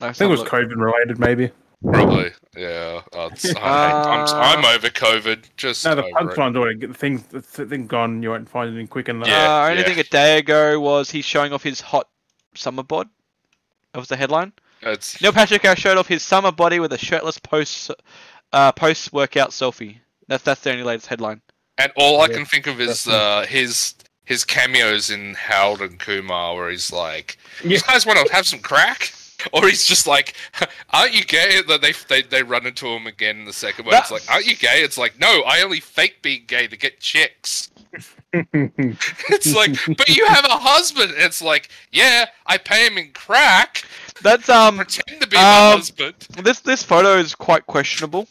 No, 0.00 0.06
I 0.08 0.12
think 0.12 0.28
it 0.28 0.30
was 0.30 0.42
COVID 0.42 0.76
related, 0.76 1.18
maybe. 1.18 1.50
Probably, 1.84 2.30
yeah. 2.56 3.02
Uh, 3.12 3.28
it's- 3.32 3.54
I, 3.56 4.02
I'm, 4.02 4.58
I'm 4.58 4.76
over 4.76 4.88
COVID. 4.88 5.44
Just 5.56 5.84
No, 5.84 5.94
the 5.94 6.02
punchline's 6.02 6.56
already 6.56 6.86
the 6.86 6.94
thing. 6.94 7.22
The 7.30 7.40
thing 7.40 7.86
gone. 7.86 8.22
You 8.22 8.30
won't 8.30 8.48
find 8.48 8.68
anything 8.70 8.88
quick 8.88 9.08
enough. 9.08 9.28
Yeah, 9.28 9.62
uh, 9.62 9.68
only 9.68 9.82
yeah. 9.82 9.88
thing 9.88 9.98
a 10.00 10.04
day 10.04 10.38
ago 10.38 10.80
was 10.80 11.10
he 11.10 11.22
showing 11.22 11.52
off 11.52 11.62
his 11.62 11.80
hot 11.80 12.08
summer 12.54 12.82
bod. 12.82 13.08
That 13.92 14.00
was 14.00 14.08
the 14.08 14.16
headline. 14.16 14.52
It's 14.86 15.20
Neil 15.20 15.32
Patrick 15.32 15.62
Harris 15.62 15.78
showed 15.80 15.96
off 15.98 16.06
his 16.06 16.22
summer 16.22 16.52
body 16.52 16.80
with 16.80 16.92
a 16.92 16.98
shirtless 16.98 17.38
post 17.38 17.90
uh, 18.52 18.72
post 18.72 19.12
workout 19.12 19.50
selfie. 19.50 19.98
That's 20.28 20.42
that's 20.42 20.60
the 20.62 20.70
only 20.70 20.84
latest 20.84 21.06
headline. 21.06 21.42
And 21.78 21.92
all 21.96 22.20
I 22.20 22.26
Yeah, 22.26 22.36
can 22.36 22.44
think 22.46 22.66
of 22.66 22.80
is 22.80 23.06
uh, 23.06 23.44
his 23.48 23.94
his 24.24 24.44
cameos 24.44 25.10
in 25.10 25.34
Harold 25.34 25.82
and 25.82 25.98
Kumar, 25.98 26.54
where 26.54 26.70
he's 26.70 26.92
like, 26.92 27.38
"You 27.62 27.78
guys 27.80 28.06
want 28.06 28.24
to 28.26 28.32
have 28.32 28.46
some 28.46 28.60
crack?" 28.60 29.12
Or 29.52 29.68
he's 29.68 29.86
just 29.86 30.06
like, 30.06 30.34
"Aren't 30.90 31.12
you 31.12 31.24
gay?" 31.24 31.60
That 31.68 31.82
they 31.82 31.92
they 32.08 32.22
they 32.22 32.42
run 32.42 32.66
into 32.66 32.86
him 32.86 33.06
again 33.06 33.40
in 33.40 33.44
the 33.44 33.52
second 33.52 33.86
one. 33.86 33.94
It's 33.96 34.10
like, 34.10 34.22
"Aren't 34.30 34.46
you 34.46 34.56
gay?" 34.56 34.82
It's 34.82 34.96
like, 34.98 35.18
"No, 35.20 35.42
I 35.46 35.60
only 35.62 35.80
fake 35.80 36.22
being 36.22 36.44
gay 36.46 36.66
to 36.66 36.76
get 36.76 37.00
chicks." 37.00 37.70
It's 39.28 39.54
like, 39.54 39.76
"But 39.96 40.08
you 40.08 40.26
have 40.26 40.44
a 40.44 40.56
husband." 40.56 41.14
It's 41.16 41.40
like, 41.42 41.68
"Yeah, 41.92 42.26
I 42.46 42.58
pay 42.58 42.86
him 42.86 42.98
in 42.98 43.12
crack, 43.12 43.84
That's 44.22 44.48
um 44.48 44.76
pretend 44.76 45.20
to 45.22 45.28
be 45.28 45.36
my 45.36 45.42
Um, 45.42 45.78
husband." 45.78 46.14
this 46.42 46.60
this 46.60 46.82
photo 46.82 47.16
is 47.16 47.34
quite 47.34 47.66
questionable. 47.66 48.28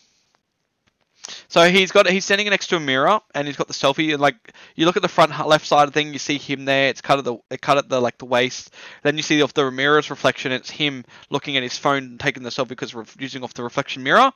So 1.47 1.67
he's 1.69 1.91
got 1.91 2.07
he's 2.07 2.23
standing 2.23 2.47
next 2.49 2.67
to 2.67 2.75
a 2.75 2.79
mirror 2.79 3.19
and 3.33 3.47
he's 3.47 3.55
got 3.57 3.67
the 3.67 3.73
selfie 3.73 4.11
and 4.13 4.21
like 4.21 4.35
you 4.75 4.85
look 4.85 4.95
at 4.95 5.01
the 5.01 5.07
front 5.07 5.31
left 5.47 5.65
side 5.65 5.87
of 5.87 5.93
the 5.93 5.99
thing 5.99 6.13
you 6.13 6.19
see 6.19 6.37
him 6.37 6.65
there 6.65 6.89
it's 6.89 7.01
cut 7.01 7.17
at 7.17 7.25
the 7.25 7.37
it 7.49 7.61
cut 7.61 7.79
at 7.79 7.89
the 7.89 7.99
like 7.99 8.17
the 8.19 8.25
waist 8.25 8.71
then 9.01 9.17
you 9.17 9.23
see 9.23 9.41
off 9.41 9.51
the 9.55 9.71
mirror's 9.71 10.11
reflection 10.11 10.51
it's 10.51 10.69
him 10.69 11.03
looking 11.31 11.57
at 11.57 11.63
his 11.63 11.77
phone 11.77 12.17
taking 12.19 12.43
the 12.43 12.51
selfie 12.51 12.69
because 12.69 12.93
we're 12.93 13.05
using 13.17 13.43
off 13.43 13.55
the 13.55 13.63
reflection 13.63 14.03
mirror 14.03 14.31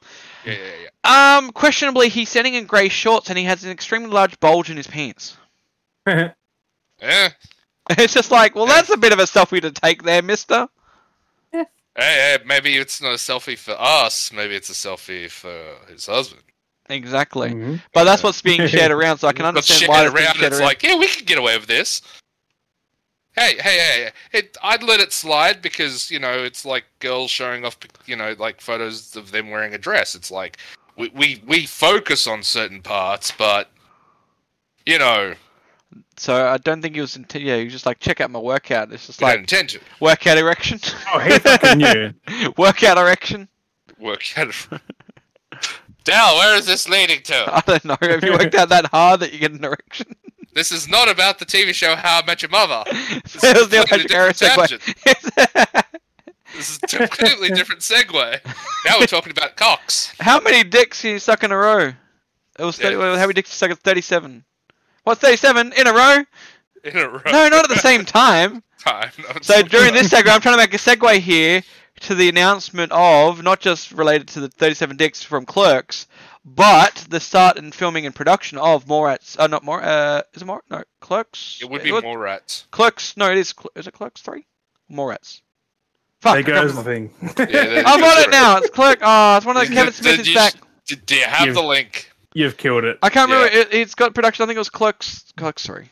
Yeah, 0.45 0.53
yeah, 0.53 0.71
yeah. 1.05 1.35
um 1.37 1.51
questionably 1.51 2.09
he's 2.09 2.29
standing 2.29 2.55
in 2.55 2.65
grey 2.65 2.89
shorts 2.89 3.29
and 3.29 3.37
he 3.37 3.43
has 3.45 3.63
an 3.63 3.69
extremely 3.69 4.09
large 4.09 4.39
bulge 4.39 4.71
in 4.71 4.77
his 4.77 4.87
pants 4.87 5.37
Yeah, 6.07 6.31
it's 7.91 8.13
just 8.15 8.31
like 8.31 8.55
well 8.55 8.65
that's 8.65 8.89
a 8.89 8.97
bit 8.97 9.13
of 9.13 9.19
a 9.19 9.23
selfie 9.23 9.61
to 9.61 9.69
take 9.71 10.01
there 10.01 10.23
mister 10.23 10.67
hey, 11.99 12.37
hey, 12.37 12.43
maybe 12.45 12.77
it's 12.77 13.01
not 13.01 13.11
a 13.11 13.15
selfie 13.15 13.57
for 13.57 13.75
us. 13.79 14.31
Maybe 14.33 14.55
it's 14.55 14.69
a 14.69 14.73
selfie 14.73 15.29
for 15.29 15.75
his 15.91 16.05
husband. 16.05 16.41
exactly 16.91 17.51
Mhm. 17.51 17.79
but 17.93 18.03
that's 18.05 18.23
what's 18.23 18.41
being 18.41 18.65
shared 18.73 18.91
around 18.91 19.19
so 19.19 19.27
I 19.27 19.33
can 19.33 19.45
understand 19.45 19.79
shared 19.81 19.89
why 19.89 20.05
it's 20.05 20.13
being 20.13 20.25
around, 20.25 20.35
shared 20.37 20.51
it's 20.53 20.59
around. 20.59 20.67
like, 20.67 20.81
yeah, 20.83 20.95
we 20.97 21.07
can 21.07 21.25
get 21.25 21.37
away 21.37 21.55
with 21.57 21.67
this. 21.67 22.01
Hey, 23.35 23.55
hey, 23.59 23.77
hey! 23.77 24.09
It, 24.33 24.57
I'd 24.63 24.83
let 24.83 24.99
it 24.99 25.13
slide 25.13 25.61
because 25.61 26.09
you 26.11 26.19
know 26.19 26.43
it's 26.43 26.65
like 26.65 26.85
girls 26.99 27.29
showing 27.31 27.63
off, 27.63 27.77
you 28.05 28.15
know, 28.15 28.35
like 28.39 28.59
photos 28.59 29.15
of 29.15 29.31
them 29.31 29.49
wearing 29.49 29.73
a 29.75 29.77
dress. 29.77 30.15
It's 30.15 30.31
like 30.31 30.57
we 30.97 31.09
we, 31.09 31.41
we 31.45 31.65
focus 31.67 32.27
on 32.27 32.41
certain 32.43 32.81
parts, 32.81 33.31
but 33.31 33.69
you 34.85 34.97
know, 34.97 35.35
So 36.17 36.47
I 36.47 36.57
don't 36.57 36.81
think 36.81 36.95
he 36.95 37.01
was. 37.01 37.15
Int- 37.15 37.33
yeah, 37.35 37.57
he 37.57 37.63
was 37.65 37.73
just 37.73 37.85
like, 37.85 37.99
check 37.99 38.19
out 38.21 38.29
my 38.31 38.39
workout. 38.39 38.91
It's 38.91 39.07
just 39.07 39.21
like 39.21 39.33
don't 39.33 39.39
intend 39.41 39.69
to 39.69 39.79
workout 39.99 40.37
erection. 40.37 40.79
Oh, 41.13 41.19
he 41.19 41.39
fucking 41.39 41.77
knew. 41.77 42.13
workout 42.57 42.97
erection. 42.97 43.47
Workout. 43.97 44.53
Er-, 44.71 44.81
Dal, 46.03 46.35
where 46.37 46.55
is 46.57 46.65
this 46.65 46.87
leading 46.89 47.21
to? 47.23 47.35
I 47.55 47.61
don't 47.65 47.85
know. 47.85 47.97
Have 48.01 48.23
you 48.23 48.31
worked 48.33 48.55
out 48.55 48.69
that 48.69 48.85
hard 48.87 49.21
that 49.21 49.33
you 49.33 49.39
get 49.39 49.51
an 49.51 49.63
erection? 49.63 50.07
This 50.53 50.71
is 50.71 50.87
not 50.87 51.09
about 51.09 51.39
the 51.39 51.45
TV 51.45 51.73
show 51.73 51.95
How 51.95 52.19
I 52.21 52.25
Met 52.25 52.41
Your 52.41 52.49
Mother. 52.49 52.83
that 52.91 53.55
was 53.55 53.69
the 53.69 53.77
completely 53.77 53.77
Elijah 53.77 54.07
Garrett 54.07 54.37
different 54.37 54.69
segue. 54.81 55.83
This 56.55 56.69
is 56.71 56.79
a 56.83 56.87
completely 57.07 57.49
different 57.55 57.81
segue. 57.81 58.39
Now 58.85 58.99
we're 58.99 59.05
talking 59.05 59.31
about 59.31 59.55
cocks. 59.55 60.13
How 60.19 60.39
many 60.41 60.63
dicks 60.67 61.01
can 61.01 61.11
you 61.11 61.19
suck 61.19 61.43
in 61.43 61.51
a 61.51 61.57
row? 61.57 61.93
It 62.57 62.63
was 62.63 62.77
30, 62.77 62.95
Yeah. 62.97 63.15
how 63.15 63.21
many 63.21 63.33
dicks 63.33 63.51
you 63.51 63.67
suck? 63.69 63.77
Thirty-seven. 63.79 64.43
What's 65.09 65.21
thirty-seven 65.21 65.73
in 65.73 65.87
a 65.87 65.91
row? 65.93 66.23
In 66.83 66.95
a 66.97 67.09
row. 67.09 67.19
No, 67.25 67.47
not 67.49 67.63
at 67.63 67.69
the 67.69 67.75
same 67.79 68.05
time. 68.05 68.61
time. 68.79 69.09
So 69.41 69.63
during 69.63 69.93
this 69.95 70.09
segue, 70.09 70.27
I'm 70.29 70.39
trying 70.39 70.53
to 70.53 70.57
make 70.57 70.73
a 70.75 70.77
segue 70.77 71.17
here 71.17 71.63
to 72.01 72.13
the 72.13 72.29
announcement 72.29 72.91
of 72.91 73.41
not 73.41 73.59
just 73.59 73.91
related 73.91 74.27
to 74.29 74.39
the 74.39 74.49
37 74.49 74.95
dicks 74.97 75.23
from 75.23 75.45
Clerks, 75.47 76.05
but 76.45 76.93
the 77.09 77.19
start 77.19 77.57
and 77.57 77.73
filming 77.73 78.05
and 78.05 78.13
production 78.13 78.59
of 78.59 78.85
Mallrats. 78.85 79.35
Uh, 79.39 79.47
not 79.47 79.63
more. 79.65 79.81
Uh, 79.81 80.21
is 80.35 80.43
it 80.43 80.45
more? 80.45 80.61
No, 80.69 80.83
Clerks. 81.01 81.57
It 81.59 81.69
would 81.71 81.81
be 81.81 81.91
was- 81.91 82.03
more 82.03 82.19
rats. 82.19 82.67
Clerks. 82.69 83.17
No, 83.17 83.31
it 83.31 83.37
is. 83.39 83.53
Is 83.75 83.87
it 83.87 83.93
Clerks 83.95 84.21
three? 84.21 84.45
Mallrats. 84.91 85.41
Fuck. 86.21 86.33
There 86.45 86.55
I 86.55 86.59
can't 86.59 86.67
goes 86.67 86.75
the 86.75 86.83
remember. 86.83 87.13
thing. 87.33 87.47
Yeah, 87.51 87.65
there- 87.65 87.83
I'm 87.87 88.03
on 88.03 88.17
it 88.23 88.29
now. 88.29 88.57
It's 88.57 88.69
Clerk. 88.69 88.99
Oh, 89.01 89.37
it's 89.37 89.45
one 89.45 89.57
of 89.57 89.63
the 89.63 89.67
Did- 89.69 89.75
Kevin 89.75 89.91
did 89.93 89.95
Smith 89.95 90.19
is 90.19 90.27
you- 90.29 90.35
back. 90.35 90.53
Do, 90.85 90.95
do 90.95 91.15
you 91.15 91.25
have 91.25 91.47
You- 91.47 91.53
the 91.53 91.63
link? 91.63 92.11
You've 92.33 92.57
killed 92.57 92.83
it. 92.83 92.99
I 93.01 93.09
can't 93.09 93.29
remember. 93.29 93.51
Yeah. 93.53 93.61
It, 93.61 93.73
it's 93.73 93.95
got 93.95 94.13
production. 94.13 94.43
I 94.43 94.45
think 94.47 94.55
it 94.55 94.59
was 94.59 94.69
Clerks. 94.69 95.31
Clerks 95.37 95.65
three. 95.65 95.89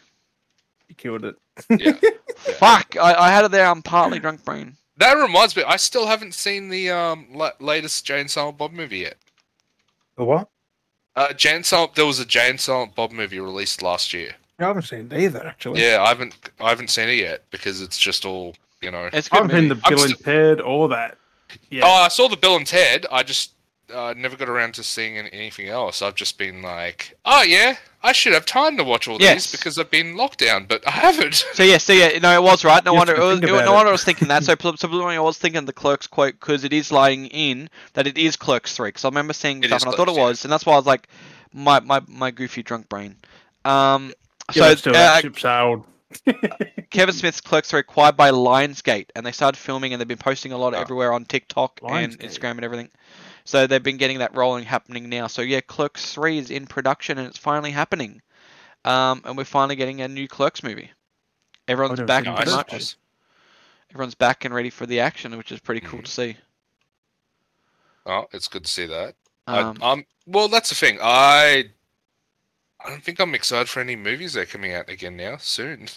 You 0.88 0.96
killed 0.96 1.26
it. 1.26 1.36
Yeah. 1.70 1.94
Fuck. 2.38 2.96
I, 2.98 3.16
I 3.16 3.32
had 3.32 3.44
it 3.46 3.52
there. 3.52 3.66
I'm 3.66 3.82
partly 3.82 4.20
drunk 4.20 4.46
brain. 4.46 4.76
That 4.98 5.14
reminds 5.14 5.56
me, 5.56 5.64
I 5.64 5.76
still 5.78 6.06
haven't 6.08 6.34
seen 6.36 6.70
the 6.70 6.92
um 6.92 7.28
la- 7.34 7.52
latest 7.60 8.06
Jay 8.06 8.20
and 8.22 8.30
Silent 8.30 8.58
Bob 8.60 8.72
movie 8.72 9.00
yet. 9.00 9.16
The 10.18 10.24
what? 10.24 10.50
Uh, 11.16 11.34
Jay 11.34 11.56
and 11.56 11.66
Silent, 11.66 11.96
there 11.96 12.06
was 12.06 12.20
a 12.20 12.26
Jay 12.26 12.50
and 12.50 12.60
Silent 12.60 12.94
Bob 12.96 13.12
movie 13.12 13.40
released 13.40 13.82
last 13.82 14.14
year. 14.14 14.36
I 14.60 14.66
haven't 14.66 14.84
seen 14.84 15.12
it 15.12 15.20
either, 15.20 15.46
actually. 15.46 15.82
Yeah, 15.84 16.02
I 16.02 16.08
haven't, 16.10 16.36
I 16.60 16.70
haven't 16.70 16.90
seen 16.90 17.10
it 17.10 17.14
yet 17.20 17.44
because 17.52 17.82
it's 17.82 17.98
just 17.98 18.26
all, 18.26 18.56
you 18.82 18.90
know. 18.92 19.10
It's 19.14 19.28
a 19.30 19.36
I 19.36 19.42
good 19.42 19.52
haven't 19.52 19.60
seen 19.62 19.68
movie. 19.70 19.82
the 19.82 19.88
I'm 19.88 19.94
Bill 19.96 20.04
and 20.04 20.12
st- 20.14 20.24
Ted 20.24 20.62
or 20.62 20.88
that. 20.90 21.18
Yeah. 21.72 21.84
Oh, 21.86 21.92
I 22.04 22.08
saw 22.08 22.28
the 22.28 22.38
Bill 22.38 22.56
and 22.56 22.66
Ted. 22.68 23.06
I 23.12 23.22
just 23.24 23.52
uh, 23.94 24.14
never 24.18 24.36
got 24.36 24.50
around 24.50 24.74
to 24.76 24.84
seeing 24.84 25.18
anything 25.18 25.68
else. 25.70 26.02
I've 26.02 26.16
just 26.16 26.38
been 26.38 26.62
like, 26.62 27.18
oh 27.26 27.44
yeah, 27.44 27.78
I 28.04 28.12
should 28.12 28.34
have 28.34 28.46
time 28.46 28.78
to 28.78 28.84
watch 28.84 29.08
all 29.08 29.18
Yes. 29.20 29.46
these 29.46 29.52
because 29.60 29.80
I've 29.80 29.90
been 29.92 30.16
locked 30.18 30.40
down, 30.40 30.66
but 30.66 30.86
I 30.88 30.92
haven't. 30.92 31.46
So 31.54 31.64
yeah, 31.64 31.78
so 31.78 31.94
yeah, 31.94 32.18
no, 32.20 32.34
it 32.36 32.44
was 32.44 32.64
right. 32.66 32.84
No 32.84 32.92
You 32.92 32.98
wonder, 32.98 33.16
it 33.16 33.20
was, 33.20 33.40
it- 33.40 33.46
no 33.46 33.74
wonder 33.74 33.90
I 33.90 33.92
was 33.92 34.04
thinking 34.04 34.28
that. 34.28 34.44
So 34.48 34.56
pl- 34.56 34.74
subliminally, 34.74 35.16
I 35.16 35.20
was 35.20 35.38
thinking 35.38 35.66
the 35.66 35.74
Clerks 35.74 36.08
quote 36.08 36.34
because 36.40 36.64
it 36.64 36.74
is 36.74 36.92
lying 36.92 37.28
in 37.28 37.70
that 37.94 38.08
it 38.08 38.18
is 38.18 38.36
Clerks 38.36 38.76
three. 38.76 38.90
Because 38.90 39.06
I 39.06 39.10
remember 39.10 39.34
seeing 39.34 39.64
It 39.64 39.68
stuff 39.68 39.78
is 39.78 39.84
and 39.86 39.94
I 39.94 39.98
thought 39.98 40.08
it 40.10 40.14
Clerks, 40.14 40.18
yeah. 40.18 40.24
was, 40.28 40.46
and 40.46 40.52
that's 40.52 40.66
why 40.66 40.74
I 40.74 40.78
was 40.78 40.86
like, 40.86 41.08
my 41.54 41.80
my 41.80 42.02
my 42.08 42.32
goofy 42.32 42.64
drunk 42.64 42.90
brain. 42.90 43.16
Um, 43.66 44.14
Yeah, 44.54 44.70
so 44.70 44.76
still, 44.76 44.96
uh, 44.96 45.22
that 45.22 45.22
ship. 45.22 45.84
Kevin 46.90 47.14
Smith's 47.14 47.42
Clerks 47.42 47.74
are 47.74 47.80
acquired 47.80 48.16
by 48.16 48.32
Lionsgate, 48.32 49.08
and 49.16 49.26
they 49.26 49.32
started 49.34 49.58
filming, 49.58 49.92
and 49.94 50.00
they've 50.00 50.08
been 50.08 50.18
posting 50.18 50.52
a 50.54 50.58
lot 50.58 50.74
Ah. 50.74 50.80
everywhere 50.82 51.12
on 51.14 51.26
TikTok 51.26 51.80
and 51.88 52.18
Instagram 52.20 52.52
and 52.52 52.64
everything. 52.64 52.90
So 53.48 53.66
they've 53.66 53.82
been 53.82 53.96
getting 53.96 54.20
that 54.20 54.36
rolling 54.36 54.66
happening 54.66 55.08
now. 55.08 55.28
So 55.28 55.42
yeah, 55.42 55.62
Clerks 55.62 56.12
three 56.12 56.38
is 56.38 56.52
in 56.52 56.68
production, 56.68 57.18
and 57.18 57.26
it's 57.26 57.38
finally 57.38 57.72
happening. 57.72 58.22
Um, 58.84 59.22
and 59.24 59.38
we're 59.38 59.46
finally 59.46 59.78
getting 59.78 60.02
a 60.02 60.08
new 60.10 60.28
Clerks 60.28 60.64
movie. 60.64 60.92
Everyone's 61.70 62.02
back 62.02 62.26
think 62.26 62.36
pretty 62.36 62.52
Nice. 62.52 62.58
much. 62.58 62.74
nice. 62.74 62.96
Everyone's 63.92 64.16
back 64.16 64.44
and 64.44 64.54
ready 64.54 64.70
for 64.70 64.86
the 64.86 65.00
action, 65.00 65.38
which 65.38 65.54
is 65.54 65.62
pretty 65.62 65.80
cool 65.80 66.00
Mhm. 66.00 66.04
to 66.04 66.12
see. 66.12 66.38
Oh, 68.06 68.28
it's 68.34 68.50
good 68.50 68.66
to 68.66 68.70
see 68.70 68.86
that. 68.86 69.16
Um, 69.48 69.78
I, 69.82 69.92
um, 69.92 70.06
well, 70.26 70.50
that's 70.50 70.68
the 70.68 70.76
thing. 70.76 71.00
I, 71.02 71.72
I 72.84 72.90
don't 72.90 73.02
think 73.02 73.22
I'm 73.22 73.34
excited 73.34 73.70
for 73.70 73.80
any 73.80 73.96
movies 73.96 74.34
that 74.34 74.42
are 74.42 74.46
coming 74.52 74.74
out 74.74 74.90
again 74.90 75.16
now 75.16 75.38
soon. 75.38 75.88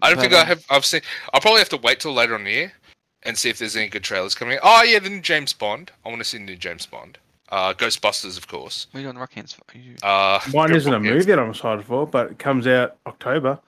I 0.00 0.08
don't 0.08 0.18
think 0.18 0.32
I 0.32 0.44
have. 0.44 0.64
I've 0.70 0.86
seen. 0.86 1.02
I'll 1.34 1.42
probably 1.42 1.58
have 1.58 1.68
to 1.70 1.76
wait 1.76 2.00
till 2.00 2.14
later 2.14 2.34
on 2.34 2.44
the 2.44 2.52
year 2.52 2.72
and 3.22 3.36
see 3.36 3.50
if 3.50 3.58
there's 3.58 3.76
any 3.76 3.88
good 3.88 4.04
trailers 4.04 4.34
coming. 4.34 4.58
Oh 4.62 4.82
yeah, 4.82 4.98
the 4.98 5.10
new 5.10 5.20
James 5.20 5.52
Bond. 5.52 5.90
I 6.04 6.08
want 6.08 6.20
to 6.20 6.24
see 6.24 6.38
the 6.38 6.44
new 6.44 6.56
James 6.56 6.86
Bond. 6.86 7.18
Uh, 7.50 7.74
Ghostbusters, 7.74 8.38
of 8.38 8.46
course. 8.46 8.86
What 8.90 8.98
are 8.98 9.02
you 9.02 9.06
doing, 9.08 9.18
rock 9.18 9.32
hands? 9.32 9.56
Are 9.74 9.78
you... 9.78 9.96
Uh, 10.04 10.38
Mine 10.54 10.72
isn't 10.72 10.92
a 10.92 10.98
Book, 10.98 11.04
yes. 11.04 11.12
movie 11.12 11.24
that 11.26 11.38
I'm 11.40 11.50
excited 11.50 11.84
for, 11.84 12.06
but 12.06 12.30
it 12.30 12.38
comes 12.38 12.68
out 12.68 12.96
October. 13.06 13.58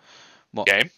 What 0.53 0.67
game. 0.67 0.89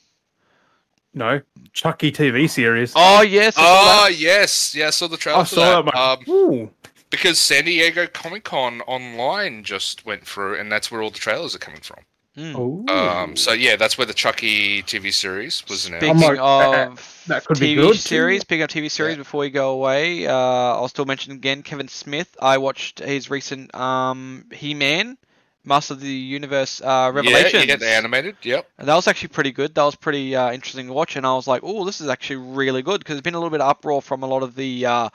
No, 1.14 1.40
Chucky 1.72 2.10
TV 2.12 2.50
series. 2.50 2.92
Oh 2.96 3.22
yes. 3.22 3.56
I 3.56 3.60
saw 3.62 4.04
Oh 4.04 4.08
yes, 4.08 4.74
yeah. 4.74 4.88
I 4.88 4.90
saw 4.90 5.06
the 5.06 5.16
trailer 5.16 5.40
I 5.40 5.44
for 5.44 5.54
saw 5.54 5.82
that. 5.82 5.92
that. 5.92 5.96
Um, 5.96 6.18
mate. 6.20 6.28
Ooh, 6.28 6.70
because 7.08 7.38
San 7.38 7.64
Diego 7.64 8.06
Comic 8.08 8.42
Con 8.44 8.80
online 8.82 9.62
just 9.62 10.04
went 10.04 10.26
through, 10.26 10.58
and 10.58 10.70
that's 10.70 10.90
where 10.90 11.00
all 11.00 11.10
the 11.10 11.18
trailers 11.18 11.54
are 11.54 11.60
coming 11.60 11.80
from. 11.80 12.00
That. 12.36 12.42
Mm. 12.42 12.90
Um, 12.90 13.36
so 13.36 13.52
yeah, 13.52 13.76
that's 13.76 13.96
where 13.96 14.06
the 14.06 14.14
Chucky 14.14 14.82
TV 14.82 15.12
series 15.12 15.64
was 15.68 15.86
announced. 15.86 16.04
Speaking 16.06 16.20
like, 16.20 16.36
that- 16.36 16.88
of 16.88 17.24
that 17.28 17.44
could 17.44 17.60
be 17.60 17.74
TV 17.74 17.76
good 17.76 17.92
too. 17.92 17.98
series, 17.98 18.40
speaking 18.42 18.62
of 18.62 18.68
TV 18.70 18.90
series, 18.90 19.12
Yeah. 19.14 19.18
before 19.18 19.40
we 19.40 19.50
go 19.50 19.70
away, 19.70 20.26
uh, 20.26 20.32
I'll 20.32 20.88
still 20.88 21.04
mention 21.06 21.32
again 21.32 21.62
Kevin 21.62 21.88
Smith. 21.88 22.36
I 22.40 22.58
watched 22.58 22.98
his 22.98 23.30
recent 23.30 23.74
um, 23.74 24.46
He-Man, 24.52 25.16
Master 25.64 25.94
of 25.94 26.00
the 26.00 26.08
Universe 26.08 26.82
uh, 26.82 27.10
Revelations. 27.14 27.52
Yeah, 27.54 27.62
yeah, 27.62 27.76
the 27.76 27.88
animated. 27.88 28.36
Yep. 28.42 28.68
And 28.78 28.88
that 28.88 28.94
was 28.94 29.08
actually 29.08 29.28
pretty 29.28 29.52
good. 29.52 29.74
That 29.74 29.84
was 29.84 29.94
pretty 29.94 30.36
uh, 30.36 30.52
interesting 30.52 30.88
to 30.88 30.92
watch, 30.92 31.16
and 31.16 31.26
I 31.26 31.34
was 31.34 31.46
like, 31.46 31.62
"Oh, 31.64 31.84
this 31.84 32.00
is 32.00 32.08
actually 32.08 32.36
really 32.36 32.82
good." 32.82 32.98
Because 32.98 33.14
there's 33.14 33.22
been 33.22 33.34
a 33.34 33.38
little 33.38 33.50
bit 33.50 33.60
of 33.60 33.68
uproar 33.70 34.02
from 34.02 34.22
a 34.22 34.26
lot 34.26 34.42
of 34.42 34.54
the 34.54 34.84
uh, 34.84 35.08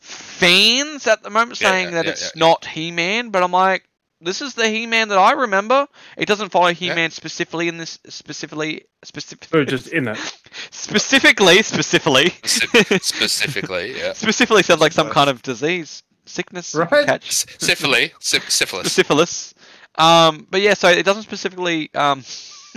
fans 0.00 1.06
at 1.06 1.22
the 1.22 1.30
moment 1.30 1.58
saying 1.58 1.86
yeah, 1.88 1.94
that 1.94 2.04
yeah, 2.06 2.10
it's 2.12 2.22
yeah, 2.22 2.30
yeah. 2.34 2.38
not 2.48 2.64
He-Man, 2.64 3.30
but 3.30 3.42
I'm 3.42 3.52
like, 3.52 3.84
"This 4.20 4.40
is 4.42 4.54
the 4.54 4.68
He-Man 4.68 5.08
that 5.08 5.18
I 5.18 5.32
remember." 5.32 5.86
It 6.16 6.26
doesn't 6.26 6.50
follow 6.50 6.72
He-Man 6.72 7.10
specifically 7.10 7.68
in 7.68 7.76
this 7.78 7.98
specifically 8.08 8.84
specific 9.04 9.48
So 9.50 9.64
just 9.64 9.88
in 9.88 10.08
it. 10.08 10.18
specifically 10.70 11.62
specifically 11.62 12.30
Speci- 12.42 13.02
specifically, 13.02 13.96
yeah. 13.98 14.12
specifically 14.12 14.62
sounds 14.62 14.80
like 14.80 14.92
some 14.92 15.10
kind 15.10 15.28
of 15.30 15.42
disease, 15.42 16.02
sickness, 16.24 16.74
Right. 16.74 17.06
catch 17.06 17.30
Syphilis, 17.32 18.10
syphilis. 18.20 18.92
syphilis. 18.92 19.54
Um, 19.98 20.46
but 20.50 20.60
yeah, 20.60 20.74
so 20.74 20.88
it 20.88 21.04
doesn't 21.04 21.22
specifically 21.22 21.90
um, 21.94 22.22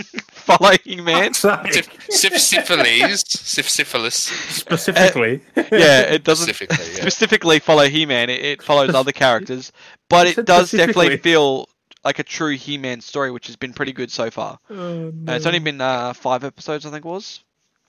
follow 0.30 0.72
He-Man. 0.84 1.34
Sorry. 1.34 1.72
Syph- 1.72 2.10
syph- 2.10 2.38
syphilis, 2.38 3.20
syph- 3.28 3.68
syphilis. 3.68 4.14
Specifically. 4.14 5.40
yeah, 5.56 6.00
it 6.02 6.24
doesn't 6.24 6.46
Specifically, 6.46 6.86
yeah. 6.94 7.00
specifically 7.02 7.58
follow 7.58 7.88
He-Man. 7.88 8.30
It, 8.30 8.42
it 8.42 8.62
follows 8.62 8.94
other 8.94 9.12
characters, 9.12 9.72
but 10.08 10.26
it 10.26 10.44
does 10.46 10.70
definitely 10.70 11.16
feel 11.18 11.68
like 12.04 12.18
a 12.18 12.22
true 12.22 12.56
He-Man 12.56 13.00
story, 13.00 13.30
which 13.30 13.46
has 13.46 13.56
been 13.56 13.72
pretty 13.72 13.92
good 13.92 14.10
so 14.10 14.30
far. 14.30 14.58
Oh, 14.70 15.08
And 15.08 15.28
it's 15.30 15.46
only 15.46 15.58
been 15.58 15.80
uh, 15.80 16.12
five 16.14 16.44
episodes, 16.44 16.86
I 16.86 16.90
think 16.90 17.04
it 17.04 17.08
was. 17.08 17.44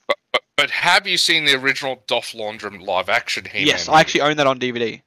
But, 0.06 0.16
but, 0.32 0.42
but 0.56 0.70
have 0.70 1.06
you 1.06 1.16
seen 1.16 1.44
the 1.46 1.54
original 1.54 2.02
Dolph 2.06 2.32
Lundgren 2.32 2.86
live 2.86 3.08
action 3.08 3.46
He-Man? 3.46 3.66
Yes, 3.66 3.88
I 3.88 4.00
actually 4.00 4.20
own 4.22 4.36
that 4.36 4.46
on 4.46 4.58
DVD. 4.60 5.00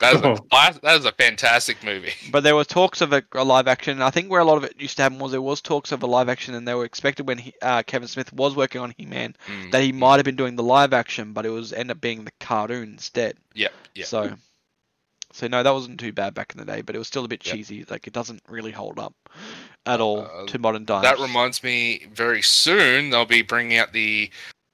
That 0.00 0.14
is, 0.14 0.20
a, 0.20 0.26
Oh. 0.28 0.38
That 0.82 0.96
is 0.98 1.04
a 1.04 1.12
fantastic 1.12 1.82
movie. 1.82 2.12
But 2.30 2.44
there 2.44 2.54
were 2.54 2.64
talks 2.64 3.00
of 3.00 3.12
a, 3.12 3.22
a 3.32 3.44
live 3.44 3.66
action. 3.66 4.00
I 4.00 4.10
think 4.10 4.30
where 4.30 4.40
a 4.40 4.44
lot 4.44 4.56
of 4.58 4.64
it 4.64 4.80
used 4.80 4.96
to 4.98 5.02
happen 5.02 5.18
was 5.18 5.32
there 5.32 5.42
was 5.42 5.60
talks 5.60 5.90
of 5.92 6.02
a 6.02 6.06
live 6.06 6.28
action, 6.28 6.54
and 6.54 6.66
they 6.68 6.74
were 6.74 6.84
expected 6.84 7.26
when 7.26 7.38
he, 7.38 7.52
uh, 7.62 7.82
Kevin 7.82 8.06
Smith 8.08 8.32
was 8.32 8.54
working 8.54 8.80
on 8.80 8.94
He-Man 8.96 9.34
Mm. 9.48 9.72
that 9.72 9.82
he 9.82 9.92
might 9.92 10.16
have 10.16 10.24
been 10.24 10.36
doing 10.36 10.54
the 10.56 10.62
live 10.62 10.92
action, 10.92 11.32
but 11.32 11.44
it 11.46 11.50
was 11.50 11.72
end 11.72 11.90
up 11.90 12.00
being 12.00 12.24
the 12.24 12.32
cartoon 12.38 12.90
instead. 12.92 13.36
Yep, 13.54 13.72
yep. 13.94 14.06
So, 14.06 14.34
so 15.32 15.46
no, 15.48 15.62
that 15.62 15.72
wasn't 15.74 15.98
too 16.00 16.12
bad 16.12 16.32
back 16.34 16.52
in 16.54 16.58
the 16.58 16.64
day, 16.64 16.80
but 16.82 16.94
it 16.94 16.98
was 16.98 17.08
still 17.08 17.24
a 17.24 17.28
bit 17.28 17.44
Yep. 17.44 17.54
cheesy. 17.56 17.84
Like 17.88 18.06
it 18.06 18.12
doesn't 18.12 18.42
really 18.48 18.72
hold 18.72 18.98
up 18.98 19.14
at 19.86 20.00
all 20.00 20.20
Uh, 20.20 20.46
to 20.46 20.58
modern 20.58 20.86
times. 20.86 21.02
That 21.02 21.18
reminds 21.18 21.62
me, 21.64 22.06
very 22.12 22.42
soon 22.42 23.10
they'll 23.10 23.24
be 23.26 23.42
bringing 23.42 23.78
out 23.78 23.92
the 23.92 24.30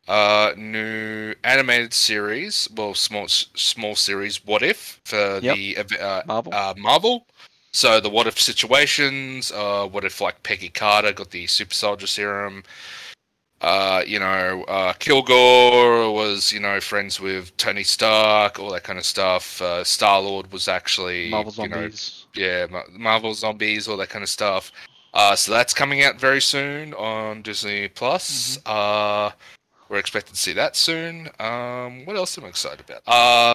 uh, 0.08 0.52
new 0.56 1.34
animated 1.44 1.92
series, 1.94 2.68
well, 2.76 2.94
small 2.94 3.28
small 3.28 3.94
series, 3.96 4.44
What 4.44 4.62
If 4.62 5.00
for 5.04 5.40
Yep. 5.42 5.56
the 5.56 5.76
uh, 6.00 6.22
Marvel. 6.26 6.54
uh, 6.54 6.74
Marvel. 6.76 7.26
So 7.72 8.00
the 8.00 8.08
What 8.10 8.26
If 8.26 8.38
situations, 8.40 9.50
uh, 9.52 9.86
what 9.86 10.04
if 10.04 10.20
like 10.20 10.42
Peggy 10.42 10.68
Carter 10.68 11.12
got 11.12 11.30
the 11.30 11.46
super 11.46 11.74
soldier 11.74 12.06
serum? 12.06 12.62
Uh, 13.60 14.02
you 14.06 14.18
know, 14.18 14.62
uh, 14.64 14.92
Kilgore 14.94 16.12
was, 16.12 16.52
you 16.52 16.60
know, 16.60 16.80
friends 16.80 17.18
with 17.18 17.56
Tony 17.56 17.82
Stark, 17.82 18.58
all 18.58 18.70
that 18.72 18.84
kind 18.84 18.98
of 18.98 19.06
stuff. 19.06 19.62
Uh, 19.62 19.82
Star 19.82 20.20
Lord 20.20 20.52
was 20.52 20.68
actually, 20.68 21.30
Marvel 21.30 21.54
you 21.64 21.70
know, 21.70 21.76
Zombies. 21.88 22.26
yeah, 22.34 22.66
Marvel 22.92 23.32
Zombies, 23.32 23.88
all 23.88 23.96
that 23.96 24.10
kind 24.10 24.22
of 24.22 24.28
stuff. 24.28 24.70
Uh, 25.14 25.34
so 25.34 25.50
that's 25.52 25.72
coming 25.72 26.02
out 26.02 26.20
very 26.20 26.42
soon 26.42 26.92
on 26.94 27.40
Disney 27.40 27.88
Plus. 27.88 28.58
Uh, 28.66 29.30
we're 29.94 30.00
expected 30.00 30.34
to 30.34 30.40
see 30.40 30.52
that 30.54 30.74
soon. 30.74 31.28
Um, 31.38 32.04
what 32.04 32.16
else 32.16 32.36
am 32.36 32.44
I 32.44 32.48
excited 32.48 32.80
about? 32.80 33.02
Uh, 33.06 33.54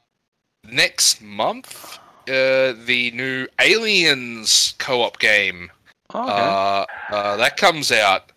next 0.71 1.21
month, 1.21 1.99
uh, 2.29 2.73
the 2.85 3.11
new 3.13 3.45
Aliens 3.59 4.73
co-op 4.77 5.19
game. 5.19 5.69
Oh, 6.13 6.29
okay. 6.29 6.41
Uh, 6.41 6.85
uh, 7.13 7.37
that 7.37 7.57
comes 7.57 7.91
out. 7.91 8.31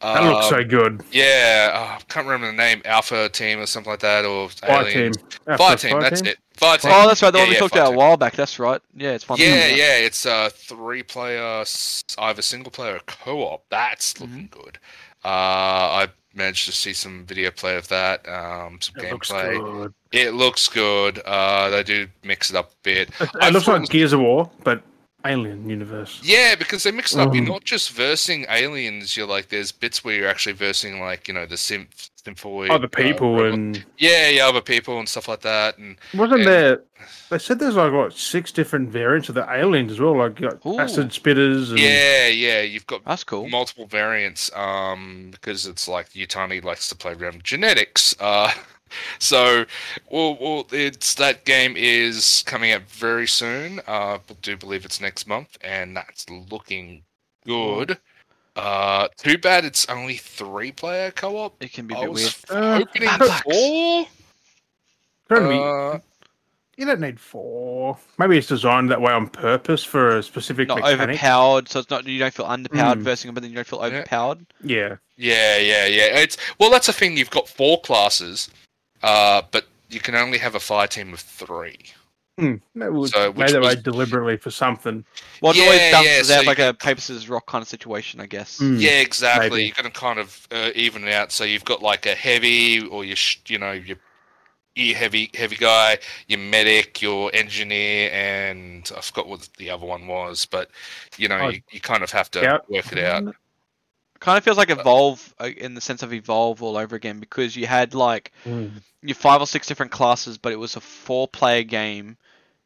that 0.00 0.24
looks 0.24 0.46
Uh, 0.46 0.50
so 0.50 0.64
good. 0.64 1.02
Yeah, 1.12 1.70
uh, 1.72 1.98
I 1.98 2.02
can't 2.08 2.26
remember 2.26 2.48
the 2.48 2.52
name. 2.52 2.82
Alpha 2.84 3.28
Team 3.28 3.60
or 3.60 3.66
something 3.66 3.90
like 3.92 4.00
that, 4.00 4.24
or 4.24 4.48
Fire 4.48 4.82
Aliens. 4.82 5.16
team. 5.18 5.26
Fire 5.56 5.72
After 5.72 5.88
Team. 5.88 6.00
That's 6.00 6.20
it. 6.22 6.38
Fire 6.54 6.78
Team. 6.78 6.90
oh, 6.92 7.06
that's 7.06 7.22
right. 7.22 7.30
The 7.30 7.38
yeah, 7.38 7.42
one 7.44 7.48
we 7.48 7.54
yeah, 7.54 7.60
talked 7.60 7.70
Fire 7.70 7.82
about 7.82 7.94
a 7.94 7.96
while 7.96 8.16
back. 8.16 8.32
That's 8.34 8.58
right. 8.58 8.80
Yeah, 8.96 9.12
it's 9.12 9.24
fun. 9.24 9.38
Yeah, 9.38 9.68
yeah, 9.68 9.96
it's 9.98 10.26
a 10.26 10.50
three-player, 10.50 11.60
s- 11.60 12.02
either 12.18 12.42
single-player 12.42 12.96
or 12.96 13.00
co-op. 13.06 13.64
That's 13.70 14.14
Mm-hmm. 14.14 14.22
looking 14.24 14.48
good. 14.50 14.78
Uh, 15.24 15.28
I 15.28 16.08
managed 16.36 16.66
to 16.66 16.72
see 16.72 16.92
some 16.92 17.24
video 17.24 17.50
play 17.50 17.76
of 17.76 17.88
that, 17.88 18.26
um, 18.28 18.78
some 18.80 18.94
It 19.02 19.10
looks 19.12 19.30
gameplay. 19.30 19.58
good. 19.82 19.94
It 20.12 20.34
looks 20.34 20.68
good. 20.68 21.18
Uh, 21.24 21.70
they 21.70 21.82
do 21.82 22.06
mix 22.22 22.50
it 22.50 22.56
up 22.56 22.70
a 22.72 22.74
bit. 22.82 23.10
It, 23.20 23.30
it 23.42 23.52
looks 23.52 23.66
like 23.66 23.88
Gears 23.88 24.12
of 24.12 24.20
War, 24.20 24.50
but 24.62 24.82
alien 25.30 25.68
universe. 25.68 26.20
Yeah, 26.22 26.54
because 26.54 26.82
they 26.84 26.90
mix 26.92 27.14
it 27.14 27.20
up. 27.20 27.34
You're 27.34 27.44
Mm. 27.44 27.48
not 27.48 27.64
just 27.64 27.90
versing 27.92 28.46
aliens. 28.48 29.16
You're 29.16 29.26
like, 29.26 29.48
there's 29.48 29.72
bits 29.72 30.04
where 30.04 30.14
you're 30.14 30.28
actually 30.28 30.52
versing, 30.54 31.00
like 31.00 31.28
you 31.28 31.34
know, 31.34 31.46
the 31.46 31.56
synth, 31.56 32.10
symphoid. 32.24 32.70
Other 32.70 32.86
uh, 32.86 32.88
people 32.88 33.34
robot- 33.36 33.52
and 33.54 33.84
yeah, 33.98 34.28
yeah, 34.28 34.46
other 34.48 34.60
people 34.60 34.98
and 34.98 35.08
stuff 35.08 35.28
like 35.28 35.40
that. 35.42 35.78
And 35.78 35.96
wasn't 36.14 36.40
and- 36.40 36.48
there? 36.48 36.82
They 37.28 37.38
said 37.38 37.58
there's 37.58 37.76
like 37.76 37.92
what 37.92 38.12
six 38.14 38.50
different 38.52 38.88
variants 38.88 39.28
of 39.28 39.34
the 39.34 39.46
aliens 39.52 39.92
as 39.92 40.00
well, 40.00 40.16
like 40.16 40.40
you 40.40 40.48
got 40.48 40.64
Ooh. 40.64 40.78
acid 40.80 41.08
spitters. 41.10 41.70
And, 41.70 41.78
yeah, 41.78 42.28
yeah, 42.28 42.62
you've 42.62 42.86
got 42.86 43.04
That's 43.04 43.22
cool. 43.24 43.48
multiple 43.48 43.86
variants 43.86 44.50
um 44.56 45.28
because 45.32 45.66
it's 45.66 45.86
like 45.88 46.10
Yutani 46.10 46.64
likes 46.64 46.88
to 46.88 46.94
play 46.96 47.12
around 47.12 47.44
genetics 47.44 48.14
uh 48.20 48.50
so 49.18 49.64
well, 50.10 50.36
well 50.40 50.66
it's 50.72 51.14
that 51.14 51.44
game 51.44 51.74
is 51.76 52.42
coming 52.46 52.72
out 52.72 52.82
very 52.82 53.26
soon 53.26 53.80
uh 53.86 54.18
I 54.18 54.32
do 54.42 54.56
believe 54.56 54.84
it's 54.84 55.00
next 55.00 55.26
month 55.26 55.56
and 55.62 55.96
that's 55.96 56.26
looking 56.30 57.02
good 57.44 57.98
uh 58.56 59.08
too 59.16 59.38
bad 59.38 59.64
it's 59.64 59.86
only 59.88 60.16
three 60.16 60.72
player 60.72 61.10
co-op 61.10 61.62
It 61.62 61.72
can 61.72 61.86
be 61.86 61.94
a 61.94 61.98
I 61.98 62.00
bit 62.02 62.10
was 62.12 62.44
weird. 62.50 62.62
Uh, 62.64 62.78
hoping 62.78 63.02
Alex. 63.08 63.40
four 63.42 64.06
Don't 65.28 65.52
uh, 65.52 65.98
you 66.76 66.84
don't 66.84 67.00
need 67.00 67.18
four. 67.18 67.96
Maybe 68.18 68.36
it's 68.36 68.46
designed 68.46 68.90
that 68.90 69.00
way 69.00 69.10
on 69.12 69.28
purpose 69.28 69.82
for 69.82 70.18
a 70.18 70.22
specific 70.22 70.68
Not 70.68 70.76
mechanic. 70.82 71.00
overpowered, 71.00 71.68
so 71.70 71.80
it's 71.80 71.88
not 71.90 72.06
you 72.06 72.18
don't 72.18 72.34
feel 72.34 72.44
underpowered 72.46 72.98
Mm. 72.98 73.02
versing, 73.02 73.32
but 73.32 73.40
then 73.42 73.50
you 73.50 73.56
don't 73.56 73.66
feel 73.66 73.78
Yeah. 73.80 73.86
overpowered. 73.86 74.46
Yeah, 74.62 74.96
yeah 75.16 75.56
yeah 75.56 75.86
yeah 75.86 76.18
it's 76.18 76.36
well 76.60 76.70
that's 76.70 76.86
the 76.86 76.92
thing 76.92 77.16
you've 77.16 77.30
got 77.30 77.48
four 77.48 77.80
classes 77.80 78.50
uh 79.02 79.42
but 79.50 79.66
you 79.88 80.00
can 80.00 80.14
only 80.14 80.38
have 80.38 80.54
a 80.54 80.60
fire 80.60 80.86
team 80.86 81.12
of 81.12 81.20
three 81.20 81.78
Hmm. 82.38 82.56
That 82.74 82.92
was 82.92 83.12
So, 83.12 83.30
which 83.30 83.38
made 83.38 83.48
that 83.54 83.62
way 83.62 83.68
was- 83.76 83.82
deliberately 83.82 84.36
for 84.36 84.50
something. 84.50 85.06
Well, 85.40 85.52
it 85.56 85.60
always 85.62 85.80
Yeah, 85.80 85.90
balances 85.90 86.28
yeah, 86.28 86.34
so 86.34 86.34
out 86.34 86.42
you 86.42 86.46
like 86.48 86.58
a 86.58 86.62
can- 86.74 86.76
paper 86.76 87.00
scissors 87.00 87.30
rock 87.30 87.46
kind 87.46 87.62
of 87.62 87.68
situation, 87.68 88.20
I 88.20 88.26
guess. 88.26 88.58
Mm. 88.58 88.78
Yeah, 88.78 89.00
exactly. 89.00 89.48
maybe. 89.48 89.62
You're 89.64 89.74
going 89.74 89.90
to 89.90 89.98
kind 89.98 90.18
of 90.18 90.46
uh, 90.50 90.68
even 90.74 91.08
it 91.08 91.14
out. 91.14 91.32
So 91.32 91.44
you've 91.44 91.64
got 91.64 91.80
like 91.80 92.04
a 92.04 92.14
heavy, 92.14 92.86
or 92.86 93.06
your, 93.06 93.16
sh- 93.16 93.38
you 93.48 93.56
know, 93.56 93.72
your 93.72 93.96
ear 94.76 94.94
heavy, 94.94 95.30
heavy 95.32 95.56
guy, 95.56 95.96
your 96.28 96.38
medic, 96.40 97.00
your 97.00 97.30
engineer, 97.34 98.10
and 98.12 98.92
I 98.94 99.00
forgot 99.00 99.28
what 99.28 99.48
the 99.56 99.70
other 99.70 99.86
one 99.86 100.06
was, 100.06 100.44
but 100.44 100.70
you 101.16 101.28
know, 101.28 101.38
Oh, 101.38 101.48
you, 101.48 101.62
you 101.70 101.80
kind 101.80 102.02
of 102.02 102.10
have 102.12 102.30
to 102.32 102.40
Scout. 102.40 102.70
work 102.70 102.92
it 102.92 102.98
out. 102.98 103.34
Kind 104.20 104.38
of 104.38 104.44
feels 104.44 104.56
like 104.56 104.70
evolve 104.70 105.34
uh, 105.38 105.44
in 105.46 105.74
the 105.74 105.80
sense 105.80 106.02
of 106.02 106.12
evolve 106.12 106.62
all 106.62 106.76
over 106.76 106.96
again 106.96 107.20
because 107.20 107.54
you 107.56 107.66
had 107.66 107.94
like 107.94 108.32
Mm. 108.44 108.82
your 109.02 109.14
five 109.14 109.40
or 109.40 109.46
six 109.46 109.66
different 109.66 109.92
classes, 109.92 110.38
but 110.38 110.52
it 110.52 110.56
was 110.56 110.76
a 110.76 110.80
four-player 110.80 111.64
game. 111.64 112.16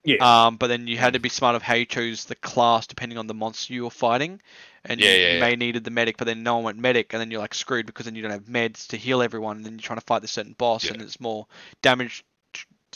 Yeah. 0.04 0.16
Um, 0.46 0.56
but 0.56 0.68
then 0.68 0.86
you 0.86 0.96
had 0.96 1.12
to 1.14 1.18
be 1.20 1.28
smart 1.28 1.56
of 1.56 1.62
how 1.62 1.74
you 1.74 1.86
chose 1.86 2.24
the 2.24 2.34
class 2.36 2.86
depending 2.86 3.18
on 3.18 3.26
the 3.26 3.34
monster 3.34 3.74
you 3.74 3.84
were 3.84 3.90
fighting, 3.90 4.40
and 4.84 5.00
Yeah, 5.00 5.06
you, 5.06 5.12
yeah, 5.14 5.28
you 5.28 5.34
yeah. 5.34 5.40
may 5.40 5.56
needed 5.56 5.84
the 5.84 5.90
medic, 5.90 6.16
but 6.16 6.26
then 6.26 6.42
no 6.42 6.54
one 6.56 6.64
went 6.64 6.78
medic, 6.78 7.12
and 7.12 7.20
then 7.20 7.30
you're 7.30 7.40
like 7.40 7.54
screwed 7.54 7.86
because 7.86 8.06
then 8.06 8.14
you 8.14 8.22
don't 8.22 8.30
have 8.30 8.44
meds 8.44 8.86
to 8.88 8.96
heal 8.96 9.22
everyone, 9.22 9.56
and 9.58 9.66
then 9.66 9.74
you're 9.74 9.80
trying 9.80 9.98
to 9.98 10.04
fight 10.06 10.22
this 10.22 10.32
certain 10.32 10.54
boss, 10.54 10.84
Yeah. 10.84 10.92
and 10.92 11.02
it's 11.02 11.20
more 11.20 11.46
damage 11.82 12.24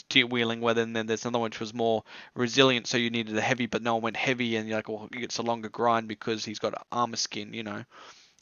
to 0.09 0.19
your 0.19 0.27
wheeling. 0.27 0.61
Where 0.61 0.73
then, 0.73 0.93
then 0.93 1.05
there's 1.05 1.25
another 1.25 1.39
one 1.39 1.49
which 1.49 1.59
was 1.59 1.73
more 1.73 2.03
resilient, 2.35 2.87
so 2.87 2.97
you 2.97 3.09
needed 3.11 3.37
a 3.37 3.41
heavy, 3.41 3.65
but 3.67 3.83
no 3.83 3.95
one 3.95 4.03
went 4.03 4.17
heavy, 4.17 4.55
and 4.55 4.67
you're 4.67 4.77
like, 4.77 4.89
well, 4.89 5.07
it's 5.13 5.37
a 5.37 5.43
longer 5.43 5.69
grind 5.69 6.07
because 6.07 6.43
he's 6.45 6.59
got 6.59 6.85
armor 6.91 7.17
skin, 7.17 7.53
you 7.53 7.63
know, 7.63 7.83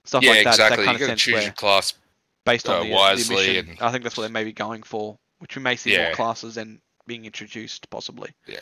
stuff 0.05 0.23
yeah, 0.23 0.31
like 0.31 0.43
that. 0.45 0.49
exactly. 0.53 0.85
That 0.85 0.91
you 0.93 0.97
kind 0.97 0.99
got 0.99 1.03
of 1.03 1.07
to 1.07 1.07
sense 1.07 1.21
choose 1.21 1.43
your 1.43 1.53
class. 1.53 1.93
based 2.45 2.67
on 2.69 2.75
uh, 2.75 2.83
the, 2.83 2.89
the 2.89 2.93
wisely 2.95 3.35
mission. 3.35 3.69
and- 3.69 3.81
I 3.81 3.91
think 3.91 4.03
that's 4.03 4.17
what 4.17 4.23
they 4.27 4.31
may 4.33 4.43
be 4.43 4.53
going 4.53 4.83
for, 4.83 5.17
which 5.39 5.55
we 5.55 5.61
may 5.61 5.75
see 5.75 5.93
Yeah. 5.93 6.05
more 6.07 6.15
classes 6.15 6.57
and 6.57 6.79
being 7.07 7.25
introduced 7.25 7.89
possibly. 7.89 8.31
Yeah. 8.47 8.59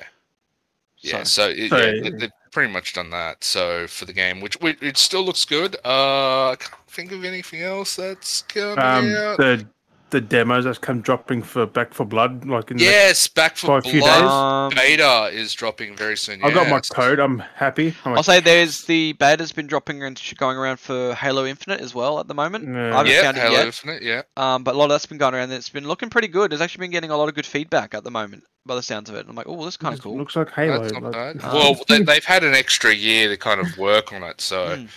Yeah, 1.03 1.23
So, 1.23 1.45
so, 1.45 1.49
it, 1.49 1.57
yeah, 1.71 2.09
they- 2.09 2.17
they've 2.17 2.31
pretty 2.51 2.71
much 2.71 2.93
done 2.93 3.09
that. 3.09 3.43
So 3.43 3.87
for 3.87 4.05
the 4.05 4.13
game, 4.13 4.39
which, 4.39 4.55
which 4.61 4.77
it 4.83 4.97
still 4.97 5.23
looks 5.23 5.45
good. 5.45 5.75
Uh, 5.83 6.51
I 6.51 6.55
can't 6.59 6.75
think 6.89 7.11
of 7.11 7.23
anything 7.23 7.61
else 7.63 7.95
that's 7.95 8.43
coming 8.43 8.77
Um, 8.77 9.15
out. 9.15 9.37
the 9.37 9.67
the 10.11 10.21
demos 10.21 10.65
that's 10.65 10.77
come 10.77 11.01
dropping 11.01 11.41
for 11.41 11.65
Back 11.65 11.93
4 11.93 12.05
Blood, 12.05 12.45
like 12.45 12.69
in 12.71 12.77
the 12.77 12.83
Yes, 12.83 13.27
Back 13.27 13.57
for 13.57 13.67
for 13.67 13.77
a 13.79 13.81
few 13.81 13.99
Blood 14.01 14.21
days. 14.21 14.29
um, 14.31 14.69
beta 14.75 15.29
is 15.33 15.53
dropping 15.53 15.95
very 15.95 16.15
soon. 16.15 16.43
I 16.43 16.51
got 16.51 16.69
my 16.69 16.79
code. 16.81 17.19
I'm 17.19 17.39
happy. 17.39 17.95
I'm 18.05 18.11
I'll 18.11 18.15
like, 18.17 18.25
say 18.25 18.39
there's 18.39 18.83
the 18.83 19.13
beta's 19.13 19.51
been 19.51 19.67
dropping 19.67 20.03
and 20.03 20.21
going 20.37 20.57
around 20.57 20.79
for 20.79 21.13
Halo 21.15 21.45
Infinite 21.45 21.81
as 21.81 21.95
well 21.95 22.19
at 22.19 22.27
the 22.27 22.33
moment. 22.35 22.67
Yeah. 22.67 22.93
I 22.93 22.97
haven't 22.97 23.11
Yeah, 23.11 23.21
found 23.23 23.37
it 23.37 23.41
Halo 23.41 23.53
yet, 23.55 23.65
Infinite. 23.65 24.03
Yeah, 24.03 24.21
um, 24.37 24.63
but 24.63 24.75
a 24.75 24.77
lot 24.77 24.85
of 24.85 24.91
that's 24.91 25.05
been 25.05 25.17
going 25.17 25.33
around. 25.33 25.43
and 25.45 25.53
It's 25.53 25.69
been 25.69 25.87
looking 25.87 26.09
pretty 26.09 26.27
good. 26.27 26.53
It's 26.53 26.61
actually 26.61 26.83
been 26.83 26.91
getting 26.91 27.09
a 27.09 27.17
lot 27.17 27.27
of 27.29 27.35
good 27.35 27.45
feedback 27.45 27.93
at 27.93 28.03
the 28.03 28.11
moment, 28.11 28.43
by 28.65 28.75
the 28.75 28.83
sounds 28.83 29.09
of 29.09 29.15
it. 29.15 29.25
I'm 29.27 29.35
like, 29.35 29.47
oh, 29.47 29.57
this 29.65 29.73
is 29.73 29.77
kind 29.77 29.95
of 29.95 30.01
cool. 30.01 30.17
Looks 30.17 30.35
like 30.35 30.51
Halo. 30.51 30.79
that's 30.79 30.93
not 30.93 31.03
like- 31.03 31.13
bad. 31.13 31.43
Um, 31.43 31.53
well, 31.53 31.79
they, 31.87 32.01
they've 32.03 32.25
had 32.25 32.43
an 32.43 32.53
extra 32.53 32.93
year 32.93 33.29
to 33.29 33.37
kind 33.37 33.59
of 33.61 33.77
work 33.77 34.11
on 34.13 34.23
it, 34.23 34.41
so 34.41 34.77
Mm. 34.77 34.87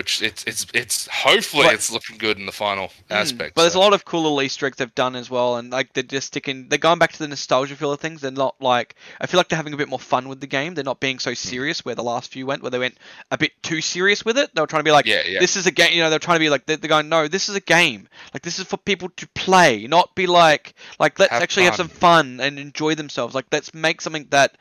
Which 0.00 0.22
it's 0.22 0.42
it's 0.46 0.66
it's 0.72 1.06
hopefully 1.08 1.64
But- 1.64 1.74
it's 1.74 1.92
looking 1.92 2.16
good 2.16 2.38
in 2.38 2.46
the 2.46 2.52
final 2.52 2.88
Mm, 2.88 3.16
aspect. 3.16 3.54
But 3.54 3.62
there's 3.62 3.74
a 3.74 3.78
lot 3.78 3.92
of 3.92 4.06
cool 4.06 4.22
little 4.22 4.40
Easter 4.40 4.64
eggs 4.64 4.78
they've 4.78 4.94
done 4.94 5.14
as 5.14 5.28
well, 5.28 5.56
and 5.56 5.70
like 5.70 5.92
they're 5.92 6.02
just 6.02 6.28
sticking. 6.28 6.68
They're 6.70 6.78
going 6.78 6.98
back 6.98 7.12
to 7.12 7.18
the 7.18 7.28
nostalgia 7.28 7.76
feel 7.76 7.92
of 7.92 8.00
things. 8.00 8.22
They're 8.22 8.30
not 8.30 8.54
like 8.62 8.94
I 9.20 9.26
feel 9.26 9.38
like 9.38 9.48
they're 9.48 9.58
having 9.58 9.74
a 9.74 9.76
bit 9.76 9.90
more 9.90 9.98
fun 9.98 10.26
with 10.26 10.40
the 10.40 10.46
game. 10.46 10.72
They're 10.72 10.84
not 10.84 11.00
being 11.00 11.16
Hmm. 11.16 11.20
so 11.20 11.34
serious 11.34 11.84
where 11.84 11.94
the 11.94 12.02
last 12.02 12.32
few 12.32 12.46
went, 12.46 12.62
where 12.62 12.70
they 12.70 12.78
went 12.78 12.96
a 13.30 13.36
bit 13.36 13.52
too 13.62 13.82
serious 13.82 14.24
with 14.24 14.38
it. 14.38 14.54
They 14.54 14.60
were 14.62 14.66
trying 14.66 14.80
to 14.80 14.84
be 14.84 14.90
like, 14.92 15.04
yeah, 15.04 15.22
yeah. 15.26 15.38
this 15.40 15.56
is 15.56 15.66
a 15.66 15.70
game. 15.70 15.92
You 15.92 16.02
know, 16.02 16.08
they're 16.08 16.18
trying 16.18 16.36
to 16.36 16.40
be 16.46 16.48
like 16.50 16.64
they're, 16.64 16.78
they're 16.78 16.88
going, 16.88 17.10
no, 17.10 17.28
this 17.28 17.50
is 17.50 17.56
a 17.56 17.60
game. 17.60 18.08
Like 18.32 18.42
this 18.42 18.58
is 18.58 18.64
for 18.64 18.78
people 18.78 19.10
to 19.16 19.28
play, 19.34 19.86
not 19.86 20.14
be 20.14 20.26
like 20.26 20.72
like 20.98 21.18
let's 21.18 21.32
Have 21.32 21.42
actually 21.42 21.64
have 21.66 21.76
some 21.76 21.88
fun 21.88 22.40
and 22.40 22.58
enjoy 22.58 22.94
themselves. 22.94 23.34
Like 23.34 23.46
let's 23.52 23.74
make 23.74 24.00
something 24.00 24.26
that 24.30 24.56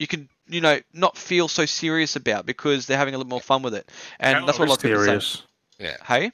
you 0.00 0.08
can 0.08 0.28
you 0.48 0.60
know 0.60 0.80
not 0.92 1.16
feel 1.16 1.46
so 1.46 1.64
serious 1.66 2.16
about 2.16 2.44
because 2.46 2.86
they're 2.86 2.98
having 2.98 3.14
a 3.14 3.18
little 3.18 3.30
more 3.30 3.40
fun 3.40 3.62
with 3.62 3.74
it. 3.74 3.88
And 4.18 4.34
Halo 4.34 4.46
that's 4.46 4.58
what 4.58 4.64
a 4.64 4.66
is 4.66 4.70
lot 4.70 4.78
of 4.78 4.82
people 4.82 4.98
say. 5.00 5.04
serious. 5.06 5.42
yeah. 5.78 5.96
Hey. 6.04 6.32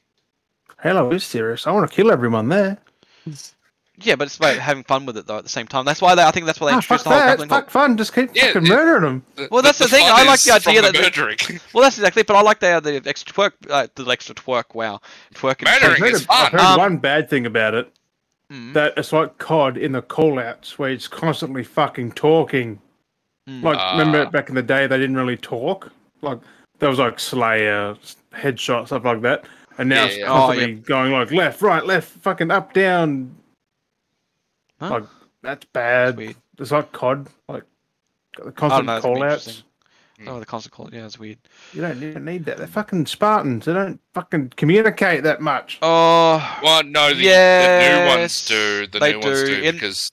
Halo 0.83 1.11
is 1.13 1.25
serious. 1.25 1.67
I 1.67 1.73
want 1.73 1.91
to 1.91 1.95
kill 1.95 2.11
everyone 2.11 2.49
there. 2.49 2.79
Yeah, 3.99 4.15
but 4.17 4.27
it's 4.27 4.37
about 4.37 4.57
having 4.59 4.85
fun 4.85 5.07
with 5.07 5.17
it 5.17 5.27
though. 5.27 5.39
At 5.39 5.43
the 5.45 5.49
same 5.49 5.67
time, 5.67 5.87
that's 5.87 6.03
why 6.03 6.15
they, 6.15 6.23
I 6.23 6.31
think 6.31 6.45
that's 6.45 6.61
why 6.61 6.71
they 6.71 6.77
Ah, 6.77 6.81
fuck 6.83 7.01
introduced 7.01 7.05
the 7.05 7.11
whole 7.11 7.19
that. 7.19 7.27
grappling 7.27 7.49
hook. 7.49 7.65
Fuck 7.65 7.71
fun. 7.71 7.97
Just 7.97 8.15
keep 8.15 8.31
Yeah, 8.37 8.49
fucking 8.49 8.67
it- 8.67 8.69
murdering 8.69 9.03
them. 9.03 9.25
The- 9.37 9.49
Well, 9.51 9.63
that's 9.63 9.79
the 9.79 9.89
thing, 9.89 10.05
I 10.07 10.23
like 10.25 10.41
the 10.43 10.53
idea 10.53 10.83
that 10.83 10.93
the 10.93 10.99
the- 10.99 11.05
murdering. 11.05 11.39
Well, 11.73 11.83
that's 11.83 11.97
exactly. 11.97 12.23
But 12.23 12.37
I 12.37 12.43
like 12.43 12.61
the 12.61 12.81
the 12.81 13.09
extra 13.09 13.33
twerk, 13.35 13.53
uh, 13.71 13.87
the 13.95 14.05
extra 14.11 14.35
twerk. 14.35 14.75
Wow, 14.75 15.01
twerk. 15.35 15.61
and 15.61 15.69
Murdering 15.71 15.93
I've 15.93 15.99
heard, 15.99 16.13
is 16.15 16.27
I've 16.29 16.51
fun. 16.51 16.61
heard 16.61 16.61
Um, 16.61 16.79
one 16.79 16.97
bad 16.99 17.31
thing 17.31 17.47
about 17.47 17.73
it. 17.75 17.91
Mm. 18.53 18.75
That 18.75 18.93
it's 18.99 19.13
like 19.13 19.39
COD 19.39 19.79
in 19.79 19.93
the 19.93 20.03
callouts 20.03 20.73
where 20.73 20.91
it's 20.91 21.09
constantly 21.09 21.65
fucking 21.65 22.13
talking. 22.13 22.81
Mm. 23.49 23.63
Like, 23.63 23.93
remember 23.93 24.27
Ah. 24.27 24.31
back 24.31 24.49
in 24.49 24.55
the 24.55 24.63
day 24.63 24.87
they 24.87 24.99
didn't 24.99 25.17
really 25.17 25.37
talk? 25.37 25.91
Like, 26.23 26.39
there 26.79 26.89
was 26.89 26.99
like 26.99 27.19
Slayer, 27.21 27.97
headshot, 28.35 28.87
stuff 28.87 29.05
like 29.05 29.23
that. 29.23 29.45
And 29.79 29.89
now 29.89 30.03
Yeah, 30.03 30.07
it's 30.07 30.17
yeah. 30.19 30.25
Oh, 30.25 30.47
constantly 30.47 30.75
going 30.77 31.13
like 31.13 31.31
left, 31.31 31.63
right, 31.63 31.85
left, 31.85 32.09
fucking 32.23 32.51
up, 32.51 32.73
down. 32.73 33.35
Huh? 34.81 34.91
Like, 34.91 35.05
that's 35.43 35.65
bad. 35.67 36.17
weird. 36.17 36.37
It's 36.59 36.71
like 36.71 36.93
COD. 36.93 37.29
Like, 37.49 37.63
the 38.43 38.53
constant 38.53 38.87
know. 38.87 38.97
It's 38.97 39.05
gonna 39.05 39.19
callouts. 39.21 39.63
Oh, 40.27 40.41
the 40.41 40.47
constant 40.47 40.73
call. 40.75 40.89
Yeah, 40.91 41.05
it's 41.05 41.19
weird. 41.19 41.37
You 41.75 41.83
don't 41.83 42.03
even 42.03 42.25
need 42.25 42.47
that. 42.47 42.57
They're 42.57 42.67
fucking 42.67 43.05
Spartans. 43.05 43.67
They 43.67 43.75
don't 43.75 44.01
fucking 44.15 44.55
communicate 44.57 45.23
that 45.25 45.43
much. 45.43 45.79
Oh, 45.83 46.59
Well, 46.63 46.83
no, 46.85 47.11
the, 47.13 47.23
the 47.25 48.01
new 48.01 48.07
ones 48.17 48.47
do. 48.47 48.87
The 48.87 48.99
they 48.99 49.13
new 49.13 49.21
ones 49.21 49.41
do. 49.43 49.57
do 49.57 49.63
In- 49.63 49.75
because 49.75 50.11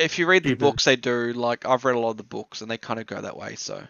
if 0.00 0.18
you 0.18 0.26
read 0.26 0.42
the 0.42 0.50
Stupid. 0.50 0.60
books, 0.60 0.84
they 0.84 0.96
do. 0.96 1.32
Like 1.32 1.66
I've 1.66 1.84
read 1.84 1.94
a 1.94 1.98
lot 1.98 2.10
of 2.10 2.16
the 2.16 2.22
books, 2.24 2.60
and 2.60 2.70
they 2.70 2.78
kind 2.78 2.98
of 3.00 3.06
go 3.06 3.20
that 3.20 3.36
way. 3.36 3.54
So 3.56 3.82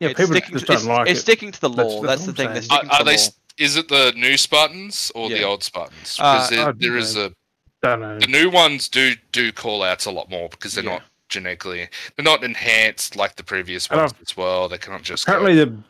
Yeah, 0.00 0.08
it's 0.10 0.18
people 0.20 0.34
sticking 0.34 0.52
just 0.54 0.66
to, 0.66 0.72
don't 0.72 0.76
it's, 0.78 0.86
like 0.86 1.08
it's 1.08 1.18
it. 1.20 1.22
sticking 1.22 1.52
to 1.52 1.60
the 1.60 1.68
lore. 1.70 2.06
that's 2.06 2.24
That's, 2.24 2.26
the 2.26 2.30
what 2.30 2.36
thing. 2.36 2.52
They're 2.52 2.62
sticking 2.62 2.88
are, 2.90 2.92
are 2.94 2.98
to 2.98 3.04
they? 3.04 3.16
lore. 3.16 3.28
Is 3.58 3.76
it 3.76 3.88
the 3.88 4.12
new 4.16 4.36
Spartans 4.38 5.12
or 5.14 5.28
the 5.28 5.42
old 5.42 5.62
Spartans? 5.62 6.16
Uh, 6.18 6.34
Because 6.34 6.50
there, 6.50 6.72
there 6.72 6.96
is 6.96 7.14
don't 7.14 7.32
a 7.32 7.34
Don't 7.82 8.00
know. 8.00 8.18
the 8.18 8.26
new 8.26 8.48
ones 8.50 8.88
do 8.88 9.14
do 9.32 9.52
call 9.52 9.82
outs 9.82 10.06
a 10.06 10.10
lot 10.10 10.30
more 10.30 10.48
because 10.48 10.74
they're 10.74 10.84
Yeah. 10.84 10.90
not 10.92 11.02
genetically 11.28 11.88
they're 12.16 12.24
not 12.24 12.42
enhanced 12.42 13.14
like 13.16 13.36
the 13.36 13.44
previous 13.44 13.88
ones 13.90 14.12
as 14.20 14.36
well. 14.36 14.68
They 14.68 14.78
can't 14.78 15.02
just 15.02 15.26
go- 15.26 15.32
Apparently, 15.34 15.54
the 15.56 15.66
but 15.66 15.84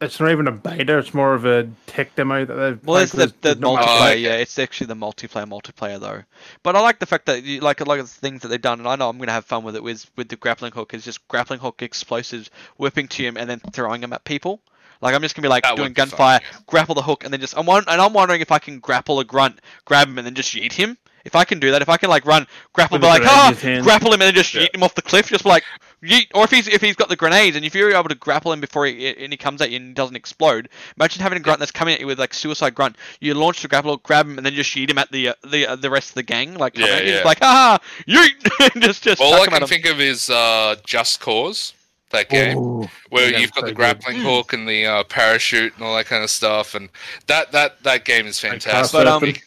it's 0.00 0.20
not 0.20 0.30
even 0.30 0.46
a 0.46 0.52
beta. 0.52 0.98
It's 0.98 1.12
more 1.14 1.34
of 1.34 1.44
a 1.44 1.68
tech 1.86 2.14
demo 2.14 2.44
that 2.44 2.54
they've. 2.54 2.84
Well, 2.84 2.98
it's 3.02 3.12
the, 3.12 3.26
the 3.26 3.32
there's 3.40 3.56
multiplayer. 3.56 3.84
To 3.84 4.04
it. 4.04 4.10
okay. 4.10 4.18
Yeah, 4.18 4.34
it's 4.36 4.58
actually 4.58 4.86
the 4.88 4.94
multiplayer 4.94 5.48
multiplayer 5.48 5.98
though. 6.00 6.22
But 6.62 6.76
I 6.76 6.80
like 6.80 6.98
the 6.98 7.06
fact 7.06 7.26
that 7.26 7.42
you 7.42 7.60
like 7.60 7.80
a 7.80 7.84
lot 7.84 7.98
of 7.98 8.06
the 8.06 8.20
things 8.20 8.42
that 8.42 8.48
they've 8.48 8.60
done, 8.60 8.78
and 8.78 8.88
I 8.88 8.96
know 8.96 9.08
I'm 9.08 9.18
gonna 9.18 9.32
have 9.32 9.44
fun 9.44 9.64
with 9.64 9.76
it. 9.76 9.82
With 9.82 10.08
with 10.16 10.28
the 10.28 10.36
grappling 10.36 10.72
hook, 10.72 10.94
is 10.94 11.04
just 11.04 11.26
grappling 11.28 11.60
hook 11.60 11.82
explosives, 11.82 12.50
whipping 12.76 13.08
to 13.08 13.22
him, 13.22 13.36
and 13.36 13.48
then 13.50 13.60
throwing 13.72 14.00
them 14.00 14.12
at 14.12 14.24
people. 14.24 14.60
Like 15.00 15.14
I'm 15.14 15.22
just 15.22 15.34
gonna 15.34 15.44
be 15.44 15.50
like 15.50 15.64
That 15.64 15.76
doing 15.76 15.88
would 15.88 15.94
be 15.94 16.00
fun, 16.02 16.08
gunfire, 16.10 16.40
yeah. 16.42 16.58
grapple 16.66 16.94
the 16.94 17.02
hook, 17.02 17.24
and 17.24 17.32
then 17.32 17.40
just 17.40 17.56
I'm 17.58 17.66
won- 17.66 17.84
and 17.88 18.00
I'm 18.00 18.12
wondering 18.12 18.40
if 18.40 18.52
I 18.52 18.58
can 18.58 18.78
grapple 18.78 19.18
a 19.20 19.24
grunt, 19.24 19.60
grab 19.84 20.08
him, 20.08 20.18
and 20.18 20.26
then 20.26 20.34
just 20.34 20.54
yeet 20.54 20.72
him. 20.72 20.96
If 21.24 21.34
I 21.34 21.44
can 21.44 21.58
do 21.58 21.70
that, 21.70 21.80
if 21.80 21.88
I 21.88 21.96
can 21.96 22.10
like 22.10 22.26
run, 22.26 22.46
grapple, 22.74 22.98
be 22.98 23.06
like 23.06 23.22
ah, 23.24 23.54
grapple 23.82 24.08
him, 24.08 24.20
and 24.20 24.22
then 24.22 24.34
just 24.34 24.54
Yeah. 24.54 24.62
yeet 24.62 24.74
him 24.74 24.82
off 24.82 24.94
the 24.94 25.02
cliff, 25.02 25.28
just 25.28 25.44
be 25.44 25.48
like 25.50 25.64
yeet. 26.04 26.26
Or 26.34 26.44
if 26.44 26.50
he's 26.50 26.68
if 26.68 26.80
he's 26.80 26.96
got 26.96 27.08
the 27.08 27.16
grenades, 27.16 27.56
and 27.56 27.64
if 27.64 27.74
you're 27.74 27.92
able 27.92 28.08
to 28.08 28.14
grapple 28.14 28.52
him 28.52 28.60
before 28.60 28.86
he 28.86 29.08
and 29.08 29.32
he 29.32 29.36
comes 29.36 29.60
at 29.60 29.70
you 29.70 29.76
and 29.76 29.88
he 29.88 29.94
doesn't 29.94 30.16
explode, 30.16 30.68
imagine 30.96 31.22
having 31.22 31.38
a 31.38 31.40
grunt 31.40 31.58
that's 31.60 31.72
coming 31.72 31.94
at 31.94 32.00
you 32.00 32.06
with 32.06 32.18
like 32.18 32.34
suicide 32.34 32.74
grunt. 32.74 32.96
You 33.20 33.34
launch 33.34 33.62
the 33.62 33.68
grapple, 33.68 33.96
grab 33.98 34.26
him, 34.26 34.36
and 34.36 34.46
then 34.46 34.54
just 34.54 34.74
yeet 34.74 34.90
him 34.90 34.98
at 34.98 35.10
the 35.10 35.28
uh, 35.28 35.34
the 35.48 35.66
uh, 35.66 35.76
the 35.76 35.90
rest 35.90 36.10
of 36.10 36.14
the 36.14 36.22
gang. 36.22 36.54
Like 36.54 36.74
coming 36.74 36.88
Yeah, 36.88 37.00
you, 37.00 37.06
yeah. 37.06 37.12
just 37.12 37.24
like 37.24 37.38
ah, 37.42 37.78
yeet, 38.06 38.80
just 38.80 39.02
just 39.02 39.20
All 39.20 39.34
I 39.34 39.46
can 39.46 39.66
think 39.66 39.86
of 39.86 40.00
is 40.00 40.30
uh, 40.30 40.76
Just 40.84 41.20
Cause, 41.20 41.74
that 42.10 42.28
game. 42.28 42.58
Ooh, 42.58 42.88
where 43.10 43.30
that 43.30 43.40
you've 43.40 43.52
got 43.52 43.60
so 43.60 43.66
the 43.66 43.72
good. 43.72 43.76
grappling 43.76 44.20
hook 44.20 44.52
and 44.52 44.68
the 44.68 44.86
uh, 44.86 45.04
parachute 45.04 45.74
and 45.74 45.84
all 45.84 45.96
that 45.96 46.06
kind 46.06 46.24
of 46.24 46.30
stuff, 46.30 46.74
and 46.74 46.88
that 47.26 47.52
that 47.52 47.82
that 47.82 48.04
game 48.04 48.26
is 48.26 48.38
fantastic. 48.40 48.92
But, 48.92 49.06
um, 49.06 49.22
surfing. 49.22 49.42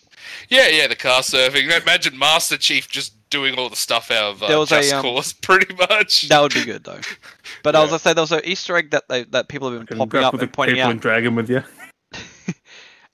Yeah, 0.50 0.68
yeah, 0.70 0.88
the 0.88 0.96
car 0.96 1.22
surfing. 1.22 1.64
Imagine 1.82 2.18
Master 2.18 2.58
Chief 2.58 2.88
just 2.88 3.14
doing 3.30 3.56
all 3.56 3.70
the 3.70 3.76
stuff 3.76 4.10
out 4.12 4.32
of 4.32 4.44
uh, 4.44 4.48
There 4.48 4.60
was 4.60 4.72
a, 4.72 4.92
um, 4.94 5.02
Cause, 5.02 5.34
pretty 5.42 5.74
much. 5.76 6.30
That 6.30 6.42
would 6.42 6.54
be 6.54 6.64
good 6.64 6.84
though. 6.84 7.00
But 7.64 7.76
I 7.76 7.80
was 7.80 7.88
Yeah. 7.88 7.92
gonna 7.92 8.00
say 8.00 8.14
there 8.14 8.22
was 8.24 8.32
an 8.32 8.42
Easter 8.46 8.78
egg 8.78 8.92
that 8.92 9.04
they 9.10 9.24
that 9.26 9.48
people 9.50 9.70
have 9.72 9.80
been 9.80 9.88
Can 9.88 9.98
popping 9.98 10.24
up 10.24 10.34
the 10.36 10.42
and 10.44 10.54
pointing 10.54 10.80
out. 10.80 10.92
and 10.92 11.02
drag 11.02 11.26
'em 11.26 11.36
with 11.36 11.50
you. 11.50 11.64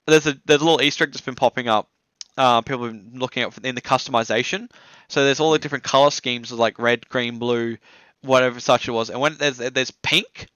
there's 0.07 0.27
a 0.27 0.37
there's 0.45 0.61
a 0.61 0.65
little 0.65 0.81
Easter 0.81 1.03
egg 1.05 1.11
that's 1.11 1.21
been 1.21 1.35
popping 1.35 1.67
up. 1.67 1.89
Uh, 2.37 2.61
people 2.61 2.83
have 2.85 2.93
been 2.93 3.19
looking 3.19 3.43
at 3.43 3.57
in 3.65 3.75
the 3.75 3.81
customization. 3.81 4.69
So 5.07 5.23
there's 5.23 5.39
all 5.39 5.51
the 5.51 5.59
different 5.59 5.83
color 5.83 6.09
schemes 6.11 6.51
of 6.51 6.59
like 6.59 6.79
red, 6.79 7.07
green, 7.09 7.37
blue, 7.37 7.77
whatever 8.21 8.59
such 8.59 8.87
it 8.87 8.91
was. 8.91 9.09
And 9.09 9.19
when 9.19 9.35
there's 9.37 9.57
there's 9.57 9.91
pink, 9.91 10.47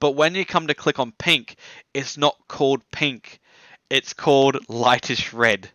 but 0.00 0.12
when 0.12 0.34
you 0.34 0.44
come 0.46 0.66
to 0.68 0.74
click 0.74 0.98
on 0.98 1.12
pink, 1.18 1.56
it's 1.94 2.16
not 2.16 2.36
called 2.48 2.82
pink. 2.92 3.40
It's 3.90 4.12
called 4.12 4.56
lightish 4.68 5.32
red. 5.32 5.70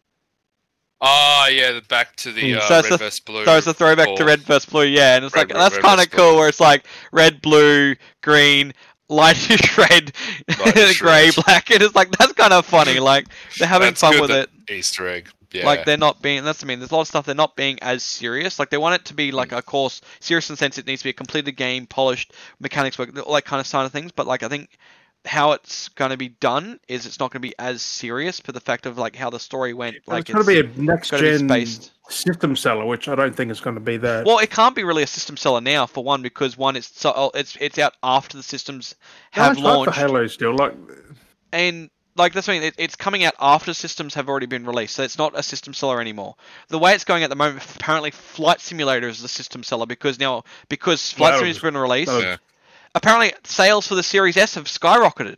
Ah, 1.06 1.48
yeah, 1.50 1.74
the 1.74 1.82
back 1.82 2.16
to 2.18 2.32
the 2.32 2.54
Hmm. 2.54 2.58
uh, 2.60 2.62
So 2.62 2.76
red 2.76 2.86
a- 2.94 2.98
versus 2.98 3.20
blue. 3.20 3.44
So 3.46 3.58
it's 3.58 3.68
a 3.68 3.74
throwback 3.74 4.16
to 4.16 4.24
red 4.26 4.40
versus 4.42 4.66
blue, 4.66 4.86
yeah. 4.86 5.16
And 5.18 5.26
it's 5.26 5.36
Red, 5.36 5.50
like 5.50 5.54
red, 5.58 5.62
that's 5.72 5.78
kind 5.78 6.00
of 6.02 6.10
cool, 6.12 6.38
where 6.38 6.48
it's 6.48 6.60
like 6.62 6.86
red, 7.12 7.42
blue, 7.42 7.96
green, 8.22 8.74
lightish 9.10 9.78
red, 9.78 10.14
Lightish 10.50 11.02
red. 11.04 11.36
black. 11.46 11.70
And 11.72 11.84
it's 11.84 11.94
like 11.96 12.10
that's 12.18 12.32
kind 12.34 12.54
of 12.54 12.66
funny. 12.66 13.00
Like 13.00 13.28
they're 13.60 13.68
having 13.68 13.88
That's 13.90 14.02
fun 14.02 14.20
with 14.22 14.32
it. 14.32 14.50
Easter 14.70 15.08
egg. 15.08 15.28
Yeah. 15.52 15.66
Like 15.66 15.86
they're 15.86 15.98
not 15.98 16.22
being. 16.22 16.44
That's 16.44 16.60
what 16.62 16.66
I 16.66 16.70
mean. 16.70 16.80
There's 16.80 16.90
a 16.92 16.96
lot 16.96 17.02
of 17.02 17.08
stuff 17.10 17.26
they're 17.28 17.36
not 17.36 17.56
being 17.56 17.78
as 17.84 18.02
serious. 18.02 18.58
Like 18.58 18.70
they 18.72 18.78
want 18.78 18.96
it 18.96 19.06
to 19.06 19.14
be 19.14 19.32
like, 19.32 19.52
of 19.52 19.66
course, 19.68 20.02
serious 20.20 20.50
in 20.50 20.54
the 20.54 20.58
sense 20.58 20.78
it 20.80 20.88
needs 20.88 21.02
to 21.02 21.06
be 21.06 21.10
a 21.12 21.14
completed 21.14 21.52
game, 21.58 21.86
polished 21.86 22.34
mechanics 22.60 22.98
work, 22.98 23.10
all 23.28 23.34
that 23.36 23.46
kind 23.46 23.60
of 23.60 23.68
side 23.68 23.86
of 23.86 23.92
things. 23.92 24.12
But 24.12 24.26
like 24.26 24.42
I 24.42 24.48
think 24.48 24.70
how 25.26 25.54
it's 25.54 25.88
going 25.90 26.12
to 26.12 26.18
be 26.18 26.30
done 26.30 26.80
is 26.88 27.06
it's 27.06 27.20
not 27.20 27.32
going 27.32 27.42
to 27.42 27.48
be 27.48 27.56
as 27.58 27.82
serious 27.82 28.40
for 28.40 28.52
the 28.52 28.60
fact 28.60 28.86
of 28.86 28.98
like 28.98 29.16
how 29.16 29.30
the 29.30 29.40
story 29.40 29.74
went. 29.74 29.96
Like 30.06 30.08
Like 30.08 30.30
it's 30.30 30.34
going 30.34 30.46
to 30.46 30.64
be 30.76 30.82
a 30.82 30.84
next 30.84 31.10
gen 31.12 31.48
spaced. 31.48 31.92
system 32.10 32.56
seller, 32.56 32.86
which 32.86 33.08
I 33.08 33.16
don't 33.16 33.36
think 33.36 33.50
is 33.50 33.62
going 33.62 33.76
to 33.76 33.82
be 33.82 33.98
that. 33.98 34.26
Well, 34.26 34.40
it 34.40 34.50
can't 34.50 34.76
be 34.76 34.84
really 34.84 35.04
a 35.04 35.08
system 35.08 35.38
seller 35.38 35.62
now 35.62 35.86
for 35.86 36.04
one 36.04 36.22
because 36.22 36.58
one 36.58 36.76
it's 36.76 37.00
so 37.00 37.14
oh, 37.16 37.32
it's 37.34 37.56
it's 37.62 37.80
out 37.80 37.94
after 38.04 38.36
the 38.36 38.44
systems 38.44 38.96
No, 39.36 39.44
have 39.44 39.52
it's 39.54 39.62
hard 39.62 39.78
launched 39.78 39.94
for 39.94 40.00
Halo 40.00 40.28
still. 40.28 40.56
Like, 40.56 40.74
and 41.54 41.90
like 42.16 42.34
that's 42.34 42.48
what 42.48 42.56
I 42.56 42.60
mean. 42.60 42.68
It, 42.68 42.76
it's 42.78 42.96
coming 42.96 43.24
out 43.24 43.34
after 43.40 43.74
systems 43.74 44.14
have 44.16 44.28
already 44.30 44.46
been 44.46 44.66
released, 44.66 44.96
so 44.96 45.04
it's 45.04 45.18
not 45.18 45.38
a 45.40 45.44
system 45.44 45.74
seller 45.74 46.02
anymore. 46.02 46.36
The 46.68 46.80
way 46.80 46.94
it's 46.94 47.06
going 47.06 47.24
at 47.24 47.30
the 47.30 47.36
moment, 47.36 47.64
apparently, 47.76 48.12
Flight 48.12 48.60
Simulator 48.60 49.08
is 49.08 49.22
the 49.22 49.28
system 49.28 49.64
seller 49.64 49.86
because 49.86 50.20
now 50.20 50.44
because 50.70 51.12
Flight 51.14 51.36
Simulator's 51.36 51.62
been 51.62 51.78
released, 51.78 52.12
Yeah. 52.12 52.38
Apparently 52.96 53.34
sales 53.44 53.88
for 53.88 53.96
the 53.96 54.04
Series 54.04 54.38
S 54.38 54.56
have 54.56 54.66
skyrocketed. 54.66 55.38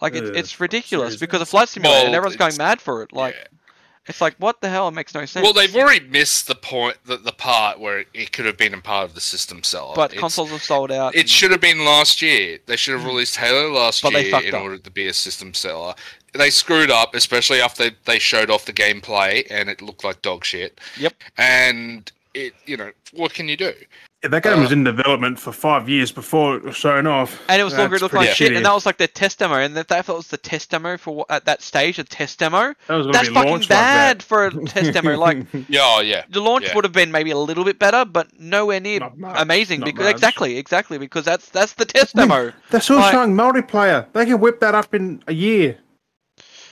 Like 0.00 0.14
it's 0.14 0.30
Ugh, 0.30 0.36
it's 0.36 0.60
ridiculous 0.60 1.10
Series 1.10 1.20
because 1.20 1.40
of 1.40 1.48
Flight 1.48 1.68
Simulator 1.68 2.06
and 2.06 2.14
everyone's 2.14 2.36
going 2.36 2.56
mad 2.56 2.80
for 2.80 3.02
it. 3.02 3.12
Like 3.12 3.34
yeah. 3.34 3.58
it's 4.06 4.20
like 4.20 4.34
what 4.38 4.60
the 4.60 4.68
hell? 4.68 4.88
It 4.88 4.92
makes 4.92 5.14
no 5.14 5.24
sense. 5.26 5.44
Well, 5.44 5.52
they've 5.52 5.74
already 5.76 6.04
missed 6.06 6.48
the 6.48 6.54
point, 6.54 6.96
the, 7.04 7.18
the 7.18 7.32
part 7.32 7.78
where 7.78 8.00
it, 8.00 8.08
it 8.12 8.32
could 8.32 8.46
have 8.46 8.56
been 8.56 8.74
a 8.74 8.80
part 8.80 9.04
of 9.04 9.14
the 9.14 9.20
system 9.20 9.62
seller. 9.62 9.94
but 9.94 10.10
It's- 10.10 10.20
consoles 10.20 10.50
have 10.50 10.62
sold 10.62 10.90
out. 10.90 11.14
It 11.14 11.20
and- 11.20 11.30
should 11.30 11.50
have 11.52 11.60
been 11.60 11.84
last 11.84 12.20
year. 12.20 12.58
They 12.66 12.76
should 12.76 12.94
have 12.94 13.04
mm. 13.04 13.12
released 13.12 13.36
Halo 13.36 13.70
last 13.70 14.02
But 14.02 14.14
they 14.14 14.22
year 14.22 14.30
fucked 14.32 14.46
in 14.46 14.54
up. 14.54 14.62
order 14.62 14.78
to 14.78 14.90
be 14.90 15.06
a 15.06 15.12
system 15.12 15.54
seller. 15.54 15.94
They 16.32 16.50
screwed 16.50 16.90
up, 16.90 17.14
especially 17.14 17.60
after 17.60 17.90
they, 17.90 17.96
they 18.06 18.18
showed 18.18 18.50
off 18.50 18.64
the 18.64 18.72
gameplay 18.72 19.46
and 19.50 19.68
it 19.68 19.82
looked 19.82 20.02
like 20.02 20.22
dog 20.22 20.44
shit. 20.44 20.80
Yep. 20.96 21.14
And 21.36 22.10
it, 22.34 22.54
you 22.64 22.76
know, 22.76 22.90
what 23.12 23.34
can 23.34 23.48
you 23.48 23.56
do? 23.56 23.74
Yeah, 24.22 24.28
that 24.30 24.42
game 24.42 24.58
Uh, 24.58 24.62
was 24.62 24.72
in 24.72 24.84
development 24.84 25.38
for 25.38 25.52
five 25.52 25.88
years 25.88 26.12
before 26.12 26.56
it 26.56 26.62
was 26.62 26.76
shown 26.76 27.06
off. 27.06 27.40
And 27.48 27.60
it 27.60 27.64
was 27.64 27.74
longer, 27.76 27.96
it 27.96 28.00
That's 28.00 28.02
looked 28.02 28.14
like 28.14 28.26
pretty 28.28 28.34
shit, 28.36 28.52
shitty. 28.52 28.56
and 28.56 28.66
that 28.66 28.72
was 28.74 28.86
like 28.86 28.98
their 28.98 29.08
test 29.08 29.38
demo, 29.40 29.54
and 29.56 29.76
if 29.76 29.88
that 29.88 30.06
was 30.08 30.28
the 30.28 30.36
test 30.36 30.70
demo 30.70 30.96
for 30.96 31.14
what, 31.16 31.30
at 31.30 31.44
that 31.46 31.62
stage, 31.62 31.98
a 31.98 32.04
test 32.04 32.38
demo, 32.38 32.74
That 32.86 32.94
was 32.96 33.06
going 33.06 33.12
that's 33.12 33.28
to 33.28 33.34
be 33.34 33.40
fucking 33.40 33.68
bad 33.68 34.18
like 34.18 34.22
for 34.22 34.46
a 34.46 34.64
test 34.66 34.92
demo. 34.92 35.16
Like 35.18 35.46
Yeah, 35.68 35.80
oh, 35.82 36.00
yeah. 36.00 36.24
the 36.30 36.40
launch 36.40 36.64
Yeah. 36.66 36.74
would 36.76 36.84
have 36.84 36.92
been 36.92 37.10
maybe 37.10 37.30
a 37.30 37.38
little 37.38 37.64
bit 37.64 37.78
better, 37.78 38.04
but 38.04 38.28
nowhere 38.38 38.80
near 38.80 39.00
amazing. 39.34 39.80
not 39.80 39.86
Because 39.86 40.04
much. 40.06 40.14
exactly, 40.14 40.56
exactly, 40.58 40.98
because 40.98 41.24
that's 41.24 41.48
that's 41.50 41.72
the 41.74 41.84
test 41.84 42.14
demo. 42.14 42.52
They're 42.70 42.80
still 42.80 42.96
Like- 42.96 43.12
showing 43.12 43.34
multiplayer. 43.34 44.06
They 44.12 44.26
can 44.26 44.38
whip 44.40 44.60
that 44.60 44.74
up 44.74 44.94
in 44.94 45.22
a 45.26 45.34
year. 45.34 45.78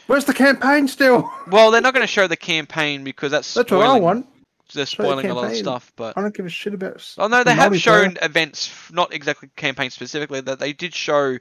Where's 0.06 0.24
the 0.24 0.34
campaign 0.34 0.88
still? 0.88 1.30
Well, 1.48 1.70
they're 1.70 1.80
not 1.80 1.94
going 1.94 2.02
to 2.02 2.12
show 2.12 2.26
the 2.26 2.36
campaign 2.36 3.04
because 3.04 3.30
that's 3.30 3.54
That's 3.54 3.70
what 3.70 3.78
I 3.80 3.84
spoiling. 3.84 4.02
want. 4.02 4.26
They're 4.72 4.86
Show 4.86 5.02
the 5.02 5.08
spoiling 5.08 5.26
a 5.30 5.34
lot 5.34 5.50
of 5.50 5.56
stuff, 5.56 5.92
but. 5.96 6.16
I 6.16 6.22
don't 6.22 6.34
give 6.34 6.46
a 6.46 6.50
shit 6.50 6.74
about. 6.74 6.96
s- 6.96 7.16
Oh 7.18 7.28
no, 7.28 7.38
they 7.38 7.44
the 7.44 7.54
have 7.54 7.72
multiplayer. 7.72 7.80
shown 7.80 8.18
events, 8.22 8.72
not 8.92 9.12
exactly 9.12 9.48
campaign 9.56 9.90
specifically. 9.90 10.40
That 10.40 10.58
they 10.58 10.72
did 10.72 10.94
show, 10.94 11.38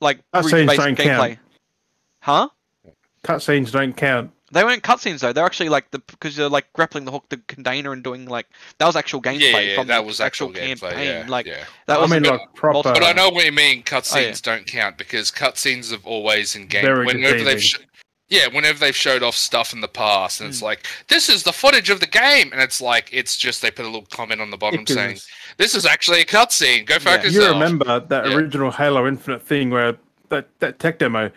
like 0.00 0.20
Cutscenes 0.34 0.76
don't 0.76 0.96
gameplay. 0.98 1.04
count. 1.04 1.38
Huh? 2.20 2.48
Cutscenes 3.24 3.70
don't 3.72 3.96
count. 3.96 4.30
They 4.52 4.64
weren't 4.64 4.82
cutscenes 4.82 5.20
though. 5.20 5.32
They're 5.32 5.44
actually 5.44 5.68
like 5.68 5.92
the 5.92 6.00
because 6.00 6.34
they're 6.34 6.48
like 6.48 6.72
grappling 6.72 7.04
the 7.04 7.12
hook, 7.12 7.26
the 7.28 7.36
container, 7.36 7.92
and 7.92 8.02
doing 8.02 8.26
like 8.26 8.46
that 8.78 8.86
was 8.86 8.96
actual 8.96 9.22
gameplay 9.22 9.38
Yeah, 9.52 9.58
yeah, 9.60 9.74
from 9.76 9.86
that 9.86 9.98
the 10.00 10.02
was 10.06 10.20
actual, 10.20 10.48
gameplay. 10.50 10.90
campaign. 10.90 11.06
Yeah, 11.06 11.24
like 11.28 11.46
yeah. 11.46 11.62
that 11.86 11.98
I 11.98 12.02
was 12.02 12.10
mean, 12.10 12.24
a- 12.26 12.30
like 12.32 12.54
proper. 12.56 12.82
But 12.92 13.04
I 13.04 13.12
know 13.12 13.28
what 13.28 13.44
you 13.44 13.52
mean. 13.52 13.84
Cutscenes 13.84 14.16
Oh, 14.16 14.50
yeah. 14.50 14.56
don't 14.56 14.66
count 14.66 14.98
because 14.98 15.30
cutscenes 15.30 15.92
have 15.92 16.04
always 16.04 16.56
in 16.56 16.66
game. 16.66 16.82
Very 16.84 17.06
Whenever 17.06 17.44
they've, 17.44 17.62
sh- 17.62 17.78
yeah, 18.30 18.46
whenever 18.46 18.78
they've 18.78 18.96
showed 18.96 19.22
off 19.22 19.34
stuff 19.36 19.72
in 19.74 19.80
the 19.80 19.88
past, 19.88 20.40
and 20.40 20.46
Hmm. 20.48 20.50
it's 20.52 20.62
like 20.62 20.86
this 21.08 21.28
is 21.28 21.42
the 21.42 21.52
footage 21.52 21.90
of 21.90 22.00
the 22.00 22.06
game, 22.06 22.52
and 22.52 22.62
it's 22.62 22.80
like 22.80 23.10
it's 23.12 23.36
just 23.36 23.60
they 23.60 23.70
put 23.70 23.84
a 23.84 23.88
little 23.88 24.06
comment 24.10 24.40
on 24.40 24.50
the 24.50 24.56
bottom 24.56 24.80
Because 24.80 24.94
saying 24.96 25.18
this 25.58 25.74
is 25.74 25.84
actually 25.84 26.20
a 26.20 26.24
cutscene. 26.24 26.86
Go 26.86 26.98
focus. 26.98 27.24
Yeah. 27.26 27.30
you 27.30 27.36
yourself. 27.40 27.54
remember 27.60 28.00
that 28.00 28.26
Yeah. 28.26 28.34
original 28.34 28.70
Halo 28.70 29.06
Infinite 29.06 29.42
thing 29.42 29.70
where 29.70 29.96
that, 30.30 30.48
that 30.60 30.78
tech 30.78 30.98
demo, 31.00 31.30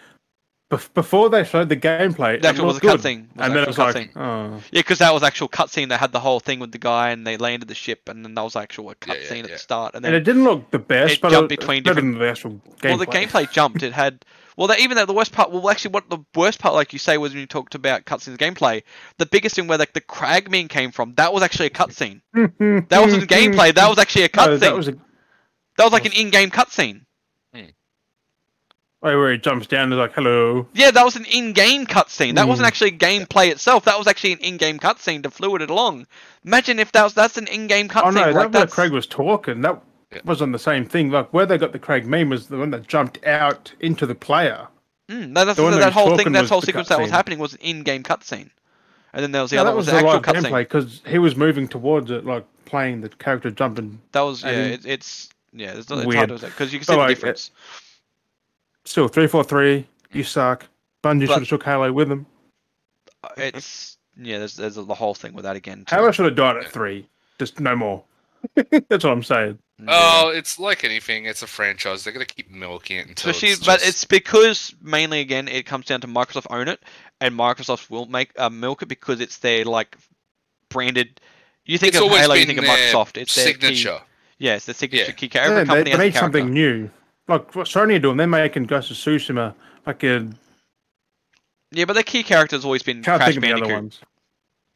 bef- 0.71 0.93
before 0.93 1.29
they 1.31 1.43
showed 1.43 1.67
the 1.69 1.75
gameplay, 1.75 2.39
That 2.41 2.55
it 2.57 2.61
was 2.61 2.77
a 2.77 2.79
looked 2.79 2.81
good. 2.81 2.99
cutscene. 2.99 3.27
Was 3.35 3.45
and 3.47 3.55
then 3.55 3.63
it's 3.67 3.79
actual 3.79 3.85
like, 4.01 4.13
cutscene. 4.13 4.55
oh, 4.55 4.61
Yeah, 4.71 4.79
because 4.81 4.99
that 4.99 5.13
was 5.13 5.23
actual 5.23 5.49
cutscene. 5.49 5.89
They 5.89 5.97
had 5.97 6.11
the 6.11 6.19
whole 6.19 6.39
thing 6.39 6.59
with 6.59 6.71
the 6.71 6.77
guy, 6.77 7.09
and 7.09 7.25
they 7.25 7.37
landed 7.37 7.67
the 7.69 7.75
ship, 7.75 8.07
and 8.07 8.23
then 8.23 8.35
that 8.35 8.41
was 8.43 8.55
actual 8.55 8.91
a 8.91 8.95
Yeah, 9.07 9.13
yeah, 9.15 9.19
cutscene 9.19 9.43
at 9.45 9.49
the 9.49 9.57
start. 9.57 9.95
And 9.95 10.05
and 10.05 10.13
then, 10.13 10.21
it 10.21 10.23
didn't 10.25 10.43
look 10.43 10.69
the 10.69 10.77
best, 10.79 11.13
it 11.15 11.21
but 11.21 11.31
jumped 11.31 11.51
it, 11.51 11.59
between 11.59 11.81
better 11.81 11.95
different- 11.95 12.13
than 12.19 12.21
the 12.21 12.29
actual 12.29 12.51
gameplay. 12.79 12.89
well, 12.89 12.97
the 12.99 13.07
gameplay 13.07 13.51
jumped. 13.51 13.81
It 13.81 13.93
had 13.93 14.23
well, 14.57 14.67
that 14.67 14.79
even 14.79 14.97
though 14.97 15.05
the 15.05 15.13
worst 15.13 15.31
part, 15.31 15.51
well, 15.51 15.69
actually, 15.69 15.91
what 15.91 16.09
the 16.09 16.19
worst 16.35 16.59
part, 16.59 16.73
like 16.75 16.93
you 16.93 16.99
say, 16.99 17.17
was 17.17 17.31
when 17.33 17.41
you 17.41 17.47
talked 17.47 17.75
about 17.75 18.05
cutscenes 18.05 18.37
gameplay. 18.37 18.83
The 19.17 19.25
biggest 19.25 19.55
thing 19.55 19.67
where 19.67 19.77
like 19.77 19.93
the 19.93 20.01
Craig 20.01 20.49
meme 20.51 20.67
came 20.67 20.91
from, 20.91 21.15
that 21.15 21.33
was 21.33 21.43
actually 21.43 21.67
a 21.67 21.69
cutscene. 21.71 22.21
That 22.89 23.01
wasn't 23.01 23.29
gameplay. 23.29 23.73
That 23.73 23.89
was 23.89 23.97
actually 23.99 24.25
a 24.25 24.29
No, 24.35 24.43
cutscene. 24.47 24.59
that 24.59 24.75
was 24.75 24.87
a 24.89 24.91
that 25.77 25.83
was 25.85 25.93
like 25.93 26.05
an 26.05 26.11
in-game 26.13 26.51
cutscene. 26.51 27.01
way 27.53 29.15
where 29.17 29.31
he 29.33 29.37
jumps 29.37 29.67
down 29.67 29.83
and 29.85 29.93
is 29.93 29.97
like, 29.99 30.13
"Hello." 30.13 30.65
Yeah, 30.73 30.91
that 30.91 31.03
was 31.03 31.15
an 31.17 31.25
in-game 31.25 31.85
cutscene. 31.87 32.35
That 32.35 32.47
wasn't 32.47 32.65
Mm. 32.65 32.67
actually 32.69 32.91
gameplay 32.93 33.49
itself. 33.51 33.83
That 33.85 33.97
was 33.97 34.07
actually 34.07 34.31
an 34.33 34.39
in-game 34.39 34.79
cutscene 34.79 35.23
to 35.23 35.29
fluid 35.29 35.61
it 35.61 35.69
along. 35.69 36.07
Imagine 36.45 36.79
if 36.79 36.91
that 36.93 37.03
was 37.03 37.13
that's 37.13 37.37
an 37.37 37.47
in-game 37.47 37.89
cutscene. 37.89 38.03
Oh 38.05 38.11
no, 38.11 38.31
like 38.31 38.51
that 38.53 38.59
where 38.59 38.67
Craig 38.67 38.91
was 38.93 39.05
talking. 39.05 39.59
That 39.61 39.81
Yeah. 40.15 40.21
wasn't 40.25 40.53
the 40.53 40.59
same 40.59 40.85
thing. 40.85 41.09
Like 41.11 41.33
where 41.33 41.45
they 41.45 41.57
got 41.57 41.71
the 41.71 41.79
Craig 41.79 42.05
meme 42.05 42.29
was 42.29 42.47
the 42.47 42.57
one 42.57 42.71
that 42.71 42.87
jumped 42.87 43.23
out 43.25 43.71
into 43.79 44.05
the 44.05 44.15
player. 44.15 44.67
Mm, 45.09 45.29
no, 45.31 45.45
that's, 45.45 45.57
The 45.57 45.69
that, 45.69 45.77
that 45.79 45.93
whole 45.93 46.17
thing, 46.17 46.31
that 46.31 46.47
whole 46.49 46.61
sequence 46.61 46.87
that 46.89 46.99
was 46.99 47.09
happening 47.11 47.37
was 47.39 47.53
an 47.53 47.59
in-game 47.61 48.03
cutscene, 48.03 48.49
and 49.11 49.21
then 49.23 49.31
there 49.31 49.41
was 49.41 49.51
the 49.51 49.57
No, 49.57 49.63
other 49.63 49.71
that 49.71 49.75
was 49.77 49.85
was 49.87 49.95
the 49.95 50.01
the 50.01 50.07
actual 50.07 50.21
cutscene. 50.33 50.49
gameplay 50.49 50.59
because 50.61 51.01
he 51.05 51.17
was 51.19 51.35
moving 51.35 51.67
towards 51.67 52.09
it, 52.09 52.25
like 52.25 52.45
playing 52.65 53.01
the 53.01 53.09
character 53.09 53.51
jumping. 53.51 53.99
That 54.13 54.21
was 54.21 54.43
yeah, 54.43 54.51
it, 54.51 54.85
it's 54.85 55.29
yeah, 55.51 55.71
it's, 55.73 55.91
it's 55.91 56.05
Weird. 56.05 56.29
hard 56.29 56.39
to 56.41 56.47
because 56.47 56.71
you 56.73 56.79
can 56.79 56.85
But 56.85 56.93
see 56.93 56.95
the 56.95 56.97
like, 56.99 57.11
it- 57.11 57.15
difference. 57.15 57.51
Still, 58.85 59.07
three 59.07 59.27
four 59.27 59.43
three. 59.43 59.87
You 60.11 60.23
suck. 60.23 60.65
Bungie 61.03 61.21
should 61.27 61.39
have 61.39 61.47
took 61.47 61.63
Halo 61.63 61.91
with 61.91 62.11
him. 62.11 62.25
Uh, 63.23 63.29
It's 63.37 63.97
yeah, 64.17 64.37
there's 64.39 64.55
there's 64.55 64.75
the 64.75 64.93
whole 64.93 65.13
thing 65.15 65.33
with 65.33 65.43
that 65.43 65.55
again. 65.55 65.85
too. 65.85 65.95
Halo 65.95 66.11
should 66.11 66.25
have 66.25 66.35
died 66.35 66.57
at 66.57 66.71
three. 66.71 67.07
Just 67.39 67.59
no 67.59 67.75
more. 67.75 68.03
That's 68.55 69.03
what 69.03 69.11
I'm 69.11 69.23
saying. 69.23 69.57
Yeah. 69.79 69.85
Oh, 69.89 70.29
it's 70.29 70.59
like 70.59 70.83
anything. 70.83 71.25
It's 71.25 71.41
a 71.41 71.47
franchise. 71.47 72.03
They're 72.03 72.13
gonna 72.13 72.25
keep 72.25 72.51
milking 72.51 72.97
it 72.97 73.07
until. 73.07 73.31
Especially, 73.31 73.53
it's 73.53 73.65
but 73.65 73.85
it's 73.85 74.05
because 74.05 74.73
mainly 74.81 75.19
again 75.19 75.47
it 75.47 75.65
comes 75.65 75.87
down 75.87 76.01
to 76.01 76.07
Microsoft 76.07 76.47
own 76.51 76.67
it, 76.67 76.79
and 77.19 77.35
Microsoft 77.37 77.89
will 77.89 78.05
make 78.05 78.31
uh, 78.39 78.49
milk 78.49 78.83
it 78.83 78.87
because 78.87 79.19
it's 79.19 79.39
their 79.39 79.65
like 79.65 79.97
branded. 80.69 81.19
You 81.65 81.77
think 81.77 81.89
It's 81.89 81.97
of 81.97 82.03
always 82.03 82.21
Halo, 82.21 82.35
you 82.35 82.45
think 82.45 82.59
of 82.59 82.65
Microsoft. 82.65 83.17
It's 83.17 83.33
their 83.33 83.47
signature. 83.47 83.97
Key, 83.99 84.45
yeah, 84.45 84.55
it's 84.55 84.65
the 84.65 84.73
signature 84.73 85.05
Yeah. 85.07 85.11
key 85.11 85.29
character. 85.29 85.59
Every 85.59 85.61
Yeah, 85.61 85.63
they, 85.63 85.67
company 85.67 85.83
they 85.83 85.91
has 85.91 85.99
a 85.99 86.03
need 86.03 86.19
something 86.19 86.53
new. 86.53 86.89
Like 87.27 87.55
what 87.55 87.67
Sony 87.67 87.95
are 87.95 87.99
doing, 87.99 88.17
they're 88.17 88.27
making 88.27 88.65
Ghost 88.65 88.91
of 88.91 88.97
Tsushima 88.97 89.55
like 89.87 90.03
a 90.03 90.29
Yeah, 91.71 91.85
but 91.85 91.93
their 91.93 92.03
key 92.03 92.23
character 92.23 92.55
has 92.55 92.65
always 92.65 92.83
been 92.83 93.01
can't 93.01 93.19
Crash 93.19 93.33
think 93.33 93.37
of 93.37 93.43
the 93.43 93.53
other 93.53 93.73
Bandicoot. 93.73 93.99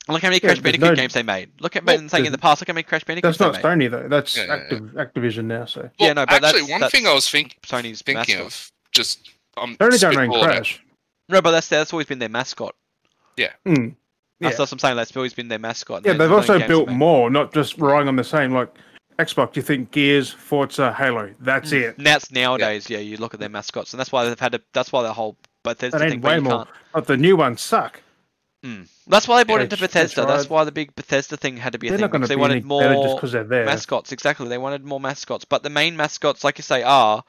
Ones. 0.07 0.15
Look 0.15 0.21
how 0.23 0.29
many 0.29 0.39
Crash 0.39 0.49
there's 0.49 0.59
Bandicoot 0.61 0.89
no- 0.89 0.95
games 0.95 1.13
they 1.13 1.23
made. 1.23 1.49
Look 1.59 1.75
at 1.75 1.83
Well, 1.85 1.97
been 1.97 2.09
saying 2.09 2.25
in 2.25 2.31
the 2.31 2.37
past. 2.37 2.61
Look 2.61 2.67
how 2.67 2.73
many 2.73 2.83
Crash 2.83 3.03
Bandicoots 3.03 3.37
That's 3.37 3.53
not 3.53 3.61
they 3.61 3.75
made. 3.75 3.89
Sony 3.89 3.91
though. 3.91 4.07
That's 4.07 4.35
Yeah, 4.37 4.45
yeah, 4.45 4.57
Activ- 4.69 4.93
Activision 4.93 5.45
now. 5.45 5.65
So 5.65 5.89
Yeah, 5.99 6.13
no, 6.13 6.25
but 6.25 6.35
actually, 6.43 6.47
that's- 6.61 6.71
one 6.71 6.81
that's 6.81 6.91
thing 6.91 7.07
I 7.07 7.13
was 7.13 7.29
think, 7.29 7.57
Sony's 7.65 8.01
thinking 8.01 8.37
mascot. 8.37 8.45
of, 8.47 8.71
just 8.91 9.31
um, 9.57 9.75
Sony 9.77 9.99
don't 9.99 10.17
own 10.17 10.29
spitballing 10.29 10.41
it. 10.41 10.43
Crash. 10.43 10.83
No, 11.29 11.41
but 11.41 11.51
that's 11.51 11.67
that's 11.67 11.91
always 11.93 12.07
been 12.07 12.19
their 12.19 12.29
mascot. 12.29 12.73
Hmm. 13.37 13.43
That's 14.39 14.53
Yeah. 14.55 14.59
what 14.61 14.71
I'm 14.71 14.79
saying. 14.79 14.95
That's 14.95 15.15
always 15.17 15.33
been 15.33 15.47
their 15.47 15.59
mascot. 15.59 16.03
Yeah, 16.05 16.13
they've 16.13 16.31
also 16.31 16.59
built 16.67 16.89
more, 16.89 17.29
not 17.29 17.53
just 17.53 17.77
relying 17.77 18.07
on 18.07 18.15
the 18.15 18.23
same. 18.23 18.53
Like 18.53 18.69
Xbox, 19.19 19.55
you 19.55 19.63
think 19.63 19.89
Gears, 19.91 20.29
Forza, 20.29 20.93
Halo. 20.93 21.33
That's 21.39 21.71
Mm. 21.71 21.81
it. 21.81 21.97
Now 21.99 22.15
it's 22.17 22.31
nowadays, 22.31 22.87
yeah. 22.89 22.99
You 22.99 23.17
look 23.17 23.33
at 23.33 23.39
their 23.39 23.49
mascots, 23.49 23.93
and 23.93 23.99
that's 23.99 24.11
why 24.11 24.25
they've 24.25 24.39
had 24.39 24.51
to. 24.51 24.61
That's 24.73 24.91
why 24.91 25.01
the 25.01 25.11
whole 25.13 25.35
Bethesda 25.63 25.97
They 25.97 26.09
thing. 26.11 26.19
need 26.19 26.23
where 26.23 26.35
way 26.41 26.49
more. 26.49 26.67
But 26.93 27.07
the 27.07 27.17
new 27.17 27.35
ones 27.35 27.61
suck. 27.61 27.99
Mm. 28.65 28.87
That's 29.07 29.27
why 29.27 29.37
they 29.37 29.43
bought 29.43 29.57
Yeah, 29.57 29.63
into 29.65 29.77
Bethesda. 29.77 30.21
it's 30.23 30.27
That's 30.29 30.43
right. 30.45 30.49
why 30.49 30.63
the 30.63 30.71
big 30.71 30.95
Bethesda 30.95 31.37
thing 31.37 31.57
had 31.57 31.73
to 31.73 31.79
be 31.79 31.87
a 31.87 31.91
They're 31.91 31.97
thing 31.99 32.01
not 32.05 32.11
because 32.11 32.29
they 32.29 32.35
be 32.35 32.41
wanted 32.41 32.53
any 32.53 32.61
better 32.61 32.93
just 32.93 33.05
more 33.05 33.15
because 33.15 33.31
they're 33.31 33.43
there. 33.43 33.65
mascots. 33.65 34.11
Exactly, 34.11 34.47
they 34.47 34.57
wanted 34.57 34.83
more 34.83 34.99
mascots. 34.99 35.45
But 35.45 35.61
the 35.63 35.69
main 35.69 35.95
mascots, 35.95 36.43
like 36.43 36.57
you 36.57 36.63
say, 36.63 36.81
are 36.83 37.23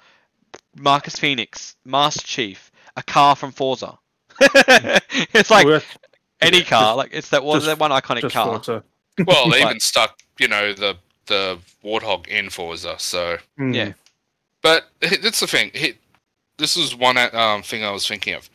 Marcus 0.77 1.17
Phoenix, 1.17 1.77
Master 1.85 2.23
Chief, 2.27 2.71
a 2.97 3.03
car 3.03 3.37
from 3.37 3.53
Forza. 3.53 3.99
it's 4.41 5.51
like 5.51 5.67
Well, 5.67 5.83
any 6.41 6.59
yeah, 6.59 6.65
car. 6.65 6.81
just- 6.89 6.97
Like 6.97 7.11
it's 7.13 7.29
that 7.31 7.45
one, 7.45 7.57
just- 7.59 7.67
that 7.67 7.79
one 7.79 7.91
iconic 7.91 8.23
just 8.23 8.35
car. 8.35 8.47
Forza. 8.55 8.85
Well, 9.27 9.51
they 9.51 9.61
But- 9.63 9.69
even 9.71 9.81
stuck, 9.81 10.19
you 10.39 10.49
know, 10.49 10.73
the 10.73 10.97
the 11.27 11.59
warthog 11.85 12.27
in 12.29 12.49
Forza. 12.49 12.95
So, 12.99 13.37
Hmm. 13.59 13.75
Yeah. 13.75 13.93
but 14.63 14.89
that's 15.01 15.41
the 15.41 15.47
thing. 15.47 15.73
This 16.57 16.77
is 16.77 16.95
one 16.97 17.19
um, 17.19 17.63
thing 17.63 17.85
I 17.85 17.91
was 17.91 18.07
thinking 18.09 18.35
of. 18.35 18.49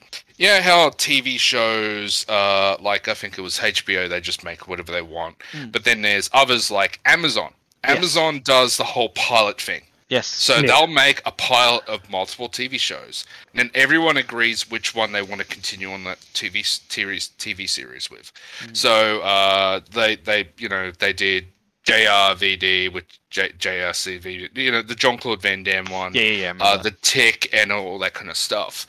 Yeah, 0.44 0.60
how 0.60 0.90
TV 0.90 1.40
shows, 1.40 2.28
uh, 2.28 2.76
like 2.82 3.08
I 3.08 3.14
think 3.14 3.38
it 3.38 3.42
was 3.42 3.60
HBO, 3.60 4.10
they 4.10 4.20
just 4.20 4.44
make 4.44 4.68
whatever 4.68 4.92
they 4.92 5.02
want. 5.02 5.38
Mm. 5.54 5.72
But 5.72 5.86
then 5.86 6.02
there's 6.02 6.30
others 6.34 6.70
like 6.70 7.00
Amazon. 7.06 7.54
Yes. 7.82 7.96
Amazon 7.96 8.42
does 8.44 8.76
the 8.76 8.84
whole 8.84 9.08
pilot 9.10 9.62
thing. 9.62 9.84
Yes. 10.10 10.28
So 10.28 10.56
Yeah. 10.58 10.64
they'll 10.64 10.88
make 10.88 11.22
a 11.26 11.32
pilot 11.32 11.88
of 11.88 12.10
multiple 12.10 12.50
TV 12.50 12.78
shows, 12.78 13.24
and 13.54 13.60
then 13.60 13.72
everyone 13.74 14.18
agrees 14.18 14.70
which 14.70 14.94
one 14.94 15.14
they 15.14 15.22
want 15.22 15.40
to 15.40 15.48
continue 15.48 15.94
on 15.94 16.04
that 16.04 16.20
TV 16.34 16.62
series 16.62 17.30
TV 17.40 17.66
series 17.66 18.12
with. 18.12 18.34
Mm. 18.64 18.76
So 18.76 19.22
uh, 19.22 19.80
they 19.92 20.18
they 20.18 20.50
you 20.58 20.68
know 20.68 20.92
they 20.92 21.14
did 21.14 21.48
JRVD 21.88 22.92
with 22.92 23.06
J, 23.30 23.50
JRCV, 23.58 24.50
you 24.58 24.72
know 24.74 24.82
the 24.82 24.96
Jean-Claude 24.96 25.42
Van 25.42 25.64
Damme 25.64 25.86
one, 25.86 26.14
yeah, 26.14 26.22
yeah, 26.24 26.54
yeah. 26.54 26.54
Uh, 26.60 26.76
the 26.76 26.92
Tick, 26.92 27.50
and 27.54 27.72
all 27.72 27.98
that 28.00 28.14
kind 28.14 28.30
of 28.30 28.36
stuff. 28.36 28.88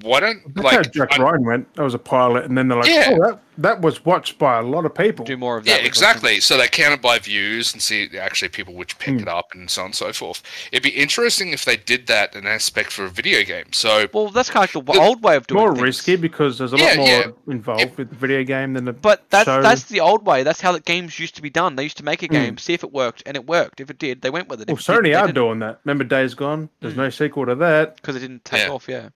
Why 0.00 0.20
don't 0.20 0.54
That's 0.54 0.70
how 0.70 0.76
like 0.78 0.92
Jack 0.92 1.18
I- 1.18 1.22
Ryan 1.22 1.44
went. 1.44 1.74
That 1.74 1.82
was 1.82 1.94
a 1.94 1.98
pilot, 1.98 2.44
and 2.46 2.56
then 2.58 2.68
they're 2.68 2.78
like, 2.78 2.88
Yeah. 2.88 3.10
"Oh, 3.12 3.18
that 3.30 3.40
that 3.58 3.80
was 3.82 4.04
watched 4.04 4.38
by 4.38 4.58
a 4.58 4.62
lot 4.62 4.84
of 4.84 4.94
people." 4.94 5.24
do 5.24 5.36
more 5.36 5.58
of 5.58 5.64
that. 5.64 5.80
Yeah, 5.80 5.86
exactly. 5.86 6.40
So 6.40 6.56
they 6.56 6.66
count 6.68 6.94
it 6.94 7.02
by 7.02 7.18
views 7.18 7.72
and 7.72 7.80
see 7.82 8.08
actually 8.18 8.48
people 8.48 8.74
which 8.74 8.98
pick 8.98 9.14
Hmm. 9.14 9.20
it 9.20 9.28
up 9.28 9.48
and 9.54 9.70
so 9.70 9.82
on 9.82 9.86
and 9.86 9.94
so 9.94 10.12
forth. 10.12 10.42
It'd 10.72 10.82
be 10.82 10.88
interesting 10.90 11.52
if 11.52 11.64
they 11.64 11.76
did 11.76 12.06
that 12.08 12.34
an 12.34 12.46
aspect 12.46 12.90
for 12.90 13.04
a 13.04 13.08
video 13.10 13.44
game. 13.44 13.72
So 13.72 14.06
Well, 14.12 14.28
that's 14.30 14.50
kind 14.50 14.64
of 14.68 14.74
like 14.74 14.86
the 14.86 14.92
The- 14.92 14.98
old 15.00 15.22
way 15.22 15.36
of 15.36 15.46
doing 15.46 15.60
more 15.60 15.72
things. 15.74 15.82
risky 15.82 16.16
because 16.16 16.58
there's 16.58 16.72
a 16.72 16.76
Yeah, 16.78 16.86
lot 16.86 16.96
more 16.96 17.06
yeah. 17.08 17.26
involved 17.48 17.82
If- 17.82 17.98
with 17.98 18.10
the 18.10 18.16
video 18.16 18.42
game 18.44 18.72
than 18.72 18.84
the. 18.86 18.92
But 18.92 19.22
that's 19.30 19.44
show. 19.44 19.62
that's 19.62 19.84
the 19.84 20.00
old 20.00 20.26
way. 20.26 20.42
That's 20.42 20.60
how 20.60 20.72
the 20.72 20.80
games 20.80 21.18
used 21.20 21.36
to 21.36 21.42
be 21.42 21.50
done. 21.50 21.76
They 21.76 21.84
used 21.84 21.98
to 21.98 22.04
make 22.04 22.22
a 22.22 22.26
Hmm. 22.26 22.32
game, 22.32 22.58
see 22.58 22.72
if 22.74 22.82
it 22.82 22.92
worked, 22.92 23.22
and 23.26 23.36
it 23.36 23.46
worked. 23.46 23.80
If 23.80 23.90
it 23.90 23.98
did, 23.98 24.22
they 24.22 24.30
went 24.30 24.48
with 24.48 24.60
it. 24.62 24.68
well, 24.68 24.74
If 24.76 24.88
it 24.88 24.92
didn't, 24.92 25.04
Sony 25.14 25.20
are 25.22 25.32
doing 25.32 25.58
that. 25.60 25.78
Remember, 25.84 26.04
Days 26.04 26.34
Gone. 26.34 26.68
There's 26.80 26.94
Mm. 26.94 26.98
no 26.98 27.10
sequel 27.10 27.46
to 27.46 27.54
that. 27.56 27.96
because 27.96 28.16
it 28.16 28.20
didn't 28.20 28.44
take 28.44 28.62
Yeah. 28.62 28.68
off. 28.70 28.86
Yeah, 28.88 29.08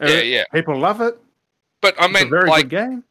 Uh, 0.00 0.06
Yeah, 0.06 0.20
yeah. 0.20 0.44
People 0.52 0.78
love 0.78 1.00
it. 1.00 1.18
but 1.80 2.00
I 2.00 2.04
It's 2.06 2.14
mean 2.14 2.26
a 2.26 2.30
very 2.30 2.48
like 2.48 2.68
good 2.68 2.70
game. 2.70 3.04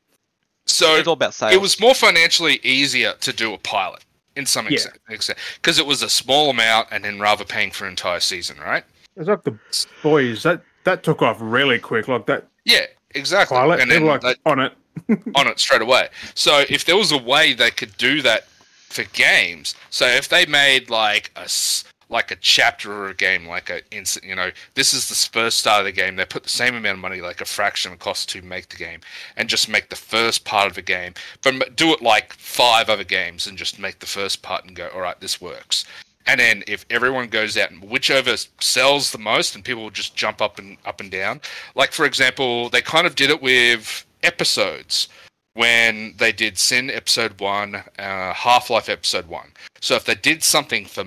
so 0.65 0.95
it's 0.95 1.07
all 1.07 1.13
about 1.13 1.33
sales. 1.33 1.53
it 1.53 1.61
was 1.61 1.79
more 1.79 1.93
financially 1.93 2.59
easier 2.63 3.13
to 3.21 3.31
do 3.33 3.53
a 3.53 3.57
pilot 3.57 4.03
in 4.35 4.45
some 4.45 4.67
Yeah. 4.69 4.79
extent 5.09 5.37
because 5.61 5.79
it 5.79 5.85
was 5.85 6.01
a 6.01 6.09
small 6.09 6.49
amount 6.49 6.89
and 6.91 7.03
then 7.05 7.19
rather 7.19 7.45
paying 7.45 7.71
for 7.71 7.85
an 7.85 7.91
entire 7.91 8.19
season, 8.19 8.57
right? 8.59 8.83
It's 9.15 9.27
like 9.29 9.43
the 9.43 9.57
boys 10.03 10.43
that 10.43 10.61
that 10.83 11.03
took 11.03 11.21
off 11.21 11.37
really 11.39 11.79
quick. 11.79 12.07
Like 12.07 12.25
that 12.27 12.45
Yeah, 12.65 12.85
exactly. 13.15 13.55
pilot, 13.55 13.79
and 13.79 13.89
then 13.89 14.05
like 14.05 14.21
they- 14.21 14.35
on 14.45 14.59
it. 14.59 14.73
on 15.35 15.47
it 15.47 15.59
straight 15.59 15.81
away. 15.81 16.07
So 16.35 16.63
if 16.69 16.85
there 16.85 16.95
was 16.97 17.11
a 17.11 17.17
way 17.17 17.53
they 17.53 17.69
could 17.71 17.95
do 17.97 18.21
that 18.21 18.47
for 18.89 19.03
games, 19.11 19.75
so 19.89 20.05
if 20.07 20.29
they 20.29 20.45
made 20.45 20.89
like 20.89 21.31
a 21.35 21.41
s- 21.41 21.83
like 22.15 22.31
a 22.31 22.37
chapter 22.37 22.93
or 22.93 23.09
a 23.09 23.13
game, 23.13 23.45
like 23.45 23.69
a 23.69 23.81
instant, 23.91 24.23
you 24.23 24.33
know, 24.33 24.49
this 24.73 24.93
is 24.93 25.09
the 25.09 25.29
first 25.29 25.57
start 25.57 25.81
of 25.81 25.85
the 25.85 25.91
game. 25.91 26.15
They 26.15 26.23
put 26.23 26.43
the 26.43 26.49
same 26.49 26.73
amount 26.73 26.95
of 26.95 27.01
money, 27.01 27.19
like 27.19 27.41
a 27.41 27.45
fraction 27.45 27.91
of 27.91 27.99
cost 27.99 28.29
to 28.29 28.41
make 28.41 28.69
the 28.69 28.77
game, 28.77 29.01
and 29.35 29.49
just 29.49 29.67
make 29.67 29.89
the 29.89 29.97
first 29.97 30.45
part 30.45 30.67
of 30.67 30.75
the 30.75 30.81
game, 30.81 31.13
but 31.41 31.75
do 31.75 31.91
it 31.91 32.01
like 32.01 32.31
five 32.31 32.89
other 32.89 33.03
games 33.03 33.47
and 33.47 33.57
just 33.57 33.79
make 33.79 33.99
the 33.99 34.05
first 34.05 34.41
part 34.41 34.63
and 34.63 34.77
go, 34.77 34.87
all 34.95 35.01
right, 35.01 35.19
this 35.19 35.41
works. 35.41 35.83
And 36.25 36.39
then 36.39 36.63
if 36.67 36.85
everyone 36.89 37.27
goes 37.27 37.57
out 37.57 37.71
and 37.71 37.83
whichever 37.83 38.37
sells 38.61 39.11
the 39.11 39.17
most, 39.17 39.53
and 39.53 39.65
people 39.65 39.83
will 39.83 39.89
just 39.89 40.15
jump 40.15 40.41
up 40.41 40.57
and 40.57 40.77
up 40.85 41.01
and 41.01 41.11
down. 41.11 41.41
Like 41.75 41.91
for 41.91 42.05
example, 42.05 42.69
they 42.69 42.81
kind 42.81 43.05
of 43.05 43.15
did 43.15 43.29
it 43.29 43.41
with 43.41 44.05
episodes 44.23 45.09
when 45.55 46.13
they 46.17 46.31
did 46.31 46.57
Sin 46.57 46.89
episode 46.89 47.39
one, 47.39 47.75
uh, 47.75 48.33
Half 48.33 48.69
Life 48.69 48.89
episode 48.89 49.27
one. 49.27 49.49
So 49.81 49.95
if 49.95 50.05
they 50.05 50.15
did 50.15 50.43
something 50.43 50.85
for 50.85 51.03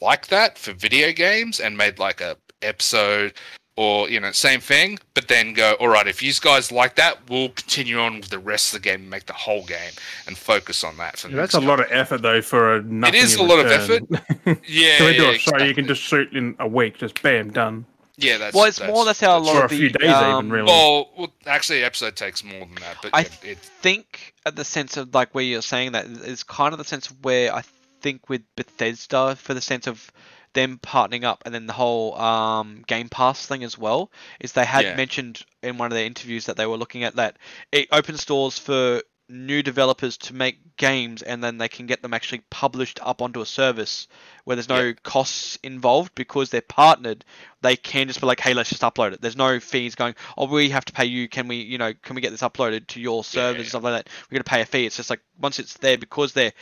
like 0.00 0.26
that 0.26 0.58
for 0.58 0.72
video 0.72 1.12
games 1.12 1.60
and 1.60 1.76
made 1.76 1.98
like 1.98 2.20
a 2.20 2.36
episode 2.62 3.34
or 3.76 4.08
you 4.08 4.18
know 4.18 4.32
same 4.32 4.60
thing, 4.60 4.98
but 5.14 5.28
then 5.28 5.52
go 5.52 5.74
all 5.74 5.88
right 5.88 6.08
if 6.08 6.22
you 6.22 6.32
guys 6.40 6.72
like 6.72 6.96
that, 6.96 7.18
we'll 7.30 7.50
continue 7.50 7.98
on 7.98 8.16
with 8.16 8.28
the 8.28 8.38
rest 8.38 8.74
of 8.74 8.82
the 8.82 8.88
game 8.88 9.02
and 9.02 9.10
make 9.10 9.26
the 9.26 9.32
whole 9.32 9.64
game 9.64 9.92
and 10.26 10.36
focus 10.36 10.82
on 10.82 10.96
that. 10.96 11.18
For 11.18 11.28
Yeah, 11.28 11.36
that's 11.36 11.54
a 11.54 11.60
next 11.60 11.68
lot 11.68 11.80
of 11.80 11.86
effort 11.90 12.22
though 12.22 12.42
for 12.42 12.76
a 12.76 12.82
nothing. 12.82 13.20
is 13.20 13.34
in 13.34 13.40
a 13.40 13.44
lot 13.44 13.64
of 13.64 13.66
effort. 13.70 14.02
Yeah, 14.68 14.98
Can 14.98 15.06
we 15.06 15.16
do 15.16 15.22
yeah, 15.24 15.30
a 15.30 15.38
show 15.38 15.58
you 15.58 15.74
can 15.74 15.86
just 15.86 16.02
shoot 16.02 16.32
in 16.32 16.56
a 16.58 16.66
week, 16.66 16.98
just 16.98 17.20
bam, 17.22 17.50
done. 17.52 17.84
Yeah, 18.18 18.38
that's 18.38 18.54
well, 18.54 18.64
it's 18.64 18.80
more 18.80 19.04
that's 19.04 19.20
how 19.20 19.36
a 19.36 19.40
lot 19.40 19.56
Or 19.56 19.64
of 19.64 19.72
a 19.72 19.74
the 19.74 19.76
few 19.76 19.90
days 19.90 20.10
um, 20.10 20.46
even, 20.46 20.50
really. 20.52 20.66
Well, 20.66 21.10
well, 21.18 21.32
actually, 21.46 21.82
episode 21.84 22.16
takes 22.16 22.42
more 22.42 22.60
than 22.60 22.74
that, 22.76 22.96
but 23.02 23.10
I 23.12 23.20
yeah, 23.20 23.50
it, 23.50 23.58
think 23.58 24.34
at 24.46 24.56
the 24.56 24.64
sense 24.64 24.96
of 24.96 25.14
like 25.14 25.34
where 25.34 25.44
you're 25.44 25.62
saying 25.62 25.92
that 25.92 26.06
is 26.06 26.42
kind 26.42 26.72
of 26.72 26.78
the 26.78 26.84
sense 26.84 27.10
of 27.10 27.24
where 27.24 27.54
I 27.54 27.62
think 28.00 28.28
with 28.28 28.42
Bethesda 28.56 29.36
for 29.36 29.52
the 29.54 29.60
sense 29.60 29.86
of 29.86 30.10
them 30.54 30.78
partnering 30.78 31.24
up, 31.24 31.42
and 31.44 31.54
then 31.54 31.66
the 31.66 31.74
whole 31.74 32.18
um, 32.18 32.82
Game 32.86 33.10
Pass 33.10 33.44
thing 33.44 33.62
as 33.62 33.76
well. 33.76 34.10
Is 34.40 34.52
they 34.52 34.64
had 34.64 34.84
Yeah. 34.86 34.96
mentioned 34.96 35.44
in 35.62 35.76
one 35.76 35.86
of 35.86 35.94
their 35.94 36.06
interviews 36.06 36.46
that 36.46 36.56
they 36.56 36.64
were 36.66 36.78
looking 36.78 37.04
at 37.04 37.16
that 37.16 37.36
it 37.72 37.88
opens 37.92 38.24
doors 38.24 38.58
for 38.58 39.02
new 39.28 39.60
developers 39.62 40.16
to 40.16 40.34
make 40.34 40.76
games 40.76 41.20
and 41.22 41.42
then 41.42 41.58
they 41.58 41.68
can 41.68 41.86
get 41.86 42.00
them 42.00 42.14
actually 42.14 42.40
published 42.50 43.00
up 43.02 43.20
onto 43.20 43.40
a 43.40 43.46
service 43.46 44.06
where 44.44 44.54
there's 44.54 44.68
no 44.68 44.80
Yeah. 44.82 44.92
costs 45.02 45.58
involved 45.64 46.14
because 46.14 46.50
they're 46.50 46.60
partnered 46.60 47.24
they 47.60 47.74
can 47.76 48.06
just 48.06 48.20
be 48.20 48.26
like 48.26 48.38
hey 48.38 48.54
let's 48.54 48.68
just 48.70 48.82
upload 48.82 49.12
it 49.12 49.20
there's 49.20 49.36
no 49.36 49.58
fees 49.58 49.96
going 49.96 50.14
oh 50.38 50.46
we 50.46 50.68
have 50.70 50.84
to 50.84 50.92
pay 50.92 51.06
you 51.06 51.28
can 51.28 51.48
we 51.48 51.56
you 51.56 51.76
know 51.76 51.92
can 52.02 52.14
we 52.14 52.20
get 52.22 52.30
this 52.30 52.42
uploaded 52.42 52.86
to 52.86 53.00
your 53.00 53.24
servers 53.24 53.54
yeah. 53.54 53.60
and 53.62 53.68
stuff 53.68 53.82
like 53.82 53.94
that 54.04 54.08
we're 54.30 54.36
going 54.36 54.44
to 54.44 54.48
pay 54.50 54.60
a 54.60 54.66
fee 54.66 54.86
it's 54.86 54.96
just 54.96 55.10
like 55.10 55.20
once 55.40 55.58
it's 55.58 55.76
there 55.78 55.98
because 55.98 56.32
they're 56.32 56.52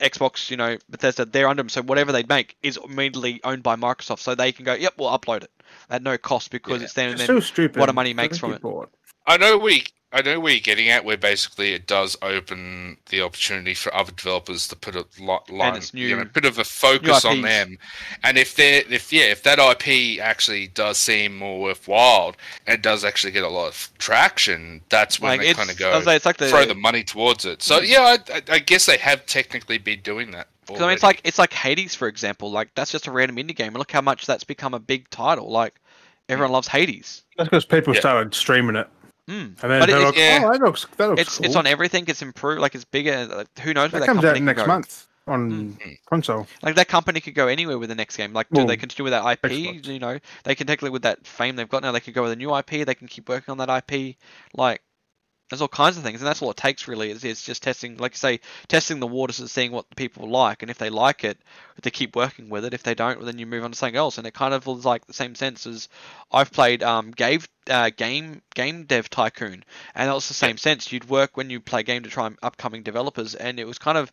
xbox 0.00 0.50
you 0.50 0.56
know 0.56 0.76
bethesda 0.90 1.24
they're 1.24 1.48
under 1.48 1.62
them 1.62 1.68
so 1.70 1.82
whatever 1.82 2.12
they 2.12 2.22
make 2.24 2.56
is 2.62 2.78
immediately 2.84 3.40
owned 3.42 3.62
by 3.62 3.74
microsoft 3.74 4.18
so 4.20 4.34
they 4.34 4.52
can 4.52 4.64
go 4.64 4.74
yep 4.74 4.92
we'll 4.98 5.08
upload 5.10 5.42
it 5.44 5.50
at 5.88 6.02
no 6.02 6.18
cost 6.18 6.50
because 6.50 6.80
Yeah. 6.80 6.84
it's 6.84 6.92
there 6.94 7.06
and 7.08 7.14
It's 7.18 7.26
then 7.26 7.36
so 7.36 7.40
stupid. 7.40 7.80
what 7.80 7.88
a 7.88 7.92
money 7.94 8.12
makes 8.12 8.36
from 8.38 8.52
it. 8.52 8.60
bought. 8.60 8.90
I 9.26 9.38
know 9.38 9.56
we. 9.56 9.84
I 10.12 10.20
know 10.22 10.40
where 10.40 10.52
you're 10.52 10.60
getting 10.60 10.88
at. 10.88 11.04
Where 11.04 11.16
basically 11.16 11.72
it 11.72 11.86
does 11.86 12.16
open 12.20 12.98
the 13.08 13.22
opportunity 13.22 13.74
for 13.74 13.94
other 13.94 14.12
developers 14.12 14.68
to 14.68 14.76
put 14.76 14.94
a 14.94 15.06
lot 15.18 15.48
line, 15.50 15.76
it's 15.76 15.94
you 15.94 16.10
know, 16.10 16.22
new- 16.22 16.28
bit 16.28 16.44
of 16.44 16.58
a 16.58 16.64
focus 16.64 17.24
on 17.24 17.42
them. 17.42 17.78
And 18.22 18.36
if 18.36 18.54
they, 18.54 18.78
if 18.78 19.12
yeah, 19.12 19.24
if 19.24 19.42
that 19.44 19.58
IP 19.58 20.20
actually 20.20 20.68
does 20.68 20.98
seem 20.98 21.38
more 21.38 21.60
worthwhile 21.60 22.34
and 22.66 22.82
does 22.82 23.04
actually 23.04 23.32
get 23.32 23.44
a 23.44 23.48
lot 23.48 23.68
of 23.68 23.90
traction, 23.98 24.82
that's 24.88 25.18
when 25.18 25.38
like 25.38 25.40
they 25.40 25.54
kind 25.54 25.70
of 25.70 25.78
go 25.78 25.96
was 25.96 26.06
like, 26.06 26.16
it's 26.16 26.26
like 26.26 26.36
the 26.36 26.48
throw 26.48 26.64
the 26.64 26.74
money 26.74 27.04
towards 27.04 27.44
it. 27.44 27.62
So 27.62 27.80
mm. 27.80 27.88
yeah, 27.88 28.00
I, 28.00 28.34
I, 28.34 28.42
I 28.54 28.58
guess 28.58 28.86
they 28.86 28.98
have 28.98 29.24
technically 29.26 29.78
been 29.78 30.00
doing 30.00 30.30
that. 30.32 30.48
Because 30.66 30.82
I 30.82 30.86
mean, 30.86 30.94
it's 30.94 31.02
like 31.02 31.20
it's 31.24 31.38
like 31.38 31.52
Hades, 31.52 31.94
for 31.94 32.08
example. 32.08 32.50
Like 32.50 32.74
that's 32.74 32.92
just 32.92 33.06
a 33.06 33.10
random 33.10 33.36
indie 33.36 33.56
game, 33.56 33.68
and 33.68 33.78
look 33.78 33.90
how 33.90 34.00
much 34.00 34.26
that's 34.26 34.44
become 34.44 34.74
a 34.74 34.80
big 34.80 35.08
title. 35.10 35.50
Like 35.50 35.74
everyone 36.28 36.50
mm. 36.50 36.54
loves 36.54 36.68
Hades. 36.68 37.22
That's 37.36 37.48
because 37.48 37.64
people 37.64 37.94
Yeah. 37.94 38.00
started 38.00 38.34
streaming 38.34 38.76
it, 38.76 38.88
Mm. 39.30 39.34
and 39.40 39.56
then 39.70 39.80
But 39.80 39.86
they're 39.86 40.00
it- 40.00 40.04
like, 40.04 40.16
yeah. 40.16 40.42
"Oh, 40.44 40.52
that 40.52 40.60
looks 40.60 40.86
that 40.96 41.08
looks 41.10 41.20
It's 41.22 41.36
cool." 41.38 41.46
it's 41.46 41.56
on 41.56 41.66
everything. 41.66 42.04
It's 42.08 42.22
improved. 42.22 42.60
Like 42.60 42.74
it's 42.74 42.84
bigger. 42.84 43.26
Like, 43.26 43.58
who 43.60 43.72
knows 43.72 43.92
where 43.92 44.00
that 44.00 44.06
that, 44.06 44.06
comes 44.06 44.22
company 44.24 44.40
out 44.40 44.42
next 44.44 44.60
go. 44.62 44.66
month 44.66 45.06
on 45.28 45.50
Mm. 45.74 45.98
console. 46.06 46.48
Like 46.62 46.74
that 46.74 46.88
company 46.88 47.20
could 47.20 47.34
go 47.36 47.46
anywhere 47.46 47.78
with 47.78 47.88
the 47.88 47.94
next 47.94 48.16
game. 48.16 48.32
Like 48.32 48.48
do 48.50 48.58
Well, 48.58 48.66
they 48.66 48.76
continue 48.76 49.04
with 49.04 49.12
that 49.12 49.24
IP? 49.24 49.42
Xbox. 49.50 49.86
You 49.86 49.98
know, 50.00 50.18
they 50.42 50.54
can 50.56 50.66
take 50.66 50.82
it 50.82 50.90
with 50.90 51.02
that 51.02 51.24
fame 51.26 51.54
they've 51.54 51.68
got 51.68 51.82
now. 51.82 51.92
They 51.92 52.00
could 52.00 52.14
go 52.14 52.22
with 52.24 52.32
a 52.32 52.36
new 52.36 52.52
IP. 52.52 52.84
They 52.84 52.94
can 52.96 53.06
keep 53.06 53.28
working 53.28 53.52
on 53.52 53.58
that 53.58 53.70
IP. 53.70 54.16
Like 54.54 54.82
there's 55.52 55.60
all 55.60 55.68
kinds 55.68 55.96
of 55.96 56.02
things, 56.02 56.20
and 56.20 56.26
that's 56.26 56.40
all 56.40 56.50
it 56.50 56.56
takes 56.56 56.88
really. 56.88 57.10
Is, 57.10 57.24
is 57.24 57.42
just 57.42 57.62
testing, 57.62 57.98
like 57.98 58.12
you 58.12 58.18
say, 58.18 58.40
testing 58.68 59.00
the 59.00 59.06
waters 59.06 59.38
and 59.40 59.50
seeing 59.50 59.70
what 59.70 59.88
the 59.90 59.96
people 59.96 60.28
like, 60.28 60.62
and 60.62 60.70
if 60.70 60.78
they 60.78 60.90
like 60.90 61.24
it, 61.24 61.38
they 61.82 61.90
keep 61.90 62.16
working 62.16 62.48
with 62.48 62.64
it. 62.64 62.74
If 62.74 62.82
they 62.82 62.94
don't, 62.94 63.22
then 63.24 63.38
you 63.38 63.46
move 63.46 63.64
on 63.64 63.72
to 63.72 63.76
something 63.78 63.96
else. 63.96 64.18
And 64.18 64.26
it 64.26 64.34
kind 64.34 64.54
of 64.54 64.66
was 64.66 64.84
like 64.84 65.06
the 65.06 65.12
same 65.12 65.34
sense 65.34 65.66
as 65.66 65.88
I've 66.32 66.50
played 66.50 66.82
um 66.82 67.10
Gave 67.10 67.48
uh, 67.68 67.90
game 67.90 68.42
game 68.54 68.84
dev 68.84 69.10
tycoon, 69.10 69.64
and 69.94 70.08
that 70.08 70.14
was 70.14 70.28
the 70.28 70.34
same 70.34 70.56
sense. 70.56 70.90
You'd 70.90 71.08
work 71.08 71.36
when 71.36 71.50
you 71.50 71.60
play 71.60 71.82
game 71.82 72.02
to 72.04 72.10
try 72.10 72.26
and 72.26 72.38
upcoming 72.42 72.82
developers, 72.82 73.34
and 73.34 73.60
it 73.60 73.66
was 73.66 73.78
kind 73.78 73.98
of 73.98 74.10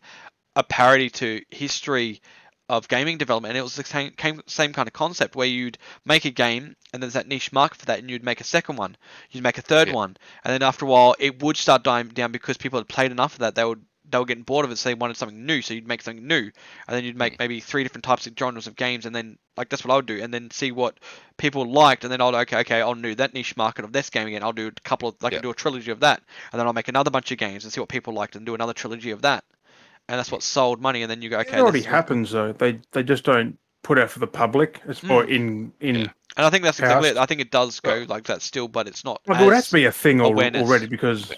a 0.56 0.62
parody 0.62 1.10
to 1.10 1.42
history 1.50 2.20
of 2.70 2.88
gaming 2.88 3.18
development. 3.18 3.50
And 3.50 3.58
it 3.58 3.62
was 3.62 3.74
the 3.74 3.84
same, 3.84 4.12
came, 4.12 4.40
same 4.46 4.72
kind 4.72 4.88
of 4.88 4.92
concept 4.92 5.34
where 5.34 5.46
you'd 5.46 5.76
make 6.04 6.24
a 6.24 6.30
game 6.30 6.76
and 6.92 7.02
there's 7.02 7.14
that 7.14 7.26
niche 7.26 7.52
market 7.52 7.78
for 7.78 7.86
that, 7.86 7.98
and 7.98 8.08
you'd 8.08 8.24
make 8.24 8.40
a 8.40 8.44
second 8.44 8.76
one, 8.76 8.96
you'd 9.30 9.42
make 9.42 9.58
a 9.58 9.62
third 9.62 9.88
Yeah. 9.88 9.94
one, 9.94 10.16
and 10.44 10.52
then 10.52 10.62
after 10.62 10.84
a 10.84 10.88
while 10.88 11.14
it 11.18 11.42
would 11.42 11.56
start 11.56 11.82
dying 11.82 12.08
down 12.08 12.32
because 12.32 12.56
people 12.56 12.78
had 12.78 12.88
played 12.88 13.10
enough 13.10 13.34
of 13.34 13.40
that. 13.40 13.54
They 13.54 13.64
would 13.64 13.84
they 14.10 14.18
were 14.18 14.24
getting 14.24 14.42
bored 14.42 14.64
of 14.64 14.72
it, 14.72 14.76
so 14.76 14.88
they 14.88 14.94
wanted 14.94 15.16
something 15.16 15.46
new. 15.46 15.62
So 15.62 15.72
you'd 15.72 15.86
make 15.86 16.02
something 16.02 16.26
new, 16.26 16.42
and 16.44 16.52
then 16.88 17.04
you'd 17.04 17.16
make 17.16 17.38
maybe 17.38 17.60
three 17.60 17.84
different 17.84 18.02
types 18.04 18.26
of 18.26 18.34
genres 18.36 18.66
of 18.66 18.74
games, 18.74 19.06
and 19.06 19.14
then 19.14 19.38
like 19.56 19.68
that's 19.68 19.84
what 19.84 19.92
I 19.92 19.96
would 19.96 20.06
do, 20.06 20.20
and 20.20 20.34
then 20.34 20.50
see 20.50 20.72
what 20.72 20.98
people 21.36 21.70
liked, 21.70 22.02
and 22.04 22.12
then 22.12 22.20
I'll 22.20 22.34
okay, 22.34 22.58
okay, 22.60 22.80
I'll 22.80 22.94
do 22.94 23.14
that 23.16 23.34
niche 23.34 23.56
market 23.56 23.84
of 23.84 23.92
this 23.92 24.10
game 24.10 24.26
again. 24.26 24.42
I'll 24.42 24.52
do 24.52 24.66
a 24.66 24.72
couple 24.82 25.08
of 25.08 25.22
like 25.22 25.32
Yeah. 25.32 25.38
I'll 25.38 25.42
do 25.42 25.50
a 25.50 25.54
trilogy 25.54 25.92
of 25.92 26.00
that, 26.00 26.22
and 26.52 26.58
then 26.58 26.66
I'll 26.66 26.72
make 26.72 26.88
another 26.88 27.10
bunch 27.10 27.30
of 27.30 27.38
games 27.38 27.62
and 27.64 27.72
see 27.72 27.80
what 27.80 27.88
people 27.88 28.12
liked, 28.12 28.34
and 28.34 28.44
do 28.44 28.54
another 28.54 28.72
trilogy 28.72 29.12
of 29.12 29.22
that, 29.22 29.44
and 30.10 30.18
that's 30.18 30.32
what 30.32 30.42
sold 30.42 30.80
money. 30.80 31.02
And 31.02 31.10
then 31.10 31.22
you 31.22 31.30
go, 31.30 31.38
okay, 31.40 31.56
it 31.56 31.60
already 31.60 31.78
this 31.78 31.80
is 31.82 31.86
what- 31.86 31.94
happens 31.94 32.30
though. 32.32 32.52
They 32.52 32.80
they 32.92 33.02
just 33.02 33.24
don't 33.24 33.56
put 33.82 33.98
out 33.98 34.10
for 34.10 34.18
the 34.18 34.26
public. 34.26 34.80
It's 34.88 35.02
more 35.02 35.24
in 35.24 35.72
in. 35.80 35.94
Yeah. 35.96 36.06
And 36.36 36.46
I 36.46 36.50
think 36.50 36.62
that's 36.64 36.78
exactly 36.78 37.08
it. 37.10 37.16
I 37.16 37.26
think 37.26 37.40
it 37.40 37.50
does 37.50 37.80
go 37.80 38.04
like 38.08 38.24
that 38.24 38.40
still, 38.42 38.68
but 38.68 38.86
it's 38.86 39.04
not. 39.04 39.20
Like, 39.26 39.40
it 39.40 39.44
would 39.46 39.54
have 39.54 39.66
to 39.66 39.72
be 39.72 39.84
a 39.86 39.92
thing 39.92 40.20
awareness. 40.20 40.62
already 40.62 40.86
because 40.86 41.28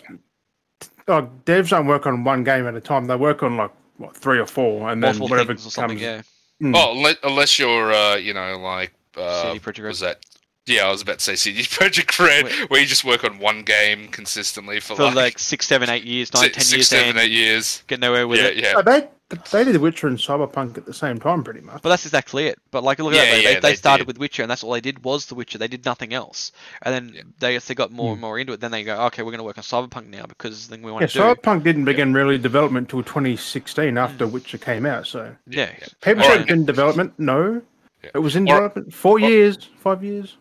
like, 1.09 1.45
devs 1.45 1.71
don't 1.71 1.87
work 1.87 2.07
on 2.07 2.25
one 2.25 2.45
game 2.45 2.67
at 2.67 2.75
a 2.75 2.81
time. 2.81 3.07
They 3.07 3.17
work 3.17 3.43
on 3.43 3.57
like 3.57 3.71
what 3.97 4.17
three 4.17 4.39
or 4.39 4.47
four, 4.47 4.91
and 4.91 5.03
then 5.03 5.09
multiple 5.11 5.29
whatever 5.29 5.55
things 5.55 5.67
or 5.67 5.71
something. 5.71 5.99
comes. 5.99 6.03
Yeah, 6.03 6.23
Mm. 6.63 6.75
Well, 6.75 6.93
unless, 6.93 7.17
unless 7.25 7.59
you're, 7.59 7.93
uh, 7.93 8.15
you 8.15 8.35
know, 8.35 8.57
like, 8.59 8.93
uh, 9.17 9.43
CD 9.53 9.59
Projekt 9.59 9.79
Red. 9.79 9.89
was 9.89 10.01
that? 10.01 10.25
Yeah, 10.67 10.87
I 10.87 10.91
was 10.93 11.03
about 11.03 11.19
to 11.19 11.25
say 11.25 11.35
CD 11.37 11.63
Projekt 11.63 12.19
Red, 12.25 12.45
Wait. 12.45 12.71
where 12.71 12.81
you 12.81 12.87
just 12.87 13.05
work 13.05 13.25
on 13.25 13.39
one 13.39 13.63
game 13.63 14.09
consistently 14.09 14.79
for, 14.79 14.95
for 14.95 15.05
like, 15.05 15.15
like 15.15 15.39
six, 15.39 15.67
seven, 15.67 15.91
eight 15.91 16.05
years, 16.05 16.33
nine, 16.33 16.45
six, 16.45 16.55
ten 16.57 16.65
six, 16.65 16.77
years, 16.77 16.89
seven, 16.89 17.19
eight 17.19 17.31
years. 17.33 17.83
get 17.89 17.99
nowhere 17.99 18.29
with 18.29 18.39
yeah, 18.41 18.47
it. 18.47 18.57
yeah. 18.59 18.73
Oh, 18.77 18.83
they 18.83 19.09
they 19.51 19.65
did 19.65 19.75
The 19.75 19.81
Witcher 19.81 20.07
and 20.09 20.19
Cyberpunk 20.19 20.77
at 20.77 20.85
the 20.85 20.93
same 20.93 21.19
time, 21.19 21.43
pretty 21.43 21.63
much. 21.63 21.81
But 21.83 21.89
that's 21.89 22.05
exactly 22.05 22.47
it. 22.49 22.59
But 22.71 22.85
like, 22.85 22.99
look 23.01 23.15
at 23.15 23.17
Yeah, 23.17 23.25
that. 23.25 23.31
They, 23.31 23.43
yeah, 23.43 23.49
they, 23.49 23.55
they 23.55 23.61
they 23.71 23.75
started 23.77 24.03
did. 24.03 24.09
with 24.09 24.19
Witcher, 24.19 24.43
and 24.43 24.51
that's 24.51 24.63
all 24.63 24.73
they 24.73 24.81
did 24.83 25.03
was 25.03 25.25
The 25.27 25.35
Witcher. 25.35 25.57
They 25.59 25.69
did 25.69 25.85
nothing 25.87 26.13
else. 26.15 26.53
And 26.83 26.95
then 26.95 27.15
Yeah. 27.15 27.23
they 27.41 27.59
they 27.59 27.75
got 27.75 27.91
more 27.91 28.09
Hmm. 28.11 28.13
and 28.13 28.21
more 28.21 28.39
into 28.39 28.53
it, 28.53 28.61
then 28.61 28.71
they 28.71 28.85
go, 28.85 29.01
okay, 29.07 29.23
we're 29.23 29.31
going 29.31 29.39
to 29.39 29.45
work 29.45 29.57
on 29.59 29.65
Cyberpunk 29.65 30.09
now 30.09 30.27
because 30.27 30.53
it's 30.53 30.67
the 30.69 30.75
thing 30.77 30.83
we 30.83 30.91
yeah, 30.91 30.99
want 30.99 31.11
to 31.11 31.19
do. 31.19 31.25
Cyberpunk 31.25 31.65
didn't 31.65 31.87
begin 31.87 32.13
really 32.13 32.37
development 32.39 32.89
till 32.91 33.03
2016 33.03 33.97
after 33.99 34.27
Hmm. 34.27 34.33
Witcher 34.33 34.59
came 34.59 34.87
out. 34.87 35.07
So 35.09 35.35
Yeah, 35.49 35.71
people 36.03 36.23
Or- 36.23 36.27
said 36.27 36.41
it's 36.43 36.51
in 36.53 36.67
development. 36.67 37.15
No, 37.19 37.63
Yeah. 38.05 38.11
it 38.15 38.19
was 38.19 38.37
in 38.37 38.43
Or- 38.45 38.55
development 38.55 38.93
four 38.95 39.17
or- 39.17 39.21
years, 39.21 39.59
five 39.81 40.05
years. 40.05 40.37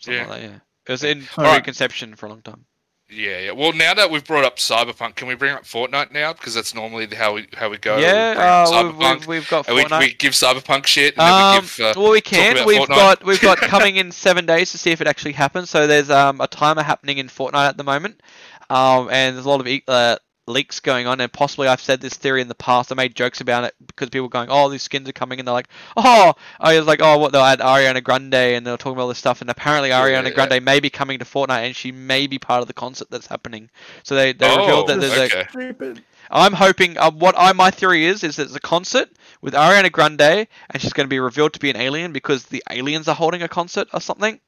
Something 0.00 0.22
Yeah. 0.22 0.28
like 0.28 0.40
that. 0.42 0.48
Yeah, 0.48 0.56
it 0.86 0.92
was 0.92 1.04
in 1.04 1.26
Alright. 1.38 1.54
pre-conception 1.62 2.16
for 2.16 2.26
a 2.26 2.28
long 2.30 2.42
time. 2.42 2.64
Yeah, 3.12 3.38
yeah. 3.40 3.50
Well, 3.50 3.72
now 3.72 3.92
that 3.92 4.08
we've 4.08 4.24
brought 4.24 4.44
up 4.44 4.58
Cyberpunk, 4.58 5.16
can 5.16 5.26
we 5.26 5.34
bring 5.34 5.52
up 5.52 5.64
Fortnite 5.64 6.12
now? 6.12 6.32
Because 6.32 6.54
that's 6.54 6.76
normally 6.76 7.08
how 7.12 7.34
we 7.34 7.48
how 7.56 7.68
we 7.68 7.76
go. 7.76 7.98
Yeah, 7.98 8.34
up 8.36 8.68
uh, 8.68 8.70
we've, 8.70 8.94
Cyberpunk, 8.94 9.18
we've, 9.20 9.26
we've 9.28 9.50
got 9.50 9.68
we, 9.68 10.06
we 10.06 10.14
give 10.14 10.32
Cyberpunk 10.34 10.86
shit, 10.86 11.14
and 11.18 11.26
then 11.26 11.34
we 11.34 11.58
Um, 11.58 11.64
give. 11.64 11.80
Uh, 11.80 12.00
well, 12.00 12.12
we 12.12 12.20
can. 12.20 12.64
We've 12.64 12.78
Fortnite. 12.78 12.86
got 12.88 13.24
we've 13.24 13.40
got 13.40 13.58
coming 13.74 13.96
in 13.96 14.12
seven 14.12 14.46
days 14.46 14.70
to 14.70 14.78
see 14.78 14.92
if 14.92 15.00
it 15.00 15.08
actually 15.08 15.32
happens. 15.32 15.70
So 15.70 15.88
there's 15.88 16.08
um, 16.08 16.40
a 16.40 16.46
timer 16.46 16.84
happening 16.84 17.18
in 17.18 17.26
Fortnite 17.26 17.70
at 17.70 17.76
the 17.76 17.82
moment, 17.82 18.22
um, 18.70 19.08
and 19.10 19.34
there's 19.34 19.44
a 19.44 19.48
lot 19.48 19.60
of 19.60 19.80
uh, 19.88 20.16
leaks 20.50 20.80
going 20.80 21.06
on. 21.06 21.20
And 21.20 21.32
possibly 21.32 21.68
I've 21.68 21.80
said 21.80 22.00
this 22.00 22.14
theory 22.14 22.40
in 22.42 22.48
the 22.48 22.54
past. 22.54 22.92
I 22.92 22.94
made 22.94 23.14
jokes 23.14 23.40
about 23.40 23.64
it 23.64 23.74
because 23.86 24.10
people 24.10 24.24
were 24.24 24.30
going, 24.30 24.48
"Oh, 24.50 24.68
these 24.68 24.82
skins 24.82 25.08
are 25.08 25.12
coming," 25.12 25.38
and 25.38 25.48
they're 25.48 25.52
like, 25.54 25.68
"Oh," 25.96 26.34
I 26.60 26.76
was 26.78 26.86
like, 26.86 27.00
"Oh, 27.02 27.18
what?" 27.18 27.32
They'll 27.32 27.42
add 27.42 27.60
Ariana 27.60 28.02
Grande, 28.02 28.34
and 28.34 28.66
they're 28.66 28.76
talking 28.76 28.92
about 28.92 29.02
all 29.02 29.08
this 29.08 29.18
stuff. 29.18 29.40
And 29.40 29.48
apparently 29.50 29.88
Yeah, 29.90 30.02
Ariana 30.04 30.24
yeah. 30.24 30.30
Grande 30.46 30.64
may 30.64 30.80
be 30.80 30.90
coming 30.90 31.18
to 31.20 31.24
Fortnite, 31.24 31.66
and 31.66 31.76
she 31.76 31.92
may 31.92 32.26
be 32.26 32.38
part 32.38 32.62
of 32.62 32.68
the 32.68 32.74
concert 32.74 33.08
that's 33.10 33.26
happening. 33.28 33.70
So 34.02 34.14
they 34.14 34.32
they 34.32 34.48
Oh, 34.50 34.58
revealed 34.58 34.88
that 34.88 35.00
there's 35.00 35.16
a 35.16 35.24
okay. 35.24 35.46
Stupid. 35.50 36.02
I'm 36.30 36.52
hoping. 36.52 36.96
Uh, 36.98 37.10
what 37.10 37.34
I 37.38 37.52
my 37.52 37.70
theory 37.70 38.04
is 38.04 38.22
is 38.22 38.36
that 38.36 38.44
it's 38.44 38.54
a 38.54 38.60
concert 38.60 39.10
with 39.42 39.54
Ariana 39.54 39.90
Grande, 39.90 40.46
and 40.70 40.80
she's 40.80 40.92
going 40.92 41.06
to 41.06 41.10
be 41.10 41.18
revealed 41.18 41.52
to 41.54 41.58
be 41.60 41.70
an 41.70 41.76
alien 41.76 42.12
because 42.12 42.44
the 42.46 42.62
aliens 42.70 43.08
are 43.08 43.14
holding 43.14 43.42
a 43.42 43.48
concert 43.48 43.88
or 43.92 44.00
something, 44.00 44.38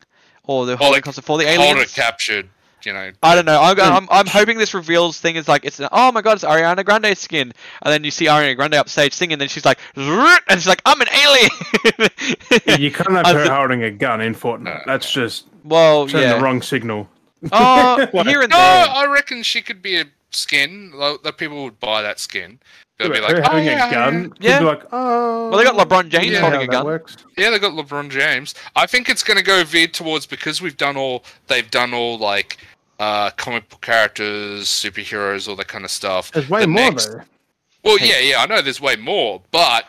or 0.44 0.66
they're 0.66 0.76
holding 0.76 0.94
like, 0.94 1.02
a 1.02 1.04
concert 1.04 1.24
for 1.24 1.38
the 1.38 1.46
Hold 1.46 1.58
aliens. 1.58 1.90
it 1.90 1.94
captured. 1.94 2.48
You 2.84 2.92
know. 2.92 3.12
I 3.22 3.34
don't 3.34 3.44
know. 3.44 3.60
I'm, 3.60 3.76
Hmm. 3.76 3.80
I'm, 3.80 4.08
I'm 4.10 4.26
hoping 4.26 4.58
this 4.58 4.74
reveals 4.74 5.20
thing 5.20 5.36
is 5.36 5.48
like 5.48 5.64
it's 5.64 5.80
an, 5.80 5.88
oh 5.92 6.12
my 6.12 6.22
god 6.22 6.34
it's 6.34 6.44
Ariana 6.44 6.84
Grande's 6.84 7.18
skin, 7.18 7.52
and 7.82 7.92
then 7.92 8.04
you 8.04 8.10
see 8.10 8.26
Ariana 8.26 8.56
Grande 8.56 8.74
upstage 8.74 9.12
singing, 9.12 9.34
and 9.34 9.40
then 9.40 9.48
she's 9.48 9.64
like 9.64 9.78
and 9.96 10.40
she's 10.50 10.66
like 10.66 10.82
I'm 10.84 11.00
an 11.00 11.08
alien. 11.08 11.50
You 12.78 12.90
can't 12.90 13.26
have 13.26 13.26
her 13.36 13.54
holding 13.54 13.82
a 13.84 13.90
gun 13.90 14.20
in 14.20 14.34
Fortnite. 14.34 14.84
That's 14.86 15.10
just 15.10 15.46
well, 15.64 16.08
sending 16.08 16.28
yeah. 16.28 16.38
the 16.38 16.44
wrong 16.44 16.62
signal. 16.62 17.08
Oh, 17.50 18.08
Like- 18.12 18.26
here 18.26 18.42
and 18.42 18.52
there. 18.52 18.86
No. 18.86 18.92
I 18.92 19.06
reckon 19.06 19.42
she 19.42 19.62
could 19.62 19.82
be 19.82 20.00
a 20.00 20.04
skin. 20.30 20.92
Like, 20.94 21.22
that 21.22 21.38
people 21.38 21.64
would 21.64 21.80
buy 21.80 22.02
that 22.02 22.20
skin. 22.20 22.58
They'll 22.98 23.10
be 23.10 23.16
her 23.16 23.22
like, 23.22 23.36
oh, 23.36 23.42
having 23.42 23.64
yeah, 23.64 23.88
a 23.88 23.90
gun. 23.90 24.32
Yeah. 24.38 24.58
Be 24.60 24.64
like, 24.64 24.82
oh. 24.92 25.50
Well, 25.50 25.58
they 25.58 25.64
got 25.64 25.76
LeBron 25.76 26.08
James 26.08 26.32
yeah, 26.32 26.40
holding 26.40 26.62
a 26.62 26.66
gun. 26.66 26.84
Works. 26.84 27.16
Yeah, 27.36 27.50
they 27.50 27.58
got 27.58 27.72
LeBron 27.72 28.10
James. 28.10 28.54
I 28.76 28.86
think 28.86 29.08
it's 29.08 29.22
going 29.22 29.38
to 29.38 29.42
go 29.44 29.64
veered 29.64 29.94
towards 29.94 30.26
because 30.26 30.60
we've 30.62 30.76
done 30.76 30.96
all. 30.96 31.24
They've 31.48 31.68
done 31.70 31.94
all 31.94 32.18
like 32.18 32.58
uh, 33.02 33.30
comic 33.30 33.68
book 33.68 33.80
characters, 33.80 34.68
superheroes, 34.68 35.48
all 35.48 35.56
that 35.56 35.68
kind 35.68 35.84
of 35.84 35.90
stuff. 35.90 36.30
There's 36.32 36.48
way 36.48 36.60
The 36.62 36.66
more 36.68 36.90
next- 36.90 37.06
though. 37.06 37.22
Well, 37.84 37.98
Hey. 37.98 38.08
yeah, 38.10 38.18
yeah, 38.30 38.42
I 38.42 38.46
know 38.46 38.62
there's 38.62 38.80
way 38.80 38.94
more, 38.96 39.42
but 39.50 39.86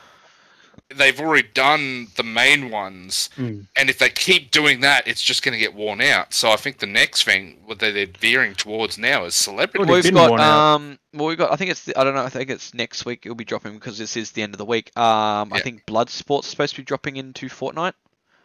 they've 0.96 1.20
already 1.20 1.48
done 1.54 2.08
the 2.16 2.24
main 2.24 2.70
ones, 2.72 3.30
Mm. 3.38 3.68
and 3.76 3.90
if 3.90 3.98
they 4.00 4.10
keep 4.10 4.50
doing 4.52 4.80
that, 4.82 5.08
it's 5.08 5.22
just 5.22 5.44
going 5.44 5.54
to 5.54 5.60
get 5.60 5.74
worn 5.76 6.02
out. 6.02 6.34
So 6.34 6.52
I 6.52 6.56
think 6.56 6.80
the 6.80 6.88
next 6.88 7.24
thing 7.24 7.58
what 7.66 7.78
they- 7.80 7.92
they're 7.92 8.08
veering 8.20 8.56
towards 8.56 8.98
now 8.98 9.26
is 9.26 9.36
celebrity. 9.36 9.86
Well, 9.92 10.02
We've 10.02 10.14
got 10.14 10.40
um, 10.40 10.98
well, 11.14 11.28
we've 11.28 11.38
got. 11.38 11.52
I 11.52 11.56
think 11.56 11.70
it's. 11.72 11.88
I 11.96 12.04
don't 12.04 12.16
know. 12.16 12.24
I 12.24 12.30
think 12.30 12.50
it's 12.50 12.74
next 12.74 13.06
week. 13.06 13.22
It'll 13.26 13.36
be 13.36 13.46
dropping 13.46 13.74
because 13.76 13.98
this 14.00 14.18
is 14.18 14.32
the 14.32 14.42
end 14.42 14.54
of 14.56 14.58
the 14.58 14.66
week. 14.66 14.92
Um, 14.98 15.54
I 15.54 15.58
Yeah. 15.58 15.64
think 15.64 15.86
Bloodsport's 15.86 16.48
supposed 16.48 16.74
to 16.76 16.82
be 16.82 16.86
dropping 16.86 17.18
into 17.18 17.48
Fortnite. 17.48 17.94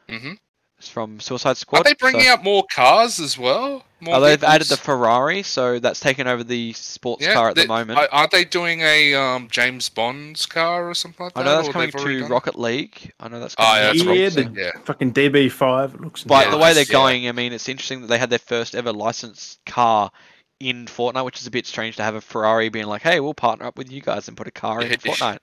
hmm 0.09 0.33
from 0.81 1.19
Suicide 1.21 1.57
Squad. 1.57 1.81
Are 1.81 1.85
they 1.85 1.95
bringing 1.95 2.23
so- 2.23 2.31
out 2.33 2.45
more 2.45 2.65
cars 2.73 3.19
as 3.21 3.37
well? 3.37 3.85
More 4.01 4.17
Oh, 4.17 4.21
they've 4.21 4.45
added 4.45 4.69
the? 4.69 4.77
Ferrari, 4.77 5.43
so 5.43 5.81
that's 5.81 5.99
taken 5.99 6.29
over 6.29 6.45
the 6.45 6.73
sports 6.75 7.25
Yeah, 7.25 7.35
car 7.35 7.49
at 7.49 7.57
the 7.57 7.67
moment. 7.67 7.99
Aren't 8.13 8.31
they 8.31 8.45
doing 8.45 8.81
a 8.81 9.13
um, 9.15 9.49
James 9.51 9.89
Bond's 9.89 10.47
car 10.47 10.89
or 10.89 10.95
something 10.95 11.25
like 11.25 11.35
that? 11.35 11.41
I 11.41 11.45
know 11.45 11.57
that's 11.57 11.69
coming 11.71 11.91
to 11.91 11.99
done 11.99 12.09
it? 12.11 12.29
Rocket 12.31 12.57
League. 12.57 13.13
I 13.19 13.27
know 13.27 13.41
that's 13.41 13.57
Oh, 13.59 13.65
coming 13.65 13.83
yeah, 13.83 13.91
to 13.91 14.05
that's 14.31 14.37
Yeah, 14.37 14.43
the- 14.45 14.61
yeah. 14.77 14.81
Fucking 14.85 15.13
DB5 15.15 15.95
it 15.97 16.01
looks. 16.01 16.23
But 16.23 16.45
Yeah, 16.47 16.51
the 16.53 16.59
way 16.59 16.75
they're 16.75 16.85
yeah. 16.85 16.93
going, 16.93 17.29
I 17.29 17.33
mean, 17.33 17.53
it's 17.53 17.69
interesting 17.69 18.03
that 18.03 18.07
they 18.07 18.19
had 18.19 18.31
their 18.31 18.39
first 18.39 18.77
ever 18.77 18.93
licensed 18.93 19.59
car 19.67 20.13
in 20.61 20.87
Fortnite, 20.87 21.25
which 21.25 21.41
is 21.41 21.49
a 21.49 21.51
bit 21.51 21.67
strange 21.67 21.97
to 21.97 22.05
have 22.05 22.15
a 22.15 22.21
Ferrari 22.21 22.69
being 22.69 22.87
like, 22.87 23.03
"Hey, 23.03 23.19
we'll 23.19 23.35
partner 23.35 23.67
up 23.67 23.77
with 23.79 23.91
you 23.91 24.01
guys 24.01 24.29
and 24.29 24.37
put 24.37 24.47
a 24.47 24.53
car 24.53 24.81
in 24.81 24.91
Fortnite." 24.93 25.39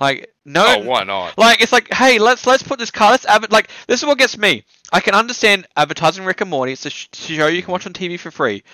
Like, 0.00 0.32
no, 0.46 0.64
Oh, 0.66 0.78
why 0.84 1.04
not? 1.04 1.36
like 1.36 1.60
it's 1.60 1.72
like, 1.72 1.92
hey, 1.92 2.18
let's 2.18 2.46
let's 2.46 2.62
put 2.62 2.78
this 2.78 2.90
car. 2.90 3.10
Let's 3.10 3.26
adver- 3.26 3.48
like 3.50 3.68
this 3.86 4.00
is 4.00 4.06
what 4.06 4.18
gets 4.18 4.38
me. 4.38 4.64
I 4.92 5.00
can 5.00 5.14
understand 5.14 5.66
advertising 5.76 6.24
Rick 6.24 6.40
and 6.40 6.48
Morty. 6.50 6.72
It's 6.72 6.86
a 6.86 6.90
sh- 6.90 7.08
show 7.12 7.46
you 7.48 7.62
can 7.62 7.72
watch 7.72 7.86
on 7.86 7.92
TV 7.92 8.18
for 8.18 8.30
free. 8.30 8.64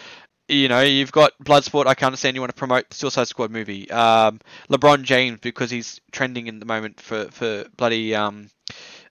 You 0.48 0.68
know, 0.68 0.80
you've 0.82 1.10
got 1.10 1.32
Bloodsport. 1.42 1.86
I 1.86 1.94
can 1.94 2.06
understand 2.06 2.36
you 2.36 2.40
want 2.40 2.54
to 2.54 2.58
promote 2.58 2.88
the 2.88 2.94
Suicide 2.94 3.26
Squad 3.26 3.50
movie. 3.50 3.90
Um, 3.90 4.40
LeBron 4.70 5.02
James 5.02 5.40
because 5.40 5.72
he's 5.72 6.00
trending 6.12 6.46
in 6.46 6.60
the 6.60 6.66
moment 6.66 7.00
for 7.00 7.24
for 7.32 7.64
bloody 7.76 8.14
um, 8.14 8.48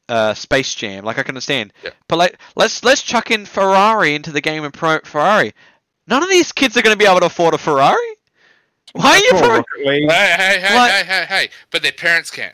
uh, 0.07 0.33
Space 0.33 0.73
Jam. 0.73 1.03
Like 1.03 1.19
I 1.19 1.23
can 1.23 1.31
understand. 1.33 1.73
Yeah. 1.83 1.89
But 2.07 2.15
like, 2.17 2.39
let's 2.55 2.81
let's 2.85 3.01
chuck 3.01 3.31
in 3.31 3.45
Ferrari 3.45 4.15
into 4.15 4.31
the 4.31 4.39
game 4.39 4.63
and 4.63 4.73
promote 4.73 5.05
Ferrari. 5.05 5.53
None 6.07 6.23
of 6.23 6.29
these 6.29 6.53
kids 6.53 6.77
are 6.77 6.81
going 6.81 6.93
to 6.93 7.03
be 7.03 7.09
able 7.09 7.19
to 7.19 7.25
afford 7.25 7.53
a 7.53 7.57
Ferrari. 7.57 8.14
Why 8.93 9.11
are 9.11 9.17
you? 9.17 9.31
Poor 9.31 9.63
Pro- 9.63 9.83
Hey, 9.83 10.01
hey, 10.05 10.57
hey, 10.61 10.75
Like- 10.75 10.91
hey, 10.91 11.03
hey, 11.05 11.25
hey! 11.27 11.49
But 11.71 11.81
their 11.83 11.91
parents 11.91 12.31
can. 12.31 12.51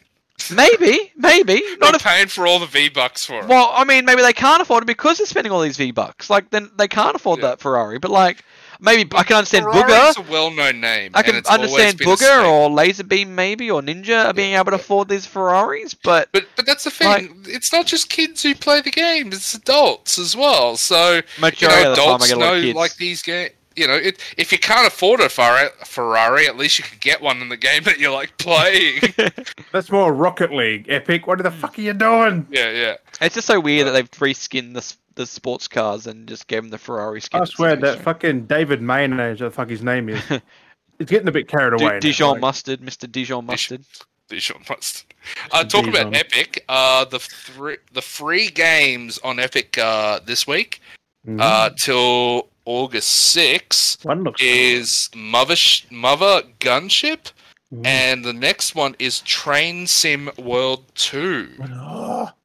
maybe, 0.52 1.12
maybe 1.16 1.62
not 1.80 1.92
Not 1.92 1.96
if 1.96 2.04
paying 2.04 2.28
for 2.28 2.48
all 2.48 2.58
the 2.60 2.66
V 2.66 2.90
bucks 2.90 3.26
for 3.26 3.40
it. 3.42 3.46
Well, 3.48 3.72
I 3.74 3.84
mean, 3.84 4.06
maybe 4.06 4.22
they 4.24 4.34
can't 4.34 4.62
afford 4.62 4.84
it 4.84 4.88
because 4.88 5.18
they're 5.20 5.28
spending 5.28 5.52
all 5.54 5.62
these 5.62 5.78
V 5.78 5.92
bucks. 5.92 6.30
Like, 6.32 6.50
then 6.50 6.72
they 6.78 6.88
can't 6.88 7.16
afford 7.16 7.40
Yeah. 7.42 7.50
that 7.50 7.60
Ferrari. 7.62 8.00
But 8.00 8.10
like, 8.10 8.44
maybe 8.80 9.08
I 9.16 9.22
can 9.22 9.38
understand 9.38 9.66
Ferrari's 9.66 10.16
Bugha. 10.16 10.28
a 10.28 10.32
well-known 10.32 10.82
name. 10.82 11.12
I 11.14 11.20
and 11.20 11.26
can 11.28 11.36
it's 11.36 11.48
understand 11.50 12.00
Bugha 12.00 12.18
staple. 12.18 12.46
or 12.50 12.70
Lazarbeam 12.72 13.36
maybe 13.36 13.70
or 13.70 13.84
Ninja 13.84 14.26
are 14.26 14.34
being 14.34 14.56
able 14.56 14.72
to 14.72 14.78
afford 14.78 15.10
these 15.10 15.28
Ferraris, 15.28 15.94
but 15.94 16.30
But 16.32 16.48
but 16.56 16.66
that's 16.66 16.86
the 16.86 16.90
thing. 16.92 17.08
Like- 17.08 17.32
it's 17.48 17.72
not 17.72 17.86
just 17.86 18.10
kids 18.10 18.42
who 18.42 18.56
play 18.56 18.82
the 18.82 18.90
game. 18.90 19.28
It's 19.28 19.54
adults 19.54 20.18
as 20.18 20.36
well. 20.36 20.76
So 20.76 21.18
you 21.18 21.24
majority 21.40 21.84
know, 21.84 21.92
of 21.92 21.96
the 21.98 22.02
time 22.02 22.10
I 22.10 22.16
adults 22.16 22.28
get 22.30 22.38
know 22.40 22.62
kids. 22.62 22.76
like 22.76 22.96
these 22.96 23.22
games. 23.22 23.52
You 23.76 23.88
know, 23.88 23.94
it, 23.96 24.20
if 24.38 24.52
you 24.52 24.58
can't 24.60 24.86
afford 24.86 25.22
a 25.22 25.30
Ferrari, 25.30 25.70
Ferrari, 25.86 26.46
at 26.48 26.58
least 26.58 26.78
you 26.78 26.84
can 26.84 26.98
get 27.00 27.22
one 27.22 27.42
in 27.42 27.48
the 27.50 27.56
game 27.58 27.84
that 27.84 28.00
you're 28.00 28.12
like 28.12 28.38
playing. 28.38 29.02
That's 29.72 29.90
more 29.90 30.14
Rocket 30.14 30.52
League. 30.52 30.88
Epic. 30.90 31.26
What 31.26 31.42
the 31.42 31.52
fuck 31.52 31.78
are 31.80 31.82
you 31.82 31.94
doing? 31.94 32.46
yeah, 32.52 32.70
yeah. 32.72 32.96
it's 33.22 33.36
just 33.36 33.48
so 33.48 33.60
weird 33.60 33.88
that 33.88 33.92
they've 33.92 34.12
reskinned 34.12 34.74
the 34.74 34.94
the 35.16 35.26
sports 35.26 35.68
cars 35.68 36.08
and 36.08 36.28
just 36.28 36.48
gave 36.48 36.62
them 36.64 36.70
the 36.70 36.78
Ferrari 36.78 37.20
skin. 37.22 37.42
I 37.42 37.46
swear 37.46 37.76
that 37.76 37.86
strange. 37.88 38.04
fucking 38.04 38.46
David 38.46 38.82
Mayonnaise, 38.82 39.42
what 39.42 39.48
the 39.48 39.52
fuck 39.56 39.70
his 39.70 39.84
name 39.84 40.08
is. 40.10 40.22
it's 41.00 41.12
getting 41.12 41.28
a 41.28 41.32
bit 41.34 41.48
carried 41.50 41.74
away. 41.82 41.94
now, 41.94 42.00
Dijon 42.00 42.32
like- 42.34 42.42
mustard, 42.42 42.80
Mr. 42.82 43.12
Dijon 43.12 43.46
mustard. 43.46 43.84
Dijon 44.30 44.62
mustard. 44.70 45.14
Uh, 45.52 45.64
talk 45.66 45.86
about 45.88 46.16
Epic. 46.16 46.64
Uh, 46.70 47.04
the 47.06 47.20
three 47.20 47.78
the 47.94 48.02
free 48.02 48.50
games 48.50 49.18
on 49.24 49.40
Epic 49.40 49.78
uh, 49.78 50.20
this 50.26 50.46
week 50.48 50.82
Mhm. 51.28 51.40
uh, 51.42 51.70
till 51.78 52.48
August 52.66 53.10
6 53.10 53.98
One 54.04 54.24
looks 54.24 54.42
is 54.42 55.10
Mother 55.16 55.56
Sh- 55.56 55.86
Mother 55.90 56.44
Gunship, 56.60 57.32
cool. 57.70 57.82
and 57.86 58.24
the 58.24 58.34
next 58.34 58.76
one 58.76 58.96
is 59.00 59.20
Train 59.22 59.88
Sim 59.88 60.30
World 60.38 60.86
Two. 60.96 61.50
Oh, 61.64 62.30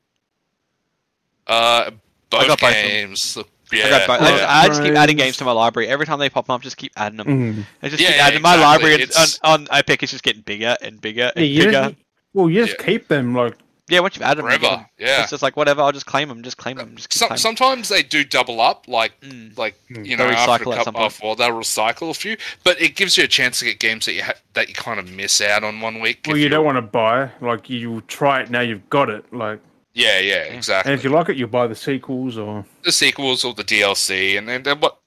Uh, 1.47 1.91
both 2.31 2.49
got 2.49 2.61
both 2.61 2.71
of 2.71 2.75
them. 2.75 2.87
games. 2.89 3.37
look- 3.37 3.49
I, 3.73 3.77
Yeah, 3.77 3.91
got 3.91 4.07
both- 4.07 4.21
I 4.21 4.31
just. 4.31 4.45
I 4.49 4.67
just 4.69 4.83
keep 4.83 4.95
adding 4.95 5.17
games 5.17 5.37
to 5.39 5.45
my 5.45 5.53
library. 5.53 5.89
Every 5.89 6.07
time 6.07 6.19
they 6.19 6.29
pop 6.31 6.49
up, 6.51 6.61
just 6.63 6.77
keep 6.77 6.93
adding 6.97 7.19
them. 7.19 7.27
mm. 7.27 7.65
I 7.83 7.89
just 7.89 8.01
Yeah, 8.01 8.09
keep 8.09 8.17
yeah, 8.17 8.27
adding 8.27 8.43
my 8.43 8.57
library 8.57 8.95
and 8.95 9.03
It's- 9.03 9.39
on, 9.45 9.63
on 9.63 9.69
Epic. 9.71 10.03
It's 10.03 10.13
just 10.13 10.25
getting 10.25 10.43
bigger 10.43 10.77
and 10.83 11.01
bigger 11.01 11.31
and 11.37 11.47
you 11.47 11.65
bigger. 11.67 11.73
just, 11.73 11.95
well, 12.33 12.49
you 12.51 12.65
just 12.67 12.79
Yeah. 12.81 12.87
keep 12.87 13.09
them 13.09 13.35
like 13.35 13.57
Yeah, 13.89 14.01
once 14.01 14.17
you've 14.17 14.23
added 14.25 14.39
them, 14.45 14.47
forever. 14.51 14.77
them. 14.79 14.87
Yeah. 14.99 15.23
it's 15.23 15.31
just 15.31 15.43
like 15.43 15.57
whatever. 15.57 15.81
I'll 15.83 15.93
just 15.93 16.07
claim 16.07 16.29
them. 16.29 16.43
Just 16.43 16.57
claim 16.57 16.77
them. 16.77 16.97
Just 16.97 17.09
keep 17.11 17.19
Some, 17.19 17.29
claiming. 17.29 17.39
sometimes 17.41 17.89
they 17.89 18.03
do 18.03 18.25
double 18.25 18.61
up, 18.61 18.89
like 18.89 19.13
Mm. 19.21 19.57
like 19.57 19.77
Mm. 19.91 20.07
you 20.07 20.17
They'll 20.17 20.27
know 20.29 20.33
after 20.35 20.71
a 20.71 20.75
couple 20.75 20.93
point. 20.95 20.97
off, 21.05 21.23
well 21.23 21.35
they'll 21.37 21.51
recycle 21.53 22.11
a 22.11 22.15
few, 22.15 22.37
but 22.65 22.81
it 22.81 22.97
gives 22.97 23.17
you 23.17 23.25
a 23.25 23.29
chance 23.29 23.61
to 23.61 23.65
get 23.65 23.79
games 23.79 24.07
that 24.07 24.15
you 24.15 24.25
ha- 24.25 24.35
that 24.55 24.69
you 24.69 24.75
kind 24.75 24.99
of 24.99 25.09
miss 25.11 25.41
out 25.41 25.63
on 25.63 25.81
one 25.81 26.01
week. 26.01 26.21
well, 26.27 26.37
if 26.37 26.43
you 26.43 26.49
don't 26.49 26.65
want 26.65 26.77
to 26.77 26.83
buy. 26.83 27.31
Like 27.41 27.71
you 27.71 28.03
try 28.09 28.41
it 28.41 28.51
now, 28.51 28.61
you've 28.61 28.89
got 28.91 29.09
it. 29.09 29.25
Like, 29.33 29.61
Yeah, 29.95 30.19
yeah, 30.19 30.43
exactly. 30.43 30.93
and 30.93 30.99
if 30.99 31.05
you 31.05 31.11
like 31.11 31.29
it, 31.29 31.37
you 31.37 31.47
buy 31.47 31.67
the 31.69 31.75
sequels 31.77 32.37
or 32.37 32.65
the 32.83 32.91
sequels 32.93 33.45
or 33.45 33.55
the 33.55 33.65
DLC, 33.65 34.37
and 34.37 34.49
then 34.49 34.63
then 34.65 34.81
what? 34.81 34.99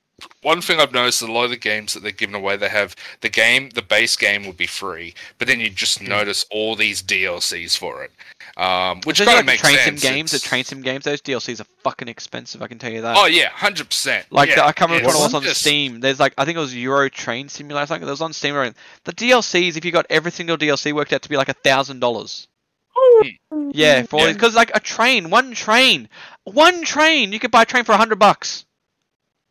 One 0.42 0.62
thing 0.62 0.82
I've 0.82 0.92
noticed: 0.92 1.22
a 1.22 1.32
lot 1.32 1.46
of 1.46 1.50
the 1.50 1.56
games 1.56 1.94
that 1.94 2.02
they're 2.04 2.12
giving 2.12 2.36
away, 2.36 2.58
they 2.58 2.68
have 2.68 2.94
the 3.22 3.30
game, 3.30 3.70
the 3.70 3.82
base 3.82 4.18
game 4.18 4.46
will 4.46 4.52
be 4.52 4.68
free, 4.68 5.14
but 5.38 5.48
then 5.48 5.62
you 5.62 5.70
just 5.70 6.02
notice 6.02 6.46
all 6.52 6.76
these 6.76 7.02
DLCs 7.02 7.78
for 7.78 8.04
it, 8.04 8.12
um, 8.60 9.00
which 9.06 9.20
Especially 9.22 9.26
kind 9.26 9.28
like 9.28 9.40
of 9.40 9.46
the 9.46 9.52
makes 9.52 9.62
train 9.62 9.78
sense. 9.78 10.02
sim 10.02 10.12
games, 10.14 10.32
the 10.32 10.40
train 10.40 10.64
sim 10.66 10.82
games, 10.82 11.04
those 11.06 11.22
DLCs 11.22 11.62
are 11.62 11.68
fucking 11.84 12.08
expensive. 12.10 12.62
I 12.62 12.68
can 12.68 12.78
tell 12.78 12.92
you 12.92 13.02
that. 13.04 13.16
Oh 13.18 13.26
yeah, 13.26 13.48
hundred 13.50 13.88
percent. 13.88 14.26
Like 14.32 14.50
yeah, 14.50 14.56
the, 14.56 14.66
I 14.66 14.72
can't 14.74 14.92
remember 14.92 15.08
what 15.08 15.16
it 15.16 15.24
was 15.24 15.34
on 15.34 15.44
just- 15.44 15.62
Steam. 15.62 16.00
There's 16.02 16.20
like 16.20 16.34
I 16.38 16.44
think 16.46 16.58
it 16.58 16.60
was 16.60 16.76
Euro 16.76 17.10
Train 17.10 17.48
Simulator. 17.48 17.88
Something 17.88 18.06
that 18.06 18.12
was 18.12 18.22
on 18.22 18.34
Steam. 18.34 18.56
right? 18.56 18.74
The 19.06 19.14
DLCs, 19.14 19.78
if 19.78 19.86
you 19.86 19.92
got 19.92 20.06
every 20.10 20.32
single 20.32 20.58
DLC, 20.58 20.92
worked 20.94 21.14
out 21.14 21.22
to 21.22 21.30
be 21.30 21.38
like 21.38 21.50
a 21.50 21.54
thousand 21.54 22.00
dollars. 22.02 22.48
Yeah, 23.72 24.04
for 24.04 24.20
Yeah. 24.28 24.34
because 24.34 24.56
like 24.56 24.72
a 24.76 24.80
train, 24.80 25.30
one 25.30 25.54
train, 25.54 26.10
one 26.44 26.84
train, 26.84 27.32
you 27.32 27.40
could 27.40 27.52
buy 27.52 27.64
a 27.64 27.66
train 27.66 27.84
for 27.84 27.92
a 27.94 27.98
hundred 27.98 28.20
bucks. 28.20 28.66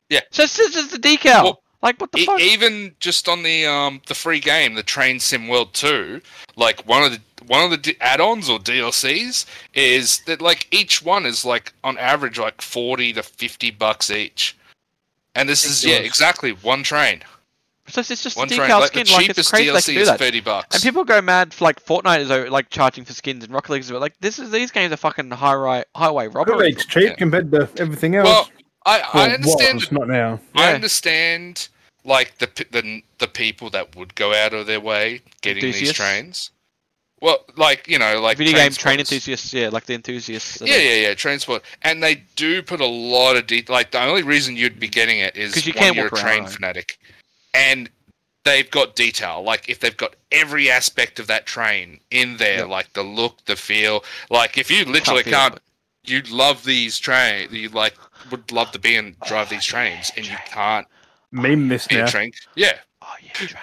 Yeah. 0.08 0.20
So 0.30 0.42
it's 0.44 0.56
just, 0.56 0.74
just 0.74 0.94
a 0.94 0.98
decal. 0.98 1.42
Well, 1.44 1.62
like 1.82 2.00
what 2.00 2.10
the 2.12 2.24
fuck? 2.24 2.40
even 2.40 2.94
just 3.00 3.28
on 3.28 3.42
the 3.42 3.66
um 3.66 4.00
the 4.06 4.14
free 4.14 4.40
game, 4.40 4.74
the 4.74 4.82
Train 4.82 5.20
Sim 5.20 5.48
World 5.48 5.74
Two, 5.74 6.20
like 6.56 6.86
one 6.86 7.02
of 7.04 7.12
the 7.12 7.20
one 7.46 7.62
of 7.64 7.70
the 7.70 7.76
d- 7.78 7.96
add-ons 8.00 8.50
or 8.50 8.58
DLCs 8.58 9.46
is 9.74 10.20
that 10.26 10.42
like 10.42 10.66
each 10.70 11.02
one 11.02 11.24
is 11.24 11.44
like 11.44 11.72
on 11.84 11.96
average 11.98 12.38
like 12.38 12.60
forty 12.60 13.12
to 13.12 13.22
fifty 13.22 13.70
bucks 13.70 14.10
each, 14.10 14.56
and 15.34 15.48
this 15.48 15.64
is 15.64 15.84
yeah 15.84 15.96
exactly 15.96 16.50
one 16.52 16.82
train, 16.82 17.22
so 17.86 18.00
it's 18.00 18.08
just 18.08 18.36
a 18.36 18.40
one 18.40 18.48
decal 18.48 18.56
train. 18.66 18.70
Like 18.80 18.86
skin. 18.88 19.06
the 19.06 19.12
Like 19.12 19.28
it's 19.30 19.48
cheapest 19.48 19.50
crazy 19.50 19.66
they 19.70 19.72
DLC 19.78 19.84
can 19.86 19.94
do 19.94 20.00
is 20.00 20.08
that. 20.08 20.18
thirty 20.18 20.40
bucks. 20.40 20.74
And 20.76 20.82
people 20.82 21.04
go 21.04 21.22
mad 21.22 21.54
for 21.54 21.64
like 21.64 21.82
Fortnite 21.82 22.20
is 22.20 22.50
like 22.50 22.68
charging 22.70 23.04
for 23.04 23.12
skins 23.14 23.44
and 23.44 23.52
Rocket 23.54 23.72
League 23.72 23.82
is 23.82 23.90
like 23.92 24.14
this 24.20 24.38
is 24.40 24.50
these 24.50 24.70
games 24.72 24.92
are 24.92 24.96
fucking 24.96 25.30
high 25.30 25.54
right 25.54 25.86
highway 25.94 26.26
Rocket 26.26 26.50
robbery. 26.52 26.66
League's 26.66 26.84
cheap 26.86 27.04
Yeah. 27.10 27.14
compared 27.14 27.50
to 27.52 27.68
everything 27.78 28.16
else. 28.16 28.26
well, 28.26 28.50
I 28.88 28.98
Well, 29.14 29.30
I 29.30 29.34
understand 29.34 29.80
was, 29.80 29.92
not 29.92 30.08
now. 30.08 30.40
I 30.54 30.68
Yeah. 30.70 30.74
understand 30.74 31.68
like 32.04 32.38
the 32.38 32.46
the 32.70 33.02
the 33.18 33.28
people 33.28 33.70
that 33.70 33.94
would 33.96 34.14
go 34.14 34.32
out 34.34 34.54
of 34.54 34.66
their 34.66 34.80
way 34.80 35.20
getting 35.42 35.62
these 35.72 35.92
trains. 35.92 36.50
Well, 37.20 37.44
like 37.56 37.88
you 37.88 37.98
know, 37.98 38.20
like 38.20 38.38
Video 38.38 38.54
game 38.54 38.72
train 38.72 39.00
enthusiasts, 39.00 39.52
yeah, 39.52 39.68
like 39.70 39.86
the 39.86 39.94
enthusiasts. 39.94 40.62
Yeah, 40.64 40.76
yeah, 40.76 40.94
yeah, 41.08 41.14
transport, 41.14 41.62
and 41.82 42.00
they 42.02 42.22
do 42.36 42.62
put 42.62 42.80
a 42.80 42.86
lot 42.86 43.36
of 43.36 43.46
detail. 43.48 43.74
Like 43.74 43.90
the 43.90 44.00
only 44.00 44.22
reason 44.22 44.56
you'd 44.56 44.78
be 44.78 44.88
getting 44.88 45.18
it 45.18 45.36
is 45.36 45.52
'Cause 45.52 45.66
you 45.66 45.72
can't 45.72 45.96
you're 45.96 46.06
a 46.06 46.10
train 46.10 46.44
around. 46.44 46.52
fanatic, 46.52 46.98
and 47.54 47.90
they've 48.44 48.70
got 48.70 48.94
detail. 48.94 49.42
Like 49.42 49.68
if 49.68 49.80
they've 49.80 49.96
got 49.96 50.14
every 50.30 50.70
aspect 50.70 51.18
of 51.18 51.26
that 51.26 51.44
train 51.44 52.00
in 52.12 52.36
there, 52.36 52.58
Yeah. 52.58 52.64
like 52.64 52.92
the 52.92 53.02
look, 53.02 53.44
the 53.46 53.56
feel. 53.56 54.04
Like 54.30 54.56
if 54.56 54.70
you 54.70 54.84
literally 54.84 55.24
feel 55.24 55.32
it, 55.32 55.36
can't, 55.36 55.54
but- 55.54 55.62
you 56.04 56.22
love 56.30 56.64
these 56.64 56.98
train. 57.00 57.48
You 57.52 57.68
like 57.70 57.94
would 58.30 58.50
love 58.52 58.70
to 58.72 58.78
be 58.78 58.96
and 58.96 59.18
drive 59.20 59.48
these 59.50 59.64
trains, 59.64 60.12
and 60.16 60.26
you 60.26 60.36
can't 60.46 60.86
Meme 61.30 61.68
this 61.68 61.86
be 61.86 61.96
now. 61.96 62.04
a 62.06 62.08
train. 62.08 62.32
Yeah, 62.54 62.78
Oh 63.02 63.14
yeah, 63.22 63.32
train. 63.32 63.62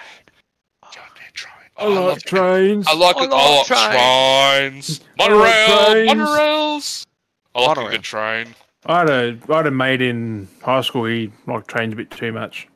goddamn 0.82 1.32
train. 1.34 1.52
I 1.76 1.84
Oh, 1.84 1.92
I 1.92 1.98
like 1.98 2.06
love 2.06 2.22
trains. 2.24 2.86
I 2.86 2.94
like 2.94 3.16
I 3.16 3.24
it. 3.24 3.30
like 3.30 3.32
I 3.32 3.56
like 3.56 3.66
trains. 3.66 4.98
trains. 4.98 5.00
I 5.18 5.22
like 5.28 5.30
Monorail. 5.30 5.92
trains. 5.92 6.18
Monorails. 6.20 7.06
I 7.54 7.60
like 7.60 7.68
Monorail. 7.76 7.88
a 7.88 7.90
good 7.92 8.02
train. 8.02 8.54
I 8.86 8.98
had 9.00 9.10
a 9.10 9.38
I 9.48 9.56
had 9.56 9.66
a 9.66 9.70
mate 9.70 10.00
in 10.02 10.48
high 10.62 10.80
school. 10.80 11.04
He 11.06 11.32
liked 11.46 11.68
trains 11.68 11.92
a 11.92 11.96
bit 11.96 12.10
too 12.10 12.32
much. 12.32 12.68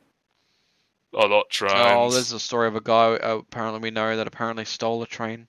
I 1.17 1.25
like 1.25 1.49
trains. 1.49 1.73
Oh, 1.75 2.09
there's 2.11 2.31
a 2.31 2.39
story 2.39 2.67
of 2.67 2.75
a 2.75 2.81
guy. 2.81 3.15
Uh, 3.15 3.37
apparently, 3.37 3.79
we 3.79 3.91
know 3.91 4.15
that 4.15 4.27
apparently 4.27 4.65
stole 4.65 5.01
a 5.03 5.07
train. 5.07 5.47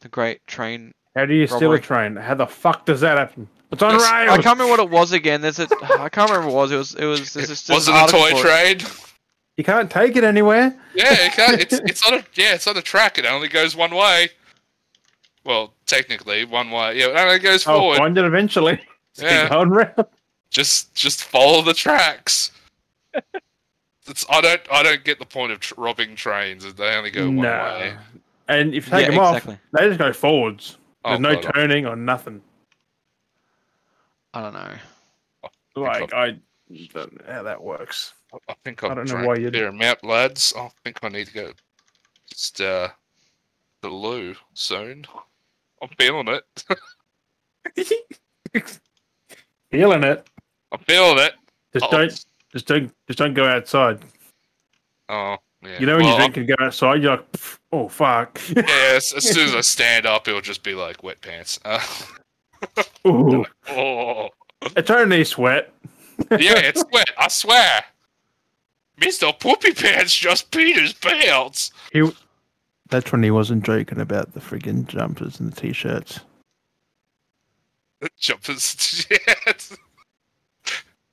The 0.00 0.08
great 0.08 0.46
train. 0.46 0.92
How 1.16 1.26
do 1.26 1.34
you 1.34 1.46
steal 1.46 1.72
a 1.72 1.78
train? 1.80 2.16
How 2.16 2.34
the 2.34 2.46
fuck 2.46 2.84
does 2.86 3.00
that 3.00 3.16
happen? 3.16 3.48
It's 3.72 3.82
on 3.82 3.92
Yes, 3.92 4.02
rails. 4.12 4.30
I 4.30 4.42
can't 4.42 4.58
remember 4.58 4.70
what 4.70 4.80
it 4.80 4.90
was 4.90 5.12
again. 5.12 5.40
There's 5.40 5.58
a. 5.58 5.66
I 5.98 6.08
can't 6.08 6.30
remember 6.30 6.54
what 6.54 6.70
it 6.70 6.76
was. 6.76 6.94
It 6.94 6.94
was. 6.94 6.94
It 6.94 7.04
was. 7.06 7.32
There's 7.34 7.48
this, 7.48 7.68
Was 7.68 7.88
it 7.88 7.94
an 7.94 8.04
a 8.04 8.08
toy 8.08 8.18
article 8.20 8.40
for 8.42 8.46
it. 8.48 8.78
train? 8.80 8.92
You 9.56 9.64
can't 9.64 9.90
take 9.90 10.16
it 10.16 10.24
anywhere. 10.24 10.76
Yeah, 10.94 11.12
it 11.12 11.32
can't, 11.32 11.60
it's 11.60 11.72
it's 11.84 12.06
on 12.06 12.14
a 12.14 12.24
yeah, 12.34 12.54
it's 12.54 12.66
on 12.66 12.76
a 12.76 12.82
track. 12.82 13.18
It 13.18 13.24
only 13.26 13.48
goes 13.48 13.74
one 13.76 13.94
way. 13.94 14.28
Well, 15.44 15.72
technically, 15.86 16.44
one 16.44 16.70
way. 16.70 16.98
Yeah, 16.98 17.06
it 17.08 17.16
only 17.16 17.38
goes 17.38 17.66
I'll 17.66 17.78
forward. 17.78 17.98
find 17.98 18.16
it 18.18 18.24
eventually. 18.24 18.80
Just 19.14 19.22
Yeah. 19.22 19.42
keep 19.42 19.50
going 19.50 19.68
round. 19.70 20.06
Just 20.50 20.94
just 20.94 21.24
follow 21.24 21.62
the 21.62 21.74
tracks. 21.74 22.50
It's 24.06 24.26
I 24.28 24.42
don't 24.42 24.60
I 24.70 24.82
don't 24.82 25.02
get 25.02 25.18
the 25.18 25.24
point 25.24 25.50
of 25.50 25.60
tr- 25.60 25.74
robbing 25.78 26.14
trains. 26.14 26.70
They 26.74 26.94
only 26.94 27.10
go 27.10 27.24
one 27.26 27.36
No. 27.36 27.48
way. 27.80 27.94
And 28.48 28.74
if 28.74 28.86
you 28.86 28.90
take 28.90 29.06
Yeah, 29.06 29.10
them 29.12 29.18
off, 29.20 29.46
they 29.72 29.86
just 29.88 29.98
go 29.98 30.12
forwards. 30.12 30.76
Oh, 31.06 31.10
There's 31.10 31.20
no 31.20 31.34
God. 31.40 31.54
turning 31.54 31.86
or 31.86 31.96
nothing. 31.96 32.42
I 34.34 34.40
don't 34.42 34.52
know. 34.52 34.74
Like 35.76 36.12
I 36.12 36.36
don't 36.92 37.26
know 37.26 37.32
how 37.32 37.42
that 37.44 37.62
works. 37.62 38.12
I 38.48 38.54
think 38.64 38.82
I 38.84 38.88
I've 38.88 38.96
don't 38.96 39.06
know 39.06 39.12
drank 39.14 39.26
why 39.28 39.34
a 39.36 39.38
you'd- 39.40 39.58
fair 39.58 39.68
amount, 39.68 40.04
lads. 40.04 40.52
I 40.56 40.68
think 40.84 40.98
I 41.02 41.08
need 41.08 41.28
to 41.28 41.32
go 41.34 41.52
just 42.28 42.60
uh 42.60 42.88
the 43.80 43.88
loo 43.88 44.34
soon. 44.54 45.04
I'm 45.82 45.88
feeling 45.98 46.28
it. 46.28 46.64
Feeling 49.70 50.04
it. 50.04 50.28
I'm 50.72 50.78
feeling 50.80 51.18
it. 51.18 51.34
Just 51.72 51.86
Oh, 51.86 51.90
don't 51.90 52.24
just 52.52 52.66
don't 52.66 52.92
just 53.06 53.18
don't 53.18 53.34
go 53.34 53.44
outside. 53.46 53.98
Oh, 55.08 55.36
yeah. 55.62 55.78
You 55.80 55.86
know 55.86 55.96
when 55.96 56.04
Well, 56.06 56.12
you 56.14 56.18
drink 56.18 56.36
and 56.36 56.46
go 56.48 56.54
outside, 56.64 57.02
you're 57.02 57.16
like, 57.16 57.26
oh 57.72 57.88
fuck. 57.88 58.40
I'm- 58.56 58.64
Yeah, 58.68 58.92
as, 58.96 59.12
as 59.12 59.24
soon 59.28 59.48
as 59.48 59.54
I 59.54 59.60
stand 59.62 60.06
up, 60.06 60.28
it'll 60.28 60.40
just 60.40 60.62
be 60.62 60.74
like 60.74 61.02
wet 61.02 61.20
pants. 61.20 61.58
Uh, 61.64 61.80
Ooh, 63.06 63.44
oh, 63.70 64.28
it's 64.76 64.90
only 64.90 65.24
sweat. 65.24 65.72
yeah, 66.30 66.56
it's 66.58 66.84
wet. 66.92 67.10
I 67.18 67.28
swear. 67.28 67.84
Mister 68.98 69.32
Poopy 69.32 69.72
Pants 69.72 70.14
just 70.14 70.50
peed 70.52 70.76
his 70.80 70.92
pants. 70.92 71.72
He, 71.92 72.08
that's 72.88 73.10
when 73.12 73.22
he 73.22 73.30
wasn't 73.30 73.64
joking 73.64 74.00
about 74.00 74.32
the 74.34 74.40
friggin' 74.40 74.86
jumpers 74.86 75.40
and 75.40 75.52
the 75.52 75.60
t-shirts. 75.60 76.20
Jumpers. 78.18 79.06
yes. 79.10 79.76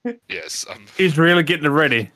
yes. 0.29 0.65
Um. 0.69 0.77
Mm. 0.77 0.97
He's 0.97 1.17
really 1.17 1.43
getting 1.43 1.65
it 1.65 1.69
ready. 1.69 2.11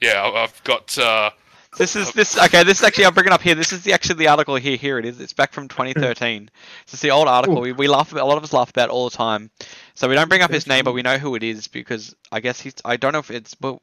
Yeah, 0.00 0.22
I- 0.22 0.44
I've 0.44 0.64
got. 0.64 0.96
uh 0.98 1.30
This 1.76 1.96
is 1.96 2.12
this 2.12 2.38
okay. 2.38 2.62
This 2.62 2.78
is 2.78 2.84
actually 2.84 3.06
I'm 3.06 3.14
bringing 3.14 3.32
up 3.32 3.42
here. 3.42 3.54
This 3.54 3.72
is 3.72 3.82
the 3.82 3.92
actually 3.92 4.16
the 4.16 4.28
article 4.28 4.54
here. 4.56 4.76
Here 4.76 4.98
it 4.98 5.04
is. 5.04 5.20
It's 5.20 5.32
back 5.32 5.52
from 5.52 5.68
2013. 5.68 6.50
It's 6.82 7.00
the 7.00 7.10
old 7.10 7.26
article. 7.26 7.60
We, 7.60 7.72
we 7.72 7.88
laugh 7.88 8.12
about 8.12 8.22
a 8.22 8.26
lot 8.26 8.38
of 8.38 8.44
us 8.44 8.52
laugh 8.52 8.70
about 8.70 8.90
it 8.90 8.92
all 8.92 9.08
the 9.10 9.16
time. 9.16 9.50
So 9.94 10.08
we 10.08 10.14
don't 10.14 10.28
bring 10.28 10.42
up 10.42 10.52
his 10.52 10.66
name, 10.66 10.84
but 10.84 10.92
we 10.92 11.02
know 11.02 11.18
who 11.18 11.34
it 11.34 11.42
is 11.42 11.66
because 11.66 12.14
I 12.30 12.40
guess 12.40 12.60
he's. 12.60 12.74
I 12.84 12.96
don't 12.96 13.12
know 13.12 13.18
if 13.18 13.30
it's 13.30 13.54
but 13.54 13.78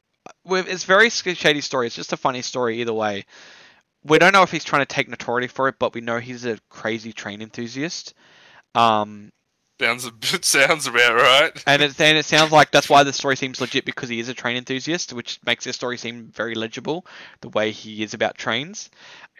it's 0.46 0.84
very 0.84 1.10
shady 1.10 1.60
story. 1.60 1.86
It's 1.86 1.96
just 1.96 2.12
a 2.12 2.16
funny 2.16 2.42
story 2.42 2.80
either 2.80 2.94
way. 2.94 3.26
We 4.04 4.18
don't 4.18 4.32
know 4.32 4.42
if 4.42 4.50
he's 4.50 4.64
trying 4.64 4.82
to 4.82 4.94
take 4.94 5.08
notoriety 5.08 5.48
for 5.48 5.68
it, 5.68 5.76
but 5.78 5.94
we 5.94 6.00
know 6.00 6.18
he's 6.18 6.44
a 6.44 6.58
crazy 6.70 7.12
train 7.12 7.42
enthusiast. 7.42 8.14
Um, 8.74 9.32
Sounds 9.80 10.04
a 10.04 10.12
bit 10.32 10.44
sounds 10.44 10.86
about 10.86 11.14
right. 11.16 11.64
and 11.66 11.82
it 11.82 12.00
and 12.00 12.18
it 12.18 12.24
sounds 12.24 12.52
like 12.52 12.70
that's 12.70 12.88
why 12.88 13.02
the 13.02 13.12
story 13.12 13.36
seems 13.36 13.60
legit 13.60 13.84
because 13.84 14.08
he 14.08 14.20
is 14.20 14.28
a 14.28 14.34
train 14.34 14.56
enthusiast, 14.56 15.12
which 15.12 15.40
makes 15.44 15.64
this 15.64 15.76
story 15.76 15.98
seem 15.98 16.28
very 16.28 16.54
legible 16.54 17.06
the 17.40 17.48
way 17.48 17.72
he 17.72 18.02
is 18.02 18.14
about 18.14 18.36
trains. 18.36 18.90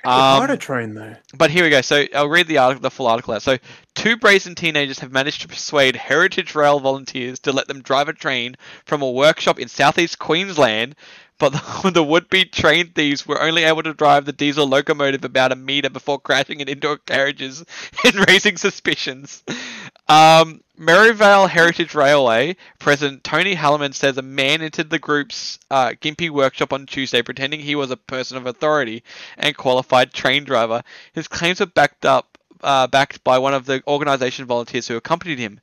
Um, 0.05 0.51
a 0.51 0.57
train 0.57 0.95
though. 0.95 1.15
but 1.37 1.51
here 1.53 1.63
we 1.63 1.71
go. 1.71 1.81
So 1.81 2.05
I'll 2.13 2.29
read 2.29 2.49
the 2.49 2.59
article, 2.59 2.83
the 2.83 2.91
full 2.91 3.07
article 3.07 3.35
out. 3.35 3.43
So 3.43 3.59
two 3.95 4.17
brazen 4.17 4.57
teenagers 4.57 4.99
have 4.99 5.13
managed 5.13 5.43
to 5.43 5.49
persuade 5.49 5.95
Heritage 5.95 6.57
Rail 6.57 6.81
volunteers 6.81 7.39
to 7.41 7.53
let 7.53 7.69
them 7.69 7.83
drive 7.83 8.09
a 8.09 8.13
train 8.13 8.57
from 8.85 9.03
a 9.03 9.11
workshop 9.11 9.61
in 9.61 9.69
southeast 9.69 10.19
Queensland. 10.19 10.97
But 11.39 11.53
the, 11.53 11.91
the 11.95 12.03
would-be 12.03 12.47
train 12.47 12.89
thieves 12.93 13.27
were 13.27 13.41
only 13.41 13.63
able 13.63 13.85
to 13.85 13.95
drive 13.95 14.25
the 14.25 14.33
diesel 14.33 14.67
locomotive 14.67 15.25
about 15.25 15.53
a 15.53 15.57
meter 15.57 15.91
before 15.91 16.19
crashing 16.19 16.59
it 16.61 16.69
into 16.69 16.99
carriages 17.07 17.65
and 18.05 18.29
raising 18.29 18.57
suspicions. 18.57 19.45
Um, 20.09 20.63
Mary 20.77 21.13
Valley 21.13 21.49
Heritage 21.49 21.95
Railway 21.95 22.57
President 22.79 23.23
Tony 23.23 23.55
Halliman 23.55 23.95
says 23.95 24.19
a 24.19 24.23
man 24.23 24.63
entered 24.63 24.91
the 24.91 24.99
group's 24.99 25.59
uh, 25.71 25.91
Gympie 26.01 26.31
workshop 26.31 26.73
on 26.73 26.87
Tuesday 26.87 27.23
pretending 27.23 27.61
he 27.61 27.77
was 27.77 27.91
a 27.91 27.97
person 27.97 28.37
of 28.37 28.47
authority 28.47 29.05
and 29.39 29.57
qualified 29.57 30.13
train 30.13 30.45
driver. 30.45 30.83
His 31.13 31.29
claims 31.29 31.61
were 31.61 31.67
backed 31.67 32.05
up, 32.05 32.37
uh, 32.63 32.89
backed 32.89 33.23
by 33.23 33.39
one 33.39 33.55
of 33.55 33.65
the 33.67 33.83
organisation 33.87 34.45
volunteers 34.45 34.89
who 34.89 34.97
accompanied 34.97 35.39
him. 35.39 35.61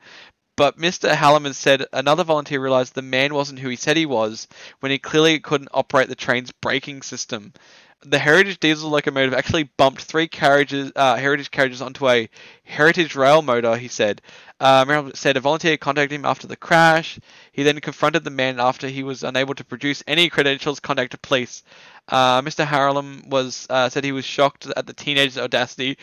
But 0.56 0.78
Mr. 0.78 1.14
Halliman 1.14 1.56
said 1.56 1.86
another 1.94 2.24
volunteer 2.24 2.60
realised 2.60 2.94
the 2.94 3.02
man 3.02 3.34
wasn't 3.34 3.60
who 3.60 3.70
he 3.70 3.76
said 3.76 3.98
he 3.98 4.06
was 4.06 4.48
when 4.80 4.92
he 4.92 5.00
clearly 5.00 5.40
couldn't 5.40 5.70
operate 5.74 6.10
the 6.10 6.16
train's 6.16 6.52
braking 6.52 7.02
system. 7.02 7.54
The 8.02 8.20
Heritage 8.20 8.60
diesel 8.60 8.90
locomotive 8.90 9.34
actually 9.34 9.64
bumped 9.64 10.02
three 10.02 10.28
carriages, 10.28 10.92
uh, 10.96 11.16
Heritage 11.16 11.52
carriages 11.52 11.82
onto 11.82 12.08
a 12.08 12.30
Heritage 12.64 13.16
rail 13.16 13.42
motor. 13.42 13.76
He 13.76 13.88
said. 13.88 14.22
Uh, 14.62 14.84
Merrill 14.86 15.12
said 15.16 15.38
a 15.38 15.40
volunteer 15.40 15.78
contacted 15.78 16.16
him 16.18 16.26
after 16.26 16.46
the 16.46 16.58
crash. 16.58 17.18
He 17.54 17.64
then 17.64 17.80
confronted 17.80 18.26
the 18.26 18.30
man 18.30 18.60
after 18.60 18.90
he 18.90 19.04
was 19.04 19.24
unable 19.24 19.56
to 19.56 19.64
produce 19.64 20.04
any 20.06 20.30
credentials. 20.30 20.80
Contacted 20.80 21.22
police. 21.22 21.64
Uh, 22.10 22.42
Mr. 22.42 22.66
Harlem 22.66 23.30
was 23.30 23.68
uh, 23.70 23.90
said 23.90 24.04
he 24.04 24.12
was 24.12 24.26
shocked 24.26 24.68
at 24.76 24.86
the 24.86 24.94
teenagers' 24.94 25.38
audacity, 25.38 25.98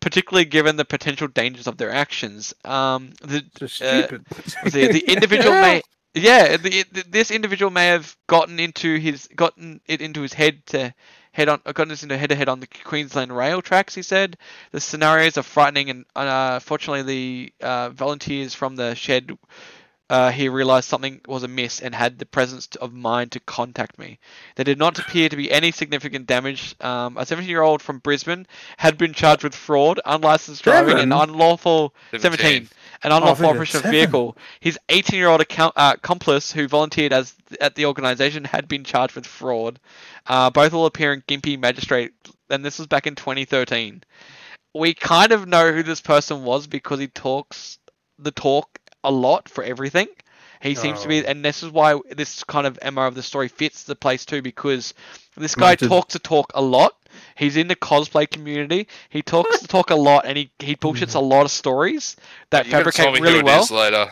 particularly 0.00 0.44
given 0.44 0.76
the 0.76 0.84
potential 0.84 1.28
dangers 1.28 1.66
of 1.66 1.76
their 1.76 1.92
actions. 1.92 2.54
Um, 2.64 3.12
the, 3.22 3.42
Just 3.58 3.82
uh, 3.82 4.08
the, 4.64 4.88
the 4.92 5.04
individual 5.06 5.52
may 5.52 5.82
yeah 6.14 6.56
the, 6.56 6.84
the, 6.90 7.04
this 7.08 7.30
individual 7.30 7.70
may 7.70 7.86
have 7.86 8.16
gotten 8.26 8.58
into 8.58 8.98
his 8.98 9.28
gotten 9.36 9.80
it 9.86 10.00
into 10.00 10.22
his 10.22 10.32
head 10.32 10.64
to 10.66 10.92
head 11.40 11.48
on 11.48 11.60
gotten 11.64 11.88
this 11.88 12.02
into 12.02 12.16
head 12.16 12.28
to 12.28 12.34
head 12.34 12.48
on 12.48 12.60
the 12.60 12.66
Queensland 12.66 13.36
rail 13.36 13.60
tracks. 13.62 13.94
He 13.94 14.02
said 14.02 14.36
the 14.70 14.80
scenarios 14.80 15.36
are 15.38 15.42
frightening, 15.42 15.90
and 15.90 16.04
uh, 16.14 16.60
fortunately 16.60 17.02
the 17.02 17.66
uh, 17.66 17.90
volunteers 17.90 18.54
from 18.54 18.76
the 18.76 18.94
shed. 18.94 19.36
Uh, 20.08 20.32
he 20.32 20.48
realized 20.48 20.88
something 20.88 21.20
was 21.28 21.44
amiss 21.44 21.78
and 21.80 21.94
had 21.94 22.18
the 22.18 22.26
presence 22.26 22.66
of 22.80 22.92
mind 22.92 23.30
to 23.30 23.38
contact 23.38 23.96
me. 23.96 24.18
There 24.56 24.64
did 24.64 24.76
not 24.76 24.98
appear 24.98 25.28
to 25.28 25.36
be 25.36 25.52
any 25.52 25.70
significant 25.70 26.26
damage. 26.26 26.74
Um, 26.80 27.16
a 27.16 27.20
17-year-old 27.20 27.80
from 27.80 28.00
Brisbane 28.00 28.44
had 28.76 28.98
been 28.98 29.12
charged 29.12 29.44
with 29.44 29.54
fraud, 29.54 30.00
unlicensed 30.04 30.64
driving, 30.64 30.98
and 30.98 31.12
Seven? 31.12 31.30
unlawful 31.30 31.94
17, 32.18 32.68
an 33.02 33.12
Oh, 33.12 33.16
unlawful 33.16 33.44
think 33.44 33.54
operation 33.54 33.84
of 33.84 33.90
vehicle. 33.90 34.36
His 34.60 34.78
18-year-old 34.88 35.40
account, 35.40 35.74
uh, 35.76 35.94
accomplice, 35.96 36.52
who 36.52 36.68
volunteered 36.68 37.12
as 37.12 37.34
at 37.60 37.74
the 37.74 37.86
organisation, 37.86 38.44
had 38.44 38.68
been 38.68 38.84
charged 38.84 39.14
with 39.14 39.26
fraud. 39.26 39.80
Uh, 40.26 40.50
both 40.50 40.72
will 40.72 40.86
appear 40.86 41.12
in 41.12 41.22
Gympie 41.22 41.58
Magistrate, 41.58 42.12
and 42.50 42.64
this 42.64 42.78
was 42.78 42.86
back 42.86 43.06
in 43.06 43.14
2013. 43.14 44.02
We 44.74 44.94
kind 44.94 45.32
of 45.32 45.48
know 45.48 45.72
who 45.72 45.82
this 45.82 46.00
person 46.00 46.44
was 46.44 46.66
because 46.66 47.00
he 47.00 47.08
talks 47.08 47.78
the 48.18 48.30
talk 48.30 48.78
a 49.02 49.10
lot 49.10 49.48
for 49.48 49.64
everything. 49.64 50.08
He 50.60 50.74
seems 50.74 51.02
to 51.02 51.08
be, 51.08 51.24
Oh. 51.24 51.28
and 51.28 51.44
this 51.44 51.62
is 51.62 51.70
why 51.70 51.98
this 52.10 52.44
kind 52.44 52.66
of 52.66 52.78
MO 52.92 53.06
of 53.06 53.14
the 53.14 53.22
story 53.22 53.48
fits 53.48 53.84
the 53.84 53.96
place 53.96 54.24
too, 54.26 54.42
because 54.42 54.92
this 55.36 55.54
guy 55.54 55.70
Wanted- 55.70 55.88
talks 55.88 56.12
the 56.12 56.18
talk 56.18 56.52
a 56.54 56.60
lot. 56.60 56.94
He's 57.36 57.56
in 57.56 57.66
the 57.68 57.76
cosplay 57.76 58.30
community. 58.30 58.86
He 59.08 59.22
talks 59.22 59.60
the 59.60 59.68
talk 59.68 59.90
a 59.90 59.94
lot, 59.96 60.26
and 60.26 60.36
he 60.36 60.50
he 60.58 60.76
bullshits 60.76 61.14
a 61.14 61.18
lot 61.20 61.42
of 61.44 61.50
stories 61.50 62.16
that 62.50 62.66
You're 62.66 62.82
gonna 62.82 62.92
tell 62.92 63.06
fabricate 63.06 63.22
me 63.22 63.28
really 63.28 63.38
it 63.40 63.44
well. 63.44 63.62
is 63.62 63.70
later. 63.70 64.10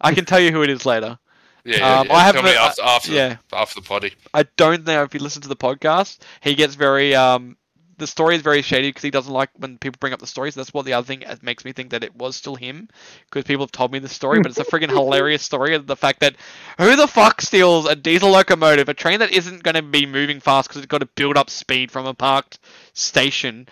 I 0.00 0.12
can 0.14 0.24
tell 0.24 0.40
you 0.40 0.50
who 0.50 0.62
it 0.62 0.70
is 0.70 0.84
later. 0.86 1.18
Yeah, 1.64 1.76
yeah, 1.76 1.98
Um, 2.00 2.06
yeah. 2.08 2.12
I 2.12 2.16
Tell 2.16 2.18
haven't- 2.24 2.44
me 2.46 2.50
after 2.56 2.82
after, 2.82 3.12
yeah. 3.12 3.36
the, 3.50 3.56
after 3.56 3.80
the 3.80 3.86
potty. 3.86 4.14
I 4.34 4.44
don't 4.56 4.84
know 4.84 5.04
if 5.04 5.14
you 5.14 5.20
listen 5.20 5.42
to 5.42 5.48
the 5.48 5.54
podcast, 5.56 6.18
he 6.40 6.54
gets 6.56 6.74
very 6.74 7.14
um. 7.14 7.56
The 8.02 8.08
story 8.08 8.34
is 8.34 8.42
very 8.42 8.62
shady 8.62 8.88
because 8.88 9.04
he 9.04 9.12
doesn't 9.12 9.32
like 9.32 9.50
when 9.56 9.78
people 9.78 9.98
bring 10.00 10.12
up 10.12 10.18
the 10.18 10.26
stories. 10.26 10.56
That's 10.56 10.74
what 10.74 10.84
the 10.84 10.94
other 10.94 11.06
thing 11.06 11.20
that 11.20 11.40
makes 11.40 11.64
me 11.64 11.72
think 11.72 11.90
that 11.90 12.02
it 12.02 12.16
was 12.16 12.34
still 12.34 12.56
him 12.56 12.88
because 13.26 13.44
people 13.44 13.64
have 13.64 13.70
told 13.70 13.92
me 13.92 14.00
the 14.00 14.08
story, 14.08 14.40
but 14.40 14.50
it's 14.50 14.58
a 14.58 14.64
friggin' 14.64 14.90
hilarious 14.90 15.42
story. 15.42 15.76
And 15.76 15.86
the 15.86 15.94
fact 15.94 16.18
that 16.18 16.34
who 16.78 16.96
the 16.96 17.06
fuck 17.06 17.40
steals 17.40 17.86
a 17.86 17.94
diesel 17.94 18.30
locomotive, 18.30 18.88
a 18.88 18.94
train 18.94 19.20
that 19.20 19.30
isn't 19.30 19.62
going 19.62 19.76
to 19.76 19.82
be 19.82 20.04
moving 20.04 20.40
fast 20.40 20.68
because 20.68 20.82
it's 20.82 20.90
got 20.90 20.98
to 20.98 21.06
build 21.06 21.36
up 21.36 21.48
speed 21.48 21.92
from 21.92 22.06
a 22.06 22.14
parked 22.14 22.58
station? 22.92 23.68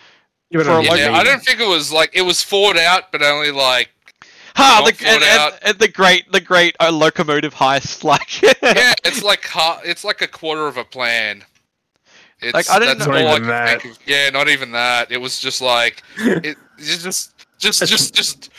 You 0.49 0.63
for 0.63 0.71
a 0.71 0.81
Yeah, 0.81 0.91
locomotive. 0.91 1.15
I 1.15 1.23
don't 1.25 1.43
think 1.43 1.59
it 1.59 1.67
was 1.67 1.91
like 1.91 2.11
it 2.13 2.21
was 2.21 2.41
fought 2.41 2.77
out, 2.77 3.11
but 3.11 3.21
only 3.21 3.51
like 3.51 3.89
Ha! 4.55 4.81
Not 4.83 4.97
The, 4.97 5.07
and, 5.07 5.23
and, 5.23 5.59
and 5.63 5.79
the 5.79 5.87
great, 5.87 6.31
the 6.31 6.41
great 6.41 6.75
uh, 6.79 6.91
locomotive 6.91 7.53
heist. 7.53 8.03
Like, 8.11 8.41
yeah, 8.41 8.93
it's 9.05 9.23
like 9.23 9.45
ha- 9.45 9.81
it's 9.85 10.03
like 10.03 10.21
a 10.21 10.27
quarter 10.27 10.67
of 10.67 10.77
a 10.77 10.83
plan. 10.83 11.43
It's, 12.41 12.53
Like, 12.53 12.69
I 12.69 12.79
didn't 12.79 12.97
that's 12.99 13.07
know- 13.09 13.15
all 13.17 13.21
Not 13.23 13.27
I 13.27 13.31
even 13.35 13.41
can 13.43 13.47
that. 13.49 13.81
think 13.81 13.93
of. 13.95 13.99
Yeah, 14.07 14.29
not 14.31 14.49
even 14.49 14.71
that. 14.71 15.11
It 15.11 15.17
was 15.21 15.39
just 15.39 15.61
like 15.61 16.01
it, 16.17 16.57
it's 16.77 17.03
just 17.03 17.33
just 17.59 17.85
just 17.87 18.13
just 18.15 18.49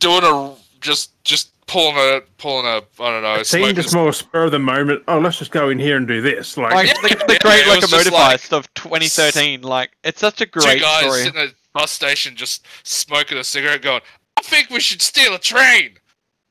doing 0.00 0.22
a 0.24 0.54
just 0.80 1.12
just 1.24 1.52
pulling 1.66 1.96
a 1.96 2.20
pulling 2.38 2.66
a 2.66 2.78
I 3.02 3.10
don't 3.10 3.22
know. 3.22 3.34
it 3.34 3.46
seemed 3.46 3.64
smoking 3.66 3.76
just 3.76 3.94
more 3.94 4.12
spur 4.12 4.44
of 4.46 4.50
the 4.50 4.58
moment. 4.58 5.04
Oh, 5.06 5.18
let's 5.20 5.38
just 5.38 5.52
go 5.52 5.68
in 5.70 5.78
here 5.78 5.96
and 5.96 6.08
do 6.08 6.20
this. 6.20 6.56
Like, 6.56 6.74
like 6.74 6.86
Yeah, 6.88 6.94
the, 6.94 7.08
the 7.26 7.32
yeah, 7.34 7.38
great 7.38 7.60
it 7.60 7.66
was 7.68 7.78
just 7.88 7.92
locomotive 7.92 8.12
like- 8.12 8.52
of 8.52 8.74
2013. 8.74 9.62
Like, 9.62 9.90
it's 10.02 10.20
such 10.20 10.40
a 10.40 10.46
two 10.46 10.60
great 10.60 10.80
guys 10.80 11.02
story. 11.04 11.22
sitting 11.22 11.40
at 11.40 11.48
a 11.50 11.54
bus 11.72 11.92
station 11.92 12.34
just 12.34 12.66
smoking 12.82 13.38
a 13.38 13.44
cigarette, 13.44 13.82
going, 13.82 14.00
"I 14.36 14.42
think 14.42 14.70
we 14.70 14.80
should 14.80 15.00
steal 15.02 15.34
a 15.34 15.38
train." 15.38 15.98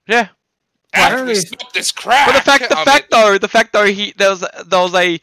Yeah. 0.08 0.30
After 0.94 1.18
Why 1.18 1.24
we 1.24 1.34
don't 1.34 1.42
stop 1.42 1.74
this 1.74 1.92
crack. 1.92 2.26
But 2.28 2.34
the 2.34 2.42
fact, 2.42 2.70
the 2.70 2.78
I 2.80 2.84
fact 2.86 3.12
mean, 3.12 3.22
though, 3.22 3.38
the 3.38 3.48
fact 3.48 3.74
though, 3.74 3.86
he 3.86 4.14
there 4.18 4.32
was 4.32 4.40
there 4.40 4.80
was 4.82 4.94
a 4.96 5.20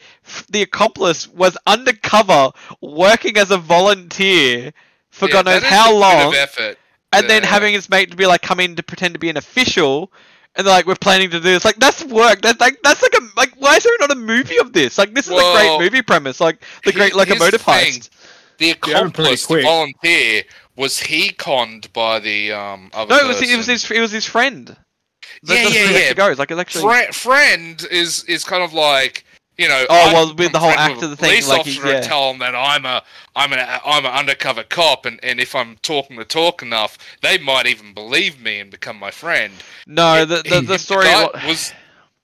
the 0.48 0.62
accomplice 0.62 1.26
was 1.28 1.56
undercover 1.66 2.50
working 2.80 3.36
as 3.36 3.50
a 3.50 3.58
volunteer 3.58 4.72
for 5.10 5.26
yeah, 5.28 5.32
God 5.32 5.46
knows 5.46 5.62
how 5.64 5.92
long, 5.96 6.28
of 6.28 6.34
effort. 6.34 6.78
and 7.12 7.28
then 7.28 7.42
having 7.42 7.72
his 7.74 7.88
mate 7.90 8.10
to 8.12 8.16
be 8.16 8.26
like 8.26 8.42
come 8.42 8.60
in 8.60 8.76
to 8.76 8.82
pretend 8.82 9.14
to 9.14 9.18
be 9.20 9.28
an 9.28 9.36
official, 9.36 10.12
and 10.54 10.64
they're 10.66 10.72
like, 10.74 10.86
we're 10.86 10.94
planning 10.94 11.30
to 11.30 11.38
do 11.38 11.42
this. 11.42 11.64
Like 11.64 11.76
that's 11.76 12.04
work. 12.04 12.42
That's 12.42 12.60
like 12.60 12.80
that's 12.82 13.02
like 13.02 13.14
a 13.14 13.28
like 13.36 13.52
why 13.58 13.74
is 13.76 13.82
there 13.82 13.92
not 13.98 14.12
a 14.12 14.16
movie 14.16 14.58
of 14.58 14.72
this? 14.72 14.98
Like 14.98 15.14
this 15.14 15.26
is 15.26 15.32
a 15.32 15.52
great 15.54 15.80
movie 15.80 16.02
premise. 16.02 16.40
Like 16.40 16.60
the 16.84 16.92
here- 16.92 17.10
great 17.10 17.12
here's 17.14 17.26
the 17.26 17.34
locomotive 17.34 17.62
thing. 17.62 17.92
heist. 17.92 18.10
The 18.58 18.66
Yeah, 18.86 19.00
I'm 19.00 19.10
pretty 19.10 19.34
accomplice, 19.34 19.42
the 19.42 19.46
quick. 19.46 19.64
volunteer, 19.64 20.42
was 20.76 20.98
he 21.00 21.30
conned 21.30 21.92
by 21.92 22.20
the 22.20 22.52
um 22.52 22.90
other 22.94 23.14
No, 23.14 23.24
it 23.24 23.26
was 23.26 23.42
it 23.42 23.56
was 23.56 23.66
his 23.66 23.90
it 23.90 24.00
was 24.00 24.12
his 24.12 24.26
friend. 24.26 24.76
Yeah, 25.54 25.64
the 25.64 25.74
yeah, 25.74 25.98
yeah. 25.98 26.14
goes 26.14 26.38
like 26.38 26.50
it's 26.50 26.60
actually. 26.60 26.82
Fri- 26.82 27.12
friend 27.12 27.86
is 27.90 28.24
is 28.24 28.44
kind 28.44 28.62
of 28.62 28.72
like 28.72 29.24
you 29.58 29.68
know. 29.68 29.86
Oh, 29.88 30.10
I 30.10 30.12
well, 30.12 30.34
with 30.34 30.52
the 30.52 30.58
whole 30.58 30.70
act 30.70 31.02
of 31.02 31.10
the 31.10 31.16
thing, 31.16 31.30
police 31.30 31.48
like, 31.48 31.60
officer 31.60 31.82
and 31.82 31.90
yeah. 31.90 32.00
tell 32.00 32.30
them 32.30 32.40
that 32.40 32.54
I'm 32.54 32.84
a 32.84 33.02
I'm 33.34 33.52
an 33.52 33.60
I'm 33.84 34.04
an 34.04 34.12
undercover 34.12 34.64
cop, 34.64 35.06
and, 35.06 35.18
and 35.22 35.40
if 35.40 35.54
I'm 35.54 35.76
talking 35.82 36.16
the 36.16 36.24
talk 36.24 36.62
enough, 36.62 36.98
they 37.22 37.38
might 37.38 37.66
even 37.66 37.94
believe 37.94 38.40
me 38.40 38.60
and 38.60 38.70
become 38.70 38.98
my 38.98 39.10
friend. 39.10 39.52
No, 39.86 40.24
the 40.24 40.42
the, 40.42 40.60
the 40.60 40.78
story 40.78 41.06
was 41.06 41.72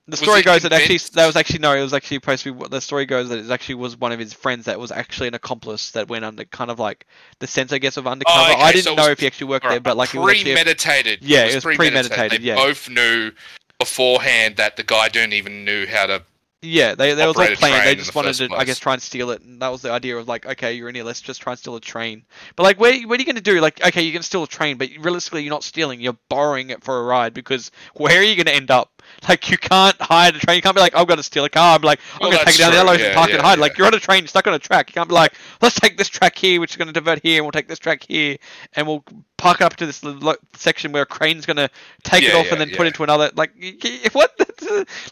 the 0.09 0.17
story 0.17 0.43
goes 0.43 0.63
that 0.63 0.73
actually 0.73 0.99
that 1.15 1.27
was 1.27 1.37
actually 1.37 1.61
no, 1.61 1.73
it 1.75 1.83
was 1.83 1.95
actually 1.95 2.17
supposed 2.17 2.43
to 2.43 2.53
be. 2.53 2.69
The 2.69 2.81
story 2.81 3.07
goes 3.07 3.29
that 3.29 3.39
it 3.39 3.51
actually 3.51 3.77
was 3.77 3.97
one 3.97 4.11
of 4.11 4.19
his 4.19 4.33
friends 4.33 4.65
that 4.65 4.81
was 4.81 4.91
actually 4.91 5.29
an 5.29 5.35
accomplice 5.35 5.93
that 5.93 6.09
went 6.09 6.25
under 6.25 6.45
kind 6.45 6.71
of 6.71 6.81
like 6.81 7.07
the 7.39 7.47
sense 7.47 7.73
I 7.73 7.79
guess 7.79 7.97
of 7.97 8.07
undercover. 8.07 8.37
Oh, 8.37 8.53
okay, 8.53 8.63
I 8.63 8.73
didn't 8.73 8.93
it 8.93 8.97
know 8.97 9.03
was 9.05 9.11
if 9.11 9.21
he 9.21 9.27
actually 9.27 9.49
worked 9.49 9.65
Alright, 9.65 9.77
there, 9.77 9.93
but 9.93 9.97
like 9.97 10.15
it 10.15 10.19
was 10.19 10.43
premeditated. 10.43 11.21
Yeah, 11.23 11.45
it 11.45 11.55
was 11.55 11.65
premeditated, 11.65 12.43
They 12.43 12.47
yeah. 12.47 12.57
both 12.57 12.89
knew 12.89 13.31
beforehand 13.79 14.57
that 14.57 14.77
the 14.77 14.83
guy 14.83 15.09
didn't 15.09 15.35
even 15.35 15.65
knew 15.65 15.87
how 15.87 16.07
to. 16.07 16.23
Yeah, 16.65 16.95
they 16.95 17.15
they 17.15 17.27
was 17.27 17.37
operate 17.37 17.59
planned. 17.59 17.87
They 17.87 17.97
just 17.97 18.15
wanted 18.15 18.35
to, 18.35 18.55
I 18.55 18.65
guess, 18.65 18.79
try 18.79 18.93
and 18.93 19.03
steal 19.03 19.31
it, 19.31 19.43
and 19.43 19.61
that 19.63 19.69
was 19.69 19.83
the 19.83 19.91
idea 19.91 20.17
of 20.17 20.29
like, 20.29 20.47
okay, 20.47 20.75
you're 20.75 20.89
in 20.89 20.95
here, 20.95 21.03
let's 21.03 21.21
just 21.21 21.43
try 21.43 21.53
and 21.53 21.59
steal 21.59 21.75
a 21.75 21.81
train. 21.81 22.25
But 22.55 22.63
like, 22.63 22.79
where 22.79 23.01
what 23.03 23.19
are 23.19 23.23
you 23.23 23.27
gonna 23.27 23.41
do? 23.41 23.61
Like, 23.61 23.85
okay, 23.85 24.03
you 24.03 24.13
can 24.13 24.23
steal 24.23 24.45
a 24.45 24.49
train, 24.49 24.79
but 24.79 24.89
realistically, 25.01 25.43
you're 25.43 25.51
not 25.51 25.65
stealing. 25.65 26.01
You're 26.01 26.19
borrowing 26.29 26.71
it 26.71 26.85
for 26.85 27.01
a 27.01 27.03
ride 27.03 27.35
because 27.35 27.73
where 27.95 28.21
are 28.21 28.23
you 28.23 28.37
gonna 28.37 28.57
end 28.57 28.71
up? 28.71 28.92
Like, 29.29 29.51
you 29.51 29.57
can't 29.57 30.01
hide 30.03 30.35
a 30.35 30.39
train. 30.41 30.57
You 30.57 30.63
can't 30.63 30.75
be 30.75 30.81
like, 30.81 30.97
I'm 30.97 31.07
gonna 31.07 31.23
steal 31.23 31.45
a 31.45 31.49
car. 31.49 31.77
I'm 31.77 31.83
like, 31.83 32.01
I'm 32.21 32.29
Well, 32.29 32.33
gonna 32.33 32.45
take 32.45 32.57
it 32.57 32.59
down 32.59 32.73
the 32.73 32.79
true, 32.79 32.87
yellow 32.87 32.93
and 32.95 33.15
park 33.15 33.29
it 33.31 33.33
yeah, 33.33 33.37
and 33.37 33.47
hide. 33.47 33.59
yeah. 33.59 33.63
Like, 33.63 33.79
you're 33.79 33.87
on 33.87 33.95
a 33.95 34.01
train, 34.01 34.27
stuck 34.27 34.47
on 34.49 34.55
a 34.55 34.59
track. 34.59 34.89
You 34.91 34.95
can't 34.95 35.09
be 35.09 35.15
like, 35.15 35.35
let's 35.61 35.79
take 35.79 35.97
this 35.97 36.09
track 36.09 36.37
here, 36.37 36.61
which 36.61 36.73
is 36.73 36.77
gonna 36.77 36.93
divert 36.93 37.21
here, 37.23 37.37
and 37.37 37.45
we'll 37.45 37.53
take 37.53 37.69
this 37.69 37.79
track 37.79 38.05
here, 38.09 38.37
and 38.75 38.87
we'll 38.87 39.05
park 39.37 39.61
it 39.61 39.65
up 39.65 39.77
to 39.77 39.87
this 39.87 40.03
lo- 40.03 40.35
section 40.55 40.93
where 40.93 41.03
a 41.03 41.07
crane's 41.07 41.47
gonna 41.47 41.69
take 42.03 42.25
it 42.25 42.35
off 42.35 42.47
yeah, 42.47 42.53
and 42.53 42.61
then 42.61 42.71
put 42.71 42.81
it 42.81 42.87
into 42.89 43.03
another. 43.05 43.31
Like, 43.37 43.53
what? 44.13 44.33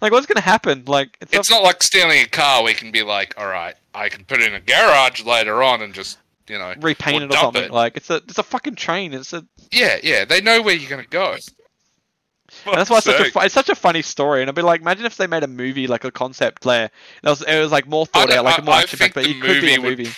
like, 0.01 0.13
what's 0.13 0.27
gonna 0.27 0.41
happen? 0.41 0.85
Like, 0.87 1.17
it's, 1.21 1.33
It's 1.33 1.51
not 1.51 1.63
like 1.63 1.83
stealing 1.83 2.19
a 2.23 2.27
car. 2.27 2.63
We 2.65 2.75
can 2.75 2.91
be 2.91 3.03
like, 3.03 3.35
all 3.39 3.47
right, 3.47 3.75
I 3.95 4.09
can 4.09 4.25
put 4.25 4.41
it 4.41 4.49
in 4.49 4.55
a 4.55 4.61
garage 4.61 5.25
later 5.25 5.63
on 5.63 5.83
and 5.83 5.95
just 5.95 6.19
you 6.49 6.59
know. 6.59 6.75
repaint 6.81 7.23
it 7.23 7.31
or 7.33 7.37
something. 7.37 7.65
it. 7.65 7.71
Like 7.71 7.97
it's 7.97 8.11
a 8.11 8.17
it's 8.17 8.39
a 8.39 8.43
fucking 8.43 8.75
train. 8.75 9.13
It's 9.13 9.33
a 9.33 9.47
Yeah, 9.71 9.99
yeah. 10.03 10.25
They 10.25 10.41
know 10.41 10.63
where 10.63 10.75
you're 10.75 10.91
gonna 10.91 11.05
go. 11.09 11.37
And 12.67 12.77
that's 12.77 12.91
why 12.91 12.99
it's 12.99 13.07
such 13.07 13.35
a 13.35 13.39
it's 13.45 13.55
such 13.55 13.69
a 13.69 13.75
funny 13.75 14.03
story. 14.03 14.41
And 14.43 14.49
I'd 14.49 14.55
be 14.55 14.63
like, 14.63 14.81
imagine 14.81 15.07
if 15.07 15.17
they 15.17 15.27
made 15.27 15.43
a 15.43 15.49
movie 15.49 15.87
like 15.87 16.05
a 16.05 16.11
concept 16.11 16.63
Claire. 16.63 16.91
That 17.23 17.31
was 17.31 17.43
it 17.43 17.59
was 17.61 17.71
like 17.73 17.87
more 17.87 18.07
thought 18.07 18.29
don't- 18.29 18.39
out, 18.39 18.45
like 18.45 18.59
a 18.59 18.63
I- 18.63 18.65
more 18.65 18.75
I 18.75 18.83
action 18.83 18.99
think 18.99 19.15
packed, 19.15 19.27
but 19.27 19.31
the 19.33 19.39
it 19.39 19.41
could 19.43 19.61
be 19.63 19.75
a 19.75 19.77
movie 19.79 19.89
would- 19.89 19.99
movie. 19.99 20.11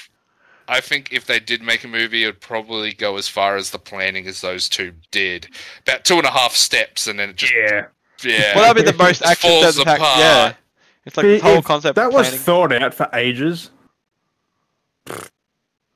I 0.69 0.81
think 0.81 1.13
if 1.13 1.27
they 1.27 1.41
did 1.41 1.61
make 1.61 1.83
a 1.85 1.89
movie, 1.89 2.23
it 2.23 2.27
would 2.27 2.41
probably 2.41 2.93
go 2.95 3.17
as 3.17 3.27
far 3.29 3.57
as 3.57 3.71
the 3.71 3.79
planning 3.81 4.27
as 4.29 4.41
those 4.41 4.69
two 4.69 4.93
did. 5.11 5.49
About 5.87 6.05
two 6.05 6.17
and 6.17 6.25
a 6.25 6.31
half 6.31 6.53
steps, 6.55 7.09
and 7.09 7.19
then 7.19 7.31
it 7.31 7.37
just 7.37 7.53
Yeah. 7.53 7.87
yeah. 8.25 8.55
Well, 8.55 8.73
that'd 8.73 8.85
be 8.87 8.91
the 8.91 8.97
most 8.97 9.23
action 9.27 9.51
falls 9.51 9.83
packed. 9.83 10.01
apart. 10.01 10.19
Yeah, 10.21 10.53
it's 11.05 11.17
like 11.17 11.25
this 11.25 11.43
whole 11.43 11.63
concept. 11.63 11.97
that 11.97 12.13
was 12.13 12.29
planning. 12.29 12.41
thought 12.45 12.73
out 12.73 12.95
for 12.95 13.09
ages. 13.13 13.71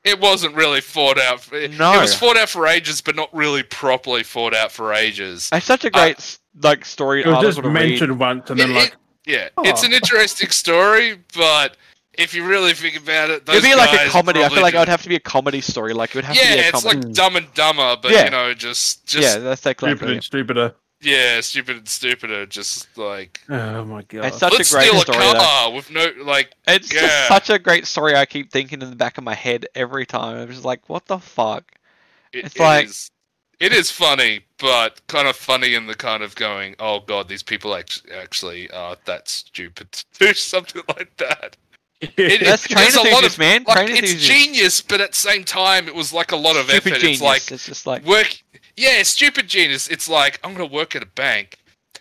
It 0.06 0.20
wasn't 0.20 0.54
really 0.54 0.80
fought 0.80 1.18
out. 1.18 1.40
For, 1.42 1.56
No. 1.68 1.94
It 1.94 2.00
was 2.00 2.16
thought 2.16 2.36
out 2.36 2.48
for 2.48 2.66
ages, 2.66 3.00
but 3.00 3.16
not 3.16 3.28
really 3.34 3.62
properly 3.62 4.22
fought 4.22 4.54
out 4.54 4.70
for 4.72 4.92
ages. 4.94 5.50
It's 5.52 5.66
such 5.66 5.84
a 5.84 5.90
great 5.90 6.18
s 6.18 6.38
like 6.62 6.84
story. 6.84 7.22
It 7.22 7.26
was 7.26 7.42
just 7.42 7.56
to 7.58 7.62
read. 7.68 7.72
mentioned 7.90 8.18
once, 8.18 8.48
and 8.50 8.58
then 8.60 8.70
It- 8.70 8.74
like, 8.74 8.96
Yeah, 9.26 9.48
Oh. 9.58 9.64
it's 9.68 9.82
an 9.82 9.92
interesting 9.92 10.50
story, 10.50 11.18
but 11.36 11.76
if 12.14 12.32
you 12.32 12.44
really 12.46 12.72
think 12.74 12.96
about 12.96 13.28
it, 13.28 13.44
those 13.44 13.56
It'd 13.56 13.68
be 13.68 13.74
like 13.74 13.92
a 13.92 14.08
comedy. 14.08 14.42
I 14.44 14.48
feel 14.48 14.62
like 14.62 14.74
it 14.74 14.78
would 14.78 14.88
have 14.88 15.02
to 15.02 15.08
be 15.08 15.16
a 15.16 15.20
comedy 15.20 15.60
story. 15.60 15.92
Like 15.94 16.10
it 16.10 16.14
would 16.14 16.24
have 16.24 16.36
to 16.36 16.42
be 16.42 16.48
a 16.48 16.68
it's 16.68 16.82
comedy. 16.82 17.06
like 17.08 17.14
Dumb 17.14 17.34
and 17.34 17.52
Dumber, 17.52 17.96
but 18.00 18.12
Yeah. 18.12 18.24
you 18.26 18.30
know, 18.30 18.54
just 18.54 19.04
just 19.04 19.22
yeah, 19.24 19.32
yeah, 19.34 19.38
that's 19.40 19.62
that 19.62 19.78
stupid 19.80 20.08
and 20.10 20.22
stupider. 20.22 20.74
Stupid 21.40 21.76
and 21.76 21.88
stupider. 21.88 22.46
Just 22.46 22.96
like 22.98 23.40
Oh 23.48 23.84
my 23.84 24.02
god. 24.02 24.26
It's 24.26 24.38
such 24.38 24.52
let's 24.52 24.70
a 24.72 24.74
great 24.74 24.88
steal 24.88 25.00
story. 25.00 25.18
a 25.18 25.20
though. 25.32 25.38
car 25.38 25.72
with 25.72 25.90
no 25.90 26.12
like. 26.24 26.52
It's 26.66 26.88
just 26.88 27.28
such 27.28 27.50
a 27.50 27.58
great 27.58 27.86
story. 27.86 28.14
I 28.16 28.26
keep 28.26 28.50
thinking 28.50 28.82
in 28.82 28.90
the 28.90 28.96
back 28.96 29.18
of 29.18 29.24
my 29.24 29.34
head 29.34 29.66
every 29.74 30.06
time. 30.06 30.36
I'm 30.36 30.48
just 30.48 30.64
like, 30.64 30.88
what 30.88 31.06
the 31.06 31.18
fuck? 31.18 31.72
It, 32.32 32.46
It's 32.46 32.56
it 32.56 32.60
like- 32.60 32.86
is- 32.86 33.10
it 33.58 33.72
is 33.72 33.90
funny, 33.90 34.40
but 34.58 35.00
kind 35.06 35.26
of 35.26 35.34
funny 35.34 35.72
in 35.74 35.86
the 35.86 35.94
kind 35.94 36.22
of 36.22 36.34
going, 36.34 36.74
oh 36.78 37.00
god, 37.00 37.26
these 37.26 37.42
people 37.42 37.74
actually 37.74 38.12
actually 38.12 38.70
are 38.70 38.96
that 39.06 39.28
stupid 39.30 39.90
to 39.92 40.04
do 40.18 40.34
something 40.34 40.82
like 40.88 41.16
that. 41.16 41.56
It- 42.02 42.44
That's 42.44 42.66
it- 42.66 42.72
train 42.72 43.06
a 43.06 43.10
lot 43.10 43.24
of- 43.24 43.38
man. 43.38 43.64
Like, 43.66 43.86
train 43.86 43.96
it's 44.04 44.12
genius, 44.16 44.82
but 44.82 45.00
at 45.00 45.12
the 45.12 45.16
same 45.16 45.42
time, 45.44 45.88
it 45.88 45.94
was 45.94 46.12
like 46.12 46.32
a 46.32 46.36
lot 46.36 46.56
of 46.56 46.68
Stupid 46.68 46.92
effort. 46.92 47.00
genius. 47.00 47.16
It's 47.16 47.22
like 47.22 47.50
it's 47.52 47.64
just 47.64 47.86
like 47.86 48.04
work. 48.04 48.36
Yeah, 48.76 49.02
stupid 49.04 49.48
genius. 49.48 49.88
It's 49.88 50.08
like 50.08 50.38
I'm 50.44 50.52
gonna 50.52 50.66
work 50.66 50.94
at 50.96 51.02
a 51.02 51.06
bank, 51.06 51.58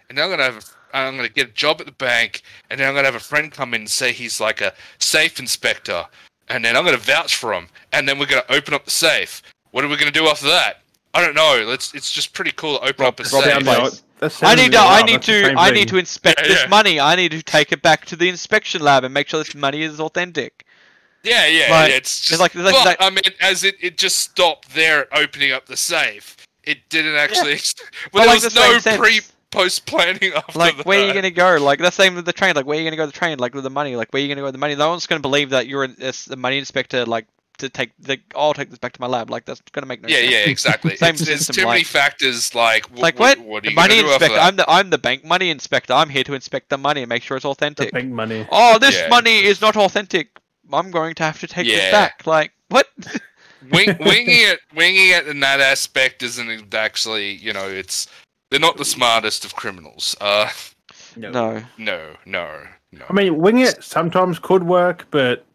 and 0.10 0.18
then 0.18 0.26
I'm 0.26 0.30
gonna 0.32 0.44
have. 0.44 0.58
A, 0.94 0.98
I'm 0.98 1.16
gonna 1.18 1.30
get 1.30 1.48
a 1.50 1.52
job 1.52 1.80
at 1.82 1.86
the 1.88 1.92
bank, 1.94 2.42
and 2.70 2.80
then 2.80 2.88
I'm 2.88 2.96
gonna 2.96 3.06
have 3.08 3.16
a 3.16 3.20
friend 3.20 3.52
come 3.52 3.74
in 3.74 3.82
and 3.82 3.90
say 3.90 4.12
he's 4.14 4.40
like 4.40 4.62
a 4.62 4.74
safe 5.00 5.40
inspector, 5.40 6.06
and 6.50 6.64
then 6.64 6.76
I'm 6.78 6.86
gonna 6.86 6.98
vouch 6.98 7.36
for 7.36 7.54
him, 7.54 7.68
and 7.94 8.08
then 8.08 8.18
we're 8.20 8.26
gonna 8.28 8.44
open 8.50 8.74
up 8.74 8.86
the 8.86 8.92
safe. 8.92 9.42
What 9.72 9.84
are 9.84 9.88
we 9.88 9.98
gonna 9.98 10.12
do 10.12 10.28
after 10.28 10.48
that? 10.48 10.82
I 11.14 11.22
don't 11.26 11.36
know. 11.36 11.64
Let's. 11.68 11.94
It's 11.94 12.12
just 12.12 12.34
pretty 12.34 12.52
cool 12.52 12.78
to 12.78 12.84
open 12.84 13.04
Rob- 13.06 13.20
up 13.20 13.20
a 13.22 13.24
Rob 13.24 13.44
safe. 13.44 13.46
down 13.54 13.64
Sounds 13.66 14.02
place. 14.20 14.42
like- 14.42 14.44
I 14.52 14.56
need 14.56 14.72
to. 14.74 14.78
like- 14.78 15.04
I 15.04 15.06
need 15.06 15.14
that's 15.16 15.26
to. 15.28 15.54
I 15.58 15.66
thing. 15.68 15.74
need 15.76 15.88
to 15.90 15.98
inspect 15.98 16.42
Yeah, 16.42 16.48
this 16.50 16.62
yeah. 16.64 16.68
money. 16.68 17.00
I 17.00 17.16
need 17.16 17.32
to 17.32 17.42
take 17.44 17.72
it 17.72 17.82
back 17.82 18.06
to 18.06 18.16
the 18.18 18.28
inspection 18.30 18.82
lab 18.82 19.04
and 19.06 19.14
make 19.14 19.30
sure 19.30 19.42
this 19.42 19.56
money 19.56 19.82
is 19.84 20.00
authentic. 20.00 20.66
Yeah, 21.24 21.46
yeah. 21.48 21.72
Like, 21.72 21.90
yeah, 21.92 21.96
it's 21.98 22.22
just. 22.22 22.40
like- 22.42 22.54
it's 22.54 22.64
like 22.64 22.74
but 22.74 22.84
that- 22.84 22.98
I 23.02 23.10
mean, 23.10 23.22
as 23.42 23.64
it, 23.64 23.76
it 23.82 23.98
just 23.98 24.20
stopped 24.20 24.74
there 24.76 25.02
at 25.14 25.18
opening 25.20 25.52
up 25.54 25.66
the 25.68 25.78
safe. 25.78 26.36
It 26.66 26.90
didn't 26.90 27.16
actually. 27.16 27.56
But, 28.12 28.14
Well, 28.14 28.28
like, 28.28 28.42
there 28.42 28.46
was 28.48 28.54
this 28.54 28.56
makes 28.56 28.74
no 28.74 28.80
sense. 28.80 28.98
pre 28.98 29.22
post 29.52 29.86
planning 29.86 30.34
after 30.36 30.58
Like, 30.60 30.78
that. 30.78 30.86
where 30.86 31.04
are 31.04 31.08
you 31.08 31.14
gonna 31.14 31.30
go? 31.32 31.58
Like 31.62 31.80
the 31.80 31.92
same 31.92 32.16
with 32.16 32.26
the 32.26 32.34
train. 32.34 32.56
Like, 32.56 32.66
where 32.66 32.78
are 32.78 32.82
you 32.82 32.86
gonna 32.86 32.98
go 32.98 33.06
the 33.06 33.12
train? 33.12 33.38
Like 33.40 33.54
with 33.54 33.64
the 33.64 33.70
money. 33.70 33.96
Like, 33.96 34.12
where 34.12 34.20
are 34.22 34.24
you 34.24 34.30
gonna 34.30 34.42
go 34.42 34.46
with 34.46 34.54
the 34.56 34.60
money? 34.60 34.76
No 34.76 34.90
one's 34.90 35.08
gonna 35.08 35.22
believe 35.22 35.52
that 35.52 35.68
you're 35.68 35.84
a, 35.86 36.14
a 36.32 36.36
money 36.36 36.58
inspector. 36.58 37.06
Like 37.06 37.28
to 37.60 37.70
take 37.70 37.92
the. 38.00 38.18
Oh, 38.34 38.48
I'll 38.48 38.54
take 38.54 38.70
this 38.70 38.80
back 38.80 38.92
to 38.94 39.02
my 39.02 39.08
lab. 39.08 39.30
Like 39.30 39.46
that's 39.46 39.62
gonna 39.72 39.86
make 39.88 40.02
no 40.02 40.10
Yeah, 40.10 40.18
sense. 40.18 40.32
yeah, 40.32 40.38
yeah, 40.40 40.46
exactly. 40.50 40.96
Same 40.98 41.10
It's- 41.16 41.26
there's 41.26 41.38
system, 41.46 41.56
too 41.64 41.68
many 41.70 41.84
factors. 41.86 42.54
Like, 42.54 42.86
It's 42.92 43.00
like 43.00 43.18
what? 43.18 43.40
What 43.40 43.60
are 43.60 43.62
the 43.62 43.70
you 43.70 43.76
money 43.76 43.96
gonna 44.02 44.08
do 44.08 44.14
inspector. 44.14 44.38
I'm 44.40 44.56
the 44.58 44.70
I'm 44.70 44.90
the 44.90 44.98
bank 44.98 45.24
money 45.24 45.50
inspector. 45.50 45.94
I'm 45.94 46.10
here 46.10 46.24
to 46.26 46.34
inspect 46.34 46.70
the 46.70 46.78
money 46.78 47.02
and 47.04 47.10
make 47.10 47.24
sure 47.24 47.38
it's 47.38 47.46
authentic. 47.46 47.92
The 47.92 47.98
authentic. 47.98 48.10
big 48.10 48.14
money. 48.14 48.48
Oh, 48.52 48.78
this 48.80 48.96
Yeah. 48.96 49.08
money 49.08 49.44
is 49.46 49.62
not 49.62 49.78
authentic. 49.78 50.30
I'm 50.74 50.92
going 50.92 51.14
to 51.16 51.24
have 51.24 51.40
to 51.42 51.48
take 51.48 51.68
this 51.68 51.92
back. 51.92 52.26
Like 52.28 52.52
what? 52.70 52.88
Wing, 53.72 53.98
winging 54.00 54.26
it, 54.28 54.60
winging 54.76 55.10
it 55.10 55.28
in 55.28 55.40
that 55.42 55.60
aspect 55.60 56.24
isn't 56.24 56.74
actually, 56.74 57.34
you 57.34 57.54
know, 57.54 57.68
it's 57.68 58.08
they're 58.50 58.60
not 58.60 58.78
the 58.78 58.86
smartest 58.86 59.46
of 59.46 59.56
criminals. 59.56 60.16
Uh, 60.22 60.50
no. 61.16 61.32
no, 61.78 62.16
no, 62.26 62.68
no. 62.92 63.06
I 63.10 63.14
mean, 63.14 63.38
wing 63.38 63.60
it 63.60 63.84
sometimes 63.84 64.40
could 64.40 64.64
work, 64.64 65.08
but 65.12 65.46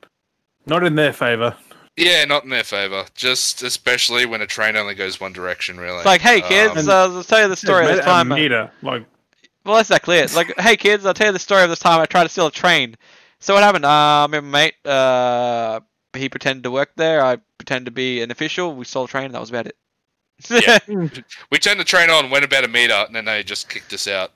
not 0.67 0.85
in 0.85 0.95
their 0.95 1.13
favor. 1.13 1.57
Yeah, 1.97 2.25
not 2.25 2.45
in 2.45 2.51
their 2.51 2.65
favor. 2.65 3.05
Just 3.15 3.63
especially 3.63 4.25
when 4.25 4.41
a 4.41 4.47
train 4.47 4.77
only 4.77 4.95
goes 4.95 5.21
one 5.21 5.33
direction, 5.33 5.79
really. 5.79 5.99
It's 5.99 6.07
like, 6.07 6.21
hey 6.21 6.41
kids, 6.41 6.89
Um, 6.89 6.89
uh, 6.89 7.09
let's 7.09 7.29
tell 7.29 7.43
you 7.43 7.49
the 7.49 7.57
story 7.57 7.85
of 7.85 7.91
Made 7.91 7.99
this 7.99 8.05
a 8.07 8.09
time. 8.09 8.29
meter, 8.29 8.71
like 8.83 9.05
Well, 9.65 9.77
that's 9.77 9.91
exactly 9.91 10.17
it. 10.19 10.35
Like, 10.35 10.59
hey 10.59 10.77
kids, 10.77 11.05
I'll 11.05 11.15
tell 11.15 11.27
you 11.29 11.33
the 11.33 11.39
story 11.39 11.63
of 11.63 11.69
this 11.71 11.79
time 11.79 12.01
I 12.01 12.07
tried 12.07 12.23
to 12.25 12.29
steal 12.29 12.47
a 12.47 12.51
train. 12.53 12.97
So 13.41 13.55
what 13.55 13.63
happened? 13.63 13.85
Uh, 13.85 14.29
me 14.31 14.39
and 14.39 14.51
my 14.51 14.59
mate, 14.65 14.75
uh, 14.87 15.81
he 16.15 16.29
pretended 16.29 16.65
to 16.65 16.71
work 16.71 16.93
there. 16.97 17.23
I 17.25 17.39
pretended 17.61 17.85
to 17.85 17.91
be 17.91 18.23
an 18.23 18.31
official. 18.31 18.75
We 18.75 18.87
stole 18.87 19.05
a 19.05 19.09
train. 19.09 19.33
That 19.33 19.41
was 19.41 19.51
about 19.51 19.67
it. 19.67 19.77
Yeah. 20.49 20.79
we 21.51 21.59
turned 21.59 21.79
the 21.79 21.85
train 21.85 22.09
on, 22.09 22.31
went 22.31 22.47
about 22.47 22.65
a 22.65 22.69
meter, 22.69 22.95
and 23.07 23.15
then 23.15 23.27
they 23.27 23.43
just 23.43 23.69
kicked 23.69 23.93
us 23.93 24.07
out. 24.09 24.33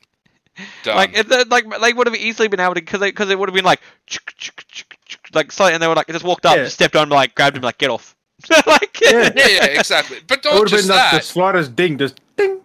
Done. 0.83 0.95
like, 0.97 1.17
it, 1.19 1.27
it- 1.33 1.49
like 1.49 1.65
they 1.81 1.95
would 1.95 2.07
have 2.07 2.15
easily 2.15 2.49
been 2.49 2.61
able 2.61 2.75
to, 2.75 2.81
because 2.83 3.01
because 3.01 3.31
it 3.31 3.39
would 3.39 3.49
have 3.49 3.55
been 3.55 3.65
like, 3.65 3.81
chuk, 4.07 4.35
chuk, 4.37 4.63
chuk, 4.69 4.95
chuk, 5.07 5.21
like 5.33 5.51
so, 5.51 5.65
and 5.65 5.83
they 5.83 5.89
were 5.89 5.95
like, 5.95 6.07
just 6.09 6.25
walked 6.25 6.45
up, 6.45 6.57
Yeah. 6.57 6.65
just 6.65 6.75
stepped 6.75 6.95
on, 6.97 7.09
like 7.09 7.35
grabbed 7.35 7.57
him, 7.57 7.63
like 7.63 7.79
get 7.79 7.89
off. 7.91 8.15
like, 8.67 9.01
Yeah. 9.01 9.31
yeah, 9.35 9.49
yeah, 9.49 9.65
exactly. 9.65 10.19
But 10.27 10.41
it 10.41 10.45
not 10.45 10.55
would 10.61 10.71
have 10.71 10.79
just 10.79 10.89
been 10.89 10.97
like 10.97 11.11
the 11.13 11.21
slightest 11.21 11.75
ding, 11.75 11.97
just 11.99 12.21
ding. 12.37 12.61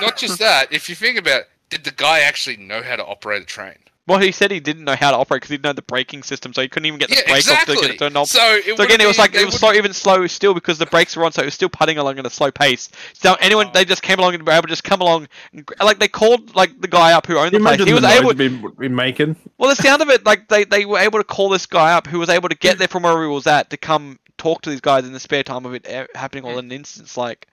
Not 0.00 0.18
just 0.18 0.38
that. 0.40 0.70
If 0.72 0.88
you 0.90 0.94
think 0.94 1.18
about, 1.18 1.40
it, 1.40 1.48
did 1.70 1.84
the 1.84 1.90
guy 1.92 2.20
actually 2.20 2.58
know 2.58 2.82
how 2.82 2.96
to 2.96 3.04
operate 3.04 3.42
a 3.42 3.46
train? 3.46 3.76
Well, 4.06 4.18
he 4.18 4.32
said 4.32 4.50
he 4.50 4.60
didn't 4.60 4.84
know 4.84 4.96
how 4.96 5.12
to 5.12 5.16
operate 5.16 5.40
because 5.40 5.48
he 5.50 5.56
didn't 5.56 5.64
know 5.64 5.72
the 5.72 5.82
braking 5.82 6.22
system, 6.24 6.52
so 6.52 6.60
he 6.60 6.68
couldn't 6.68 6.86
even 6.86 6.98
get 6.98 7.08
the 7.08 7.16
Yeah, 7.16 7.32
brake 7.32 7.48
off 7.48 7.64
to 7.64 7.74
get 7.74 7.90
it 7.90 7.98
turned 7.98 8.16
off. 8.18 8.28
So, 8.28 8.56
it 8.56 8.76
So 8.76 8.82
again, 8.82 9.00
it 9.00 9.06
was 9.06 9.16
like 9.16 9.34
it 9.34 9.46
was 9.46 9.54
would- 9.54 9.60
slow, 9.60 9.72
even 9.72 9.94
slow 9.94 10.26
still 10.26 10.52
because 10.52 10.76
the 10.76 10.84
brakes 10.84 11.16
were 11.16 11.24
on, 11.24 11.32
so 11.32 11.40
it 11.40 11.46
was 11.46 11.54
still 11.54 11.70
putting 11.70 11.96
along 11.96 12.18
at 12.18 12.26
a 12.26 12.30
slow 12.30 12.50
pace. 12.50 12.90
So 13.14 13.34
anyone 13.40 13.70
they 13.72 13.86
just 13.86 14.02
came 14.02 14.18
along 14.18 14.34
and 14.34 14.46
were 14.46 14.52
able 14.52 14.62
to 14.64 14.68
just 14.68 14.84
come 14.84 15.00
along, 15.00 15.28
and, 15.54 15.66
like 15.82 15.98
they 15.98 16.08
called 16.08 16.54
like 16.54 16.78
the 16.78 16.88
guy 16.88 17.12
up 17.12 17.26
who 17.26 17.38
owned 17.38 17.52
the 17.52 17.60
place. 17.60 17.82
He 17.82 17.94
was 17.94 18.04
able. 18.04 18.30
to 18.30 18.34
be, 18.34 18.48
be 18.78 18.88
making. 18.88 19.36
Well, 19.56 19.70
the 19.74 19.82
sound 19.82 20.02
of 20.02 20.10
it, 20.10 20.26
like 20.26 20.48
they 20.48 20.64
they 20.64 20.84
were 20.84 20.98
able 20.98 21.18
to 21.18 21.24
call 21.24 21.48
this 21.48 21.64
guy 21.64 21.94
up 21.94 22.06
who 22.06 22.18
was 22.18 22.28
able 22.28 22.50
to 22.50 22.56
get 22.56 22.76
there 22.76 22.88
from 22.88 23.04
where 23.04 23.22
he 23.22 23.28
was 23.28 23.46
at 23.46 23.70
to 23.70 23.78
come 23.78 24.18
talk 24.36 24.60
to 24.62 24.70
these 24.70 24.82
guys 24.82 25.06
in 25.06 25.14
the 25.14 25.20
spare 25.20 25.44
time 25.44 25.64
of 25.64 25.72
it 25.72 25.86
eh, 25.88 26.06
happening 26.14 26.44
all 26.44 26.58
in 26.58 26.66
an 26.66 26.72
instance. 26.72 27.16
Like 27.16 27.48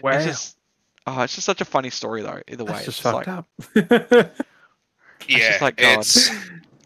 Wow, 0.00 0.12
it's 0.12 0.24
just. 0.24 0.54
Oh, 1.06 1.22
it's 1.22 1.34
just 1.34 1.46
such 1.46 1.62
a 1.62 1.64
funny 1.64 1.90
story 1.90 2.22
though. 2.22 2.40
Either 2.46 2.64
way, 2.64 2.72
that's 2.72 2.88
it's 2.88 2.98
just 2.98 3.02
just 3.02 3.14
like, 3.14 3.24
fucked 3.24 4.16
up. 4.16 4.30
Yeah, 5.26 5.38
just 5.50 5.62
like, 5.62 5.76
God. 5.76 5.98
it's 6.00 6.30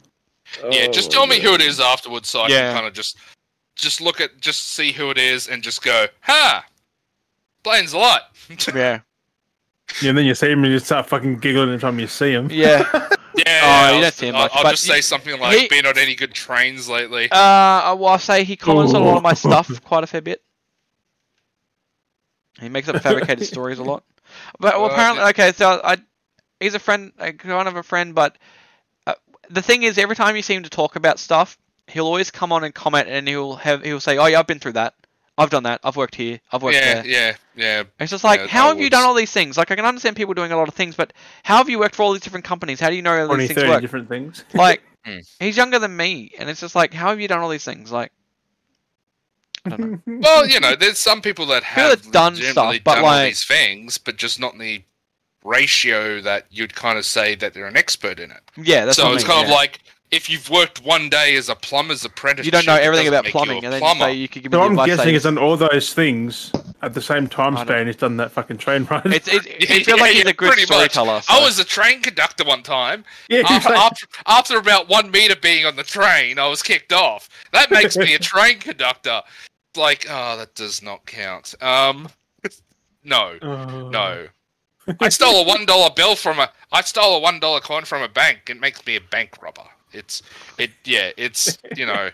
yeah. 0.70 0.86
Just 0.89 1.11
tell 1.11 1.27
me 1.27 1.41
who 1.41 1.55
it 1.55 1.61
is 1.61 1.81
afterwards, 1.81 2.28
so 2.28 2.41
I 2.41 2.49
Yeah. 2.49 2.61
can 2.69 2.75
kind 2.75 2.86
of 2.86 2.94
just 2.94 3.17
just 3.77 4.01
look 4.01 4.20
at 4.20 4.41
just 4.41 4.69
see 4.73 4.93
who 4.93 5.11
it 5.11 5.19
is 5.19 5.49
and 5.49 5.62
just 5.62 5.83
go, 5.83 6.07
ha, 6.20 6.65
Blaine's 7.62 7.93
a 7.93 7.99
lot. 7.99 8.23
yeah. 8.75 9.01
Yeah, 10.01 10.09
and 10.11 10.19
then 10.19 10.25
you 10.25 10.35
see 10.35 10.51
him 10.51 10.62
and 10.65 10.73
you 10.73 10.78
start 10.78 11.07
fucking 11.07 11.39
giggling 11.39 11.69
every 11.69 11.78
time 11.81 11.99
you 11.99 12.07
see 12.07 12.33
him. 12.33 12.49
Yeah. 12.51 13.09
Yeah, 13.35 13.61
Oh, 13.62 13.67
I'll, 13.67 13.94
you 13.94 14.01
don't 14.02 14.12
see 14.12 14.27
him 14.28 14.36
I'll- 14.36 14.43
much, 14.43 14.52
I'll 14.55 14.62
but 14.62 14.70
just 14.73 14.85
say 14.85 15.01
something 15.01 15.41
like, 15.41 15.59
he- 15.59 15.67
"Been 15.69 15.86
on 15.86 15.97
any 15.97 16.15
good 16.15 16.35
trains 16.35 16.86
lately?" 16.86 17.31
Uh, 17.33 17.97
well, 17.97 18.09
I 18.09 18.17
say 18.19 18.44
he 18.44 18.57
comments 18.57 18.93
on 18.93 19.01
a 19.01 19.05
lot 19.07 19.17
of 19.17 19.23
my 19.23 19.33
stuff 19.33 19.83
quite 19.85 20.05
a 20.05 20.07
fair 20.07 20.20
bit. 20.20 20.43
He 22.61 22.69
makes 22.69 22.89
up 22.89 23.02
fabricated 23.02 23.47
stories 23.47 23.78
a 23.78 23.83
lot. 23.85 24.05
But 24.61 24.75
well, 24.75 24.83
Well, 24.83 24.91
apparently, 24.93 25.25
okay, 25.31 25.52
so 25.52 25.81
I, 25.83 25.97
he's 26.63 26.75
a 26.75 26.79
friend, 26.79 27.13
a 27.19 27.33
kind 27.33 27.69
of 27.69 27.77
a 27.77 27.83
friend, 27.83 28.15
but 28.15 28.37
uh, 29.07 29.15
the 29.51 29.63
thing 29.63 29.83
is, 29.83 29.99
every 29.99 30.17
time 30.17 30.37
you 30.37 30.43
see 30.43 30.55
him 30.55 30.63
to 30.63 30.71
talk 30.71 30.97
about 30.97 31.19
stuff, 31.19 31.59
he'll 31.89 32.07
always 32.07 32.31
come 32.31 32.53
on 32.53 32.65
and 32.65 32.75
comment, 32.75 33.09
and 33.09 33.27
he'll 33.29 33.57
have 33.57 33.83
he'll 33.85 34.01
say, 34.01 34.19
"Oh 34.19 34.27
yeah, 34.27 34.39
I've 34.39 34.47
been 34.47 34.59
through 34.61 34.73
that. 34.75 34.95
I've 35.39 35.51
done 35.51 35.63
that. 35.65 35.81
I've 35.83 35.97
worked 35.97 36.15
here. 36.15 36.41
I've 36.53 36.63
worked 36.63 36.77
yeah, 36.77 36.95
there." 37.03 37.07
yeah, 37.07 37.35
yeah. 37.57 37.65
yeah. 37.79 37.83
It's 38.01 38.11
just 38.11 38.25
like, 38.25 38.41
Yeah, 38.41 38.47
how 38.49 38.65
I 38.67 38.69
have 38.69 38.81
you 38.81 38.91
done 38.91 39.05
all 39.05 39.15
these 39.15 39.33
things? 39.33 39.57
Like, 39.59 39.71
I 39.71 39.77
can 39.77 39.85
understand 39.85 40.15
people 40.17 40.35
doing 40.35 40.53
a 40.53 40.57
lot 40.57 40.69
of 40.69 40.75
things, 40.75 40.95
but 40.95 41.13
how 41.43 41.57
have 41.57 41.69
you 41.69 41.79
worked 41.79 41.95
for 41.95 42.03
all 42.03 42.13
these 42.13 42.23
different 42.23 42.45
companies? 42.45 42.81
How 42.81 42.91
do 42.91 42.97
you 42.97 43.03
know 43.03 43.17
how 43.17 43.27
20, 43.27 43.41
these 43.43 43.49
things 43.49 43.61
30 43.61 43.71
work? 43.71 43.81
different 43.81 44.09
things. 44.09 44.45
Like, 44.55 44.83
Hmm. 45.05 45.19
he's 45.41 45.57
younger 45.57 45.81
than 45.81 45.97
me, 45.97 46.31
and 46.39 46.49
it's 46.49 46.61
just 46.61 46.77
like, 46.77 46.95
how 46.95 47.09
have 47.09 47.19
you 47.21 47.27
done 47.27 47.41
all 47.41 47.49
these 47.49 47.65
things? 47.65 47.91
Like, 47.91 48.13
I 49.65 49.71
don't 49.71 49.81
know. 49.81 49.99
Well, 50.23 50.47
you 50.47 50.61
know, 50.61 50.77
there's 50.77 51.01
some 51.01 51.21
people 51.23 51.47
that 51.47 51.65
People 51.65 51.83
have 51.83 52.03
that 52.05 52.13
done 52.13 52.37
stuff, 52.37 52.77
but 52.85 52.95
done 52.95 52.99
all 52.99 53.11
like- 53.11 53.31
these 53.31 53.45
things, 53.45 53.99
but 53.99 54.17
just 54.17 54.39
not 54.39 54.53
in 54.53 54.61
the 54.61 54.83
ratio 55.45 56.21
that 56.21 56.47
you'd 56.51 56.75
kind 56.75 56.99
of 56.99 57.05
say 57.05 57.35
that 57.37 57.55
they're 57.55 57.67
an 57.67 57.77
expert 57.77 58.19
in 58.21 58.31
it. 58.31 58.41
Yeah, 58.57 58.85
that's 58.85 58.97
so 58.97 59.05
what 59.05 59.12
I 59.12 59.15
it's 59.17 59.25
mean, 59.25 59.33
kind 59.33 59.49
yeah. 59.49 59.55
of 59.55 59.59
like 59.59 59.81
if 60.11 60.29
you've 60.29 60.51
worked 60.51 60.85
one 60.85 61.09
day 61.09 61.37
as 61.37 61.49
a 61.49 61.55
plumber's 61.55 62.05
apprentice, 62.05 62.45
you 62.45 62.53
don't 62.53 62.67
know 62.67 62.75
everything 62.77 63.09
about 63.09 63.25
plumbing, 63.25 63.65
and 63.65 63.73
then 63.73 63.81
plumber. 63.81 64.05
say 64.05 64.12
you 64.15 64.29
could 64.29 64.43
give 64.43 64.53
me 64.53 64.57
So 64.59 64.69
the 64.69 64.81
I'm 64.81 64.87
guessing 64.87 65.05
saying- 65.05 65.15
he's 65.15 65.23
done 65.23 65.39
all 65.39 65.57
those 65.57 65.95
things 65.95 66.53
at 66.83 66.93
the 66.95 67.01
same 67.01 67.29
time 67.29 67.57
span 67.57 67.87
he's 67.87 67.97
done 67.97 68.17
that 68.19 68.31
fucking 68.31 68.59
train 68.59 68.85
ride. 68.91 69.07
It's, 69.07 69.27
it, 69.29 69.47
it, 69.47 69.47
Yeah, 69.71 69.77
it 69.77 69.87
feels 69.87 70.01
like 70.01 70.11
yeah, 70.11 70.15
he's 70.17 70.25
yeah, 70.25 70.31
a 70.31 70.35
good 70.35 70.49
pretty 70.53 70.62
much. 70.62 70.93
storyteller. 70.93 71.23
I 71.29 71.41
was 71.41 71.59
a 71.59 71.65
train 71.65 72.03
conductor 72.03 72.45
one 72.45 72.62
time. 72.62 73.05
yeah, 73.31 73.43
After, 73.49 73.71
like- 73.71 73.79
after, 73.79 74.07
after 74.27 74.59
about 74.59 74.89
one 74.89 75.11
meter 75.11 75.37
being 75.37 75.65
on 75.65 75.77
the 75.77 75.83
train, 75.85 76.39
I 76.39 76.47
was 76.49 76.62
kicked 76.62 76.93
off. 76.93 77.29
That 77.53 77.71
makes 77.71 77.97
me 77.97 78.15
a 78.15 78.19
train 78.21 78.59
conductor. 78.59 79.23
Like, 79.77 80.07
oh, 80.11 80.37
that 80.37 80.55
does 80.55 80.83
not 80.83 81.07
count. 81.07 81.55
Um, 81.62 82.09
no, 83.05 83.39
Oh. 83.41 83.89
no. 83.89 84.27
I 85.01 85.09
stole 85.09 85.43
a 85.43 85.47
one 85.47 85.65
dollar 85.67 85.91
bill 85.94 86.17
from 86.17 86.39
a. 86.39 86.51
I 86.73 86.81
stole 86.83 87.17
a 87.17 87.20
one 87.20 87.41
dollar 87.41 87.61
coin 87.61 87.85
from 87.85 88.02
a 88.02 88.09
bank. 88.09 88.49
It 88.49 88.61
makes 88.61 88.85
me 88.86 88.97
a 88.97 89.01
bank 89.01 89.43
robber. 89.43 89.65
It's 89.93 90.23
it. 90.59 90.70
Yeah, 90.85 91.11
it's 91.17 91.59
you 91.77 91.86
know, 91.86 92.11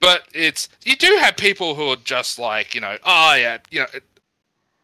but 0.00 0.24
it's 0.34 0.68
you 0.84 0.96
do 0.96 1.16
have 1.20 1.36
people 1.36 1.74
who 1.74 1.88
are 1.88 1.96
just 1.96 2.38
like 2.38 2.74
you 2.74 2.80
know. 2.80 2.96
Oh 3.04 3.34
yeah, 3.34 3.58
you 3.70 3.80
know, 3.80 3.86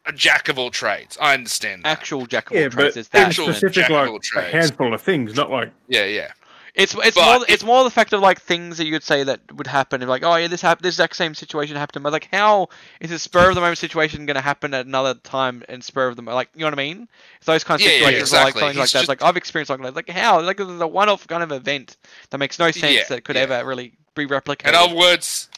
a 0.07 0.13
jack 0.13 0.49
of 0.49 0.59
all 0.59 0.71
trades. 0.71 1.19
I 1.21 1.35
understand. 1.35 1.85
That. 1.85 1.91
actual 1.91 2.27
jack 2.27 2.51
of 2.51 2.57
all 2.57 2.63
Yeah, 2.63 2.69
trades. 2.69 2.95
but 2.95 3.01
It's 3.01 3.09
that. 3.11 3.29
actual 3.29 3.47
specific, 3.47 3.75
jack 3.75 3.91
of 3.91 3.97
like 3.97 4.09
all 4.09 4.21
a 4.37 4.43
handful 4.43 4.95
of 4.95 5.03
things, 5.03 5.35
not 5.35 5.51
like 5.51 5.71
Yeah, 5.89 6.05
yeah. 6.07 6.33
It's 6.75 6.95
it's 6.95 7.17
But 7.17 7.39
more 7.39 7.47
it's 7.49 7.65
more 7.65 7.85
the 7.85 7.91
fact 7.91 8.13
of 8.13 8.21
like 8.21 8.41
things 8.41 8.79
that 8.79 8.87
you'd 8.87 9.03
say 9.03 9.25
that 9.25 9.41
would 9.55 9.67
happen. 9.67 10.03
If 10.03 10.09
like, 10.09 10.23
oh 10.23 10.37
yeah, 10.37 10.47
this 10.47 10.61
happened. 10.63 10.85
This 10.85 10.95
exact 10.95 11.17
same 11.17 11.35
situation 11.35 11.77
happened. 11.77 12.03
But 12.05 12.13
like, 12.13 12.29
how 12.31 12.69
is 13.01 13.11
a 13.11 13.19
spur 13.19 13.49
of 13.49 13.55
the 13.55 13.61
moment 13.61 13.79
situation 13.79 14.27
going 14.27 14.37
to 14.37 14.41
happen 14.41 14.73
at 14.75 14.87
another 14.87 15.15
time 15.15 15.65
and 15.69 15.83
spur 15.83 16.07
of 16.09 16.17
the 16.17 16.23
moment? 16.23 16.37
Like, 16.37 16.51
you 16.55 16.61
know 16.61 16.67
what 16.67 16.75
I 16.75 16.77
mean? 16.77 17.09
It's 17.39 17.47
those 17.47 17.65
kind 17.65 17.81
of 17.81 17.87
Yeah, 17.87 17.93
yeah, 17.95 17.99
situations, 18.07 18.33
like 18.33 18.41
exactly. 18.41 18.61
something 18.61 18.79
like 18.79 18.89
that. 18.91 18.99
just- 18.99 19.09
Like 19.09 19.23
I've 19.23 19.37
experienced 19.37 19.71
like, 19.71 19.95
like 19.95 20.09
how 20.11 20.41
like 20.41 20.59
the 20.59 20.87
one-off 20.87 21.27
kind 21.27 21.43
of 21.43 21.53
event 21.53 21.97
that 22.31 22.39
makes 22.39 22.59
no 22.59 22.71
sense 22.71 22.95
Yeah, 22.95 23.05
that 23.09 23.25
could 23.25 23.37
yeah. 23.37 23.43
ever 23.43 23.67
really 23.67 23.95
be 24.15 24.27
replicated. 24.27 24.69
In 24.69 24.75
other 24.75 24.95
words, 24.95 25.49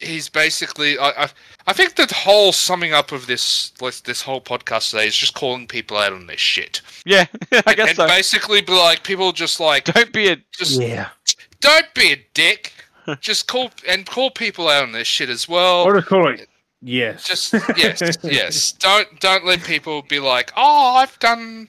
he's 0.00 0.28
basically. 0.28 0.98
I, 0.98 1.24
I, 1.24 1.28
I 1.66 1.72
think 1.72 1.96
the 1.96 2.12
whole 2.12 2.52
summing 2.52 2.92
up 2.92 3.12
of 3.12 3.26
this 3.26 3.70
this 3.78 4.00
this 4.00 4.22
whole 4.22 4.40
podcast 4.40 4.90
today 4.90 5.06
is 5.06 5.16
just 5.16 5.34
calling 5.34 5.66
people 5.66 5.96
out 5.96 6.12
on 6.12 6.26
their 6.26 6.36
shit. 6.36 6.82
yeah, 7.04 7.26
I 7.66 7.74
guess 7.74 7.90
and 7.90 7.96
so. 7.96 8.06
basically, 8.06 8.60
be 8.62 8.72
like 8.72 9.04
people 9.04 9.32
just 9.32 9.60
like 9.60 9.84
Don't 9.84 10.12
be 10.12 10.28
a 10.28 10.36
just 10.52 10.80
yeah. 10.80 11.08
don't 11.60 11.92
be 11.94 12.12
a 12.12 12.26
dick. 12.34 12.72
just 13.20 13.46
call 13.46 13.70
and 13.88 14.06
call 14.06 14.30
people 14.30 14.68
out 14.68 14.82
on 14.82 14.92
their 14.92 15.04
shit 15.04 15.30
as 15.30 15.48
well. 15.48 15.86
What 15.86 15.92
do 15.92 15.98
I 15.98 16.02
call 16.02 16.28
it? 16.28 16.48
Yes. 16.82 17.24
Just 17.24 17.52
yes, 17.76 18.18
yes. 18.22 18.72
Don't 18.72 19.20
don't 19.20 19.44
let 19.44 19.62
people 19.62 20.02
be 20.02 20.18
like, 20.18 20.52
oh, 20.56 20.96
I've 20.96 21.18
done, 21.18 21.68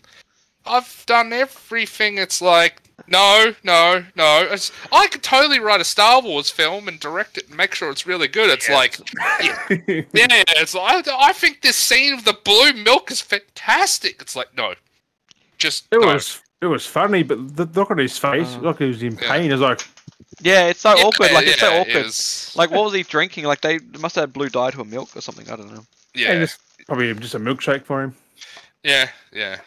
I've 0.66 1.04
done 1.06 1.34
everything. 1.34 2.18
It's 2.18 2.42
like, 2.42 2.82
no, 3.08 3.54
no, 3.64 4.04
no. 4.16 4.48
It's, 4.52 4.72
I 4.92 5.08
could 5.08 5.24
totally 5.24 5.60
write 5.60 5.82
a 5.82 5.84
Star 5.86 6.22
Wars 6.22 6.50
film 6.50 6.88
and 6.88 7.00
direct 7.00 7.38
it 7.38 7.48
and 7.48 7.58
make 7.58 7.74
sure 7.76 7.90
it's 7.90 8.06
really 8.08 8.28
good. 8.28 8.50
It's 8.50 8.70
like, 8.70 8.98
yeah, 9.42 9.58
yeah, 9.88 10.04
yeah. 10.14 10.44
It's 10.58 10.74
like, 10.74 11.08
I, 11.08 11.30
I 11.30 11.34
think 11.34 11.62
this 11.62 11.76
scene 11.76 12.14
of 12.14 12.26
the 12.26 12.34
blue 12.44 12.74
milk 12.74 13.12
is 13.12 13.22
fantastic. 13.22 14.22
It's 14.22 14.36
like, 14.36 14.56
no, 14.56 14.74
just 15.58 15.86
It 15.92 16.02
no. 16.02 16.08
was 16.14 16.42
it 16.62 16.68
was 16.68 16.86
funny, 16.86 17.24
but 17.24 17.56
the 17.56 17.66
look 17.66 17.90
at 17.92 17.98
his 17.98 18.18
face, 18.18 18.56
Uh, 18.56 18.60
look, 18.60 18.80
he 18.80 18.86
was 18.86 19.02
in 19.02 19.18
yeah. 19.22 19.32
pain. 19.32 19.52
It's 19.52 19.62
like, 19.62 19.82
yeah. 20.42 20.68
It's 20.68 20.82
so 20.82 20.96
Yeah, 20.96 21.04
awkward. 21.04 21.32
Like 21.32 21.48
it's 21.48 21.60
so 21.60 21.70
yeah, 21.70 21.78
it 21.78 21.82
awkward. 21.88 22.06
was- 22.06 22.54
Like 22.56 22.70
what 22.72 22.84
was 22.86 22.94
he 22.94 23.04
drinking? 23.04 23.46
Like 23.46 23.62
they 23.62 23.80
must 24.00 24.16
have 24.16 24.24
had 24.24 24.34
blue 24.34 24.50
dye 24.50 24.70
to 24.72 24.82
a 24.82 24.86
milk 24.86 25.16
or 25.16 25.22
something. 25.22 25.50
I 25.50 25.56
don't 25.56 25.74
know. 25.74 25.84
yeah, 26.14 26.34
yeah, 26.34 26.40
just, 26.42 26.60
probably 26.88 27.14
just 27.16 27.34
a 27.36 27.40
milkshake 27.40 27.84
for 27.84 28.04
him. 28.04 28.16
Yeah, 28.84 29.10
yeah. 29.34 29.58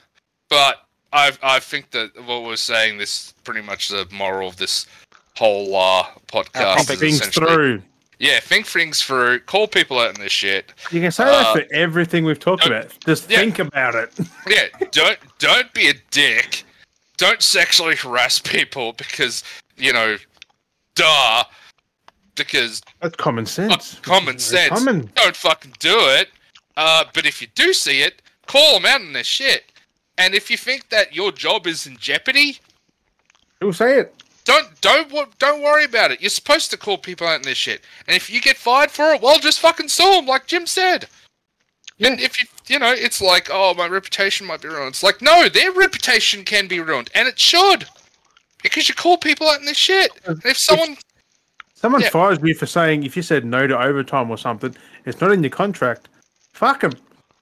But 0.49 0.84
I 1.15 1.33
I 1.43 1.61
think 1.61 1.91
that 1.93 2.11
what 2.27 2.43
we're 2.45 2.57
saying 2.57 2.99
this 2.99 3.33
pretty 3.45 3.63
much 3.63 3.89
the 3.89 4.07
moral 4.13 4.49
of 4.49 4.57
this 4.57 4.87
whole 5.37 5.75
uh, 5.75 6.05
podcast 6.27 6.85
Think 6.87 7.01
Things 7.01 7.27
through. 7.29 7.83
yeah, 8.19 8.39
think 8.41 8.67
things 8.67 9.01
through, 9.03 9.41
call 9.41 9.67
people 9.69 9.99
out 9.99 10.09
on 10.09 10.15
this 10.21 10.33
shit. 10.33 10.73
You 10.91 11.01
can 11.01 11.11
say 11.13 11.25
Uh, 11.25 11.55
that 11.55 11.69
for 11.69 11.75
everything 11.75 12.25
we've 12.25 12.39
talked 12.39 12.67
about. 12.67 12.93
Just 13.07 13.31
yeah. 13.31 13.39
think 13.39 13.59
about 13.59 13.95
it. 13.95 14.13
Yeah, 14.49 14.67
don't 14.91 15.19
don't 15.39 15.73
be 15.73 15.89
a 15.89 15.95
dick. 16.11 16.65
Don't 17.17 17.41
sexually 17.43 17.97
harass 17.97 18.39
people 18.41 18.93
because 18.93 19.43
you 19.77 19.93
know, 19.93 20.17
duh. 20.95 21.45
Because 22.37 22.83
That's 23.01 23.15
common 23.15 23.47
sense. 23.47 24.01
common 24.01 24.41
sense. 24.41 24.71
Common. 24.71 25.09
don't 25.15 25.37
fucking 25.37 25.75
do 25.79 25.97
it. 25.97 26.29
Uh, 26.77 27.05
but 27.15 27.25
if 27.27 27.41
you 27.41 27.47
do 27.55 27.73
see 27.73 28.03
it, 28.03 28.21
call 28.47 28.75
them 28.75 28.85
out 28.87 29.01
on 29.01 29.13
their 29.13 29.23
shit. 29.23 29.71
And 30.19 30.35
if 30.35 30.51
you 30.51 30.57
think 30.57 30.89
that 30.91 31.15
your 31.15 31.33
job 31.33 31.67
is 31.67 31.87
in 31.87 31.97
jeopardy, 31.97 32.59
Who'll 33.61 33.73
say 33.73 33.99
it? 33.99 34.15
don't 34.45 34.81
don't 34.81 35.39
don't 35.39 35.63
worry 35.63 35.85
about 35.85 36.11
it. 36.11 36.21
You're 36.21 36.31
supposed 36.31 36.71
to 36.71 36.77
call 36.77 36.99
people 36.99 37.27
out 37.27 37.37
in 37.37 37.43
this 37.43 37.59
shit. 37.59 37.83
And 38.07 38.17
if 38.17 38.29
you 38.31 38.41
get 38.41 38.57
fired 38.57 38.91
for 38.91 39.15
it, 39.15 39.23
well, 39.23 39.39
just 39.39 39.61
fucking 39.61 39.89
sue 39.89 40.13
them, 40.13 40.27
like 40.27 40.47
Jim 40.47 40.67
said. 40.67 41.07
And 42.01 42.21
if 42.21 42.41
you 42.41 42.47
you 42.67 42.79
know, 42.79 42.93
it's 42.93 43.21
like, 43.23 43.49
oh, 43.53 43.73
my 43.75 43.87
reputation 43.87 44.47
might 44.47 44.61
be 44.63 44.69
ruined. 44.69 44.89
It's 44.89 45.03
like, 45.03 45.23
no, 45.23 45.49
their 45.49 45.73
reputation 45.73 46.45
can 46.45 46.67
be 46.67 46.81
ruined, 46.81 47.11
and 47.15 47.29
it 47.29 47.39
should, 47.39 47.87
because 48.63 48.89
you 48.89 48.95
call 48.95 49.17
people 49.17 49.49
out 49.49 49.61
in 49.61 49.67
this 49.67 49.77
shit. 49.77 50.11
And 50.27 50.45
if 50.45 50.59
someone, 50.59 50.97
Someone 51.75 52.01
Yeah. 52.01 52.09
fires 52.09 52.39
you 52.43 52.55
for 52.55 52.67
saying 52.67 53.05
if 53.05 53.15
you 53.15 53.23
said 53.23 53.45
no 53.45 53.67
to 53.67 53.79
overtime 53.79 54.31
or 54.31 54.39
something, 54.39 54.75
it's 55.05 55.21
not 55.21 55.33
in 55.33 55.43
your 55.43 55.51
contract. 55.51 56.09
Fuck 56.55 56.81
them. 56.81 56.93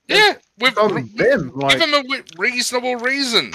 Yeah, 0.08 0.34
with, 0.58 0.74
them. 0.74 1.52
Like, 1.54 1.78
give 1.78 1.90
them 1.90 2.04
a 2.10 2.22
reasonable 2.38 2.96
reason. 2.96 3.52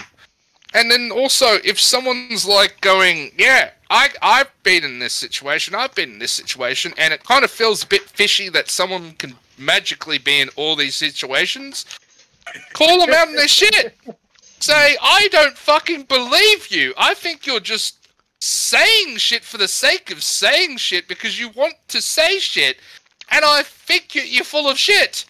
And 0.74 0.92
then 0.92 1.12
also, 1.12 1.58
if 1.64 1.80
someone's 1.80 2.46
like 2.46 2.80
going, 2.82 3.32
yeah, 3.38 3.72
I 3.90 4.10
I've 4.22 4.52
been 4.64 4.84
in 4.84 5.00
this 5.00 5.14
situation, 5.14 5.76
I've 5.76 5.96
been 5.96 6.14
in 6.14 6.20
this 6.20 6.34
situation, 6.34 6.94
and 6.98 7.14
it 7.14 7.24
kind 7.24 7.44
of 7.44 7.52
feels 7.52 7.84
a 7.84 7.88
bit 7.88 8.04
fishy 8.04 8.50
that 8.50 8.70
someone 8.70 9.14
can 9.14 9.36
magically 9.58 10.18
be 10.18 10.42
in 10.42 10.50
all 10.56 10.76
these 10.76 10.96
situations, 10.96 11.86
call 12.74 13.00
them 13.00 13.14
out 13.14 13.30
on 13.30 13.36
their 13.36 13.48
shit. 13.48 13.98
Say, 14.60 14.98
I 15.02 15.28
don't 15.32 15.58
fucking 15.58 16.04
believe 16.04 16.68
you. 16.70 16.94
I 16.98 17.14
think 17.14 17.46
you're 17.46 17.60
just 17.60 18.10
saying 18.40 19.18
shit 19.18 19.44
for 19.44 19.58
the 19.58 19.68
sake 19.68 20.12
of 20.12 20.24
saying 20.24 20.78
shit 20.78 21.08
because 21.08 21.40
you 21.40 21.50
want 21.50 21.76
to 21.90 22.02
say 22.02 22.40
shit, 22.40 22.78
and 23.30 23.46
I 23.46 23.64
think 23.64 24.16
you're 24.16 24.44
full 24.44 24.70
of 24.70 24.78
shit. 24.78 25.26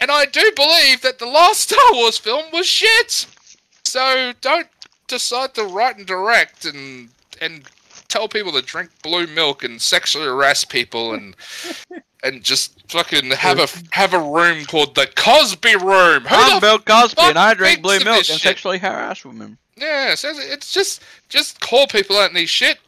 And 0.00 0.10
I 0.10 0.24
do 0.24 0.50
believe 0.56 1.02
that 1.02 1.18
the 1.18 1.26
last 1.26 1.60
Star 1.70 1.92
Wars 1.92 2.18
film 2.18 2.46
was 2.52 2.66
shit. 2.66 3.26
So 3.84 4.32
don't 4.40 4.68
decide 5.06 5.54
to 5.54 5.64
write 5.64 5.98
and 5.98 6.06
direct 6.06 6.64
and 6.64 7.10
and 7.40 7.64
tell 8.08 8.28
people 8.28 8.52
to 8.52 8.62
drink 8.62 8.90
blue 9.02 9.26
milk 9.26 9.64
and 9.64 9.80
sexually 9.80 10.26
harass 10.26 10.64
people 10.64 11.14
and 11.14 11.36
and 12.22 12.42
just 12.42 12.80
fucking 12.90 13.30
have 13.30 13.58
a 13.58 13.68
have 13.92 14.14
a 14.14 14.18
room 14.18 14.64
called 14.64 14.94
the 14.94 15.08
Cosby 15.16 15.76
Room. 15.76 16.22
Who 16.22 16.28
I'm 16.34 16.60
Bill 16.60 16.78
Cosby 16.78 17.22
and 17.22 17.38
I 17.38 17.54
drink 17.54 17.82
blue 17.82 17.98
milk 18.00 18.18
and 18.18 18.26
shit? 18.26 18.40
sexually 18.40 18.78
harass 18.78 19.24
women. 19.24 19.58
Yeah, 19.76 20.14
so 20.14 20.30
it's 20.34 20.72
just 20.72 21.02
just 21.28 21.60
call 21.60 21.86
people 21.86 22.18
out 22.18 22.30
in 22.30 22.36
these 22.36 22.50
shit 22.50 22.78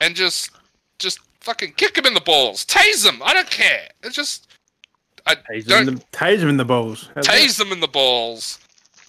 and 0.00 0.14
just 0.14 0.50
just 0.98 1.20
fucking 1.40 1.72
kick 1.72 1.94
them 1.94 2.06
in 2.06 2.14
the 2.14 2.20
balls, 2.20 2.64
tase 2.64 3.04
them. 3.04 3.22
I 3.24 3.32
don't 3.32 3.50
care. 3.50 3.88
It's 4.02 4.16
just 4.16 4.49
I 5.26 5.34
tase 5.34 5.66
don't 5.66 5.86
them, 5.86 5.94
in 5.94 6.00
the, 6.00 6.04
tase 6.16 6.40
'em 6.42 6.48
in 6.48 6.56
the 6.56 6.64
balls. 6.64 7.08
How's 7.14 7.26
that? 7.26 7.34
tase 7.34 7.58
them 7.58 7.72
in 7.72 7.80
the 7.80 7.88
balls. 7.88 8.58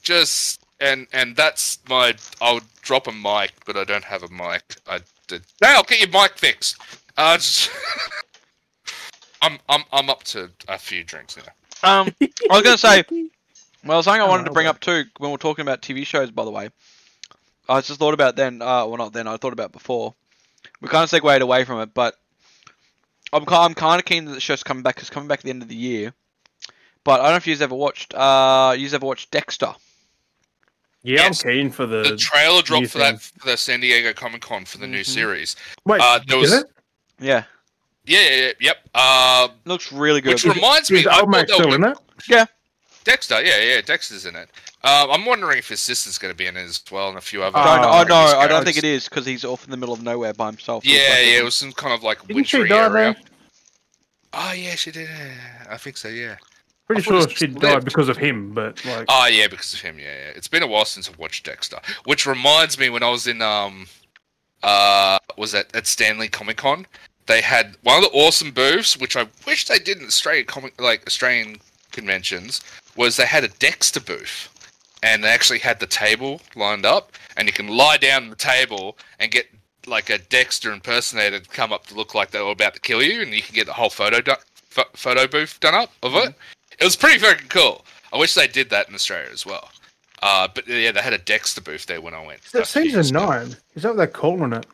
Just 0.02 0.62
and 0.80 1.08
and 1.14 1.36
that's 1.36 1.80
my. 1.90 2.16
I'll 2.42 2.62
drop 2.82 3.08
a 3.08 3.12
mic, 3.12 3.52
but 3.66 3.78
I 3.78 3.84
don't 3.84 4.04
have 4.04 4.24
a 4.24 4.30
mic. 4.30 4.76
I 4.88 5.00
did. 5.28 5.44
Now 5.62 5.82
get 5.84 6.00
your 6.00 6.10
mic 6.22 6.38
fixed. 6.38 6.78
Uh, 7.18 7.36
just- 7.38 7.70
I'm 9.42 9.58
I'm 9.70 9.84
I'm 9.92 10.10
up 10.10 10.24
to 10.26 10.50
a 10.68 10.78
few 10.78 11.04
drinks 11.04 11.36
now. 11.38 11.44
Um, 11.84 12.14
I 12.22 12.30
was 12.54 12.62
gonna 12.62 12.78
say 12.78 13.04
Well, 13.84 14.04
something 14.04 14.22
I 14.22 14.26
Oh, 14.26 14.30
wanted 14.30 14.46
to 14.46 14.52
bring 14.52 14.68
okay. 14.68 14.76
up 14.76 14.80
too 14.80 15.06
when 15.18 15.32
we're 15.32 15.38
talking 15.38 15.64
about 15.64 15.82
TV 15.82 16.06
shows, 16.06 16.30
by 16.30 16.46
the 16.46 16.52
way. 16.52 16.70
I 17.68 17.82
just 17.82 18.00
thought 18.00 18.14
about 18.14 18.36
then. 18.36 18.62
Uh, 18.62 18.86
well, 18.86 18.98
not 18.98 19.14
then. 19.14 19.28
I 19.28 19.38
thought 19.38 19.54
about 19.54 19.72
before. 19.72 20.14
We 20.82 20.88
kind 20.90 21.04
of 21.04 21.10
segued 21.10 21.42
away 21.42 21.64
from 21.64 21.80
it, 21.82 21.94
but 21.94 22.16
I'm 23.34 23.46
I'm 23.50 23.74
kind 23.74 24.00
of 24.00 24.06
keen 24.06 24.26
that 24.26 24.34
the 24.34 24.40
show's 24.40 24.64
coming 24.64 24.84
back. 24.84 25.00
It's 25.00 25.10
coming 25.10 25.28
back 25.28 25.40
at 25.40 25.44
the 25.46 25.50
end 25.52 25.62
of 25.62 25.68
the 25.70 25.76
year. 25.76 26.14
But 27.04 27.20
I 27.20 27.24
don't 27.24 27.32
know 27.32 27.38
if 27.38 27.48
you've 27.48 27.62
ever 27.62 27.76
watched. 27.76 28.14
Uh, 28.14 28.76
you've 28.78 28.94
ever 28.94 29.06
watched 29.06 29.32
Dexter? 29.32 29.74
Yeah, 31.04 31.22
Yes. 31.22 31.44
I'm 31.44 31.52
keen 31.52 31.72
for 31.72 31.86
the. 31.88 32.04
The 32.04 32.16
trailer 32.18 32.62
dropped 32.62 32.82
new 32.82 32.88
for 32.88 33.00
that 33.00 33.20
for 33.22 33.46
the 33.48 33.58
San 33.58 33.80
Diego 33.80 34.14
Comic 34.14 34.42
Con 34.42 34.66
for 34.66 34.78
the 34.78 34.86
new 34.88 35.00
Mhm. 35.02 35.06
series. 35.06 35.56
Wait, 35.86 36.00
uh, 36.02 36.20
there 36.28 36.38
was- 36.38 36.52
is 36.54 36.62
it? 36.62 36.68
Yeah, 37.20 37.44
Yeah, 38.06 38.20
yeah, 38.22 38.36
yeah 38.48 38.52
yep. 38.60 38.78
Uh, 38.94 39.48
looks 39.66 39.92
really 39.92 40.22
good. 40.22 40.34
which 40.34 40.44
reminds 40.44 40.92
me, 40.92 41.00
Is 41.00 41.08
I 41.08 41.12
old 41.14 41.20
thought 41.22 41.30
mate 41.30 41.50
still 41.50 41.74
in 41.74 41.82
gonna- 41.82 41.96
it? 42.28 42.50
Dexter. 43.04 43.42
Yeah, 43.44 43.60
yeah, 43.62 43.82
Dexter's 43.82 44.26
in 44.26 44.36
it. 44.36 44.50
Uh, 44.84 45.08
I'm 45.12 45.26
wondering 45.26 45.58
if 45.58 45.70
his 45.70 45.80
sister's 45.82 46.18
going 46.18 46.34
to 46.34 46.38
be 46.38 46.46
in 46.48 46.56
it 46.58 46.62
as 46.64 46.82
well, 46.92 47.10
and 47.10 47.18
a 47.18 47.22
few 47.22 47.44
other. 47.44 47.58
I 47.58 47.78
Uh, 47.80 48.04
don't, 48.04 48.12
oh 48.12 48.32
no, 48.34 48.40
I 48.40 48.48
don't 48.48 48.64
think 48.66 48.78
it 48.78 48.84
is 48.84 49.08
because 49.10 49.26
he's 49.26 49.44
off 49.46 49.64
in 49.66 49.72
the 49.72 49.78
middle 49.78 49.94
of 49.94 50.02
nowhere 50.04 50.34
by 50.34 50.48
himself. 50.48 50.86
Yeah, 50.86 51.00
like- 51.00 51.08
yeah, 51.10 51.40
it 51.40 51.44
was 51.44 51.56
some 51.56 51.72
kind 51.74 51.94
of 51.94 52.04
like 52.04 52.26
Didn't 52.28 52.44
she 52.46 52.58
wintry 52.58 52.70
die 52.70 52.86
area. 52.86 53.14
though? 53.14 53.30
Oh 54.34 54.54
yeah, 54.54 54.76
she 54.76 54.92
did. 54.92 55.10
I 55.70 55.78
think 55.78 55.98
so. 55.98 56.08
Yeah. 56.08 56.36
Pretty 56.88 57.02
sure 57.04 57.28
she 57.30 57.46
was 57.48 57.56
died 57.56 57.74
lived. 57.76 57.86
because 57.86 58.10
of 58.10 58.18
him, 58.18 58.54
but 58.54 58.84
like, 58.86 59.06
Oh 59.10 59.28
yeah, 59.28 59.48
because 59.48 59.74
of 59.74 59.82
him. 59.82 59.98
Yeah, 60.00 60.06
yeah. 60.06 60.32
It's 60.36 60.48
been 60.48 60.64
a 60.64 60.68
while 60.68 60.86
since 60.86 61.10
I've 61.10 61.18
watched 61.20 61.46
Dexter. 61.46 61.80
Which 62.06 62.26
reminds 62.26 62.78
me, 62.78 62.90
when 62.90 63.04
I 63.04 63.10
was 63.10 63.28
in 63.28 63.42
um, 63.42 63.88
uh, 64.64 65.18
was 65.38 65.52
that 65.54 65.74
at 65.76 65.88
Stanley 65.88 66.28
Comic 66.28 66.58
Con? 66.58 66.86
They 67.28 67.42
had 67.42 67.78
one 67.84 67.98
of 68.04 68.04
the 68.12 68.18
awesome 68.18 68.52
booths, 68.52 68.98
which 68.98 69.16
I 69.16 69.28
wish 69.46 69.68
they 69.68 69.80
did 69.80 70.00
in 70.00 70.06
Australian 70.08 70.46
comic, 70.48 70.80
like 70.82 71.06
Australian 71.08 71.58
conventions, 71.92 72.62
was 72.96 73.18
they 73.18 73.26
had 73.26 73.44
a 73.44 73.48
Dexter 73.48 74.00
booth, 74.00 74.50
and 75.04 75.24
they 75.24 75.30
actually 75.30 75.60
had 75.60 75.80
the 75.80 75.88
table 75.88 76.42
lined 76.56 76.86
up, 76.86 77.14
and 77.38 77.48
you 77.48 77.54
can 77.54 77.68
lie 77.68 77.98
down 77.98 78.24
on 78.24 78.30
the 78.30 78.36
table 78.36 78.98
and 79.20 79.32
get 79.32 79.48
like 79.88 80.10
a 80.10 80.18
Dexter 80.20 80.72
impersonator 80.72 81.40
to 81.40 81.50
come 81.50 81.74
up 81.74 81.88
to 81.88 81.96
look 81.96 82.14
like 82.14 82.32
they 82.32 82.42
were 82.42 82.52
about 82.52 82.74
to 82.76 82.80
kill 82.80 83.02
you, 83.02 83.22
and 83.22 83.34
you 83.34 83.42
can 83.42 83.56
get 83.56 83.66
the 83.66 83.74
whole 83.74 83.90
photo 83.90 84.22
do- 84.22 84.34
pho- 84.56 84.84
photo 84.94 85.28
booth 85.28 85.60
done 85.60 85.74
up 85.76 85.92
of 86.04 86.14
it. 86.16 86.34
It 86.80 86.84
was 86.84 86.96
pretty 86.96 87.20
fucking 87.20 87.48
cool. 87.50 87.84
I 88.14 88.18
wish 88.18 88.34
they 88.34 88.48
did 88.48 88.70
that 88.72 88.90
in 88.90 88.96
Australia 88.96 89.30
as 89.32 89.46
well. 89.46 89.70
Uh, 90.22 90.48
but 90.54 90.68
yeah, 90.68 90.92
they 90.92 91.02
had 91.02 91.14
a 91.14 91.18
Dexter 91.18 91.62
booth 91.62 91.86
there 91.88 92.00
when 92.02 92.14
I 92.14 92.24
went. 92.26 92.42
is 92.46 92.52
that 92.52 92.64
a 92.64 92.66
few 92.66 92.84
years 92.84 92.94
season 93.08 93.16
ago. 93.18 93.26
nine? 93.28 93.56
Is 93.76 93.84
that 93.84 93.90
what 93.90 93.98
they're 93.98 94.08
calling 94.08 94.54
it? 94.54 94.66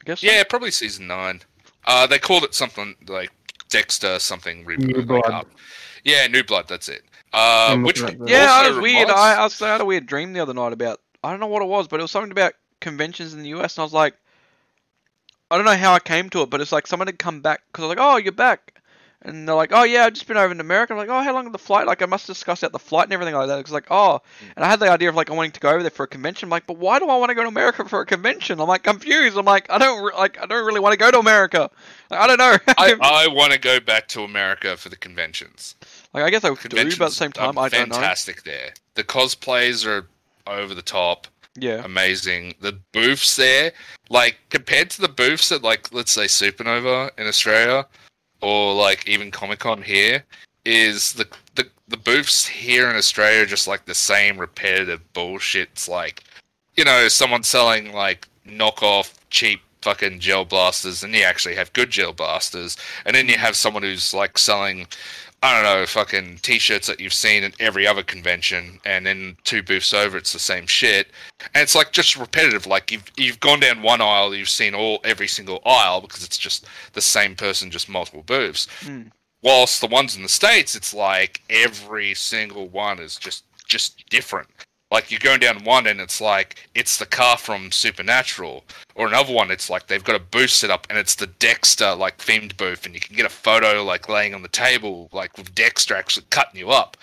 I 0.00 0.04
guess. 0.04 0.20
so. 0.20 0.26
Yeah, 0.26 0.42
probably 0.42 0.70
season 0.72 1.06
nine. 1.06 1.40
Uh, 1.86 2.06
they 2.06 2.18
called 2.18 2.42
it 2.42 2.54
something 2.54 2.96
like 3.06 3.30
Dexter 3.68 4.18
something. 4.18 4.66
New 4.66 5.02
Blood. 5.02 5.24
up. 5.30 5.48
Yeah, 6.04 6.26
New 6.26 6.42
Blood. 6.42 6.66
That's 6.68 6.88
it. 6.88 7.02
Uh, 7.32 7.76
which 7.78 8.00
looking 8.00 8.20
at 8.22 8.26
that. 8.26 8.28
Yeah, 8.28 8.50
also 8.50 8.64
I 8.64 8.68
was 8.70 8.78
weird. 8.78 9.08
reminds- 9.08 9.20
I, 9.20 9.34
I, 9.34 9.44
was, 9.44 9.62
I 9.62 9.68
had 9.68 9.80
a 9.80 9.84
weird 9.84 10.06
dream 10.06 10.32
the 10.32 10.40
other 10.40 10.54
night 10.54 10.72
about 10.72 11.00
I 11.22 11.30
don't 11.30 11.40
know 11.40 11.46
what 11.46 11.62
it 11.62 11.68
was, 11.68 11.88
but 11.88 12.00
it 12.00 12.02
was 12.02 12.10
something 12.10 12.30
about 12.32 12.54
conventions 12.80 13.34
in 13.34 13.42
the 13.42 13.48
US, 13.50 13.76
and 13.76 13.82
I 13.82 13.84
was 13.84 13.92
like, 13.92 14.14
I 15.50 15.56
don't 15.56 15.64
know 15.64 15.76
how 15.76 15.94
I 15.94 15.98
came 16.00 16.28
to 16.30 16.42
it, 16.42 16.50
but 16.50 16.60
it's 16.60 16.72
like 16.72 16.86
someone 16.86 17.08
had 17.08 17.18
come 17.18 17.40
back 17.40 17.62
because 17.66 17.84
I 17.84 17.86
was 17.88 17.96
like, 17.96 18.04
oh, 18.06 18.16
you're 18.16 18.32
back, 18.32 18.78
and 19.22 19.48
they're 19.48 19.56
like, 19.56 19.72
oh 19.72 19.82
yeah, 19.82 20.04
I've 20.04 20.12
just 20.12 20.28
been 20.28 20.36
over 20.36 20.52
in 20.52 20.60
America. 20.60 20.92
I'm 20.92 20.98
like, 20.98 21.08
oh, 21.08 21.20
how 21.22 21.34
long 21.34 21.46
is 21.46 21.52
the 21.52 21.58
flight? 21.58 21.86
Like, 21.86 22.02
I 22.02 22.06
must 22.06 22.26
discuss 22.26 22.62
out 22.62 22.70
the 22.70 22.78
flight 22.78 23.04
and 23.04 23.12
everything 23.12 23.34
like 23.34 23.48
that. 23.48 23.58
It's 23.58 23.70
like, 23.70 23.86
oh, 23.90 24.20
and 24.54 24.64
I 24.64 24.68
had 24.68 24.78
the 24.78 24.90
idea 24.90 25.08
of 25.08 25.16
like 25.16 25.30
I 25.30 25.34
wanting 25.34 25.52
to 25.52 25.60
go 25.60 25.70
over 25.70 25.82
there 25.82 25.90
for 25.90 26.04
a 26.04 26.08
convention. 26.08 26.46
I'm 26.46 26.50
like, 26.50 26.66
but 26.66 26.76
why 26.76 26.98
do 26.98 27.08
I 27.08 27.16
want 27.16 27.30
to 27.30 27.34
go 27.34 27.42
to 27.42 27.48
America 27.48 27.84
for 27.88 28.00
a 28.00 28.06
convention? 28.06 28.60
I'm 28.60 28.68
like 28.68 28.84
confused. 28.84 29.36
I'm 29.36 29.44
like, 29.44 29.70
I 29.70 29.78
don't 29.78 30.04
re- 30.04 30.12
like 30.16 30.40
I 30.40 30.46
don't 30.46 30.64
really 30.64 30.80
want 30.80 30.92
to 30.92 30.98
go 30.98 31.10
to 31.10 31.18
America. 31.18 31.70
Like, 32.10 32.20
I 32.20 32.26
don't 32.28 32.38
know. 32.38 32.56
I, 32.78 32.94
I 33.00 33.28
want 33.28 33.52
to 33.52 33.58
go 33.58 33.80
back 33.80 34.06
to 34.08 34.22
America 34.22 34.76
for 34.76 34.88
the 34.88 34.96
conventions. 34.96 35.74
Like 36.14 36.24
I 36.24 36.30
guess 36.30 36.44
I 36.44 36.48
do, 36.48 36.56
Conventions 36.56 36.98
but 36.98 37.04
at 37.06 37.10
the 37.10 37.14
same 37.14 37.32
time, 37.32 37.58
I 37.58 37.68
don't 37.68 37.88
know. 37.88 37.94
fantastic 37.94 38.44
there. 38.44 38.72
The 38.94 39.04
cosplays 39.04 39.86
are 39.86 40.06
over 40.46 40.74
the 40.74 40.82
top. 40.82 41.26
Yeah. 41.60 41.84
amazing. 41.84 42.54
The 42.60 42.78
booths 42.92 43.34
there, 43.36 43.72
like 44.10 44.38
compared 44.48 44.90
to 44.90 45.00
the 45.00 45.08
booths 45.08 45.50
at 45.50 45.62
like 45.62 45.92
let's 45.92 46.12
say 46.12 46.26
Supanova 46.26 47.10
in 47.18 47.26
Australia, 47.26 47.86
or 48.40 48.74
like 48.74 49.08
even 49.08 49.30
Comic 49.30 49.58
Con 49.60 49.82
here, 49.82 50.24
is 50.64 51.14
the, 51.14 51.26
the 51.56 51.68
the 51.88 51.96
booths 51.96 52.46
here 52.46 52.88
in 52.88 52.96
Australia 52.96 53.42
are 53.42 53.46
just 53.46 53.66
like 53.66 53.86
the 53.86 53.94
same 53.94 54.38
repetitive 54.38 55.12
bullshit. 55.14 55.70
It's 55.72 55.88
like, 55.88 56.22
you 56.76 56.84
know, 56.84 57.08
someone 57.08 57.42
selling 57.42 57.92
like 57.92 58.28
knockoff 58.46 59.14
cheap 59.30 59.60
fucking 59.82 60.20
gel 60.20 60.44
blasters, 60.44 61.02
and 61.02 61.14
you 61.14 61.22
actually 61.22 61.54
have 61.56 61.72
good 61.72 61.90
gel 61.90 62.12
blasters, 62.12 62.76
and 63.04 63.16
then 63.16 63.28
you 63.28 63.36
have 63.36 63.56
someone 63.56 63.82
who's 63.82 64.14
like 64.14 64.38
selling. 64.38 64.86
I 65.42 65.54
don't 65.54 65.62
know, 65.62 65.86
fucking 65.86 66.40
t-shirts 66.42 66.88
that 66.88 66.98
you've 66.98 67.12
seen 67.12 67.44
at 67.44 67.54
every 67.60 67.86
other 67.86 68.02
convention, 68.02 68.80
and 68.84 69.06
then 69.06 69.36
two 69.44 69.62
booths 69.62 69.94
over, 69.94 70.16
it's 70.16 70.32
the 70.32 70.38
same 70.38 70.66
shit 70.66 71.08
and 71.54 71.62
it's 71.62 71.74
like 71.74 71.92
just 71.92 72.16
repetitive. 72.16 72.66
Like 72.66 72.90
you've 72.90 73.10
you've 73.16 73.40
gone 73.40 73.60
down 73.60 73.82
one 73.82 74.00
aisle, 74.00 74.34
you've 74.34 74.48
seen 74.48 74.74
all 74.74 75.00
every 75.04 75.28
single 75.28 75.60
aisle 75.64 76.00
because 76.00 76.24
it's 76.24 76.38
just 76.38 76.66
the 76.92 77.00
same 77.00 77.34
person, 77.36 77.70
just 77.70 77.88
multiple 77.88 78.22
booths. 78.22 78.66
Mm. 78.80 79.10
Whilst 79.42 79.80
the 79.80 79.86
ones 79.86 80.16
in 80.16 80.22
the 80.22 80.28
states, 80.28 80.74
it's 80.74 80.92
like 80.92 81.42
every 81.48 82.14
single 82.14 82.68
one 82.68 82.98
is 82.98 83.16
just 83.16 83.44
just 83.66 84.08
different. 84.08 84.48
Like 84.90 85.10
you're 85.10 85.20
going 85.20 85.40
down 85.40 85.64
one 85.64 85.86
and 85.86 86.00
it's 86.00 86.18
like 86.20 86.66
it's 86.74 86.96
the 86.96 87.04
car 87.04 87.36
from 87.36 87.70
Supernatural, 87.70 88.64
or 88.94 89.06
another 89.06 89.34
one 89.34 89.50
it's 89.50 89.68
like 89.68 89.86
they've 89.86 90.02
got 90.02 90.16
a 90.16 90.18
booth 90.18 90.48
set 90.50 90.70
up 90.70 90.86
and 90.88 90.98
it's 90.98 91.14
the 91.14 91.26
Dexter 91.26 91.94
like 91.94 92.16
themed 92.18 92.56
booth, 92.56 92.86
and 92.86 92.94
you 92.94 93.00
can 93.00 93.14
get 93.14 93.26
a 93.26 93.30
photo 93.30 93.84
like 93.84 94.08
laying 94.08 94.34
on 94.34 94.40
the 94.42 94.48
table, 94.48 95.10
like 95.12 95.36
with 95.36 95.54
Dexter 95.54 95.94
actually 95.94 96.24
cutting 96.30 96.58
you 96.58 96.70
up. 96.70 96.96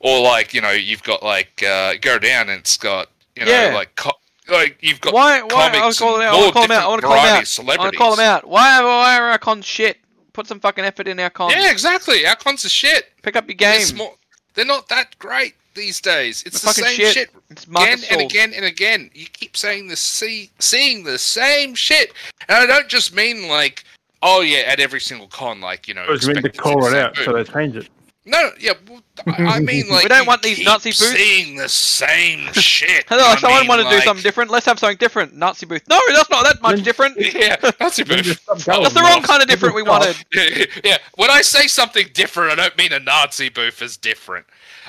Or 0.00 0.20
like 0.20 0.52
you 0.52 0.60
know 0.60 0.72
you've 0.72 1.02
got 1.04 1.22
like 1.22 1.62
uh, 1.62 1.94
go 2.00 2.18
down 2.18 2.48
and 2.48 2.58
it's 2.60 2.76
got 2.76 3.08
you 3.36 3.44
know 3.44 3.52
Yeah. 3.52 3.74
like 3.74 3.94
co- 3.94 4.10
like 4.48 4.76
you've 4.80 5.00
got 5.00 5.14
Why? 5.14 5.42
Why? 5.42 5.68
I 5.72 5.80
want 5.80 5.94
to 5.94 6.02
call 6.02 6.20
it 6.20 6.24
out. 6.24 6.34
I 6.34 6.38
want 6.38 6.48
to 6.48 6.52
call 6.54 6.64
him 6.64 6.70
out. 6.72 6.82
I 6.82 6.88
want 6.88 7.00
to 7.02 7.06
call 7.06 7.16
variety 7.16 7.28
out. 7.28 7.58
I 7.58 7.76
want 7.78 7.92
to 7.92 7.98
call 7.98 8.14
him 8.14 8.20
out. 8.20 8.48
Why? 8.48 8.82
Why 8.82 9.18
are 9.18 9.30
our 9.30 9.38
cons 9.38 9.64
shit? 9.64 9.98
Put 10.32 10.46
some 10.46 10.60
fucking 10.60 10.84
effort 10.84 11.06
in 11.08 11.20
our 11.20 11.30
cons. 11.30 11.54
Yeah, 11.56 11.70
exactly. 11.70 12.26
Our 12.26 12.36
cons 12.36 12.64
are 12.64 12.68
shit. 12.68 13.12
Pick 13.22 13.36
up 13.36 13.48
your 13.48 13.56
They're, 13.56 13.78
game. 13.78 13.86
small, 13.86 14.18
they're 14.54 14.64
not 14.64 14.88
that 14.88 15.18
great 15.18 15.54
these 15.76 16.00
days. 16.00 16.42
It's 16.44 16.60
They're 16.62 16.70
the 16.72 16.74
same 16.74 16.96
shit. 16.96 17.14
shit, 17.14 17.30
It's 17.50 17.66
again 17.66 17.98
and 18.10 18.20
again 18.20 18.52
and 18.54 18.64
again. 18.64 19.10
You 19.14 19.26
keep 19.26 19.56
saying 19.56 19.86
the 19.88 19.96
see, 19.96 20.50
seeing 20.58 21.04
the 21.04 21.18
same 21.18 21.74
shit, 21.76 22.12
and 22.48 22.58
I 22.58 22.66
don't 22.66 22.88
just 22.88 23.14
mean 23.14 23.46
like, 23.48 23.84
oh 24.22 24.40
yeah, 24.40 24.60
at 24.66 24.80
every 24.80 25.00
single 25.00 25.28
con, 25.28 25.60
like 25.60 25.86
you 25.86 25.94
know. 25.94 26.02
I 26.02 26.10
was 26.10 26.26
meant 26.26 26.42
to 26.42 26.50
call 26.50 26.84
it 26.86 26.94
out, 26.94 27.14
booth. 27.14 27.24
so 27.26 27.32
they 27.34 27.44
change 27.44 27.76
it. 27.76 27.88
No, 28.28 28.50
yeah, 28.58 28.72
well, 28.88 29.00
I 29.28 29.44
I 29.44 29.60
mean 29.60 29.88
like 29.88 30.02
We 30.02 30.08
don't 30.08 30.22
you 30.22 30.26
want 30.26 30.42
these 30.42 30.64
Nazi 30.64 30.88
booths. 30.88 30.98
Seeing 31.16 31.54
the 31.56 31.68
same 31.68 32.52
shit. 32.54 33.04
Hello, 33.08 33.22
I 33.24 33.36
someone 33.36 33.60
mean, 33.60 33.68
want 33.68 33.82
to 33.82 33.88
do 33.88 34.00
something 34.02 34.22
different. 34.24 34.50
Let's 34.50 34.66
have 34.66 34.80
something 34.80 34.96
different. 34.96 35.36
Nazi 35.36 35.64
booth. 35.64 35.82
No, 35.88 36.00
that's 36.08 36.28
not 36.28 36.42
that 36.42 36.60
much 36.60 36.82
different. 36.82 37.16
Yeah, 37.36 37.54
Nazi 37.78 38.02
booth. 38.02 38.24
just 38.24 38.44
That's 38.66 38.92
the 38.94 39.00
wrong 39.00 39.22
kind 39.22 39.42
of 39.42 39.48
different 39.48 39.76
we 39.76 39.82
Stop. 39.82 40.00
wanted. 40.00 40.16
Yeah, 40.34 40.64
yeah. 40.82 40.98
When 41.14 41.30
I 41.30 41.40
say 41.42 41.68
something 41.68 42.08
different, 42.14 42.50
I 42.50 42.56
don't 42.56 42.76
mean 42.76 42.92
a 42.92 42.98
Nazi 42.98 43.48
booth 43.48 43.80
is 43.80 43.96
different. 43.96 44.44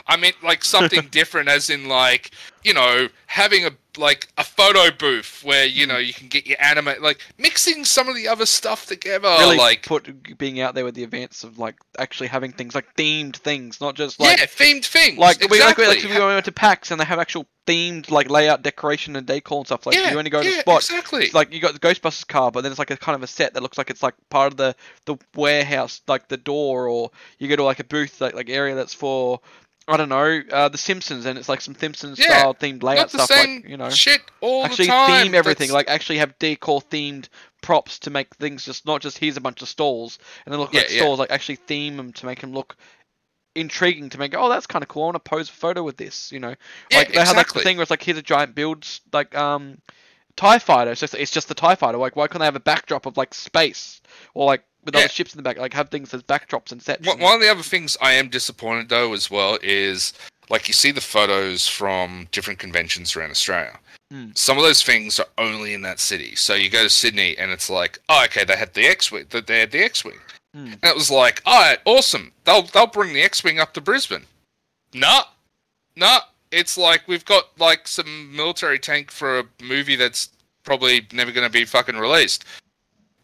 I 0.08 0.18
mean 0.18 0.34
like 0.44 0.64
something 0.64 1.08
different, 1.12 1.50
as 1.50 1.70
in 1.70 1.88
like 1.88 2.32
you 2.64 2.74
know 2.74 3.10
having 3.28 3.66
a 3.66 3.72
like 3.98 4.28
a 4.38 4.44
photo 4.44 4.92
booth 4.96 5.42
where 5.44 5.66
you 5.66 5.86
hmm. 5.86 5.92
know 5.92 5.98
you 5.98 6.14
can 6.14 6.28
get 6.28 6.46
your 6.46 6.62
anime, 6.62 6.94
like 7.02 7.22
mixing 7.38 7.86
some 7.86 8.08
of 8.08 8.16
the 8.16 8.28
other 8.28 8.46
stuff 8.46 8.86
together. 8.86 9.28
really 9.40 9.58
like 9.58 9.86
put 9.86 10.38
being 10.38 10.60
out 10.60 10.76
there 10.76 10.86
with 10.86 10.96
the 10.96 11.04
events 11.04 11.44
of 11.44 11.60
like 11.60 11.76
actually 11.98 12.28
having 12.28 12.52
things 12.52 12.74
like 12.76 12.96
themed 12.96 13.36
things, 13.36 13.82
not 13.82 13.96
just 13.96 14.20
like 14.20 14.38
yeah, 14.38 14.46
themed 14.46 14.86
things. 14.86 15.18
like 15.18 15.40
we 15.42 15.60
like, 15.60 15.78
exactly. 15.78 15.88
we- 15.88 16.14
like 16.14 16.20
we 16.20 16.20
went 16.20 16.46
to 16.46 16.52
PAX 16.52 16.92
and 16.92 17.00
they 17.00 17.06
have 17.06 17.20
actual 17.20 17.46
themed 17.66 18.10
like 18.10 18.30
layout, 18.30 18.64
decoration, 18.64 19.16
and 19.16 19.28
decor 19.28 19.60
and 19.60 19.68
stuff. 19.68 19.86
Like 19.86 19.96
yeah, 19.96 20.12
you 20.12 20.18
only 20.18 20.30
go 20.30 20.42
to 20.42 20.50
yeah, 20.50 20.58
a 20.58 20.62
spot. 20.62 20.78
Exactly. 20.78 21.30
Like 21.34 21.54
you 21.54 21.60
got 21.60 21.74
the 21.74 21.80
Ghostbusters 21.80 22.28
car, 22.28 22.52
but 22.52 22.62
then 22.62 22.72
it's 22.72 22.80
like 22.80 22.92
a 22.92 22.98
kind 22.98 23.16
of 23.16 23.24
a 23.24 23.28
set 23.28 23.54
that 23.54 23.64
looks 23.64 23.78
like 23.78 23.90
it's 23.90 24.04
like 24.04 24.16
part 24.30 24.52
of 24.52 24.58
the 24.58 24.76
the 25.06 25.18
warehouse, 25.36 26.02
like 26.08 26.28
the 26.28 26.38
door, 26.38 26.88
or 26.88 27.12
you 27.40 27.48
go 27.48 27.56
to 27.56 27.64
like 27.64 27.80
a 27.80 27.84
booth 27.84 28.22
like 28.22 28.34
like 28.34 28.50
area 28.50 28.76
that's 28.76 28.94
for 28.94 29.42
I 29.90 29.96
don't 29.98 30.10
know 30.10 30.42
uh, 30.52 30.68
the 30.70 30.78
Simpsons, 30.78 31.26
and 31.26 31.38
it's 31.38 31.48
like 31.48 31.62
some 31.62 31.76
Simpsons 31.76 32.20
Yeah, 32.20 32.40
style 32.40 32.54
themed 32.54 32.84
layout 32.84 33.10
stuff, 33.10 33.30
like 33.30 33.68
you 33.68 33.78
know. 33.78 33.90
shit 33.90 34.22
all 34.42 34.66
Actually 34.66 34.88
the 34.88 34.92
time. 34.92 35.24
theme 35.26 35.36
everything, 35.36 35.70
That's- 35.70 35.88
like 35.88 35.90
actually 35.90 36.18
have 36.18 36.38
decor 36.40 36.82
themed 36.82 37.30
props 37.62 38.00
to 38.00 38.10
make 38.10 38.36
things 38.36 38.66
just 38.66 38.86
not 38.86 39.02
just 39.02 39.18
here's 39.18 39.38
a 39.38 39.42
bunch 39.42 39.62
of 39.62 39.68
stalls 39.70 40.20
and 40.46 40.54
then 40.54 40.60
look 40.60 40.74
like 40.74 40.90
Yeah, 40.90 40.96
yeah. 40.96 41.02
stalls, 41.02 41.20
like 41.20 41.32
actually 41.32 41.56
theme 41.56 41.98
them 41.98 42.14
to 42.14 42.26
make 42.26 42.42
them 42.42 42.54
look 42.54 42.76
intriguing 43.56 44.10
to 44.10 44.20
make 44.20 44.36
oh 44.38 44.50
that's 44.50 44.68
kind 44.68 44.84
of 44.84 44.90
cool. 44.90 45.04
I 45.04 45.06
want 45.06 45.16
to 45.24 45.30
pose 45.30 45.50
a 45.50 45.54
photo 45.54 45.84
with 45.84 45.98
this, 45.98 46.32
you 46.32 46.40
know. 46.40 46.54
yeah, 46.92 46.98
like 46.98 47.14
they 47.14 47.20
have 47.20 47.28
like 47.30 47.36
the 47.36 47.42
exactly. 47.42 47.64
thing 47.64 47.78
where 47.78 47.82
it's 47.84 47.90
like 47.92 48.04
here's 48.04 48.18
a 48.18 48.22
giant 48.22 48.56
build, 48.56 48.86
like 49.14 49.36
um 49.36 49.78
TIE 50.38 50.60
fighter. 50.60 50.92
It's 50.92 51.02
just 51.02 51.14
it's 51.16 51.32
just 51.32 51.50
the 51.50 51.54
TIE 51.56 51.76
fighter. 51.76 51.98
Like 51.98 52.16
why 52.16 52.28
can't 52.28 52.40
they 52.40 52.46
have 52.46 52.56
a 52.56 52.60
backdrop 52.62 53.06
of 53.06 53.18
like 53.18 53.34
space 53.34 54.02
or 54.34 54.46
like 54.46 54.64
with 54.86 54.94
Yeah. 54.96 55.02
other 55.02 55.10
ships 55.10 55.34
in 55.34 55.38
the 55.38 55.44
back? 55.44 55.58
Like 55.58 55.74
have 55.74 55.90
things 55.90 56.14
as 56.14 56.24
backdrops 56.24 56.72
and 56.72 56.82
sets. 56.82 57.06
One 57.06 57.16
and- 57.18 57.24
one 57.24 57.36
of 57.36 57.42
the 57.42 57.50
other 57.52 57.64
things 57.64 57.98
I 58.02 58.14
am 58.14 58.30
disappointed 58.30 58.88
though 58.90 59.12
as 59.14 59.30
well 59.30 59.60
is 59.62 60.14
like 60.50 60.68
you 60.70 60.74
see 60.74 60.92
the 60.92 61.02
photos 61.02 61.68
from 61.68 62.28
different 62.32 62.60
conventions 62.60 63.16
around 63.16 63.32
Australia. 63.32 63.78
Hmm. 64.12 64.30
Some 64.36 64.58
of 64.58 64.64
those 64.64 64.82
things 64.82 65.20
are 65.20 65.28
only 65.38 65.74
in 65.74 65.82
that 65.82 66.00
city. 66.00 66.36
So 66.36 66.54
you 66.54 66.70
go 66.70 66.84
to 66.84 66.90
Sydney 66.90 67.38
and 67.38 67.52
it's 67.52 67.70
like, 67.70 68.00
oh, 68.08 68.24
okay, 68.26 68.46
they 68.46 68.56
had 68.56 68.74
the 68.74 68.86
X-wing. 68.86 69.26
That 69.32 69.48
they 69.48 69.60
had 69.60 69.72
the 69.72 69.84
X-wing, 69.84 70.20
Hmm. 70.54 70.68
and 70.68 70.84
it 70.86 70.96
was 70.96 71.12
like, 71.12 71.42
all 71.46 71.60
right, 71.60 71.80
awesome. 71.84 72.32
They'll 72.46 72.62
they'll 72.62 72.88
bring 72.88 73.12
the 73.14 73.22
X-wing 73.24 73.60
up 73.60 73.74
to 73.74 73.82
Brisbane. 73.82 74.26
Nah, 74.94 75.24
nah, 75.98 76.22
it's 76.52 76.78
like 76.78 77.08
we've 77.08 77.26
got 77.26 77.46
like 77.60 77.88
some 77.88 78.36
military 78.36 78.80
tank 78.80 79.12
for 79.12 79.40
a 79.40 79.44
movie 79.62 79.96
that's 79.96 80.30
probably 80.64 81.08
never 81.14 81.32
going 81.32 81.48
to 81.48 81.52
be 81.52 81.66
fucking 81.66 81.98
released. 81.98 82.46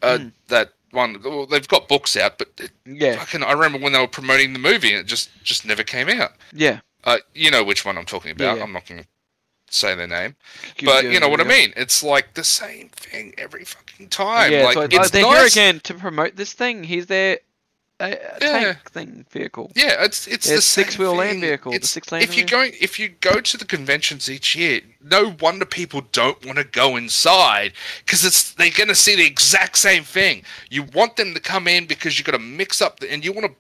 Uh, 0.02 0.18
Mm. 0.20 0.32
That 0.50 0.74
one, 0.92 1.22
well, 1.24 1.46
they've 1.46 1.68
got 1.68 1.88
books 1.88 2.16
out, 2.18 2.38
but 2.38 2.50
it, 2.60 2.72
Yeah, 2.86 3.16
fucking, 3.18 3.42
I 3.44 3.54
remember 3.54 3.80
when 3.80 3.94
they 3.94 4.00
were 4.00 4.08
promoting 4.08 4.54
the 4.54 4.60
movie 4.60 4.92
and 4.92 5.00
it 5.00 5.08
just 5.08 5.30
just 5.44 5.66
never 5.66 5.84
came 5.84 6.10
out. 6.10 6.34
yeah. 6.52 6.80
Uh, 7.06 7.18
you 7.34 7.52
know 7.52 7.64
which 7.66 7.84
one 7.84 7.98
I'm 7.98 8.06
talking 8.06 8.32
about. 8.32 8.58
Yeah. 8.58 8.64
I'm 8.64 8.72
not 8.72 8.88
going 8.88 9.02
to 9.02 9.08
say 9.70 9.94
their 9.96 10.08
name, 10.08 10.36
Give 10.78 10.88
but 10.88 11.04
you 11.04 11.20
know 11.20 11.28
what 11.28 11.42
I 11.42 11.44
mean. 11.44 11.74
It's 11.76 12.02
like 12.02 12.34
the 12.34 12.46
same 12.46 12.88
thing 12.90 13.34
every 13.38 13.66
fucking 13.66 14.08
time. 14.08 14.54
Yeah, 14.54 14.64
like 14.64 14.74
so 14.76 14.82
it's 14.84 14.96
like, 14.96 15.12
they're 15.12 15.26
here 15.38 15.46
again 15.46 15.80
to 15.82 15.96
promote 15.96 16.38
this 16.38 16.54
thing. 16.54 16.84
He's 16.86 17.08
uh, 18.00 18.08
Yeah. 18.42 18.74
tank 18.74 18.92
thing 18.92 19.26
vehicle. 19.32 19.72
Yeah, 19.76 20.04
it's 20.04 20.28
it's 20.28 20.48
Yeah, 20.50 20.56
the 20.56 20.62
six-wheel 20.62 21.16
land 21.16 21.32
thing. 21.32 21.42
vehicle, 21.42 21.72
the 21.72 21.76
It's- 21.78 21.92
six-lane 21.92 22.22
If 22.24 22.36
you're 22.36 22.46
going, 22.48 22.74
if 22.80 23.00
you 23.00 23.10
go 23.10 23.40
to 23.40 23.58
the 23.58 23.66
conventions 23.66 24.30
each 24.30 24.56
year, 24.56 24.82
no 25.02 25.36
wonder 25.40 25.66
people 25.66 26.02
don't 26.12 26.44
want 26.46 26.58
to 26.58 26.64
go 26.64 26.96
inside 26.98 27.74
because 28.06 28.26
it's 28.26 28.52
they're 28.54 28.70
going 28.72 28.88
to 28.90 28.96
see 28.96 29.16
the 29.16 29.26
exact 29.26 29.78
same 29.78 30.04
thing. 30.04 30.44
You 30.70 30.84
want 30.84 31.16
them 31.16 31.34
to 31.34 31.40
come 31.40 31.68
in 31.68 31.86
because 31.86 32.18
you 32.18 32.26
got 32.26 32.34
to 32.34 32.40
mix 32.40 32.82
up 32.82 33.00
the, 33.00 33.12
and 33.12 33.24
you 33.24 33.32
want 33.32 33.46
to 33.48 33.56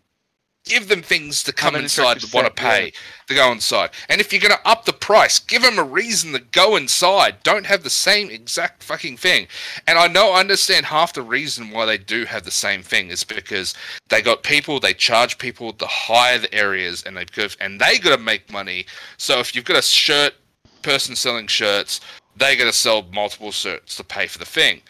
give 0.66 0.88
them 0.88 1.01
things 1.01 1.43
to 1.43 1.53
come, 1.53 1.75
inside 1.75 2.19
to 2.19 2.35
want 2.35 2.48
to 2.56 2.61
set, 2.61 2.67
yeah. 2.67 2.80
pay 2.80 2.93
to 3.27 3.35
go 3.35 3.51
inside. 3.51 3.90
And 4.09 4.22
if 4.22 4.32
you're 4.32 4.42
going 4.42 4.56
to 4.56 4.67
up 4.67 4.85
the 4.85 4.93
price, 4.93 5.40
give 5.40 5.61
them 5.61 5.77
a 5.77 5.83
reason 5.83 6.32
to 6.33 6.40
go 6.40 6.75
inside. 6.75 7.35
Don't 7.43 7.66
have 7.66 7.83
the 7.83 7.90
same 7.90 8.30
exact 8.30 8.83
fucking 8.83 9.17
thing. 9.17 9.48
And 9.88 9.98
I 9.98 10.08
know, 10.08 10.32
I 10.32 10.40
understand 10.40 10.85
half 10.85 11.14
the 11.14 11.22
reason 11.22 11.72
why 11.72 11.85
they 11.85 11.98
do 11.98 12.25
have 12.25 12.43
the 12.43 12.51
same 12.51 12.82
thing 12.82 13.09
is 13.09 13.24
because 13.24 13.74
they 14.09 14.22
got 14.22 14.43
people, 14.43 14.80
they 14.80 14.93
charge 14.93 15.38
people 15.38 15.74
to 15.74 15.85
hire 15.85 16.40
the 16.40 16.53
areas, 16.53 17.03
and 17.03 17.17
they 17.17 17.25
give, 17.25 17.58
and 17.59 17.80
they 17.80 18.00
got 18.00 18.16
to 18.16 18.24
make 18.24 18.51
money. 18.51 18.85
So 19.17 19.40
if 19.40 19.56
you've 19.56 19.66
got 19.66 19.77
a 19.77 19.82
shirt 19.82 20.33
person 20.82 21.16
selling 21.16 21.48
shirts, 21.48 22.01
they 22.38 22.56
got 22.56 22.66
to 22.66 22.74
sell 22.74 23.03
multiple 23.14 23.51
shirts 23.51 23.98
to 23.98 24.03
pay 24.03 24.27
for 24.27 24.40
the 24.40 24.45
thing. 24.45 24.82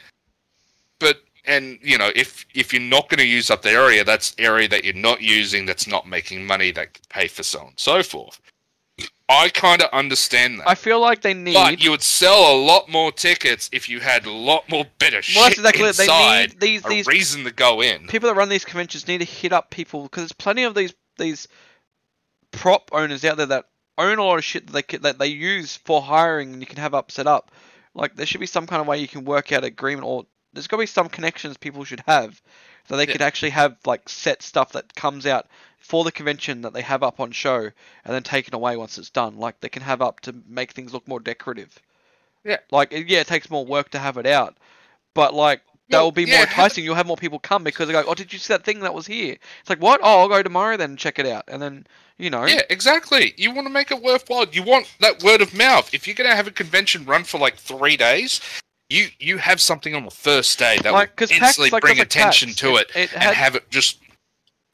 But 1.00 1.22
and 1.46 1.80
you 1.82 1.98
know 1.98 2.12
if 2.16 2.46
if 2.54 2.74
you're 2.74 2.82
not 2.82 3.10
going 3.10 3.20
to 3.20 3.28
use 3.28 3.50
up 3.50 3.62
the 3.62 3.70
area, 3.70 4.04
that's 4.04 4.36
area 4.38 4.68
that 4.70 4.84
you're 4.84 4.94
not 4.94 5.22
using 5.22 5.66
that's 5.66 5.88
not 5.88 6.08
making 6.08 6.46
money 6.46 6.72
that 6.72 6.94
could 6.94 7.10
pay 7.10 7.28
for 7.28 7.44
so 7.44 7.60
on 7.60 7.68
and 7.68 7.80
so 7.80 8.04
forth. 8.04 8.40
I 9.30 9.50
kind 9.50 9.82
of 9.82 9.90
understand 9.92 10.60
that. 10.60 10.68
I 10.68 10.76
feel 10.76 11.00
like 11.00 11.22
they 11.22 11.34
need. 11.34 11.54
But 11.54 11.82
you 11.82 11.92
would 11.92 12.02
sell 12.02 12.54
a 12.54 12.58
lot 12.58 12.90
more 12.90 13.12
tickets 13.12 13.70
if 13.72 13.88
you 13.90 14.00
had 14.00 14.26
a 14.26 14.32
lot 14.32 14.70
more 14.70 14.86
better 15.00 15.22
well, 15.36 15.50
shit 15.50 15.64
that's 15.64 15.80
exactly 15.80 15.90
it. 15.90 15.96
They 15.96 16.04
inside. 16.04 16.50
need 16.50 16.60
these 16.60 16.86
a 16.86 16.90
these 16.90 17.08
reason 17.08 17.44
to 17.46 17.52
go 17.52 17.82
in. 17.82 18.08
people 18.08 18.30
that 18.30 18.36
run 18.36 18.50
these 18.50 18.66
conventions 18.66 19.08
need 19.08 19.20
to 19.20 19.26
hit 19.26 19.54
up 19.54 19.70
people 19.70 20.04
because 20.04 20.24
there's 20.24 20.34
plenty 20.34 20.64
of 20.64 20.76
these 20.76 20.94
these 21.18 21.48
prop 22.52 22.90
owners 22.94 23.24
out 23.26 23.38
there 23.38 23.46
that 23.48 23.66
own 23.98 24.18
a 24.18 24.24
lot 24.24 24.38
of 24.38 24.44
shit 24.44 24.68
that 24.68 24.88
they 24.88 24.98
that 24.98 25.20
they 25.20 25.28
use 25.28 25.78
for 25.78 26.02
hiring 26.02 26.54
and 26.54 26.62
you 26.62 26.68
can 26.68 26.78
have 26.78 26.94
up 26.94 27.12
set 27.12 27.28
up. 27.28 27.52
Like 27.96 28.16
there 28.16 28.26
should 28.26 28.42
be 28.42 28.48
some 28.48 28.68
kind 28.68 28.82
of 28.82 28.88
way 28.88 29.00
you 29.00 29.08
can 29.08 29.24
work 29.24 29.52
out 29.52 29.64
agreement 29.64 30.06
or 30.06 30.26
there's 30.54 30.68
got 30.68 30.78
to 30.78 30.82
be 30.84 30.88
some 30.88 31.10
connections 31.10 31.58
people 31.58 31.84
should 31.84 32.04
have 32.08 32.42
so 32.88 32.96
they 32.98 33.06
Yeah. 33.08 33.14
could 33.14 33.22
actually 33.22 33.52
have 33.52 33.78
like 33.86 34.08
set 34.10 34.42
stuff 34.44 34.72
that 34.74 34.94
comes 34.96 35.26
out 35.26 35.48
for 35.80 36.04
the 36.04 36.12
convention 36.12 36.62
that 36.62 36.74
they 36.74 36.82
have 36.82 37.04
up 37.04 37.20
on 37.20 37.32
show 37.32 37.60
and 37.64 37.74
then 38.14 38.24
taken 38.24 38.54
away 38.56 38.78
once 38.78 38.98
it's 38.98 39.10
done. 39.10 39.38
Like 39.38 39.60
they 39.60 39.70
can 39.70 39.82
have 39.84 40.02
up 40.02 40.20
to 40.22 40.36
make 40.48 40.72
things 40.72 40.94
look 40.94 41.08
more 41.08 41.20
decorative. 41.20 41.78
Yeah. 42.44 42.58
Like 42.72 42.92
yeah, 42.92 43.20
it 43.20 43.28
takes 43.28 43.50
more 43.50 43.66
work 43.66 43.90
to 43.92 44.00
have 44.00 44.18
it 44.18 44.26
out, 44.26 44.58
but 45.14 45.34
like 45.34 45.62
that 45.90 46.02
will 46.02 46.12
be 46.12 46.24
yeah, 46.24 46.38
more 46.38 46.46
have- 46.46 46.50
enticing. 46.58 46.84
You'll 46.84 46.96
have 46.96 47.08
more 47.08 47.18
people 47.18 47.40
come 47.40 47.64
because 47.64 47.88
they 47.88 47.94
go, 47.94 48.04
"Oh, 48.08 48.14
did 48.16 48.32
you 48.32 48.40
see 48.40 48.54
that 48.54 48.64
thing 48.64 48.80
that 48.82 48.94
was 48.94 49.06
here?" 49.06 49.38
It's 49.60 49.70
like, 49.70 49.82
"What? 49.82 50.00
Oh, 50.02 50.22
I'll 50.22 50.30
go 50.30 50.42
tomorrow 50.42 50.78
then 50.78 50.92
and 50.92 51.00
check 51.00 51.20
it 51.20 51.26
out." 51.26 51.44
And 51.50 51.62
then 51.62 51.86
you 52.18 52.30
know, 52.30 52.46
Yeah, 52.46 52.62
exactly. 52.70 53.34
You 53.38 53.52
want 53.54 53.68
to 53.68 53.74
make 53.74 53.92
it 53.92 54.02
worthwhile. 54.02 54.46
You 54.52 54.64
want 54.64 54.88
that 55.00 55.22
word 55.24 55.42
of 55.42 55.54
mouth. 55.54 55.94
If 55.94 56.08
you're 56.08 56.16
going 56.16 56.30
to 56.30 56.36
have 56.36 56.48
a 56.48 56.52
convention 56.52 57.04
run 57.06 57.24
for 57.26 57.38
like 57.40 57.58
three 57.58 57.98
days, 57.98 58.40
you 58.94 59.08
you 59.20 59.38
have 59.38 59.60
something 59.60 59.96
on 59.96 60.06
the 60.06 60.12
first 60.12 60.58
day 60.60 60.78
that 60.84 60.94
like 60.94 61.10
will 61.10 61.28
because 61.28 61.30
PAX 61.32 61.42
instantly 61.42 61.70
like 61.72 61.82
bring 61.82 62.00
attention 62.00 62.50
PAX. 62.50 62.60
to 62.60 62.76
it, 62.78 62.88
It, 62.96 63.14
and 63.14 63.24
had, 63.24 63.34
have 63.36 63.56
it 63.56 63.70
just. 63.70 64.00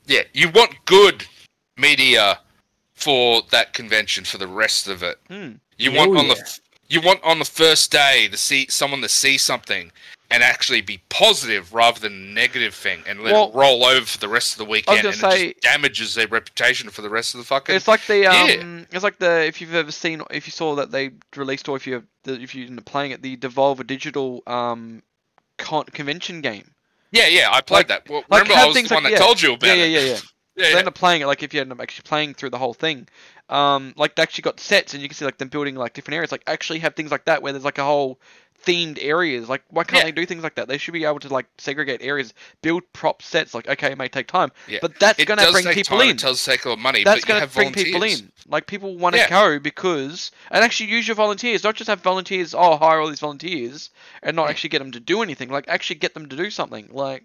Yeah, 0.06 0.24
you 0.34 0.50
want 0.50 0.72
good 0.86 1.26
media 1.78 2.40
for 2.94 3.42
that 3.52 3.74
convention 3.74 4.24
for 4.26 4.38
the 4.38 4.48
rest 4.48 4.88
of 4.88 5.04
it. 5.04 5.18
hmm. 5.30 5.52
You 5.78 5.92
Oh, 5.92 5.96
want 6.08 6.18
on 6.18 6.28
yeah. 6.28 6.34
the 6.34 6.60
you 6.90 7.02
want 7.02 7.24
on 7.24 7.40
the 7.40 7.46
first 7.46 7.92
day 7.92 8.28
to 8.30 8.38
see 8.38 8.66
someone 8.70 9.02
to 9.02 9.10
see 9.10 9.38
something 9.38 9.92
and 10.32 10.44
actually 10.44 10.82
be 10.82 11.00
positive 11.10 11.74
rather 11.74 12.00
than 12.00 12.34
negative 12.36 12.76
thing 12.76 13.02
and 13.08 13.22
let 13.24 13.34
Well, 13.34 13.50
it 13.50 13.56
roll 13.56 13.84
over 13.84 14.06
for 14.06 14.18
the 14.20 14.28
rest 14.30 14.54
of 14.54 14.58
the 14.60 14.66
weekend 14.66 15.04
and 15.06 15.16
say- 15.16 15.48
it 15.48 15.54
just 15.62 15.62
damages 15.64 16.14
their 16.16 16.28
reputation 16.28 16.90
for 16.92 17.02
the 17.02 17.10
rest 17.10 17.34
of 17.34 17.40
the 17.40 17.46
fucking 17.46 17.76
It's 17.76 17.88
like 17.88 18.06
the 18.06 18.20
Yeah. 18.20 18.58
um, 18.62 18.86
it's 18.92 19.04
like 19.04 19.18
the 19.20 19.46
if 19.46 19.60
you've 19.60 19.74
ever 19.74 19.92
seen 19.92 20.22
if 20.30 20.46
you 20.46 20.52
saw 20.52 20.76
that 20.76 20.92
they 20.92 21.12
released 21.36 21.68
or 21.68 21.76
if 21.78 21.88
you 21.88 22.04
if 22.26 22.54
you 22.54 22.66
ended 22.66 22.80
up 22.80 22.86
playing 22.86 23.12
it 23.12 23.22
the 23.24 23.38
Devolver 23.38 23.86
Digital 23.86 24.44
um 24.46 25.02
con- 25.58 25.86
convention 25.86 26.42
game. 26.42 26.76
Yeah, 27.12 27.26
yeah, 27.28 27.50
I 27.50 27.56
Like- 27.56 27.66
played 27.66 27.88
that. 27.88 28.08
Well, 28.08 28.24
like 28.30 28.44
remember, 28.44 28.62
I 28.62 28.66
was 28.68 28.76
the 28.76 28.94
one 28.94 29.04
like- 29.04 29.14
that 29.14 29.20
yeah. 29.20 29.26
told 29.26 29.42
you 29.42 29.54
about 29.54 29.68
Yeah, 29.68 29.74
yeah, 29.74 29.84
it. 29.86 29.90
yeah, 29.90 30.00
yeah. 30.00 30.14
yeah, 30.14 30.20
They 30.60 30.72
yeah. 30.72 30.80
end 30.80 30.88
up 30.88 30.96
playing 30.96 31.22
it 31.22 31.26
like 31.28 31.42
if 31.42 31.54
you 31.54 31.62
end 31.62 31.72
up 31.72 31.80
actually 31.80 32.04
playing 32.04 32.34
through 32.34 32.50
the 32.50 32.58
whole 32.58 32.74
thing. 32.74 33.08
Um, 33.50 33.94
like 33.98 34.16
they 34.16 34.22
actually 34.22 34.44
got 34.44 34.60
sets 34.60 34.94
and 34.94 35.02
you 35.02 35.10
can 35.10 35.16
see 35.16 35.26
like 35.26 35.38
them 35.38 35.48
building 35.48 35.76
like 35.76 35.94
different 35.94 36.16
areas. 36.16 36.32
Like 36.32 36.44
actually 36.48 36.80
have 36.80 36.96
things 36.96 37.12
like 37.12 37.26
that 37.26 37.42
where 37.42 37.54
there's 37.54 37.66
like 37.66 37.78
a 37.78 37.84
whole 37.84 38.20
themed 38.66 39.00
areas. 39.02 39.48
Like 39.48 39.64
why 39.70 39.86
can't 39.86 40.02
Yeah. 40.02 40.06
they 40.06 40.12
do 40.12 40.26
things 40.26 40.44
like 40.44 40.56
that? 40.56 40.68
They 40.68 40.78
should 40.78 40.94
be 40.94 41.06
able 41.06 41.20
to 41.20 41.30
like 41.30 41.46
segregate 41.58 42.02
areas, 42.02 42.34
build 42.62 42.84
prop 42.94 43.22
sets. 43.22 43.54
Like 43.54 43.68
okay, 43.70 43.92
it 43.94 43.98
may 43.98 44.10
take 44.10 44.28
time, 44.28 44.52
Yeah. 44.68 44.80
but 44.82 45.00
that's 45.00 45.18
It 45.18 45.26
gonna 45.26 45.50
bring 45.52 45.66
people 45.68 45.98
time, 45.98 46.10
in. 46.10 46.16
It 46.18 46.20
does 46.20 46.44
take 46.44 46.66
a 46.66 46.70
lot 46.70 46.74
of 46.74 46.80
money, 46.80 47.04
That's 47.04 47.22
but 47.22 47.28
gonna 47.28 47.40
have 47.40 47.54
bring 47.54 47.72
people 47.72 48.04
in. 48.04 48.32
Like 48.48 48.68
people 48.68 48.98
want 48.98 49.16
to 49.16 49.20
Yeah. 49.22 49.30
go 49.30 49.60
because 49.60 50.32
and 50.52 50.64
actually 50.64 50.90
use 50.92 51.08
your 51.08 51.16
volunteers. 51.16 51.64
Not 51.64 51.76
just 51.76 51.88
have 51.90 52.02
volunteers. 52.02 52.54
Oh, 52.54 52.76
hire 52.76 53.00
all 53.00 53.08
these 53.08 53.22
volunteers 53.22 53.90
and 54.22 54.36
not 54.36 54.50
actually 54.50 54.70
get 54.70 54.80
them 54.80 54.92
to 54.92 55.00
do 55.00 55.22
anything. 55.22 55.50
Like 55.50 55.70
actually 55.70 55.96
get 55.98 56.14
them 56.14 56.28
to 56.28 56.36
do 56.36 56.50
something. 56.52 56.90
Like 56.92 57.24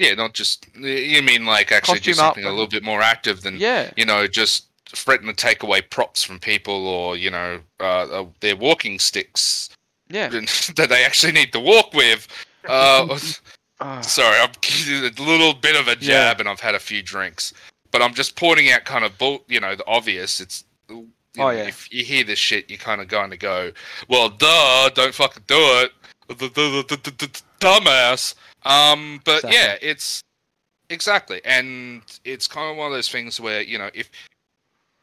Yeah, 0.00 0.14
not 0.14 0.32
just 0.32 0.66
you 0.74 1.22
mean 1.22 1.44
like 1.44 1.70
actually 1.72 1.98
Costume 1.98 2.12
do 2.12 2.16
something 2.16 2.44
up 2.44 2.48
a 2.50 2.52
little 2.52 2.66
bit 2.68 2.82
more 2.82 3.02
active 3.02 3.42
than 3.42 3.58
yeah, 3.58 3.90
you 3.96 4.06
know 4.06 4.26
just 4.26 4.66
threaten 4.88 5.26
to 5.26 5.32
take 5.34 5.62
away 5.62 5.82
props 5.82 6.22
from 6.22 6.38
people 6.38 6.86
or 6.88 7.16
you 7.16 7.30
know 7.30 7.60
uh, 7.80 7.84
uh, 8.22 8.26
their 8.40 8.56
walking 8.56 8.98
sticks 8.98 9.68
yeah. 10.08 10.28
that 10.76 10.86
they 10.88 11.04
actually 11.04 11.32
need 11.32 11.52
to 11.52 11.60
walk 11.60 11.92
with. 11.94 12.26
Uh, 12.66 13.18
Ah. 13.82 14.02
sorry, 14.02 14.36
I'm 14.38 14.50
a 14.60 15.22
little 15.22 15.54
bit 15.54 15.74
of 15.74 15.88
a 15.88 15.96
jab, 15.96 16.36
Yeah. 16.36 16.40
and 16.40 16.48
I've 16.50 16.60
had 16.60 16.74
a 16.74 16.78
few 16.78 17.02
drinks, 17.02 17.54
but 17.90 18.02
I'm 18.02 18.12
just 18.12 18.36
pointing 18.36 18.70
out 18.70 18.84
kind 18.84 19.06
of 19.06 19.16
bull, 19.16 19.42
you 19.48 19.58
know, 19.58 19.74
the 19.74 19.86
obvious. 19.86 20.38
It's 20.38 20.64
you 20.90 21.08
Oh, 21.38 21.44
know, 21.44 21.50
yeah. 21.50 21.62
if 21.64 21.90
you 21.90 22.04
hear 22.04 22.22
this 22.22 22.38
shit, 22.38 22.68
you're 22.68 22.78
kind 22.78 23.00
of 23.00 23.08
going 23.08 23.30
to 23.30 23.38
go, 23.38 23.72
well, 24.08 24.28
duh, 24.28 24.90
don't 24.90 25.14
fucking 25.14 25.44
do 25.46 25.56
it, 25.56 25.92
dumbass. 27.60 28.34
Um, 28.64 29.20
but 29.24 29.44
Exactly. 29.44 29.54
yeah, 29.54 29.76
it's 29.80 30.22
exactly, 30.88 31.40
and 31.44 32.02
it's 32.24 32.46
kind 32.46 32.70
of 32.70 32.76
one 32.76 32.88
of 32.88 32.92
those 32.92 33.08
things 33.08 33.40
where 33.40 33.62
you 33.62 33.78
know 33.78 33.90
if 33.94 34.10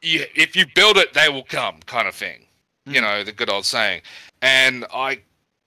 you 0.01 0.25
if 0.35 0.55
you 0.55 0.65
build 0.75 0.97
it, 0.97 1.13
they 1.13 1.29
will 1.29 1.43
come, 1.43 1.79
kind 1.85 2.07
of 2.07 2.15
thing. 2.15 2.45
You 2.85 3.01
Mm. 3.01 3.03
know, 3.03 3.23
the 3.23 3.31
good 3.33 3.49
old 3.49 3.65
saying. 3.65 4.01
And 4.41 4.85
I 4.93 5.19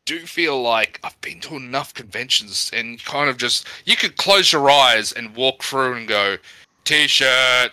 do 0.07 0.21
feel 0.21 0.61
like 0.61 0.99
I've 1.05 1.21
been 1.21 1.41
to 1.41 1.57
enough 1.57 1.93
conventions 1.95 2.71
and 2.73 3.03
kind 3.05 3.29
of 3.29 3.37
just 3.37 3.67
you 3.85 3.97
could 3.97 4.17
close 4.17 4.53
your 4.53 4.71
eyes 4.71 5.13
and 5.13 5.37
walk 5.37 5.63
through 5.63 5.97
and 5.97 6.09
go 6.09 6.37
t-shirt 6.85 7.73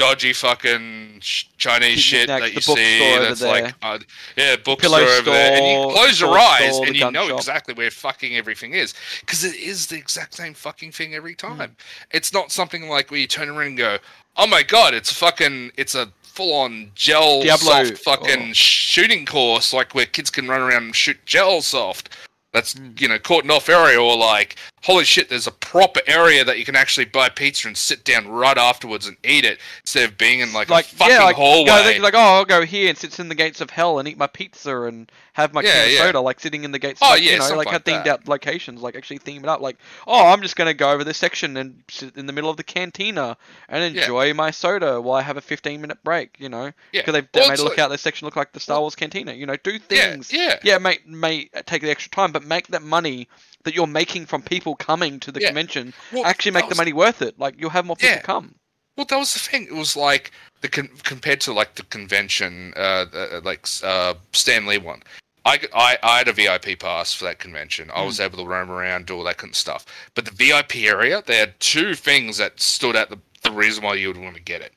dodgy 0.00 0.32
fucking 0.32 1.20
chinese 1.58 2.00
shit 2.00 2.26
that 2.26 2.54
you 2.54 2.60
see 2.60 2.98
that's 3.18 3.42
like 3.42 3.74
uh, 3.82 3.98
yeah 4.36 4.56
bookstore 4.64 4.98
over 5.00 5.30
there 5.30 5.52
and 5.56 5.66
you 5.66 5.94
close 5.94 6.18
your 6.20 6.36
eyes 6.38 6.74
store, 6.74 6.86
and 6.86 6.96
you 6.96 7.10
know 7.10 7.28
shop. 7.28 7.38
exactly 7.38 7.74
where 7.74 7.90
fucking 7.90 8.34
everything 8.36 8.72
is 8.72 8.94
because 9.20 9.44
it 9.44 9.54
is 9.56 9.86
the 9.88 9.96
exact 9.96 10.34
same 10.34 10.54
fucking 10.54 10.90
thing 10.90 11.14
every 11.14 11.32
Hmm. 11.40 11.58
time 11.58 11.76
it's 12.10 12.32
not 12.32 12.50
something 12.50 12.88
like 12.88 13.10
where 13.10 13.20
you 13.20 13.26
turn 13.26 13.48
around 13.50 13.66
and 13.68 13.78
go 13.78 13.98
oh 14.36 14.46
my 14.46 14.62
god 14.62 14.94
it's 14.94 15.12
fucking 15.12 15.70
it's 15.76 15.94
a 15.94 16.10
full-on 16.22 16.90
gel 16.94 17.42
Diablo, 17.42 17.84
soft 17.84 17.98
fucking 17.98 18.50
oh. 18.50 18.52
shooting 18.54 19.26
course 19.26 19.72
like 19.74 19.94
where 19.94 20.06
kids 20.06 20.30
can 20.30 20.48
run 20.48 20.62
around 20.62 20.84
and 20.84 20.96
shoot 20.96 21.18
gel 21.26 21.60
soft 21.60 22.08
that's 22.52 22.74
Mm. 22.74 23.00
you 23.00 23.08
know 23.08 23.18
cordoned 23.18 23.50
off 23.50 23.68
area 23.68 24.00
or 24.00 24.16
like 24.16 24.56
holy 24.82 25.04
shit 25.04 25.28
there's 25.28 25.46
a 25.46 25.50
proper 25.52 26.00
area 26.06 26.42
that 26.44 26.58
you 26.58 26.64
can 26.64 26.74
actually 26.76 27.04
buy 27.04 27.28
pizza 27.28 27.68
and 27.68 27.76
sit 27.76 28.04
down 28.04 28.26
right 28.28 28.56
afterwards 28.56 29.06
and 29.06 29.16
eat 29.24 29.44
it 29.44 29.58
instead 29.82 30.08
of 30.08 30.16
being 30.16 30.40
in 30.40 30.52
like, 30.52 30.68
like 30.70 30.86
a 30.86 30.88
fucking 30.88 31.14
yeah, 31.14 31.22
like, 31.24 31.36
hallway 31.36 31.66
Go, 31.98 32.02
like, 32.02 32.14
oh, 32.14 32.18
I'll 32.18 32.44
go 32.44 32.64
here 32.64 32.88
and 32.88 32.96
sit 32.96 33.18
in 33.18 33.28
the 33.28 33.34
gates 33.34 33.60
of 33.60 33.70
hell 33.70 33.98
and 33.98 34.08
eat 34.08 34.16
my 34.18 34.26
pizza 34.26 34.82
and 34.82 35.10
have 35.34 35.52
my 35.52 35.62
Yeah, 35.62 35.72
can 35.72 35.84
of 35.86 35.92
yeah. 35.92 35.98
soda, 36.00 36.20
like 36.20 36.40
sitting 36.40 36.64
in 36.64 36.72
the 36.72 36.78
gates. 36.78 37.00
Oh, 37.02 37.10
like, 37.10 37.22
yeah, 37.22 37.32
you 37.32 37.38
know, 37.38 37.56
like, 37.56 37.66
like 37.68 37.84
themed 37.84 38.06
out 38.06 38.26
locations, 38.28 38.82
like 38.82 38.96
actually 38.96 39.18
theme 39.18 39.42
it 39.44 39.48
up. 39.48 39.60
Like, 39.60 39.76
oh, 40.06 40.26
I'm 40.26 40.42
just 40.42 40.56
gonna 40.56 40.74
go 40.74 40.90
over 40.90 41.04
this 41.04 41.18
section 41.18 41.56
and 41.56 41.82
sit 41.88 42.16
in 42.16 42.26
the 42.26 42.32
middle 42.32 42.50
of 42.50 42.56
the 42.56 42.64
cantina 42.64 43.36
and 43.68 43.94
Yeah. 43.94 44.02
enjoy 44.02 44.34
my 44.34 44.50
soda 44.50 45.00
while 45.00 45.16
I 45.18 45.22
have 45.22 45.36
a 45.36 45.40
15 45.40 45.80
minute 45.80 45.98
break. 46.02 46.36
You 46.38 46.48
know, 46.48 46.72
yeah 46.92 47.02
because 47.02 47.12
they've 47.14 47.28
Well, 47.34 47.48
made 47.48 47.58
it 47.58 47.62
look 47.62 47.72
like- 47.72 47.78
out 47.78 47.88
their 47.88 47.98
section 47.98 48.26
look 48.26 48.36
like 48.36 48.52
the 48.52 48.60
Star 48.60 48.80
Wars 48.80 48.94
cantina. 48.96 49.32
You 49.32 49.46
know, 49.46 49.56
do 49.56 49.78
things. 49.78 50.32
yeah 50.32 50.58
Yeah, 50.62 50.78
may 50.78 50.98
may 51.06 51.44
take 51.66 51.82
the 51.82 51.90
extra 51.90 52.10
time, 52.10 52.32
but 52.32 52.44
make 52.44 52.68
that 52.68 52.82
money 52.82 53.28
that 53.64 53.74
you're 53.74 53.86
making 53.86 54.26
from 54.26 54.42
people 54.42 54.74
coming 54.76 55.20
to 55.20 55.32
the 55.32 55.40
Yeah. 55.40 55.48
convention 55.48 55.94
Well, 56.12 56.24
actually 56.24 56.52
make 56.52 56.68
the 56.68 56.74
money 56.74 56.92
worth 56.92 57.22
it. 57.22 57.38
Like 57.38 57.54
you'll 57.58 57.70
have 57.70 57.84
more 57.84 57.96
people 57.96 58.16
Yeah. 58.16 58.22
come. 58.22 58.54
Well, 58.96 59.06
that 59.06 59.16
was 59.16 59.32
the 59.32 59.38
thing. 59.38 59.64
It 59.64 59.74
was 59.74 59.96
like 59.96 60.32
the 60.60 60.68
con- 60.68 60.90
compared 61.04 61.40
to 61.42 61.52
like 61.52 61.74
the 61.76 61.84
convention, 61.84 62.74
uh, 62.76 63.06
uh 63.12 63.40
like 63.44 63.66
uh, 63.82 64.14
Stan 64.32 64.66
Lee 64.66 64.78
one. 64.78 65.02
I, 65.44 65.58
I, 65.74 65.98
I 66.02 66.18
had 66.18 66.28
a 66.28 66.32
VIP 66.32 66.78
pass 66.78 67.14
for 67.14 67.24
that 67.24 67.38
convention. 67.38 67.90
I 67.94 68.04
was 68.04 68.20
able 68.20 68.36
to 68.38 68.44
roam 68.44 68.70
around, 68.70 69.06
do 69.06 69.16
all 69.16 69.24
that 69.24 69.38
kind 69.38 69.50
of 69.50 69.56
stuff. 69.56 69.86
But 70.14 70.26
the 70.26 70.32
VIP 70.32 70.76
area, 70.84 71.22
they 71.24 71.38
had 71.38 71.58
two 71.60 71.94
things 71.94 72.36
that 72.36 72.60
stood 72.60 72.94
out 72.94 73.08
the, 73.08 73.18
the 73.42 73.50
reason 73.50 73.82
why 73.82 73.94
you 73.94 74.08
would 74.08 74.18
want 74.18 74.36
to 74.36 74.42
get 74.42 74.60
it. 74.60 74.74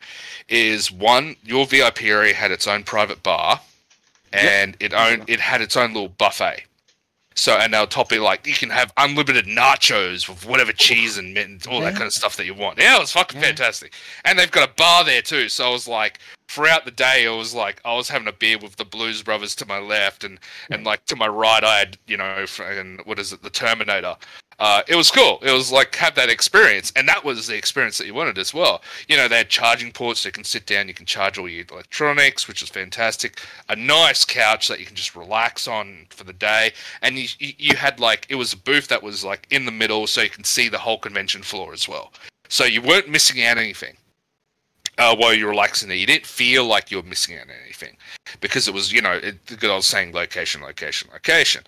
Is 0.47 0.89
one, 0.89 1.35
your 1.43 1.65
VIP 1.65 2.03
area 2.03 2.33
had 2.33 2.51
its 2.51 2.65
own 2.65 2.83
private 2.83 3.23
bar, 3.23 3.59
and 4.31 4.77
it 4.79 4.93
owned 4.93 5.25
it 5.27 5.39
had 5.39 5.61
its 5.61 5.75
own 5.75 5.93
little 5.93 6.09
buffet. 6.09 6.63
So 7.35 7.57
and 7.57 7.73
they'll 7.73 7.87
top 7.87 8.11
it 8.11 8.21
like 8.21 8.45
you 8.45 8.53
can 8.53 8.69
have 8.69 8.91
unlimited 8.97 9.45
nachos 9.45 10.27
with 10.29 10.45
whatever 10.45 10.71
cheese 10.71 11.17
and 11.17 11.33
mint 11.33 11.65
and 11.65 11.67
all 11.67 11.81
that 11.81 11.93
kind 11.93 12.05
of 12.05 12.13
stuff 12.13 12.35
that 12.37 12.45
you 12.45 12.53
want. 12.53 12.77
Yeah, 12.79 12.97
it 12.97 12.99
was 13.01 13.11
fucking 13.11 13.39
Yeah. 13.39 13.47
fantastic. 13.47 13.93
And 14.25 14.37
they've 14.37 14.51
got 14.51 14.69
a 14.69 14.73
bar 14.73 15.03
there 15.03 15.21
too. 15.21 15.49
So 15.49 15.67
I 15.67 15.71
was 15.71 15.87
like, 15.87 16.19
throughout 16.47 16.85
the 16.85 16.91
day, 16.91 17.25
I 17.25 17.31
was 17.31 17.53
like 17.55 17.81
I 17.85 17.93
was 17.95 18.09
having 18.09 18.27
a 18.27 18.31
beer 18.33 18.57
with 18.59 18.75
the 18.75 18.85
Blues 18.85 19.23
Brothers 19.23 19.55
to 19.55 19.65
my 19.65 19.79
left, 19.79 20.23
and 20.23 20.39
and 20.69 20.83
like 20.83 21.05
to 21.05 21.15
my 21.15 21.27
right, 21.27 21.63
I 21.63 21.79
had 21.79 21.97
you 22.07 22.17
know, 22.17 22.45
and 22.59 23.01
what 23.05 23.19
is 23.19 23.33
it, 23.33 23.41
the 23.41 23.49
Terminator. 23.49 24.15
Uh, 24.59 24.81
it 24.87 24.95
was 24.95 25.09
cool. 25.11 25.39
It 25.41 25.51
was 25.51 25.71
like 25.71 25.95
have 25.95 26.15
that 26.15 26.29
experience, 26.29 26.91
and 26.95 27.07
that 27.07 27.23
was 27.23 27.47
the 27.47 27.57
experience 27.57 27.97
that 27.97 28.07
you 28.07 28.13
wanted 28.13 28.37
as 28.37 28.53
well. 28.53 28.81
You 29.07 29.17
know, 29.17 29.27
they 29.27 29.37
had 29.37 29.49
charging 29.49 29.91
ports, 29.91 30.21
so 30.21 30.29
you 30.29 30.33
can 30.33 30.43
sit 30.43 30.65
down, 30.65 30.87
you 30.87 30.93
can 30.93 31.05
charge 31.05 31.37
all 31.37 31.49
your 31.49 31.65
electronics, 31.71 32.47
which 32.47 32.61
is 32.61 32.69
fantastic. 32.69 33.41
A 33.69 33.75
nice 33.75 34.25
couch 34.25 34.67
that 34.67 34.79
you 34.79 34.85
can 34.85 34.95
just 34.95 35.15
relax 35.15 35.67
on 35.67 36.05
for 36.09 36.23
the 36.23 36.33
day, 36.33 36.71
and 37.01 37.17
you 37.17 37.27
you, 37.39 37.75
had 37.75 37.99
like 37.99 38.25
it 38.29 38.35
was 38.35 38.53
a 38.53 38.57
booth 38.57 38.87
that 38.87 39.01
was 39.01 39.23
like 39.23 39.47
in 39.49 39.65
the 39.65 39.71
middle, 39.71 40.07
so 40.07 40.21
you 40.21 40.29
can 40.29 40.43
see 40.43 40.69
the 40.69 40.77
whole 40.77 40.97
convention 40.97 41.41
floor 41.41 41.73
as 41.73 41.87
well. 41.87 42.11
So 42.49 42.65
you 42.65 42.81
weren't 42.81 43.09
missing 43.09 43.43
out 43.43 43.57
anything 43.57 43.97
uh, 44.97 45.15
while 45.15 45.33
you're 45.33 45.49
relaxing 45.49 45.87
there. 45.87 45.97
You 45.97 46.05
didn't 46.05 46.25
feel 46.25 46.65
like 46.65 46.91
you 46.91 46.97
were 46.97 47.03
missing 47.03 47.37
out 47.37 47.47
anything 47.63 47.97
because 48.41 48.67
it 48.67 48.73
was, 48.73 48.91
you 48.91 49.01
know, 49.01 49.13
it, 49.13 49.43
because 49.45 49.69
I 49.69 49.75
was 49.75 49.87
saying 49.87 50.13
location, 50.13 50.61
location, 50.61 51.09
location. 51.11 51.63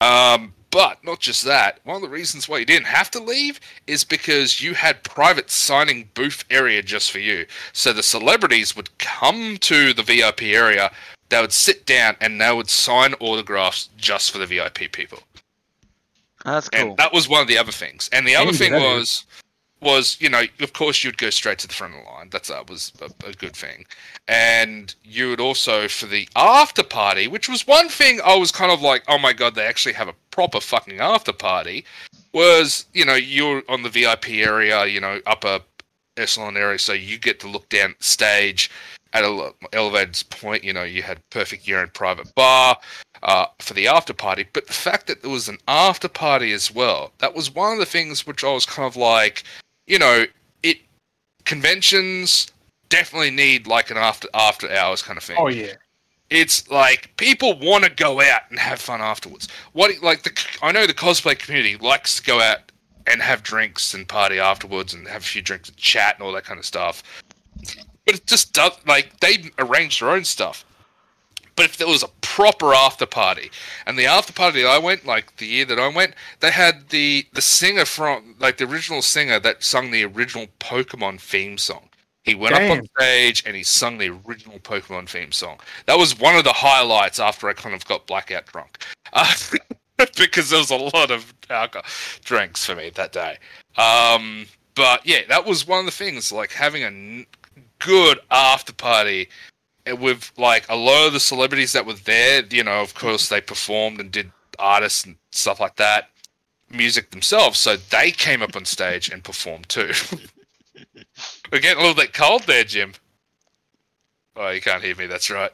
Um, 0.00 0.54
but 0.70 1.02
not 1.04 1.20
just 1.20 1.44
that. 1.44 1.80
One 1.84 1.96
of 1.96 2.02
the 2.02 2.08
reasons 2.08 2.48
why 2.48 2.58
you 2.58 2.64
didn't 2.64 2.86
have 2.86 3.10
to 3.12 3.22
leave 3.22 3.60
is 3.86 4.04
because 4.04 4.60
you 4.60 4.74
had 4.74 5.02
private 5.02 5.50
signing 5.50 6.08
booth 6.14 6.44
area 6.50 6.82
just 6.82 7.10
for 7.10 7.18
you. 7.18 7.46
So 7.72 7.92
the 7.92 8.02
celebrities 8.02 8.76
would 8.76 8.96
come 8.98 9.56
to 9.58 9.92
the 9.92 10.02
VIP 10.02 10.42
area, 10.42 10.90
they 11.28 11.40
would 11.40 11.52
sit 11.52 11.86
down, 11.86 12.16
and 12.20 12.40
they 12.40 12.52
would 12.52 12.70
sign 12.70 13.14
autographs 13.14 13.88
just 13.96 14.30
for 14.30 14.38
the 14.38 14.46
VIP 14.46 14.92
people. 14.92 15.20
Oh, 16.44 16.52
that's 16.52 16.68
cool. 16.68 16.90
And 16.90 16.96
that 16.96 17.12
was 17.12 17.28
one 17.28 17.42
of 17.42 17.48
the 17.48 17.58
other 17.58 17.72
things. 17.72 18.08
And 18.12 18.26
the 18.26 18.36
other 18.36 18.50
Easy, 18.50 18.64
thing 18.64 18.72
that 18.72 18.82
is. 18.82 18.98
was, 18.98 19.24
was 19.80 20.20
you 20.20 20.28
know, 20.28 20.42
of 20.60 20.72
course, 20.72 21.04
you'd 21.04 21.18
go 21.18 21.30
straight 21.30 21.58
to 21.58 21.68
the 21.68 21.74
front 21.74 21.94
of 21.94 22.04
the 22.04 22.10
line. 22.10 22.19
That's 22.30 22.48
that 22.48 22.68
was 22.68 22.92
a, 23.00 23.28
a 23.28 23.32
good 23.32 23.54
thing. 23.54 23.86
And 24.28 24.94
you 25.04 25.30
would 25.30 25.40
also 25.40 25.88
for 25.88 26.06
the 26.06 26.28
after 26.36 26.82
party, 26.82 27.28
which 27.28 27.48
was 27.48 27.66
one 27.66 27.88
thing 27.88 28.20
I 28.24 28.36
was 28.36 28.52
kind 28.52 28.72
of 28.72 28.82
like, 28.82 29.02
oh 29.08 29.18
my 29.18 29.32
god, 29.32 29.54
they 29.54 29.66
actually 29.66 29.94
have 29.94 30.08
a 30.08 30.14
proper 30.30 30.60
fucking 30.60 31.00
after 31.00 31.32
party. 31.32 31.84
Was 32.32 32.86
you 32.92 33.04
know 33.04 33.14
you're 33.14 33.62
on 33.68 33.82
the 33.82 33.88
VIP 33.88 34.30
area, 34.30 34.86
you 34.86 35.00
know, 35.00 35.20
upper 35.26 35.60
echelon 36.16 36.56
area, 36.56 36.78
so 36.78 36.92
you 36.92 37.18
get 37.18 37.40
to 37.40 37.48
look 37.48 37.68
down 37.68 37.94
stage 37.98 38.70
at 39.12 39.24
a 39.24 39.52
elevated 39.72 40.22
point. 40.30 40.64
You 40.64 40.72
know, 40.72 40.84
you 40.84 41.02
had 41.02 41.18
perfect 41.30 41.66
year 41.66 41.82
in 41.82 41.88
private 41.88 42.32
bar 42.34 42.76
uh, 43.22 43.46
for 43.58 43.74
the 43.74 43.88
after 43.88 44.12
party, 44.12 44.46
but 44.52 44.66
the 44.66 44.72
fact 44.72 45.06
that 45.06 45.22
there 45.22 45.30
was 45.30 45.48
an 45.48 45.58
after 45.68 46.08
party 46.08 46.52
as 46.52 46.72
well, 46.72 47.12
that 47.18 47.34
was 47.34 47.54
one 47.54 47.72
of 47.72 47.78
the 47.78 47.86
things 47.86 48.26
which 48.26 48.44
I 48.44 48.52
was 48.52 48.66
kind 48.66 48.86
of 48.86 48.96
like, 48.96 49.44
you 49.86 49.98
know, 49.98 50.24
conventions 51.44 52.50
definitely 52.88 53.30
need 53.30 53.66
like 53.66 53.90
an 53.90 53.96
after 53.96 54.28
after 54.34 54.70
hours 54.70 55.02
kind 55.02 55.16
of 55.16 55.24
thing. 55.24 55.36
Oh 55.38 55.48
yeah. 55.48 55.74
It's 56.28 56.70
like 56.70 57.10
people 57.16 57.58
want 57.58 57.84
to 57.84 57.90
go 57.90 58.20
out 58.20 58.42
and 58.50 58.58
have 58.58 58.80
fun 58.80 59.00
afterwards. 59.00 59.48
What 59.72 59.90
like 60.02 60.22
the 60.22 60.32
I 60.62 60.72
know 60.72 60.86
the 60.86 60.94
cosplay 60.94 61.38
community 61.38 61.76
likes 61.76 62.16
to 62.16 62.22
go 62.22 62.40
out 62.40 62.70
and 63.06 63.22
have 63.22 63.42
drinks 63.42 63.94
and 63.94 64.06
party 64.06 64.38
afterwards 64.38 64.94
and 64.94 65.08
have 65.08 65.22
a 65.22 65.24
few 65.24 65.42
drinks 65.42 65.68
and 65.68 65.78
chat 65.78 66.14
and 66.16 66.22
all 66.22 66.32
that 66.32 66.44
kind 66.44 66.58
of 66.58 66.66
stuff. 66.66 67.02
But 68.06 68.14
it 68.16 68.26
just 68.26 68.52
does 68.52 68.72
like 68.86 69.18
they 69.20 69.50
arrange 69.58 70.00
their 70.00 70.10
own 70.10 70.24
stuff. 70.24 70.64
But 71.56 71.66
if 71.66 71.76
there 71.76 71.86
was 71.86 72.02
a 72.02 72.08
proper 72.20 72.74
after 72.74 73.06
party, 73.06 73.50
and 73.86 73.98
the 73.98 74.06
after 74.06 74.32
party 74.32 74.62
that 74.62 74.68
I 74.68 74.78
went, 74.78 75.06
like 75.06 75.36
the 75.36 75.46
year 75.46 75.64
that 75.66 75.78
I 75.78 75.88
went, 75.88 76.14
they 76.40 76.50
had 76.50 76.88
the 76.90 77.26
the 77.32 77.42
singer 77.42 77.84
from 77.84 78.36
like 78.38 78.58
the 78.58 78.64
original 78.64 79.02
singer 79.02 79.38
that 79.40 79.62
sung 79.62 79.90
the 79.90 80.04
original 80.04 80.46
Pokemon 80.58 81.20
theme 81.20 81.58
song. 81.58 81.88
He 82.24 82.34
went 82.34 82.54
up 82.54 82.70
on 82.70 82.86
stage 82.98 83.42
and 83.46 83.56
he 83.56 83.62
sung 83.62 83.98
the 83.98 84.10
original 84.26 84.58
Pokemon 84.58 85.08
theme 85.08 85.32
song. 85.32 85.58
That 85.86 85.98
was 85.98 86.18
one 86.18 86.36
of 86.36 86.44
the 86.44 86.52
highlights 86.52 87.18
after 87.18 87.48
I 87.48 87.54
kind 87.54 87.74
of 87.74 87.84
got 87.86 88.06
blackout 88.06 88.46
drunk, 88.46 88.78
uh, 89.14 89.34
because 90.16 90.50
there 90.50 90.58
was 90.58 90.70
a 90.70 90.76
lot 90.76 91.10
of 91.10 91.32
alcohol 91.48 91.88
drinks 92.22 92.64
for 92.64 92.74
me 92.74 92.90
that 92.90 93.12
day. 93.12 93.38
Um, 93.76 94.46
but 94.74 95.04
yeah, 95.06 95.22
that 95.28 95.46
was 95.46 95.66
one 95.66 95.80
of 95.80 95.86
the 95.86 95.92
things, 95.92 96.30
like 96.30 96.52
having 96.52 96.82
a 96.82 96.86
n- 96.86 97.26
good 97.78 98.20
after 98.30 98.72
party 98.72 99.28
with 99.98 100.32
like 100.36 100.66
a 100.68 100.76
lot 100.76 101.06
of 101.06 101.12
the 101.12 101.20
celebrities 101.20 101.72
that 101.72 101.86
were 101.86 101.94
there. 101.94 102.42
You 102.50 102.64
know, 102.64 102.80
of 102.82 102.94
course, 102.94 103.28
they 103.28 103.40
performed 103.40 104.00
and 104.00 104.10
did 104.10 104.30
artists 104.58 105.04
and 105.04 105.16
stuff 105.30 105.60
like 105.60 105.76
that, 105.76 106.10
music 106.70 107.10
themselves. 107.10 107.58
So 107.58 107.76
they 107.76 108.10
came 108.10 108.42
up 108.42 108.54
on 108.56 108.64
stage 108.64 109.08
and 109.10 109.24
performed 109.24 109.68
too. 109.68 109.92
We're 111.52 111.60
getting 111.60 111.78
a 111.78 111.86
little 111.86 111.94
bit 112.00 112.12
cold 112.14 112.42
there, 112.44 112.64
Jim. 112.64 112.92
Oh, 114.36 114.48
you 114.50 114.60
can't 114.60 114.82
hear 114.82 114.94
me. 114.96 115.06
That's 115.06 115.30
right. 115.30 115.50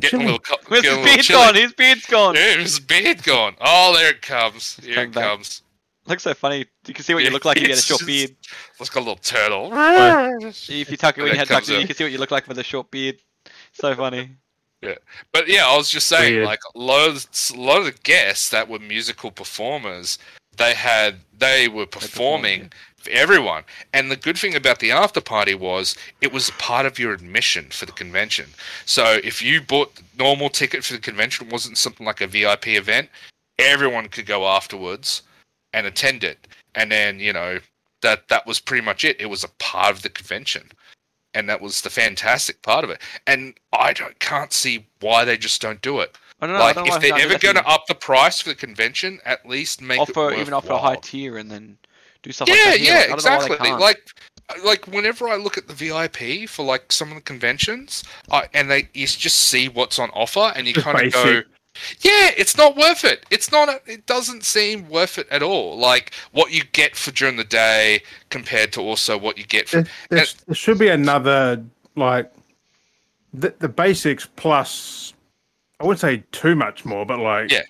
Getting 0.00 0.22
a 0.22 0.24
little, 0.24 0.38
co- 0.38 0.56
Where's 0.68 0.82
getting 0.82 1.04
his 1.04 1.06
a 1.06 1.10
little 1.10 1.14
beard 1.14 1.24
chilly. 1.24 1.44
gone? 1.44 1.54
His 1.54 1.72
beard's 1.74 2.06
gone. 2.06 2.34
Yeah, 2.34 2.56
his 2.56 2.80
beard 2.80 3.22
gone. 3.22 3.54
Oh, 3.60 3.94
there 3.94 4.10
it 4.10 4.22
comes. 4.22 4.76
Here 4.82 4.94
Come 4.94 5.04
it 5.04 5.12
back. 5.12 5.24
comes. 5.24 5.62
Looks 6.06 6.22
so 6.22 6.32
funny. 6.34 6.64
You 6.86 6.94
can 6.94 7.04
see 7.04 7.12
what 7.14 7.22
you 7.24 7.30
look 7.30 7.44
like 7.44 7.58
if 7.58 7.62
you 7.62 7.68
get 7.68 7.78
a 7.78 7.82
short 7.82 8.00
just- 8.00 8.06
beard. 8.06 8.36
Looks 8.82 8.96
like 8.96 9.04
a 9.04 9.08
little 9.08 9.22
turtle. 9.22 9.70
Ah! 9.72 10.30
If 10.42 10.90
you 10.90 10.96
tuck 10.96 11.16
it 11.16 11.20
when 11.22 11.28
When 11.30 11.36
you 11.36 11.42
it 11.42 11.48
had 11.48 11.48
tucked 11.48 11.66
comes 11.68 11.70
it, 11.70 11.80
you 11.82 11.86
can 11.86 11.94
see 11.94 12.02
what 12.02 12.10
you 12.10 12.18
look 12.18 12.32
like 12.32 12.48
with 12.48 12.58
a 12.58 12.64
short 12.64 12.90
beard. 12.90 13.20
So 13.72 13.94
funny. 13.94 14.30
Yeah, 14.82 14.96
But 15.32 15.46
yeah, 15.46 15.68
I 15.68 15.76
was 15.76 15.88
just 15.88 16.08
saying, 16.08 16.34
Weird. 16.34 16.46
like 16.46 16.58
a 16.74 16.78
lot 16.78 17.08
of 17.08 17.24
a 17.54 17.60
lot 17.60 17.78
of 17.78 17.84
the 17.84 17.92
guests 18.02 18.48
that 18.48 18.68
were 18.68 18.80
musical 18.80 19.30
performers, 19.30 20.18
they 20.56 20.74
had 20.74 21.20
they 21.38 21.68
were 21.68 21.86
performing 21.86 22.72
for 22.96 23.10
everyone. 23.10 23.62
And 23.92 24.10
the 24.10 24.16
good 24.16 24.36
thing 24.36 24.56
about 24.56 24.80
the 24.80 24.90
after 24.90 25.20
party 25.20 25.54
was 25.54 25.94
it 26.20 26.32
was 26.32 26.50
part 26.58 26.84
of 26.84 26.98
your 26.98 27.12
admission 27.12 27.66
for 27.70 27.86
the 27.86 27.92
convention. 27.92 28.46
So 28.84 29.20
if 29.22 29.40
you 29.40 29.60
bought 29.62 29.94
the 29.94 30.02
normal 30.18 30.48
ticket 30.48 30.82
for 30.82 30.94
the 30.94 30.98
convention, 30.98 31.46
it 31.46 31.52
wasn't 31.52 31.78
something 31.78 32.04
like 32.04 32.20
a 32.20 32.26
VIP 32.26 32.66
event, 32.66 33.08
everyone 33.60 34.08
could 34.08 34.26
go 34.26 34.48
afterwards 34.48 35.22
and 35.72 35.86
attend 35.86 36.24
it. 36.24 36.48
And 36.74 36.90
then 36.90 37.20
you 37.20 37.32
know 37.32 37.60
that 38.02 38.28
that 38.28 38.46
was 38.46 38.60
pretty 38.60 38.84
much 38.84 39.04
it. 39.04 39.20
It 39.20 39.26
was 39.26 39.44
a 39.44 39.48
part 39.58 39.90
of 39.94 40.02
the 40.02 40.08
convention. 40.08 40.70
And 41.34 41.48
that 41.48 41.62
was 41.62 41.80
the 41.80 41.88
fantastic 41.88 42.60
part 42.60 42.84
of 42.84 42.90
it. 42.90 43.00
And 43.26 43.54
I 43.72 43.94
don't 43.94 44.18
can't 44.18 44.52
see 44.52 44.86
why 45.00 45.24
they 45.24 45.38
just 45.38 45.62
don't 45.62 45.80
do 45.80 46.00
it. 46.00 46.18
I 46.40 46.46
don't 46.46 46.56
know. 46.56 46.60
I 46.60 46.64
like 46.66 46.74
don't 46.76 46.88
if 46.88 47.00
they're 47.00 47.18
ever 47.18 47.38
going 47.38 47.54
to 47.54 47.66
up 47.66 47.86
the 47.86 47.94
price 47.94 48.42
for 48.42 48.50
the 48.50 48.54
convention, 48.54 49.18
at 49.24 49.46
least 49.46 49.80
make 49.80 49.98
that. 49.98 50.10
it 50.10 50.16
offer 50.16 50.34
even 50.34 50.52
offer 50.52 50.72
a 50.72 50.78
high 50.78 50.96
tier 50.96 51.38
and 51.38 51.50
then 51.50 51.78
do 52.22 52.32
stuff 52.32 52.48
Yeah, 52.48 52.54
like 52.54 52.64
that. 52.64 52.78
here. 52.80 52.94
yeah, 52.94 53.00
I 53.00 53.06
don't 53.06 53.24
know 53.24 53.30
why 53.30 53.48
they 53.48 53.54
exactly. 53.54 53.70
Like, 53.72 54.14
like 54.64 54.86
whenever 54.88 55.28
I 55.28 55.36
look 55.36 55.56
at 55.56 55.68
the 55.68 55.74
VIP 55.74 56.48
for 56.48 56.64
like 56.64 56.92
some 56.92 57.08
of 57.08 57.14
the 57.14 57.20
conventions, 57.22 58.04
I, 58.30 58.48
and 58.52 58.70
they 58.70 58.88
you 58.92 59.06
just 59.06 59.36
see 59.36 59.68
what's 59.68 59.98
on 59.98 60.10
offer, 60.10 60.52
and 60.54 60.66
you 60.66 60.74
kind 60.74 61.00
of 61.06 61.12
go, 61.12 61.24
basic. 61.24 61.46
Yeah, 62.00 62.30
it's 62.36 62.56
not 62.56 62.76
worth 62.76 63.04
it. 63.04 63.24
It's 63.30 63.50
not. 63.50 63.68
A, 63.68 63.80
it 63.86 64.06
doesn't 64.06 64.44
seem 64.44 64.88
worth 64.88 65.18
it 65.18 65.28
at 65.30 65.42
all. 65.42 65.78
Like 65.78 66.12
what 66.32 66.52
you 66.52 66.62
get 66.72 66.96
for 66.96 67.10
during 67.10 67.36
the 67.36 67.44
day 67.44 68.02
compared 68.30 68.72
to 68.74 68.80
also 68.80 69.16
what 69.16 69.38
you 69.38 69.44
get 69.44 69.68
for. 69.68 69.82
There, 69.82 69.90
there, 70.10 70.26
there 70.46 70.54
should 70.54 70.78
be 70.78 70.88
another 70.88 71.62
like 71.96 72.30
the 73.32 73.54
the 73.58 73.68
basics 73.68 74.28
plus. 74.36 75.14
I 75.80 75.84
wouldn't 75.84 76.00
say 76.00 76.22
too 76.32 76.54
much 76.54 76.84
more, 76.84 77.04
but 77.04 77.18
like 77.18 77.50
Yeah. 77.50 77.62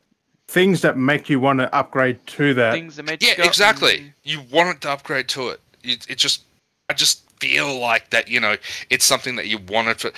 things 0.49 0.83
that 0.83 0.99
make 0.99 1.31
you 1.31 1.41
want 1.41 1.61
to 1.61 1.75
upgrade 1.75 2.25
to 2.27 2.53
that. 2.55 2.73
things 2.75 2.97
that 2.97 3.05
made 3.05 3.23
you 3.23 3.29
Yeah, 3.29 3.37
go, 3.39 3.45
exactly. 3.45 3.99
"Mm." 3.99 4.13
You 4.25 4.41
want 4.51 4.77
it 4.77 4.81
to 4.83 4.91
upgrade 4.91 5.29
to 5.29 5.49
it. 5.51 5.61
It, 5.83 6.07
it 6.11 6.19
just, 6.19 6.43
I 6.91 6.93
just 6.95 7.23
feel 7.41 7.79
like 7.79 8.11
that. 8.11 8.29
You 8.29 8.41
know, 8.41 8.57
it's 8.91 9.05
something 9.05 9.37
that 9.37 9.47
you 9.47 9.59
wanted 9.59 9.99
to 10.01 10.13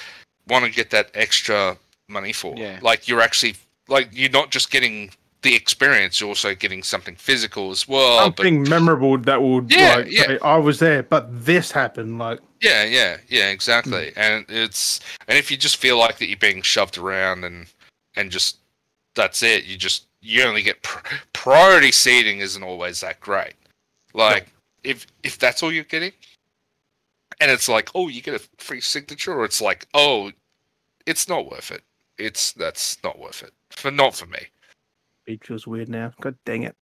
want 0.49 0.65
to 0.65 0.71
get 0.71 0.91
that 0.91 1.11
extra 1.15 1.77
money 2.09 2.33
for. 2.33 2.55
Yeah. 2.57 2.79
Like 2.83 3.07
you're 3.07 3.21
actually 3.21 3.55
like 3.89 4.09
you're 4.13 4.31
not 4.31 4.51
just 4.51 4.71
getting 4.71 5.11
the 5.45 5.55
experience, 5.55 6.21
you're 6.21 6.31
also 6.31 6.55
getting 6.55 6.83
something 6.83 7.15
physical 7.17 7.71
as 7.71 7.87
well. 7.87 8.31
But 8.31 8.39
something 8.39 8.63
memorable 8.63 9.19
that 9.19 9.43
would 9.43 9.71
Yeah, 9.71 9.97
like 9.97 10.11
yeah. 10.11 10.27
say, 10.27 10.39
I 10.43 10.57
was 10.57 10.79
there, 10.79 11.03
but 11.03 11.29
this 11.45 11.71
happened. 11.71 12.19
Like 12.19 12.41
yeah, 12.61 12.85
yeah, 12.85 13.19
yeah, 13.29 13.51
exactly. 13.51 14.11
Hmm. 14.13 14.21
And 14.21 14.47
it's 14.49 15.01
and 15.29 15.39
if 15.39 15.51
you 15.51 15.57
just 15.57 15.77
feel 15.77 15.99
like 15.99 16.19
that 16.19 16.27
you're 16.27 16.39
being 16.39 16.63
shoved 16.63 16.99
around 16.99 17.45
and 17.45 17.67
and 18.17 18.31
just 18.31 18.59
that's 19.15 19.43
it, 19.43 19.65
you 19.65 19.77
just 19.77 20.07
you 20.23 20.43
only 20.43 20.63
get 20.63 20.83
pr- 20.83 21.15
priority 21.35 21.93
seating 21.93 22.39
isn't 22.39 22.63
always 22.63 23.01
that 23.01 23.21
great. 23.21 23.55
Like 24.15 24.49
if 24.83 25.07
if 25.23 25.39
that's 25.39 25.63
all 25.63 25.71
you're 25.73 25.85
getting, 25.85 26.13
and 27.39 27.51
it's 27.51 27.69
like, 27.69 27.91
oh, 27.95 28.09
you 28.09 28.23
get 28.23 28.35
a 28.35 28.49
free 28.57 28.81
signature, 28.81 29.35
or 29.35 29.45
it's 29.45 29.61
like, 29.61 29.87
oh, 29.93 30.33
it's 31.05 31.29
not 31.29 31.51
worth 31.51 31.71
it. 31.71 31.83
It's 32.17 32.53
that's 32.53 32.97
not 33.05 33.19
worth 33.19 33.43
it 33.43 33.53
for 33.77 33.91
not 33.91 34.15
for 34.15 34.27
me. 34.27 34.39
Beach 35.27 35.41
feels 35.45 35.67
weird 35.67 35.89
now. 35.89 36.13
God 36.21 36.37
dang 36.45 36.63
it. 36.65 36.77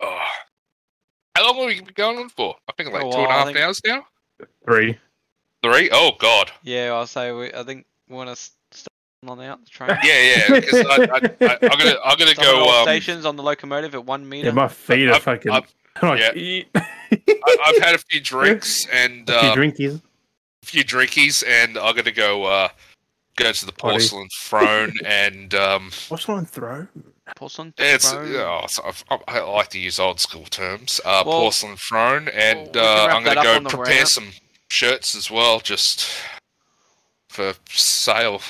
Oh. 0.00 0.18
How 1.36 1.46
long 1.46 1.56
have 1.56 1.66
we 1.66 1.80
been 1.80 1.94
going 1.94 2.18
on 2.18 2.28
for? 2.28 2.56
I 2.68 2.72
think 2.72 2.92
like 2.92 3.04
A 3.04 3.10
two 3.10 3.16
and 3.18 3.26
a 3.26 3.30
half 3.32 3.46
think. 3.46 3.58
hours 3.58 3.80
now. 3.86 4.06
Three. 4.64 4.98
Three? 5.62 5.88
Oh 5.92 6.12
God. 6.18 6.50
Yeah, 6.62 6.92
I'll 6.92 7.06
say 7.06 7.32
we, 7.32 7.52
I 7.54 7.62
think 7.62 7.86
we 8.08 8.16
want 8.16 8.28
to 8.30 8.36
start 8.36 8.88
on 9.26 9.40
out 9.40 9.64
the 9.64 9.70
train. 9.70 9.90
Yeah, 10.04 10.20
yeah. 10.20 10.44
I, 10.50 11.08
I, 11.12 11.46
I, 11.46 11.58
I'm 11.62 11.78
gonna, 11.78 11.96
I'm 12.04 12.18
gonna 12.18 12.34
Some 12.34 12.44
go. 12.44 12.80
Um, 12.80 12.84
stations 12.84 13.24
on 13.24 13.36
the 13.36 13.42
locomotive 13.42 13.94
at 13.94 14.04
one 14.04 14.28
meter. 14.28 14.48
Yeah, 14.48 14.52
my 14.54 14.68
feet 14.68 15.08
are 15.08 15.12
I've- 15.14 15.20
fucking. 15.20 15.52
I've- 15.52 15.66
like, 16.02 16.34
yeah. 16.36 16.62
I, 16.74 17.56
I've 17.66 17.82
had 17.82 17.94
a 17.94 17.98
few 17.98 18.18
drinks 18.20 18.86
and 18.92 19.28
A 19.28 19.40
few 19.40 19.48
uh, 19.50 19.54
drinkies. 19.54 20.02
a 20.62 20.66
few 20.66 20.82
drinkies, 20.84 21.44
and 21.46 21.76
I'm 21.78 21.94
gonna 21.94 22.10
go 22.12 22.44
uh, 22.44 22.68
go 23.36 23.52
to 23.52 23.66
the 23.66 23.72
Potty. 23.72 23.94
porcelain 23.94 24.28
throne, 24.40 24.92
and 25.04 25.54
um, 25.54 25.90
What's 26.08 26.28
on 26.28 26.46
throw? 26.46 26.86
Porcelain 27.36 27.72
it's 27.78 28.10
throne. 28.10 28.34
oh, 28.36 28.64
so 28.68 28.82
I've- 28.84 29.04
I, 29.10 29.18
I 29.28 29.40
like 29.40 29.68
to 29.70 29.78
use 29.78 29.98
old 29.98 30.20
school 30.20 30.44
terms. 30.44 31.00
Uh, 31.04 31.22
Well- 31.26 31.40
porcelain 31.42 31.76
throne, 31.76 32.28
and 32.28 32.74
well, 32.74 33.06
we 33.06 33.12
uh, 33.12 33.14
I'm 33.16 33.24
gonna 33.24 33.42
go 33.42 33.56
on 33.56 33.62
the 33.64 33.68
way 33.70 33.84
prepare 33.84 34.06
some 34.06 34.30
shirts 34.68 35.14
as 35.14 35.30
well, 35.30 35.60
just 35.60 36.08
for 37.28 37.54
sale. 37.70 38.40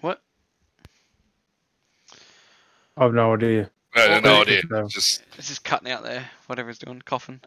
What? 0.00 0.22
I've 2.96 3.14
no 3.14 3.34
idea. 3.34 3.70
I 3.94 4.00
have 4.02 4.22
no 4.24 4.42
idea. 4.42 4.62
no. 4.70 4.86
Just 4.88 5.22
It's 5.36 5.48
just 5.48 5.64
cutting 5.64 5.90
out 5.90 6.04
there. 6.04 6.30
Whatever 6.46 6.68
he's 6.68 6.78
doing, 6.78 7.02
coughing. 7.04 7.40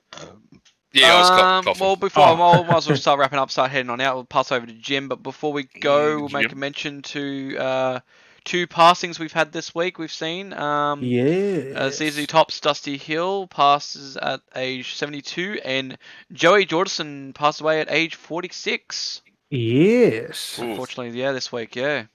Yeah, 0.94 1.14
I 1.14 1.20
was 1.20 1.30
Um, 1.32 1.64
coughing. 1.66 1.82
Well, 1.86 1.96
before 1.96 2.24
Oh. 2.28 2.34
I 2.34 2.64
might 2.64 2.78
as 2.78 2.88
well 2.88 2.98
start 2.98 3.20
wrapping 3.20 3.40
up, 3.40 3.52
start 3.52 3.72
heading 3.72 3.90
on 3.90 4.00
out. 4.02 4.16
We'll 4.16 4.26
pass 4.26 4.52
over 4.52 4.66
to 4.66 4.74
Jim, 4.74 5.08
but 5.10 5.22
before 5.24 5.52
we 5.52 5.64
go, 5.64 6.20
we'll 6.20 6.30
make 6.30 6.52
a 6.52 6.56
mention 6.56 7.02
to 7.04 7.58
uh, 7.58 8.00
two 8.44 8.68
passings 8.68 9.20
we've 9.20 9.32
had 9.34 9.52
this 9.52 9.74
week. 9.74 9.98
We've 9.98 10.12
seen. 10.12 10.54
Um, 10.54 11.02
Yeah. 11.04 11.74
Uh, 11.76 11.90
ZZ 11.90 12.28
Top's 12.28 12.60
Dusty 12.60 12.98
Hill 12.98 13.48
passes 13.48 14.18
at 14.18 14.42
age 14.56 14.94
72, 14.96 15.60
and 15.66 15.98
Joey 16.32 16.66
Jordison 16.66 17.34
passed 17.34 17.62
away 17.62 17.82
at 17.82 17.92
age 17.92 18.16
46. 18.16 19.22
Yes. 19.50 20.60
Ooh, 20.60 20.64
Unfortunately, 20.72 21.20
yeah, 21.20 21.32
this 21.32 21.52
week, 21.52 21.76
yeah. 21.76 22.06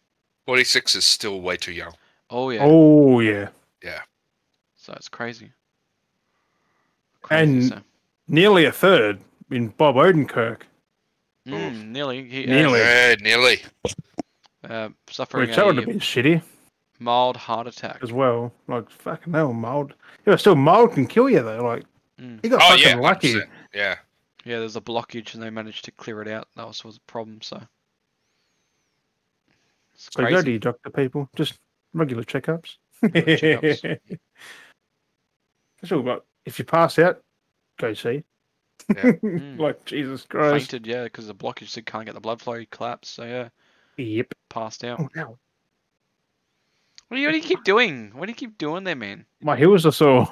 46 0.47 0.95
is 0.97 1.05
still 1.05 1.41
way 1.41 1.57
too 1.57 1.73
young. 1.73 1.93
Oh, 2.31 2.51
yeah. 2.51 2.61
Oh 2.63 3.21
yeah. 3.21 3.49
Yeah. 3.83 4.01
So 4.77 4.93
it's 4.95 5.09
crazy. 5.09 5.53
And- 7.31 7.65
so- 7.69 7.81
Nearly 8.29 8.65
a 8.67 8.73
third 8.73 9.21
in 9.51 9.69
Bob 9.69 9.97
Odenkirk, 9.97 10.63
Mm, 11.47 11.89
nearly. 11.89 12.29
He, 12.29 12.45
Nearly. 12.45 12.79
Yeah, 12.81 13.15
nearly. 13.23 13.63
Uh, 14.63 14.91
suffering 15.09 15.47
which 15.49 15.57
that 15.57 15.65
would 15.65 15.77
have 15.79 15.87
been 15.87 15.99
shitty 15.99 16.43
mild 16.99 17.39
heart 17.39 17.67
attack. 17.67 18.01
as 18.03 18.13
well. 18.13 18.53
Like 18.67 18.91
fucking 18.91 19.33
hell, 19.33 19.55
mild. 19.55 19.95
Yeah, 20.27 20.37
still 20.37 20.57
mild 20.57 20.93
can 20.93 21.07
kill 21.07 21.31
you 21.31 21.43
though. 21.43 21.65
Like 21.65 21.85
Mm. 22.21 22.41
he 22.43 22.49
got 22.51 22.61
Oh 22.63 22.71
fucking 22.71 22.85
yeah, 22.87 22.97
lucky. 22.97 23.35
100%. 23.35 23.49
Yeah. 23.73 23.95
Yeah, 24.45 24.59
there's 24.59 24.77
a 24.77 24.81
blockage, 24.81 25.35
and 25.35 25.43
they 25.43 25.51
managed 25.51 25.85
to 25.87 25.93
clear 25.93 26.21
it 26.21 26.29
out. 26.29 26.49
That 26.57 26.67
was, 26.67 26.85
was 26.85 26.97
a 26.97 27.01
problem, 27.11 27.41
so. 27.43 27.63
It's 29.95 30.09
So 30.13 30.25
go 30.27 30.43
to 30.43 30.51
your 30.51 30.59
doctor, 30.59 30.91
people. 30.91 31.29
Just 31.37 31.55
regular 31.95 32.25
checkups. 32.25 32.77
checkups. 33.05 33.99
That's 35.81 35.93
all. 35.93 36.03
But 36.03 36.25
if 36.45 36.59
you 36.59 36.65
pass 36.65 36.99
out, 36.99 37.23
go 37.79 37.95
see. 37.95 38.23
Mm. 38.91 39.59
like 39.59 39.85
Jesus 39.85 40.23
Christ. 40.25 40.71
Fainted, 40.71 40.87
yeah, 40.87 41.05
because 41.05 41.27
the 41.27 41.35
blockage 41.35 41.69
said 41.69 41.85
can't 41.85 42.07
get 42.07 42.15
the 42.15 42.21
blood 42.21 42.41
flow. 42.41 42.55
He 42.55 42.67
collapsed, 42.67 43.15
so 43.15 43.25
yeah, 43.25 43.49
Yep. 43.97 44.33
passed 44.49 44.83
out. 44.85 45.01
Oh 45.01 45.09
no. 45.15 45.39
What 47.09 47.17
do 47.17 47.21
you, 47.21 47.27
what 47.29 47.33
do 47.33 47.39
you 47.39 47.45
keep 47.45 47.65
doing? 47.65 48.11
What 48.15 48.27
do 48.27 48.31
you 48.33 48.37
keep 48.37 48.57
doing 48.59 48.85
there, 48.85 48.97
man? 48.97 49.25
My 49.43 49.57
heels 49.57 49.85
are 49.87 49.93
sore. 49.93 50.29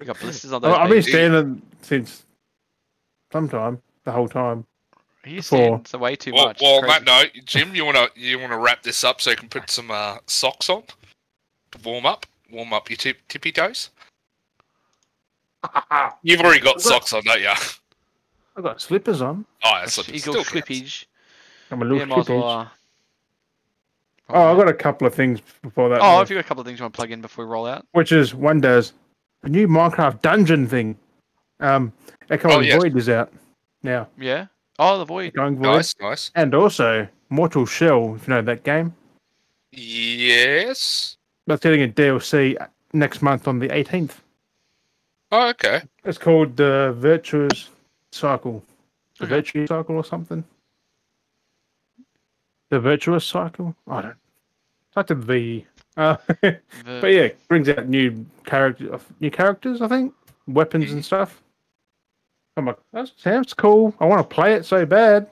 You 0.00 0.06
got 0.06 0.18
blisters 0.20 0.52
on 0.52 0.64
I- 0.64 0.68
those. 0.68 0.76
I've 0.78 0.88
been 0.90 1.02
feet. 1.02 1.10
standing 1.10 1.62
since 1.82 2.24
sometime, 3.32 3.80
the 4.04 4.12
whole 4.12 4.28
time. 4.28 4.64
Are 5.24 5.28
you 5.28 5.36
before. 5.36 5.58
standing? 5.58 5.80
It's 5.80 5.92
way 5.94 6.16
too 6.16 6.32
Well, 6.32 6.46
much. 6.46 6.60
well 6.60 6.76
on 6.78 6.86
that 6.88 7.04
note, 7.04 7.30
Jim, 7.44 7.74
you 7.74 7.84
wanna 7.84 8.08
you 8.16 8.38
wanna 8.38 8.58
wrap 8.58 8.82
this 8.82 9.04
up 9.04 9.20
so 9.20 9.30
you 9.30 9.36
can 9.36 9.48
put 9.48 9.70
some 9.70 9.90
uh, 9.90 10.18
socks 10.26 10.68
on 10.70 10.82
to 11.72 11.78
warm 11.84 12.06
up, 12.06 12.26
warm 12.50 12.72
up 12.72 12.90
your 12.90 12.96
tip, 12.96 13.18
tippy 13.28 13.52
toes. 13.52 13.90
You've 16.22 16.40
already 16.40 16.60
got 16.60 16.74
got- 16.76 16.82
socks 16.82 17.12
on, 17.12 17.22
don't 17.24 17.40
you? 17.40 17.48
I've 17.48 18.62
got 18.62 18.80
slippers 18.80 19.20
on. 19.20 19.44
Oh, 19.64 19.72
that's 19.80 19.96
That's 19.96 20.06
still 20.08 20.14
Eagle 20.32 20.34
counts. 20.44 20.50
slippage. 20.50 21.04
I'm 21.70 21.82
a 21.82 21.84
little 21.84 21.98
Yeah, 21.98 22.04
might 22.06 22.18
as 22.20 22.28
well. 22.28 22.42
slippage. 22.42 22.66
Uh, 22.66 22.68
Oh, 24.28 24.50
I've 24.50 24.56
got 24.56 24.68
a 24.68 24.74
couple 24.74 25.06
of 25.06 25.14
things 25.14 25.40
before 25.62 25.88
that. 25.90 26.00
Oh, 26.02 26.16
though, 26.16 26.22
if 26.22 26.30
you 26.30 26.34
got 26.34 26.40
a 26.44 26.48
couple 26.48 26.60
of 26.60 26.66
things 26.66 26.80
you 26.80 26.82
want 26.82 26.94
to 26.94 26.96
plug 26.96 27.12
in 27.12 27.20
before 27.20 27.44
we 27.46 27.50
roll 27.52 27.64
out. 27.66 27.86
which 27.92 28.10
is 28.10 28.34
one 28.34 28.60
does 28.60 28.92
a 29.44 29.48
new 29.48 29.68
Minecraft 29.68 30.20
dungeon 30.20 30.66
thing. 30.66 30.98
Um, 31.60 31.92
Echo 32.28 32.50
Oh, 32.50 32.56
and 32.58 32.66
yes. 32.66 32.82
Void 32.82 32.96
is 32.96 33.08
out 33.08 33.32
now. 33.84 34.08
Yeah. 34.18 34.46
Oh, 34.80 34.98
the 34.98 35.04
void. 35.04 35.32
Going 35.34 35.54
Void, 35.56 35.62
Nice, 35.62 35.94
nice. 36.00 36.30
and 36.34 36.54
also 36.56 37.06
Mortal 37.30 37.66
Shell. 37.66 38.16
If 38.16 38.26
you 38.26 38.34
know 38.34 38.42
that 38.42 38.64
game, 38.64 38.94
Yes. 39.70 41.16
that's 41.46 41.62
getting 41.62 41.82
a 41.82 41.88
DLC 41.88 42.56
next 42.92 43.22
month 43.22 43.46
on 43.46 43.60
the 43.60 43.68
18th. 43.68 44.20
Oh, 45.38 45.48
okay. 45.50 45.82
It's 46.04 46.16
called 46.16 46.56
the 46.56 46.94
Virtuous 46.96 47.68
Cycle, 48.10 48.64
the 49.18 49.26
Okay. 49.26 49.34
Virtuous 49.34 49.68
Cycle 49.68 49.96
or 49.96 50.04
something. 50.04 50.42
The 52.70 52.80
Virtuous 52.80 53.26
Cycle. 53.26 53.76
I 53.86 54.00
don't. 54.00 54.16
It's 54.88 54.96
like 54.96 55.08
the 55.08 55.14
V. 55.14 55.66
Uh, 55.98 56.16
The- 56.40 56.60
But 56.84 57.08
yeah, 57.12 57.28
brings 57.48 57.68
out 57.68 57.86
new 57.86 58.24
character, 58.46 58.98
new 59.20 59.30
characters. 59.30 59.82
I 59.82 59.88
think 59.88 60.14
weapons 60.48 60.90
and 60.92 61.04
stuff. 61.04 61.42
I'm 62.56 62.64
like, 62.64 62.78
that 62.94 63.10
sounds 63.18 63.52
cool. 63.52 63.94
I 64.00 64.06
want 64.06 64.20
to 64.28 64.34
play 64.34 64.54
it 64.54 64.64
so 64.64 64.86
bad. 64.86 65.28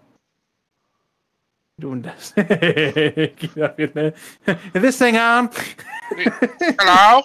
Doing 1.80 2.02
this. 2.02 2.32
Get 2.36 3.58
up 3.58 3.80
in 3.80 3.90
there. 3.94 4.14
Is 4.74 4.82
this 4.82 4.98
thing 4.98 5.16
on? 5.16 5.48
Hello. 6.78 7.22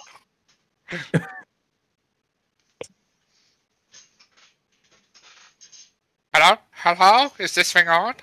Hello, 6.40 6.56
hello. 6.70 7.30
Is 7.38 7.54
this 7.54 7.70
thing 7.70 7.86
on? 7.86 8.14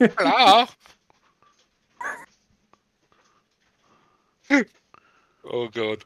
Hello. 0.00 0.64
oh 5.52 5.68
god. 5.68 6.02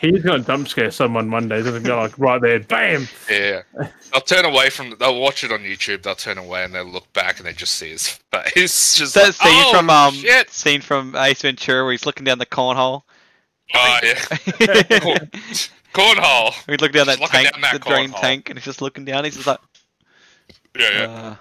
He's 0.00 0.22
gonna 0.22 0.38
dump 0.38 0.68
scare 0.68 0.90
someone 0.90 1.28
Monday. 1.28 1.62
Doesn't 1.62 1.82
go 1.82 1.98
like 2.00 2.18
right 2.18 2.40
there, 2.40 2.60
bam. 2.60 3.06
Yeah. 3.30 3.60
They'll 4.10 4.22
turn 4.22 4.46
away 4.46 4.70
from. 4.70 4.94
They'll 4.98 5.20
watch 5.20 5.44
it 5.44 5.52
on 5.52 5.60
YouTube. 5.60 6.02
They'll 6.02 6.14
turn 6.14 6.38
away 6.38 6.64
and 6.64 6.74
they'll 6.74 6.86
look 6.86 7.12
back 7.12 7.36
and 7.36 7.46
they 7.46 7.52
just 7.52 7.74
see 7.74 7.90
his 7.90 8.08
face. 8.32 8.94
Just 8.96 9.12
that 9.16 9.26
like, 9.26 9.34
scene 9.34 9.64
oh, 9.66 9.72
from 9.74 9.90
um 9.90 10.14
shit. 10.14 10.48
scene 10.48 10.80
from 10.80 11.14
Ace 11.14 11.42
Ventura 11.42 11.84
where 11.84 11.92
he's 11.92 12.06
looking 12.06 12.24
down 12.24 12.38
the 12.38 12.46
cornhole. 12.46 13.02
Oh 13.74 13.98
yeah. 14.02 15.18
Cornhole. 15.94 16.66
we 16.68 16.76
look 16.76 16.92
down 16.92 17.06
that 17.06 17.18
Just 17.18 17.32
tank, 17.32 17.50
down 17.52 17.60
that 17.62 17.72
the 17.72 17.78
drain 17.90 18.10
cornhole. 18.10 18.20
tank, 18.20 18.50
and 18.50 18.58
he's 18.58 18.64
just 18.64 18.82
looking 18.82 19.04
down. 19.04 19.24
He's 19.24 19.34
just 19.34 19.46
like, 19.46 19.58
Yeah, 20.78 20.90
yeah. 20.90 21.04
uh, 21.10 21.36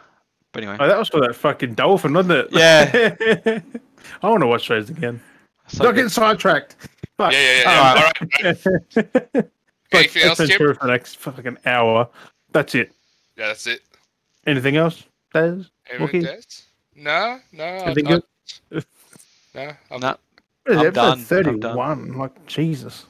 but 0.51 0.63
anyway. 0.63 0.77
Oh, 0.79 0.87
that 0.87 0.97
was 0.97 1.09
for 1.09 1.19
that 1.21 1.35
fucking 1.35 1.73
dolphin, 1.75 2.13
wasn't 2.13 2.33
it? 2.33 2.47
Yeah. 2.51 3.59
I 4.23 4.29
want 4.29 4.41
to 4.41 4.47
watch 4.47 4.67
those 4.67 4.89
again. 4.89 5.19
So 5.67 5.83
Not 5.83 5.89
good. 5.91 5.95
getting 5.97 6.09
sidetracked. 6.09 6.75
Fuck. 7.17 7.33
yeah, 7.33 7.39
yeah, 7.41 7.61
yeah. 7.61 7.71
Um, 7.71 7.87
All 7.87 8.03
right. 8.03 8.65
right. 8.65 9.35
like, 9.35 9.51
Anything 9.93 10.23
else, 10.23 10.39
Ace 10.39 10.49
Jim? 10.49 10.57
For 10.57 10.73
the 10.73 10.87
next 10.87 11.17
fucking 11.17 11.57
hour. 11.65 12.09
That's 12.51 12.75
it. 12.75 12.91
Yeah, 13.35 13.47
that's 13.47 13.67
it. 13.67 13.81
Anything 14.45 14.77
else? 14.77 15.03
Daz? 15.33 15.69
Anything 15.91 16.21
Wookie? 16.23 16.35
else? 16.35 16.63
No, 16.95 17.39
no. 17.51 17.63
I- 17.63 17.67
Anything 17.83 18.07
I- 18.07 18.09
good? 18.71 18.85
No, 19.53 19.71
I'm, 19.91 19.99
Nah, 19.99 20.15
What 20.65 20.73
is 20.73 20.77
I'm 20.87 20.93
done. 20.93 21.19
episode 21.19 21.47
I'm 21.47 21.59
done. 21.59 21.75
31. 21.75 22.17
Like, 22.17 22.45
Jesus. 22.45 23.05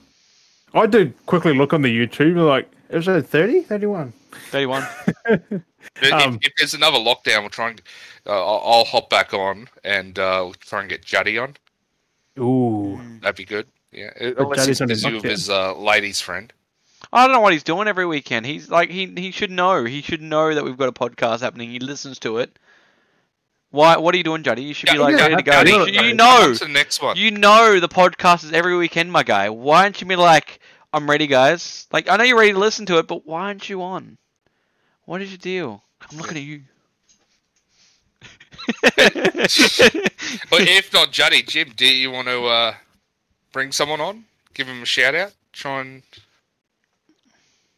I 0.73 0.85
did 0.85 1.13
quickly 1.25 1.53
look 1.53 1.73
on 1.73 1.81
the 1.81 1.89
YouTube, 2.07 2.35
like, 2.45 2.69
episode 2.89 3.25
30? 3.27 3.61
31. 3.61 4.13
31. 4.51 4.87
If, 5.25 5.41
if- 6.01 6.13
Um, 6.13 6.39
if 6.41 6.53
there's 6.57 6.73
another 6.73 6.97
lockdown, 6.97 7.41
we'll 7.41 7.49
try 7.49 7.69
and 7.69 7.81
uh, 8.25 8.31
I'll, 8.31 8.61
I'll 8.79 8.85
hop 8.85 9.09
back 9.09 9.33
on 9.33 9.67
and 9.83 10.17
uh, 10.19 10.41
we'll 10.43 10.53
try 10.55 10.81
and 10.81 10.89
get 10.89 11.03
Juddy 11.03 11.37
on. 11.37 11.55
Ooh. 12.39 12.99
That'd 13.21 13.35
be 13.37 13.45
good. 13.45 13.67
Yeah, 13.91 14.11
But 14.19 14.37
unless 14.39 14.65
he's 14.67 14.79
his 14.79 14.87
busy 14.87 15.13
with 15.13 15.23
his 15.23 15.49
uh, 15.49 15.75
ladies' 15.75 16.21
friend. 16.21 16.51
I 17.13 17.25
don't 17.25 17.33
know 17.33 17.39
what 17.39 17.53
he's 17.53 17.63
doing 17.63 17.87
every 17.87 18.05
weekend. 18.05 18.45
He's 18.45 18.69
like 18.69 18.89
he 18.89 19.05
he 19.15 19.31
should 19.31 19.49
know. 19.49 19.85
He 19.85 20.01
should 20.01 20.21
know 20.21 20.53
that 20.53 20.63
we've 20.63 20.77
got 20.77 20.89
a 20.89 20.91
podcast 20.91 21.39
happening. 21.39 21.69
He 21.69 21.79
listens 21.79 22.19
to 22.19 22.39
it. 22.39 22.59
Why? 23.69 23.97
What 23.97 24.13
are 24.15 24.17
you 24.17 24.23
doing, 24.23 24.43
Juddy? 24.43 24.63
You 24.63 24.73
should 24.73 24.89
be 24.89 24.97
like 24.97 25.15
yeah, 25.17 25.23
ready 25.23 25.35
to 25.35 25.43
go. 25.43 25.51
Juddy, 25.51 25.71
You, 25.71 26.01
you 26.07 26.13
know, 26.13 26.43
On 26.49 26.53
to 26.53 26.65
the 26.65 26.71
next 26.71 27.01
one. 27.01 27.17
you 27.17 27.31
know 27.31 27.79
the 27.79 27.89
podcast 27.89 28.43
is 28.45 28.53
every 28.53 28.75
weekend, 28.77 29.11
my 29.11 29.23
guy. 29.23 29.49
Why 29.49 29.83
don't 29.83 29.99
you 29.99 30.07
be 30.07 30.15
like, 30.15 30.59
I'm 30.93 31.09
ready, 31.09 31.27
guys. 31.27 31.85
Like, 31.91 32.09
I 32.09 32.15
know 32.15 32.23
you're 32.23 32.37
ready 32.39 32.53
to 32.53 32.59
listen 32.59 32.85
to 32.87 32.97
it, 32.99 33.07
but 33.07 33.25
why 33.25 33.41
aren't 33.43 33.67
you 33.69 33.81
on? 33.81 34.17
What 35.05 35.21
is 35.21 35.29
your 35.31 35.37
deal? 35.37 35.83
I'm 36.09 36.17
looking 36.17 36.37
at 36.37 36.43
you. 36.43 36.61
But 40.49 40.61
if 40.61 40.91
not 40.93 41.11
Juddy, 41.11 41.41
Jim, 41.41 41.71
do 41.75 41.85
you 41.85 42.11
want 42.11 42.27
to 42.27 42.45
uh, 42.45 42.73
bring 43.51 43.71
someone 43.71 44.01
on? 44.01 44.25
Give 44.53 44.67
him 44.67 44.81
a 44.81 44.85
shout 44.85 45.15
out. 45.15 45.33
Try 45.53 45.81
and. 45.81 46.03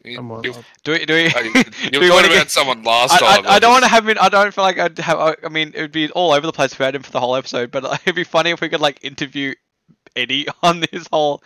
You, 0.04 0.20
I'm 0.20 0.32
on- 0.32 0.44
you, 0.44 0.54
do 0.84 0.92
we? 0.94 1.06
Do 1.06 1.14
we? 1.14 1.24
you, 1.24 1.30
do 1.92 2.00
were 2.00 2.10
wanna 2.10 2.22
talking 2.22 2.26
about 2.26 2.28
get- 2.28 2.52
someone 2.52 2.84
last 2.84 3.14
I, 3.14 3.18
time. 3.36 3.46
I, 3.46 3.56
I 3.56 3.60
don't 3.60 3.72
want 3.72 3.84
to 3.84 3.90
have 3.90 4.08
him. 4.08 4.18
I 4.20 4.30
don't 4.30 4.54
feel 4.54 4.64
like 4.64 4.80
I'd 4.80 4.98
have. 5.00 5.20
I 5.20 5.36
I 5.44 5.50
mean, 5.50 5.74
it 5.76 5.82
would 5.82 5.92
be 5.92 6.10
all 6.12 6.32
over 6.32 6.46
the 6.48 6.54
place 6.54 6.72
if 6.72 6.80
we 6.80 6.86
had 6.86 6.96
him 6.96 7.04
for 7.04 7.12
the 7.12 7.20
whole 7.20 7.36
episode. 7.36 7.70
But 7.72 7.84
it'd 8.06 8.16
be 8.16 8.24
funny 8.24 8.52
if 8.52 8.62
we 8.62 8.70
could 8.70 8.80
like 8.82 9.04
interview 9.04 9.54
Eddie 10.16 10.48
on 10.64 10.80
this 10.92 11.08
whole 11.12 11.44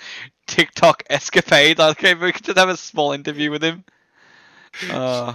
TikTok 0.48 1.04
escapade. 1.10 1.80
Like, 1.80 2.04
if 2.04 2.20
we 2.20 2.32
could 2.32 2.44
just 2.44 2.58
have 2.58 2.70
a 2.70 2.78
small 2.78 3.12
interview 3.12 3.50
with 3.50 3.64
him. 3.64 3.84
Uh, 4.90 5.34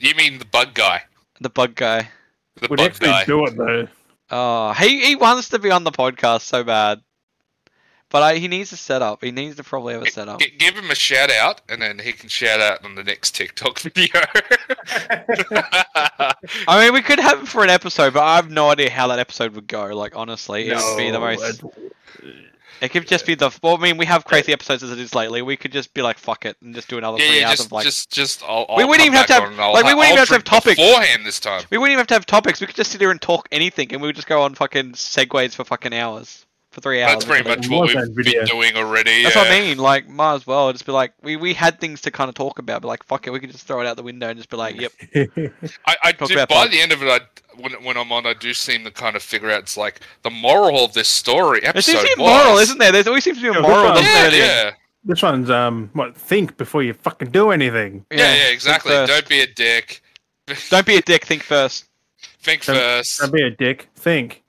you 0.00 0.14
mean 0.14 0.38
the 0.38 0.46
bug 0.50 0.72
guy? 0.74 1.02
the 1.40 1.50
bug 1.50 1.74
guy. 1.74 2.08
The 2.60 2.68
Would 2.68 2.76
bug 2.78 2.86
actually 2.90 3.08
guy. 3.08 3.24
do 3.24 3.44
it 3.46 3.56
though. 3.56 3.88
Oh, 4.30 4.72
he 4.72 5.04
he 5.04 5.16
wants 5.16 5.50
to 5.50 5.58
be 5.58 5.70
on 5.70 5.84
the 5.84 5.92
podcast 5.92 6.42
so 6.42 6.64
bad, 6.64 7.00
but 8.14 8.22
I, 8.22 8.36
he 8.36 8.46
needs 8.46 8.70
a 8.72 8.76
setup. 8.76 9.24
He 9.24 9.32
needs 9.32 9.56
to 9.56 9.64
probably 9.64 9.92
have 9.94 10.04
a 10.04 10.08
setup. 10.08 10.38
G- 10.38 10.52
give 10.56 10.76
him 10.76 10.88
a 10.88 10.94
shout 10.94 11.32
out, 11.32 11.62
and 11.68 11.82
then 11.82 11.98
he 11.98 12.12
can 12.12 12.28
shout 12.28 12.60
out 12.60 12.84
on 12.84 12.94
the 12.94 13.02
next 13.02 13.34
TikTok 13.34 13.80
video. 13.80 14.20
I 16.68 16.84
mean, 16.84 16.92
we 16.94 17.02
could 17.02 17.18
have 17.18 17.40
him 17.40 17.46
for 17.46 17.64
an 17.64 17.70
episode, 17.70 18.14
but 18.14 18.22
I 18.22 18.36
have 18.36 18.50
no 18.50 18.70
idea 18.70 18.88
how 18.90 19.08
that 19.08 19.18
episode 19.18 19.54
would 19.56 19.66
go. 19.66 19.86
Like, 19.96 20.14
honestly, 20.16 20.68
it 20.68 20.76
would 20.76 20.96
be 20.96 21.10
the 21.10 21.18
most. 21.18 21.62
it- 21.62 21.64
It 22.80 22.90
could 22.90 23.06
just 23.08 23.24
be 23.24 23.34
the. 23.34 23.50
Well, 23.62 23.76
I 23.76 23.80
mean, 23.80 23.96
we 23.96 24.04
have 24.06 24.24
crazy 24.24 24.52
episodes 24.52 24.82
as 24.82 24.90
it 24.90 24.98
is 24.98 25.14
lately. 25.14 25.42
We 25.42 25.56
could 25.56 25.72
just 25.72 25.94
be 25.94 26.02
like, 26.02 26.18
fuck 26.18 26.44
it, 26.44 26.56
and 26.60 26.74
just 26.74 26.88
do 26.88 26.98
another 26.98 27.18
yeah, 27.18 27.28
three 27.28 27.38
yeah, 27.40 27.48
hours 27.48 27.56
just, 27.56 27.66
of 27.66 27.72
like. 27.72 27.84
just, 27.84 28.10
just. 28.10 28.42
I'll, 28.42 28.66
We 28.76 28.82
I'll 28.82 28.88
wouldn't 28.88 29.06
even 29.06 29.16
have 29.16 29.26
to 29.26 29.32
have- 29.32 29.42
on 29.44 29.52
and 29.52 29.60
I'll 29.60 29.72
like, 29.72 29.84
we 29.86 29.94
wouldn't 29.94 30.12
even 30.12 30.18
I'll 30.18 30.18
have 30.18 30.28
to 30.28 30.34
have 30.34 30.44
topics. 30.44 30.76
beforehand 30.80 31.24
this 31.24 31.40
time. 31.40 31.62
We 31.70 31.78
wouldn't 31.78 31.92
even 31.92 32.00
have 32.00 32.06
to 32.08 32.14
have 32.14 32.26
topics. 32.26 32.60
We 32.60 32.66
could 32.66 32.76
just 32.76 32.90
sit 32.92 33.00
here 33.00 33.10
and 33.10 33.20
talk 33.22 33.48
anything, 33.52 33.92
and 33.92 34.02
we 34.02 34.08
would 34.08 34.16
just 34.16 34.28
go 34.28 34.42
on 34.42 34.54
fucking 34.54 34.92
segues 34.92 35.54
for 35.54 35.64
fucking 35.64 35.94
hours, 35.94 36.44
for 36.74 36.80
three 36.80 37.00
hours. 37.02 37.12
That's 37.14 37.24
pretty 37.24 37.48
or 37.48 37.56
much 37.56 37.68
what 37.68 37.86
we've 37.88 37.96
that 37.96 38.10
video? 38.12 38.40
been 38.40 38.46
doing 38.46 38.76
already. 38.76 39.22
That's 39.22 39.34
yeah. 39.36 39.42
what 39.42 39.50
I 39.52 39.60
mean. 39.60 39.78
Like, 39.78 40.08
might 40.08 40.34
as 40.34 40.46
well 40.46 40.70
just 40.72 40.84
be 40.84 40.92
like, 40.92 41.12
we, 41.22 41.36
we 41.36 41.54
had 41.54 41.80
things 41.80 42.00
to 42.02 42.10
kind 42.10 42.28
of 42.28 42.34
talk 42.34 42.58
about, 42.58 42.82
but 42.82 42.88
like, 42.88 43.02
fuck 43.04 43.26
it, 43.26 43.30
we 43.30 43.40
could 43.40 43.52
just 43.52 43.66
throw 43.66 43.80
it 43.80 43.86
out 43.86 43.96
the 43.96 44.02
window 44.02 44.28
and 44.28 44.36
just 44.36 44.50
be 44.50 44.56
like, 44.56 44.78
yep. 44.80 44.92
I, 45.86 45.96
I 46.02 46.12
do, 46.12 46.34
by 46.34 46.44
fun. 46.46 46.70
the 46.70 46.80
end 46.80 46.92
of 46.92 47.02
it, 47.02 47.08
I, 47.08 47.20
when, 47.60 47.72
when 47.84 47.96
I'm 47.96 48.10
on, 48.12 48.26
I 48.26 48.34
do 48.34 48.52
seem 48.52 48.84
to 48.84 48.90
kind 48.90 49.14
of 49.16 49.22
figure 49.22 49.50
out 49.50 49.60
it's 49.60 49.76
like 49.76 50.00
the 50.22 50.30
moral 50.30 50.84
of 50.84 50.92
this 50.92 51.08
story 51.08 51.62
Episode 51.64 51.72
There 51.72 51.82
seems 52.02 52.10
to 52.10 52.16
be 52.16 52.22
a 52.22 52.26
moral, 52.26 52.58
isn't 52.58 52.78
there? 52.78 52.92
There 52.92 53.02
always 53.06 53.24
seems 53.24 53.38
to 53.38 53.42
be 53.42 53.48
a 53.48 53.52
Yeah, 53.52 53.60
moral, 53.60 53.94
that's 53.94 54.06
Yeah, 54.06 54.12
there? 54.14 54.26
at 54.26 54.30
the 54.30 54.36
end? 54.36 54.46
yeah, 54.46 54.70
this 55.04 55.22
one's 55.22 55.50
um 55.50 55.90
what 55.92 56.16
think 56.16 56.56
before 56.56 56.82
you 56.82 56.92
fucking 56.94 57.30
do 57.30 57.50
anything. 57.50 58.04
yeah, 58.10 58.18
yeah, 58.18 58.42
think 58.44 58.54
exactly. 58.54 58.92
Don't 58.92 59.28
be 59.28 59.40
a 59.40 59.46
dick. 59.46 60.02
Don't 60.70 60.86
be 60.86 60.96
a 60.96 61.02
dick. 61.02 61.24
Think 61.24 61.42
first. 61.42 61.86
Think 62.40 62.64
Don't- 62.64 62.76
first. 62.76 63.20
Don't 63.20 63.32
be 63.32 63.42
a 63.42 63.50
dick. 63.50 63.88
Think. 63.96 64.42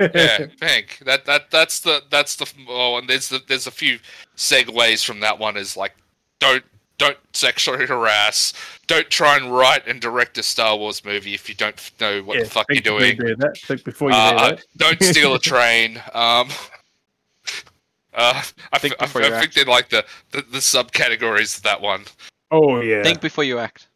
Yeah, 0.00 0.46
think 0.58 0.98
that 1.04 1.24
that 1.26 1.50
that's 1.50 1.80
the 1.80 2.02
that's 2.10 2.36
the 2.36 2.46
oh, 2.68 2.98
and 2.98 3.08
there's 3.08 3.28
the, 3.28 3.40
there's 3.48 3.66
a 3.66 3.70
few 3.70 3.98
segues 4.36 5.04
from 5.04 5.20
that 5.20 5.38
one. 5.38 5.56
Is 5.56 5.76
like 5.76 5.94
don't 6.38 6.64
don't 6.98 7.16
sexually 7.32 7.86
harass. 7.86 8.52
Don't 8.86 9.08
try 9.10 9.36
and 9.36 9.52
write 9.52 9.86
and 9.86 10.00
direct 10.00 10.36
a 10.38 10.42
Star 10.42 10.76
Wars 10.76 11.04
movie 11.04 11.34
if 11.34 11.48
you 11.48 11.54
don't 11.54 11.90
know 12.00 12.22
what 12.22 12.38
Yeah, 12.38 12.44
the 12.44 12.50
fuck 12.50 12.66
you're 12.68 12.76
think 12.82 12.84
before 12.86 13.00
you 13.04 13.14
doing. 13.14 13.28
do 13.28 13.36
that. 13.36 13.56
Think 13.58 13.84
before 13.84 14.10
you 14.10 14.16
Uh, 14.16 14.30
do 14.30 14.36
uh, 14.36 14.48
that. 14.50 14.64
don't 14.76 15.02
steal 15.02 15.34
a 15.34 15.38
train. 15.52 15.98
Um, 16.14 16.48
uh, 18.14 18.42
I, 18.72 18.78
Think 18.78 18.94
f- 19.00 19.14
I, 19.16 19.20
I 19.28 19.40
think 19.40 19.52
they're 19.54 19.64
like 19.64 19.90
the, 19.90 20.04
the, 20.32 20.42
the 20.42 20.58
subcategories 20.58 21.56
of 21.58 21.62
that 21.64 21.80
one. 21.80 22.04
Oh 22.50 22.80
yeah. 22.80 23.02
Think 23.02 23.20
before 23.20 23.44
you 23.44 23.58
act. 23.58 23.86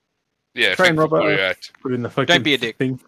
Yeah, 0.55 0.75
Train 0.75 0.91
think 0.91 1.01
robber. 1.01 1.33
you. 1.33 1.55
Put 1.83 1.95
in 1.95 2.03
the 2.03 2.11
fucking 2.11 2.27
don't 2.27 2.43
be 2.45 2.55
a 2.55 2.59
dick. 2.59 2.77
Thing. 2.77 3.01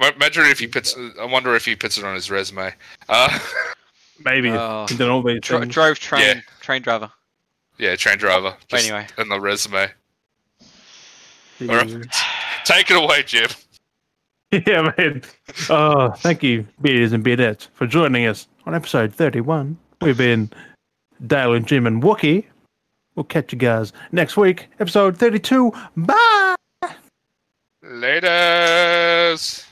Ma- 0.00 0.10
Imagine 0.16 0.46
if 0.46 0.58
he 0.58 0.66
puts. 0.66 0.96
I 1.20 1.24
wonder 1.26 1.54
if 1.54 1.64
he 1.66 1.76
puts 1.76 1.98
it 1.98 2.04
on 2.04 2.14
his 2.14 2.30
resume. 2.30 2.72
Uh, 3.08 3.38
Maybe 4.24 4.48
he's 4.48 4.98
done 4.98 5.08
all 5.10 5.22
these 5.22 5.40
Dro- 5.40 5.64
drove 5.64 5.98
train. 5.98 6.22
Yeah. 6.22 6.40
Train 6.60 6.82
driver. 6.82 7.10
yeah, 7.78 7.96
train 7.96 8.18
driver. 8.18 8.54
Just 8.68 8.84
Anyway. 8.86 9.06
in 9.18 9.28
the 9.28 9.40
resume. 9.40 9.88
Jeez. 11.58 12.14
Take 12.64 12.90
it 12.90 12.96
away, 13.02 13.22
Jim. 13.22 13.48
yeah, 14.66 14.92
man. 14.96 15.22
Oh, 15.68 16.10
thank 16.18 16.42
you, 16.42 16.66
beers 16.82 17.12
and 17.12 17.24
beardettes, 17.24 17.68
for 17.74 17.86
joining 17.86 18.26
us 18.26 18.46
on 18.66 18.74
episode 18.74 19.14
31. 19.14 19.78
We've 20.00 20.16
been 20.18 20.50
Dale 21.26 21.54
and 21.54 21.66
Jim 21.66 21.86
and 21.86 22.02
Wookie. 22.02 22.44
We'll 23.14 23.24
catch 23.24 23.52
you 23.52 23.58
guys 23.58 23.92
next 24.12 24.36
week, 24.36 24.68
episode 24.80 25.16
32. 25.18 25.72
Bye! 25.96 26.56
Laters. 27.84 29.64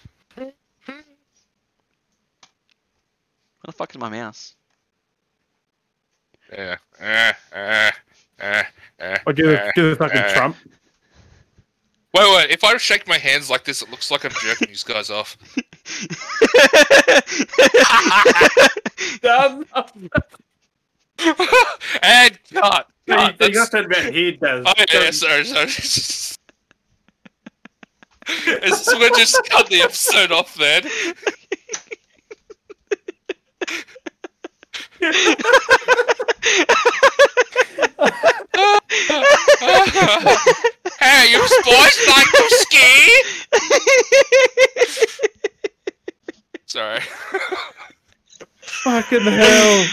The 3.69 3.73
fuck 3.73 3.95
is 3.95 4.01
my 4.01 4.09
mouse? 4.09 4.55
Yeah. 6.51 6.77
Eh, 6.99 7.33
eh, 7.53 7.91
eh, 8.41 8.63
eh, 8.99 9.19
Or 9.27 9.33
do, 9.35 9.55
eh, 9.55 9.71
do 9.75 9.91
the 9.91 9.97
fucking 9.97 10.17
eh. 10.17 10.35
Trump. 10.35 10.57
Wait, 12.15 12.35
wait. 12.37 12.51
If 12.51 12.65
I 12.65 12.77
shake 12.79 13.07
my 13.07 13.19
hands 13.19 13.51
like 13.51 13.65
this, 13.65 13.83
it 13.83 13.91
looks 13.91 14.11
like 14.11 14.25
I'm 14.25 14.31
jerking 14.41 14.69
these 14.69 14.83
guys 14.83 15.11
off. 15.11 15.37
and 22.03 22.39
cut. 22.53 22.89
You, 23.07 23.15
cut. 23.15 23.33
you 23.33 23.37
That's- 23.37 23.55
got 23.55 23.71
that 23.73 23.85
about 23.85 24.15
he 24.15 24.33
does. 24.33 24.65
Oh, 24.67 24.73
yeah, 24.93 25.11
sorry, 25.11 25.45
sorry. 25.45 25.69
It's, 28.31 28.87
we'll 28.87 29.15
just 29.15 29.41
cut 29.49 29.69
the 29.69 29.81
episode 29.81 30.33
off 30.33 30.55
then. 30.57 30.83
Hey, 41.01 41.31
you 41.31 41.39
boys 41.65 41.99
like 42.09 42.31
to 42.33 42.45
ski? 42.51 43.23
Sorry. 46.67 47.01
Fucking 48.61 49.23
hell. 49.23 49.87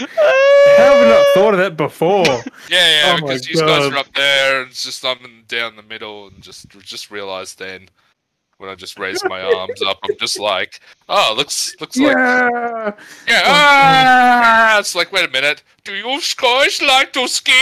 How 0.76 0.92
have 0.92 1.02
we 1.02 1.08
not 1.08 1.26
thought 1.34 1.54
of 1.54 1.58
that 1.58 1.76
before? 1.76 2.24
Yeah, 2.24 2.42
yeah, 2.70 3.02
Oh 3.06 3.16
because 3.20 3.48
you 3.48 3.56
guys 3.60 3.92
are 3.92 3.96
up 3.96 4.12
there, 4.14 4.62
and 4.62 4.70
it's 4.70 4.84
just 4.84 5.04
I'm 5.04 5.44
down 5.48 5.76
the 5.76 5.82
middle, 5.82 6.28
and 6.28 6.42
just 6.42 6.68
just 6.68 7.10
realized 7.10 7.58
then 7.58 7.88
when 8.58 8.70
I 8.70 8.74
just 8.74 8.98
raise 8.98 9.22
my 9.24 9.42
arms 9.42 9.82
up, 9.82 9.98
I'm 10.02 10.16
just 10.18 10.38
like, 10.38 10.80
oh, 11.08 11.34
looks 11.36 11.74
looks 11.80 11.96
like 11.96 12.16
yeah. 12.16 12.92
yeah. 13.28 13.42
Ah! 13.44 14.78
It's 14.78 14.94
like, 14.94 15.12
wait 15.12 15.28
a 15.28 15.30
minute, 15.30 15.62
do 15.84 15.94
you 15.94 16.20
guys 16.36 16.82
like 16.82 17.12
to 17.14 17.28
ski? 17.28 17.52